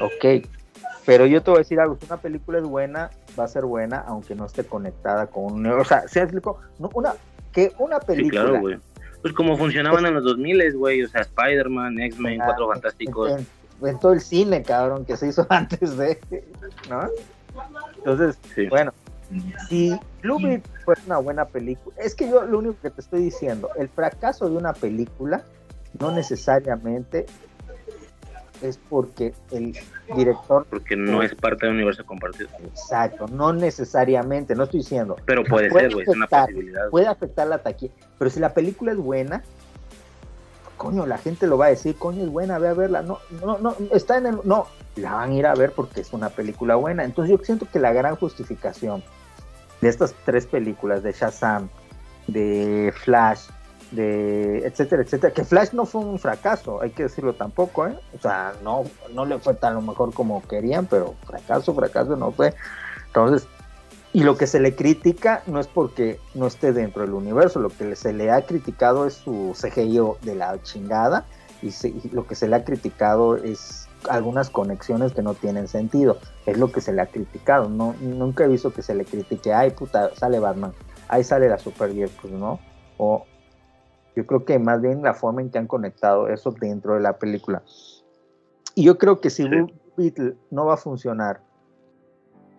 ok. 0.02 0.46
Pero 1.06 1.26
yo 1.26 1.42
te 1.42 1.52
voy 1.52 1.60
a 1.60 1.62
decir 1.62 1.80
algo, 1.80 1.98
si 2.00 2.06
una 2.06 2.18
película 2.18 2.58
es 2.58 2.66
buena, 2.66 3.10
va 3.40 3.46
a 3.46 3.48
ser 3.48 3.64
buena, 3.64 4.04
aunque 4.08 4.36
no 4.36 4.46
esté 4.46 4.66
conectada 4.66 5.28
con 5.28 5.54
un... 5.54 5.66
O 5.68 5.86
sea, 5.86 6.06
¿se 6.10 6.22
explico? 6.22 6.60
No, 6.80 6.90
una, 6.94 7.14
que 7.54 7.72
una 7.80 8.00
Sí, 8.02 8.06
película... 8.08 8.42
claro, 8.42 8.60
güey. 8.60 8.78
Pues 9.22 9.34
como 9.34 9.58
funcionaban 9.58 10.06
en 10.06 10.14
los 10.16 10.24
2000, 10.26 10.76
güey. 10.78 11.04
O 11.04 11.08
sea, 11.08 11.22
Spider-Man, 11.22 11.98
X-Men, 12.00 12.42
Ah, 12.42 12.46
Cuatro 12.48 12.68
Fantásticos. 12.68 13.32
en, 13.32 13.48
en 13.88 14.00
todo 14.00 14.12
el 14.14 14.20
cine, 14.22 14.62
cabrón, 14.64 15.06
que 15.06 15.16
se 15.16 15.28
hizo 15.30 15.48
antes 15.50 15.96
de, 15.98 16.20
¿no? 16.90 17.08
Entonces, 17.98 18.38
Sí. 18.54 18.68
bueno, 18.68 18.92
si 19.68 19.98
Blue 20.22 20.38
Beetle 20.42 20.72
fue 20.86 20.96
una 21.06 21.18
buena 21.18 21.46
película, 21.46 21.96
es 22.00 22.16
que 22.16 22.30
yo 22.30 22.44
lo 22.44 22.60
único 22.60 22.76
que 22.82 22.90
te 22.90 23.02
estoy 23.02 23.22
diciendo, 23.22 23.70
el 23.78 23.90
fracaso 23.90 24.50
de 24.50 24.56
una 24.58 24.74
película 24.74 25.44
no 26.00 26.12
necesariamente 26.12 27.26
es 28.62 28.80
porque 28.90 29.34
el 29.52 29.78
director, 30.16 30.66
Porque 30.70 30.96
no 30.96 31.22
es 31.22 31.36
parte 31.36 31.66
del 31.68 31.76
universo 31.76 32.04
compartido. 32.06 32.50
exacto, 32.66 33.28
no 33.28 33.54
necesariamente, 33.54 34.56
no 34.56 34.64
estoy 34.64 34.80
diciendo, 34.80 35.16
Pero 35.26 35.44
puede 35.44 35.70
Puede 35.70 35.86
ser, 35.86 35.94
güey. 35.94 36.04
Es 36.04 36.16
una 36.16 36.26
afectar, 36.26 36.46
posibilidad. 36.48 36.90
puede 36.90 37.08
afectar 37.08 37.48
la 37.48 37.58
taquilla, 37.60 37.94
pero 38.18 38.32
si 38.32 38.40
la 38.40 38.54
película 38.54 38.94
es 38.94 38.98
buena, 38.98 39.44
coño, 40.78 41.06
la 41.06 41.18
gente 41.18 41.46
lo 41.48 41.58
va 41.58 41.68
a 41.68 41.70
decir, 41.70 41.96
coño, 41.98 42.24
es 42.24 42.30
buena, 42.30 42.58
ve 42.60 42.70
a 42.70 42.74
verla, 42.74 43.02
no, 43.02 43.20
no, 43.44 43.58
no, 43.60 43.76
está 43.94 44.18
en 44.18 44.28
el, 44.28 44.40
no, 44.44 44.68
la 44.96 45.14
van 45.14 45.32
a 45.32 45.34
ir 45.36 45.46
a 45.46 45.54
ver 45.54 45.72
porque 45.72 46.02
es 46.02 46.14
una 46.14 46.30
película 46.30 46.76
buena, 46.76 47.04
entonces 47.04 47.38
yo 47.38 47.44
siento 47.44 47.68
que 47.72 47.80
la 47.80 47.94
gran 47.94 48.16
justificación 48.16 49.04
de 49.82 49.90
estas 49.90 50.14
tres 50.26 50.46
películas, 50.46 51.04
de 51.04 51.12
Shazam, 51.12 51.70
de 52.28 52.94
Flash, 53.04 53.48
de 53.92 54.60
etcétera, 54.66 55.02
etcétera, 55.04 55.34
que 55.34 55.44
Flash 55.46 55.70
no 55.72 55.86
fue 55.86 56.02
un 56.02 56.20
fracaso, 56.20 56.82
hay 56.82 56.90
que 56.90 57.04
decirlo 57.04 57.34
tampoco, 57.34 57.88
¿eh? 57.88 57.98
O 58.18 58.22
sea, 58.22 58.54
no, 58.64 58.84
no 59.14 59.26
le 59.26 59.40
fue 59.40 59.54
tan 59.54 59.76
lo 59.76 59.82
mejor 59.82 60.14
como 60.14 60.42
querían, 60.42 60.86
pero 60.88 61.16
fracaso, 61.26 61.74
fracaso 61.74 62.16
no 62.18 62.32
fue. 62.32 62.54
Entonces, 63.08 63.48
y 64.14 64.24
lo 64.24 64.36
que 64.38 64.48
se 64.48 64.60
le 64.60 64.76
critica 64.76 65.42
no 65.48 65.60
es 65.60 65.68
porque 65.68 66.20
no 66.34 66.48
esté 66.48 66.74
dentro 66.74 67.04
del 67.04 67.14
universo, 67.14 67.60
lo 67.60 67.70
que 67.70 67.96
se 67.96 68.12
le 68.14 68.32
ha 68.32 68.42
criticado 68.46 69.06
es 69.08 69.14
su 69.14 69.54
CGI 69.56 70.00
de 70.22 70.36
la 70.36 70.62
chingada 70.64 71.26
y, 71.62 71.72
se- 71.72 71.90
y 71.90 72.10
lo 72.12 72.26
que 72.28 72.36
se 72.36 72.48
le 72.48 72.56
ha 72.58 72.64
criticado 72.66 73.38
es 73.38 73.87
algunas 74.10 74.50
conexiones 74.50 75.14
que 75.14 75.22
no 75.22 75.34
tienen 75.34 75.68
sentido. 75.68 76.18
Es 76.46 76.58
lo 76.58 76.72
que 76.72 76.82
se 76.82 76.94
le 76.94 77.02
ha 77.02 77.08
criticado. 77.08 77.70
No, 77.70 77.96
nunca 78.02 78.46
he 78.46 78.48
visto 78.48 78.72
que 78.74 78.82
se 78.82 78.96
le 78.96 79.06
critique, 79.06 79.54
ay 79.54 79.72
puta, 79.72 80.14
sale 80.16 80.40
Batman, 80.40 80.74
ahí 81.08 81.24
sale 81.24 81.50
la 81.50 81.58
Supergirl, 81.58 82.12
pues 82.22 82.34
no. 82.34 82.60
O 82.98 83.26
yo 84.16 84.26
creo 84.26 84.46
que 84.46 84.58
más 84.60 84.82
bien 84.82 85.02
la 85.04 85.14
forma 85.14 85.42
en 85.42 85.50
que 85.52 85.58
han 85.60 85.68
conectado 85.68 86.28
eso 86.28 86.52
dentro 86.52 86.96
de 86.96 87.02
la 87.02 87.18
película. 87.20 87.62
Y 88.76 88.84
yo 88.84 88.98
creo 88.98 89.20
que 89.22 89.30
si 89.30 89.44
Sí. 89.44 89.50
Blue 89.50 89.72
Beetle 89.96 90.36
no 90.52 90.66
va 90.66 90.76
a 90.76 90.78
funcionar, 90.78 91.42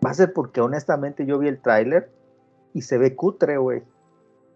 va 0.05 0.11
a 0.11 0.13
ser 0.13 0.33
porque 0.33 0.61
honestamente 0.61 1.25
yo 1.25 1.37
vi 1.39 1.47
el 1.47 1.61
tráiler 1.61 2.09
y 2.73 2.81
se 2.83 2.97
ve 2.97 3.15
cutre, 3.15 3.57
güey. 3.57 3.83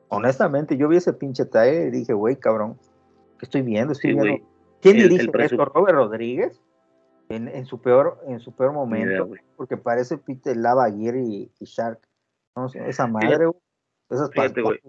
Honestamente, 0.09 0.77
yo 0.77 0.87
vi 0.87 0.97
ese 0.97 1.13
pinche 1.13 1.45
trailer 1.45 1.87
y 1.87 1.91
dije, 1.99 2.13
güey, 2.13 2.35
cabrón, 2.35 2.77
¿qué 3.39 3.45
estoy 3.45 3.61
viendo? 3.63 3.93
Estoy 3.93 4.11
Sí, 4.13 4.19
viendo. 4.19 4.45
¿Quién 4.81 4.97
El- 4.97 5.03
dirige 5.09 5.31
el 5.33 5.41
esto? 5.41 5.65
¿Robert 5.65 5.95
Rodríguez? 5.97 6.61
En, 7.29 7.47
en 7.47 7.65
su 7.65 7.81
peor, 7.81 8.21
en 8.27 8.39
su 8.39 8.53
peor 8.53 8.73
momento, 8.73 9.29
porque 9.55 9.77
parece 9.77 10.17
Peter 10.17 10.55
Lava 10.55 10.91
Gear 10.91 11.15
y, 11.15 11.51
y 11.59 11.65
Shark. 11.65 11.99
No 12.55 12.67
esa 12.67 13.07
madre, 13.07 13.47
güey. 13.47 13.59
Esas 14.09 14.29
Fíjate, 14.31 14.61
güey. 14.61 14.79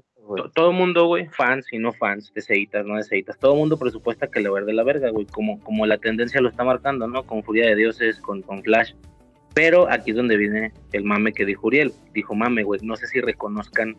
Todo 0.54 0.70
el 0.70 0.76
mundo, 0.76 1.06
güey, 1.06 1.28
fans 1.28 1.66
y 1.70 1.78
no 1.78 1.92
fans, 1.92 2.32
deseitas, 2.34 2.86
no 2.86 2.96
deseitas, 2.96 3.38
todo 3.38 3.52
el 3.52 3.58
mundo 3.58 3.76
presupuesta 3.76 4.26
que 4.26 4.40
le 4.40 4.48
va 4.48 4.62
de 4.62 4.72
la 4.72 4.82
verga, 4.82 5.10
güey, 5.10 5.26
como, 5.26 5.60
como 5.60 5.84
la 5.86 5.98
tendencia 5.98 6.40
lo 6.40 6.48
está 6.48 6.64
marcando, 6.64 7.06
¿no? 7.06 7.24
Con 7.24 7.42
Furia 7.42 7.66
de 7.66 7.76
Dioses, 7.76 8.20
con, 8.20 8.40
con 8.40 8.62
Flash. 8.62 8.94
Pero 9.54 9.88
aquí 9.88 10.10
es 10.10 10.16
donde 10.16 10.36
viene 10.36 10.72
el 10.92 11.04
mame 11.04 11.32
que 11.32 11.44
dijo 11.44 11.68
Uriel. 11.68 11.92
Dijo 12.12 12.34
mame, 12.34 12.64
güey. 12.64 12.80
No 12.82 12.96
sé 12.96 13.06
si 13.06 13.20
reconozcan 13.20 13.96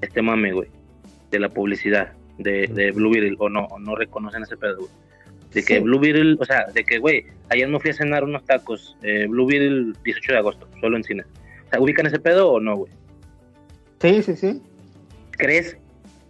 este 0.00 0.22
mame, 0.22 0.52
güey, 0.52 0.70
de 1.30 1.38
la 1.38 1.48
publicidad 1.48 2.12
de, 2.38 2.66
de 2.66 2.90
Blue 2.90 3.10
Beetle 3.10 3.36
o 3.38 3.48
no, 3.48 3.66
o 3.66 3.78
no 3.78 3.94
reconocen 3.94 4.42
ese 4.42 4.56
pedo, 4.56 4.78
güey. 4.78 4.90
De 5.54 5.62
que 5.62 5.76
Sí. 5.76 5.80
Blue 5.80 5.98
Beetle, 5.98 6.36
o 6.40 6.44
sea, 6.44 6.66
de 6.74 6.84
que, 6.84 6.98
güey, 6.98 7.24
ayer 7.48 7.68
me 7.68 7.80
fui 7.80 7.90
a 7.90 7.94
cenar 7.94 8.22
unos 8.24 8.44
tacos, 8.44 8.96
eh, 9.02 9.26
Blue 9.28 9.46
Beetle 9.46 9.92
18 10.04 10.32
de 10.32 10.38
agosto, 10.38 10.68
solo 10.80 10.96
en 10.96 11.04
cine. 11.04 11.24
O 11.66 11.70
sea, 11.70 11.80
¿ubican 11.80 12.06
ese 12.06 12.18
pedo 12.18 12.50
o 12.52 12.60
no, 12.60 12.76
güey? 12.76 12.92
Sí, 14.00 14.22
sí, 14.22 14.36
sí. 14.36 14.62
¿Crees, 15.32 15.76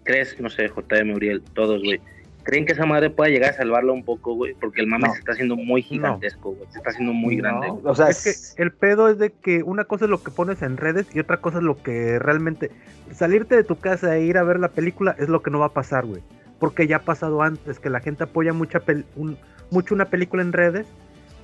crees, 0.04 0.38
no 0.40 0.48
sé, 0.50 0.68
JM, 0.68 1.12
Uriel, 1.14 1.42
todos, 1.54 1.82
güey, 1.82 2.00
creen 2.44 2.64
que 2.64 2.72
esa 2.72 2.86
madre 2.86 3.10
pueda 3.10 3.28
llegar 3.30 3.50
a 3.50 3.56
salvarla 3.56 3.92
un 3.92 4.04
poco, 4.04 4.34
güey? 4.34 4.54
Porque 4.54 4.80
el 4.80 4.86
mame 4.86 5.08
No. 5.08 5.12
se 5.14 5.18
está 5.20 5.32
haciendo 5.32 5.56
muy 5.56 5.82
gigantesco, 5.82 6.52
güey, 6.52 6.70
se 6.70 6.78
está 6.78 6.90
haciendo 6.90 7.12
muy 7.12 7.36
No, 7.36 7.42
grande. 7.42 7.68
güey. 7.68 7.82
O 7.84 7.94
sea, 7.94 8.08
Es 8.08 8.54
que 8.56 8.62
el 8.62 8.72
pedo 8.72 9.08
es 9.08 9.18
de 9.18 9.30
que 9.30 9.62
una 9.62 9.84
cosa 9.84 10.04
es 10.06 10.10
lo 10.10 10.22
que 10.22 10.30
pones 10.30 10.62
en 10.62 10.76
redes 10.76 11.06
y 11.14 11.18
otra 11.18 11.38
cosa 11.38 11.58
es 11.58 11.64
lo 11.64 11.76
que 11.82 12.18
realmente 12.18 12.70
salirte 13.12 13.56
de 13.56 13.64
tu 13.64 13.76
casa 13.76 14.16
e 14.16 14.24
ir 14.24 14.38
a 14.38 14.44
ver 14.44 14.60
la 14.60 14.68
película 14.68 15.14
es 15.18 15.28
lo 15.28 15.42
que 15.42 15.50
no 15.50 15.58
va 15.58 15.66
a 15.66 15.72
pasar, 15.74 16.06
güey. 16.06 16.22
Porque 16.58 16.86
ya 16.86 16.96
ha 16.96 17.02
pasado 17.02 17.42
antes 17.42 17.78
que 17.78 17.90
la 17.90 18.00
gente 18.00 18.24
apoya 18.24 18.52
mucha 18.52 18.80
pel- 18.80 19.04
un- 19.16 19.38
mucho 19.70 19.94
una 19.94 20.06
película 20.06 20.42
en 20.42 20.52
redes, 20.52 20.86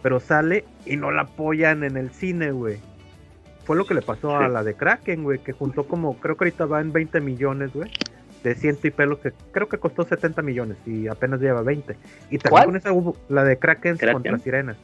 pero 0.02 0.20
sale 0.20 0.64
y 0.86 0.96
no 0.96 1.10
la 1.10 1.22
apoyan 1.22 1.84
en 1.84 1.96
el 1.96 2.10
cine, 2.10 2.50
güey. 2.52 2.78
Fue 3.64 3.76
lo 3.76 3.86
que 3.86 3.94
le 3.94 4.02
pasó 4.02 4.36
a 4.36 4.48
la 4.48 4.62
de 4.62 4.74
Kraken, 4.74 5.22
güey, 5.22 5.38
que 5.38 5.52
juntó 5.52 5.86
como, 5.88 6.18
creo 6.18 6.36
que 6.36 6.44
ahorita 6.44 6.66
va 6.66 6.80
en 6.80 6.92
20 6.92 7.20
millones, 7.20 7.72
güey. 7.72 7.90
De 8.42 8.54
ciento 8.54 8.86
y 8.86 8.90
pelos, 8.90 9.20
que 9.20 9.32
creo 9.52 9.68
que 9.70 9.78
costó 9.78 10.04
70 10.04 10.42
millones 10.42 10.76
y 10.84 11.08
apenas 11.08 11.40
lleva 11.40 11.62
20. 11.62 11.96
Y 12.30 12.36
también 12.36 12.50
¿Cuál? 12.50 12.64
con 12.66 12.76
esa 12.76 12.92
hubo 12.92 13.16
la 13.30 13.42
de 13.42 13.56
Kraken, 13.56 13.96
¿Kraken? 13.96 14.12
contra 14.12 14.38
Sirenas. 14.38 14.76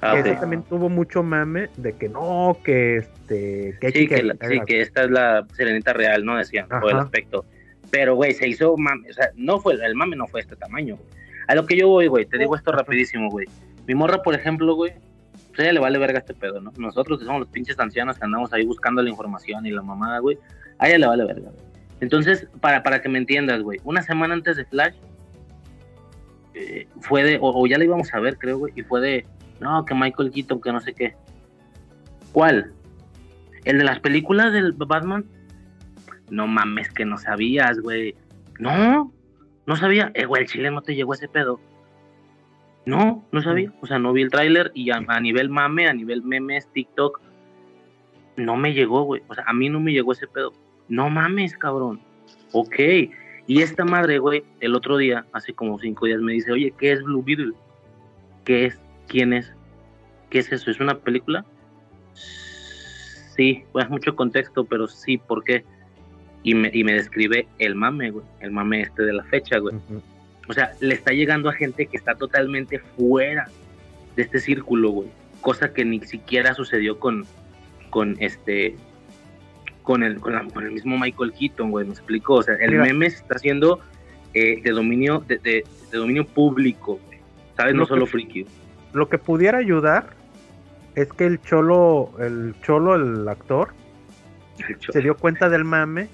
Ah, 0.00 0.14
que 0.20 0.30
esa 0.30 0.40
también 0.40 0.62
tuvo 0.64 0.88
mucho 0.88 1.22
mame 1.22 1.68
de 1.76 1.92
que 1.92 2.08
no, 2.08 2.56
que 2.64 2.96
este, 2.96 3.76
que 3.80 3.90
Sí, 3.92 4.08
que, 4.08 4.14
que, 4.16 4.22
la- 4.24 4.34
sí, 4.48 4.60
que 4.66 4.80
esta 4.80 5.04
es 5.04 5.10
la 5.10 5.46
sirenita 5.54 5.92
real, 5.92 6.24
¿no? 6.24 6.36
Decían, 6.36 6.66
por 6.68 6.90
el 6.90 6.98
aspecto. 6.98 7.44
Pero, 7.90 8.14
güey, 8.14 8.34
se 8.34 8.48
hizo 8.48 8.76
mame, 8.76 9.08
o 9.10 9.12
sea, 9.12 9.30
no 9.34 9.60
fue, 9.60 9.74
el 9.74 9.94
mame 9.94 10.16
no 10.16 10.26
fue 10.26 10.40
este 10.40 10.56
tamaño, 10.56 10.96
güey. 10.96 11.08
A 11.46 11.54
lo 11.54 11.64
que 11.64 11.76
yo 11.76 11.88
voy, 11.88 12.06
güey, 12.08 12.26
te 12.26 12.36
digo 12.36 12.54
esto 12.54 12.72
rapidísimo, 12.72 13.30
güey. 13.30 13.46
Mi 13.86 13.94
morra, 13.94 14.22
por 14.22 14.34
ejemplo, 14.34 14.74
güey, 14.74 14.92
pues 15.48 15.60
a 15.60 15.62
ella 15.62 15.72
le 15.72 15.80
vale 15.80 15.98
verga 15.98 16.18
este 16.18 16.34
pedo, 16.34 16.60
¿no? 16.60 16.72
Nosotros 16.76 17.18
que 17.18 17.24
somos 17.24 17.40
los 17.40 17.48
pinches 17.48 17.78
ancianos 17.78 18.18
que 18.18 18.24
andamos 18.24 18.52
ahí 18.52 18.66
buscando 18.66 19.02
la 19.02 19.08
información 19.08 19.64
y 19.64 19.70
la 19.70 19.82
mamada, 19.82 20.18
güey, 20.18 20.38
a 20.78 20.88
ella 20.88 20.98
le 20.98 21.06
vale 21.06 21.24
verga, 21.24 21.50
güey. 21.50 21.64
Entonces, 22.00 22.46
para, 22.60 22.82
para 22.82 23.00
que 23.00 23.08
me 23.08 23.18
entiendas, 23.18 23.62
güey, 23.62 23.80
una 23.84 24.02
semana 24.02 24.34
antes 24.34 24.56
de 24.56 24.66
Flash, 24.66 24.94
eh, 26.54 26.86
fue 27.00 27.22
de, 27.24 27.38
o, 27.38 27.62
o 27.62 27.66
ya 27.66 27.78
la 27.78 27.84
íbamos 27.84 28.12
a 28.12 28.20
ver, 28.20 28.36
creo, 28.36 28.58
güey, 28.58 28.72
y 28.76 28.82
fue 28.82 29.00
de, 29.00 29.26
no, 29.60 29.84
que 29.84 29.94
Michael 29.94 30.30
Keaton, 30.30 30.60
que 30.60 30.72
no 30.72 30.80
sé 30.80 30.92
qué. 30.92 31.14
¿Cuál? 32.32 32.72
¿El 33.64 33.78
de 33.78 33.84
las 33.84 34.00
películas 34.00 34.52
del 34.52 34.72
Batman? 34.72 35.24
No 36.30 36.46
mames, 36.46 36.90
que 36.90 37.04
no 37.04 37.18
sabías, 37.18 37.80
güey. 37.80 38.14
No, 38.58 39.12
no 39.66 39.76
sabía. 39.76 40.10
Eh, 40.14 40.26
güey, 40.26 40.42
el 40.42 40.48
chile 40.48 40.70
no 40.70 40.82
te 40.82 40.94
llegó 40.94 41.14
ese 41.14 41.28
pedo. 41.28 41.60
No, 42.86 43.24
no 43.32 43.42
sabía. 43.42 43.72
O 43.80 43.86
sea, 43.86 43.98
no 43.98 44.12
vi 44.12 44.22
el 44.22 44.30
tráiler 44.30 44.70
y 44.74 44.90
a, 44.90 45.00
nivel 45.20 45.50
mame, 45.50 45.88
a 45.88 45.92
nivel 45.92 46.22
memes, 46.22 46.66
TikTok, 46.72 47.20
no 48.36 48.56
me 48.56 48.72
llegó, 48.72 49.02
güey. 49.02 49.22
O 49.28 49.34
sea, 49.34 49.44
a 49.46 49.52
mí 49.52 49.68
no 49.68 49.78
me 49.78 49.92
llegó 49.92 50.12
ese 50.12 50.26
pedo. 50.26 50.52
No 50.88 51.10
mames, 51.10 51.56
cabrón. 51.56 52.00
Ok. 52.52 52.76
Y 53.46 53.62
esta 53.62 53.84
madre, 53.84 54.18
güey, 54.18 54.44
el 54.60 54.74
otro 54.74 54.96
día, 54.96 55.26
hace 55.32 55.52
como 55.52 55.78
cinco 55.78 56.06
días, 56.06 56.20
me 56.20 56.32
dice, 56.32 56.52
oye, 56.52 56.72
¿qué 56.78 56.92
es 56.92 57.02
Blue 57.02 57.22
Beetle? 57.22 57.52
¿Qué 58.44 58.66
es? 58.66 58.80
¿Quién 59.06 59.32
es? 59.32 59.52
¿Qué 60.30 60.38
es 60.38 60.52
eso? 60.52 60.70
¿Es 60.70 60.80
una 60.80 60.98
película? 60.98 61.44
Sí, 62.14 63.64
pues 63.72 63.88
mucho 63.88 64.16
contexto, 64.16 64.64
pero 64.64 64.88
sí, 64.88 65.18
¿por 65.18 65.44
qué? 65.44 65.64
Y 66.48 66.54
me, 66.54 66.70
y 66.72 66.82
me 66.82 66.94
describe 66.94 67.46
el 67.58 67.74
mame, 67.74 68.10
güey, 68.10 68.24
el 68.40 68.52
mame 68.52 68.80
este 68.80 69.02
de 69.02 69.12
la 69.12 69.22
fecha, 69.24 69.58
güey. 69.58 69.76
O 70.48 70.54
sea, 70.54 70.72
le 70.80 70.94
está 70.94 71.12
llegando 71.12 71.50
a 71.50 71.52
gente 71.52 71.84
que 71.84 71.98
está 71.98 72.14
totalmente 72.14 72.78
fuera 72.78 73.50
de 74.16 74.22
este 74.22 74.40
círculo, 74.40 74.88
güey. 74.88 75.08
Cosa 75.42 75.74
que 75.74 75.84
ni 75.84 76.00
siquiera 76.00 76.54
sucedió 76.54 76.98
con, 76.98 77.26
con 77.90 78.16
este, 78.18 78.76
con 79.82 80.02
el, 80.02 80.20
con, 80.20 80.34
el 80.64 80.70
mismo 80.70 80.96
Michael 80.98 81.34
Keaton, 81.38 81.70
güey, 81.70 81.84
me 81.84 81.92
explico. 81.92 82.36
O 82.36 82.42
sea, 82.42 82.54
el 82.54 82.76
meme 82.76 83.10
se 83.10 83.16
está 83.18 83.34
haciendo 83.34 83.80
eh, 84.32 84.62
de 84.62 84.70
dominio, 84.70 85.22
de, 85.28 85.36
de, 85.36 85.64
dominio 85.92 86.24
público, 86.24 86.98
güey. 87.06 87.18
¿Sabes? 87.58 87.74
No 87.74 87.84
solo 87.84 88.06
friki. 88.06 88.46
Lo 88.94 89.10
que 89.10 89.18
pudiera 89.18 89.58
ayudar 89.58 90.16
es 90.94 91.12
que 91.12 91.26
el 91.26 91.42
cholo, 91.42 92.14
el 92.18 92.54
cholo, 92.62 92.94
el 92.94 93.28
actor, 93.28 93.74
se 94.90 95.02
dio 95.02 95.14
cuenta 95.14 95.50
del 95.50 95.64
mame 95.64 96.08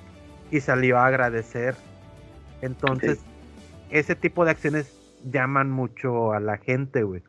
y 0.54 0.60
salió 0.60 0.98
a 0.98 1.06
agradecer. 1.06 1.74
Entonces, 2.62 3.20
ese 3.90 4.14
tipo 4.14 4.44
de 4.44 4.52
acciones 4.52 4.96
llaman 5.24 5.68
mucho 5.68 6.32
a 6.32 6.38
la 6.38 6.58
gente, 6.58 7.02
güey. 7.02 7.24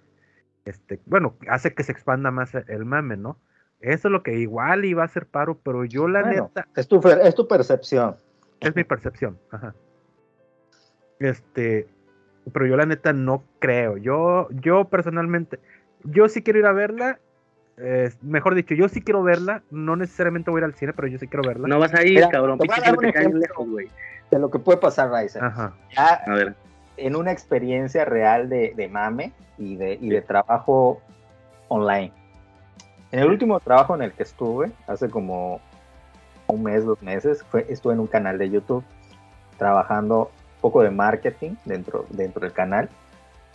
Este, 0.64 1.00
bueno, 1.08 1.36
hace 1.50 1.74
que 1.74 1.84
se 1.84 1.92
expanda 1.92 2.30
más 2.30 2.54
el 2.54 2.86
mame, 2.86 3.18
¿no? 3.18 3.40
Eso 3.82 4.10
es 4.10 4.12
lo 4.12 4.22
que 4.22 4.36
igual 4.36 4.86
iba 4.86 5.04
a 5.04 5.08
ser 5.08 5.26
paro, 5.26 5.58
pero 5.58 5.86
yo 5.86 6.08
la 6.08 6.22
neta. 6.22 6.68
Es 6.76 6.88
tu, 6.88 7.02
es 7.08 7.34
tu 7.34 7.48
percepción. 7.48 8.16
Es 8.60 8.76
mi 8.76 8.84
percepción, 8.84 9.40
ajá. 9.50 9.74
Este, 11.18 11.88
pero 12.54 12.68
yo 12.68 12.78
la 12.78 12.86
neta 12.86 13.12
no 13.12 13.44
creo. 13.58 13.98
Yo, 13.98 14.50
yo 14.52 14.86
personalmente, 14.86 15.60
yo 16.04 16.30
sí 16.30 16.44
quiero 16.44 16.60
ir 16.60 16.68
a 16.68 16.74
verla 16.74 17.20
mejor 18.22 18.56
dicho, 18.56 18.74
yo 18.76 18.88
sí 18.88 19.02
quiero 19.02 19.24
verla, 19.24 19.64
no 19.70 19.96
necesariamente 19.96 20.52
voy 20.52 20.60
a 20.60 20.62
ir 20.62 20.66
al 20.66 20.76
cine, 20.76 20.94
pero 20.94 21.08
yo 21.08 21.18
sí 21.18 21.28
quiero 21.28 21.48
verla. 21.48 21.68
No 21.68 21.80
vas 21.80 21.94
a 21.94 22.04
ir, 22.04 22.28
cabrón, 22.30 22.60
De 24.32 24.40
lo 24.40 24.50
que 24.50 24.60
puede 24.60 24.78
pasar, 24.78 25.12
Ryzen. 25.12 25.42
Ya, 25.96 26.22
a 26.26 26.34
ver. 26.34 26.56
En 26.98 27.16
una 27.16 27.32
experiencia 27.32 28.06
real 28.06 28.48
de, 28.48 28.74
de 28.76 28.88
mame 28.88 29.34
y 29.58 29.76
de, 29.76 29.98
y 30.00 30.10
de 30.10 30.22
trabajo 30.22 31.02
online. 31.68 32.14
En 33.12 33.20
el 33.20 33.30
último 33.30 33.60
trabajo 33.60 33.96
en 33.96 34.02
el 34.02 34.14
que 34.14 34.24
estuve, 34.24 34.72
hace 34.88 35.10
como 35.10 35.60
un 36.48 36.64
mes, 36.64 36.86
dos 36.86 37.02
meses, 37.02 37.44
fue, 37.44 37.66
estuve 37.70 37.94
en 37.94 38.00
un 38.00 38.08
canal 38.08 38.38
de 38.38 38.50
YouTube 38.50 38.84
trabajando 39.58 40.32
un 40.56 40.62
poco 40.62 40.84
de 40.84 40.92
marketing 40.92 41.56
dentro, 41.66 42.06
dentro 42.10 42.42
del 42.42 42.54
canal 42.54 42.90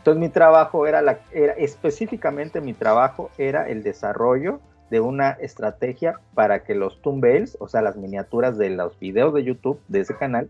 entonces 0.00 0.18
mi 0.18 0.30
trabajo 0.30 0.86
era, 0.86 1.02
la, 1.02 1.18
era 1.30 1.52
específicamente 1.52 2.62
mi 2.62 2.72
trabajo 2.72 3.30
era 3.36 3.68
el 3.68 3.82
desarrollo 3.82 4.58
de 4.88 4.98
una 4.98 5.32
estrategia 5.32 6.18
para 6.32 6.64
que 6.64 6.74
los 6.74 7.02
thumbnails, 7.02 7.58
o 7.60 7.68
sea, 7.68 7.82
las 7.82 7.96
miniaturas 7.96 8.56
de 8.56 8.70
los 8.70 8.98
videos 8.98 9.34
de 9.34 9.44
YouTube 9.44 9.78
de 9.88 10.00
ese 10.00 10.16
canal, 10.16 10.48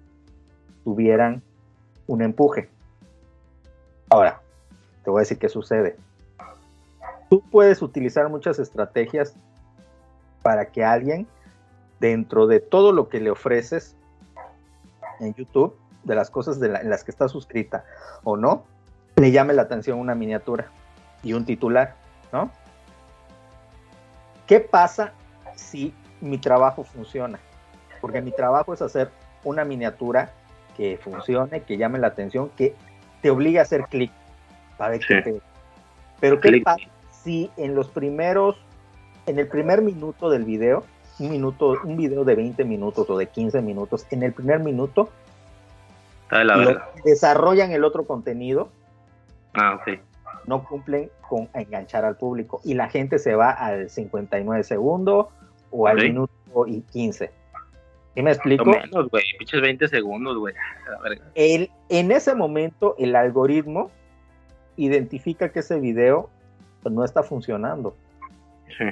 tuvieran 0.84 1.42
un 2.06 2.22
empuje. 2.22 2.70
Ahora, 4.08 4.40
te 5.02 5.10
voy 5.10 5.18
a 5.18 5.22
decir 5.22 5.38
qué 5.38 5.48
sucede. 5.48 5.96
Tú 7.28 7.42
puedes 7.50 7.82
utilizar 7.82 8.28
muchas 8.28 8.60
estrategias 8.60 9.34
para 10.42 10.66
que 10.66 10.84
alguien, 10.84 11.26
dentro 11.98 12.46
de 12.46 12.60
todo 12.60 12.92
lo 12.92 13.08
que 13.08 13.18
le 13.18 13.32
ofreces 13.32 13.96
en 15.18 15.34
YouTube, 15.34 15.74
de 16.04 16.14
las 16.14 16.30
cosas 16.30 16.62
en 16.62 16.88
las 16.88 17.02
que 17.02 17.10
está 17.10 17.28
suscrita 17.28 17.84
o 18.22 18.36
no, 18.36 18.64
le 19.20 19.30
llame 19.30 19.52
la 19.52 19.62
atención 19.62 19.98
una 19.98 20.14
miniatura 20.14 20.70
y 21.22 21.34
un 21.34 21.44
titular, 21.44 21.94
¿no? 22.32 22.50
¿Qué 24.46 24.60
pasa 24.60 25.12
si 25.54 25.94
mi 26.20 26.38
trabajo 26.38 26.84
funciona? 26.84 27.38
Porque 28.00 28.22
mi 28.22 28.32
trabajo 28.32 28.72
es 28.72 28.82
hacer 28.82 29.10
una 29.44 29.64
miniatura 29.64 30.32
que 30.76 30.98
funcione, 31.02 31.62
que 31.62 31.76
llame 31.76 31.98
la 31.98 32.08
atención, 32.08 32.50
que 32.56 32.74
te 33.20 33.30
obligue 33.30 33.58
a 33.58 33.62
hacer 33.62 33.82
clic 33.84 34.10
para 34.78 34.98
que 34.98 35.40
Pero 36.18 36.40
¿qué 36.40 36.62
pasa 36.64 36.80
si 37.10 37.50
en 37.58 37.74
los 37.74 37.88
primeros, 37.88 38.56
en 39.26 39.38
el 39.38 39.46
primer 39.46 39.82
minuto 39.82 40.30
del 40.30 40.44
video, 40.44 40.84
un 41.18 41.30
minuto, 41.30 41.76
un 41.84 41.98
video 41.98 42.24
de 42.24 42.34
20 42.34 42.64
minutos 42.64 43.10
o 43.10 43.18
de 43.18 43.26
15 43.26 43.60
minutos, 43.60 44.06
en 44.10 44.22
el 44.22 44.32
primer 44.32 44.60
minuto, 44.60 45.10
desarrollan 47.04 47.72
el 47.72 47.84
otro 47.84 48.06
contenido, 48.06 48.70
Ah, 49.54 49.80
no 50.46 50.64
cumplen 50.64 51.10
con 51.28 51.48
enganchar 51.54 52.04
al 52.04 52.16
público 52.16 52.60
y 52.64 52.74
la 52.74 52.88
gente 52.88 53.18
se 53.18 53.34
va 53.34 53.50
al 53.50 53.90
59 53.90 54.64
segundos 54.64 55.26
o 55.70 55.86
al 55.86 55.96
minuto 55.96 56.32
y 56.66 56.82
15. 56.82 57.30
¿Y 58.14 58.22
me 58.22 58.32
explico? 58.32 58.64
menos, 58.64 59.08
güey, 59.08 59.22
pinches 59.38 59.60
20 59.60 59.88
segundos, 59.88 60.36
güey. 60.38 60.54
El, 61.34 61.70
en 61.88 62.10
ese 62.10 62.34
momento, 62.34 62.96
el 62.98 63.14
algoritmo 63.14 63.90
identifica 64.76 65.50
que 65.50 65.60
ese 65.60 65.78
video 65.78 66.28
no 66.84 67.04
está 67.04 67.22
funcionando. 67.22 67.94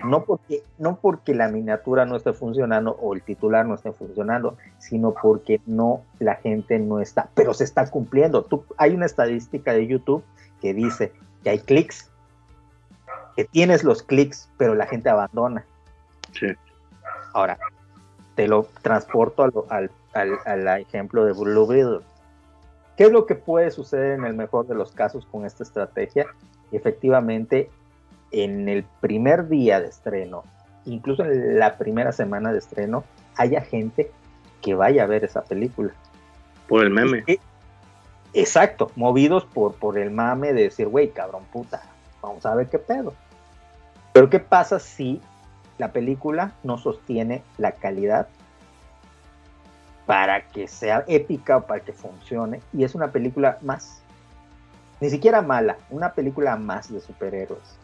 No, 0.04 0.24
porque, 0.24 0.62
no 0.76 0.98
porque 1.00 1.34
la 1.34 1.48
miniatura 1.48 2.04
no 2.04 2.16
esté 2.16 2.32
funcionando 2.32 2.92
o 3.00 3.14
el 3.14 3.22
titular 3.22 3.64
no 3.64 3.74
esté 3.74 3.92
funcionando, 3.92 4.56
sino 4.78 5.14
porque 5.14 5.60
no, 5.66 6.02
la 6.18 6.34
gente 6.34 6.78
no 6.78 7.00
está, 7.00 7.30
pero 7.34 7.54
se 7.54 7.64
está 7.64 7.88
cumpliendo. 7.90 8.42
Tú, 8.42 8.64
hay 8.76 8.94
una 8.94 9.06
estadística 9.06 9.72
de 9.72 9.86
YouTube 9.86 10.24
que 10.60 10.74
dice 10.74 11.12
que 11.42 11.50
hay 11.50 11.58
clics, 11.60 12.10
que 13.36 13.44
tienes 13.44 13.84
los 13.84 14.02
clics, 14.02 14.50
pero 14.56 14.74
la 14.74 14.86
gente 14.86 15.08
abandona. 15.08 15.64
Sí. 16.32 16.48
Ahora, 17.32 17.58
te 18.34 18.48
lo 18.48 18.68
transporto 18.82 19.66
al, 19.68 19.90
ejemplo 20.80 21.24
de 21.24 21.32
Blue 21.32 22.02
¿Qué 22.96 23.04
es 23.04 23.12
lo 23.12 23.26
que 23.26 23.36
puede 23.36 23.70
suceder 23.70 24.18
en 24.18 24.24
el 24.24 24.34
mejor 24.34 24.66
de 24.66 24.74
los 24.74 24.92
casos 24.92 25.26
con 25.26 25.44
esta 25.44 25.62
estrategia? 25.62 26.26
efectivamente, 26.70 27.70
en 28.30 28.68
el 28.68 28.84
primer 29.00 29.48
día 29.48 29.80
de 29.80 29.88
estreno, 29.88 30.44
incluso 30.84 31.24
en 31.24 31.58
la 31.58 31.78
primera 31.78 32.12
semana 32.12 32.52
de 32.52 32.58
estreno, 32.58 33.04
haya 33.36 33.62
gente 33.62 34.10
que 34.60 34.74
vaya 34.74 35.04
a 35.04 35.06
ver 35.06 35.24
esa 35.24 35.42
película. 35.44 35.92
Por 36.68 36.84
el 36.84 36.90
meme. 36.90 37.24
Exacto, 38.34 38.90
movidos 38.94 39.44
por, 39.44 39.74
por 39.74 39.98
el 39.98 40.10
mame 40.10 40.52
de 40.52 40.64
decir, 40.64 40.88
güey, 40.88 41.10
cabrón 41.10 41.44
puta, 41.52 41.82
vamos 42.20 42.44
a 42.44 42.54
ver 42.54 42.68
qué 42.68 42.78
pedo. 42.78 43.14
Pero 44.12 44.28
¿qué 44.30 44.38
pasa 44.38 44.78
si 44.78 45.20
la 45.78 45.92
película 45.92 46.52
no 46.62 46.76
sostiene 46.76 47.42
la 47.56 47.72
calidad 47.72 48.28
para 50.06 50.46
que 50.48 50.66
sea 50.66 51.04
épica 51.06 51.58
o 51.58 51.66
para 51.66 51.80
que 51.80 51.92
funcione? 51.92 52.60
Y 52.72 52.84
es 52.84 52.94
una 52.94 53.12
película 53.12 53.58
más, 53.62 54.02
ni 55.00 55.08
siquiera 55.08 55.40
mala, 55.40 55.78
una 55.90 56.12
película 56.12 56.56
más 56.56 56.92
de 56.92 57.00
superhéroes. 57.00 57.78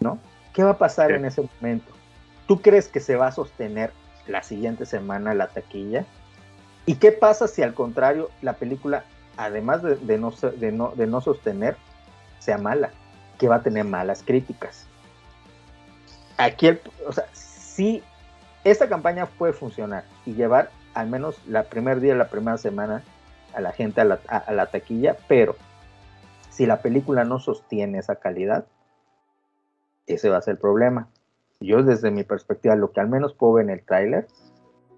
¿No? 0.00 0.18
¿Qué 0.54 0.62
va 0.62 0.70
a 0.70 0.78
pasar 0.78 1.10
en 1.12 1.24
ese 1.24 1.42
momento? 1.42 1.92
¿Tú 2.46 2.62
crees 2.62 2.88
que 2.88 3.00
se 3.00 3.16
va 3.16 3.26
a 3.26 3.32
sostener 3.32 3.92
la 4.26 4.42
siguiente 4.42 4.86
semana 4.86 5.34
la 5.34 5.48
taquilla? 5.48 6.04
¿Y 6.86 6.94
qué 6.96 7.12
pasa 7.12 7.48
si 7.48 7.62
al 7.62 7.74
contrario 7.74 8.30
la 8.42 8.54
película 8.54 9.04
además 9.36 9.82
de, 9.82 10.18
no, 10.18 10.30
de, 10.30 11.06
no, 11.06 11.20
sostener, 11.20 11.76
sea 12.38 12.58
mala, 12.58 12.90
que 13.38 13.48
va 13.48 13.56
a 13.56 13.62
tener 13.62 13.84
malas 13.84 14.22
críticas. 14.22 14.86
Aquí, 16.38 16.68
o 17.06 17.12
sea, 17.12 17.24
si 17.32 18.02
esta 18.64 18.88
campaña 18.88 19.26
puede 19.26 19.52
funcionar 19.52 20.04
y 20.24 20.34
llevar 20.34 20.70
al 20.94 21.08
menos 21.08 21.36
la 21.46 21.64
primer 21.64 22.00
día, 22.00 22.14
la 22.14 22.28
primera 22.28 22.58
semana 22.58 23.02
a 23.54 23.60
la 23.60 23.72
gente 23.72 24.00
a 24.00 24.04
la, 24.04 24.20
a 24.28 24.52
la 24.52 24.66
taquilla, 24.66 25.16
pero 25.28 25.56
si 26.50 26.66
la 26.66 26.80
película 26.80 27.24
no 27.24 27.38
sostiene 27.38 27.98
esa 27.98 28.16
calidad, 28.16 28.66
ese 30.06 30.30
va 30.30 30.38
a 30.38 30.42
ser 30.42 30.52
el 30.52 30.58
problema. 30.58 31.08
Yo 31.60 31.82
desde 31.82 32.10
mi 32.10 32.22
perspectiva, 32.22 32.76
lo 32.76 32.92
que 32.92 33.00
al 33.00 33.08
menos 33.08 33.34
puedo 33.34 33.54
ver 33.54 33.64
en 33.64 33.70
el 33.70 33.82
tráiler, 33.82 34.26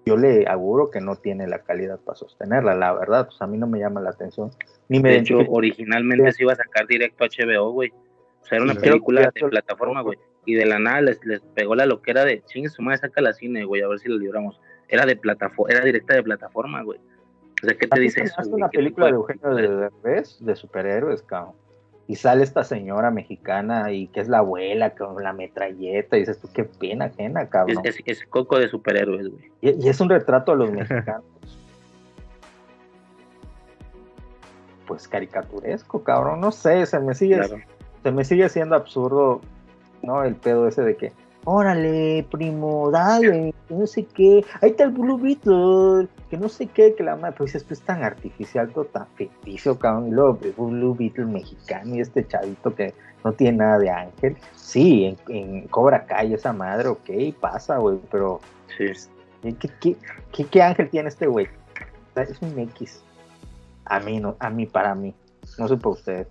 yo 0.05 0.17
le 0.17 0.47
auguro 0.47 0.89
que 0.89 1.01
no 1.01 1.15
tiene 1.15 1.47
la 1.47 1.59
calidad 1.59 1.99
para 1.99 2.17
sostenerla, 2.17 2.75
la 2.75 2.93
verdad, 2.93 3.27
pues 3.27 3.41
a 3.41 3.47
mí 3.47 3.57
no 3.57 3.67
me 3.67 3.79
llama 3.79 4.01
la 4.01 4.09
atención. 4.09 4.51
Ni 4.87 4.99
me 4.99 5.09
de 5.09 5.17
hecho, 5.17 5.39
originalmente 5.49 6.31
se 6.31 6.43
iba 6.43 6.53
a 6.53 6.55
sacar 6.55 6.87
directo 6.87 7.23
a 7.23 7.27
HBO, 7.27 7.71
güey. 7.71 7.91
O 8.41 8.45
sea, 8.45 8.57
era 8.57 8.65
una 8.65 8.75
película 8.75 9.31
de 9.33 9.47
plataforma, 9.49 10.01
güey. 10.01 10.17
Y 10.45 10.55
de 10.55 10.65
la 10.65 10.79
nada 10.79 11.01
les, 11.01 11.23
les 11.25 11.41
pegó 11.41 11.75
la 11.75 11.85
loquera 11.85 12.25
de, 12.25 12.41
chingue 12.45 12.69
su 12.69 12.81
madre, 12.81 12.99
saca 12.99 13.21
la 13.21 13.33
cine, 13.33 13.65
güey, 13.65 13.81
a 13.81 13.87
ver 13.87 13.99
si 13.99 14.09
lo 14.09 14.17
libramos. 14.17 14.59
Era 14.87 15.05
de 15.05 15.15
plataforma, 15.15 15.73
era 15.73 15.85
directa 15.85 16.15
de 16.15 16.23
plataforma, 16.23 16.81
güey. 16.81 16.99
O 17.61 17.67
sea, 17.67 17.77
¿qué 17.77 17.87
te 17.87 17.99
dice 17.99 18.21
eso? 18.23 18.41
Es 18.41 18.47
una 18.47 18.69
película 18.69 19.07
de 19.07 19.13
Eugenio 19.13 19.53
de 19.53 19.67
Derbez, 19.67 20.37
de 20.39 20.55
superhéroes, 20.55 21.21
cabrón 21.23 21.53
y 22.09 22.15
sale 22.15 22.43
esta 22.43 22.63
señora 22.63 23.11
mexicana 23.11 23.91
y 23.91 24.07
que 24.07 24.19
es 24.19 24.27
la 24.27 24.39
abuela 24.39 24.95
con 24.95 25.23
la 25.23 25.31
metralleta 25.31 26.17
y 26.17 26.21
dices 26.21 26.39
tú 26.39 26.49
qué 26.51 26.63
pena 26.63 27.05
ajena 27.05 27.47
cabrón 27.47 27.83
es, 27.83 28.25
coco 28.25 28.57
de 28.57 28.67
superhéroes 28.67 29.29
güey. 29.29 29.51
Y, 29.61 29.87
es 29.87 30.01
un 30.01 30.09
retrato 30.09 30.53
de 30.53 30.57
los 30.57 30.71
mexicanos. 30.71 31.23
Pues 34.87 35.07
caricaturesco 35.07 36.03
cabrón 36.03 36.41
no 36.41 36.51
sé 36.51 36.87
se 36.87 36.99
me 36.99 37.13
sigue 37.13 37.39
se 38.01 38.11
me 38.11 38.25
sigue 38.25 38.49
siendo 38.49 38.75
absurdo 38.75 39.39
no 40.01 40.23
el 40.23 40.33
pedo 40.33 40.67
ese 40.67 40.81
de 40.81 40.97
que 40.97 41.11
órale, 41.49 42.25
primo, 42.31 42.91
dale, 42.91 43.53
que 43.67 43.73
no 43.73 43.87
sé 43.87 44.05
qué, 44.05 44.45
ahí 44.61 44.69
está 44.69 44.83
el 44.83 44.91
Blue 44.91 45.17
Beetle, 45.17 46.07
que 46.29 46.37
no 46.37 46.47
sé 46.47 46.67
qué, 46.67 46.93
que 46.95 47.03
la 47.03 47.15
madre, 47.15 47.35
pues 47.37 47.55
esto 47.55 47.73
es 47.73 47.81
tan 47.81 48.03
artificial, 48.03 48.69
todo 48.71 48.85
tan 48.85 49.07
ficticio, 49.15 49.77
cabrón, 49.77 50.09
y 50.09 50.11
luego 50.11 50.37
pues, 50.37 50.55
Blue 50.55 50.95
Beetle 50.95 51.25
mexicano 51.25 51.95
y 51.95 52.01
este 52.01 52.27
chavito 52.27 52.75
que 52.75 52.93
no 53.23 53.33
tiene 53.33 53.57
nada 53.57 53.79
de 53.79 53.89
ángel, 53.89 54.37
sí, 54.55 55.05
en, 55.05 55.35
en 55.35 55.67
Cobra 55.67 56.05
Kai 56.05 56.33
esa 56.33 56.53
madre, 56.53 56.89
ok, 56.89 57.09
pasa, 57.39 57.77
güey, 57.77 57.99
pero 58.11 58.39
Sí. 58.77 58.85
¿qué, 59.41 59.69
qué, 59.79 59.95
qué, 60.31 60.45
qué 60.45 60.61
ángel 60.61 60.89
tiene 60.89 61.09
este 61.09 61.27
güey? 61.27 61.47
Es 62.15 62.41
un 62.41 62.57
X, 62.59 63.01
a 63.85 63.99
mí, 63.99 64.19
no, 64.19 64.35
a 64.39 64.49
mí, 64.49 64.65
para 64.65 64.93
mí, 64.93 65.15
no 65.57 65.67
sé 65.67 65.77
por 65.77 65.93
ustedes, 65.93 66.27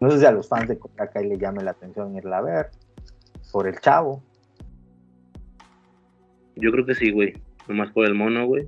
no 0.00 0.10
sé 0.10 0.18
si 0.18 0.26
a 0.26 0.32
los 0.32 0.48
fans 0.48 0.68
de 0.68 0.78
Cobra 0.78 1.08
Kai 1.08 1.28
le 1.28 1.38
llame 1.38 1.62
la 1.62 1.70
atención 1.70 2.16
irla 2.16 2.38
a 2.38 2.42
ver, 2.42 2.70
por 3.52 3.66
el 3.68 3.78
chavo, 3.80 4.22
Yo 6.56 6.70
creo 6.72 6.84
que 6.86 6.94
sí, 6.94 7.10
güey. 7.10 7.34
Nomás 7.68 7.90
por 7.92 8.06
el 8.06 8.14
mono, 8.14 8.46
güey. 8.46 8.66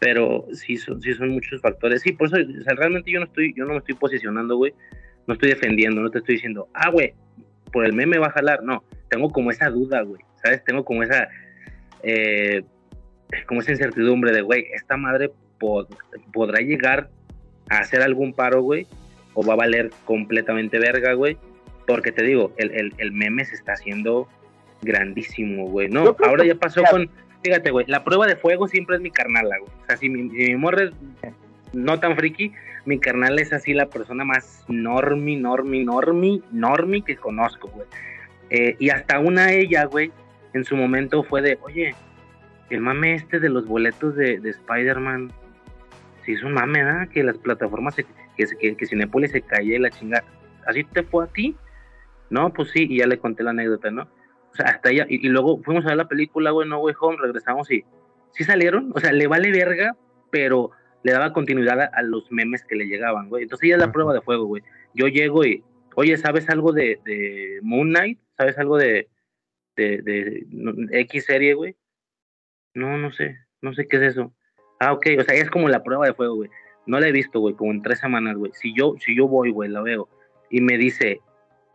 Pero 0.00 0.46
sí 0.52 0.76
son, 0.76 1.00
sí 1.02 1.12
son 1.14 1.30
muchos 1.30 1.60
factores. 1.60 2.02
Sí, 2.02 2.12
por 2.12 2.28
eso, 2.28 2.36
o 2.36 2.62
sea, 2.62 2.74
realmente 2.74 3.10
yo 3.10 3.18
no 3.20 3.26
estoy, 3.26 3.52
yo 3.54 3.64
no 3.64 3.72
me 3.72 3.78
estoy 3.78 3.94
posicionando, 3.96 4.56
güey. 4.56 4.72
No 5.26 5.34
estoy 5.34 5.50
defendiendo, 5.50 6.00
no 6.00 6.10
te 6.10 6.18
estoy 6.18 6.36
diciendo, 6.36 6.68
ah, 6.72 6.90
güey, 6.90 7.14
por 7.72 7.84
el 7.84 7.92
meme 7.92 8.18
va 8.18 8.28
a 8.28 8.32
jalar. 8.32 8.62
No, 8.62 8.82
tengo 9.08 9.30
como 9.30 9.50
esa 9.50 9.68
duda, 9.70 10.02
güey. 10.02 10.22
¿Sabes? 10.42 10.64
Tengo 10.64 10.84
como 10.84 11.02
esa, 11.02 11.28
eh, 12.02 12.62
como 13.46 13.60
esa 13.60 13.72
incertidumbre 13.72 14.32
de, 14.32 14.42
güey, 14.42 14.66
esta 14.72 14.96
madre 14.96 15.30
pod- 15.58 15.88
podrá 16.32 16.60
llegar 16.60 17.10
a 17.68 17.78
hacer 17.78 18.00
algún 18.02 18.32
paro, 18.32 18.62
güey, 18.62 18.86
o 19.34 19.44
va 19.44 19.54
a 19.54 19.56
valer 19.56 19.90
completamente 20.04 20.78
verga, 20.78 21.12
güey. 21.14 21.36
Porque 21.86 22.12
te 22.12 22.22
digo, 22.22 22.52
el, 22.56 22.70
el, 22.70 22.92
el 22.98 23.12
meme 23.12 23.44
se 23.44 23.56
está 23.56 23.72
haciendo 23.72 24.28
grandísimo, 24.82 25.66
güey. 25.68 25.88
No, 25.88 26.16
ahora 26.24 26.42
que- 26.42 26.48
ya 26.48 26.54
pasó 26.54 26.82
con, 26.90 27.08
fíjate, 27.42 27.70
güey, 27.70 27.86
la 27.88 28.04
prueba 28.04 28.26
de 28.26 28.36
fuego 28.36 28.68
siempre 28.68 28.96
es 28.96 29.02
mi 29.02 29.10
carnala, 29.10 29.58
güey. 29.58 29.70
O 29.82 29.86
sea, 29.86 29.96
si 29.96 30.08
mi, 30.08 30.30
si 30.30 30.50
mi 30.52 30.56
morra 30.56 30.84
es 30.84 30.92
no 31.72 31.98
tan 32.00 32.16
friki, 32.16 32.52
mi 32.86 32.98
carnal 32.98 33.38
es 33.38 33.52
así 33.52 33.74
la 33.74 33.86
persona 33.86 34.24
más 34.24 34.64
normi, 34.68 35.36
normi, 35.36 35.84
normi, 35.84 36.42
normi 36.52 37.02
que 37.02 37.16
conozco, 37.16 37.68
güey. 37.68 37.86
Eh, 38.50 38.76
y 38.78 38.90
hasta 38.90 39.18
una 39.18 39.52
ella, 39.52 39.84
güey, 39.84 40.10
en 40.54 40.64
su 40.64 40.74
momento 40.76 41.22
fue 41.22 41.42
de, 41.42 41.58
oye, 41.62 41.94
el 42.70 42.80
mame 42.80 43.14
este 43.14 43.40
de 43.40 43.50
los 43.50 43.66
boletos 43.66 44.16
de, 44.16 44.38
de 44.40 44.50
Spider-Man, 44.50 45.30
se 46.24 46.32
hizo 46.32 46.46
un 46.46 46.54
mame, 46.54 46.82
¿verdad? 46.82 47.08
Que 47.08 47.22
las 47.22 47.36
plataformas, 47.38 47.94
se- 47.94 48.06
que, 48.36 48.46
que, 48.58 48.76
que 48.76 48.86
Cinepolis 48.86 49.32
se 49.32 49.42
caía 49.42 49.76
y 49.76 49.78
la 49.80 49.90
chingada. 49.90 50.24
¿Así 50.66 50.84
te 50.84 51.02
fue 51.02 51.24
a 51.24 51.28
ti? 51.28 51.56
No, 52.30 52.52
pues 52.52 52.70
sí, 52.70 52.86
y 52.88 52.98
ya 52.98 53.06
le 53.06 53.18
conté 53.18 53.42
la 53.42 53.50
anécdota, 53.50 53.90
¿no? 53.90 54.06
Sea, 54.58 54.70
hasta 54.72 54.90
ella, 54.90 55.06
y, 55.08 55.24
y 55.26 55.30
luego 55.30 55.62
fuimos 55.62 55.84
a 55.84 55.88
ver 55.88 55.96
la 55.96 56.08
película, 56.08 56.50
güey, 56.50 56.68
No 56.68 56.80
Way 56.80 56.94
Home, 57.00 57.16
regresamos 57.20 57.70
y 57.70 57.84
sí 58.32 58.44
salieron, 58.44 58.92
o 58.94 59.00
sea, 59.00 59.12
le 59.12 59.26
vale 59.26 59.50
verga, 59.52 59.96
pero 60.30 60.70
le 61.02 61.12
daba 61.12 61.32
continuidad 61.32 61.80
a, 61.80 61.84
a 61.86 62.02
los 62.02 62.30
memes 62.32 62.64
que 62.64 62.76
le 62.76 62.86
llegaban, 62.86 63.28
güey. 63.28 63.44
Entonces 63.44 63.66
ella 63.66 63.76
es 63.76 63.80
la 63.80 63.92
prueba 63.92 64.12
de 64.12 64.20
fuego, 64.20 64.44
güey. 64.46 64.62
Yo 64.94 65.06
llego 65.06 65.44
y, 65.44 65.62
oye, 65.94 66.16
¿sabes 66.16 66.48
algo 66.50 66.72
de, 66.72 67.00
de 67.04 67.60
Moon 67.62 67.88
Knight? 67.90 68.18
¿Sabes 68.36 68.58
algo 68.58 68.76
de, 68.76 69.08
de, 69.76 70.02
de 70.02 70.44
no- 70.50 70.74
X 70.90 71.24
serie, 71.26 71.54
güey? 71.54 71.76
No, 72.74 72.98
no 72.98 73.12
sé, 73.12 73.38
no 73.60 73.72
sé 73.74 73.86
qué 73.88 73.96
es 73.96 74.02
eso. 74.02 74.32
Ah, 74.80 74.92
ok, 74.92 75.06
o 75.18 75.22
sea, 75.24 75.34
es 75.34 75.50
como 75.50 75.68
la 75.68 75.82
prueba 75.82 76.06
de 76.06 76.14
fuego, 76.14 76.36
güey. 76.36 76.50
No 76.86 77.00
la 77.00 77.08
he 77.08 77.12
visto, 77.12 77.40
güey, 77.40 77.54
como 77.54 77.70
en 77.72 77.82
tres 77.82 77.98
semanas, 78.00 78.36
güey. 78.36 78.52
Si 78.54 78.74
yo, 78.74 78.94
si 78.98 79.16
yo 79.16 79.28
voy, 79.28 79.50
güey, 79.50 79.68
la 79.70 79.82
veo 79.82 80.08
y 80.50 80.60
me 80.60 80.78
dice 80.78 81.20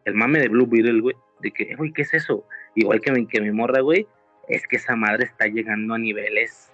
el 0.05 0.15
mame 0.15 0.39
de 0.39 0.47
Blue 0.49 0.67
Beetle, 0.67 1.01
güey, 1.01 1.15
de 1.41 1.51
que, 1.51 1.63
"Eh, 1.63 1.75
güey, 1.75 1.91
¿qué 1.93 2.01
es 2.03 2.13
eso? 2.13 2.45
Igual 2.75 3.01
que 3.01 3.11
mi, 3.11 3.25
que 3.25 3.41
mi 3.41 3.51
morra, 3.51 3.81
güey, 3.81 4.07
es 4.47 4.65
que 4.67 4.77
esa 4.77 4.95
madre 4.95 5.25
está 5.25 5.45
llegando 5.47 5.93
a 5.93 5.97
niveles 5.97 6.69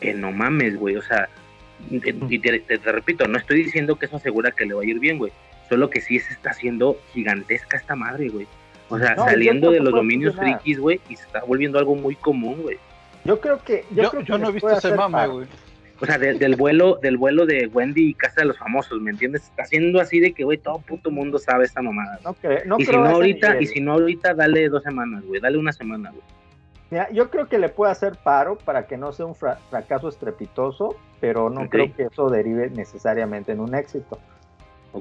que 0.00 0.14
no 0.14 0.32
mames, 0.32 0.76
güey. 0.76 0.96
O 0.96 1.02
sea, 1.02 1.28
y 1.90 1.98
te, 2.00 2.12
te- 2.12 2.58
te- 2.60 2.78
te 2.78 2.92
repito, 2.92 3.26
no 3.28 3.38
estoy 3.38 3.62
diciendo 3.64 3.96
que 3.96 4.06
eso 4.06 4.16
asegura 4.16 4.50
que 4.52 4.66
le 4.66 4.74
va 4.74 4.82
a 4.82 4.86
ir 4.86 4.98
bien, 4.98 5.18
güey. 5.18 5.32
Solo 5.68 5.90
que 5.90 6.00
sí 6.00 6.18
se 6.18 6.32
está 6.32 6.50
haciendo 6.50 6.98
gigantesca 7.12 7.76
esta 7.76 7.94
madre, 7.94 8.28
güey. 8.28 8.46
O 8.88 8.98
sea, 8.98 9.14
No, 9.14 9.24
saliendo 9.24 9.70
de 9.70 9.80
los 9.80 9.92
dominios 9.92 10.34
frikis, 10.36 10.78
güey, 10.78 11.00
y 11.08 11.16
se 11.16 11.22
está 11.24 11.42
volviendo 11.44 11.78
algo 11.78 11.94
muy 11.94 12.14
común, 12.14 12.62
güey. 12.62 12.78
Yo 13.24 13.40
creo 13.40 13.62
que. 13.62 13.84
Yo, 13.90 14.02
Yo, 14.02 14.10
creo 14.10 14.22
que 14.22 14.28
yo 14.28 14.38
no 14.38 14.48
he 14.48 14.52
visto 14.52 14.68
ese 14.68 14.88
hacer 14.88 14.96
mame, 14.96 15.26
güey. 15.28 15.46
O 16.02 16.06
sea, 16.06 16.18
de- 16.18 16.34
del 16.34 16.56
vuelo, 16.56 16.96
del 17.00 17.16
vuelo 17.16 17.46
de 17.46 17.68
Wendy 17.72 18.10
y 18.10 18.14
Casa 18.14 18.40
de 18.40 18.46
los 18.46 18.58
Famosos, 18.58 19.00
¿me 19.00 19.10
entiendes? 19.12 19.42
Está 19.44 19.62
haciendo 19.62 20.00
así 20.00 20.18
de 20.18 20.32
que, 20.32 20.42
güey, 20.42 20.58
todo 20.58 20.78
puto 20.80 21.10
mundo 21.12 21.38
sabe 21.38 21.64
esta 21.64 21.80
mamada. 21.80 22.18
No, 22.24 22.34
no 22.66 22.76
y 22.78 22.84
si 22.84 22.92
no 22.92 23.06
ahorita, 23.06 23.48
nivel. 23.50 23.62
y 23.62 23.66
si 23.68 23.80
no 23.80 23.92
ahorita, 23.92 24.34
dale 24.34 24.68
dos 24.68 24.82
semanas, 24.82 25.24
güey, 25.24 25.40
dale 25.40 25.58
una 25.58 25.72
semana, 25.72 26.10
güey. 26.10 26.22
Mira, 26.90 27.08
yo 27.10 27.30
creo 27.30 27.48
que 27.48 27.58
le 27.58 27.68
puede 27.68 27.92
hacer 27.92 28.16
paro 28.22 28.58
para 28.58 28.86
que 28.86 28.96
no 28.98 29.12
sea 29.12 29.24
un 29.26 29.34
fra- 29.34 29.58
fracaso 29.70 30.08
estrepitoso, 30.08 30.96
pero 31.20 31.48
no 31.48 31.68
creo 31.70 31.94
que 31.94 32.02
eso 32.04 32.28
derive 32.28 32.68
necesariamente 32.70 33.52
en 33.52 33.60
un 33.60 33.74
éxito. 33.74 34.18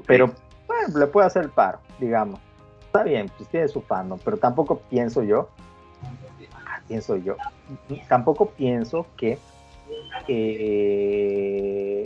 Pero 0.05 0.31
bueno, 0.67 0.99
le 0.99 1.07
puede 1.07 1.27
hacer 1.27 1.49
paro, 1.49 1.80
digamos. 1.99 2.39
Está 2.85 3.03
bien, 3.03 3.30
pues 3.35 3.49
tiene 3.49 3.67
su 3.67 3.81
fandom, 3.81 4.19
pero 4.23 4.38
tampoco 4.38 4.80
pienso 4.89 5.23
yo, 5.23 5.49
ah, 6.65 6.80
pienso 6.88 7.17
yo, 7.17 7.35
tampoco 8.07 8.51
pienso 8.51 9.07
que 9.17 9.38
eh, 10.28 12.06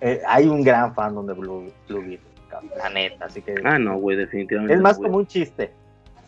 eh, 0.00 0.20
hay 0.26 0.46
un 0.46 0.62
gran 0.62 0.94
fandom 0.94 1.26
de 1.26 1.32
Blue, 1.34 1.72
Blue 1.88 2.00
Beetle, 2.00 2.28
la 2.76 2.90
neta, 2.90 3.24
así 3.26 3.42
que 3.42 3.54
Ah, 3.64 3.78
no, 3.78 3.98
güey, 3.98 4.16
definitivamente. 4.16 4.74
es 4.74 4.80
más 4.80 4.96
como 4.98 5.16
un 5.16 5.26
chiste, 5.26 5.72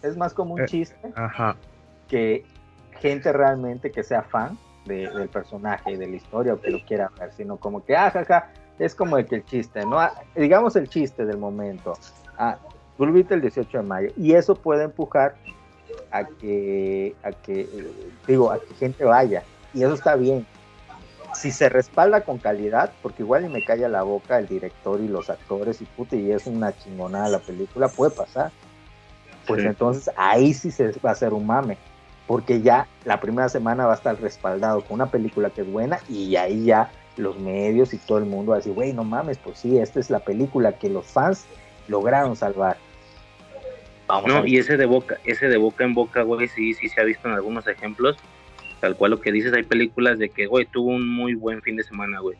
es 0.03 0.17
más 0.17 0.33
como 0.35 0.55
un 0.55 0.63
Eh. 0.63 0.67
chiste 0.67 1.13
Ajá. 1.15 1.57
que 2.09 2.45
gente 3.01 3.33
realmente 3.33 3.91
que 3.91 4.03
sea 4.03 4.23
fan 4.23 4.59
de- 4.87 5.09
del 5.11 5.29
personaje 5.29 5.93
y 5.93 5.97
de 5.97 6.07
la 6.07 6.17
historia 6.17 6.55
o 6.55 6.61
que 6.61 6.71
lo 6.71 6.81
quiera 6.85 7.11
ver, 7.19 7.33
sino 7.33 7.57
como 7.59 7.85
que, 7.85 7.97
ah, 7.97 8.11
jaja, 8.11 8.51
es 8.79 8.95
como 8.95 9.19
el 9.19 9.27
que 9.27 9.37
el 9.37 9.45
chiste, 9.45 9.85
¿no? 9.85 9.99
Ah, 9.99 10.13
digamos 10.35 10.77
el 10.77 10.89
chiste 10.89 11.25
del 11.27 11.39
momento. 11.39 11.95
Ah, 12.39 12.59
Blue 12.99 13.13
Beetle 13.13 13.37
el 13.37 13.43
18 13.43 13.79
de 13.79 13.83
mayo. 13.85 14.09
Y 14.17 14.33
eso 14.35 14.55
puede 14.55 14.85
empujar 14.85 15.35
a 16.11 16.25
que, 16.25 17.15
a 17.23 17.33
que, 17.33 17.69
digo, 18.27 18.51
a 18.51 18.59
que 18.61 18.75
gente 18.75 19.05
vaya. 19.05 19.43
Y 19.77 19.85
eso 19.85 19.95
está 19.95 20.17
bien. 20.17 20.47
Si 21.35 21.53
se 21.53 21.69
respalda 21.69 22.23
con 22.23 22.39
calidad, 22.39 22.91
porque 23.03 23.23
igual 23.23 23.45
y 23.45 23.49
me 23.49 23.63
calla 23.63 23.89
la 23.89 24.03
boca 24.03 24.39
el 24.39 24.49
director 24.49 25.01
y 25.01 25.07
los 25.07 25.29
actores 25.29 25.83
y 25.83 25.85
puta, 25.85 26.17
y 26.17 26.33
es 26.33 26.47
una 26.47 26.77
chingonada 26.77 27.29
la 27.29 27.39
película, 27.41 27.89
puede 27.89 28.11
pasar. 28.11 28.51
Pues 29.47 29.61
Sí. 29.61 29.67
entonces 29.69 30.11
ahí 30.17 30.55
sí 30.55 30.71
se 30.71 30.91
va 31.05 31.11
a 31.11 31.13
hacer 31.13 31.33
un 31.33 31.47
mame 31.47 31.77
porque 32.27 32.61
ya 32.61 32.89
la 33.05 33.21
primera 33.21 33.49
semana 33.49 33.87
va 33.87 33.93
a 33.93 33.97
estar 33.97 34.21
respaldado 34.21 34.81
con 34.81 34.95
una 34.95 35.07
película 35.07 35.51
que 35.51 35.61
es 35.61 35.71
buena 35.71 36.01
y 36.09 36.35
ahí 36.35 36.65
ya 36.65 36.91
los 37.17 37.39
medios 37.39 37.95
y 37.95 37.99
todo 37.99 38.19
el 38.19 38.25
mundo 38.25 38.51
va 38.51 38.57
a 38.57 38.59
decir, 38.59 38.73
güey, 38.73 38.93
no 38.93 39.05
mames, 39.05 39.39
pues 39.39 39.59
sí, 39.59 39.79
esta 39.79 40.01
es 40.01 40.11
la 40.11 40.19
película 40.21 40.73
que 40.73 40.89
los 40.89 41.07
fans 41.07 41.45
lograron 41.87 42.35
salvar. 42.35 42.77
Vamos 44.09 44.27
No, 44.27 44.47
y 44.47 44.59
ese 44.59 44.77
de 44.77 44.87
boca, 44.87 45.19
ese 45.25 45.49
de 45.49 45.57
boca 45.57 45.85
en 45.85 45.95
boca, 45.95 46.23
güey, 46.23 46.49
sí, 46.49 46.75
sí 46.75 46.89
se 46.89 47.01
ha 47.01 47.05
visto 47.05 47.29
en 47.29 47.35
algunos 47.35 47.67
ejemplos. 47.69 48.17
Tal 48.87 48.95
cual 48.95 49.11
lo 49.11 49.21
que 49.21 49.33
dices, 49.33 49.53
hay 49.53 49.65
películas 49.65 50.17
de 50.17 50.29
que, 50.29 50.47
güey, 50.47 50.65
tuvo 50.65 50.91
un 50.91 51.09
muy 51.09 51.35
buen 51.35 51.61
fin 51.61 51.75
de 51.75 51.83
semana, 51.83 52.21
güey. 52.21 52.37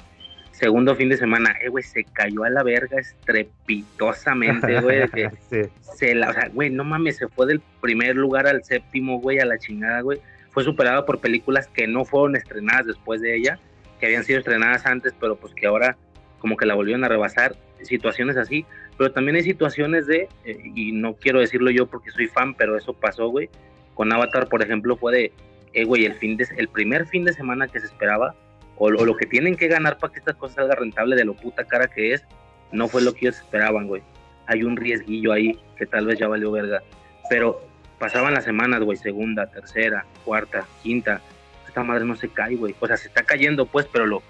Segundo 0.53 0.95
fin 0.95 1.09
de 1.09 1.17
semana, 1.17 1.57
eh, 1.61 1.69
güey, 1.69 1.83
se 1.83 2.05
cayó 2.05 2.45
a 2.45 2.51
la 2.51 2.63
verga 2.63 3.01
estrepitosamente, 3.01 4.81
güey. 4.81 5.01
de 5.01 5.09
que 5.09 5.31
sí. 5.51 5.69
se 5.81 6.15
la, 6.15 6.31
o 6.31 6.33
sea, 6.33 6.49
güey, 6.55 6.71
no 6.71 6.85
mames, 6.85 7.17
se 7.17 7.27
fue 7.27 7.47
del 7.47 7.61
primer 7.81 8.15
lugar 8.15 8.47
al 8.47 8.63
séptimo, 8.63 9.19
güey, 9.19 9.41
a 9.41 9.45
la 9.45 9.59
chingada, 9.59 10.03
güey. 10.03 10.21
Fue 10.53 10.63
superado 10.63 11.05
por 11.05 11.19
películas 11.19 11.67
que 11.67 11.89
no 11.89 12.05
fueron 12.05 12.37
estrenadas 12.37 12.87
después 12.87 13.21
de 13.21 13.35
ella, 13.35 13.59
que 13.99 14.07
habían 14.07 14.23
sido 14.23 14.39
estrenadas 14.39 14.87
antes, 14.87 15.17
pero 15.19 15.35
pues 15.35 15.53
que 15.53 15.67
ahora 15.67 15.97
como 16.39 16.57
que 16.57 16.65
la 16.65 16.77
volvieron 16.77 17.03
a 17.03 17.09
rebasar, 17.09 17.57
situaciones 17.83 18.37
así. 18.37 18.65
Pero 18.97 19.11
también 19.11 19.35
hay 19.35 19.43
situaciones 19.43 20.07
de, 20.07 20.29
eh, 20.45 20.61
y 20.77 20.93
no 20.93 21.15
quiero 21.15 21.41
decirlo 21.41 21.73
yo 21.73 21.87
porque 21.87 22.13
soy 22.13 22.29
fan, 22.29 22.55
pero 22.55 22.77
eso 22.77 22.93
pasó, 22.93 23.31
güey. 23.31 23.51
Con 23.95 24.13
Avatar, 24.13 24.49
por 24.49 24.63
ejemplo, 24.63 24.97
fue 24.97 25.13
de, 25.13 25.33
eh, 25.77 25.85
güey, 25.85 26.07
el, 26.07 26.15
fin 26.15 26.37
de, 26.37 26.49
el 26.57 26.69
primer 26.69 27.07
fin 27.07 27.25
de 27.25 27.33
semana 27.33 27.69
que 27.69 27.81
se 27.81 27.87
esperaba, 27.87 28.35
o, 28.79 28.87
o 28.87 29.05
lo 29.05 29.17
que 29.17 29.27
tienen 29.27 29.57
que 29.57 29.69
ganar 29.69 29.99
para 29.99 30.13
que 30.13 30.19
esta 30.19 30.33
cosa 30.33 30.57
salga 30.57 30.75
rentable 30.75 31.17
de 31.17 31.25
lo 31.25 31.35
puta 31.35 31.65
cara 31.65 31.87
que 31.87 32.15
es, 32.15 32.25
no 32.73 32.89
fue 32.89 33.03
lo 33.03 33.13
que 33.13 33.27
ellos 33.27 33.37
esperaban, 33.37 33.87
güey. 33.87 34.03
Hay 34.47 34.63
un 34.63 34.77
riesguillo 34.77 35.33
ahí 35.33 35.59
que 35.77 35.87
tal 35.87 36.07
vez 36.07 36.19
ya 36.19 36.29
valió 36.29 36.51
verga. 36.51 36.83
Pero 37.29 37.61
pasaban 37.99 38.35
las 38.35 38.45
semanas, 38.45 38.81
güey, 38.81 38.97
segunda, 38.97 39.47
tercera, 39.47 40.07
cuarta, 40.25 40.67
quinta. 40.83 41.21
Esta 41.67 41.83
madre 41.83 42.05
no 42.05 42.17
se 42.17 42.29
cae, 42.29 42.57
güey. 42.57 42.75
O 42.81 42.87
sea, 42.87 42.97
se 42.97 43.09
está 43.09 43.23
cayendo, 43.23 43.67
pues, 43.67 43.87
pero 43.93 44.07
lo, 44.07 44.23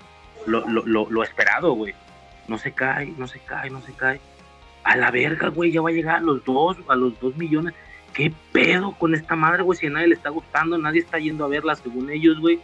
lo, 0.47 0.67
lo, 0.67 1.09
lo 1.09 1.23
esperado, 1.23 1.75
güey. 1.75 1.95
No 2.49 2.59
se 2.59 2.73
cae, 2.73 3.13
no 3.19 3.29
se 3.29 3.39
cae, 3.41 3.71
no 3.71 3.81
se 3.83 3.93
cae. 3.93 4.21
A 4.85 4.97
la 4.97 5.11
verga, 5.11 5.49
güey, 5.49 5.73
ya 5.73 5.81
va 5.81 5.91
a 5.91 5.93
llegar 5.93 6.17
a 6.17 6.21
los 6.21 6.45
dos, 6.45 6.77
a 6.89 6.97
los 6.97 7.19
dos 7.21 7.37
millones. 7.37 7.75
¿Qué 8.17 8.33
pedo 8.51 8.93
con 8.93 9.15
esta 9.15 9.37
madre, 9.37 9.63
güey? 9.63 9.79
Si 9.79 9.87
a 9.87 9.91
nadie 9.91 10.09
le 10.09 10.15
está 10.15 10.31
gustando, 10.31 10.79
nadie 10.79 11.01
está 11.01 11.19
yendo 11.19 11.45
a 11.45 11.49
verla 11.49 11.77
según 11.77 12.11
ellos, 12.11 12.41
güey. 12.41 12.59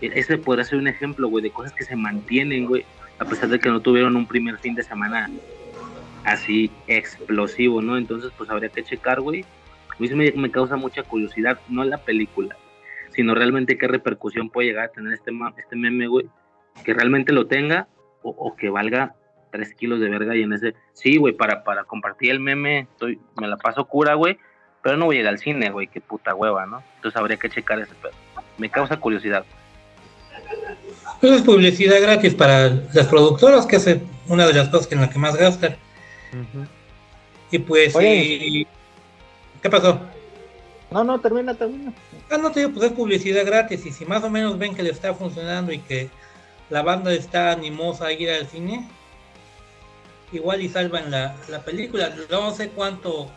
E- 0.00 0.10
Ese 0.14 0.36
podría 0.36 0.64
ser 0.64 0.80
un 0.80 0.88
ejemplo, 0.88 1.28
güey, 1.28 1.44
de 1.44 1.50
cosas 1.50 1.72
que 1.72 1.84
se 1.84 1.94
mantienen, 1.94 2.66
güey, 2.66 2.84
a 3.20 3.24
pesar 3.24 3.48
de 3.50 3.60
que 3.60 3.68
no 3.68 3.80
tuvieron 3.80 4.16
un 4.16 4.26
primer 4.26 4.58
fin 4.58 4.74
de 4.74 4.82
semana 4.82 5.30
así 6.24 6.72
explosivo, 6.88 7.82
¿no? 7.82 7.96
Entonces, 7.96 8.32
pues 8.36 8.50
habría 8.50 8.68
que 8.68 8.82
checar, 8.82 9.20
güey, 9.20 9.44
A 9.90 9.96
mí 9.98 10.08
me, 10.34 10.50
causa 10.50 10.74
mucha 10.74 11.04
curiosidad, 11.04 11.60
no 11.68 11.84
la 11.84 11.98
película, 11.98 12.56
sino 13.10 13.34
realmente 13.36 13.78
qué 13.78 13.86
repercusión 13.86 14.50
puede 14.50 14.68
llegar 14.68 14.86
a 14.86 14.92
tener 14.92 15.12
este, 15.12 15.30
este 15.56 15.76
meme, 15.76 16.08
güey. 16.08 16.26
Que 16.84 16.94
realmente 16.94 17.32
lo 17.32 17.46
tenga 17.46 17.86
o, 18.22 18.30
o 18.30 18.56
que 18.56 18.70
valga 18.70 19.14
3 19.52 19.72
kilos 19.74 20.00
de 20.00 20.08
verga 20.08 20.34
y 20.34 20.42
en 20.42 20.52
ese... 20.52 20.74
Sí, 20.94 21.16
güey, 21.16 21.32
para, 21.32 21.62
para 21.62 21.84
compartir 21.84 22.32
el 22.32 22.40
meme 22.40 22.88
estoy, 22.90 23.20
me 23.40 23.46
la 23.46 23.56
paso 23.56 23.84
cura, 23.84 24.14
güey, 24.14 24.36
pero 24.84 24.98
no 24.98 25.06
voy 25.06 25.16
a 25.16 25.18
llegar 25.20 25.32
al 25.32 25.38
cine, 25.38 25.70
güey, 25.70 25.86
qué 25.86 26.02
puta 26.02 26.34
hueva, 26.34 26.66
¿no? 26.66 26.82
Entonces 26.96 27.18
habría 27.18 27.38
que 27.38 27.48
checar 27.48 27.80
ese 27.80 27.94
pedo. 27.94 28.12
Me 28.58 28.68
causa 28.68 28.98
curiosidad. 28.98 29.42
Pues 31.22 31.32
es 31.32 31.42
publicidad 31.42 32.02
gratis 32.02 32.34
para 32.34 32.68
las 32.68 33.06
productoras, 33.06 33.64
que 33.64 33.76
es 33.76 33.96
una 34.28 34.46
de 34.46 34.52
las 34.52 34.68
cosas 34.68 34.92
en 34.92 35.00
las 35.00 35.08
que 35.10 35.18
más 35.18 35.36
gastan. 35.36 35.76
Y 37.50 37.58
pues, 37.60 37.96
Oye. 37.96 38.14
y- 38.14 38.66
¿qué 39.62 39.70
pasó? 39.70 39.98
No, 40.90 41.02
no, 41.02 41.18
termina, 41.18 41.54
termina. 41.54 41.90
Ah, 42.30 42.36
no 42.36 42.52
te 42.52 42.60
digo, 42.60 42.72
pues 42.72 42.84
es 42.84 42.92
publicidad 42.92 43.46
gratis. 43.46 43.86
Y 43.86 43.90
si 43.90 44.04
más 44.04 44.22
o 44.22 44.28
menos 44.28 44.58
ven 44.58 44.74
que 44.74 44.82
le 44.82 44.90
está 44.90 45.14
funcionando 45.14 45.72
y 45.72 45.78
que 45.78 46.10
la 46.68 46.82
banda 46.82 47.10
está 47.14 47.52
animosa 47.52 48.08
a 48.08 48.12
ir 48.12 48.28
al 48.30 48.46
cine, 48.48 48.86
igual 50.30 50.60
y 50.60 50.68
salvan 50.68 51.10
la, 51.10 51.36
la 51.48 51.60
película. 51.62 52.12
No 52.30 52.50
sé 52.50 52.68
cuánto 52.68 53.30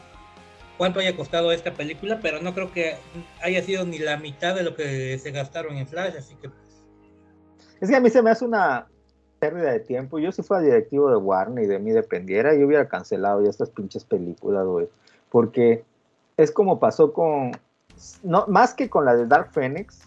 cuánto 0.77 0.99
haya 0.99 1.15
costado 1.15 1.51
esta 1.51 1.73
película, 1.73 2.19
pero 2.21 2.41
no 2.41 2.53
creo 2.53 2.71
que 2.71 2.95
haya 3.41 3.61
sido 3.63 3.85
ni 3.85 3.99
la 3.99 4.17
mitad 4.17 4.55
de 4.55 4.63
lo 4.63 4.75
que 4.75 5.17
se 5.19 5.31
gastaron 5.31 5.75
en 5.77 5.87
Flash, 5.87 6.15
así 6.17 6.35
que 6.35 6.49
Es 7.81 7.89
que 7.89 7.95
a 7.95 7.99
mí 7.99 8.09
se 8.09 8.21
me 8.21 8.29
hace 8.31 8.45
una 8.45 8.87
pérdida 9.39 9.71
de 9.71 9.79
tiempo. 9.79 10.17
Yo 10.19 10.31
si 10.31 10.41
fuera 10.41 10.63
directivo 10.63 11.09
de 11.09 11.17
Warner 11.17 11.63
y 11.63 11.67
de 11.67 11.79
mí 11.79 11.91
dependiera, 11.91 12.55
yo 12.55 12.65
hubiera 12.65 12.87
cancelado 12.87 13.43
ya 13.43 13.49
estas 13.49 13.69
pinches 13.69 14.03
películas, 14.03 14.65
güey. 14.65 14.87
Porque 15.29 15.83
es 16.37 16.51
como 16.51 16.79
pasó 16.79 17.13
con, 17.13 17.51
no, 18.23 18.45
más 18.47 18.73
que 18.73 18.89
con 18.89 19.05
la 19.05 19.15
de 19.15 19.27
Dark 19.27 19.51
Phoenix, 19.51 20.01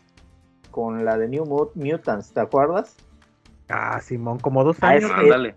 con 0.70 1.04
la 1.04 1.16
de 1.18 1.28
New 1.28 1.44
Mut- 1.44 1.74
Mutants, 1.74 2.32
¿te 2.32 2.40
acuerdas? 2.40 2.96
Ah, 3.68 4.00
Simón, 4.00 4.38
como 4.40 4.64
dos 4.64 4.76
Ah, 4.80 4.88
años. 4.88 5.04
es- 5.04 5.10
Ándale. 5.12 5.54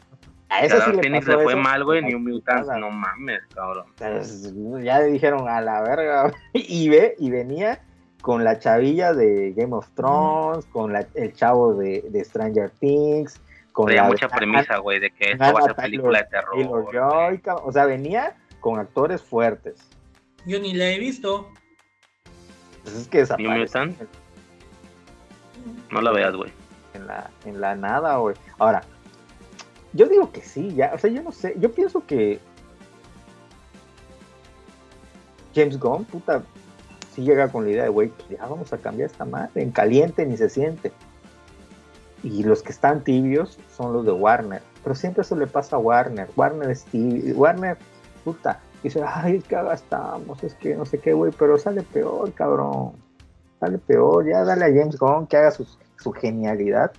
A 0.54 0.62
sí 0.86 0.92
le 1.02 1.10
le 1.10 1.22
fue 1.22 1.54
eso. 1.54 1.58
mal, 1.58 1.84
güey, 1.84 2.02
New 2.04 2.20
Mutants, 2.20 2.68
no 2.80 2.90
mames, 2.92 3.42
cabrón. 3.54 3.86
Entonces, 4.00 4.54
ya 4.84 5.00
le 5.00 5.06
dijeron 5.06 5.48
a 5.48 5.62
la 5.62 5.82
verga. 5.82 6.32
Y 6.54 6.90
ve, 6.90 7.16
y 7.20 7.30
venía 7.32 7.82
con 8.22 8.44
la 8.44 8.60
chavilla 8.60 9.14
de 9.14 9.54
Game 9.54 9.74
of 9.76 9.90
Thrones, 9.96 10.66
con 10.68 10.94
la- 10.94 11.08
el 11.16 11.34
chavo 11.34 11.74
de, 11.74 12.06
de 12.10 12.24
Stranger 12.24 12.70
Things, 12.80 13.42
con 13.74 13.94
la 13.94 14.04
mucha 14.04 14.28
de- 14.28 14.36
premisa, 14.36 14.78
güey, 14.78 15.00
de 15.00 15.10
que 15.12 15.32
esto 15.32 15.44
va 15.54 15.60
a 15.60 15.64
ser 15.64 15.76
película 15.76 16.20
de 16.20 16.26
terror. 16.26 16.92
Joy, 16.94 17.42
o 17.64 17.72
sea, 17.72 17.86
venía 17.86 18.36
con 18.60 18.80
actores 18.80 19.22
fuertes. 19.22 19.90
yo 20.46 20.60
ni 20.60 20.74
la 20.74 20.86
he 20.92 21.00
visto. 21.00 21.50
Pues 22.84 22.96
es 22.96 23.08
que 23.08 23.20
desapareció 23.20 23.56
Mutant? 23.86 23.98
No 25.92 26.02
la 26.02 26.12
veas, 26.12 26.36
güey. 26.36 26.52
en 26.94 27.08
la, 27.08 27.30
en 27.46 27.60
la 27.62 27.76
nada, 27.76 28.18
güey. 28.18 28.36
Ahora, 28.60 28.84
yo 29.94 30.08
digo 30.08 30.32
que 30.32 30.42
sí, 30.42 30.74
ya, 30.76 30.92
o 30.94 30.98
sea, 30.98 31.10
yo 31.10 31.22
no 31.22 31.32
sé, 31.32 31.56
yo 31.60 31.72
pienso 31.72 32.06
que 32.06 32.40
James 35.56 35.80
Gunn, 35.80 36.06
puta, 36.06 36.44
sí 37.14 37.22
llega 37.22 37.48
con 37.50 37.66
la 37.66 37.72
idea 37.72 37.84
de, 37.84 37.90
güey, 37.90 38.10
pues 38.10 38.30
ya 38.30 38.46
vamos 38.46 38.74
a 38.74 38.78
cambiar 38.78 39.10
esta 39.10 39.26
madre, 39.26 39.62
en 39.62 39.72
caliente 39.72 40.26
ni 40.26 40.36
se 40.36 40.50
siente. 40.50 40.92
Y 42.24 42.44
los 42.44 42.64
que 42.64 42.72
están 42.72 43.04
tibios 43.04 43.60
son 43.76 43.94
los 43.94 44.06
de 44.06 44.14
Warner, 44.14 44.62
pero 44.82 44.96
siempre 44.96 45.22
eso 45.22 45.36
le 45.36 45.46
pasa 45.46 45.76
a 45.76 45.80
Warner, 45.80 46.30
Warner 46.36 46.70
es 46.72 46.86
tibio, 46.86 47.36
Warner, 47.36 47.78
puta, 48.24 48.62
dice, 48.82 49.04
ay, 49.06 49.38
es 49.38 49.44
que 49.44 49.56
gastamos, 49.56 50.44
es 50.44 50.56
que 50.56 50.76
no 50.76 50.86
sé 50.86 51.00
qué, 51.00 51.14
güey, 51.14 51.32
pero 51.38 51.60
sale 51.60 51.84
peor, 51.84 52.32
cabrón, 52.34 52.94
sale 53.60 53.78
peor, 53.78 54.26
ya 54.26 54.44
dale 54.44 54.66
a 54.66 54.70
James 54.70 54.98
Gunn 54.98 55.28
que 55.28 55.38
haga 55.38 55.52
su, 55.52 55.68
su 55.98 56.12
genialidad. 56.14 56.92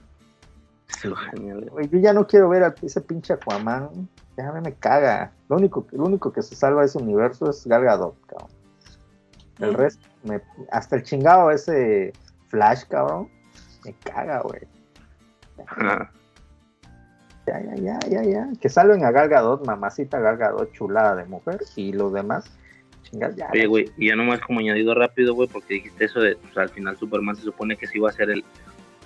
Sí, 0.89 1.09
genial, 1.31 1.59
güey. 1.61 1.69
Güey, 1.71 1.89
yo 1.89 1.99
ya 1.99 2.13
no 2.13 2.27
quiero 2.27 2.49
ver 2.49 2.63
a 2.65 2.75
ese 2.83 3.01
pinche 3.01 3.33
Aquaman. 3.33 4.09
Ya 4.37 4.51
me, 4.53 4.73
caga. 4.75 5.33
Lo 5.49 5.57
único, 5.57 5.87
lo 5.93 6.05
único 6.05 6.33
que 6.33 6.43
se 6.43 6.55
salva 6.57 6.81
de 6.81 6.87
ese 6.87 6.99
universo 6.99 7.49
es 7.51 7.67
Gal 7.67 7.85
Gadot, 7.85 8.17
cabrón. 8.27 8.49
El 9.61 9.71
Mm. 9.73 9.77
resto, 9.77 10.07
me- 10.25 10.43
hasta 10.73 10.97
el 10.97 11.03
chingado 11.05 11.51
ese 11.51 12.13
Flash, 12.49 12.85
cabrón, 12.89 13.29
me 13.85 13.93
caga, 14.05 14.41
güey. 14.41 14.63
Ajá. 15.67 16.11
Ya, 17.47 17.61
ya, 17.61 17.75
ya, 17.77 17.99
ya, 18.09 18.23
ya. 18.25 18.49
Que 18.61 18.69
salven 18.69 19.05
a 19.05 19.11
Gal 19.11 19.29
Gadot, 19.29 19.67
mamacita 19.67 20.19
Gal 20.19 20.37
Gadot, 20.39 20.73
chulada 20.73 21.15
de 21.15 21.25
mujer, 21.27 21.61
y 21.77 21.93
los 21.93 22.13
demás, 22.13 22.45
chingados, 23.03 23.37
ya. 23.37 23.49
Oye, 23.53 23.67
güey, 23.67 23.93
y 23.97 24.09
ya 24.09 24.17
nomás 24.17 24.41
como 24.41 24.61
añadido 24.61 24.95
rápido, 24.95 25.35
güey, 25.35 25.49
porque 25.49 25.75
dijiste 25.75 26.07
eso 26.07 26.21
de, 26.21 26.37
pues 26.37 26.57
al 26.57 26.71
final 26.71 26.97
Superman 26.97 27.37
se 27.37 27.43
supone 27.43 27.77
que 27.77 27.87
sí 27.87 27.99
iba 27.99 28.09
a 28.09 28.13
ser 28.13 28.31
el, 28.31 28.45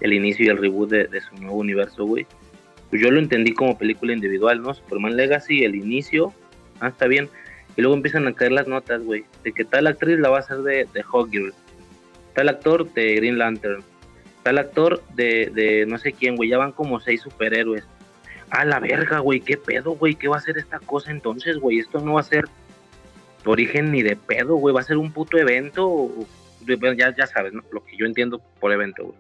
el 0.00 0.12
inicio 0.12 0.46
y 0.46 0.48
el 0.48 0.58
reboot 0.58 0.90
de, 0.90 1.20
su 1.20 1.34
nuevo 1.36 1.56
universo, 1.56 2.04
güey. 2.04 2.26
Pues 2.90 3.02
yo 3.02 3.10
lo 3.10 3.18
entendí 3.18 3.52
como 3.52 3.76
película 3.76 4.12
individual, 4.12 4.62
¿no? 4.62 4.72
Superman 4.72 5.16
Legacy, 5.16 5.64
el 5.64 5.74
inicio, 5.74 6.32
ah, 6.80 6.88
está 6.88 7.06
bien. 7.06 7.28
Y 7.76 7.82
luego 7.82 7.96
empiezan 7.96 8.26
a 8.26 8.32
caer 8.32 8.52
las 8.52 8.66
notas, 8.66 9.02
güey, 9.02 9.24
de 9.44 9.52
que 9.52 9.64
tal 9.64 9.86
actriz 9.86 10.18
la 10.18 10.30
va 10.30 10.38
a 10.38 10.40
hacer 10.40 10.58
de, 10.58 10.86
de 10.92 11.04
tal 12.34 12.48
actor 12.48 12.92
de 12.92 13.16
Green 13.16 13.38
Lantern, 13.38 13.82
tal 14.42 14.58
actor 14.58 15.02
de, 15.14 15.50
de 15.54 15.86
no 15.86 15.98
sé 15.98 16.12
quién, 16.12 16.36
güey, 16.36 16.48
ya 16.48 16.58
van 16.58 16.72
como 16.72 17.00
seis 17.00 17.20
superhéroes. 17.20 17.84
A 18.50 18.64
la 18.64 18.80
verga, 18.80 19.18
güey, 19.18 19.40
qué 19.40 19.58
pedo, 19.58 19.92
güey, 19.92 20.14
qué 20.14 20.28
va 20.28 20.38
a 20.38 20.40
ser 20.40 20.56
esta 20.56 20.78
cosa 20.78 21.10
entonces, 21.10 21.58
güey, 21.58 21.80
esto 21.80 22.00
no 22.00 22.14
va 22.14 22.20
a 22.20 22.24
ser 22.24 22.46
origen 23.44 23.92
ni 23.92 24.02
de 24.02 24.16
pedo, 24.16 24.56
güey, 24.56 24.74
va 24.74 24.80
a 24.80 24.84
ser 24.84 24.96
un 24.96 25.12
puto 25.12 25.38
evento, 25.38 26.10
ya, 26.96 27.14
ya 27.14 27.26
sabes, 27.26 27.52
¿no? 27.52 27.62
Lo 27.72 27.84
que 27.84 27.96
yo 27.96 28.06
entiendo 28.06 28.40
por 28.60 28.72
evento, 28.72 29.04
güey. 29.04 29.18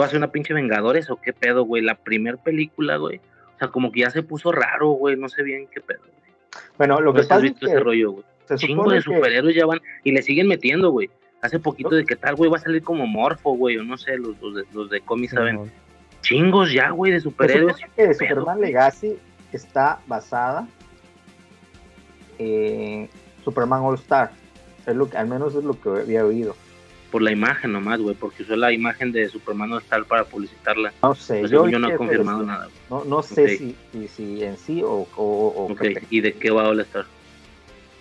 ¿Tú 0.00 0.02
vas 0.02 0.08
a 0.08 0.12
ser 0.12 0.18
una 0.18 0.32
pinche 0.32 0.54
Vengadores 0.54 1.10
o 1.10 1.16
qué 1.20 1.34
pedo, 1.34 1.64
güey? 1.64 1.82
La 1.82 1.94
primer 1.94 2.38
película, 2.38 2.96
güey. 2.96 3.18
O 3.18 3.58
sea, 3.58 3.68
como 3.68 3.92
que 3.92 4.00
ya 4.00 4.08
se 4.08 4.22
puso 4.22 4.50
raro, 4.50 4.92
güey, 4.92 5.14
no 5.16 5.28
sé 5.28 5.42
bien 5.42 5.68
qué 5.70 5.82
pedo. 5.82 6.00
güey. 6.00 6.32
Bueno, 6.78 7.02
lo 7.02 7.12
No 7.12 7.20
que 7.20 7.24
pasa 7.24 7.36
es 7.36 7.42
visto 7.42 7.66
ese 7.66 7.74
que 7.74 7.80
rollo, 7.80 8.12
güey. 8.12 8.24
se 8.46 8.56
Chingo 8.56 8.88
de 8.88 8.96
que... 8.96 9.02
superhéroes 9.02 9.54
ya 9.54 9.66
van 9.66 9.82
y 10.02 10.12
le 10.12 10.22
siguen 10.22 10.48
metiendo, 10.48 10.90
güey. 10.90 11.10
Hace 11.42 11.58
poquito 11.58 11.90
de 11.90 12.06
que 12.06 12.16
tal, 12.16 12.34
güey, 12.36 12.50
va 12.50 12.56
a 12.56 12.60
salir 12.60 12.82
como 12.82 13.06
Morfo, 13.06 13.50
güey, 13.52 13.76
o 13.76 13.84
no 13.84 13.98
sé, 13.98 14.16
los, 14.16 14.40
los 14.40 14.54
de, 14.54 14.64
los 14.72 14.88
de 14.88 15.02
cómics 15.02 15.34
saben. 15.34 15.56
Simón. 15.56 15.72
Chingos 16.22 16.72
ya, 16.72 16.88
güey, 16.92 17.12
de 17.12 17.18
Se 17.18 17.24
superhéroes. 17.24 17.76
que 17.76 17.86
Pedo, 17.94 18.14
Superman 18.14 18.56
güey. 18.56 18.68
Legacy 18.70 19.18
está 19.52 20.00
basada 20.06 20.66
en 22.38 23.10
Superman 23.44 23.82
All 23.82 23.96
Star. 23.96 24.30
Es 24.86 24.96
lo 24.96 25.10
que, 25.10 25.18
al 25.18 25.28
menos 25.28 25.54
es 25.54 25.62
lo 25.62 25.78
que 25.78 25.90
había 25.90 26.24
oído. 26.24 26.56
Por 27.10 27.22
la 27.22 27.32
imagen 27.32 27.72
nomás, 27.72 28.00
güey, 28.00 28.14
porque 28.14 28.44
usó 28.44 28.54
la 28.54 28.72
imagen 28.72 29.10
de 29.10 29.28
Superman 29.28 29.72
All 29.72 29.80
Star 29.82 30.04
para 30.04 30.24
publicitarla. 30.24 30.92
No 31.02 31.14
sé, 31.14 31.40
Pero 31.42 31.68
yo, 31.68 31.78
no 31.78 31.88
que 31.88 31.96
confirmado 31.96 32.42
nada. 32.44 32.68
No, 32.88 33.04
no 33.04 33.22
sé 33.22 33.56
si, 33.56 33.76
si, 33.90 34.08
si 34.08 34.44
en 34.44 34.56
sí 34.56 34.82
o, 34.82 35.08
o, 35.16 35.16
o 35.16 35.64
Ok, 35.72 35.80
qué 35.80 35.90
pe- 35.90 36.06
¿y 36.10 36.20
de 36.20 36.34
qué 36.34 36.50
va 36.50 36.68
All 36.68 36.78
Star? 36.80 37.06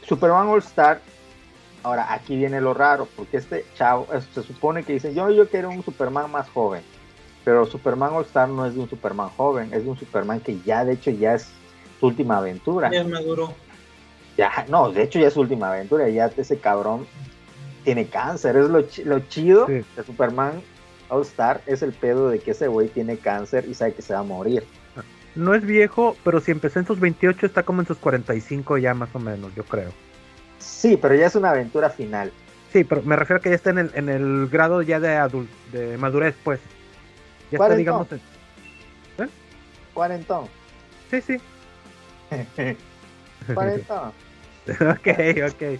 Superman 0.07 0.47
All 0.47 0.59
Star. 0.59 1.01
Ahora, 1.81 2.13
aquí 2.13 2.35
viene 2.35 2.59
lo 2.61 2.73
raro, 2.73 3.07
porque 3.15 3.37
este 3.37 3.65
chavo, 3.75 4.07
se 4.33 4.43
supone 4.43 4.83
que 4.83 4.93
dicen, 4.93 5.15
yo, 5.15 5.31
yo 5.31 5.47
quiero 5.49 5.69
un 5.69 5.83
Superman 5.83 6.29
más 6.29 6.49
joven. 6.49 6.83
Pero 7.45 7.65
Superman 7.65 8.13
All 8.13 8.25
Star 8.25 8.49
no 8.49 8.65
es 8.65 8.73
de 8.75 8.81
un 8.81 8.89
Superman 8.89 9.29
joven, 9.29 9.73
es 9.73 9.83
de 9.85 9.89
un 9.89 9.97
Superman 9.97 10.39
que 10.41 10.59
ya, 10.65 10.83
de 10.85 10.93
hecho, 10.93 11.09
ya 11.09 11.35
es 11.35 11.49
su 11.99 12.07
última 12.07 12.37
aventura. 12.37 12.91
Ya 12.91 13.03
maduro. 13.05 13.53
Ya, 14.37 14.65
no, 14.69 14.91
de 14.91 15.03
hecho 15.03 15.19
ya 15.19 15.27
es 15.27 15.33
su 15.33 15.41
última 15.41 15.69
aventura, 15.69 16.07
ya 16.09 16.27
ese 16.37 16.59
cabrón 16.59 17.05
tiene 17.89 18.05
cáncer, 18.07 18.55
es 18.55 18.69
lo, 18.69 18.85
lo 19.05 19.19
chido 19.21 19.65
Sí. 19.65 19.81
de 19.95 20.03
Superman 20.05 20.61
All 21.09 21.23
Star, 21.23 21.59
es 21.65 21.81
el 21.81 21.91
pedo 21.91 22.29
de 22.29 22.37
que 22.37 22.51
ese 22.51 22.67
güey 22.67 22.87
tiene 22.87 23.17
cáncer 23.17 23.65
y 23.67 23.73
sabe 23.73 23.95
que 23.95 24.03
se 24.03 24.13
va 24.13 24.19
a 24.19 24.23
morir. 24.23 24.63
No 25.33 25.55
es 25.55 25.65
viejo, 25.65 26.15
pero 26.23 26.39
si 26.39 26.51
empezó 26.51 26.77
en 26.77 26.85
sus 26.85 26.99
28, 26.99 27.47
está 27.47 27.63
como 27.63 27.81
en 27.81 27.87
sus 27.87 27.97
45 27.97 28.77
ya 28.77 28.93
más 28.93 29.09
o 29.15 29.19
menos, 29.19 29.55
yo 29.55 29.63
creo. 29.63 29.89
Sí, 30.59 30.97
pero 31.01 31.15
ya 31.15 31.25
es 31.25 31.33
una 31.35 31.49
aventura 31.49 31.89
final. 31.89 32.31
Sí, 32.71 32.83
pero 32.83 33.01
me 33.01 33.15
refiero 33.15 33.39
a 33.39 33.41
que 33.41 33.49
ya 33.49 33.55
está 33.55 33.71
en 33.71 33.79
el, 33.79 33.91
en 33.95 34.09
el 34.09 34.47
grado 34.49 34.83
ya 34.83 34.99
de 34.99 35.15
adul 35.15 35.47
de 35.71 35.97
madurez, 35.97 36.35
pues. 36.43 36.59
Ya 37.49 37.57
está, 37.57 37.73
digamos. 37.75 38.07
en- 38.11 38.21
Cuarentón. 39.95 40.45
Sí, 41.09 41.21
sí. 41.21 41.37
Cuarentón. 43.55 44.09
ok, 44.67 45.07
ok. 45.47 45.79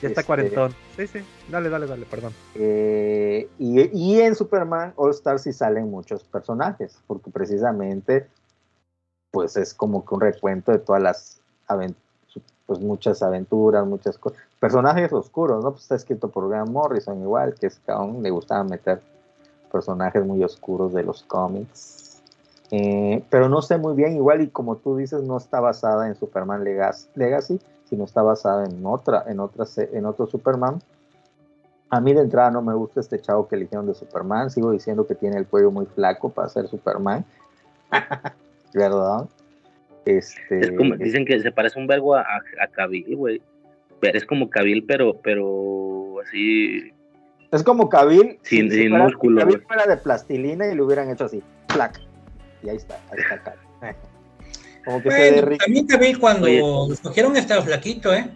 Ya 0.00 0.08
está 0.08 0.20
Este- 0.20 0.24
cuarentón. 0.24 0.74
Sí, 0.96 1.06
sí. 1.06 1.20
Dale, 1.50 1.68
dale, 1.68 1.86
dale, 1.86 2.06
perdón. 2.06 2.32
Eh, 2.54 3.48
y, 3.58 3.98
y 3.98 4.20
en 4.20 4.34
Superman 4.34 4.92
All 4.96 5.10
Star 5.10 5.38
sí 5.38 5.52
salen 5.52 5.90
muchos 5.90 6.24
personajes, 6.24 6.98
porque 7.06 7.30
precisamente 7.30 8.28
pues 9.30 9.56
es 9.56 9.74
como 9.74 10.04
que 10.04 10.14
un 10.14 10.20
recuento 10.20 10.72
de 10.72 10.78
todas 10.78 11.02
las 11.02 11.40
pues 12.66 12.80
muchas 12.80 13.22
aventuras, 13.22 13.86
muchas 13.86 14.18
cosas. 14.18 14.38
Personajes 14.60 15.12
oscuros, 15.12 15.62
¿no? 15.64 15.70
Pues 15.72 15.82
está 15.82 15.94
escrito 15.94 16.28
por 16.28 16.48
Grant 16.48 16.70
Morrison 16.70 17.20
igual, 17.20 17.54
que 17.54 17.66
es 17.66 17.78
que 17.78 17.92
aún 17.92 18.22
le 18.22 18.30
gustaba 18.30 18.62
meter 18.64 19.00
personajes 19.70 20.24
muy 20.24 20.42
oscuros 20.44 20.92
de 20.92 21.02
los 21.02 21.22
cómics. 21.24 22.22
Eh, 22.70 23.24
pero 23.30 23.48
no 23.48 23.62
sé 23.62 23.78
muy 23.78 23.94
bien, 23.94 24.16
igual 24.16 24.42
y 24.42 24.48
como 24.48 24.76
tú 24.76 24.96
dices, 24.96 25.22
no 25.22 25.38
está 25.38 25.60
basada 25.60 26.06
en 26.06 26.14
Superman 26.14 26.62
Legacy, 26.64 27.58
sino 27.88 28.04
está 28.04 28.22
basada 28.22 28.64
en 28.66 28.84
otra, 28.84 29.24
en 29.26 29.40
otra, 29.40 29.64
en 29.92 30.06
otro 30.06 30.26
Superman. 30.26 30.80
A 31.90 32.00
mí 32.00 32.12
de 32.12 32.20
entrada 32.20 32.50
no 32.50 32.60
me 32.60 32.74
gusta 32.74 33.00
este 33.00 33.18
chavo 33.20 33.48
que 33.48 33.56
eligieron 33.56 33.86
de 33.86 33.94
Superman. 33.94 34.50
Sigo 34.50 34.70
diciendo 34.72 35.06
que 35.06 35.14
tiene 35.14 35.38
el 35.38 35.46
cuello 35.46 35.70
muy 35.70 35.86
flaco 35.86 36.28
para 36.28 36.48
ser 36.48 36.68
Superman. 36.68 37.24
¿Verdad? 38.74 39.26
Este, 40.04 40.60
Es 40.60 40.72
como, 40.72 40.96
dicen 40.96 41.24
que 41.24 41.40
se 41.40 41.50
parece 41.50 41.78
un 41.78 41.86
verbo 41.86 42.14
a, 42.14 42.20
a, 42.22 42.66
Cavill, 42.68 43.16
güey. 43.16 43.42
Pero 44.00 44.18
Es 44.18 44.26
como 44.26 44.50
Cavill, 44.50 44.84
pero, 44.84 45.14
pero 45.22 46.20
así. 46.20 46.92
es 47.50 47.62
como 47.62 47.88
Cavill. 47.88 48.38
Sin- 48.42 48.70
sin 48.70 48.90
fuera, 48.90 49.04
músculo, 49.04 49.44
güey. 49.46 49.58
fuera 49.60 49.86
de 49.86 49.96
plastilina 49.96 50.66
y 50.66 50.74
lo 50.74 50.84
hubieran 50.84 51.10
hecho 51.10 51.24
así. 51.24 51.42
Plac. 51.68 51.98
Y 52.62 52.68
ahí 52.68 52.76
está, 52.76 52.98
ahí 53.10 53.18
está 53.18 53.42
Cavill. 53.42 53.96
Como 54.84 55.02
que 55.02 55.10
se 55.10 55.32
derrite. 55.32 55.64
también 55.64 55.86
Cavill 55.86 56.18
cuando 56.18 56.46
Oye. 56.46 56.92
escogieron 56.92 57.36
estaba 57.36 57.62
flaquito, 57.62 58.12
¿eh? 58.14 58.30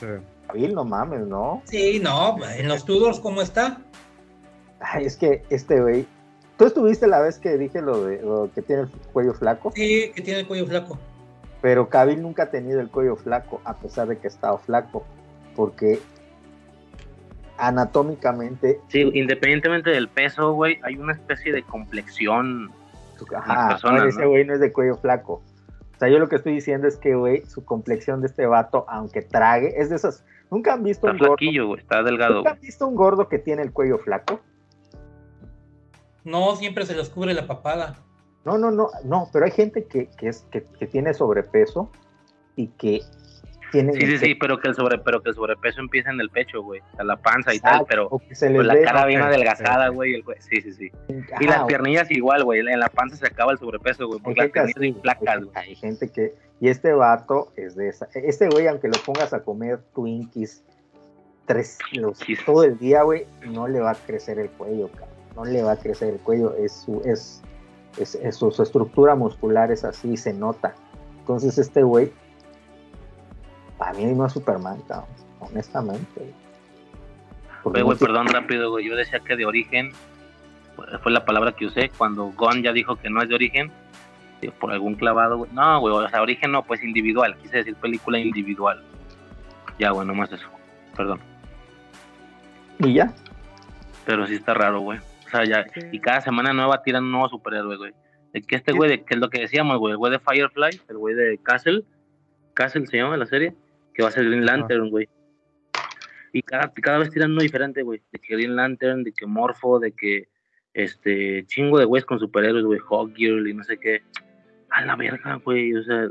Sí. 0.00 0.06
Cavill, 0.46 0.74
no 0.74 0.84
mames, 0.84 1.26
¿no? 1.26 1.62
Sí, 1.66 2.00
no, 2.02 2.36
en 2.56 2.68
los 2.68 2.84
Tudors, 2.84 3.20
¿cómo 3.20 3.42
está? 3.42 3.78
Ay, 4.80 5.06
es 5.06 5.16
que 5.16 5.42
este 5.50 5.80
güey. 5.80 6.06
¿Tú 6.58 6.66
estuviste 6.66 7.06
la 7.06 7.20
vez 7.20 7.38
que 7.38 7.56
dije 7.56 7.80
lo 7.80 8.04
de 8.04 8.20
lo 8.22 8.50
que 8.54 8.62
tiene 8.62 8.82
el 8.82 8.88
cuello 9.12 9.34
flaco? 9.34 9.72
Sí, 9.74 10.12
que 10.14 10.22
tiene 10.22 10.40
el 10.40 10.46
cuello 10.46 10.66
flaco. 10.66 10.98
Pero 11.60 11.88
Cavill 11.88 12.20
nunca 12.20 12.44
ha 12.44 12.50
tenido 12.50 12.80
el 12.80 12.88
cuello 12.90 13.16
flaco, 13.16 13.60
a 13.64 13.76
pesar 13.76 14.08
de 14.08 14.18
que 14.18 14.26
ha 14.26 14.30
estado 14.30 14.58
flaco. 14.58 15.04
Porque 15.56 16.00
anatómicamente, 17.58 18.80
Sí, 18.88 19.08
independientemente 19.14 19.90
del 19.90 20.08
peso, 20.08 20.52
güey, 20.52 20.78
hay 20.82 20.96
una 20.96 21.12
especie 21.12 21.52
de 21.52 21.62
complexión. 21.62 22.70
ajá, 23.36 23.78
no, 23.84 24.04
ese 24.04 24.20
¿no? 24.22 24.30
güey 24.30 24.44
no 24.44 24.54
es 24.54 24.60
de 24.60 24.72
cuello 24.72 24.96
flaco. 24.96 25.42
O 26.02 26.04
sea, 26.04 26.12
yo 26.12 26.18
lo 26.18 26.28
que 26.28 26.34
estoy 26.34 26.54
diciendo 26.54 26.88
es 26.88 26.96
que, 26.96 27.14
güey, 27.14 27.46
su 27.46 27.64
complexión 27.64 28.22
de 28.22 28.26
este 28.26 28.44
vato, 28.44 28.84
aunque 28.88 29.22
trague, 29.22 29.80
es 29.80 29.88
de 29.88 29.94
esas. 29.94 30.24
¿Nunca 30.50 30.72
han 30.72 30.82
visto 30.82 31.06
Está 31.06 31.12
un 31.12 31.18
gordo? 31.18 31.36
flaquillo, 31.36 31.76
está 31.76 32.02
delgado. 32.02 32.34
¿Nunca 32.38 32.50
han 32.50 32.60
visto 32.60 32.88
un 32.88 32.96
gordo 32.96 33.28
que 33.28 33.38
tiene 33.38 33.62
el 33.62 33.72
cuello 33.72 33.98
flaco? 33.98 34.40
No, 36.24 36.56
siempre 36.56 36.86
se 36.86 36.96
les 36.96 37.08
cubre 37.08 37.34
la 37.34 37.46
papada. 37.46 38.00
No, 38.44 38.58
no, 38.58 38.72
no, 38.72 38.88
no, 39.04 39.28
pero 39.32 39.44
hay 39.44 39.52
gente 39.52 39.84
que, 39.84 40.08
que 40.18 40.26
es, 40.26 40.44
que, 40.50 40.64
que 40.64 40.88
tiene 40.88 41.14
sobrepeso 41.14 41.88
y 42.56 42.66
que 42.66 43.02
Sí, 43.72 44.06
sí, 44.06 44.18
sí, 44.18 44.34
pero 44.34 44.58
que 44.60 44.68
el 44.68 44.74
sobre, 44.74 44.98
pero 44.98 45.22
que 45.22 45.30
el 45.30 45.34
sobrepeso 45.34 45.80
empieza 45.80 46.10
en 46.10 46.20
el 46.20 46.28
pecho, 46.30 46.62
güey, 46.62 46.80
a 46.98 47.04
la 47.04 47.16
panza 47.16 47.52
y 47.54 47.56
Exacto, 47.56 47.78
tal, 47.78 47.86
pero 47.88 48.06
o 48.10 48.20
se 48.30 48.50
pues, 48.50 48.66
la 48.66 48.80
cara 48.82 49.06
bien 49.06 49.22
adelgazada, 49.22 49.88
güey, 49.88 50.14
el 50.14 50.24
sí, 50.40 50.60
sí, 50.60 50.72
sí. 50.72 50.90
Ajá, 51.32 51.42
Y 51.42 51.46
las 51.46 51.60
o- 51.62 51.66
piernillas 51.66 52.10
igual, 52.10 52.44
güey, 52.44 52.60
en 52.60 52.78
la 52.78 52.88
panza 52.88 53.16
se 53.16 53.26
acaba 53.26 53.52
el 53.52 53.58
sobrepeso, 53.58 54.06
güey, 54.06 54.20
porque 54.20 54.40
las 54.40 54.44
gente 54.46 54.60
así, 54.60 54.72
piernillas 54.74 54.94
son 54.96 55.02
flacas, 55.02 55.44
güey. 55.44 55.50
hay 55.56 55.74
gente 55.74 56.08
que, 56.10 56.34
y 56.60 56.68
este 56.68 56.92
vato 56.92 57.52
es 57.56 57.74
de 57.74 57.88
esa, 57.88 58.08
este 58.14 58.48
güey, 58.48 58.66
aunque 58.68 58.88
lo 58.88 58.98
pongas 59.04 59.32
a 59.32 59.42
comer 59.42 59.80
Twinkies 59.94 60.62
tres, 61.46 61.78
los, 61.92 62.18
todo 62.46 62.64
el 62.64 62.78
día, 62.78 63.02
güey, 63.02 63.26
no 63.50 63.66
le 63.68 63.80
va 63.80 63.92
a 63.92 63.94
crecer 63.94 64.38
el 64.38 64.48
cuello, 64.50 64.88
cabrón, 64.90 65.08
no 65.34 65.44
le 65.44 65.62
va 65.62 65.72
a 65.72 65.76
crecer 65.76 66.10
el 66.14 66.20
cuello, 66.20 66.54
es 66.56 66.72
su, 66.72 67.00
es, 67.04 67.42
es, 67.96 68.14
es 68.16 68.36
su, 68.36 68.50
su 68.52 68.62
estructura 68.62 69.14
muscular 69.14 69.72
es 69.72 69.82
así, 69.84 70.16
se 70.16 70.32
nota, 70.32 70.74
entonces 71.18 71.58
este 71.58 71.82
güey, 71.82 72.12
a 73.88 73.92
mí 73.92 74.04
no 74.06 74.26
es 74.26 74.32
Superman, 74.32 74.80
cabrón, 74.88 75.08
honestamente, 75.40 76.32
güey. 77.64 77.82
Oye, 77.82 77.96
perdón, 77.96 78.26
rápido, 78.28 78.70
güey, 78.70 78.86
yo 78.88 78.96
decía 78.96 79.20
que 79.20 79.36
de 79.36 79.46
origen, 79.46 79.92
fue- 81.02 81.12
la 81.12 81.24
palabra 81.24 81.52
que 81.52 81.66
usé, 81.66 81.90
cuando 81.96 82.26
Gon 82.32 82.62
ya 82.62 82.72
dijo 82.72 82.96
que 82.96 83.08
no 83.10 83.22
es 83.22 83.28
de 83.28 83.34
origen, 83.36 83.70
por 84.58 84.72
algún 84.72 84.96
clavado, 84.96 85.38
güey. 85.38 85.50
No, 85.52 85.78
güey, 85.80 85.94
o 85.94 86.08
sea, 86.08 86.20
origen 86.22 86.50
no, 86.50 86.64
pues 86.64 86.82
individual, 86.82 87.36
quise 87.38 87.58
decir 87.58 87.76
película 87.76 88.18
individual. 88.18 88.82
Ya, 89.78 89.90
güey, 89.90 90.06
nomás 90.06 90.32
eso, 90.32 90.48
perdón. 90.96 91.20
y 92.80 92.94
ya, 92.94 93.12
Pero 94.04 94.26
sí 94.26 94.34
está 94.34 94.54
raro, 94.54 94.80
güey. 94.80 94.98
O 94.98 95.30
sea, 95.30 95.44
ya, 95.44 95.64
y 95.92 96.00
cada 96.00 96.20
semana 96.20 96.52
nueva 96.52 96.82
tiran 96.82 97.04
un 97.04 97.12
nuevo 97.12 97.28
superhéroe, 97.28 97.76
güey. 97.76 97.92
De 98.32 98.42
que 98.42 98.56
este 98.56 98.72
güey, 98.72 98.90
de 98.90 99.04
que 99.04 99.14
es 99.14 99.20
lo 99.20 99.30
que 99.30 99.40
decíamos, 99.42 99.78
güey, 99.78 99.92
el 99.92 99.98
güey 99.98 100.10
de 100.10 100.18
Firefly, 100.18 100.80
el 100.88 100.98
güey 100.98 101.14
de 101.14 101.38
Castle, 101.42 101.84
Castle 102.54 102.86
se 102.88 102.96
llama 102.96 103.16
la 103.16 103.26
serie, 103.26 103.54
que 103.94 104.02
va 104.02 104.08
a 104.08 104.12
ser 104.12 104.24
Green 104.24 104.44
Lantern, 104.46 104.90
güey. 104.90 105.08
Y 106.32 106.42
cada, 106.42 106.72
cada 106.72 106.98
vez 106.98 107.10
tiran 107.10 107.32
uno 107.32 107.42
diferente, 107.42 107.82
güey. 107.82 108.00
De 108.10 108.18
que 108.18 108.34
Green 108.34 108.56
Lantern, 108.56 109.04
de 109.04 109.12
que 109.12 109.26
Morpho, 109.26 109.78
de 109.78 109.92
que 109.92 110.28
este 110.74 111.44
chingo 111.46 111.78
de 111.78 111.84
güeyes 111.84 112.06
con 112.06 112.18
superhéroes, 112.18 112.64
güey, 112.64 112.78
Hawkgirl 112.80 113.46
y 113.48 113.54
no 113.54 113.62
sé 113.64 113.76
qué. 113.78 114.02
A 114.70 114.84
la 114.84 114.96
verga, 114.96 115.34
güey. 115.44 115.74
O 115.74 115.82
sea, 115.82 116.08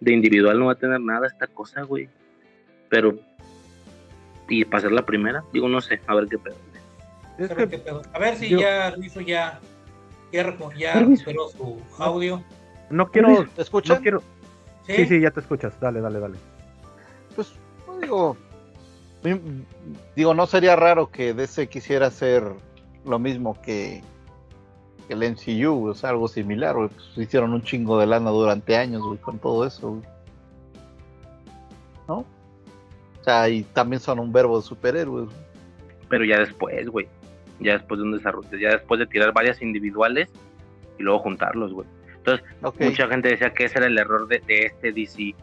de 0.00 0.12
individual 0.12 0.58
no 0.58 0.66
va 0.66 0.72
a 0.72 0.76
tener 0.78 1.00
nada 1.00 1.26
esta 1.26 1.46
cosa, 1.46 1.82
güey. 1.82 2.08
Pero, 2.88 3.18
y 4.48 4.64
para 4.64 4.80
ser 4.82 4.92
la 4.92 5.04
primera, 5.04 5.44
digo, 5.52 5.68
no 5.68 5.80
sé, 5.80 6.00
a 6.06 6.14
ver 6.14 6.28
qué 6.28 6.38
pedo. 6.38 6.56
Es 7.38 7.50
A 7.50 7.54
ver, 7.54 7.68
que 7.68 7.76
qué 7.76 7.82
pedo. 7.84 8.02
A 8.12 8.18
ver 8.18 8.36
si 8.36 8.48
yo- 8.48 8.60
ya 8.60 8.90
Rizo 8.90 9.20
ya, 9.20 9.60
ya, 10.32 10.42
ya 10.76 10.94
recuperó 11.00 11.48
su 11.48 11.78
audio. 11.98 12.42
no 12.90 13.10
quiero, 13.10 13.46
¿Te 13.54 13.62
escuchan? 13.62 13.96
no 13.96 14.02
quiero. 14.02 14.22
¿Sí? 14.86 14.94
Sí, 14.96 15.06
sí, 15.06 15.20
ya 15.20 15.30
te 15.30 15.40
escuchas. 15.40 15.78
Dale, 15.80 16.00
dale, 16.00 16.18
dale. 16.18 16.38
Pues, 17.34 17.52
no 17.86 17.98
digo, 17.98 18.36
digo, 20.16 20.34
no 20.34 20.46
sería 20.46 20.76
raro 20.76 21.10
que 21.10 21.34
DC 21.34 21.68
quisiera 21.68 22.06
hacer 22.06 22.44
lo 23.04 23.18
mismo 23.18 23.60
que, 23.62 24.02
que 25.06 25.14
el 25.14 25.32
MCU, 25.32 25.88
o 25.88 25.94
sea, 25.94 26.10
algo 26.10 26.28
similar, 26.28 26.76
güey. 26.76 26.88
Pues, 26.88 27.26
hicieron 27.26 27.52
un 27.52 27.62
chingo 27.62 27.98
de 27.98 28.06
lana 28.06 28.30
durante 28.30 28.76
años, 28.76 29.02
güey, 29.02 29.18
con 29.18 29.38
todo 29.38 29.66
eso, 29.66 29.90
güey. 29.90 30.02
¿No? 32.08 32.18
O 32.18 33.24
sea, 33.24 33.48
y 33.48 33.62
también 33.62 34.00
son 34.00 34.18
un 34.18 34.32
verbo 34.32 34.60
de 34.60 34.66
superhéroes. 34.66 35.26
güey. 35.26 35.36
pero 36.08 36.24
ya 36.24 36.38
después, 36.38 36.88
güey. 36.88 37.06
Ya 37.60 37.74
después 37.74 37.98
de 38.00 38.04
un 38.04 38.12
desarrollo, 38.16 38.58
ya 38.58 38.70
después 38.70 38.98
de 38.98 39.06
tirar 39.06 39.32
varias 39.32 39.62
individuales 39.62 40.28
y 40.98 41.02
luego 41.04 41.20
juntarlos, 41.20 41.72
güey. 41.72 41.86
Entonces, 42.16 42.44
mucha 42.80 43.06
gente 43.06 43.28
decía 43.28 43.52
que 43.52 43.64
ese 43.64 43.78
era 43.78 43.86
el 43.86 43.98
error 43.98 44.26
de, 44.26 44.40
de 44.40 44.66
este 44.66 44.92
DC 44.92 45.34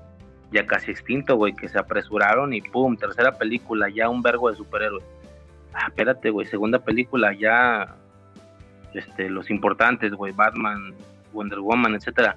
ya 0.52 0.66
casi 0.66 0.92
extinto, 0.92 1.36
güey, 1.36 1.54
que 1.54 1.68
se 1.68 1.80
apresuraron 1.80 2.54
y 2.54 2.62
pum, 2.62 2.98
tercera 2.98 3.34
película, 3.34 3.90
ya 3.90 4.10
un 4.10 4.22
vergo 4.22 4.50
de 4.50 4.58
superhéroes. 4.58 5.04
Ah, 5.74 5.88
espérate, 5.88 6.30
güey, 6.30 6.48
segunda 6.48 6.80
película, 6.80 7.34
ya 7.34 7.96
este, 8.94 9.30
los 9.30 9.50
importantes, 9.50 10.14
güey, 10.14 10.34
Batman, 10.34 10.94
Wonder 11.34 11.60
Woman, 11.60 11.96
etcétera. 11.96 12.36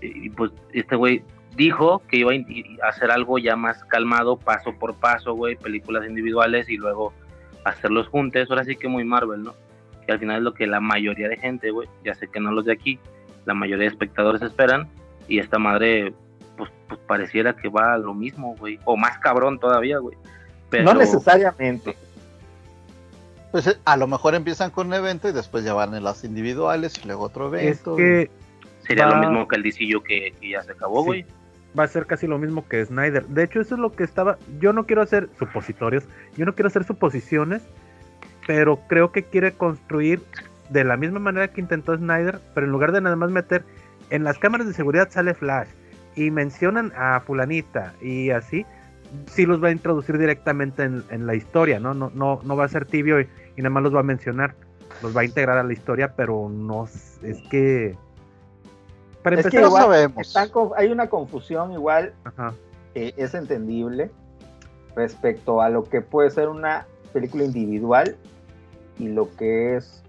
Y, 0.00 0.30
pues 0.30 0.52
este 0.72 0.96
güey 0.96 1.22
dijo 1.56 2.02
que 2.08 2.18
iba 2.18 2.32
a 2.32 2.88
hacer 2.88 3.10
algo 3.10 3.38
ya 3.38 3.56
más 3.56 3.84
calmado, 3.84 4.36
paso 4.36 4.72
por 4.78 4.94
paso, 4.94 5.34
güey, 5.34 5.56
películas 5.56 6.06
individuales 6.06 6.68
y 6.68 6.76
luego 6.76 7.12
hacerlos 7.64 8.08
juntos, 8.08 8.50
ahora 8.50 8.64
sí 8.64 8.76
que 8.76 8.88
muy 8.88 9.04
Marvel, 9.04 9.42
¿no? 9.42 9.54
Que 10.06 10.12
al 10.12 10.18
final 10.18 10.38
es 10.38 10.42
lo 10.42 10.54
que 10.54 10.66
la 10.66 10.80
mayoría 10.80 11.28
de 11.28 11.36
gente, 11.36 11.70
güey, 11.70 11.88
ya 12.04 12.14
sé 12.14 12.28
que 12.28 12.40
no 12.40 12.52
los 12.52 12.64
de 12.64 12.72
aquí, 12.72 12.98
la 13.44 13.54
mayoría 13.54 13.84
de 13.84 13.92
espectadores 13.92 14.42
esperan 14.42 14.88
y 15.28 15.38
esta 15.38 15.58
madre, 15.58 16.12
pues, 16.56 16.70
pues 16.88 17.00
pareciera 17.06 17.54
que 17.56 17.68
va 17.68 17.94
a 17.94 17.98
lo 17.98 18.14
mismo, 18.14 18.54
güey, 18.56 18.78
o 18.84 18.96
más 18.96 19.18
cabrón 19.18 19.58
todavía, 19.58 19.98
güey. 19.98 20.16
Pero, 20.70 20.84
no 20.84 20.94
necesariamente, 20.94 21.96
Pues 23.50 23.66
eh, 23.66 23.76
a 23.84 23.96
lo 23.98 24.06
mejor 24.06 24.34
empiezan 24.34 24.70
con 24.70 24.86
un 24.86 24.94
evento 24.94 25.28
y 25.28 25.32
después 25.32 25.64
ya 25.64 25.74
van 25.74 25.94
en 25.94 26.04
las 26.04 26.24
individuales 26.24 26.98
y 27.02 27.06
luego 27.06 27.24
otro 27.24 27.54
Es 27.54 27.62
evento. 27.62 27.96
que 27.96 28.30
sería 28.86 29.06
va- 29.06 29.14
lo 29.16 29.20
mismo 29.28 29.46
que 29.48 29.56
el 29.56 29.62
DCU 29.62 30.02
que, 30.02 30.32
que 30.40 30.48
ya 30.50 30.62
se 30.62 30.72
acabó, 30.72 31.00
Sí. 31.02 31.06
güey. 31.06 31.26
va 31.78 31.84
a 31.84 31.88
ser 31.88 32.04
casi 32.06 32.26
lo 32.26 32.36
mismo 32.38 32.66
que 32.68 32.84
Snyder. 32.84 33.26
De 33.28 33.44
hecho, 33.44 33.60
eso 33.60 33.74
es 33.76 33.80
lo 33.80 33.92
que 33.92 34.04
estaba. 34.04 34.36
Yo 34.60 34.72
no 34.74 34.84
quiero 34.84 35.00
hacer 35.02 35.30
supositorios, 35.38 36.04
yo 36.36 36.44
no 36.44 36.54
quiero 36.54 36.68
hacer 36.68 36.84
suposiciones, 36.84 37.62
pero 38.46 38.78
creo 38.88 39.10
que 39.12 39.22
quiere 39.24 39.52
construir 39.52 40.22
de 40.68 40.84
la 40.84 40.96
misma 40.98 41.18
manera 41.18 41.48
que 41.48 41.60
intentó 41.62 41.96
Snyder, 41.96 42.40
pero 42.54 42.66
en 42.66 42.72
lugar 42.72 42.92
de 42.92 43.00
nada 43.00 43.16
más 43.16 43.30
meter 43.30 43.64
en 44.10 44.22
las 44.24 44.38
cámaras 44.38 44.66
de 44.66 44.74
seguridad 44.74 45.08
sale 45.10 45.32
Flash 45.34 45.68
y 46.14 46.30
mencionan 46.30 46.92
a 46.96 47.20
Fulanita 47.20 47.94
y 48.00 48.30
así, 48.30 48.66
sí 49.26 49.46
los 49.46 49.62
va 49.62 49.68
a 49.68 49.72
introducir 49.72 50.18
directamente 50.18 50.82
en, 50.82 51.04
en 51.10 51.26
la 51.26 51.34
historia, 51.34 51.80
¿no? 51.80 51.94
No, 51.94 52.10
no, 52.14 52.40
no 52.44 52.56
va 52.56 52.64
a 52.64 52.68
ser 52.68 52.86
tibio 52.86 53.20
y, 53.20 53.28
y 53.56 53.62
nada 53.62 53.70
más 53.70 53.82
los 53.82 53.94
va 53.94 54.00
a 54.00 54.04
mencionar, 54.04 54.54
los 55.02 55.16
va 55.16 55.22
a 55.22 55.24
integrar 55.24 55.58
a 55.58 55.62
la 55.62 55.72
historia, 55.72 56.14
pero 56.16 56.48
no 56.48 56.84
es 56.84 57.18
que. 57.50 57.96
Para 59.22 59.36
Es 59.36 59.46
que 59.46 59.56
empezar, 59.58 59.64
igual 59.68 59.82
sabemos. 59.84 60.26
están 60.26 60.48
hay 60.76 60.90
una 60.90 61.08
confusión 61.08 61.72
igual 61.72 62.12
Ajá. 62.24 62.54
que 62.92 63.14
es 63.16 63.34
entendible 63.34 64.10
respecto 64.96 65.62
a 65.62 65.68
lo 65.70 65.84
que 65.84 66.00
puede 66.00 66.28
ser 66.30 66.48
una 66.48 66.86
película 67.12 67.44
individual 67.44 68.16
y 68.98 69.08
lo 69.08 69.30
que 69.36 69.76
es 69.76 70.02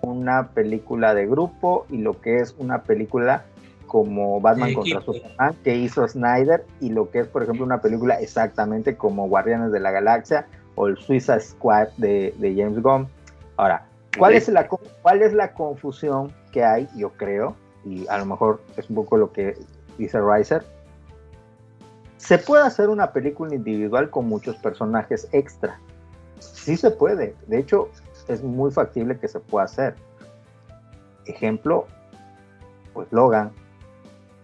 una 0.00 0.48
película 0.50 1.14
de 1.14 1.26
grupo 1.26 1.86
y 1.90 1.98
lo 1.98 2.20
que 2.20 2.36
es 2.36 2.54
una 2.58 2.82
película 2.82 3.44
como 3.92 4.40
Batman 4.40 4.72
contra 4.72 5.00
equipo. 5.00 5.12
Superman 5.12 5.54
que 5.62 5.76
hizo 5.76 6.08
Snyder 6.08 6.64
y 6.80 6.88
lo 6.88 7.10
que 7.10 7.18
es 7.18 7.28
por 7.28 7.42
ejemplo 7.42 7.62
una 7.62 7.82
película 7.82 8.14
exactamente 8.14 8.96
como 8.96 9.28
Guardianes 9.28 9.70
de 9.70 9.80
la 9.80 9.90
Galaxia 9.90 10.46
o 10.76 10.86
el 10.86 10.96
Suicide 10.96 11.40
Squad 11.40 11.88
de, 11.98 12.34
de 12.38 12.54
James 12.56 12.80
Gunn. 12.80 13.06
Ahora, 13.58 13.84
¿cuál 14.16 14.32
es 14.32 14.48
la 14.48 14.66
cuál 14.66 15.20
es 15.20 15.34
la 15.34 15.52
confusión 15.52 16.32
que 16.52 16.64
hay? 16.64 16.88
Yo 16.96 17.10
creo 17.10 17.54
y 17.84 18.08
a 18.08 18.16
lo 18.16 18.24
mejor 18.24 18.62
es 18.78 18.88
un 18.88 18.96
poco 18.96 19.18
lo 19.18 19.30
que 19.30 19.58
dice 19.98 20.18
Riser 20.22 20.64
Se 22.16 22.38
puede 22.38 22.64
hacer 22.64 22.88
una 22.88 23.12
película 23.12 23.54
individual 23.54 24.08
con 24.08 24.26
muchos 24.26 24.56
personajes 24.56 25.28
extra. 25.32 25.78
Sí 26.38 26.78
se 26.78 26.90
puede. 26.92 27.34
De 27.46 27.58
hecho, 27.58 27.90
es 28.26 28.42
muy 28.42 28.70
factible 28.70 29.18
que 29.18 29.28
se 29.28 29.38
pueda 29.38 29.66
hacer. 29.66 29.96
Ejemplo, 31.26 31.86
pues 32.94 33.06
Logan, 33.10 33.52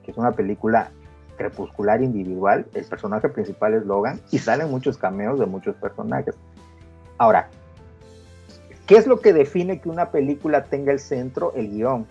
es 0.09 0.17
una 0.17 0.33
película 0.33 0.91
crepuscular 1.37 2.03
individual. 2.03 2.67
El 2.75 2.85
personaje 2.85 3.29
principal 3.29 3.75
es 3.75 3.87
Logan 3.87 4.21
y 4.31 4.39
salen 4.39 4.71
muchos 4.71 4.99
cameos 4.99 5.39
de 5.39 5.47
muchos 5.47 5.77
personajes. 5.77 6.35
Ahora, 7.17 7.49
¿qué 8.87 8.97
es 8.97 9.07
lo 9.07 9.21
que 9.21 9.33
define 9.33 9.81
que 9.81 9.89
una 9.89 10.11
película 10.11 10.65
tenga 10.65 10.93
el 10.93 10.99
centro? 10.99 11.53
El 11.55 11.71
guion. 11.71 12.07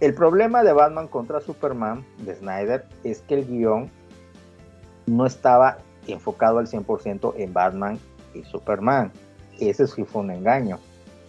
El 0.00 0.14
problema 0.14 0.62
de 0.62 0.72
Batman 0.72 1.08
contra 1.08 1.40
Superman 1.40 2.04
de 2.18 2.34
Snyder 2.34 2.86
es 3.04 3.20
que 3.22 3.34
el 3.34 3.46
guion 3.46 3.90
no 5.06 5.26
estaba 5.26 5.78
enfocado 6.06 6.58
al 6.58 6.66
100% 6.66 7.34
en 7.36 7.52
Batman 7.52 7.98
y 8.34 8.42
Superman. 8.44 9.12
Ese 9.58 9.86
sí 9.86 10.04
fue 10.04 10.22
un 10.22 10.30
engaño, 10.30 10.78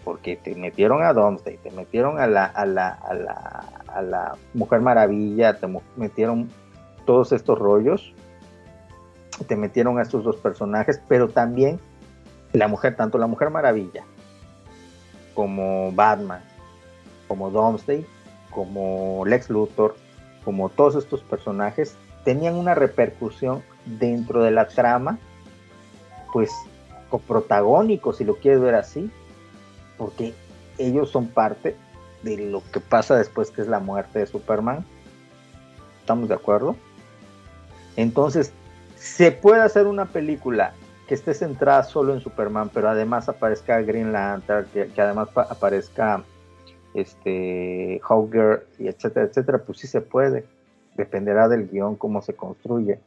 porque 0.04 0.36
te 0.36 0.56
metieron 0.56 1.04
a 1.04 1.14
Domesday, 1.14 1.58
te 1.58 1.72
metieron 1.72 2.20
a 2.20 2.28
la, 2.28 2.46
a 2.46 2.66
la, 2.66 2.90
a 2.90 3.14
la, 3.14 3.64
a 3.88 4.02
la 4.02 4.36
Mujer 4.54 4.82
Maravilla, 4.82 5.60
te 5.60 5.68
metieron 5.96 6.50
todos 7.06 7.32
estos 7.32 7.58
rollos, 7.58 8.14
te 9.48 9.56
metieron 9.56 10.00
a 10.00 10.02
estos 10.02 10.24
dos 10.24 10.38
personajes, 10.38 11.02
pero 11.08 11.30
también 11.30 11.80
la 12.54 12.68
mujer, 12.68 12.96
tanto 12.96 13.18
la 13.18 13.28
Mujer 13.28 13.50
Maravilla 13.50 14.04
como 15.34 15.92
Batman, 15.92 16.42
como 17.28 17.50
Domesday, 17.50 18.06
como 18.50 19.24
Lex 19.26 19.50
Luthor, 19.50 19.96
como 20.44 20.70
todos 20.70 20.96
estos 20.96 21.22
personajes, 21.22 21.96
tenían 22.24 22.56
una 22.56 22.76
repercusión 22.76 23.64
dentro 23.86 24.44
de 24.44 24.52
la 24.52 24.68
trama, 24.68 25.18
pues 26.34 26.52
coprotagónico, 27.10 28.14
si 28.14 28.24
lo 28.24 28.36
quieres 28.36 28.62
ver 28.62 28.76
así, 28.76 29.12
porque 30.02 30.34
ellos 30.80 31.12
son 31.12 31.28
parte 31.28 31.76
de 32.24 32.36
lo 32.50 32.64
que 32.74 32.80
pasa 32.80 33.16
después 33.16 33.52
que 33.52 33.62
es 33.62 33.68
la 33.68 33.80
muerte 33.80 34.18
de 34.18 34.26
Superman. 34.26 34.84
¿Estamos 36.00 36.28
de 36.28 36.34
acuerdo? 36.34 36.76
Entonces, 37.98 38.52
se 38.96 39.32
puede 39.32 39.62
hacer 39.62 39.86
una 39.86 40.06
película 40.06 40.74
que 41.08 41.14
esté 41.14 41.36
centrada 41.36 41.84
solo 41.84 42.16
en 42.16 42.20
Superman, 42.20 42.72
pero 42.74 42.90
además 42.90 43.30
aparezca 43.30 43.80
Green 43.84 44.12
Lantern, 44.12 44.66
que, 44.74 44.90
además 45.00 45.30
aparezca 45.36 46.24
este 46.96 48.02
Hawker, 48.04 48.66
y 48.80 48.88
etcétera, 48.88 49.28
etcétera, 49.28 49.60
pues 49.60 49.78
sí 49.78 49.86
se 49.86 50.02
puede. 50.02 50.46
Dependerá 50.96 51.48
del 51.48 51.70
guion, 51.70 51.96
cómo 51.96 52.24
se 52.24 52.34
construye. 52.34 52.98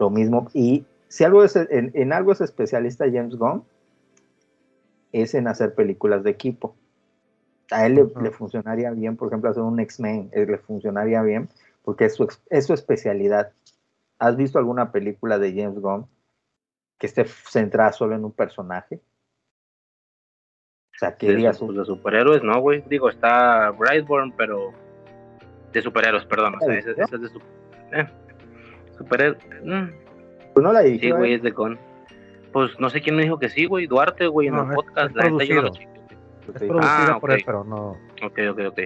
Lo 0.00 0.10
mismo, 0.10 0.48
y 0.52 0.84
si 1.06 1.22
algo 1.22 1.44
es, 1.44 1.54
en, 1.54 2.12
algo 2.12 2.32
es 2.32 2.40
especialista 2.40 3.04
James 3.04 3.36
Gunn, 3.36 3.62
es 5.12 5.34
en 5.34 5.48
hacer 5.48 5.74
películas 5.74 6.22
de 6.22 6.30
equipo. 6.30 6.76
A 7.70 7.86
él 7.86 8.10
le, 8.20 8.30
funcionaría 8.30 8.90
bien, 8.90 9.16
por 9.16 9.28
ejemplo, 9.28 9.50
hacer 9.50 9.62
un 9.62 9.78
X-Men, 9.78 10.30
le 10.32 10.58
funcionaría 10.58 11.22
bien, 11.22 11.48
porque 11.84 12.06
es 12.06 12.14
su, 12.14 12.28
es 12.50 12.66
su 12.66 12.74
especialidad. 12.74 13.52
¿Has 14.18 14.36
visto 14.36 14.58
alguna 14.58 14.92
película 14.92 15.38
de 15.38 15.52
James 15.54 15.78
Gunn 15.78 16.06
que 16.98 17.06
esté 17.06 17.24
centrada 17.24 17.92
solo 17.92 18.16
en 18.16 18.24
un 18.24 18.32
personaje? 18.32 19.00
O 20.94 20.98
sea, 20.98 21.16
que 21.16 21.34
digas. 21.34 21.58
Pues, 21.58 21.78
de 21.78 21.84
superhéroes, 21.86 22.42
no, 22.42 22.60
güey. 22.60 22.84
Digo, 22.88 23.08
está 23.08 23.70
Brightburn, 23.70 24.32
pero. 24.36 24.72
De 25.72 25.80
superhéroes, 25.80 26.26
perdón. 26.26 26.56
O 26.56 26.64
sea, 26.64 26.74
ese, 26.74 26.90
es 26.90 26.96
de 27.10 27.28
super... 27.28 27.48
eh. 27.92 28.06
superhéroes. 28.98 29.38
Mm. 29.64 29.86
Pues 30.52 30.62
no 30.62 30.72
la 30.72 30.80
dije. 30.80 31.06
Sí, 31.06 31.10
güey, 31.12 31.34
es 31.34 31.42
de 31.42 31.54
con. 31.54 31.78
Pues 32.52 32.78
no 32.80 32.90
sé 32.90 33.00
quién 33.00 33.16
me 33.16 33.22
dijo 33.22 33.38
que 33.38 33.48
sí, 33.48 33.66
güey. 33.66 33.86
Duarte, 33.86 34.26
güey, 34.26 34.48
en 34.48 34.56
el 34.56 34.66
podcast. 34.74 35.10
Es 35.10 35.32
la 35.32 35.44
yo 35.44 35.62
no 35.62 35.68
Es 35.68 36.62
producida 36.62 37.12
ah, 37.14 37.18
por 37.20 37.30
él, 37.32 37.42
pero 37.44 37.64
no. 37.64 37.96
Ok, 38.22 38.38
ok, 38.50 38.60
ok. 38.68 38.80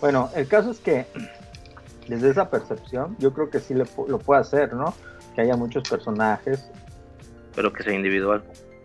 Bueno, 0.00 0.30
el 0.34 0.48
caso 0.48 0.70
es 0.70 0.80
que 0.80 1.06
desde 2.08 2.30
esa 2.30 2.50
percepción, 2.50 3.16
yo 3.18 3.32
creo 3.32 3.50
que 3.50 3.60
sí 3.60 3.74
lo 3.74 4.18
puede 4.18 4.40
hacer, 4.40 4.74
¿no? 4.74 4.94
Que 5.34 5.42
haya 5.42 5.56
muchos 5.56 5.88
personajes. 5.88 6.70
Pero 7.54 7.72
que 7.72 7.82
sea 7.82 7.92
individual. 7.92 8.42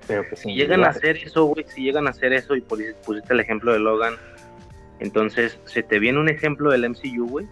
Pero 0.08 0.27
que 0.30 0.36
si 0.36 0.53
llegan 0.53 0.84
a 0.84 0.90
hacer 0.90 1.18
eso, 1.18 1.45
güey, 1.45 1.66
si 1.68 1.84
llegan 1.84 2.08
a 2.08 2.11
hacer 2.11 2.34
eso 2.34 2.56
y 2.56 2.61
pusiste 2.61 3.34
el 3.34 3.40
ejemplo 3.40 3.74
de 3.74 3.80
Logan, 3.80 4.16
entonces, 5.00 5.60
¿se 5.66 5.84
te 5.84 6.00
viene 6.00 6.19
un 6.19 6.30
ejemplo 6.30 6.72
del 6.72 6.90
MCU, 6.90 7.27
güey? 7.27 7.48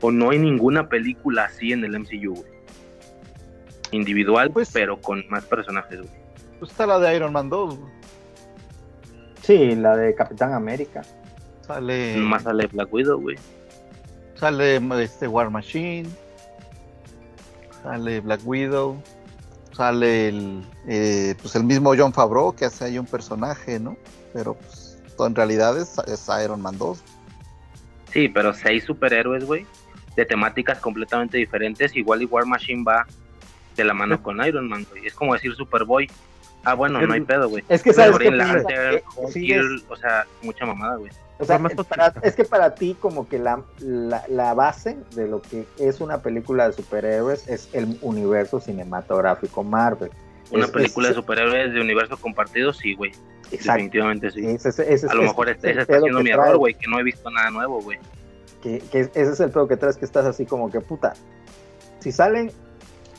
¿O 0.00 0.10
no 0.10 0.30
hay 0.30 0.38
ninguna 0.38 0.88
película 0.88 1.44
así 1.44 1.72
en 1.72 1.84
el 1.84 1.98
MCU, 1.98 2.34
güey? 2.34 2.53
Individual, 3.94 4.50
pues, 4.50 4.70
pero 4.72 5.00
con 5.00 5.24
más 5.28 5.44
personajes, 5.44 6.00
güey. 6.00 6.12
Pues 6.58 6.70
está 6.70 6.86
la 6.86 6.98
de 6.98 7.14
Iron 7.16 7.32
Man 7.32 7.48
2, 7.48 7.78
güey. 7.78 7.92
Sí, 9.42 9.74
la 9.76 9.96
de 9.96 10.14
Capitán 10.14 10.52
América. 10.52 11.02
Sale. 11.66 12.16
Más 12.16 12.42
sale 12.42 12.66
Black 12.66 12.92
Widow, 12.92 13.20
güey. 13.20 13.36
Sale 14.36 14.80
este 15.02 15.28
War 15.28 15.50
Machine. 15.50 16.08
Sale 17.82 18.20
Black 18.20 18.40
Widow. 18.44 18.96
Sale 19.72 20.28
el, 20.28 20.62
eh, 20.88 21.34
pues 21.40 21.56
el 21.56 21.64
mismo 21.64 21.94
John 21.96 22.12
Favreau 22.12 22.54
que 22.54 22.64
hace 22.64 22.84
ahí 22.84 22.98
un 22.98 23.06
personaje, 23.06 23.80
¿no? 23.80 23.96
Pero 24.32 24.54
pues 24.54 25.02
en 25.18 25.34
realidad 25.34 25.76
es, 25.78 25.96
Iron 26.42 26.60
Man 26.60 26.78
2. 26.78 27.02
Sí, 28.12 28.28
pero 28.28 28.54
seis 28.54 28.84
superhéroes, 28.84 29.44
güey, 29.44 29.66
de 30.16 30.24
temáticas 30.24 30.78
completamente 30.78 31.38
diferentes. 31.38 31.96
Igual 31.96 32.22
y 32.22 32.26
War 32.26 32.46
Machine 32.46 32.84
va 32.84 33.06
de 33.76 33.84
la 33.84 33.94
mano 33.94 34.22
con 34.22 34.44
Iron 34.44 34.68
Man, 34.68 34.86
güey. 34.90 35.06
Es 35.06 35.14
como 35.14 35.34
decir 35.34 35.54
Superboy. 35.54 36.08
Ah, 36.64 36.74
bueno, 36.74 37.00
no 37.00 37.12
hay 37.12 37.20
pedo, 37.20 37.48
güey. 37.48 37.62
Es 37.68 37.82
que 37.82 37.92
sabes 37.92 38.16
que 38.18 38.28
o 39.88 39.96
sea, 39.96 40.26
mucha 40.42 40.64
mamada, 40.64 40.96
güey. 40.96 41.10
O 41.38 41.44
sea, 41.44 41.60
es, 42.22 42.36
que 42.36 42.44
para 42.44 42.76
ti 42.76 42.96
como 42.98 43.28
que 43.28 43.40
la, 43.40 43.60
la, 43.80 44.54
base 44.54 44.96
de 45.16 45.26
lo 45.26 45.42
que 45.42 45.66
es 45.78 46.00
una 46.00 46.22
película 46.22 46.68
de 46.68 46.74
superhéroes 46.74 47.48
es 47.48 47.68
el 47.72 47.98
universo 48.02 48.60
cinematográfico 48.60 49.64
Marvel. 49.64 50.10
Una 50.52 50.68
película 50.68 51.08
de 51.08 51.14
superhéroes 51.14 51.74
de 51.74 51.80
universo 51.80 52.16
compartido, 52.16 52.72
sí, 52.72 52.94
güey. 52.94 53.12
Definitivamente 53.50 54.30
sí. 54.30 54.46
a 55.08 55.14
lo 55.14 55.22
mejor 55.22 55.48
ese, 55.48 55.70
está 55.72 55.98
siendo 55.98 56.22
mi 56.22 56.30
error, 56.30 56.56
güey, 56.56 56.74
que 56.74 56.86
no 56.88 56.98
he 57.00 57.02
visto 57.02 57.28
nada 57.30 57.50
nuevo, 57.50 57.80
güey. 57.82 57.98
Que, 58.62 58.82
ese 58.92 59.10
es 59.14 59.40
el 59.40 59.50
pedo 59.50 59.68
que 59.68 59.76
traes, 59.76 59.96
que 59.96 60.04
estás 60.04 60.24
así 60.24 60.46
como 60.46 60.70
que, 60.70 60.80
puta, 60.80 61.14
si 61.98 62.12
salen 62.12 62.52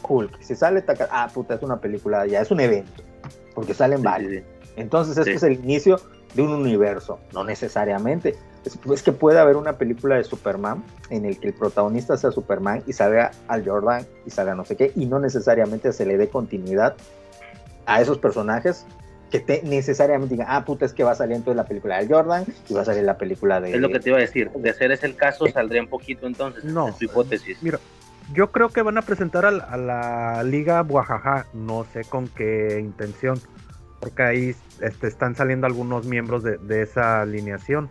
Hulk, 0.07 0.41
si 0.41 0.55
sale 0.55 0.81
Taka, 0.81 1.07
ah, 1.11 1.29
puta, 1.33 1.55
es 1.55 1.61
una 1.61 1.79
película, 1.79 2.25
ya 2.25 2.41
es 2.41 2.51
un 2.51 2.59
evento, 2.59 3.03
porque 3.53 3.73
salen 3.73 4.01
varios. 4.01 4.43
Entonces, 4.75 5.17
este 5.17 5.33
es 5.33 5.43
el 5.43 5.53
inicio 5.53 5.99
de 6.33 6.41
un 6.41 6.51
universo, 6.51 7.19
no 7.33 7.43
necesariamente. 7.43 8.35
Es, 8.91 9.03
que 9.03 9.11
puede 9.11 9.39
haber 9.39 9.57
una 9.57 9.77
película 9.77 10.15
de 10.15 10.23
Superman 10.23 10.83
en 11.09 11.25
el 11.25 11.39
que 11.39 11.49
el 11.49 11.53
protagonista 11.53 12.17
sea 12.17 12.31
Superman 12.31 12.83
y 12.87 12.93
salga 12.93 13.31
al 13.47 13.63
Jordan 13.63 14.05
y 14.25 14.31
salga 14.31 14.55
no 14.55 14.65
sé 14.65 14.75
qué, 14.75 14.91
y 14.95 15.05
no 15.05 15.19
necesariamente 15.19 15.93
se 15.93 16.05
le 16.05 16.17
dé 16.17 16.29
continuidad 16.29 16.95
a 17.85 18.01
esos 18.01 18.17
personajes 18.17 18.85
que 19.31 19.39
te 19.39 19.61
necesariamente 19.63 20.35
digan, 20.35 20.47
ah, 20.49 20.65
puta, 20.65 20.85
es 20.85 20.93
que 20.93 21.03
va 21.03 21.11
a 21.11 21.15
salir 21.15 21.35
entonces 21.35 21.57
la 21.57 21.65
película 21.65 21.99
de 21.99 22.07
Jordan 22.07 22.45
y 22.69 22.73
va 22.73 22.81
a 22.81 22.85
salir 22.85 23.03
la 23.03 23.17
película 23.17 23.59
de... 23.59 23.73
Es 23.73 23.81
lo 23.81 23.89
que 23.89 23.99
te 23.99 24.09
iba 24.09 24.17
a 24.17 24.21
decir, 24.21 24.49
de 24.49 24.69
hacer 24.69 24.91
ese 24.91 25.05
el 25.05 25.15
caso 25.15 25.45
saldría 25.47 25.81
un 25.81 25.87
poquito 25.87 26.25
entonces, 26.27 26.63
no, 26.63 26.95
su 26.97 27.05
hipótesis. 27.05 27.61
Mira, 27.61 27.79
yo 28.33 28.51
creo 28.51 28.69
que 28.69 28.81
van 28.81 28.97
a 28.97 29.01
presentar 29.01 29.45
a, 29.45 29.49
a 29.49 29.77
la 29.77 30.43
Liga 30.43 30.81
Buajaja, 30.81 31.45
no 31.53 31.85
sé 31.93 32.03
con 32.03 32.27
qué 32.27 32.79
intención 32.79 33.39
porque 34.05 34.21
ahí 34.21 34.55
este, 34.81 35.07
están 35.07 35.35
saliendo 35.35 35.65
algunos 35.65 36.05
miembros 36.05 36.43
de, 36.43 36.81
esa 36.83 37.21
alineación. 37.21 37.89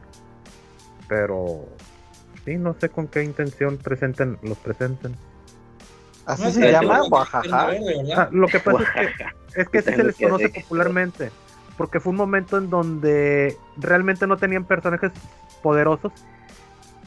Pero 1.08 1.66
sí, 2.44 2.54
no 2.56 2.76
sé 2.78 2.88
con 2.88 3.08
qué 3.08 3.24
intención 3.24 3.78
presenten, 3.78 4.38
los 4.42 4.56
presenten. 4.58 5.16
Así 6.24 6.52
se 6.52 6.70
llama, 6.70 7.02
Oaxaca. 7.02 7.70
Ah, 8.16 8.28
lo 8.30 8.46
que 8.46 8.60
pasa 8.60 8.84
es 9.02 9.16
que, 9.16 9.60
es 9.60 9.68
que 9.68 9.82
se 9.82 10.04
les 10.04 10.16
conoce 10.16 10.50
popularmente, 10.50 11.32
porque 11.76 11.98
fue 11.98 12.10
un 12.10 12.16
momento 12.16 12.58
en 12.58 12.70
donde 12.70 13.58
realmente 13.76 14.28
no 14.28 14.36
tenían 14.36 14.64
personajes 14.64 15.10
poderosos. 15.64 16.12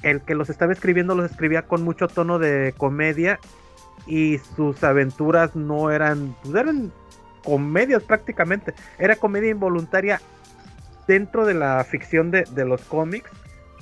El 0.10 0.22
que 0.22 0.36
los 0.36 0.50
estaba 0.50 0.72
escribiendo 0.72 1.16
los 1.16 1.30
escribía 1.30 1.64
con 1.64 1.84
mucho 1.84 2.08
tono 2.08 2.40
de 2.40 2.74
comedia 2.78 3.40
y 4.06 4.38
sus 4.38 4.82
aventuras 4.84 5.56
no 5.56 5.92
eran, 5.92 6.34
pues 6.42 6.56
eran 6.56 6.94
comedias 7.44 8.04
prácticamente. 8.04 8.74
Era 9.00 9.18
comedia 9.18 9.50
involuntaria 9.50 10.22
dentro 11.08 11.46
de 11.46 11.56
la 11.56 11.84
ficción 11.84 12.32
de, 12.32 12.46
los 12.66 12.82
cómics, 12.84 13.30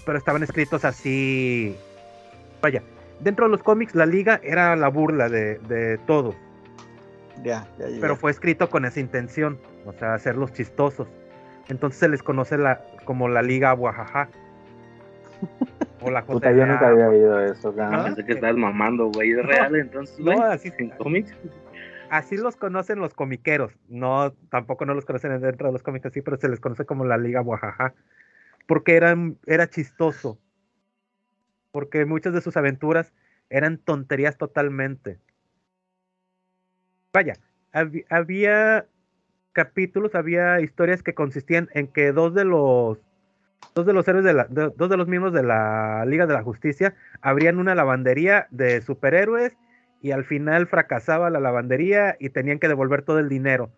pero 0.04 0.18
estaban 0.18 0.42
escritos 0.42 0.84
así. 0.84 1.76
Vaya, 2.62 2.82
dentro 3.20 3.46
de 3.46 3.52
los 3.52 3.62
cómics 3.62 3.94
la 3.94 4.08
liga 4.08 4.40
era 4.44 4.76
la 4.76 4.88
burla 4.88 5.30
de, 5.30 5.60
de 5.60 6.00
todo. 6.08 6.34
Ya, 7.44 7.68
Pero 7.78 8.16
fue 8.16 8.32
escrito 8.32 8.70
con 8.70 8.86
esa 8.86 9.00
intención, 9.00 9.60
o 9.86 9.94
sea, 9.94 10.16
hacerlos 10.16 10.54
chistosos. 10.54 11.08
Entonces 11.68 12.00
se 12.00 12.10
les 12.10 12.24
conoce 12.24 12.58
la, 12.58 12.82
como 13.04 13.28
la 13.28 13.42
liga 13.42 13.72
Guajaja. 13.74 14.30
O 16.06 16.12
la 16.12 16.24
Puta, 16.24 16.52
yo 16.52 16.66
nunca 16.66 16.90
había 16.90 17.10
oído 17.10 17.40
eso, 17.40 17.72
¿No? 17.72 18.04
Pensé 18.04 18.24
que 18.26 18.34
estabas 18.34 18.58
mamando, 18.58 19.10
güey. 19.12 19.32
¿Es 19.32 19.46
real 19.46 19.76
entonces, 19.76 20.20
güey? 20.20 20.38
No, 20.38 20.44
así, 20.44 20.72
¿En 20.78 20.90
cómics? 20.92 21.36
así 22.10 22.38
los 22.38 22.56
conocen 22.56 23.00
los 23.00 23.14
comiqueros. 23.14 23.74
No, 23.90 24.32
tampoco 24.50 24.86
no 24.86 24.94
los 24.94 25.06
conocen 25.06 25.40
dentro 25.42 25.68
de 25.68 25.74
los 25.74 25.84
cómics 25.84 26.06
así, 26.06 26.22
pero 26.22 26.38
se 26.38 26.48
les 26.48 26.60
conoce 26.60 26.86
como 26.86 27.06
la 27.06 27.18
Liga 27.18 27.42
Guajaja. 27.42 27.94
Porque 28.68 28.96
eran, 28.96 29.38
era 29.48 29.68
chistoso. 29.68 30.38
Porque 31.72 32.06
muchas 32.06 32.34
de 32.34 32.42
sus 32.42 32.56
aventuras 32.56 33.14
eran 33.50 33.78
tonterías 33.78 34.38
totalmente. 34.38 35.20
Vaya, 37.14 37.34
había 38.10 38.86
capítulos, 39.54 40.16
había 40.16 40.62
historias 40.62 41.02
que 41.02 41.14
consistían 41.14 41.70
en 41.74 41.88
que 41.88 42.12
dos 42.12 42.34
de 42.34 42.46
los 42.46 43.00
dos 43.74 43.86
de 43.86 43.94
los 43.94 44.08
héroes 44.08 44.24
de 44.24 44.34
la, 44.34 44.46
de- 44.46 44.72
dos 44.76 44.90
de 44.90 44.98
los 44.98 45.08
miembros 45.08 45.34
de 45.34 45.44
la 45.44 46.06
Liga 46.06 46.26
de 46.26 46.34
la 46.34 46.44
Justicia 46.44 46.96
abrían 47.22 47.60
una 47.60 47.76
lavandería 47.76 48.48
de 48.52 48.82
superhéroes 48.82 49.56
y 50.02 50.12
al 50.12 50.24
final 50.26 50.68
fracasaba 50.68 51.30
la 51.30 51.40
lavandería 51.40 52.16
y 52.20 52.30
tenían 52.30 52.60
que 52.60 52.68
devolver 52.68 53.02
todo 53.02 53.20
el 53.20 53.28
dinero. 53.30 53.72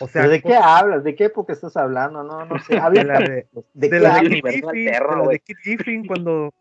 O 0.00 0.08
sea, 0.08 0.22
¿Pero 0.22 0.32
de 0.32 0.42
qué 0.42 0.56
hablas? 0.56 1.04
¿De 1.04 1.14
qué 1.14 1.24
época 1.24 1.52
estás 1.52 1.76
hablando? 1.76 2.22
No, 2.24 2.46
no 2.46 2.58
sé. 2.60 2.74
De 2.92 3.04
la 3.04 3.18
de, 3.18 3.46
¿De 3.52 3.64
de 3.74 3.90
qué 3.90 4.00
la 4.00 4.20
de 4.20 5.40
Kit 5.44 5.58
Giffen, 5.58 6.06
cuando 6.06 6.52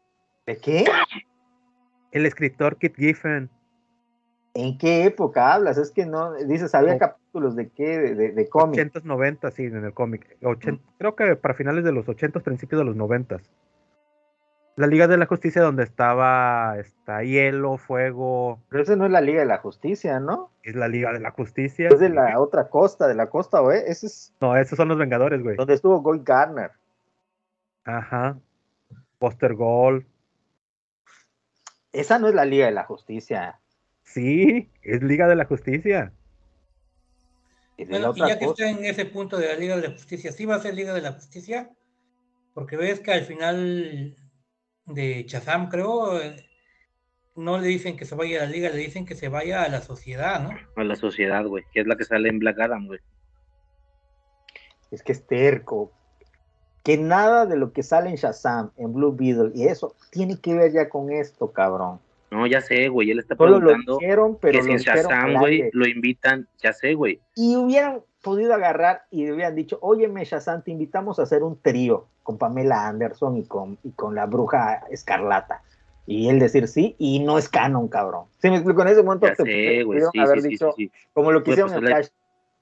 ¿De 0.45 0.57
qué? 0.57 0.83
el 2.11 2.25
escritor 2.25 2.77
Kit 2.77 2.95
Giffen, 2.95 3.49
¿En 4.53 4.77
qué 4.77 5.05
época 5.05 5.53
hablas? 5.53 5.77
Es 5.77 5.91
que 5.91 6.05
no, 6.05 6.33
dices, 6.33 6.75
había 6.75 6.97
capítulos 6.97 7.55
de 7.55 7.69
qué, 7.69 7.97
de, 7.99 8.15
de, 8.15 8.31
de 8.33 8.49
cómic. 8.49 8.79
80s, 8.79 9.03
90 9.03 9.51
sí, 9.51 9.63
en 9.63 9.85
el 9.85 9.93
cómic. 9.93 10.37
80 10.43 10.83
Creo 10.97 11.15
que 11.15 11.35
para 11.37 11.53
finales 11.53 11.85
de 11.85 11.93
los 11.93 12.05
80s, 12.05 12.43
principios 12.43 12.79
de 12.79 12.85
los 12.85 12.97
90 12.97 13.37
La 14.75 14.87
Liga 14.87 15.07
de 15.07 15.15
la 15.17 15.25
Justicia 15.25 15.61
donde 15.61 15.83
estaba 15.83 16.77
está 16.79 17.23
Hielo, 17.23 17.77
Fuego, 17.77 18.59
Pero 18.67 18.83
esa 18.83 18.97
no 18.97 19.05
es 19.05 19.11
la 19.11 19.21
Liga 19.21 19.39
de 19.39 19.45
la 19.45 19.59
Justicia, 19.59 20.19
¿no? 20.19 20.51
es 20.63 20.75
la 20.75 20.89
Liga 20.89 21.13
de 21.13 21.21
la 21.21 21.31
Justicia. 21.31 21.87
Es 21.87 21.99
de 21.99 22.09
la 22.09 22.37
otra 22.37 22.67
costa, 22.67 23.07
de 23.07 23.15
la 23.15 23.29
costa, 23.29 23.61
güey. 23.61 23.81
Ese 23.87 24.07
es 24.07 24.33
No, 24.41 24.57
esos 24.57 24.75
son 24.75 24.89
los 24.89 24.97
Vengadores, 24.97 25.41
güey. 25.41 25.55
donde 25.55 25.75
estuvo 25.75 26.01
Guy 26.01 26.23
Garner. 26.25 26.71
Ajá. 27.85 28.37
Buster 29.17 29.53
Gold. 29.53 30.05
Esa 31.93 32.19
no 32.19 32.27
es 32.27 32.35
la 32.35 32.43
Liga 32.43 32.65
de 32.65 32.71
la 32.73 32.83
Justicia. 32.83 33.60
Sí, 34.13 34.69
es 34.81 35.01
Liga 35.01 35.27
de 35.27 35.35
la 35.35 35.45
Justicia. 35.45 36.13
Bueno, 37.77 38.13
y 38.15 38.19
ya 38.19 38.37
que 38.37 38.45
está 38.45 38.69
en 38.69 38.83
ese 38.83 39.05
punto 39.05 39.37
de 39.37 39.47
la 39.47 39.55
Liga 39.55 39.75
de 39.75 39.87
la 39.87 39.93
Justicia, 39.93 40.31
¿sí 40.31 40.45
va 40.45 40.55
a 40.55 40.59
ser 40.59 40.75
Liga 40.75 40.93
de 40.93 41.01
la 41.01 41.13
Justicia? 41.13 41.69
Porque 42.53 42.75
ves 42.75 42.99
que 42.99 43.13
al 43.13 43.23
final 43.23 44.17
de 44.85 45.25
Chazam, 45.25 45.69
creo, 45.69 46.19
eh, 46.19 46.35
no 47.35 47.57
le 47.57 47.67
dicen 47.67 47.95
que 47.95 48.05
se 48.05 48.15
vaya 48.15 48.41
a 48.41 48.45
la 48.45 48.51
Liga, 48.51 48.69
le 48.69 48.77
dicen 48.77 49.05
que 49.05 49.15
se 49.15 49.29
vaya 49.29 49.63
a 49.63 49.69
la 49.69 49.81
sociedad, 49.81 50.43
¿no? 50.43 50.51
A 50.75 50.83
la 50.83 50.95
sociedad, 50.95 51.45
güey. 51.45 51.63
Que 51.73 51.79
es 51.79 51.87
la 51.87 51.95
que 51.95 52.03
sale 52.03 52.29
en 52.29 52.39
Black 52.39 52.59
Adam, 52.59 52.87
güey. 52.87 52.99
Es 54.91 55.03
que 55.03 55.13
es 55.13 55.25
terco. 55.25 55.93
Que 56.83 56.97
nada 56.97 57.45
de 57.45 57.55
lo 57.55 57.71
que 57.71 57.83
sale 57.83 58.09
en 58.09 58.15
Shazam, 58.15 58.71
en 58.75 58.91
Blue 58.91 59.15
Beetle 59.15 59.51
y 59.55 59.67
eso, 59.67 59.95
tiene 60.11 60.39
que 60.39 60.53
ver 60.53 60.73
ya 60.73 60.89
con 60.89 61.11
esto, 61.11 61.51
cabrón. 61.51 62.01
No, 62.31 62.47
ya 62.47 62.61
sé, 62.61 62.87
güey. 62.87 63.11
Él 63.11 63.19
está 63.19 63.35
Solo 63.35 63.59
lo 63.59 63.67
preguntando 63.67 63.97
dijeron, 63.97 64.37
pero 64.39 64.53
que 64.53 64.57
lo 64.59 64.63
si 64.63 64.71
en 64.71 64.77
dijeron 64.77 65.03
Shazam, 65.03 65.39
güey, 65.39 65.69
lo 65.73 65.85
invitan. 65.85 66.47
Ya 66.63 66.71
sé, 66.71 66.93
güey. 66.93 67.19
Y 67.35 67.57
hubieran 67.57 68.01
podido 68.23 68.53
agarrar 68.53 69.03
y 69.11 69.29
hubieran 69.29 69.55
dicho, 69.55 69.77
óyeme, 69.81 70.23
Shazam, 70.23 70.63
te 70.63 70.71
invitamos 70.71 71.19
a 71.19 71.23
hacer 71.23 71.43
un 71.43 71.61
trío 71.61 72.07
con 72.23 72.37
Pamela 72.37 72.87
Anderson 72.87 73.37
y 73.37 73.43
con, 73.43 73.77
y 73.83 73.91
con 73.91 74.15
la 74.15 74.27
bruja 74.27 74.83
escarlata. 74.89 75.61
Y 76.07 76.29
él 76.29 76.39
decir 76.39 76.67
sí, 76.67 76.95
y 76.97 77.19
no 77.19 77.37
es 77.37 77.49
canon, 77.49 77.87
cabrón. 77.87 78.25
¿Sí 78.39 78.49
me 78.49 78.55
explico? 78.55 78.81
En 78.81 78.87
ese 78.87 79.03
momento 79.03 79.27
Ya 79.27 79.35
te 79.35 79.43
sé, 79.43 79.83
güey. 79.83 79.99
Sí, 80.11 80.19
haber 80.19 80.41
sí, 80.41 80.49
dicho, 80.49 80.73
sí, 80.75 80.91
como 81.13 81.31
lo 81.31 81.43
que 81.43 81.51
hicieron 81.51 81.71
pues 81.71 81.81
en 81.81 81.87
Flash, 81.87 82.07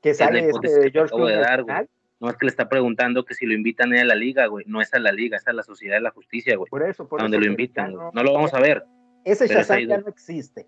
que 0.02 0.14
sale 0.14 0.50
este 0.50 0.68
que 0.68 0.92
George 0.92 1.14
Clooney. 1.14 1.88
No 2.20 2.30
es 2.30 2.36
que 2.36 2.46
le 2.46 2.50
está 2.50 2.68
preguntando 2.68 3.24
que 3.24 3.34
si 3.34 3.46
lo 3.46 3.54
invitan 3.54 3.94
a 3.94 4.04
la 4.04 4.16
liga, 4.16 4.48
güey. 4.48 4.66
No 4.68 4.82
es 4.82 4.94
a 4.94 5.00
la 5.00 5.14
liga, 5.14 5.38
es 5.38 5.48
a 5.48 5.54
la 5.54 5.64
sociedad 5.64 5.96
de 5.96 6.02
la 6.02 6.12
justicia, 6.12 6.58
güey. 6.58 6.70
Por 6.70 6.84
eso, 6.84 7.08
por 7.08 7.22
A 7.22 7.24
donde 7.24 7.38
eso, 7.38 7.46
lo 7.46 7.52
invitan, 7.52 7.94
güey. 7.94 8.08
No 8.12 8.24
lo 8.24 8.34
vamos 8.34 8.54
a 8.54 8.60
ver. 8.60 8.84
Ese 9.32 9.48
pero 9.48 9.60
Shazam 9.60 9.80
ya 9.88 9.98
no 10.00 10.08
existe. 10.08 10.68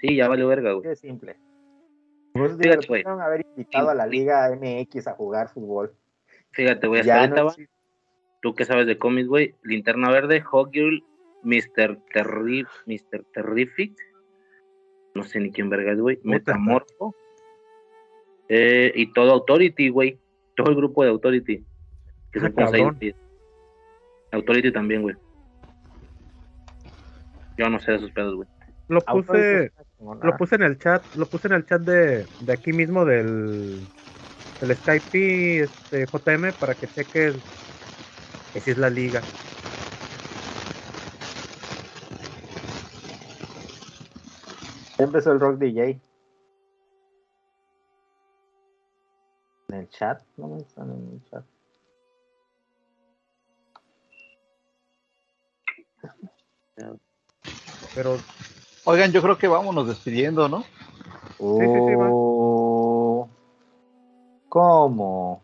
Sí, 0.00 0.16
ya 0.16 0.28
valió 0.28 0.46
verga, 0.48 0.72
güey. 0.72 0.88
De 0.88 0.96
simple. 0.96 1.36
Fíjate, 2.34 2.86
güey. 2.86 3.02
haber 3.06 3.44
invitado 3.56 3.90
a 3.90 3.94
la 3.94 4.06
Liga 4.06 4.48
MX 4.54 5.08
a 5.08 5.14
jugar 5.14 5.48
fútbol. 5.48 5.92
Fíjate, 6.52 6.86
güey, 6.86 7.00
hasta 7.00 7.20
ahorita 7.20 7.42
no. 7.42 7.50
Tú 8.40 8.54
que 8.54 8.64
sabes 8.64 8.86
de 8.86 8.98
cómics, 8.98 9.28
güey. 9.28 9.54
Linterna 9.64 10.10
Verde, 10.10 10.40
Hawkgirl, 10.40 11.04
Mr. 11.42 11.98
Terri 12.12 12.64
Mr. 12.86 13.24
Terrific. 13.32 13.96
No 15.14 15.24
sé 15.24 15.40
ni 15.40 15.50
quién 15.50 15.68
verga 15.68 15.92
es, 15.92 16.00
güey. 16.00 16.20
Metamorfo. 16.22 17.14
Eh, 18.48 18.92
y 18.94 19.12
todo 19.12 19.32
Authority, 19.32 19.88
güey. 19.88 20.18
Todo 20.54 20.70
el 20.70 20.76
grupo 20.76 21.02
de 21.02 21.10
Authority. 21.10 21.64
Que 22.32 22.40
son 22.40 22.54
Ah, 22.56 22.66
como 22.70 22.94
seis. 22.98 23.14
Authority 24.30 24.70
también, 24.70 25.02
güey. 25.02 25.16
Yo 27.58 27.68
no 27.68 27.80
sé 27.80 27.92
de 27.92 27.98
esos 27.98 28.12
pedos, 28.12 28.36
güey. 28.36 28.48
Lo 28.88 29.00
puse, 29.04 29.72
lo 30.22 30.36
puse 30.36 30.54
en 30.54 30.62
el 30.62 30.78
chat, 30.78 31.04
lo 31.14 31.28
puse 31.28 31.48
en 31.48 31.54
el 31.54 31.66
chat 31.66 31.82
de, 31.82 32.28
de 32.38 32.52
aquí 32.52 32.72
mismo 32.72 33.04
del, 33.04 33.88
del 34.60 34.76
Skype 34.76 35.64
este, 35.64 36.06
JM 36.06 36.54
para 36.58 36.76
que 36.76 36.88
cheques 36.88 37.34
que 38.52 38.60
si 38.60 38.70
es 38.70 38.78
la 38.78 38.90
liga. 38.90 39.20
Ya 44.98 45.04
empezó 45.04 45.32
el 45.32 45.40
rock 45.40 45.58
DJ. 45.58 46.00
En 49.70 49.74
el 49.76 49.88
chat, 49.90 50.22
no 50.36 50.48
me 50.48 50.58
están 50.58 50.90
en 50.90 51.12
el 51.14 51.24
chat. 51.24 51.44
Pero 57.94 58.16
Oigan, 58.84 59.12
yo 59.12 59.20
creo 59.20 59.36
que 59.36 59.48
vámonos 59.48 59.86
despidiendo, 59.86 60.48
¿no? 60.48 60.62
sí, 60.62 60.66
sí, 61.38 61.94
va. 61.94 62.08
Oh, 62.10 63.28
¿Cómo? 64.48 65.42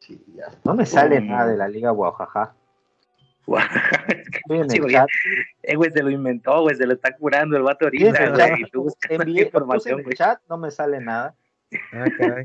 Sí, 0.00 0.20
ya. 0.34 0.46
No 0.64 0.74
me 0.74 0.84
sale 0.86 1.16
¿Cómo? 1.20 1.30
nada 1.30 1.46
de 1.50 1.56
la 1.56 1.68
Liga 1.68 1.90
Guajaja. 1.90 2.54
Estoy 3.46 4.58
en 4.58 4.70
Sí, 4.70 4.76
el 4.78 4.82
güey. 4.82 4.94
chat. 4.94 5.08
Eh, 5.62 5.76
güey, 5.76 5.90
se 5.92 6.02
lo 6.02 6.10
inventó, 6.10 6.62
güey, 6.62 6.74
se 6.76 6.86
lo 6.86 6.94
está 6.94 7.16
curando 7.16 7.56
el 7.56 7.62
vato 7.62 7.88
Sí, 7.90 8.02
ahorita, 8.04 8.24
el 8.24 8.30
güey. 8.32 8.40
chat. 8.48 8.58
Y 8.58 8.64
tú 8.70 8.82
buscas 8.84 9.10
Envié- 9.12 9.20
puse 9.24 9.40
en 9.40 9.46
información, 9.46 9.98
el 10.00 10.04
güey. 10.04 10.16
chat, 10.16 10.40
no 10.48 10.58
me 10.58 10.70
sale 10.70 11.00
nada. 11.00 11.34
ah, 11.92 12.04
caray. 12.18 12.44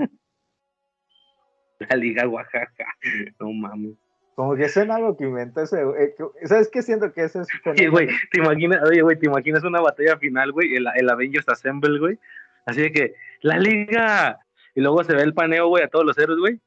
La 1.80 1.96
Liga 1.96 2.28
Oaxaca. 2.28 2.86
No 3.40 3.52
mames. 3.52 3.96
Como 4.36 4.56
que 4.56 4.68
suena 4.68 4.96
algo 4.96 5.16
que 5.16 5.24
inventó 5.24 5.62
ese. 5.62 5.82
eh, 5.82 6.14
¿Sabes 6.44 6.70
qué 6.70 6.82
siento 6.82 7.12
que 7.14 7.24
ese 7.24 7.42
es? 7.42 7.48
Oye, 7.66 7.88
güey, 7.88 8.10
te 8.32 8.40
imaginas, 8.40 8.84
oye, 8.84 9.02
güey, 9.02 9.18
te 9.18 9.28
imaginas 9.28 9.64
una 9.64 9.80
batalla 9.82 10.18
final, 10.18 10.52
güey, 10.52 10.76
el, 10.76 10.86
el 10.96 11.10
Avengers 11.10 11.48
Assemble, 11.48 12.00
güey. 12.00 12.20
Así 12.66 12.82
de 12.82 12.92
que, 12.92 13.16
la 13.42 13.58
liga. 13.58 14.40
Y 14.76 14.82
luego 14.82 15.04
se 15.06 15.14
ve 15.16 15.22
el 15.22 15.34
paneo, 15.34 15.70
güey, 15.70 15.84
a 15.84 15.88
todos 15.88 16.06
los 16.06 16.18
héroes, 16.18 16.38
güey. 16.40 16.60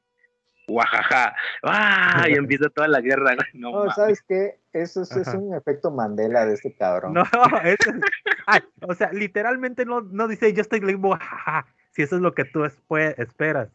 Guajaja. 0.67 1.35
¡Ah! 1.63 2.25
Y 2.29 2.33
empieza 2.33 2.69
toda 2.69 2.87
la 2.87 3.01
guerra, 3.01 3.35
güey. 3.35 3.47
No. 3.53 3.89
¿sabes 3.95 4.23
qué? 4.27 4.59
Eso 4.73 5.01
es, 5.01 5.11
un 5.33 5.53
efecto 5.55 5.91
Mandela 5.91 6.45
de 6.45 6.53
este 6.53 6.73
cabrón. 6.73 7.13
No, 7.13 7.23
eso 7.63 7.89
es- 7.89 8.01
ay, 8.45 8.61
o 8.81 8.93
sea, 8.93 9.11
literalmente 9.11 9.85
no, 9.85 10.01
no 10.01 10.27
dice 10.27 10.53
yo 10.53 10.61
estoy 10.61 10.79
limbo, 10.79 11.15
jaja, 11.17 11.65
si 11.91 12.03
eso 12.03 12.15
es 12.15 12.21
lo 12.21 12.33
que 12.33 12.45
tú 12.45 12.61
espe- 12.65 13.15
esperas. 13.17 13.69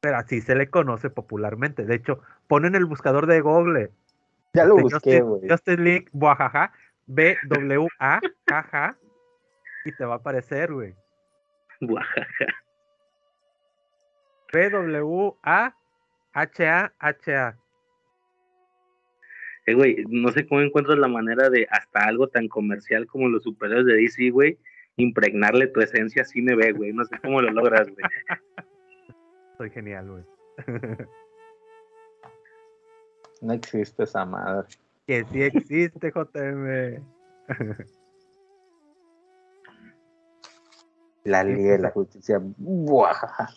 Pero 0.00 0.16
así 0.16 0.40
se 0.40 0.54
le 0.54 0.70
conoce 0.70 1.10
popularmente. 1.10 1.84
De 1.84 1.94
hecho, 1.96 2.20
pon 2.48 2.64
en 2.64 2.74
el 2.74 2.86
buscador 2.86 3.26
de 3.26 3.40
Google. 3.40 3.90
ya 4.54 4.64
lo 4.64 4.76
este, 4.78 4.82
busqué, 4.82 5.20
Justin- 5.20 5.24
güey. 5.28 5.48
Justin 5.50 5.84
League, 5.84 6.08
buajaja, 6.12 6.72
B-W-A-K-J, 7.06 8.96
y 9.84 9.92
te 9.92 10.04
va 10.04 10.14
a 10.14 10.16
aparecer, 10.16 10.72
güey. 10.72 10.94
Oaxaca. 11.82 12.46
B-W-A-H-A-H-A. 16.34 17.56
Eh, 19.66 19.74
güey, 19.74 20.04
no 20.08 20.30
sé 20.32 20.46
cómo 20.48 20.62
encuentras 20.62 20.98
la 20.98 21.08
manera 21.08 21.50
de 21.50 21.66
hasta 21.70 22.06
algo 22.06 22.28
tan 22.28 22.48
comercial 22.48 23.06
como 23.06 23.28
los 23.28 23.42
superhéroes 23.42 23.86
de 23.86 23.94
DC, 23.94 24.30
güey, 24.30 24.58
impregnarle 24.96 25.66
tu 25.68 25.80
esencia 25.80 26.22
a 26.22 26.24
cine 26.24 26.54
B, 26.56 26.72
güey. 26.72 26.92
No 26.92 27.04
sé 27.04 27.18
cómo 27.22 27.40
lo 27.42 27.50
logras, 27.50 27.86
güey. 27.88 27.96
Soy 29.60 29.68
genial, 29.68 30.08
güey. 30.08 30.24
No 33.42 33.52
existe 33.52 34.04
esa 34.04 34.24
madre. 34.24 34.68
Que 35.06 35.24
sí 35.30 35.42
existe, 35.42 36.10
JM. 36.10 37.02
La 41.24 41.44
Liga 41.44 41.72
de 41.72 41.78
la 41.78 41.90
Justicia. 41.90 42.40
Buah. 42.56 43.50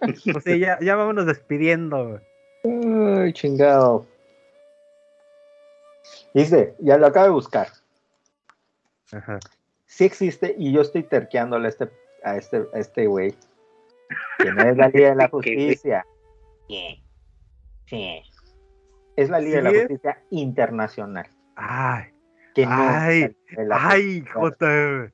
Pues 0.00 0.44
sí, 0.44 0.60
ya, 0.60 0.78
ya 0.80 0.94
vámonos 0.94 1.26
despidiendo, 1.26 2.20
güey. 2.62 3.22
Ay, 3.22 3.32
chingado. 3.32 4.06
Dice, 6.32 6.76
ya 6.78 6.96
lo 6.96 7.06
acabo 7.06 7.26
de 7.26 7.32
buscar. 7.32 7.68
Ajá. 9.12 9.40
Sí 9.86 10.04
existe 10.04 10.54
y 10.58 10.72
yo 10.72 10.80
estoy 10.82 11.02
terqueándole 11.02 11.66
a 11.66 11.70
este 11.70 11.90
a 12.22 12.36
este 12.36 12.68
a 12.72 12.78
este 12.78 13.06
güey. 13.08 13.34
Que 14.38 14.52
no 14.52 14.62
es 14.62 14.76
la 14.76 14.88
Liga 14.88 15.10
de 15.10 15.16
la 15.16 15.28
Justicia. 15.30 16.06
Sí. 16.68 17.02
Sí. 17.86 18.22
Es 19.16 19.30
la 19.30 19.38
Liga 19.40 19.56
de 19.56 19.62
¿Sí 19.62 19.64
la 19.64 19.70
es? 19.70 19.78
Justicia 19.88 20.22
Internacional. 20.30 21.26
Ay, 21.56 22.04
Que 22.54 22.66
no 22.66 22.72
ay, 22.74 23.36
ay. 23.70 24.24
JM. 24.24 25.12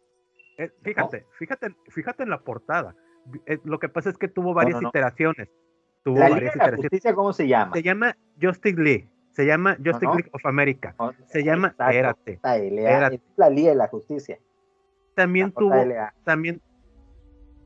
Eh, 0.58 0.70
fíjate, 0.82 1.26
fíjate, 1.38 1.74
fíjate 1.88 2.22
en 2.22 2.30
la 2.30 2.40
portada. 2.40 2.94
Eh, 3.46 3.58
lo 3.64 3.78
que 3.78 3.88
pasa 3.88 4.10
es 4.10 4.18
que 4.18 4.28
tuvo 4.28 4.54
varias 4.54 4.76
no, 4.76 4.82
no. 4.82 4.88
iteraciones. 4.88 5.48
Tuvo 6.02 6.18
La 6.18 6.26
Liga 6.28 6.34
varias 6.36 6.52
de 6.54 6.58
la 6.58 6.64
iteraciones. 6.64 6.90
Justicia, 6.90 7.14
¿cómo 7.14 7.32
se 7.32 7.48
llama? 7.48 7.72
Se 7.74 7.82
llama 7.82 8.16
Justice 8.40 8.80
League. 8.80 9.08
Se 9.32 9.46
llama 9.46 9.76
Justice 9.76 10.06
no. 10.06 10.14
League 10.14 10.30
of 10.32 10.44
America. 10.46 10.94
No, 10.98 11.12
Se 11.26 11.44
llama, 11.44 11.68
espérate. 11.68 12.32
Es 12.42 13.20
la 13.36 13.50
Liga 13.50 13.70
de 13.70 13.76
la 13.76 13.88
Justicia. 13.88 14.38
También 15.14 15.48
la 15.48 15.52
tuvo, 15.60 15.74
también, 16.24 16.60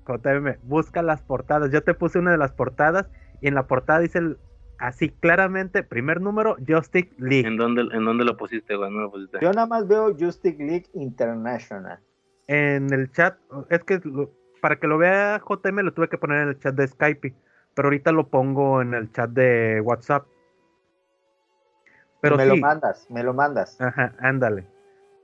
JM, 0.07 0.59
busca 0.63 1.03
las 1.03 1.23
portadas. 1.23 1.71
Yo 1.71 1.83
te 1.83 1.95
puse 1.95 2.19
una 2.19 2.31
de 2.33 2.39
las 2.39 2.53
portadas 2.53 3.09
y 3.41 3.49
en 3.49 3.55
la 3.55 3.67
portada 3.67 4.01
dice 4.01 4.19
el- 4.19 4.39
así 4.79 5.09
claramente, 5.11 5.83
primer 5.83 6.21
número, 6.21 6.57
Justice 6.67 7.11
League. 7.19 7.47
¿En 7.47 7.57
dónde, 7.57 7.83
¿En 7.93 8.05
dónde 8.05 8.25
lo 8.25 8.37
pusiste, 8.37 8.77
güey? 8.77 8.91
¿No 8.91 9.01
lo 9.03 9.11
pusiste? 9.11 9.39
Yo 9.41 9.53
nada 9.53 9.67
más 9.67 9.87
veo 9.89 10.15
Justice 10.19 10.59
League 10.59 10.87
International. 10.95 12.01
En 12.47 12.93
el 12.93 13.11
chat, 13.13 13.39
es 13.71 13.83
que 13.85 14.01
lo- 14.05 14.31
para 14.61 14.77
que 14.79 14.87
lo 14.87 14.99
vea 14.99 15.41
JM 15.41 15.83
lo 15.83 15.93
tuve 15.93 16.09
que 16.09 16.19
poner 16.19 16.43
en 16.43 16.49
el 16.49 16.59
chat 16.59 16.75
de 16.75 16.87
Skype, 16.89 17.35
pero 17.75 17.87
ahorita 17.87 18.13
lo 18.13 18.29
pongo 18.29 18.83
en 18.83 18.95
el 18.95 19.11
chat 19.13 19.31
de 19.31 19.81
WhatsApp. 19.83 20.27
Pero 22.21 22.37
me 22.37 22.45
sí, 22.45 22.49
lo 22.49 22.57
mandas, 22.57 23.07
me 23.11 23.23
lo 23.23 23.35
mandas. 23.35 23.79
Ajá, 23.81 24.15
ándale. 24.19 24.67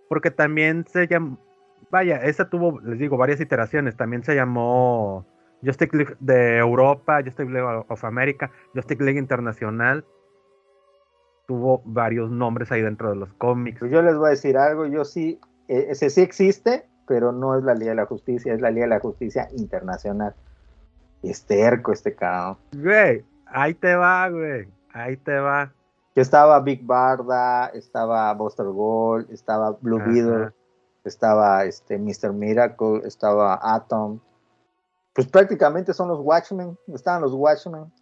Porque 0.08 0.30
también 0.30 0.84
se 0.88 1.06
llama. 1.06 1.38
Vaya, 1.90 2.16
esa 2.16 2.48
tuvo, 2.48 2.80
les 2.80 2.98
digo, 2.98 3.16
varias 3.16 3.40
iteraciones. 3.40 3.96
También 3.96 4.22
se 4.22 4.34
llamó 4.34 5.26
Justice 5.64 5.96
League 5.96 6.16
de 6.20 6.58
Europa, 6.58 7.20
Justice 7.24 7.50
League 7.50 7.84
of 7.88 8.04
America, 8.04 8.50
Justice 8.74 9.02
League 9.02 9.18
Internacional. 9.18 10.04
Tuvo 11.46 11.82
varios 11.84 12.30
nombres 12.30 12.70
ahí 12.70 12.82
dentro 12.82 13.10
de 13.10 13.16
los 13.16 13.32
cómics. 13.34 13.80
Pues 13.80 13.90
yo 13.90 14.02
les 14.02 14.16
voy 14.16 14.28
a 14.28 14.30
decir 14.30 14.56
algo, 14.56 14.86
yo 14.86 15.04
sí, 15.04 15.40
eh, 15.68 15.86
ese 15.90 16.10
sí 16.10 16.20
existe, 16.20 16.88
pero 17.08 17.32
no 17.32 17.58
es 17.58 17.64
la 17.64 17.74
Liga 17.74 17.90
de 17.90 17.96
la 17.96 18.06
Justicia, 18.06 18.54
es 18.54 18.60
la 18.60 18.70
Liga 18.70 18.84
de 18.84 18.90
la 18.90 19.00
Justicia 19.00 19.48
Internacional. 19.56 20.34
Y 21.22 21.30
es 21.30 21.44
terco 21.44 21.92
este 21.92 22.14
cabrón. 22.14 22.56
Güey, 22.72 23.24
ahí 23.46 23.74
te 23.74 23.96
va, 23.96 24.28
güey. 24.28 24.68
Ahí 24.92 25.16
te 25.16 25.38
va. 25.38 25.72
Yo 26.14 26.22
estaba 26.22 26.60
Big 26.60 26.84
Barda, 26.84 27.66
estaba 27.68 28.32
Buster 28.34 28.66
Gold, 28.66 29.30
estaba 29.30 29.76
Blue. 29.80 29.98
Beetle, 29.98 30.52
estaba 31.04 31.64
este 31.64 31.98
Mr. 31.98 32.32
Miracle, 32.32 33.02
estaba 33.04 33.58
Atom. 33.62 34.20
Pues 35.12 35.26
prácticamente 35.26 35.92
son 35.92 36.08
los 36.08 36.20
Watchmen, 36.20 36.78
estaban 36.88 37.22
los 37.22 37.32
Watchmen. 37.34 37.92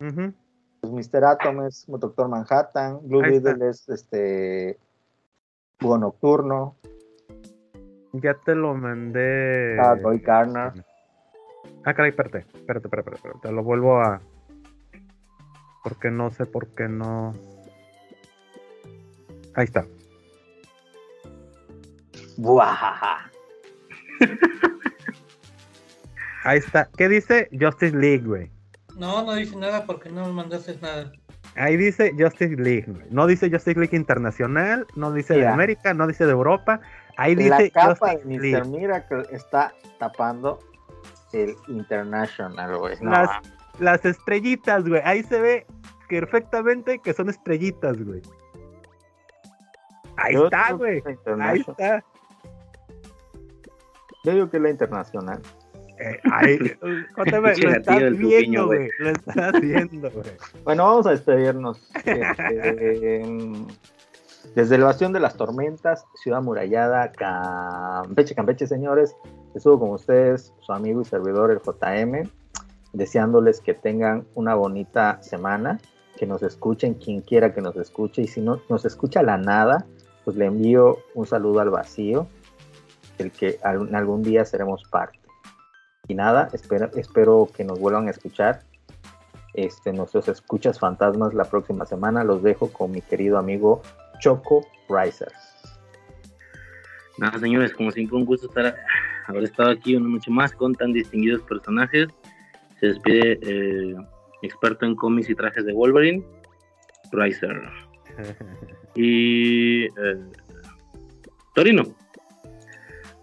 Ujú. 0.00 0.32
Pues 0.80 1.12
Mr. 1.12 1.24
Atom 1.24 1.62
es 1.66 1.84
Doctor 1.88 2.28
Manhattan, 2.28 3.00
Blue. 3.02 3.20
Beetle 3.22 3.68
es 3.68 3.88
este 3.88 4.78
Búho 5.80 5.98
Nocturno, 5.98 6.76
Ya 8.12 8.34
te 8.34 8.54
lo 8.54 8.74
mandé. 8.74 9.72
estaba 9.72 9.94
Roy 9.96 10.18
Garner. 10.18 10.84
Ah, 11.84 11.94
caray, 11.94 12.10
espérate, 12.10 12.46
espérate, 12.54 12.86
espérate, 12.86 13.14
espérate, 13.14 13.40
Te 13.40 13.52
lo 13.52 13.62
vuelvo 13.62 14.00
a. 14.00 14.20
Porque 15.84 16.10
no 16.10 16.30
sé 16.30 16.44
por 16.46 16.68
qué 16.68 16.88
no. 16.88 17.32
Ahí 19.54 19.64
está. 19.64 19.86
Buajaja. 22.38 23.30
Ahí 26.44 26.58
está. 26.58 26.88
¿Qué 26.96 27.08
dice 27.08 27.48
Justice 27.60 27.96
League, 27.96 28.24
güey? 28.24 28.50
No, 28.96 29.24
no 29.24 29.34
dice 29.34 29.56
nada 29.56 29.84
porque 29.84 30.08
no 30.08 30.24
me 30.26 30.32
mandaste 30.32 30.78
nada. 30.80 31.12
Ahí 31.56 31.76
dice 31.76 32.12
Justice 32.16 32.54
League, 32.56 32.86
güey. 32.86 33.06
No 33.10 33.26
dice 33.26 33.50
Justice 33.50 33.78
League 33.78 33.96
Internacional, 33.96 34.86
no 34.94 35.12
dice 35.12 35.34
de. 35.34 35.48
América, 35.48 35.92
no 35.94 36.06
dice 36.06 36.26
de 36.26 36.32
Europa. 36.32 36.80
Ahí 37.16 37.34
La 37.34 37.58
dice 37.58 37.72
capa 37.72 38.10
de 38.10 38.16
Justice 38.22 38.28
Mr. 38.28 38.40
League. 38.40 38.68
Miracle 38.68 39.22
está 39.32 39.74
tapando 39.98 40.60
el 41.32 41.56
International, 41.66 42.78
güey. 42.78 42.96
No, 43.00 43.10
Las, 43.10 43.30
las 43.80 44.04
estrellitas, 44.04 44.88
güey. 44.88 45.02
Ahí 45.04 45.24
se 45.24 45.40
ve 45.40 45.66
perfectamente 46.08 47.00
que 47.00 47.12
son 47.12 47.28
estrellitas, 47.30 48.00
güey. 48.00 48.22
Ahí 50.16 50.34
yo 50.34 50.44
está, 50.44 50.72
güey. 50.72 51.02
Ahí 51.04 51.12
International. 51.12 51.64
está. 51.68 52.04
Yo 54.28 54.34
digo 54.34 54.50
que 54.50 54.58
es 54.58 54.62
la 54.62 54.70
internacional. 54.70 55.40
Eh, 55.98 56.20
ahí, 56.30 56.58
lo 57.16 57.70
estás 57.70 58.18
viendo, 58.18 58.66
güey. 58.66 58.90
Lo 58.98 59.08
estás 59.08 59.36
haciendo, 59.54 60.10
güey. 60.10 60.26
Bueno, 60.64 60.84
vamos 60.84 61.06
a 61.06 61.10
despedirnos. 61.12 61.90
Este, 62.04 63.22
em, 63.22 63.66
desde 64.54 64.74
el 64.74 64.82
Bastión 64.82 65.14
de 65.14 65.20
las 65.20 65.34
Tormentas, 65.34 66.04
Ciudad 66.22 66.42
Murallada, 66.42 67.10
Campeche, 67.12 68.34
Campeche, 68.34 68.66
señores. 68.66 69.16
Estuvo 69.54 69.80
con 69.80 69.90
ustedes 69.92 70.52
su 70.60 70.72
amigo 70.72 71.00
y 71.00 71.06
servidor, 71.06 71.50
el 71.50 71.60
JM, 71.60 72.28
deseándoles 72.92 73.62
que 73.62 73.72
tengan 73.72 74.26
una 74.34 74.54
bonita 74.54 75.22
semana, 75.22 75.80
que 76.18 76.26
nos 76.26 76.42
escuchen 76.42 76.94
quien 76.94 77.22
quiera 77.22 77.54
que 77.54 77.62
nos 77.62 77.76
escuche, 77.76 78.20
y 78.20 78.26
si 78.26 78.42
no 78.42 78.60
nos 78.68 78.84
escucha 78.84 79.22
la 79.22 79.38
nada, 79.38 79.86
pues 80.26 80.36
le 80.36 80.44
envío 80.44 80.98
un 81.14 81.26
saludo 81.26 81.60
al 81.60 81.70
vacío, 81.70 82.28
del 83.18 83.30
que 83.32 83.58
algún 83.62 84.22
día 84.22 84.44
seremos 84.44 84.82
parte. 84.84 85.18
Y 86.06 86.14
nada, 86.14 86.48
espero, 86.52 86.90
espero 86.94 87.48
que 87.54 87.64
nos 87.64 87.78
vuelvan 87.78 88.06
a 88.08 88.10
escuchar 88.10 88.62
este, 89.52 89.92
nuestros 89.92 90.28
escuchas 90.28 90.78
fantasmas 90.78 91.34
la 91.34 91.44
próxima 91.44 91.84
semana. 91.84 92.24
Los 92.24 92.42
dejo 92.42 92.72
con 92.72 92.92
mi 92.92 93.02
querido 93.02 93.38
amigo 93.38 93.82
Choco 94.20 94.66
Riser. 94.88 95.32
Nada, 97.18 97.38
señores, 97.38 97.74
como 97.74 97.90
siempre, 97.90 98.16
un 98.16 98.24
gusto 98.24 98.46
estar, 98.46 98.76
haber 99.26 99.44
estado 99.44 99.70
aquí 99.70 99.96
una 99.96 100.08
noche 100.08 100.30
más 100.30 100.52
con 100.52 100.74
tan 100.74 100.92
distinguidos 100.92 101.42
personajes. 101.42 102.08
Se 102.78 102.86
despide 102.86 103.38
eh, 103.42 103.96
experto 104.42 104.86
en 104.86 104.94
cómics 104.94 105.28
y 105.28 105.34
trajes 105.34 105.66
de 105.66 105.72
Wolverine, 105.72 106.24
Riser. 107.12 107.60
Y 108.94 109.84
eh, 109.84 110.16
Torino. 111.54 111.84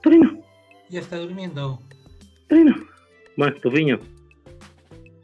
Torino, 0.05 0.39
Ya 0.87 0.99
está 0.99 1.17
durmiendo. 1.17 1.81
Torino. 2.47 2.75
Bueno, 3.37 3.55
Tufiño. 3.59 3.99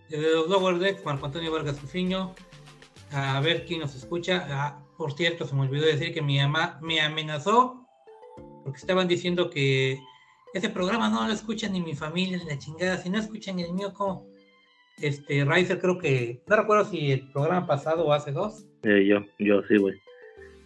Desde 0.10 0.34
los 0.34 0.50
Lower 0.50 0.80
Decks, 0.80 1.06
Marco 1.06 1.28
Antonio 1.28 1.52
Vargas 1.52 1.78
Sufiño. 1.78 2.34
A 3.12 3.40
ver 3.42 3.64
quién 3.66 3.82
nos 3.82 3.94
escucha. 3.94 4.48
Ah, 4.50 4.84
por 4.98 5.14
cierto, 5.14 5.46
se 5.46 5.54
me 5.54 5.62
olvidó 5.62 5.86
decir 5.86 6.16
que 6.16 6.24
mi 6.24 6.40
mamá 6.40 6.80
me 6.82 7.00
amenazó 7.00 7.88
porque 8.64 8.80
estaban 8.80 9.08
diciendo 9.08 9.52
que 9.52 10.00
ese 10.56 10.70
programa 10.70 11.10
no 11.10 11.28
lo 11.28 11.34
escucha 11.34 11.70
ni 11.70 11.80
mi 11.80 11.94
familia 11.94 12.40
ni 12.40 12.46
la 12.46 12.58
chingada. 12.58 12.98
Si 12.98 13.12
no 13.12 13.20
escuchan 13.20 13.60
el 13.60 13.74
mío, 13.74 13.94
¿cómo? 13.94 14.26
Este, 15.00 15.46
Riser 15.46 15.80
creo 15.80 16.00
que, 16.00 16.42
no 16.48 16.56
recuerdo 16.56 16.86
si 16.86 17.12
el 17.12 17.30
programa 17.30 17.68
pasado 17.68 18.04
o 18.04 18.14
hace 18.14 18.32
dos. 18.32 18.66
Eh, 18.82 19.06
yo, 19.06 19.20
yo, 19.38 19.62
sí, 19.68 19.78
güey. 19.78 19.94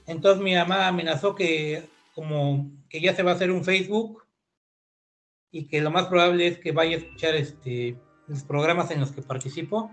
Entonces 0.07 0.41
mi 0.41 0.55
mamá 0.55 0.87
amenazó 0.87 1.35
que 1.35 1.83
como 2.15 2.71
que 2.89 3.01
ya 3.01 3.13
se 3.13 3.21
va 3.23 3.31
a 3.31 3.35
hacer 3.35 3.51
un 3.51 3.63
Facebook 3.65 4.23
y 5.51 5.67
que 5.67 5.81
lo 5.81 5.91
más 5.91 6.07
probable 6.07 6.47
es 6.47 6.57
que 6.57 6.71
vaya 6.71 6.95
a 6.95 6.99
escuchar 6.99 7.35
este 7.35 7.97
los 8.27 8.43
programas 8.43 8.89
en 8.89 9.01
los 9.01 9.11
que 9.11 9.21
participo. 9.21 9.91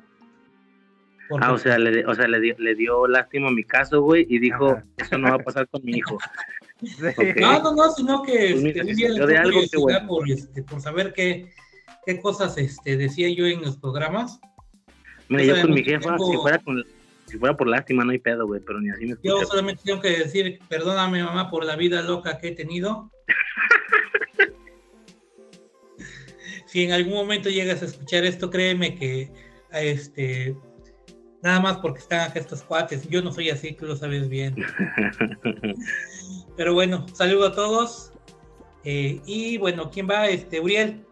Porque- 1.28 1.46
Ah, 1.46 1.52
o 1.52 1.58
sea, 1.58 1.78
le, 1.78 2.04
o 2.06 2.14
sea, 2.14 2.26
le, 2.28 2.40
dio, 2.40 2.54
le 2.58 2.74
dio 2.74 3.06
lástima 3.06 3.48
a 3.48 3.52
mi 3.52 3.64
caso, 3.64 4.00
güey, 4.02 4.26
y 4.28 4.38
dijo, 4.38 4.70
Ajá. 4.70 4.84
eso 4.96 5.18
no 5.18 5.28
va 5.30 5.34
a 5.36 5.38
pasar 5.38 5.68
con 5.68 5.84
mi 5.84 5.96
hijo. 5.98 6.16
Sí. 6.82 6.88
No, 7.36 7.62
no, 7.62 7.76
no, 7.76 7.92
sino 7.92 8.22
que 8.24 8.32
Pues 8.60 8.64
este, 8.64 8.80
un 8.80 8.96
día 8.96 9.12
de 9.26 9.36
algo, 9.38 9.60
bueno. 9.78 10.08
por, 10.08 10.28
este, 10.28 10.64
por 10.64 10.80
saber 10.80 11.12
qué, 11.12 11.52
qué 12.04 12.20
cosas 12.20 12.58
este, 12.58 12.96
decía 12.96 13.28
yo 13.32 13.46
en 13.46 13.62
los 13.62 13.76
programas. 13.76 14.40
Mira, 15.28 15.44
Yo 15.44 15.62
con 15.62 15.74
mi 15.74 15.84
jefa, 15.84 16.16
tengo- 16.16 16.30
si 16.32 16.36
fuera 16.38 16.58
con, 16.58 16.82
si 17.32 17.38
fuera 17.38 17.56
por 17.56 17.66
lástima, 17.66 18.04
no 18.04 18.10
hay 18.10 18.18
pedo, 18.18 18.46
güey, 18.46 18.60
pero 18.60 18.78
ni 18.78 18.90
así 18.90 19.06
me 19.06 19.16
Yo 19.22 19.38
escucha. 19.38 19.46
solamente 19.46 19.82
tengo 19.86 20.02
que 20.02 20.10
decir, 20.10 20.58
perdóname 20.68 21.24
mamá 21.24 21.50
por 21.50 21.64
la 21.64 21.76
vida 21.76 22.02
loca 22.02 22.36
que 22.36 22.48
he 22.48 22.54
tenido. 22.54 23.10
si 26.66 26.84
en 26.84 26.92
algún 26.92 27.14
momento 27.14 27.48
llegas 27.48 27.80
a 27.80 27.86
escuchar 27.86 28.24
esto, 28.24 28.50
créeme 28.50 28.96
que 28.96 29.32
este 29.72 30.54
nada 31.42 31.60
más 31.60 31.78
porque 31.78 32.00
están 32.00 32.20
acá 32.20 32.38
estos 32.38 32.62
cuates, 32.62 33.08
yo 33.08 33.22
no 33.22 33.32
soy 33.32 33.48
así, 33.48 33.72
tú 33.72 33.86
lo 33.86 33.96
sabes 33.96 34.28
bien. 34.28 34.56
Pero 36.58 36.74
bueno, 36.74 37.06
saludo 37.14 37.46
a 37.46 37.54
todos. 37.54 38.12
Eh, 38.84 39.22
y 39.24 39.56
bueno, 39.56 39.90
¿quién 39.90 40.06
va? 40.06 40.28
Este, 40.28 40.60
Uriel. 40.60 41.02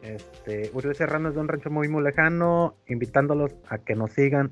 Este, 0.00 0.70
Uriel 0.72 0.96
Serrano 0.96 1.28
es 1.28 1.34
de 1.34 1.42
un 1.42 1.48
rancho 1.48 1.68
muy 1.68 1.88
muy 1.88 2.02
lejano, 2.02 2.74
invitándolos 2.86 3.54
a 3.68 3.76
que 3.76 3.94
nos 3.94 4.12
sigan 4.12 4.50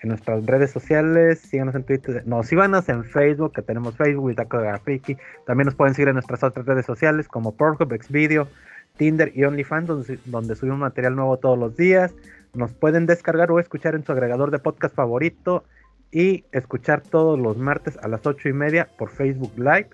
en 0.00 0.10
nuestras 0.10 0.44
redes 0.46 0.70
sociales, 0.70 1.40
síganos 1.40 1.74
en 1.74 1.82
Twitter, 1.82 2.22
no, 2.26 2.42
síganos 2.42 2.88
en 2.88 3.04
Facebook, 3.04 3.52
que 3.52 3.62
tenemos 3.62 3.96
Facebook, 3.96 4.28
Bitácora 4.28 4.78
Friki. 4.78 5.16
También 5.46 5.66
nos 5.66 5.74
pueden 5.74 5.94
seguir 5.94 6.08
en 6.08 6.14
nuestras 6.14 6.42
otras 6.44 6.66
redes 6.66 6.86
sociales 6.86 7.26
como 7.26 7.56
Pornhub, 7.56 7.92
Xvideo, 8.00 8.48
Tinder 8.96 9.32
y 9.34 9.44
OnlyFans, 9.44 9.88
donde, 9.88 10.18
donde 10.26 10.54
subimos 10.54 10.78
material 10.78 11.16
nuevo 11.16 11.36
todos 11.38 11.58
los 11.58 11.76
días. 11.76 12.14
Nos 12.54 12.72
pueden 12.72 13.06
descargar 13.06 13.50
o 13.50 13.58
escuchar 13.58 13.94
en 13.94 14.04
su 14.04 14.12
agregador 14.12 14.50
de 14.50 14.58
podcast 14.58 14.94
favorito 14.94 15.64
y 16.12 16.44
escuchar 16.52 17.02
todos 17.02 17.38
los 17.38 17.58
martes 17.58 17.98
a 18.02 18.08
las 18.08 18.24
ocho 18.26 18.48
y 18.48 18.52
media 18.52 18.88
por 18.98 19.10
Facebook 19.10 19.52
Live. 19.56 19.90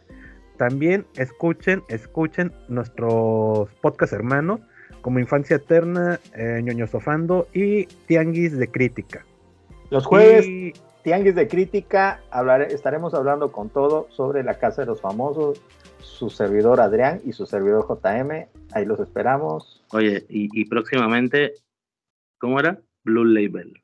También 0.58 1.04
escuchen, 1.16 1.82
escuchen 1.88 2.52
nuestros 2.68 3.68
podcast 3.80 4.12
hermanos 4.12 4.60
como 5.00 5.18
Infancia 5.18 5.56
Eterna, 5.56 6.20
eh, 6.34 6.60
Ñoño 6.62 6.86
Sofando 6.86 7.48
y 7.52 7.86
Tianguis 8.06 8.56
de 8.56 8.68
Crítica. 8.68 9.24
Los 9.90 10.06
jueves, 10.06 10.46
Y- 10.46 10.72
Tianguis 11.02 11.34
de 11.34 11.46
Crítica, 11.48 12.22
hablar- 12.30 12.62
estaremos 12.62 13.12
hablando 13.14 13.52
con 13.52 13.68
todo 13.68 14.08
sobre 14.10 14.42
la 14.42 14.58
Casa 14.58 14.82
de 14.82 14.86
los 14.86 15.00
Famosos, 15.00 15.60
su 16.00 16.30
servidor 16.30 16.80
Adrián 16.80 17.20
y 17.24 17.32
su 17.32 17.44
servidor 17.46 17.86
JM. 17.86 18.48
Ahí 18.72 18.84
los 18.86 18.98
esperamos. 19.00 19.84
Oye, 19.92 20.24
y, 20.28 20.48
y 20.58 20.64
próximamente, 20.64 21.54
¿cómo 22.38 22.58
era? 22.58 22.80
Blue 23.04 23.24
Label. 23.24 23.82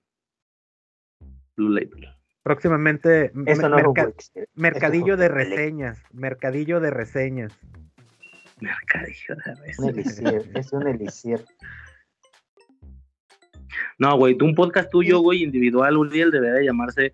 Blue 1.56 1.68
Label. 1.68 2.08
próximamente 2.42 3.26
Eso 3.26 3.34
me- 3.34 3.44
no 3.44 3.78
es 3.78 3.86
un 3.86 3.94
merca- 3.94 4.12
mercadillo 4.54 5.14
eso 5.14 5.20
de 5.22 5.26
un 5.28 5.34
reseñas, 5.34 6.02
mercadillo 6.12 6.80
de 6.80 6.90
reseñas. 6.90 7.52
Mercadillo 8.60 9.34
de 9.36 9.50
Un 9.78 9.94
reseñas. 9.94 10.24
elixir, 10.34 10.50
es 10.56 10.72
un 10.72 10.88
elixir. 10.88 11.44
No, 14.00 14.16
güey, 14.16 14.34
tú 14.36 14.46
un 14.46 14.54
podcast 14.56 14.90
tuyo, 14.90 15.20
güey, 15.20 15.44
individual, 15.44 15.96
Uriel, 15.96 16.30
debería 16.32 16.62
llamarse 16.70 17.12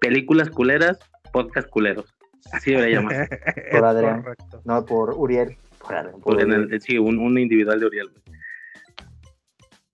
Películas 0.00 0.48
Culeras, 0.48 0.98
Podcast 1.32 1.68
Culeros. 1.68 2.06
Así 2.52 2.70
debería 2.70 3.00
llamarse. 3.00 3.28
Es 3.70 3.82
Adrián. 3.82 4.22
correcto. 4.22 4.62
No 4.64 4.84
por 4.86 5.10
Uriel. 5.18 5.56
Por 5.80 5.94
Adrián, 5.94 6.20
por 6.20 6.34
Uriel. 6.36 6.72
el- 6.72 6.80
sí, 6.80 6.96
un, 6.96 7.18
un 7.18 7.38
individual 7.38 7.78
de 7.80 7.86
Uriel, 7.86 8.08
güey. 8.08 8.22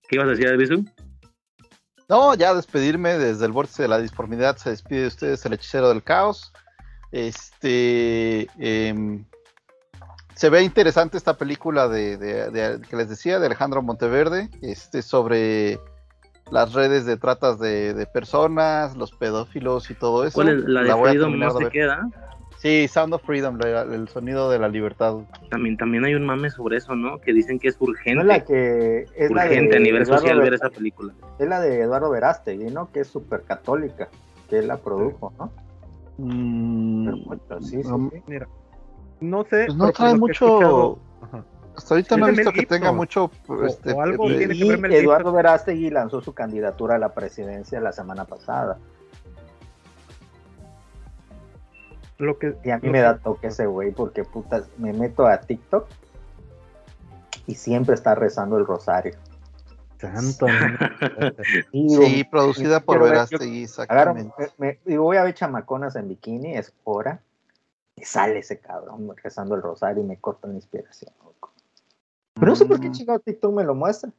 ¿Qué 0.08 0.16
ibas 0.16 0.28
a 0.28 0.30
decir, 0.30 0.46
Adrisu? 0.46 0.84
No, 2.08 2.34
ya 2.36 2.54
despedirme 2.54 3.14
desde 3.18 3.44
el 3.46 3.50
vórtice 3.52 3.82
de 3.82 3.88
la 3.88 3.98
disformidad. 3.98 4.56
Se 4.58 4.70
despide 4.70 5.00
de 5.00 5.06
ustedes 5.08 5.44
el 5.46 5.54
hechicero 5.54 5.88
del 5.88 6.04
caos. 6.04 6.52
Este. 7.10 8.46
em, 8.58 9.24
se 10.36 10.50
ve 10.50 10.62
interesante 10.62 11.16
esta 11.16 11.34
película 11.36 11.88
de, 11.88 12.16
de- 12.18 12.50
de- 12.50 12.80
que 12.88 12.94
les 12.96 13.08
decía 13.08 13.40
de 13.40 13.46
Alejandro 13.46 13.82
Monteverde. 13.82 14.48
Este 14.62 15.02
sobre 15.02 15.80
las 16.52 16.72
redes 16.74 17.04
de 17.06 17.16
tratas 17.16 17.58
de, 17.58 17.92
de 17.94 18.06
personas, 18.06 18.96
los 18.96 19.10
pedófilos 19.12 19.90
y 19.90 19.94
todo 19.94 20.24
eso. 20.24 20.34
¿Cuál 20.34 20.48
es 20.50 20.64
la 20.64 20.82
de 20.84 20.94
Freedom 20.94 21.36
no 21.38 21.50
se 21.50 21.68
queda? 21.70 22.08
Sí, 22.58 22.86
Sound 22.88 23.12
of 23.14 23.22
Freedom, 23.24 23.58
la- 23.58 23.82
el 23.82 24.08
sonido 24.08 24.50
de 24.50 24.58
la 24.58 24.68
libertad. 24.68 25.16
También, 25.50 25.76
también 25.76 26.04
hay 26.04 26.14
un 26.14 26.24
mame 26.24 26.50
sobre 26.50 26.76
eso, 26.78 26.94
¿no? 26.94 27.18
Que 27.20 27.32
dicen 27.32 27.58
que 27.58 27.68
es 27.68 27.76
urgente. 27.80 28.14
No 28.14 28.20
es 28.22 28.26
la 28.26 28.44
que 28.44 29.06
es 29.16 29.30
la 29.30 29.44
urgente 29.44 29.70
de 29.72 29.76
a 29.76 29.80
nivel 29.80 30.02
Eduardo 30.02 30.18
social 30.18 30.36
Ver- 30.38 30.44
ver 30.50 30.54
esa 30.54 30.70
película. 30.70 31.12
Es 31.38 31.48
la 31.48 31.60
de 31.60 31.80
Eduardo 31.82 32.10
Verástegui, 32.10 32.70
¿no? 32.70 32.90
Que 32.92 33.00
es 33.00 33.08
súper 33.08 33.42
católica, 33.42 34.08
que 34.48 34.58
él 34.58 34.68
la 34.68 34.76
produjo, 34.78 35.32
¿no? 35.38 35.52
Mm, 36.18 37.04
Pero, 37.06 37.18
pues, 37.26 37.40
sí, 37.68 37.82
sí, 37.82 37.88
no, 37.88 38.10
sí. 38.10 38.22
Mira, 38.26 38.48
no 39.20 39.44
sé. 39.44 39.64
Pues 39.66 39.76
no 39.76 39.90
trae 39.92 40.14
mucho. 40.14 40.98
Hasta 41.76 41.94
ahorita 41.94 42.16
no 42.16 42.28
he 42.28 42.30
visto 42.30 42.50
Mel 42.52 42.60
que 42.60 42.66
tenga 42.66 42.90
mucho. 42.92 43.30
Este, 43.66 43.92
o 43.92 44.00
algo 44.00 44.26
tiene 44.28 44.48
que 44.48 44.54
Y 44.54 44.68
ver 44.68 44.78
Mel 44.78 44.90
Gibson. 44.92 45.04
Eduardo 45.04 45.32
Verástegui 45.32 45.90
lanzó 45.90 46.20
su 46.22 46.32
candidatura 46.32 46.94
a 46.94 46.98
la 46.98 47.12
presidencia 47.12 47.80
la 47.80 47.92
semana 47.92 48.24
pasada. 48.24 48.78
Lo 52.18 52.38
que, 52.38 52.56
Y 52.64 52.70
a 52.70 52.76
mí 52.78 52.86
lo 52.86 52.92
me 52.92 52.98
que- 52.98 53.02
da 53.02 53.18
toque 53.18 53.48
ese 53.48 53.66
güey 53.66 53.92
porque 53.92 54.24
putas, 54.24 54.68
me 54.78 54.92
meto 54.94 55.26
a 55.26 55.38
TikTok 55.38 55.86
y 57.46 57.54
siempre 57.56 57.94
está 57.94 58.14
rezando 58.14 58.56
el 58.56 58.66
rosario. 58.66 59.14
Santo. 60.00 60.46
digo, 61.72 62.02
Sí, 62.02 62.24
producida 62.24 62.80
por 62.80 63.02
Verástegui, 63.02 63.64
agarro, 63.88 64.12
exactamente. 64.12 64.52
me- 64.58 64.66
me- 64.66 64.78
digo, 64.86 65.04
voy 65.04 65.18
a 65.18 65.24
ver 65.24 65.34
chamaconas 65.34 65.94
en 65.96 66.08
bikini, 66.08 66.54
es 66.54 66.72
hora, 66.84 67.20
y 67.96 68.04
sale 68.04 68.38
ese 68.40 68.58
cabrón 68.60 69.10
rezando 69.22 69.54
el 69.54 69.62
rosario 69.62 70.02
y 70.02 70.06
me 70.06 70.18
corta 70.18 70.46
la 70.48 70.54
inspiración. 70.54 71.12
loco. 71.24 71.52
Pero 72.34 72.46
no 72.46 72.56
sé 72.56 72.66
por 72.66 72.78
qué 72.80 72.88
Mm. 72.88 72.92
chingado 72.92 73.18
TikTok 73.20 73.52
me 73.54 73.64
lo 73.64 73.74
muestra. 73.74 74.10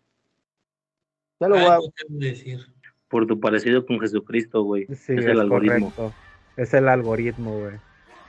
Ya 1.39 1.47
lo 1.47 1.55
voy 1.55 1.65
a... 1.65 1.77
Que 1.95 2.05
decir. 2.09 2.59
Por 3.07 3.27
tu 3.27 3.39
parecido 3.39 3.85
con 3.85 3.99
Jesucristo, 3.99 4.63
güey. 4.63 4.85
Sí, 4.87 4.93
es 4.93 5.09
es, 5.09 5.25
el 5.25 5.39
algoritmo. 5.39 5.91
correcto. 5.95 6.13
Es 6.57 6.73
el 6.73 6.89
algoritmo, 6.89 7.59
güey. 7.59 7.75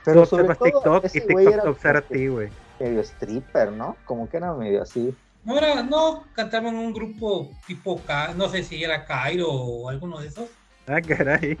Pero 0.05 0.21
Tú 0.21 0.27
sobre 0.27 0.55
todo, 0.55 0.65
TikTok 1.01 1.05
y 1.05 1.09
TikTok 1.21 1.61
te 1.63 1.67
observa 1.67 1.99
a 1.99 2.01
ti, 2.03 2.27
güey. 2.27 2.49
medio 2.79 3.01
stripper, 3.01 3.71
¿no? 3.71 3.97
Como 4.05 4.29
que 4.29 4.37
era 4.37 4.53
medio 4.53 4.83
así. 4.83 5.13
No, 5.43 5.57
era, 5.57 5.81
no, 5.83 6.23
cantaban 6.33 6.75
un 6.75 6.93
grupo 6.93 7.49
tipo, 7.65 7.99
Ca- 8.05 8.33
no 8.35 8.47
sé 8.49 8.63
si 8.63 8.83
era 8.83 9.05
Cairo 9.05 9.49
o 9.51 9.89
alguno 9.89 10.19
de 10.19 10.27
esos. 10.27 10.49
Ah, 10.87 11.01
caray. 11.01 11.57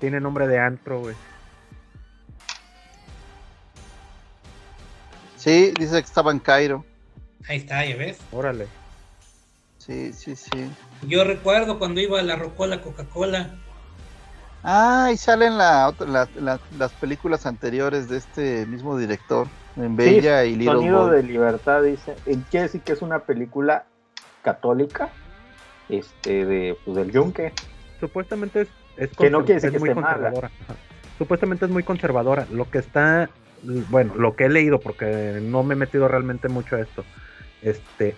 Tiene 0.00 0.20
nombre 0.20 0.46
de 0.48 0.58
antro, 0.58 1.00
güey. 1.00 1.14
Sí, 5.38 5.72
dice 5.78 5.92
que 6.00 6.06
estaba 6.06 6.32
en 6.32 6.38
Cairo. 6.40 6.84
Ahí 7.48 7.58
está, 7.58 7.84
ya 7.84 7.96
ves. 7.96 8.18
Órale. 8.32 8.66
Sí, 9.78 10.12
sí, 10.12 10.36
sí. 10.36 10.70
Yo 11.06 11.24
recuerdo 11.24 11.78
cuando 11.78 12.00
iba 12.00 12.18
a 12.18 12.22
la 12.22 12.36
Rocola 12.36 12.82
Coca-Cola. 12.82 13.54
Ah, 14.64 15.10
y 15.12 15.16
salen 15.16 15.56
la, 15.56 15.88
otra- 15.88 16.06
la- 16.08 16.28
la- 16.38 16.60
las 16.76 16.92
películas 16.92 17.46
anteriores 17.46 18.08
de 18.08 18.18
este 18.18 18.66
mismo 18.66 18.98
director, 18.98 19.46
en 19.76 19.96
Bella 19.96 20.44
y 20.44 20.56
Little 20.56 20.74
Sonido 20.74 21.06
Boy. 21.06 21.16
de 21.16 21.22
libertad, 21.22 21.82
dice. 21.84 22.16
Quiere 22.50 22.64
decir 22.64 22.80
que 22.82 22.92
es 22.92 23.00
una 23.00 23.20
película 23.20 23.86
católica, 24.42 25.10
este, 25.88 26.44
de, 26.44 26.76
pues, 26.84 26.96
del 26.96 27.12
yunque. 27.12 27.52
Supuestamente 28.00 28.62
es, 28.62 28.68
es, 28.96 29.10
Que 29.16 29.30
no 29.30 29.44
quiere 29.44 29.54
decir 29.60 29.68
es 29.68 29.72
que 29.74 29.78
muy 29.78 29.88
esté 29.90 30.00
mala. 30.00 30.14
conservadora. 30.16 30.50
Ajá. 30.64 30.74
Supuestamente 31.16 31.64
es 31.64 31.70
muy 31.70 31.82
conservadora. 31.84 32.46
Lo 32.50 32.68
que 32.68 32.78
está, 32.78 33.30
bueno, 33.62 34.14
lo 34.16 34.34
que 34.36 34.44
he 34.44 34.48
leído, 34.48 34.80
porque 34.80 35.06
no 35.42 35.62
me 35.62 35.74
he 35.74 35.76
metido 35.76 36.08
realmente 36.08 36.48
mucho 36.48 36.76
a 36.76 36.80
esto, 36.80 37.04
este, 37.62 38.16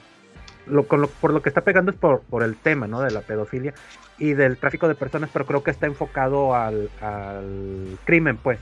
lo, 0.66 0.86
con 0.86 1.00
lo- 1.00 1.08
por 1.10 1.32
lo 1.32 1.42
que 1.42 1.48
está 1.48 1.62
pegando 1.62 1.90
es 1.90 1.96
por, 1.98 2.20
por 2.22 2.42
el 2.42 2.56
tema, 2.56 2.86
¿no? 2.86 3.00
De 3.00 3.10
la 3.10 3.22
pedofilia 3.22 3.74
y 4.18 4.34
del 4.34 4.58
tráfico 4.58 4.86
de 4.88 4.94
personas, 4.94 5.30
pero 5.32 5.46
creo 5.46 5.62
que 5.62 5.70
está 5.70 5.86
enfocado 5.86 6.54
al, 6.54 6.90
al 7.00 7.98
crimen, 8.04 8.36
pues. 8.36 8.58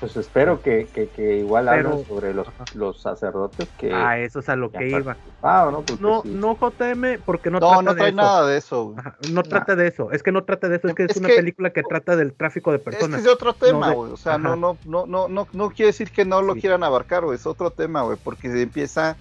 Pues 0.00 0.16
espero 0.16 0.62
que, 0.62 0.86
que, 0.86 1.08
que 1.08 1.36
igual 1.36 1.66
Pero- 1.70 1.90
hablen 1.90 2.06
sobre 2.06 2.32
los, 2.32 2.46
los 2.74 3.02
sacerdotes 3.02 3.68
que... 3.76 3.92
Ah, 3.92 4.18
eso 4.18 4.38
es 4.40 4.48
a 4.48 4.56
lo 4.56 4.72
que 4.72 4.88
iba. 4.88 5.14
¿no? 5.42 5.82
Porque 5.86 6.02
No, 6.02 6.22
sí. 6.22 6.30
no 6.30 6.56
JM, 6.58 7.18
porque 7.26 7.50
no, 7.50 7.60
No, 7.60 7.68
trata 7.68 7.82
no 7.82 7.90
de 7.92 7.96
trae 7.98 8.08
eso. 8.08 8.16
nada 8.16 8.46
de 8.46 8.56
eso. 8.56 8.94
Ajá, 8.96 9.16
no 9.30 9.42
trata 9.42 9.76
de 9.76 9.86
eso, 9.88 10.10
es 10.10 10.22
que 10.22 10.32
no 10.32 10.42
trata 10.44 10.70
de 10.70 10.76
eso, 10.76 10.88
es 10.88 10.94
que 10.94 11.04
es, 11.04 11.10
Es 11.10 11.16
una 11.18 11.28
que- 11.28 11.36
película 11.36 11.70
que 11.70 11.82
trata 11.82 12.16
del 12.16 12.32
tráfico 12.32 12.70
de 12.70 12.78
Es 12.78 12.82
que 12.84 12.90
personas. 12.92 13.18
es 13.18 13.24
de 13.24 13.30
otro 13.30 13.52
tema, 13.52 13.90
de- 13.90 13.94
güey. 13.94 14.12
O 14.12 14.16
sea, 14.16 14.36
Ajá. 14.36 14.38
no, 14.42 14.56
no, 14.56 14.78
no, 14.86 15.04
no, 15.06 15.28
no, 15.28 15.46
no 15.52 15.68
quiere 15.70 15.88
decir 15.88 16.10
que 16.10 16.24
no 16.24 16.40
lo 16.40 16.54
Sí. 16.54 16.60
quieran 16.62 16.82
abarcar, 16.82 17.22
güey. 17.26 17.36
Es 17.36 17.46
otro 17.46 17.70
tema, 17.70 18.00
güey. 18.00 18.16
Porque 18.24 18.48
empieza 18.62 19.16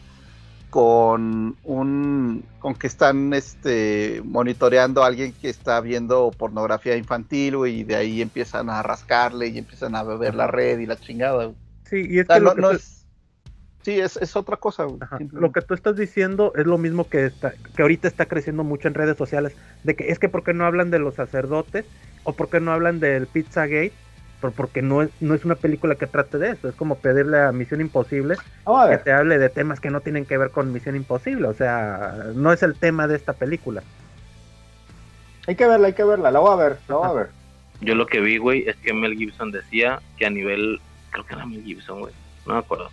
con 0.69 1.57
un, 1.63 2.43
con 2.59 2.75
que 2.75 2.87
están, 2.87 3.33
este, 3.33 4.21
monitoreando 4.23 5.03
a 5.03 5.07
alguien 5.07 5.33
que 5.33 5.49
está 5.49 5.81
viendo 5.81 6.31
pornografía 6.37 6.95
infantil, 6.95 7.57
güey, 7.57 7.79
y 7.79 7.83
de 7.83 7.95
ahí 7.95 8.21
empiezan 8.21 8.69
a 8.69 8.83
rascarle 8.83 9.47
y 9.47 9.57
empiezan 9.57 9.95
a 9.95 10.03
beber 10.03 10.35
la 10.35 10.47
red 10.47 10.79
y 10.79 10.85
la 10.85 10.95
chingada, 10.97 11.45
güey. 11.45 11.57
Sí, 11.85 12.05
y 12.07 12.19
es 12.19 12.25
O 12.29 12.33
sea, 12.33 12.35
que 12.37 12.41
lo 12.41 12.49
no, 12.49 12.55
que 12.55 12.61
no 12.61 12.69
tú- 12.69 12.75
es, 12.75 13.07
sí, 13.83 13.99
es, 13.99 14.17
es 14.17 14.35
otra 14.35 14.57
cosa, 14.57 14.83
güey. 14.83 14.99
Lo 15.31 15.51
que 15.51 15.61
tú 15.61 15.73
estás 15.73 15.95
diciendo 15.95 16.53
es 16.55 16.67
lo 16.67 16.77
mismo 16.77 17.09
que 17.09 17.25
está, 17.25 17.53
que 17.75 17.81
ahorita 17.81 18.07
está 18.07 18.27
creciendo 18.27 18.63
mucho 18.63 18.87
en 18.87 18.93
redes 18.93 19.17
sociales, 19.17 19.55
de 19.83 19.95
que 19.95 20.09
es 20.11 20.19
que 20.19 20.29
por 20.29 20.43
qué 20.43 20.53
no 20.53 20.65
hablan 20.65 20.91
de 20.91 20.99
los 20.99 21.15
sacerdotes 21.15 21.85
o 22.23 22.33
por 22.33 22.49
qué 22.49 22.59
no 22.59 22.71
hablan 22.71 22.99
del 22.99 23.25
Pizzagate, 23.25 23.93
pero 24.41 24.53
porque 24.53 24.81
no 24.81 25.01
es, 25.01 25.09
no 25.19 25.33
es 25.35 25.45
una 25.45 25.55
película 25.55 25.95
que 25.95 26.07
trate 26.07 26.37
de 26.37 26.51
eso, 26.51 26.69
es 26.69 26.75
como 26.75 26.95
pedirle 26.95 27.39
a 27.39 27.51
Misión 27.51 27.81
Imposible 27.81 28.35
a 28.65 28.89
que 28.89 28.97
te 28.97 29.11
hable 29.11 29.37
de 29.37 29.49
temas 29.49 29.79
que 29.79 29.89
no 29.89 30.01
tienen 30.01 30.25
que 30.25 30.37
ver 30.37 30.51
con 30.51 30.71
Misión 30.71 30.95
Imposible, 30.95 31.47
o 31.47 31.53
sea, 31.53 32.31
no 32.35 32.53
es 32.53 32.63
el 32.63 32.75
tema 32.75 33.07
de 33.07 33.15
esta 33.15 33.33
película. 33.33 33.83
hay 35.47 35.55
que 35.55 35.67
verla, 35.67 35.87
hay 35.87 35.93
que 35.93 36.03
verla, 36.03 36.31
la 36.31 36.39
voy 36.39 36.53
a 36.53 36.55
ver, 36.55 36.77
la 36.87 36.95
voy 36.95 37.09
a 37.09 37.13
ver. 37.13 37.29
Yo 37.81 37.95
lo 37.95 38.05
que 38.05 38.19
vi, 38.19 38.37
güey, 38.37 38.67
es 38.67 38.75
que 38.77 38.93
Mel 38.93 39.17
Gibson 39.17 39.51
decía 39.51 40.01
que 40.17 40.25
a 40.25 40.29
nivel, 40.29 40.79
creo 41.11 41.25
que 41.25 41.35
era 41.35 41.45
Mel 41.45 41.63
Gibson, 41.63 41.99
güey, 41.99 42.13
no 42.45 42.53
me 42.53 42.59
acuerdo, 42.59 42.89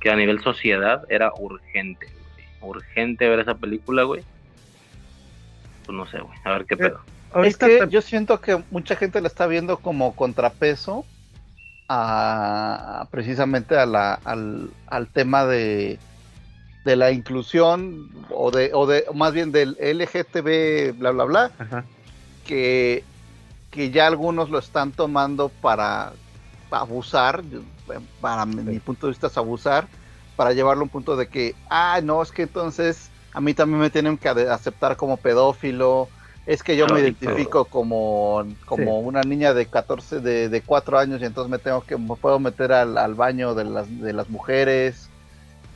que 0.00 0.10
a 0.10 0.16
nivel 0.16 0.40
sociedad 0.40 1.04
era 1.08 1.32
urgente, 1.36 2.06
güey, 2.06 2.76
urgente 2.76 3.28
ver 3.28 3.40
esa 3.40 3.54
película, 3.54 4.04
güey. 4.04 4.22
Pues 5.84 5.96
no 5.96 6.06
sé, 6.06 6.18
güey, 6.20 6.36
a 6.44 6.50
ver 6.52 6.64
qué 6.66 6.76
pedo. 6.76 7.00
Es 7.44 7.56
que 7.56 7.78
te- 7.78 7.88
yo 7.90 8.02
siento 8.02 8.40
que 8.40 8.62
mucha 8.70 8.96
gente 8.96 9.20
la 9.20 9.28
está 9.28 9.46
viendo 9.46 9.78
como 9.78 10.14
contrapeso 10.14 11.04
a 11.88 13.06
precisamente 13.10 13.76
a 13.78 13.86
la, 13.86 14.14
al, 14.24 14.70
al 14.88 15.06
tema 15.08 15.44
de, 15.46 15.98
de 16.84 16.96
la 16.96 17.12
inclusión 17.12 18.08
o 18.30 18.50
de, 18.50 18.70
o 18.74 18.86
de 18.86 19.04
o 19.08 19.14
más 19.14 19.32
bien 19.32 19.52
del 19.52 19.76
LGTB 19.80 20.98
bla 20.98 21.10
bla 21.12 21.24
bla 21.24 21.50
ajá, 21.58 21.84
que, 22.46 23.04
que 23.70 23.90
ya 23.90 24.06
algunos 24.06 24.50
lo 24.50 24.58
están 24.58 24.92
tomando 24.92 25.48
para 25.48 26.12
abusar, 26.70 27.42
para 28.20 28.44
mi 28.46 28.78
punto 28.80 29.06
de 29.06 29.12
vista 29.12 29.28
es 29.28 29.36
abusar, 29.38 29.86
para 30.36 30.52
llevarlo 30.52 30.82
a 30.82 30.84
un 30.84 30.90
punto 30.90 31.16
de 31.16 31.28
que, 31.28 31.54
ah, 31.70 32.00
no, 32.02 32.20
es 32.22 32.32
que 32.32 32.42
entonces 32.42 33.10
a 33.32 33.40
mí 33.40 33.54
también 33.54 33.80
me 33.80 33.90
tienen 33.90 34.18
que 34.18 34.28
aceptar 34.28 34.96
como 34.96 35.16
pedófilo, 35.16 36.08
es 36.46 36.62
que 36.62 36.76
yo 36.76 36.86
me 36.86 37.00
identifico 37.00 37.64
como, 37.64 38.46
como 38.66 39.00
una 39.00 39.22
niña 39.22 39.52
de 39.52 39.66
14, 39.66 40.20
de, 40.20 40.48
de 40.48 40.60
4 40.60 40.98
años 40.98 41.20
y 41.20 41.24
entonces 41.24 41.50
me 41.50 41.58
tengo 41.58 41.82
que, 41.82 41.96
me 41.96 42.14
puedo 42.14 42.38
meter 42.38 42.72
al, 42.72 42.96
al 42.96 43.14
baño 43.14 43.54
de 43.54 43.64
las, 43.64 44.00
de 44.00 44.12
las 44.12 44.30
mujeres. 44.30 45.10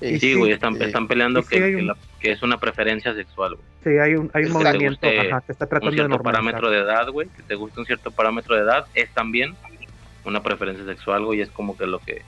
sí, 0.00 0.34
güey, 0.34 0.52
están, 0.52 0.80
están 0.80 1.08
peleando 1.08 1.42
que, 1.42 1.92
que, 2.20 2.30
es 2.30 2.42
una 2.44 2.58
preferencia 2.58 3.12
sexual, 3.14 3.56
güey. 3.56 3.66
Sí, 3.82 3.98
hay 3.98 4.14
un, 4.14 4.30
hay 4.32 4.44
un 4.44 4.52
movimiento 4.52 5.00
que 5.00 5.32
está 5.48 5.66
tratando 5.66 5.88
un 5.88 5.94
cierto 5.94 6.22
parámetro 6.22 6.70
de 6.70 6.78
edad, 6.78 7.08
güey, 7.08 7.28
que 7.28 7.42
te 7.42 7.56
gusta 7.56 7.80
un 7.80 7.86
cierto 7.86 8.12
parámetro 8.12 8.54
de 8.54 8.62
edad, 8.62 8.86
es 8.94 9.12
también 9.12 9.56
una 10.24 10.40
preferencia 10.40 10.84
sexual, 10.84 11.24
güey, 11.24 11.40
y 11.40 11.42
es 11.42 11.50
como 11.50 11.76
que 11.76 11.86
lo 11.86 11.98
que... 11.98 12.22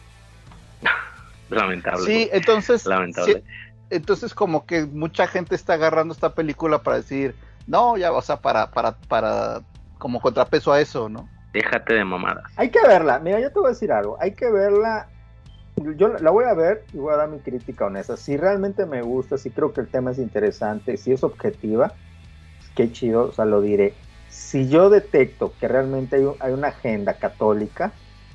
Lamentable. 1.49 2.07
Sí, 2.07 2.29
entonces... 2.33 2.87
Lamentable. 2.87 3.45
entonces 3.91 4.35
como 4.35 4.67
que 4.67 4.85
mucha 4.87 5.29
gente 5.29 5.55
está 5.55 5.75
agarrando 5.75 6.13
esta 6.13 6.35
película 6.35 6.83
para 6.83 6.97
decir 6.97 7.37
no, 7.67 7.97
ya, 7.97 8.13
o 8.13 8.23
sea, 8.23 8.37
para, 8.37 8.71
para, 8.71 8.93
para, 9.09 9.63
como 9.99 10.21
contrapeso 10.21 10.73
a 10.73 10.81
eso, 10.81 11.09
¿no? 11.09 11.29
Déjate 11.53 11.95
de 11.95 12.05
mamadas. 12.05 12.45
Hay 12.57 12.71
que 12.71 12.81
verla, 12.87 13.19
mira, 13.19 13.41
yo 13.41 13.53
te 13.53 13.59
voy 13.59 13.67
a 13.67 13.73
decir 13.73 13.93
algo, 13.93 14.17
hay 14.21 14.33
que 14.33 14.51
verla, 14.51 15.09
yo 15.97 16.09
la 16.09 16.31
voy 16.31 16.45
a 16.45 16.55
ver 16.55 16.85
y 16.93 16.99
voy 16.99 17.13
a 17.13 17.17
dar 17.17 17.29
mi 17.29 17.39
crítica 17.39 17.87
honesta. 17.87 18.17
Si 18.17 18.37
realmente 18.37 18.87
me 18.87 19.03
gusta, 19.03 19.39
si 19.39 19.51
creo 19.51 19.73
que 19.73 19.83
el 19.83 19.89
tema 19.89 20.13
es 20.13 20.19
interesante, 20.19 20.97
si 20.97 21.13
es 21.13 21.23
objetiva, 21.23 21.93
qué 22.75 22.91
chido, 22.91 23.25
o 23.25 23.33
sea, 23.33 23.45
lo 23.45 23.61
diré. 23.61 23.95
Si 24.29 24.69
yo 24.69 24.89
detecto 24.89 25.53
que 25.61 25.69
realmente 25.69 26.17
hay, 26.17 26.27
hay 26.41 26.53
una 26.53 26.69
agenda 26.69 27.15
católica, 27.15 27.93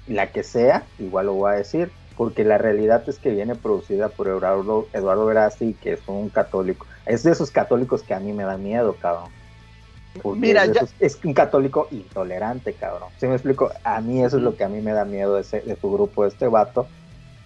la 0.07 0.31
que 0.31 0.43
sea, 0.43 0.83
igual 0.99 1.25
lo 1.25 1.33
voy 1.33 1.53
a 1.53 1.55
decir, 1.55 1.91
porque 2.17 2.43
la 2.43 2.57
realidad 2.57 3.07
es 3.07 3.19
que 3.19 3.29
viene 3.29 3.55
producida 3.55 4.09
por 4.09 4.27
Eduardo, 4.27 4.87
Eduardo 4.91 5.25
Verasti, 5.25 5.73
que 5.75 5.93
es 5.93 6.01
un 6.07 6.29
católico 6.29 6.85
es 7.07 7.23
de 7.23 7.31
esos 7.31 7.51
católicos 7.51 8.03
que 8.03 8.13
a 8.13 8.19
mí 8.19 8.33
me 8.33 8.43
da 8.43 8.57
miedo, 8.57 8.95
cabrón. 9.01 9.31
Mira, 10.35 10.65
es, 10.99 11.19
un 11.23 11.33
católico 11.33 11.87
intolerante, 11.91 12.73
cabrón. 12.73 13.09
¿Sí 13.19 13.27
me 13.27 13.35
explico? 13.35 13.71
A 13.83 14.01
mí 14.01 14.23
eso 14.23 14.37
es 14.37 14.43
lo 14.43 14.55
que 14.55 14.63
a 14.63 14.69
mí 14.69 14.81
me 14.81 14.91
da 14.91 15.05
miedo 15.05 15.35
de, 15.35 15.41
ese, 15.41 15.61
de 15.61 15.75
tu 15.75 15.93
grupo, 15.93 16.23
de 16.23 16.29
este 16.29 16.47
vato, 16.47 16.87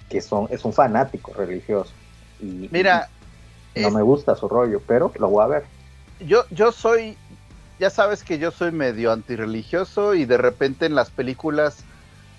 que 0.09 0.21
son, 0.21 0.47
es 0.49 0.63
un 0.65 0.73
fanático 0.73 1.33
religioso. 1.33 1.91
Y, 2.39 2.69
Mira, 2.71 3.09
no 3.75 3.91
me 3.91 4.01
gusta 4.01 4.35
su 4.35 4.47
rollo, 4.47 4.81
pero 4.87 5.11
lo 5.19 5.29
voy 5.29 5.43
a 5.43 5.47
ver. 5.47 5.63
Yo, 6.21 6.45
yo 6.49 6.71
soy, 6.71 7.17
ya 7.79 7.89
sabes 7.89 8.23
que 8.23 8.39
yo 8.39 8.51
soy 8.51 8.71
medio 8.71 9.11
antirreligioso 9.11 10.15
y 10.15 10.25
de 10.25 10.37
repente 10.37 10.85
en 10.85 10.95
las 10.95 11.11
películas, 11.11 11.83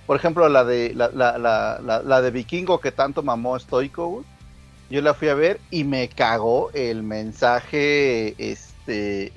por 0.06 0.16
ejemplo, 0.16 0.48
la 0.48 0.64
de 0.64 0.94
la, 0.94 1.08
la, 1.08 1.38
la, 1.38 2.02
la 2.02 2.22
de 2.22 2.30
Vikingo 2.30 2.80
que 2.80 2.92
tanto 2.92 3.22
mamó 3.22 3.58
Stoico, 3.58 4.24
yo 4.92 5.00
la 5.00 5.14
fui 5.14 5.28
a 5.28 5.34
ver 5.34 5.58
y 5.70 5.84
me 5.84 6.08
cagó 6.08 6.70
el 6.74 7.02
mensaje, 7.02 8.34
este, 8.36 9.32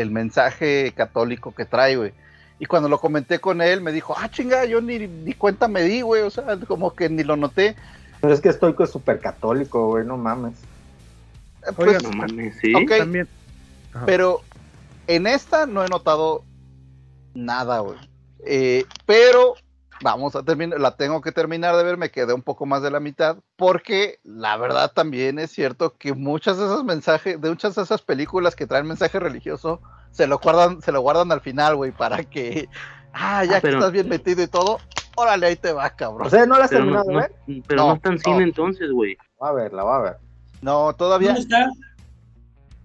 el, 0.00 0.10
mensaje 0.10 0.92
católico 0.96 1.54
que 1.54 1.66
trae, 1.66 1.96
güey. 1.96 2.12
Y 2.58 2.64
cuando 2.64 2.88
lo 2.88 2.98
comenté 2.98 3.38
con 3.38 3.60
él, 3.60 3.82
me 3.82 3.92
dijo, 3.92 4.14
ah, 4.16 4.30
chinga, 4.30 4.64
yo 4.64 4.80
ni, 4.80 4.98
ni 4.98 5.34
cuenta 5.34 5.68
me 5.68 5.82
di, 5.82 6.00
güey, 6.00 6.22
o 6.22 6.30
sea, 6.30 6.56
como 6.66 6.94
que 6.94 7.10
ni 7.10 7.22
lo 7.22 7.36
noté. 7.36 7.76
Pero 8.22 8.32
es 8.32 8.40
que 8.40 8.48
estoico 8.48 8.84
es 8.84 8.90
súper 8.90 9.20
católico, 9.20 9.88
güey, 9.88 10.06
no 10.06 10.16
mames. 10.16 10.54
Eh, 11.66 11.72
pues, 11.76 12.02
no 12.02 12.10
mames, 12.12 12.56
sí, 12.62 12.72
también. 12.86 13.28
Pero 14.06 14.40
en 15.06 15.26
esta 15.26 15.66
no 15.66 15.84
he 15.84 15.88
notado 15.88 16.44
nada, 17.34 17.80
güey. 17.80 17.98
Eh, 18.46 18.86
pero 19.04 19.54
vamos 20.02 20.36
a 20.36 20.42
terminar, 20.42 20.80
la 20.80 20.96
tengo 20.96 21.20
que 21.20 21.32
terminar 21.32 21.76
de 21.76 21.84
ver, 21.84 21.96
me 21.96 22.10
quedé 22.10 22.32
un 22.32 22.42
poco 22.42 22.66
más 22.66 22.82
de 22.82 22.90
la 22.90 23.00
mitad, 23.00 23.38
porque 23.56 24.18
la 24.24 24.56
verdad 24.56 24.92
también 24.92 25.38
es 25.38 25.50
cierto 25.50 25.96
que 25.96 26.12
muchas 26.12 26.58
de 26.58 26.64
esos 26.64 26.84
mensajes, 26.84 27.40
de 27.40 27.48
muchas 27.48 27.74
de 27.74 27.82
esas 27.82 28.02
películas 28.02 28.56
que 28.56 28.66
traen 28.66 28.86
mensaje 28.86 29.18
religioso, 29.18 29.80
se 30.10 30.26
lo 30.26 30.38
guardan, 30.38 30.82
se 30.82 30.92
lo 30.92 31.00
guardan 31.00 31.32
al 31.32 31.40
final, 31.40 31.76
güey, 31.76 31.92
para 31.92 32.24
que, 32.24 32.68
ah, 33.12 33.44
ya 33.44 33.56
ah, 33.56 33.60
que 33.60 33.70
estás 33.70 33.92
bien 33.92 34.08
metido 34.08 34.42
y 34.42 34.48
todo, 34.48 34.78
órale, 35.16 35.46
ahí 35.46 35.56
te 35.56 35.72
va, 35.72 35.88
cabrón. 35.90 36.26
O 36.26 36.30
sea, 36.30 36.46
no 36.46 36.58
la 36.58 36.64
has 36.64 36.70
terminado 36.70 37.04
de 37.04 37.16
ver. 37.16 37.32
pero 37.66 37.86
no, 37.86 37.94
está 37.94 38.10
en 38.10 38.18
cine 38.18 38.42
entonces, 38.42 38.90
güey. 38.90 39.16
Va 39.42 39.50
a 39.50 39.52
verla, 39.52 39.84
va 39.84 39.96
a 39.96 40.02
ver. 40.02 40.16
No, 40.60 40.92
todavía. 40.94 41.28
¿Dónde 41.28 41.42
está? 41.42 41.70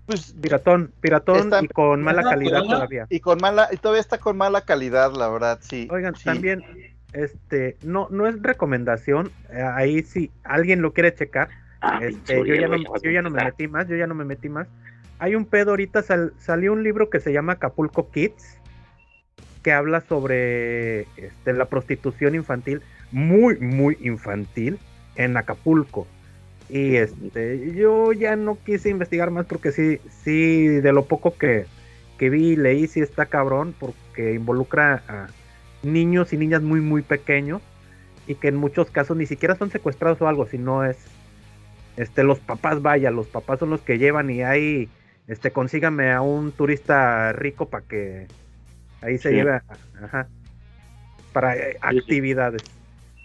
Pues, 0.07 0.33
piratón, 0.41 0.93
piratón 1.01 1.51
y 1.61 1.67
con 1.67 2.01
mala 2.01 2.23
calidad 2.23 2.63
todavía. 2.63 3.05
Y 3.09 3.19
con 3.19 3.39
mala, 3.41 3.67
y 3.73 3.77
todavía 3.77 3.99
está 3.99 4.17
con 4.17 4.37
mala 4.37 4.61
calidad, 4.61 5.11
la 5.13 5.27
verdad, 5.27 5.59
sí. 5.61 5.89
Oigan, 5.91 6.13
también 6.23 6.63
este, 7.13 7.77
no, 7.83 8.07
no 8.11 8.27
es 8.27 8.41
recomendación, 8.41 9.31
eh, 9.51 9.61
ahí 9.61 10.03
si 10.03 10.31
alguien 10.43 10.81
lo 10.81 10.93
quiere 10.93 11.13
checar, 11.13 11.49
ah, 11.81 11.99
este, 12.01 12.45
yo, 12.45 12.55
ya 12.55 12.67
no, 12.67 12.77
yo 13.01 13.11
ya 13.11 13.21
no 13.21 13.29
me 13.29 13.43
metí 13.43 13.67
más, 13.67 13.87
yo 13.87 13.95
ya 13.95 14.07
no 14.07 14.15
me 14.15 14.25
metí 14.25 14.49
más. 14.49 14.67
Hay 15.19 15.35
un 15.35 15.45
pedo 15.45 15.71
ahorita, 15.71 16.03
salió 16.37 16.73
un 16.73 16.83
libro 16.83 17.09
que 17.09 17.19
se 17.19 17.33
llama 17.33 17.53
Acapulco 17.53 18.11
Kids, 18.11 18.59
que 19.63 19.71
habla 19.71 20.01
sobre 20.01 21.01
este, 21.17 21.53
la 21.53 21.65
prostitución 21.65 22.35
infantil, 22.35 22.81
muy, 23.11 23.57
muy 23.59 23.97
infantil, 24.01 24.77
en 25.15 25.35
Acapulco. 25.37 26.07
Y 26.69 26.97
este, 26.97 27.73
yo 27.73 28.13
ya 28.13 28.35
no 28.35 28.57
quise 28.63 28.89
investigar 28.89 29.31
más 29.31 29.45
porque 29.45 29.71
sí, 29.71 29.99
sí, 30.23 30.67
de 30.67 30.91
lo 30.91 31.05
poco 31.05 31.35
que, 31.35 31.65
que 32.19 32.29
vi 32.29 32.49
y 32.49 32.55
leí, 32.55 32.87
sí 32.87 32.99
está 32.99 33.25
cabrón, 33.25 33.73
porque 33.79 34.33
involucra 34.33 35.01
a, 35.07 35.27
niños 35.83 36.33
y 36.33 36.37
niñas 36.37 36.61
muy 36.61 36.81
muy 36.81 37.01
pequeños 37.01 37.61
y 38.27 38.35
que 38.35 38.49
en 38.49 38.55
muchos 38.55 38.89
casos 38.91 39.15
ni 39.17 39.25
siquiera 39.25 39.55
son 39.55 39.71
secuestrados 39.71 40.21
o 40.21 40.27
algo, 40.27 40.47
sino 40.47 40.83
es 40.83 40.97
este 41.95 42.23
los 42.23 42.39
papás 42.39 42.81
vaya, 42.81 43.09
los 43.11 43.27
papás 43.27 43.59
son 43.59 43.69
los 43.69 43.81
que 43.81 43.97
llevan 43.97 44.29
y 44.29 44.43
ahí 44.43 44.89
este 45.27 45.51
consígame 45.51 46.11
a 46.11 46.21
un 46.21 46.51
turista 46.51 47.31
rico 47.33 47.69
para 47.69 47.85
que 47.85 48.27
ahí 49.01 49.17
se 49.17 49.31
lleve 49.31 49.61
ajá, 50.03 50.27
para 51.33 51.55
eh, 51.55 51.77
actividades. 51.81 52.63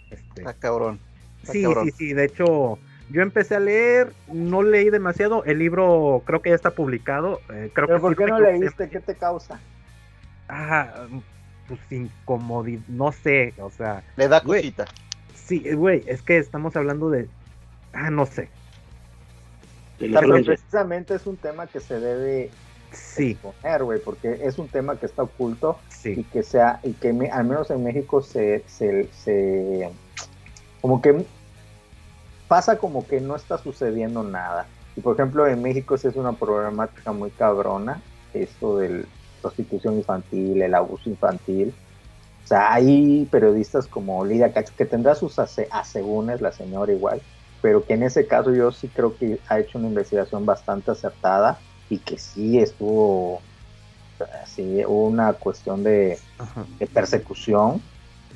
Este. 0.09 0.43
cabrón. 0.59 0.99
sí, 1.43 1.65
sí, 1.83 1.91
sí, 1.91 2.13
de 2.13 2.25
hecho 2.25 2.77
yo 3.09 3.21
empecé 3.21 3.55
a 3.55 3.59
leer, 3.59 4.11
no 4.31 4.63
leí 4.63 4.89
demasiado, 4.89 5.43
el 5.45 5.59
libro 5.59 6.23
creo 6.25 6.41
que 6.41 6.49
ya 6.49 6.55
está 6.55 6.71
publicado. 6.71 7.41
Eh, 7.53 7.69
creo 7.73 7.87
¿Pero 7.87 8.01
por 8.01 8.15
qué 8.15 8.25
no 8.25 8.39
leíste? 8.39 8.89
¿Qué 8.89 8.99
te 8.99 9.15
causa? 9.15 9.59
Ah, 10.47 11.07
pues 11.67 11.79
incomodidad, 11.91 12.83
no 12.87 13.11
sé, 13.11 13.53
o 13.59 13.69
sea. 13.69 14.03
Le 14.15 14.27
da 14.27 14.41
cosita. 14.41 14.85
Sí, 15.33 15.73
güey, 15.73 16.03
es 16.07 16.21
que 16.21 16.37
estamos 16.37 16.75
hablando 16.75 17.09
de. 17.09 17.27
Ah, 17.93 18.09
no 18.09 18.25
sé. 18.25 18.49
precisamente 19.99 21.15
es 21.15 21.25
un 21.27 21.37
tema 21.37 21.67
que 21.67 21.79
se 21.79 21.99
debe 21.99 22.49
sí. 22.91 23.31
exponer, 23.31 23.83
güey, 23.83 23.99
porque 23.99 24.39
es 24.43 24.57
un 24.57 24.67
tema 24.67 24.95
que 24.97 25.05
está 25.05 25.23
oculto 25.23 25.79
y 26.03 26.23
que 26.23 26.43
sea, 26.43 26.79
y 26.83 26.93
que 26.93 27.09
al 27.31 27.45
menos 27.45 27.69
en 27.71 27.83
México 27.83 28.21
se, 28.21 28.63
se, 28.67 29.09
se, 29.13 29.89
como 30.81 31.01
que 31.01 31.25
pasa 32.47 32.77
como 32.77 33.07
que 33.07 33.21
no 33.21 33.35
está 33.35 33.57
sucediendo 33.57 34.23
nada. 34.23 34.67
Y 34.95 35.01
por 35.01 35.15
ejemplo, 35.15 35.47
en 35.47 35.61
México 35.61 35.97
sí 35.97 36.07
es 36.07 36.15
una 36.15 36.33
problemática 36.33 37.11
muy 37.11 37.31
cabrona, 37.31 38.01
esto 38.33 38.77
del, 38.77 39.07
prostitución 39.43 39.97
infantil, 39.97 40.61
el 40.61 40.73
abuso 40.73 41.09
infantil. 41.09 41.73
O 42.43 42.47
sea, 42.47 42.73
hay 42.73 43.27
periodistas 43.29 43.87
como 43.87 44.25
Lidia 44.25 44.51
Cacho 44.51 44.73
que 44.77 44.85
tendrá 44.85 45.15
sus 45.15 45.37
asegúnes, 45.39 46.41
la 46.41 46.51
señora 46.51 46.91
igual, 46.91 47.21
pero 47.61 47.85
que 47.85 47.93
en 47.93 48.03
ese 48.03 48.25
caso 48.25 48.53
yo 48.53 48.71
sí 48.71 48.87
creo 48.87 49.15
que 49.17 49.39
ha 49.47 49.59
hecho 49.59 49.77
una 49.77 49.87
investigación 49.87 50.45
bastante 50.45 50.91
acertada 50.91 51.59
y 51.89 51.99
que 51.99 52.17
sí 52.17 52.59
estuvo, 52.59 53.41
sí, 54.45 54.83
hubo 54.85 55.07
una 55.07 55.33
cuestión 55.33 55.83
de, 55.83 56.17
persecución 56.93 57.81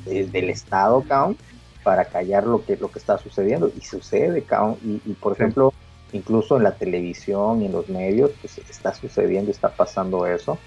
del 0.05 0.49
Estado, 0.49 1.01
cabrón, 1.01 1.37
para 1.83 2.05
callar 2.05 2.45
lo 2.45 2.63
que, 2.63 2.77
lo 2.77 2.89
que 2.89 2.99
está 2.99 3.17
sucediendo. 3.17 3.71
Y 3.75 3.81
sucede, 3.81 4.43
cabrón. 4.43 4.77
Y, 4.83 5.13
por 5.13 5.33
ejemplo, 5.33 5.73
incluso 6.13 6.57
en 6.57 6.63
la 6.63 6.75
televisión 6.75 7.61
y 7.61 7.65
en 7.65 7.71
los 7.73 7.89
medios, 7.89 8.31
pues 8.39 8.57
está 8.57 8.93
sucediendo, 8.93 9.51
está 9.51 9.69
pasando 9.69 10.25
eso 10.25 10.57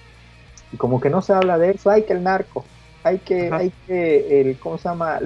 y 0.72 0.76
como 0.76 1.00
que 1.00 1.10
no 1.10 1.22
se 1.22 1.32
habla 1.32 1.58
de 1.58 1.70
eso, 1.70 1.90
hay 1.90 2.04
que 2.04 2.12
el 2.12 2.22
narco, 2.22 2.64
hay 3.02 3.18
que, 3.18 3.50
hay 3.52 3.72
que 3.86 4.40
el, 4.40 4.58
¿cómo 4.58 4.78
se 4.78 4.88
llama? 4.88 5.18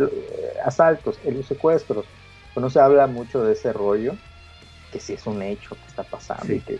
Asaltos, 0.64 1.18
los 1.24 1.46
secuestros, 1.46 2.06
pues 2.52 2.62
no 2.62 2.70
se 2.70 2.80
habla 2.80 3.06
mucho 3.06 3.44
de 3.44 3.52
ese 3.52 3.72
rollo, 3.72 4.14
que 4.92 5.00
sí 5.00 5.14
es 5.14 5.26
un 5.26 5.42
hecho 5.42 5.74
que 5.74 5.86
está 5.88 6.04
pasando 6.04 6.52
y, 6.52 6.60
que, 6.60 6.78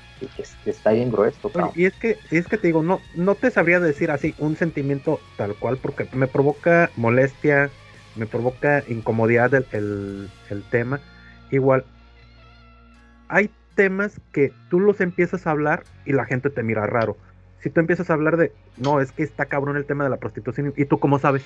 está 0.67 0.93
bien 0.93 1.11
grueso. 1.11 1.51
y 1.75 1.85
es 1.85 1.95
que, 1.95 2.17
y 2.31 2.37
es 2.37 2.47
que 2.47 2.57
te 2.57 2.69
digo, 2.69 2.83
no, 2.83 3.01
no 3.17 3.35
te 3.35 3.51
sabría 3.51 3.81
decir 3.81 4.11
así 4.11 4.35
un 4.39 4.57
sentimiento 4.57 5.21
tal 5.37 5.55
cual, 5.57 5.79
porque 5.79 6.09
me 6.13 6.29
provoca 6.29 6.91
molestia, 6.97 7.71
me 8.17 8.27
provoca 8.27 8.85
incomodidad 8.89 9.53
el, 9.55 10.31
el 10.49 10.63
tema. 10.71 11.01
Igual, 11.51 11.85
hay 13.29 13.51
temas 13.75 14.21
que 14.33 14.53
tú 14.71 14.79
los 14.81 15.01
empiezas 15.01 15.47
a 15.47 15.51
hablar 15.51 15.83
y 16.07 16.13
la 16.13 16.25
gente 16.25 16.51
te 16.51 16.63
mira 16.63 16.87
raro 16.87 17.17
si 17.65 17.71
tú 17.71 17.81
empiezas 17.81 18.11
a 18.11 18.13
hablar 18.13 18.37
de, 18.37 18.53
no, 18.77 19.01
es 19.01 19.11
que 19.11 19.23
está 19.23 19.47
cabrón 19.47 19.79
el 19.79 19.87
tema 19.87 20.05
de 20.05 20.11
la 20.11 20.19
prostitución, 20.19 20.75
¿y 20.77 20.85
tú 20.85 20.99
cómo 20.99 21.19
sabes? 21.19 21.43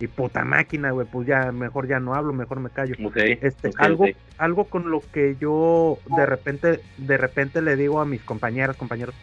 Y 0.00 0.08
puta 0.08 0.44
máquina, 0.44 0.90
güey, 0.90 1.06
pues 1.06 1.28
ya 1.28 1.52
mejor 1.52 1.86
ya 1.86 2.00
no 2.00 2.16
hablo, 2.16 2.32
mejor 2.32 2.58
me 2.58 2.70
callo. 2.70 2.96
Este, 3.40 3.70
algo, 3.78 4.06
algo 4.36 4.64
con 4.64 4.90
lo 4.90 5.00
que 5.12 5.36
yo 5.40 5.98
de 6.16 6.26
repente, 6.26 6.80
de 6.98 7.16
repente 7.18 7.62
le 7.62 7.76
digo 7.76 8.00
a 8.00 8.04
mis 8.04 8.20
compañeras, 8.22 8.76
compañeros, 8.76 9.14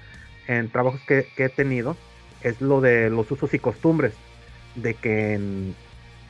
en 0.47 0.69
trabajos 0.69 1.01
que, 1.05 1.27
que 1.35 1.43
he 1.43 1.49
tenido, 1.49 1.97
es 2.43 2.61
lo 2.61 2.79
de 2.79 3.09
los 3.09 3.29
usos 3.29 3.53
y 3.53 3.59
costumbres. 3.59 4.13
De 4.75 4.93
que 4.93 5.33
en, 5.33 5.75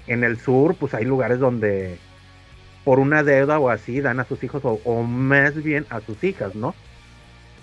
en 0.07 0.23
el 0.23 0.39
sur, 0.39 0.73
pues 0.79 0.95
hay 0.95 1.05
lugares 1.05 1.37
donde 1.37 1.99
por 2.83 2.97
una 2.97 3.21
deuda 3.21 3.59
o 3.59 3.69
así 3.69 4.01
dan 4.01 4.19
a 4.19 4.23
sus 4.23 4.43
hijos, 4.43 4.65
o, 4.65 4.81
o 4.83 5.03
más 5.03 5.61
bien 5.61 5.85
a 5.91 5.99
sus 5.99 6.23
hijas, 6.23 6.55
¿no? 6.55 6.73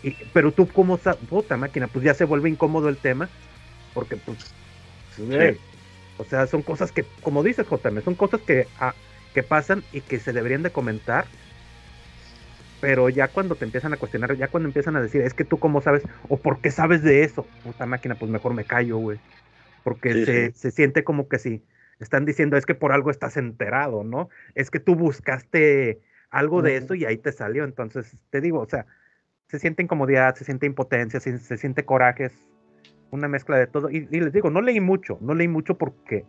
Y, 0.07 0.15
pero 0.33 0.53
tú, 0.53 0.69
como 0.69 0.99
puta 1.29 1.57
máquina? 1.57 1.89
Pues 1.89 2.05
ya 2.05 2.15
se 2.15 2.25
vuelve 2.25 2.49
incómodo 2.49 2.89
el 2.89 2.97
tema, 2.97 3.29
porque 3.93 4.17
pues, 4.17 4.55
o 6.17 6.25
sea, 6.25 6.47
son 6.47 6.63
cosas 6.63 6.93
que, 6.93 7.05
como 7.23 7.43
dices, 7.43 7.67
JM, 7.67 8.01
son 8.03 8.15
cosas 8.15 8.41
que, 8.43 8.69
ah, 8.79 8.95
que 9.35 9.43
pasan 9.43 9.83
y 9.93 10.01
que 10.03 10.21
se 10.21 10.33
deberían 10.33 10.63
de 10.63 10.71
comentar. 10.71 11.27
Pero 12.81 13.09
ya 13.09 13.29
cuando 13.29 13.57
te 13.57 13.65
empiezan 13.65 13.95
a 13.95 13.97
cuestionar, 13.97 14.37
ya 14.37 14.47
cuando 14.47 14.69
empiezan 14.69 14.95
a 14.95 15.03
decir, 15.03 15.23
es 15.23 15.35
que 15.35 15.45
tú 15.45 15.59
cómo 15.59 15.81
sabes, 15.81 16.05
o 16.29 16.37
por 16.37 16.61
qué 16.61 16.71
sabes 16.71 17.03
de 17.03 17.25
eso, 17.25 17.45
puta 17.65 17.85
máquina, 17.87 18.15
pues 18.15 18.31
mejor 18.31 18.55
me 18.55 18.65
callo, 18.65 18.99
güey. 18.99 19.19
Porque 19.83 20.13
Sí, 20.13 20.25
se, 20.25 20.53
sí. 20.53 20.59
se 20.59 20.71
siente 20.71 21.03
como 21.03 21.29
que 21.29 21.41
si 21.41 21.65
están 21.99 22.27
diciendo, 22.27 22.57
es 22.57 22.65
que 22.65 22.77
por 22.77 22.93
algo 22.93 23.11
estás 23.11 23.37
enterado, 23.37 24.05
¿no? 24.05 24.29
Es 24.55 24.71
que 24.71 24.79
tú 24.79 24.95
buscaste 24.95 26.01
algo 26.31 26.63
de 26.63 26.77
eso 26.77 26.95
y 26.95 27.05
ahí 27.07 27.17
te 27.17 27.33
salió. 27.33 27.65
Entonces, 27.65 28.17
te 28.31 28.41
digo, 28.41 28.61
o 28.61 28.69
sea, 28.69 28.87
se 29.49 29.59
siente 29.59 29.83
incomodidad, 29.83 30.35
se 30.35 30.45
siente 30.45 30.67
impotencia, 30.67 31.21
se, 31.21 31.39
se 31.39 31.57
siente 31.57 31.85
coraje, 31.85 32.27
es 32.27 32.49
una 33.11 33.29
mezcla 33.29 33.57
de 33.59 33.67
todo. 33.67 33.91
Y, 33.91 34.09
y 34.11 34.21
les 34.21 34.33
digo, 34.33 34.51
no 34.51 34.61
leí 34.61 34.81
mucho, 34.81 35.19
no 35.21 35.35
leí 35.35 35.49
mucho 35.49 35.79
porque 35.79 36.25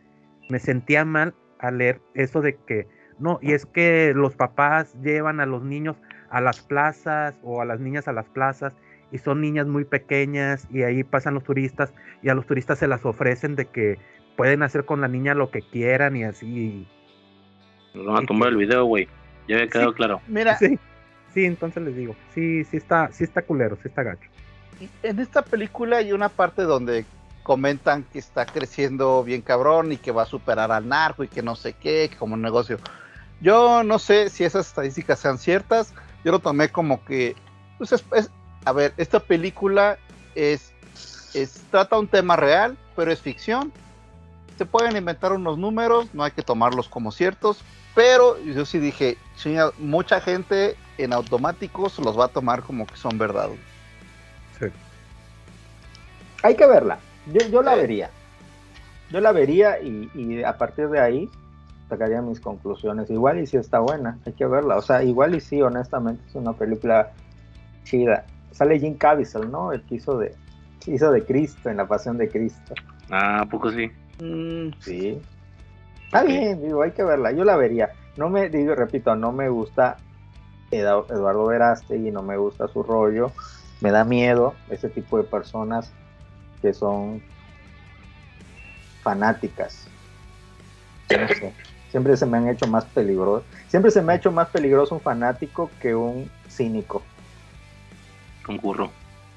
me 0.49 0.59
sentía 0.59 1.03
mal 1.05 1.33
al 1.59 1.79
leer 1.79 2.01
eso 2.13 2.41
de 2.41 2.55
que, 2.55 2.87
no, 3.19 3.39
y 3.41 3.53
es 3.53 3.65
que 3.65 4.13
los 4.15 4.35
papás 4.35 4.95
llevan 5.01 5.39
a 5.39 5.45
los 5.45 5.63
niños 5.63 5.97
a 6.29 6.41
las 6.41 6.61
plazas 6.61 7.39
o 7.43 7.61
a 7.61 7.65
las 7.65 7.79
niñas 7.79 8.07
a 8.07 8.13
las 8.13 8.29
plazas 8.29 8.75
y 9.11 9.17
son 9.17 9.41
niñas 9.41 9.65
muy 9.65 9.85
pequeñas 9.85 10.67
y 10.69 10.83
ahí 10.83 11.03
pasan 11.03 11.33
los 11.33 11.43
turistas 11.43 11.93
y 12.21 12.29
a 12.29 12.35
los 12.35 12.45
turistas 12.45 12.79
se 12.79 12.87
las 12.87 13.05
ofrecen 13.05 13.55
de 13.55 13.65
que 13.65 13.97
pueden 14.35 14.61
hacer 14.61 14.85
con 14.85 15.01
la 15.01 15.07
niña 15.07 15.33
lo 15.33 15.49
que 15.49 15.61
quieran 15.61 16.15
y 16.15 16.25
así. 16.25 16.87
Nos 17.95 18.05
van 18.05 18.23
a 18.23 18.27
tumbar 18.27 18.49
el 18.49 18.57
video, 18.57 18.85
güey. 18.85 19.07
Ya 19.47 19.55
había 19.55 19.69
quedado 19.69 19.93
claro. 19.93 20.21
Mira, 20.27 20.57
Sí, 20.57 20.77
sí, 21.37 21.45
entonces 21.45 21.83
les 21.83 21.95
digo, 21.95 22.15
sí, 22.33 22.63
sí 22.63 22.77
está, 22.77 23.11
sí 23.11 23.23
está 23.23 23.43
culero, 23.43 23.75
sí 23.83 23.89
está 23.89 24.01
gacho. 24.01 24.27
en 25.03 25.19
esta 25.19 25.43
película 25.43 25.97
hay 25.97 26.11
una 26.11 26.29
parte 26.29 26.63
donde 26.63 27.05
comentan 27.43 28.03
que 28.11 28.17
está 28.17 28.47
creciendo 28.47 29.23
bien 29.23 29.43
cabrón 29.43 29.91
y 29.91 29.97
que 29.97 30.11
va 30.11 30.23
a 30.23 30.25
superar 30.25 30.71
al 30.71 30.87
narco 30.89 31.23
y 31.23 31.27
que 31.27 31.43
no 31.43 31.55
sé 31.55 31.73
qué, 31.73 32.09
como 32.17 32.35
negocio. 32.37 32.79
Yo 33.39 33.83
no 33.83 33.99
sé 33.99 34.29
si 34.29 34.45
esas 34.45 34.65
estadísticas 34.65 35.19
sean 35.19 35.37
ciertas. 35.37 35.93
Yo 36.25 36.31
lo 36.31 36.39
tomé 36.39 36.69
como 36.69 37.05
que, 37.05 37.35
pues 37.77 37.91
es, 37.91 38.03
es- 38.15 38.31
a 38.65 38.71
ver, 38.71 38.95
esta 38.97 39.19
película 39.19 39.99
es, 40.33 40.73
es 41.35 41.61
trata 41.69 41.99
un 41.99 42.07
tema 42.07 42.35
real, 42.35 42.75
pero 42.95 43.11
es 43.11 43.21
ficción. 43.21 43.71
Se 44.57 44.65
pueden 44.65 44.97
inventar 44.97 45.33
unos 45.33 45.59
números, 45.59 46.07
no 46.15 46.23
hay 46.23 46.31
que 46.31 46.41
tomarlos 46.41 46.89
como 46.89 47.11
ciertos, 47.11 47.59
pero 47.93 48.41
yo 48.43 48.65
sí 48.65 48.79
dije, 48.79 49.17
mucha 49.77 50.19
gente 50.19 50.75
en 50.97 51.13
automáticos 51.13 51.99
los 51.99 52.17
va 52.17 52.25
a 52.25 52.29
tomar 52.29 52.61
como 52.63 52.85
que 52.87 52.95
son 52.95 53.17
verdad. 53.17 53.49
Sí. 54.59 54.65
Hay 56.43 56.55
que 56.55 56.65
verla. 56.65 56.99
Yo, 57.31 57.41
yo 57.49 57.61
la 57.61 57.73
Sí. 57.73 57.79
vería. 57.81 58.09
Yo 59.11 59.21
la 59.21 59.31
vería 59.31 59.79
y, 59.81 60.09
y 60.15 60.43
a 60.43 60.57
partir 60.57 60.89
de 60.89 60.99
ahí 60.99 61.29
sacaría 61.89 62.21
mis 62.21 62.39
conclusiones. 62.39 63.09
Igual 63.09 63.39
y 63.39 63.47
si 63.47 63.57
está 63.57 63.79
buena, 63.79 64.17
hay 64.25 64.33
que 64.33 64.45
verla. 64.45 64.75
O 64.77 64.81
sea, 64.81 65.03
igual 65.03 65.35
y 65.35 65.39
sí, 65.41 65.61
honestamente, 65.61 66.21
es 66.27 66.35
una 66.35 66.53
película 66.53 67.11
chida. 67.83 68.25
Sale 68.51 68.79
Jim 68.79 68.95
Caviezel, 68.97 69.49
¿no? 69.51 69.71
El 69.71 69.81
que 69.83 69.95
hizo 69.95 70.17
de, 70.17 70.35
hizo 70.85 71.11
de 71.11 71.23
Cristo 71.23 71.69
en 71.69 71.77
La 71.77 71.87
Pasión 71.87 72.17
de 72.17 72.29
Cristo. 72.29 72.73
Ah, 73.09 73.41
¿a 73.41 73.45
poco 73.45 73.71
sí? 73.71 73.89
Mm, 74.21 74.69
Sí. 74.79 75.21
Está 76.05 76.23
bien, 76.23 76.61
digo, 76.61 76.81
hay 76.81 76.91
que 76.91 77.03
verla. 77.03 77.31
Yo 77.33 77.43
la 77.43 77.57
vería. 77.57 77.89
No 78.15 78.29
me, 78.29 78.49
digo, 78.49 78.73
repito, 78.75 79.15
no 79.15 79.31
me 79.33 79.49
gusta 79.49 79.97
Eduardo 80.71 81.45
Verástegui, 81.45 82.11
no 82.11 82.21
me 82.21 82.37
gusta 82.37 82.67
su 82.67 82.83
rollo. 82.83 83.31
Me 83.81 83.91
da 83.91 84.03
miedo 84.03 84.53
ese 84.69 84.89
tipo 84.89 85.17
de 85.17 85.23
personas 85.23 85.91
que 86.61 86.73
son 86.73 87.21
fanáticas. 89.03 89.87
No 91.09 91.27
sé. 91.27 91.53
Siempre 91.89 92.17
se 92.17 92.25
me 92.25 92.37
han 92.37 92.49
hecho 92.49 92.67
más 92.67 92.85
peligroso. 92.85 93.45
Siempre 93.69 93.91
se 93.91 94.01
me 94.01 94.13
ha 94.13 94.15
hecho 94.17 94.31
más 94.31 94.49
peligroso 94.49 94.95
un 94.95 95.01
fanático 95.01 95.69
que 95.81 95.95
un 95.95 96.29
cínico. 96.49 97.01
Concurro. 98.45 98.91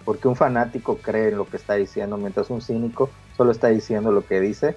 Porque 0.04 0.26
un 0.26 0.36
fanático 0.36 0.96
cree 0.98 1.28
en 1.28 1.36
lo 1.36 1.46
que 1.46 1.56
está 1.56 1.74
diciendo, 1.74 2.16
mientras 2.16 2.50
un 2.50 2.60
cínico 2.60 3.10
solo 3.36 3.52
está 3.52 3.68
diciendo 3.68 4.10
lo 4.10 4.26
que 4.26 4.40
dice 4.40 4.76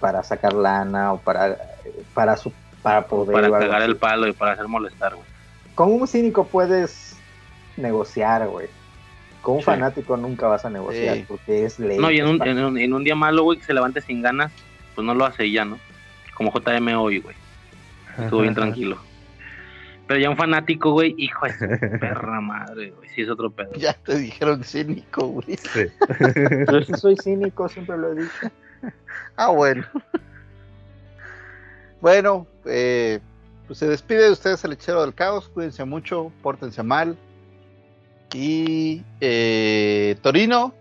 para 0.00 0.22
sacar 0.22 0.52
lana 0.52 1.14
o 1.14 1.18
para, 1.18 1.56
para, 2.12 2.36
su, 2.36 2.52
para 2.84 3.06
poder. 3.08 3.32
Para 3.34 3.50
cagar 3.50 3.82
así. 3.82 3.90
el 3.90 3.96
palo 3.96 4.28
y 4.28 4.32
para 4.32 4.52
hacer 4.52 4.68
molestar, 4.68 5.14
güey. 5.16 5.26
Con 5.74 5.90
un 5.90 6.06
cínico 6.06 6.46
puedes 6.46 7.16
negociar, 7.76 8.46
güey. 8.46 8.68
Con 9.42 9.54
un 9.56 9.60
Sí. 9.60 9.64
fanático 9.66 10.16
nunca 10.16 10.46
vas 10.46 10.64
a 10.64 10.70
negociar 10.70 11.16
Sí. 11.16 11.24
porque 11.26 11.64
es 11.64 11.78
ley. 11.80 11.98
No, 11.98 12.10
y 12.10 12.18
en 12.20 12.26
un, 12.28 12.46
en, 12.46 12.58
un, 12.62 12.78
en 12.78 12.94
un 12.94 13.02
día 13.02 13.16
malo, 13.16 13.42
güey, 13.42 13.58
que 13.58 13.64
se 13.64 13.74
levante 13.74 14.00
sin 14.00 14.22
ganas, 14.22 14.52
pues 14.94 15.04
no 15.04 15.14
lo 15.14 15.24
hace 15.26 15.50
ya, 15.50 15.64
¿no? 15.64 15.78
Como 16.34 16.52
JM 16.52 16.94
hoy, 16.96 17.18
güey. 17.20 17.34
Estuvo 18.18 18.42
bien 18.42 18.54
tranquilo. 18.54 18.98
Pero 20.06 20.20
ya 20.20 20.28
un 20.28 20.36
fanático, 20.36 20.92
güey, 20.92 21.14
hijo 21.16 21.46
de 21.46 21.52
su 21.52 21.58
perra 22.00 22.40
madre, 22.42 22.90
güey. 22.90 23.08
Sí 23.08 23.22
es 23.22 23.30
otro 23.30 23.50
pedo. 23.50 23.72
ya 23.74 23.94
te 23.94 24.18
dijeron 24.18 24.62
cínico, 24.62 25.26
güey. 25.28 25.56
Sí. 25.56 25.86
Pero 26.66 26.82
si 26.84 26.92
soy 26.94 27.16
cínico, 27.16 27.68
siempre 27.68 27.96
lo 27.96 28.12
he 28.12 28.16
dicho. 28.22 28.50
Ah, 29.36 29.48
bueno. 29.48 29.84
bueno, 32.00 32.46
eh, 32.66 33.20
pues 33.66 33.78
se 33.78 33.88
despide 33.88 34.24
de 34.24 34.30
ustedes 34.32 34.64
el 34.64 34.72
hechero 34.72 35.02
del 35.02 35.14
caos. 35.14 35.48
Cuídense 35.48 35.84
mucho, 35.84 36.32
pórtense 36.42 36.82
mal. 36.82 37.16
Y 38.32 39.02
eh, 39.20 40.16
Torino. 40.22 40.74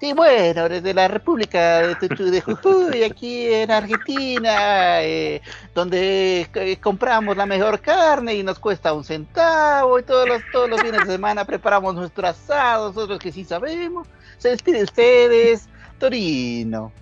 Sí, 0.00 0.12
bueno, 0.12 0.68
desde 0.68 0.94
la 0.94 1.08
República 1.08 1.88
de, 1.88 2.08
de 2.08 2.40
Jujuy, 2.40 3.02
aquí 3.02 3.52
en 3.52 3.68
Argentina, 3.72 5.02
eh, 5.02 5.42
donde 5.74 6.48
eh, 6.54 6.76
compramos 6.76 7.36
la 7.36 7.46
mejor 7.46 7.80
carne 7.80 8.36
y 8.36 8.44
nos 8.44 8.60
cuesta 8.60 8.92
un 8.92 9.02
centavo, 9.02 9.98
y 9.98 10.04
todos 10.04 10.28
los, 10.28 10.40
todos 10.52 10.70
los 10.70 10.80
fines 10.82 11.00
de 11.00 11.12
semana 11.14 11.44
preparamos 11.44 11.96
nuestro 11.96 12.28
asado, 12.28 12.88
nosotros 12.88 13.18
que 13.18 13.32
sí 13.32 13.44
sabemos. 13.44 14.06
Se 14.38 14.50
despide 14.50 14.78
de 14.78 14.84
ustedes, 14.84 15.68
Torino. 15.98 16.92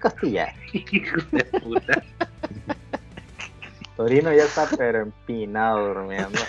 Costilla. 0.00 0.54
Hijo 0.72 1.16
de 1.32 1.44
puta. 1.44 2.04
Torino 3.96 4.32
ya 4.32 4.44
está 4.44 4.68
pero 4.76 5.00
empinado 5.02 5.94
durmiendo. 5.94 6.38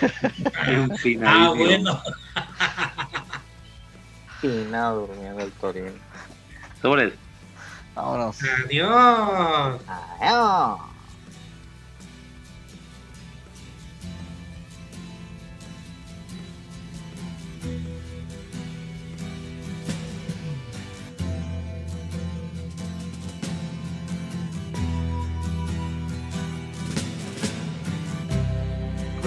Ah, 0.60 0.70
Empinadísimo. 0.70 1.54
bueno. 1.56 2.02
Empinado 4.42 5.06
durmiendo 5.06 5.42
el 5.42 5.52
Torino. 5.52 5.92
Sobres. 6.82 7.12
Vámonos. 7.94 8.36
Adiós. 8.64 9.80
Adiós. 10.20 10.80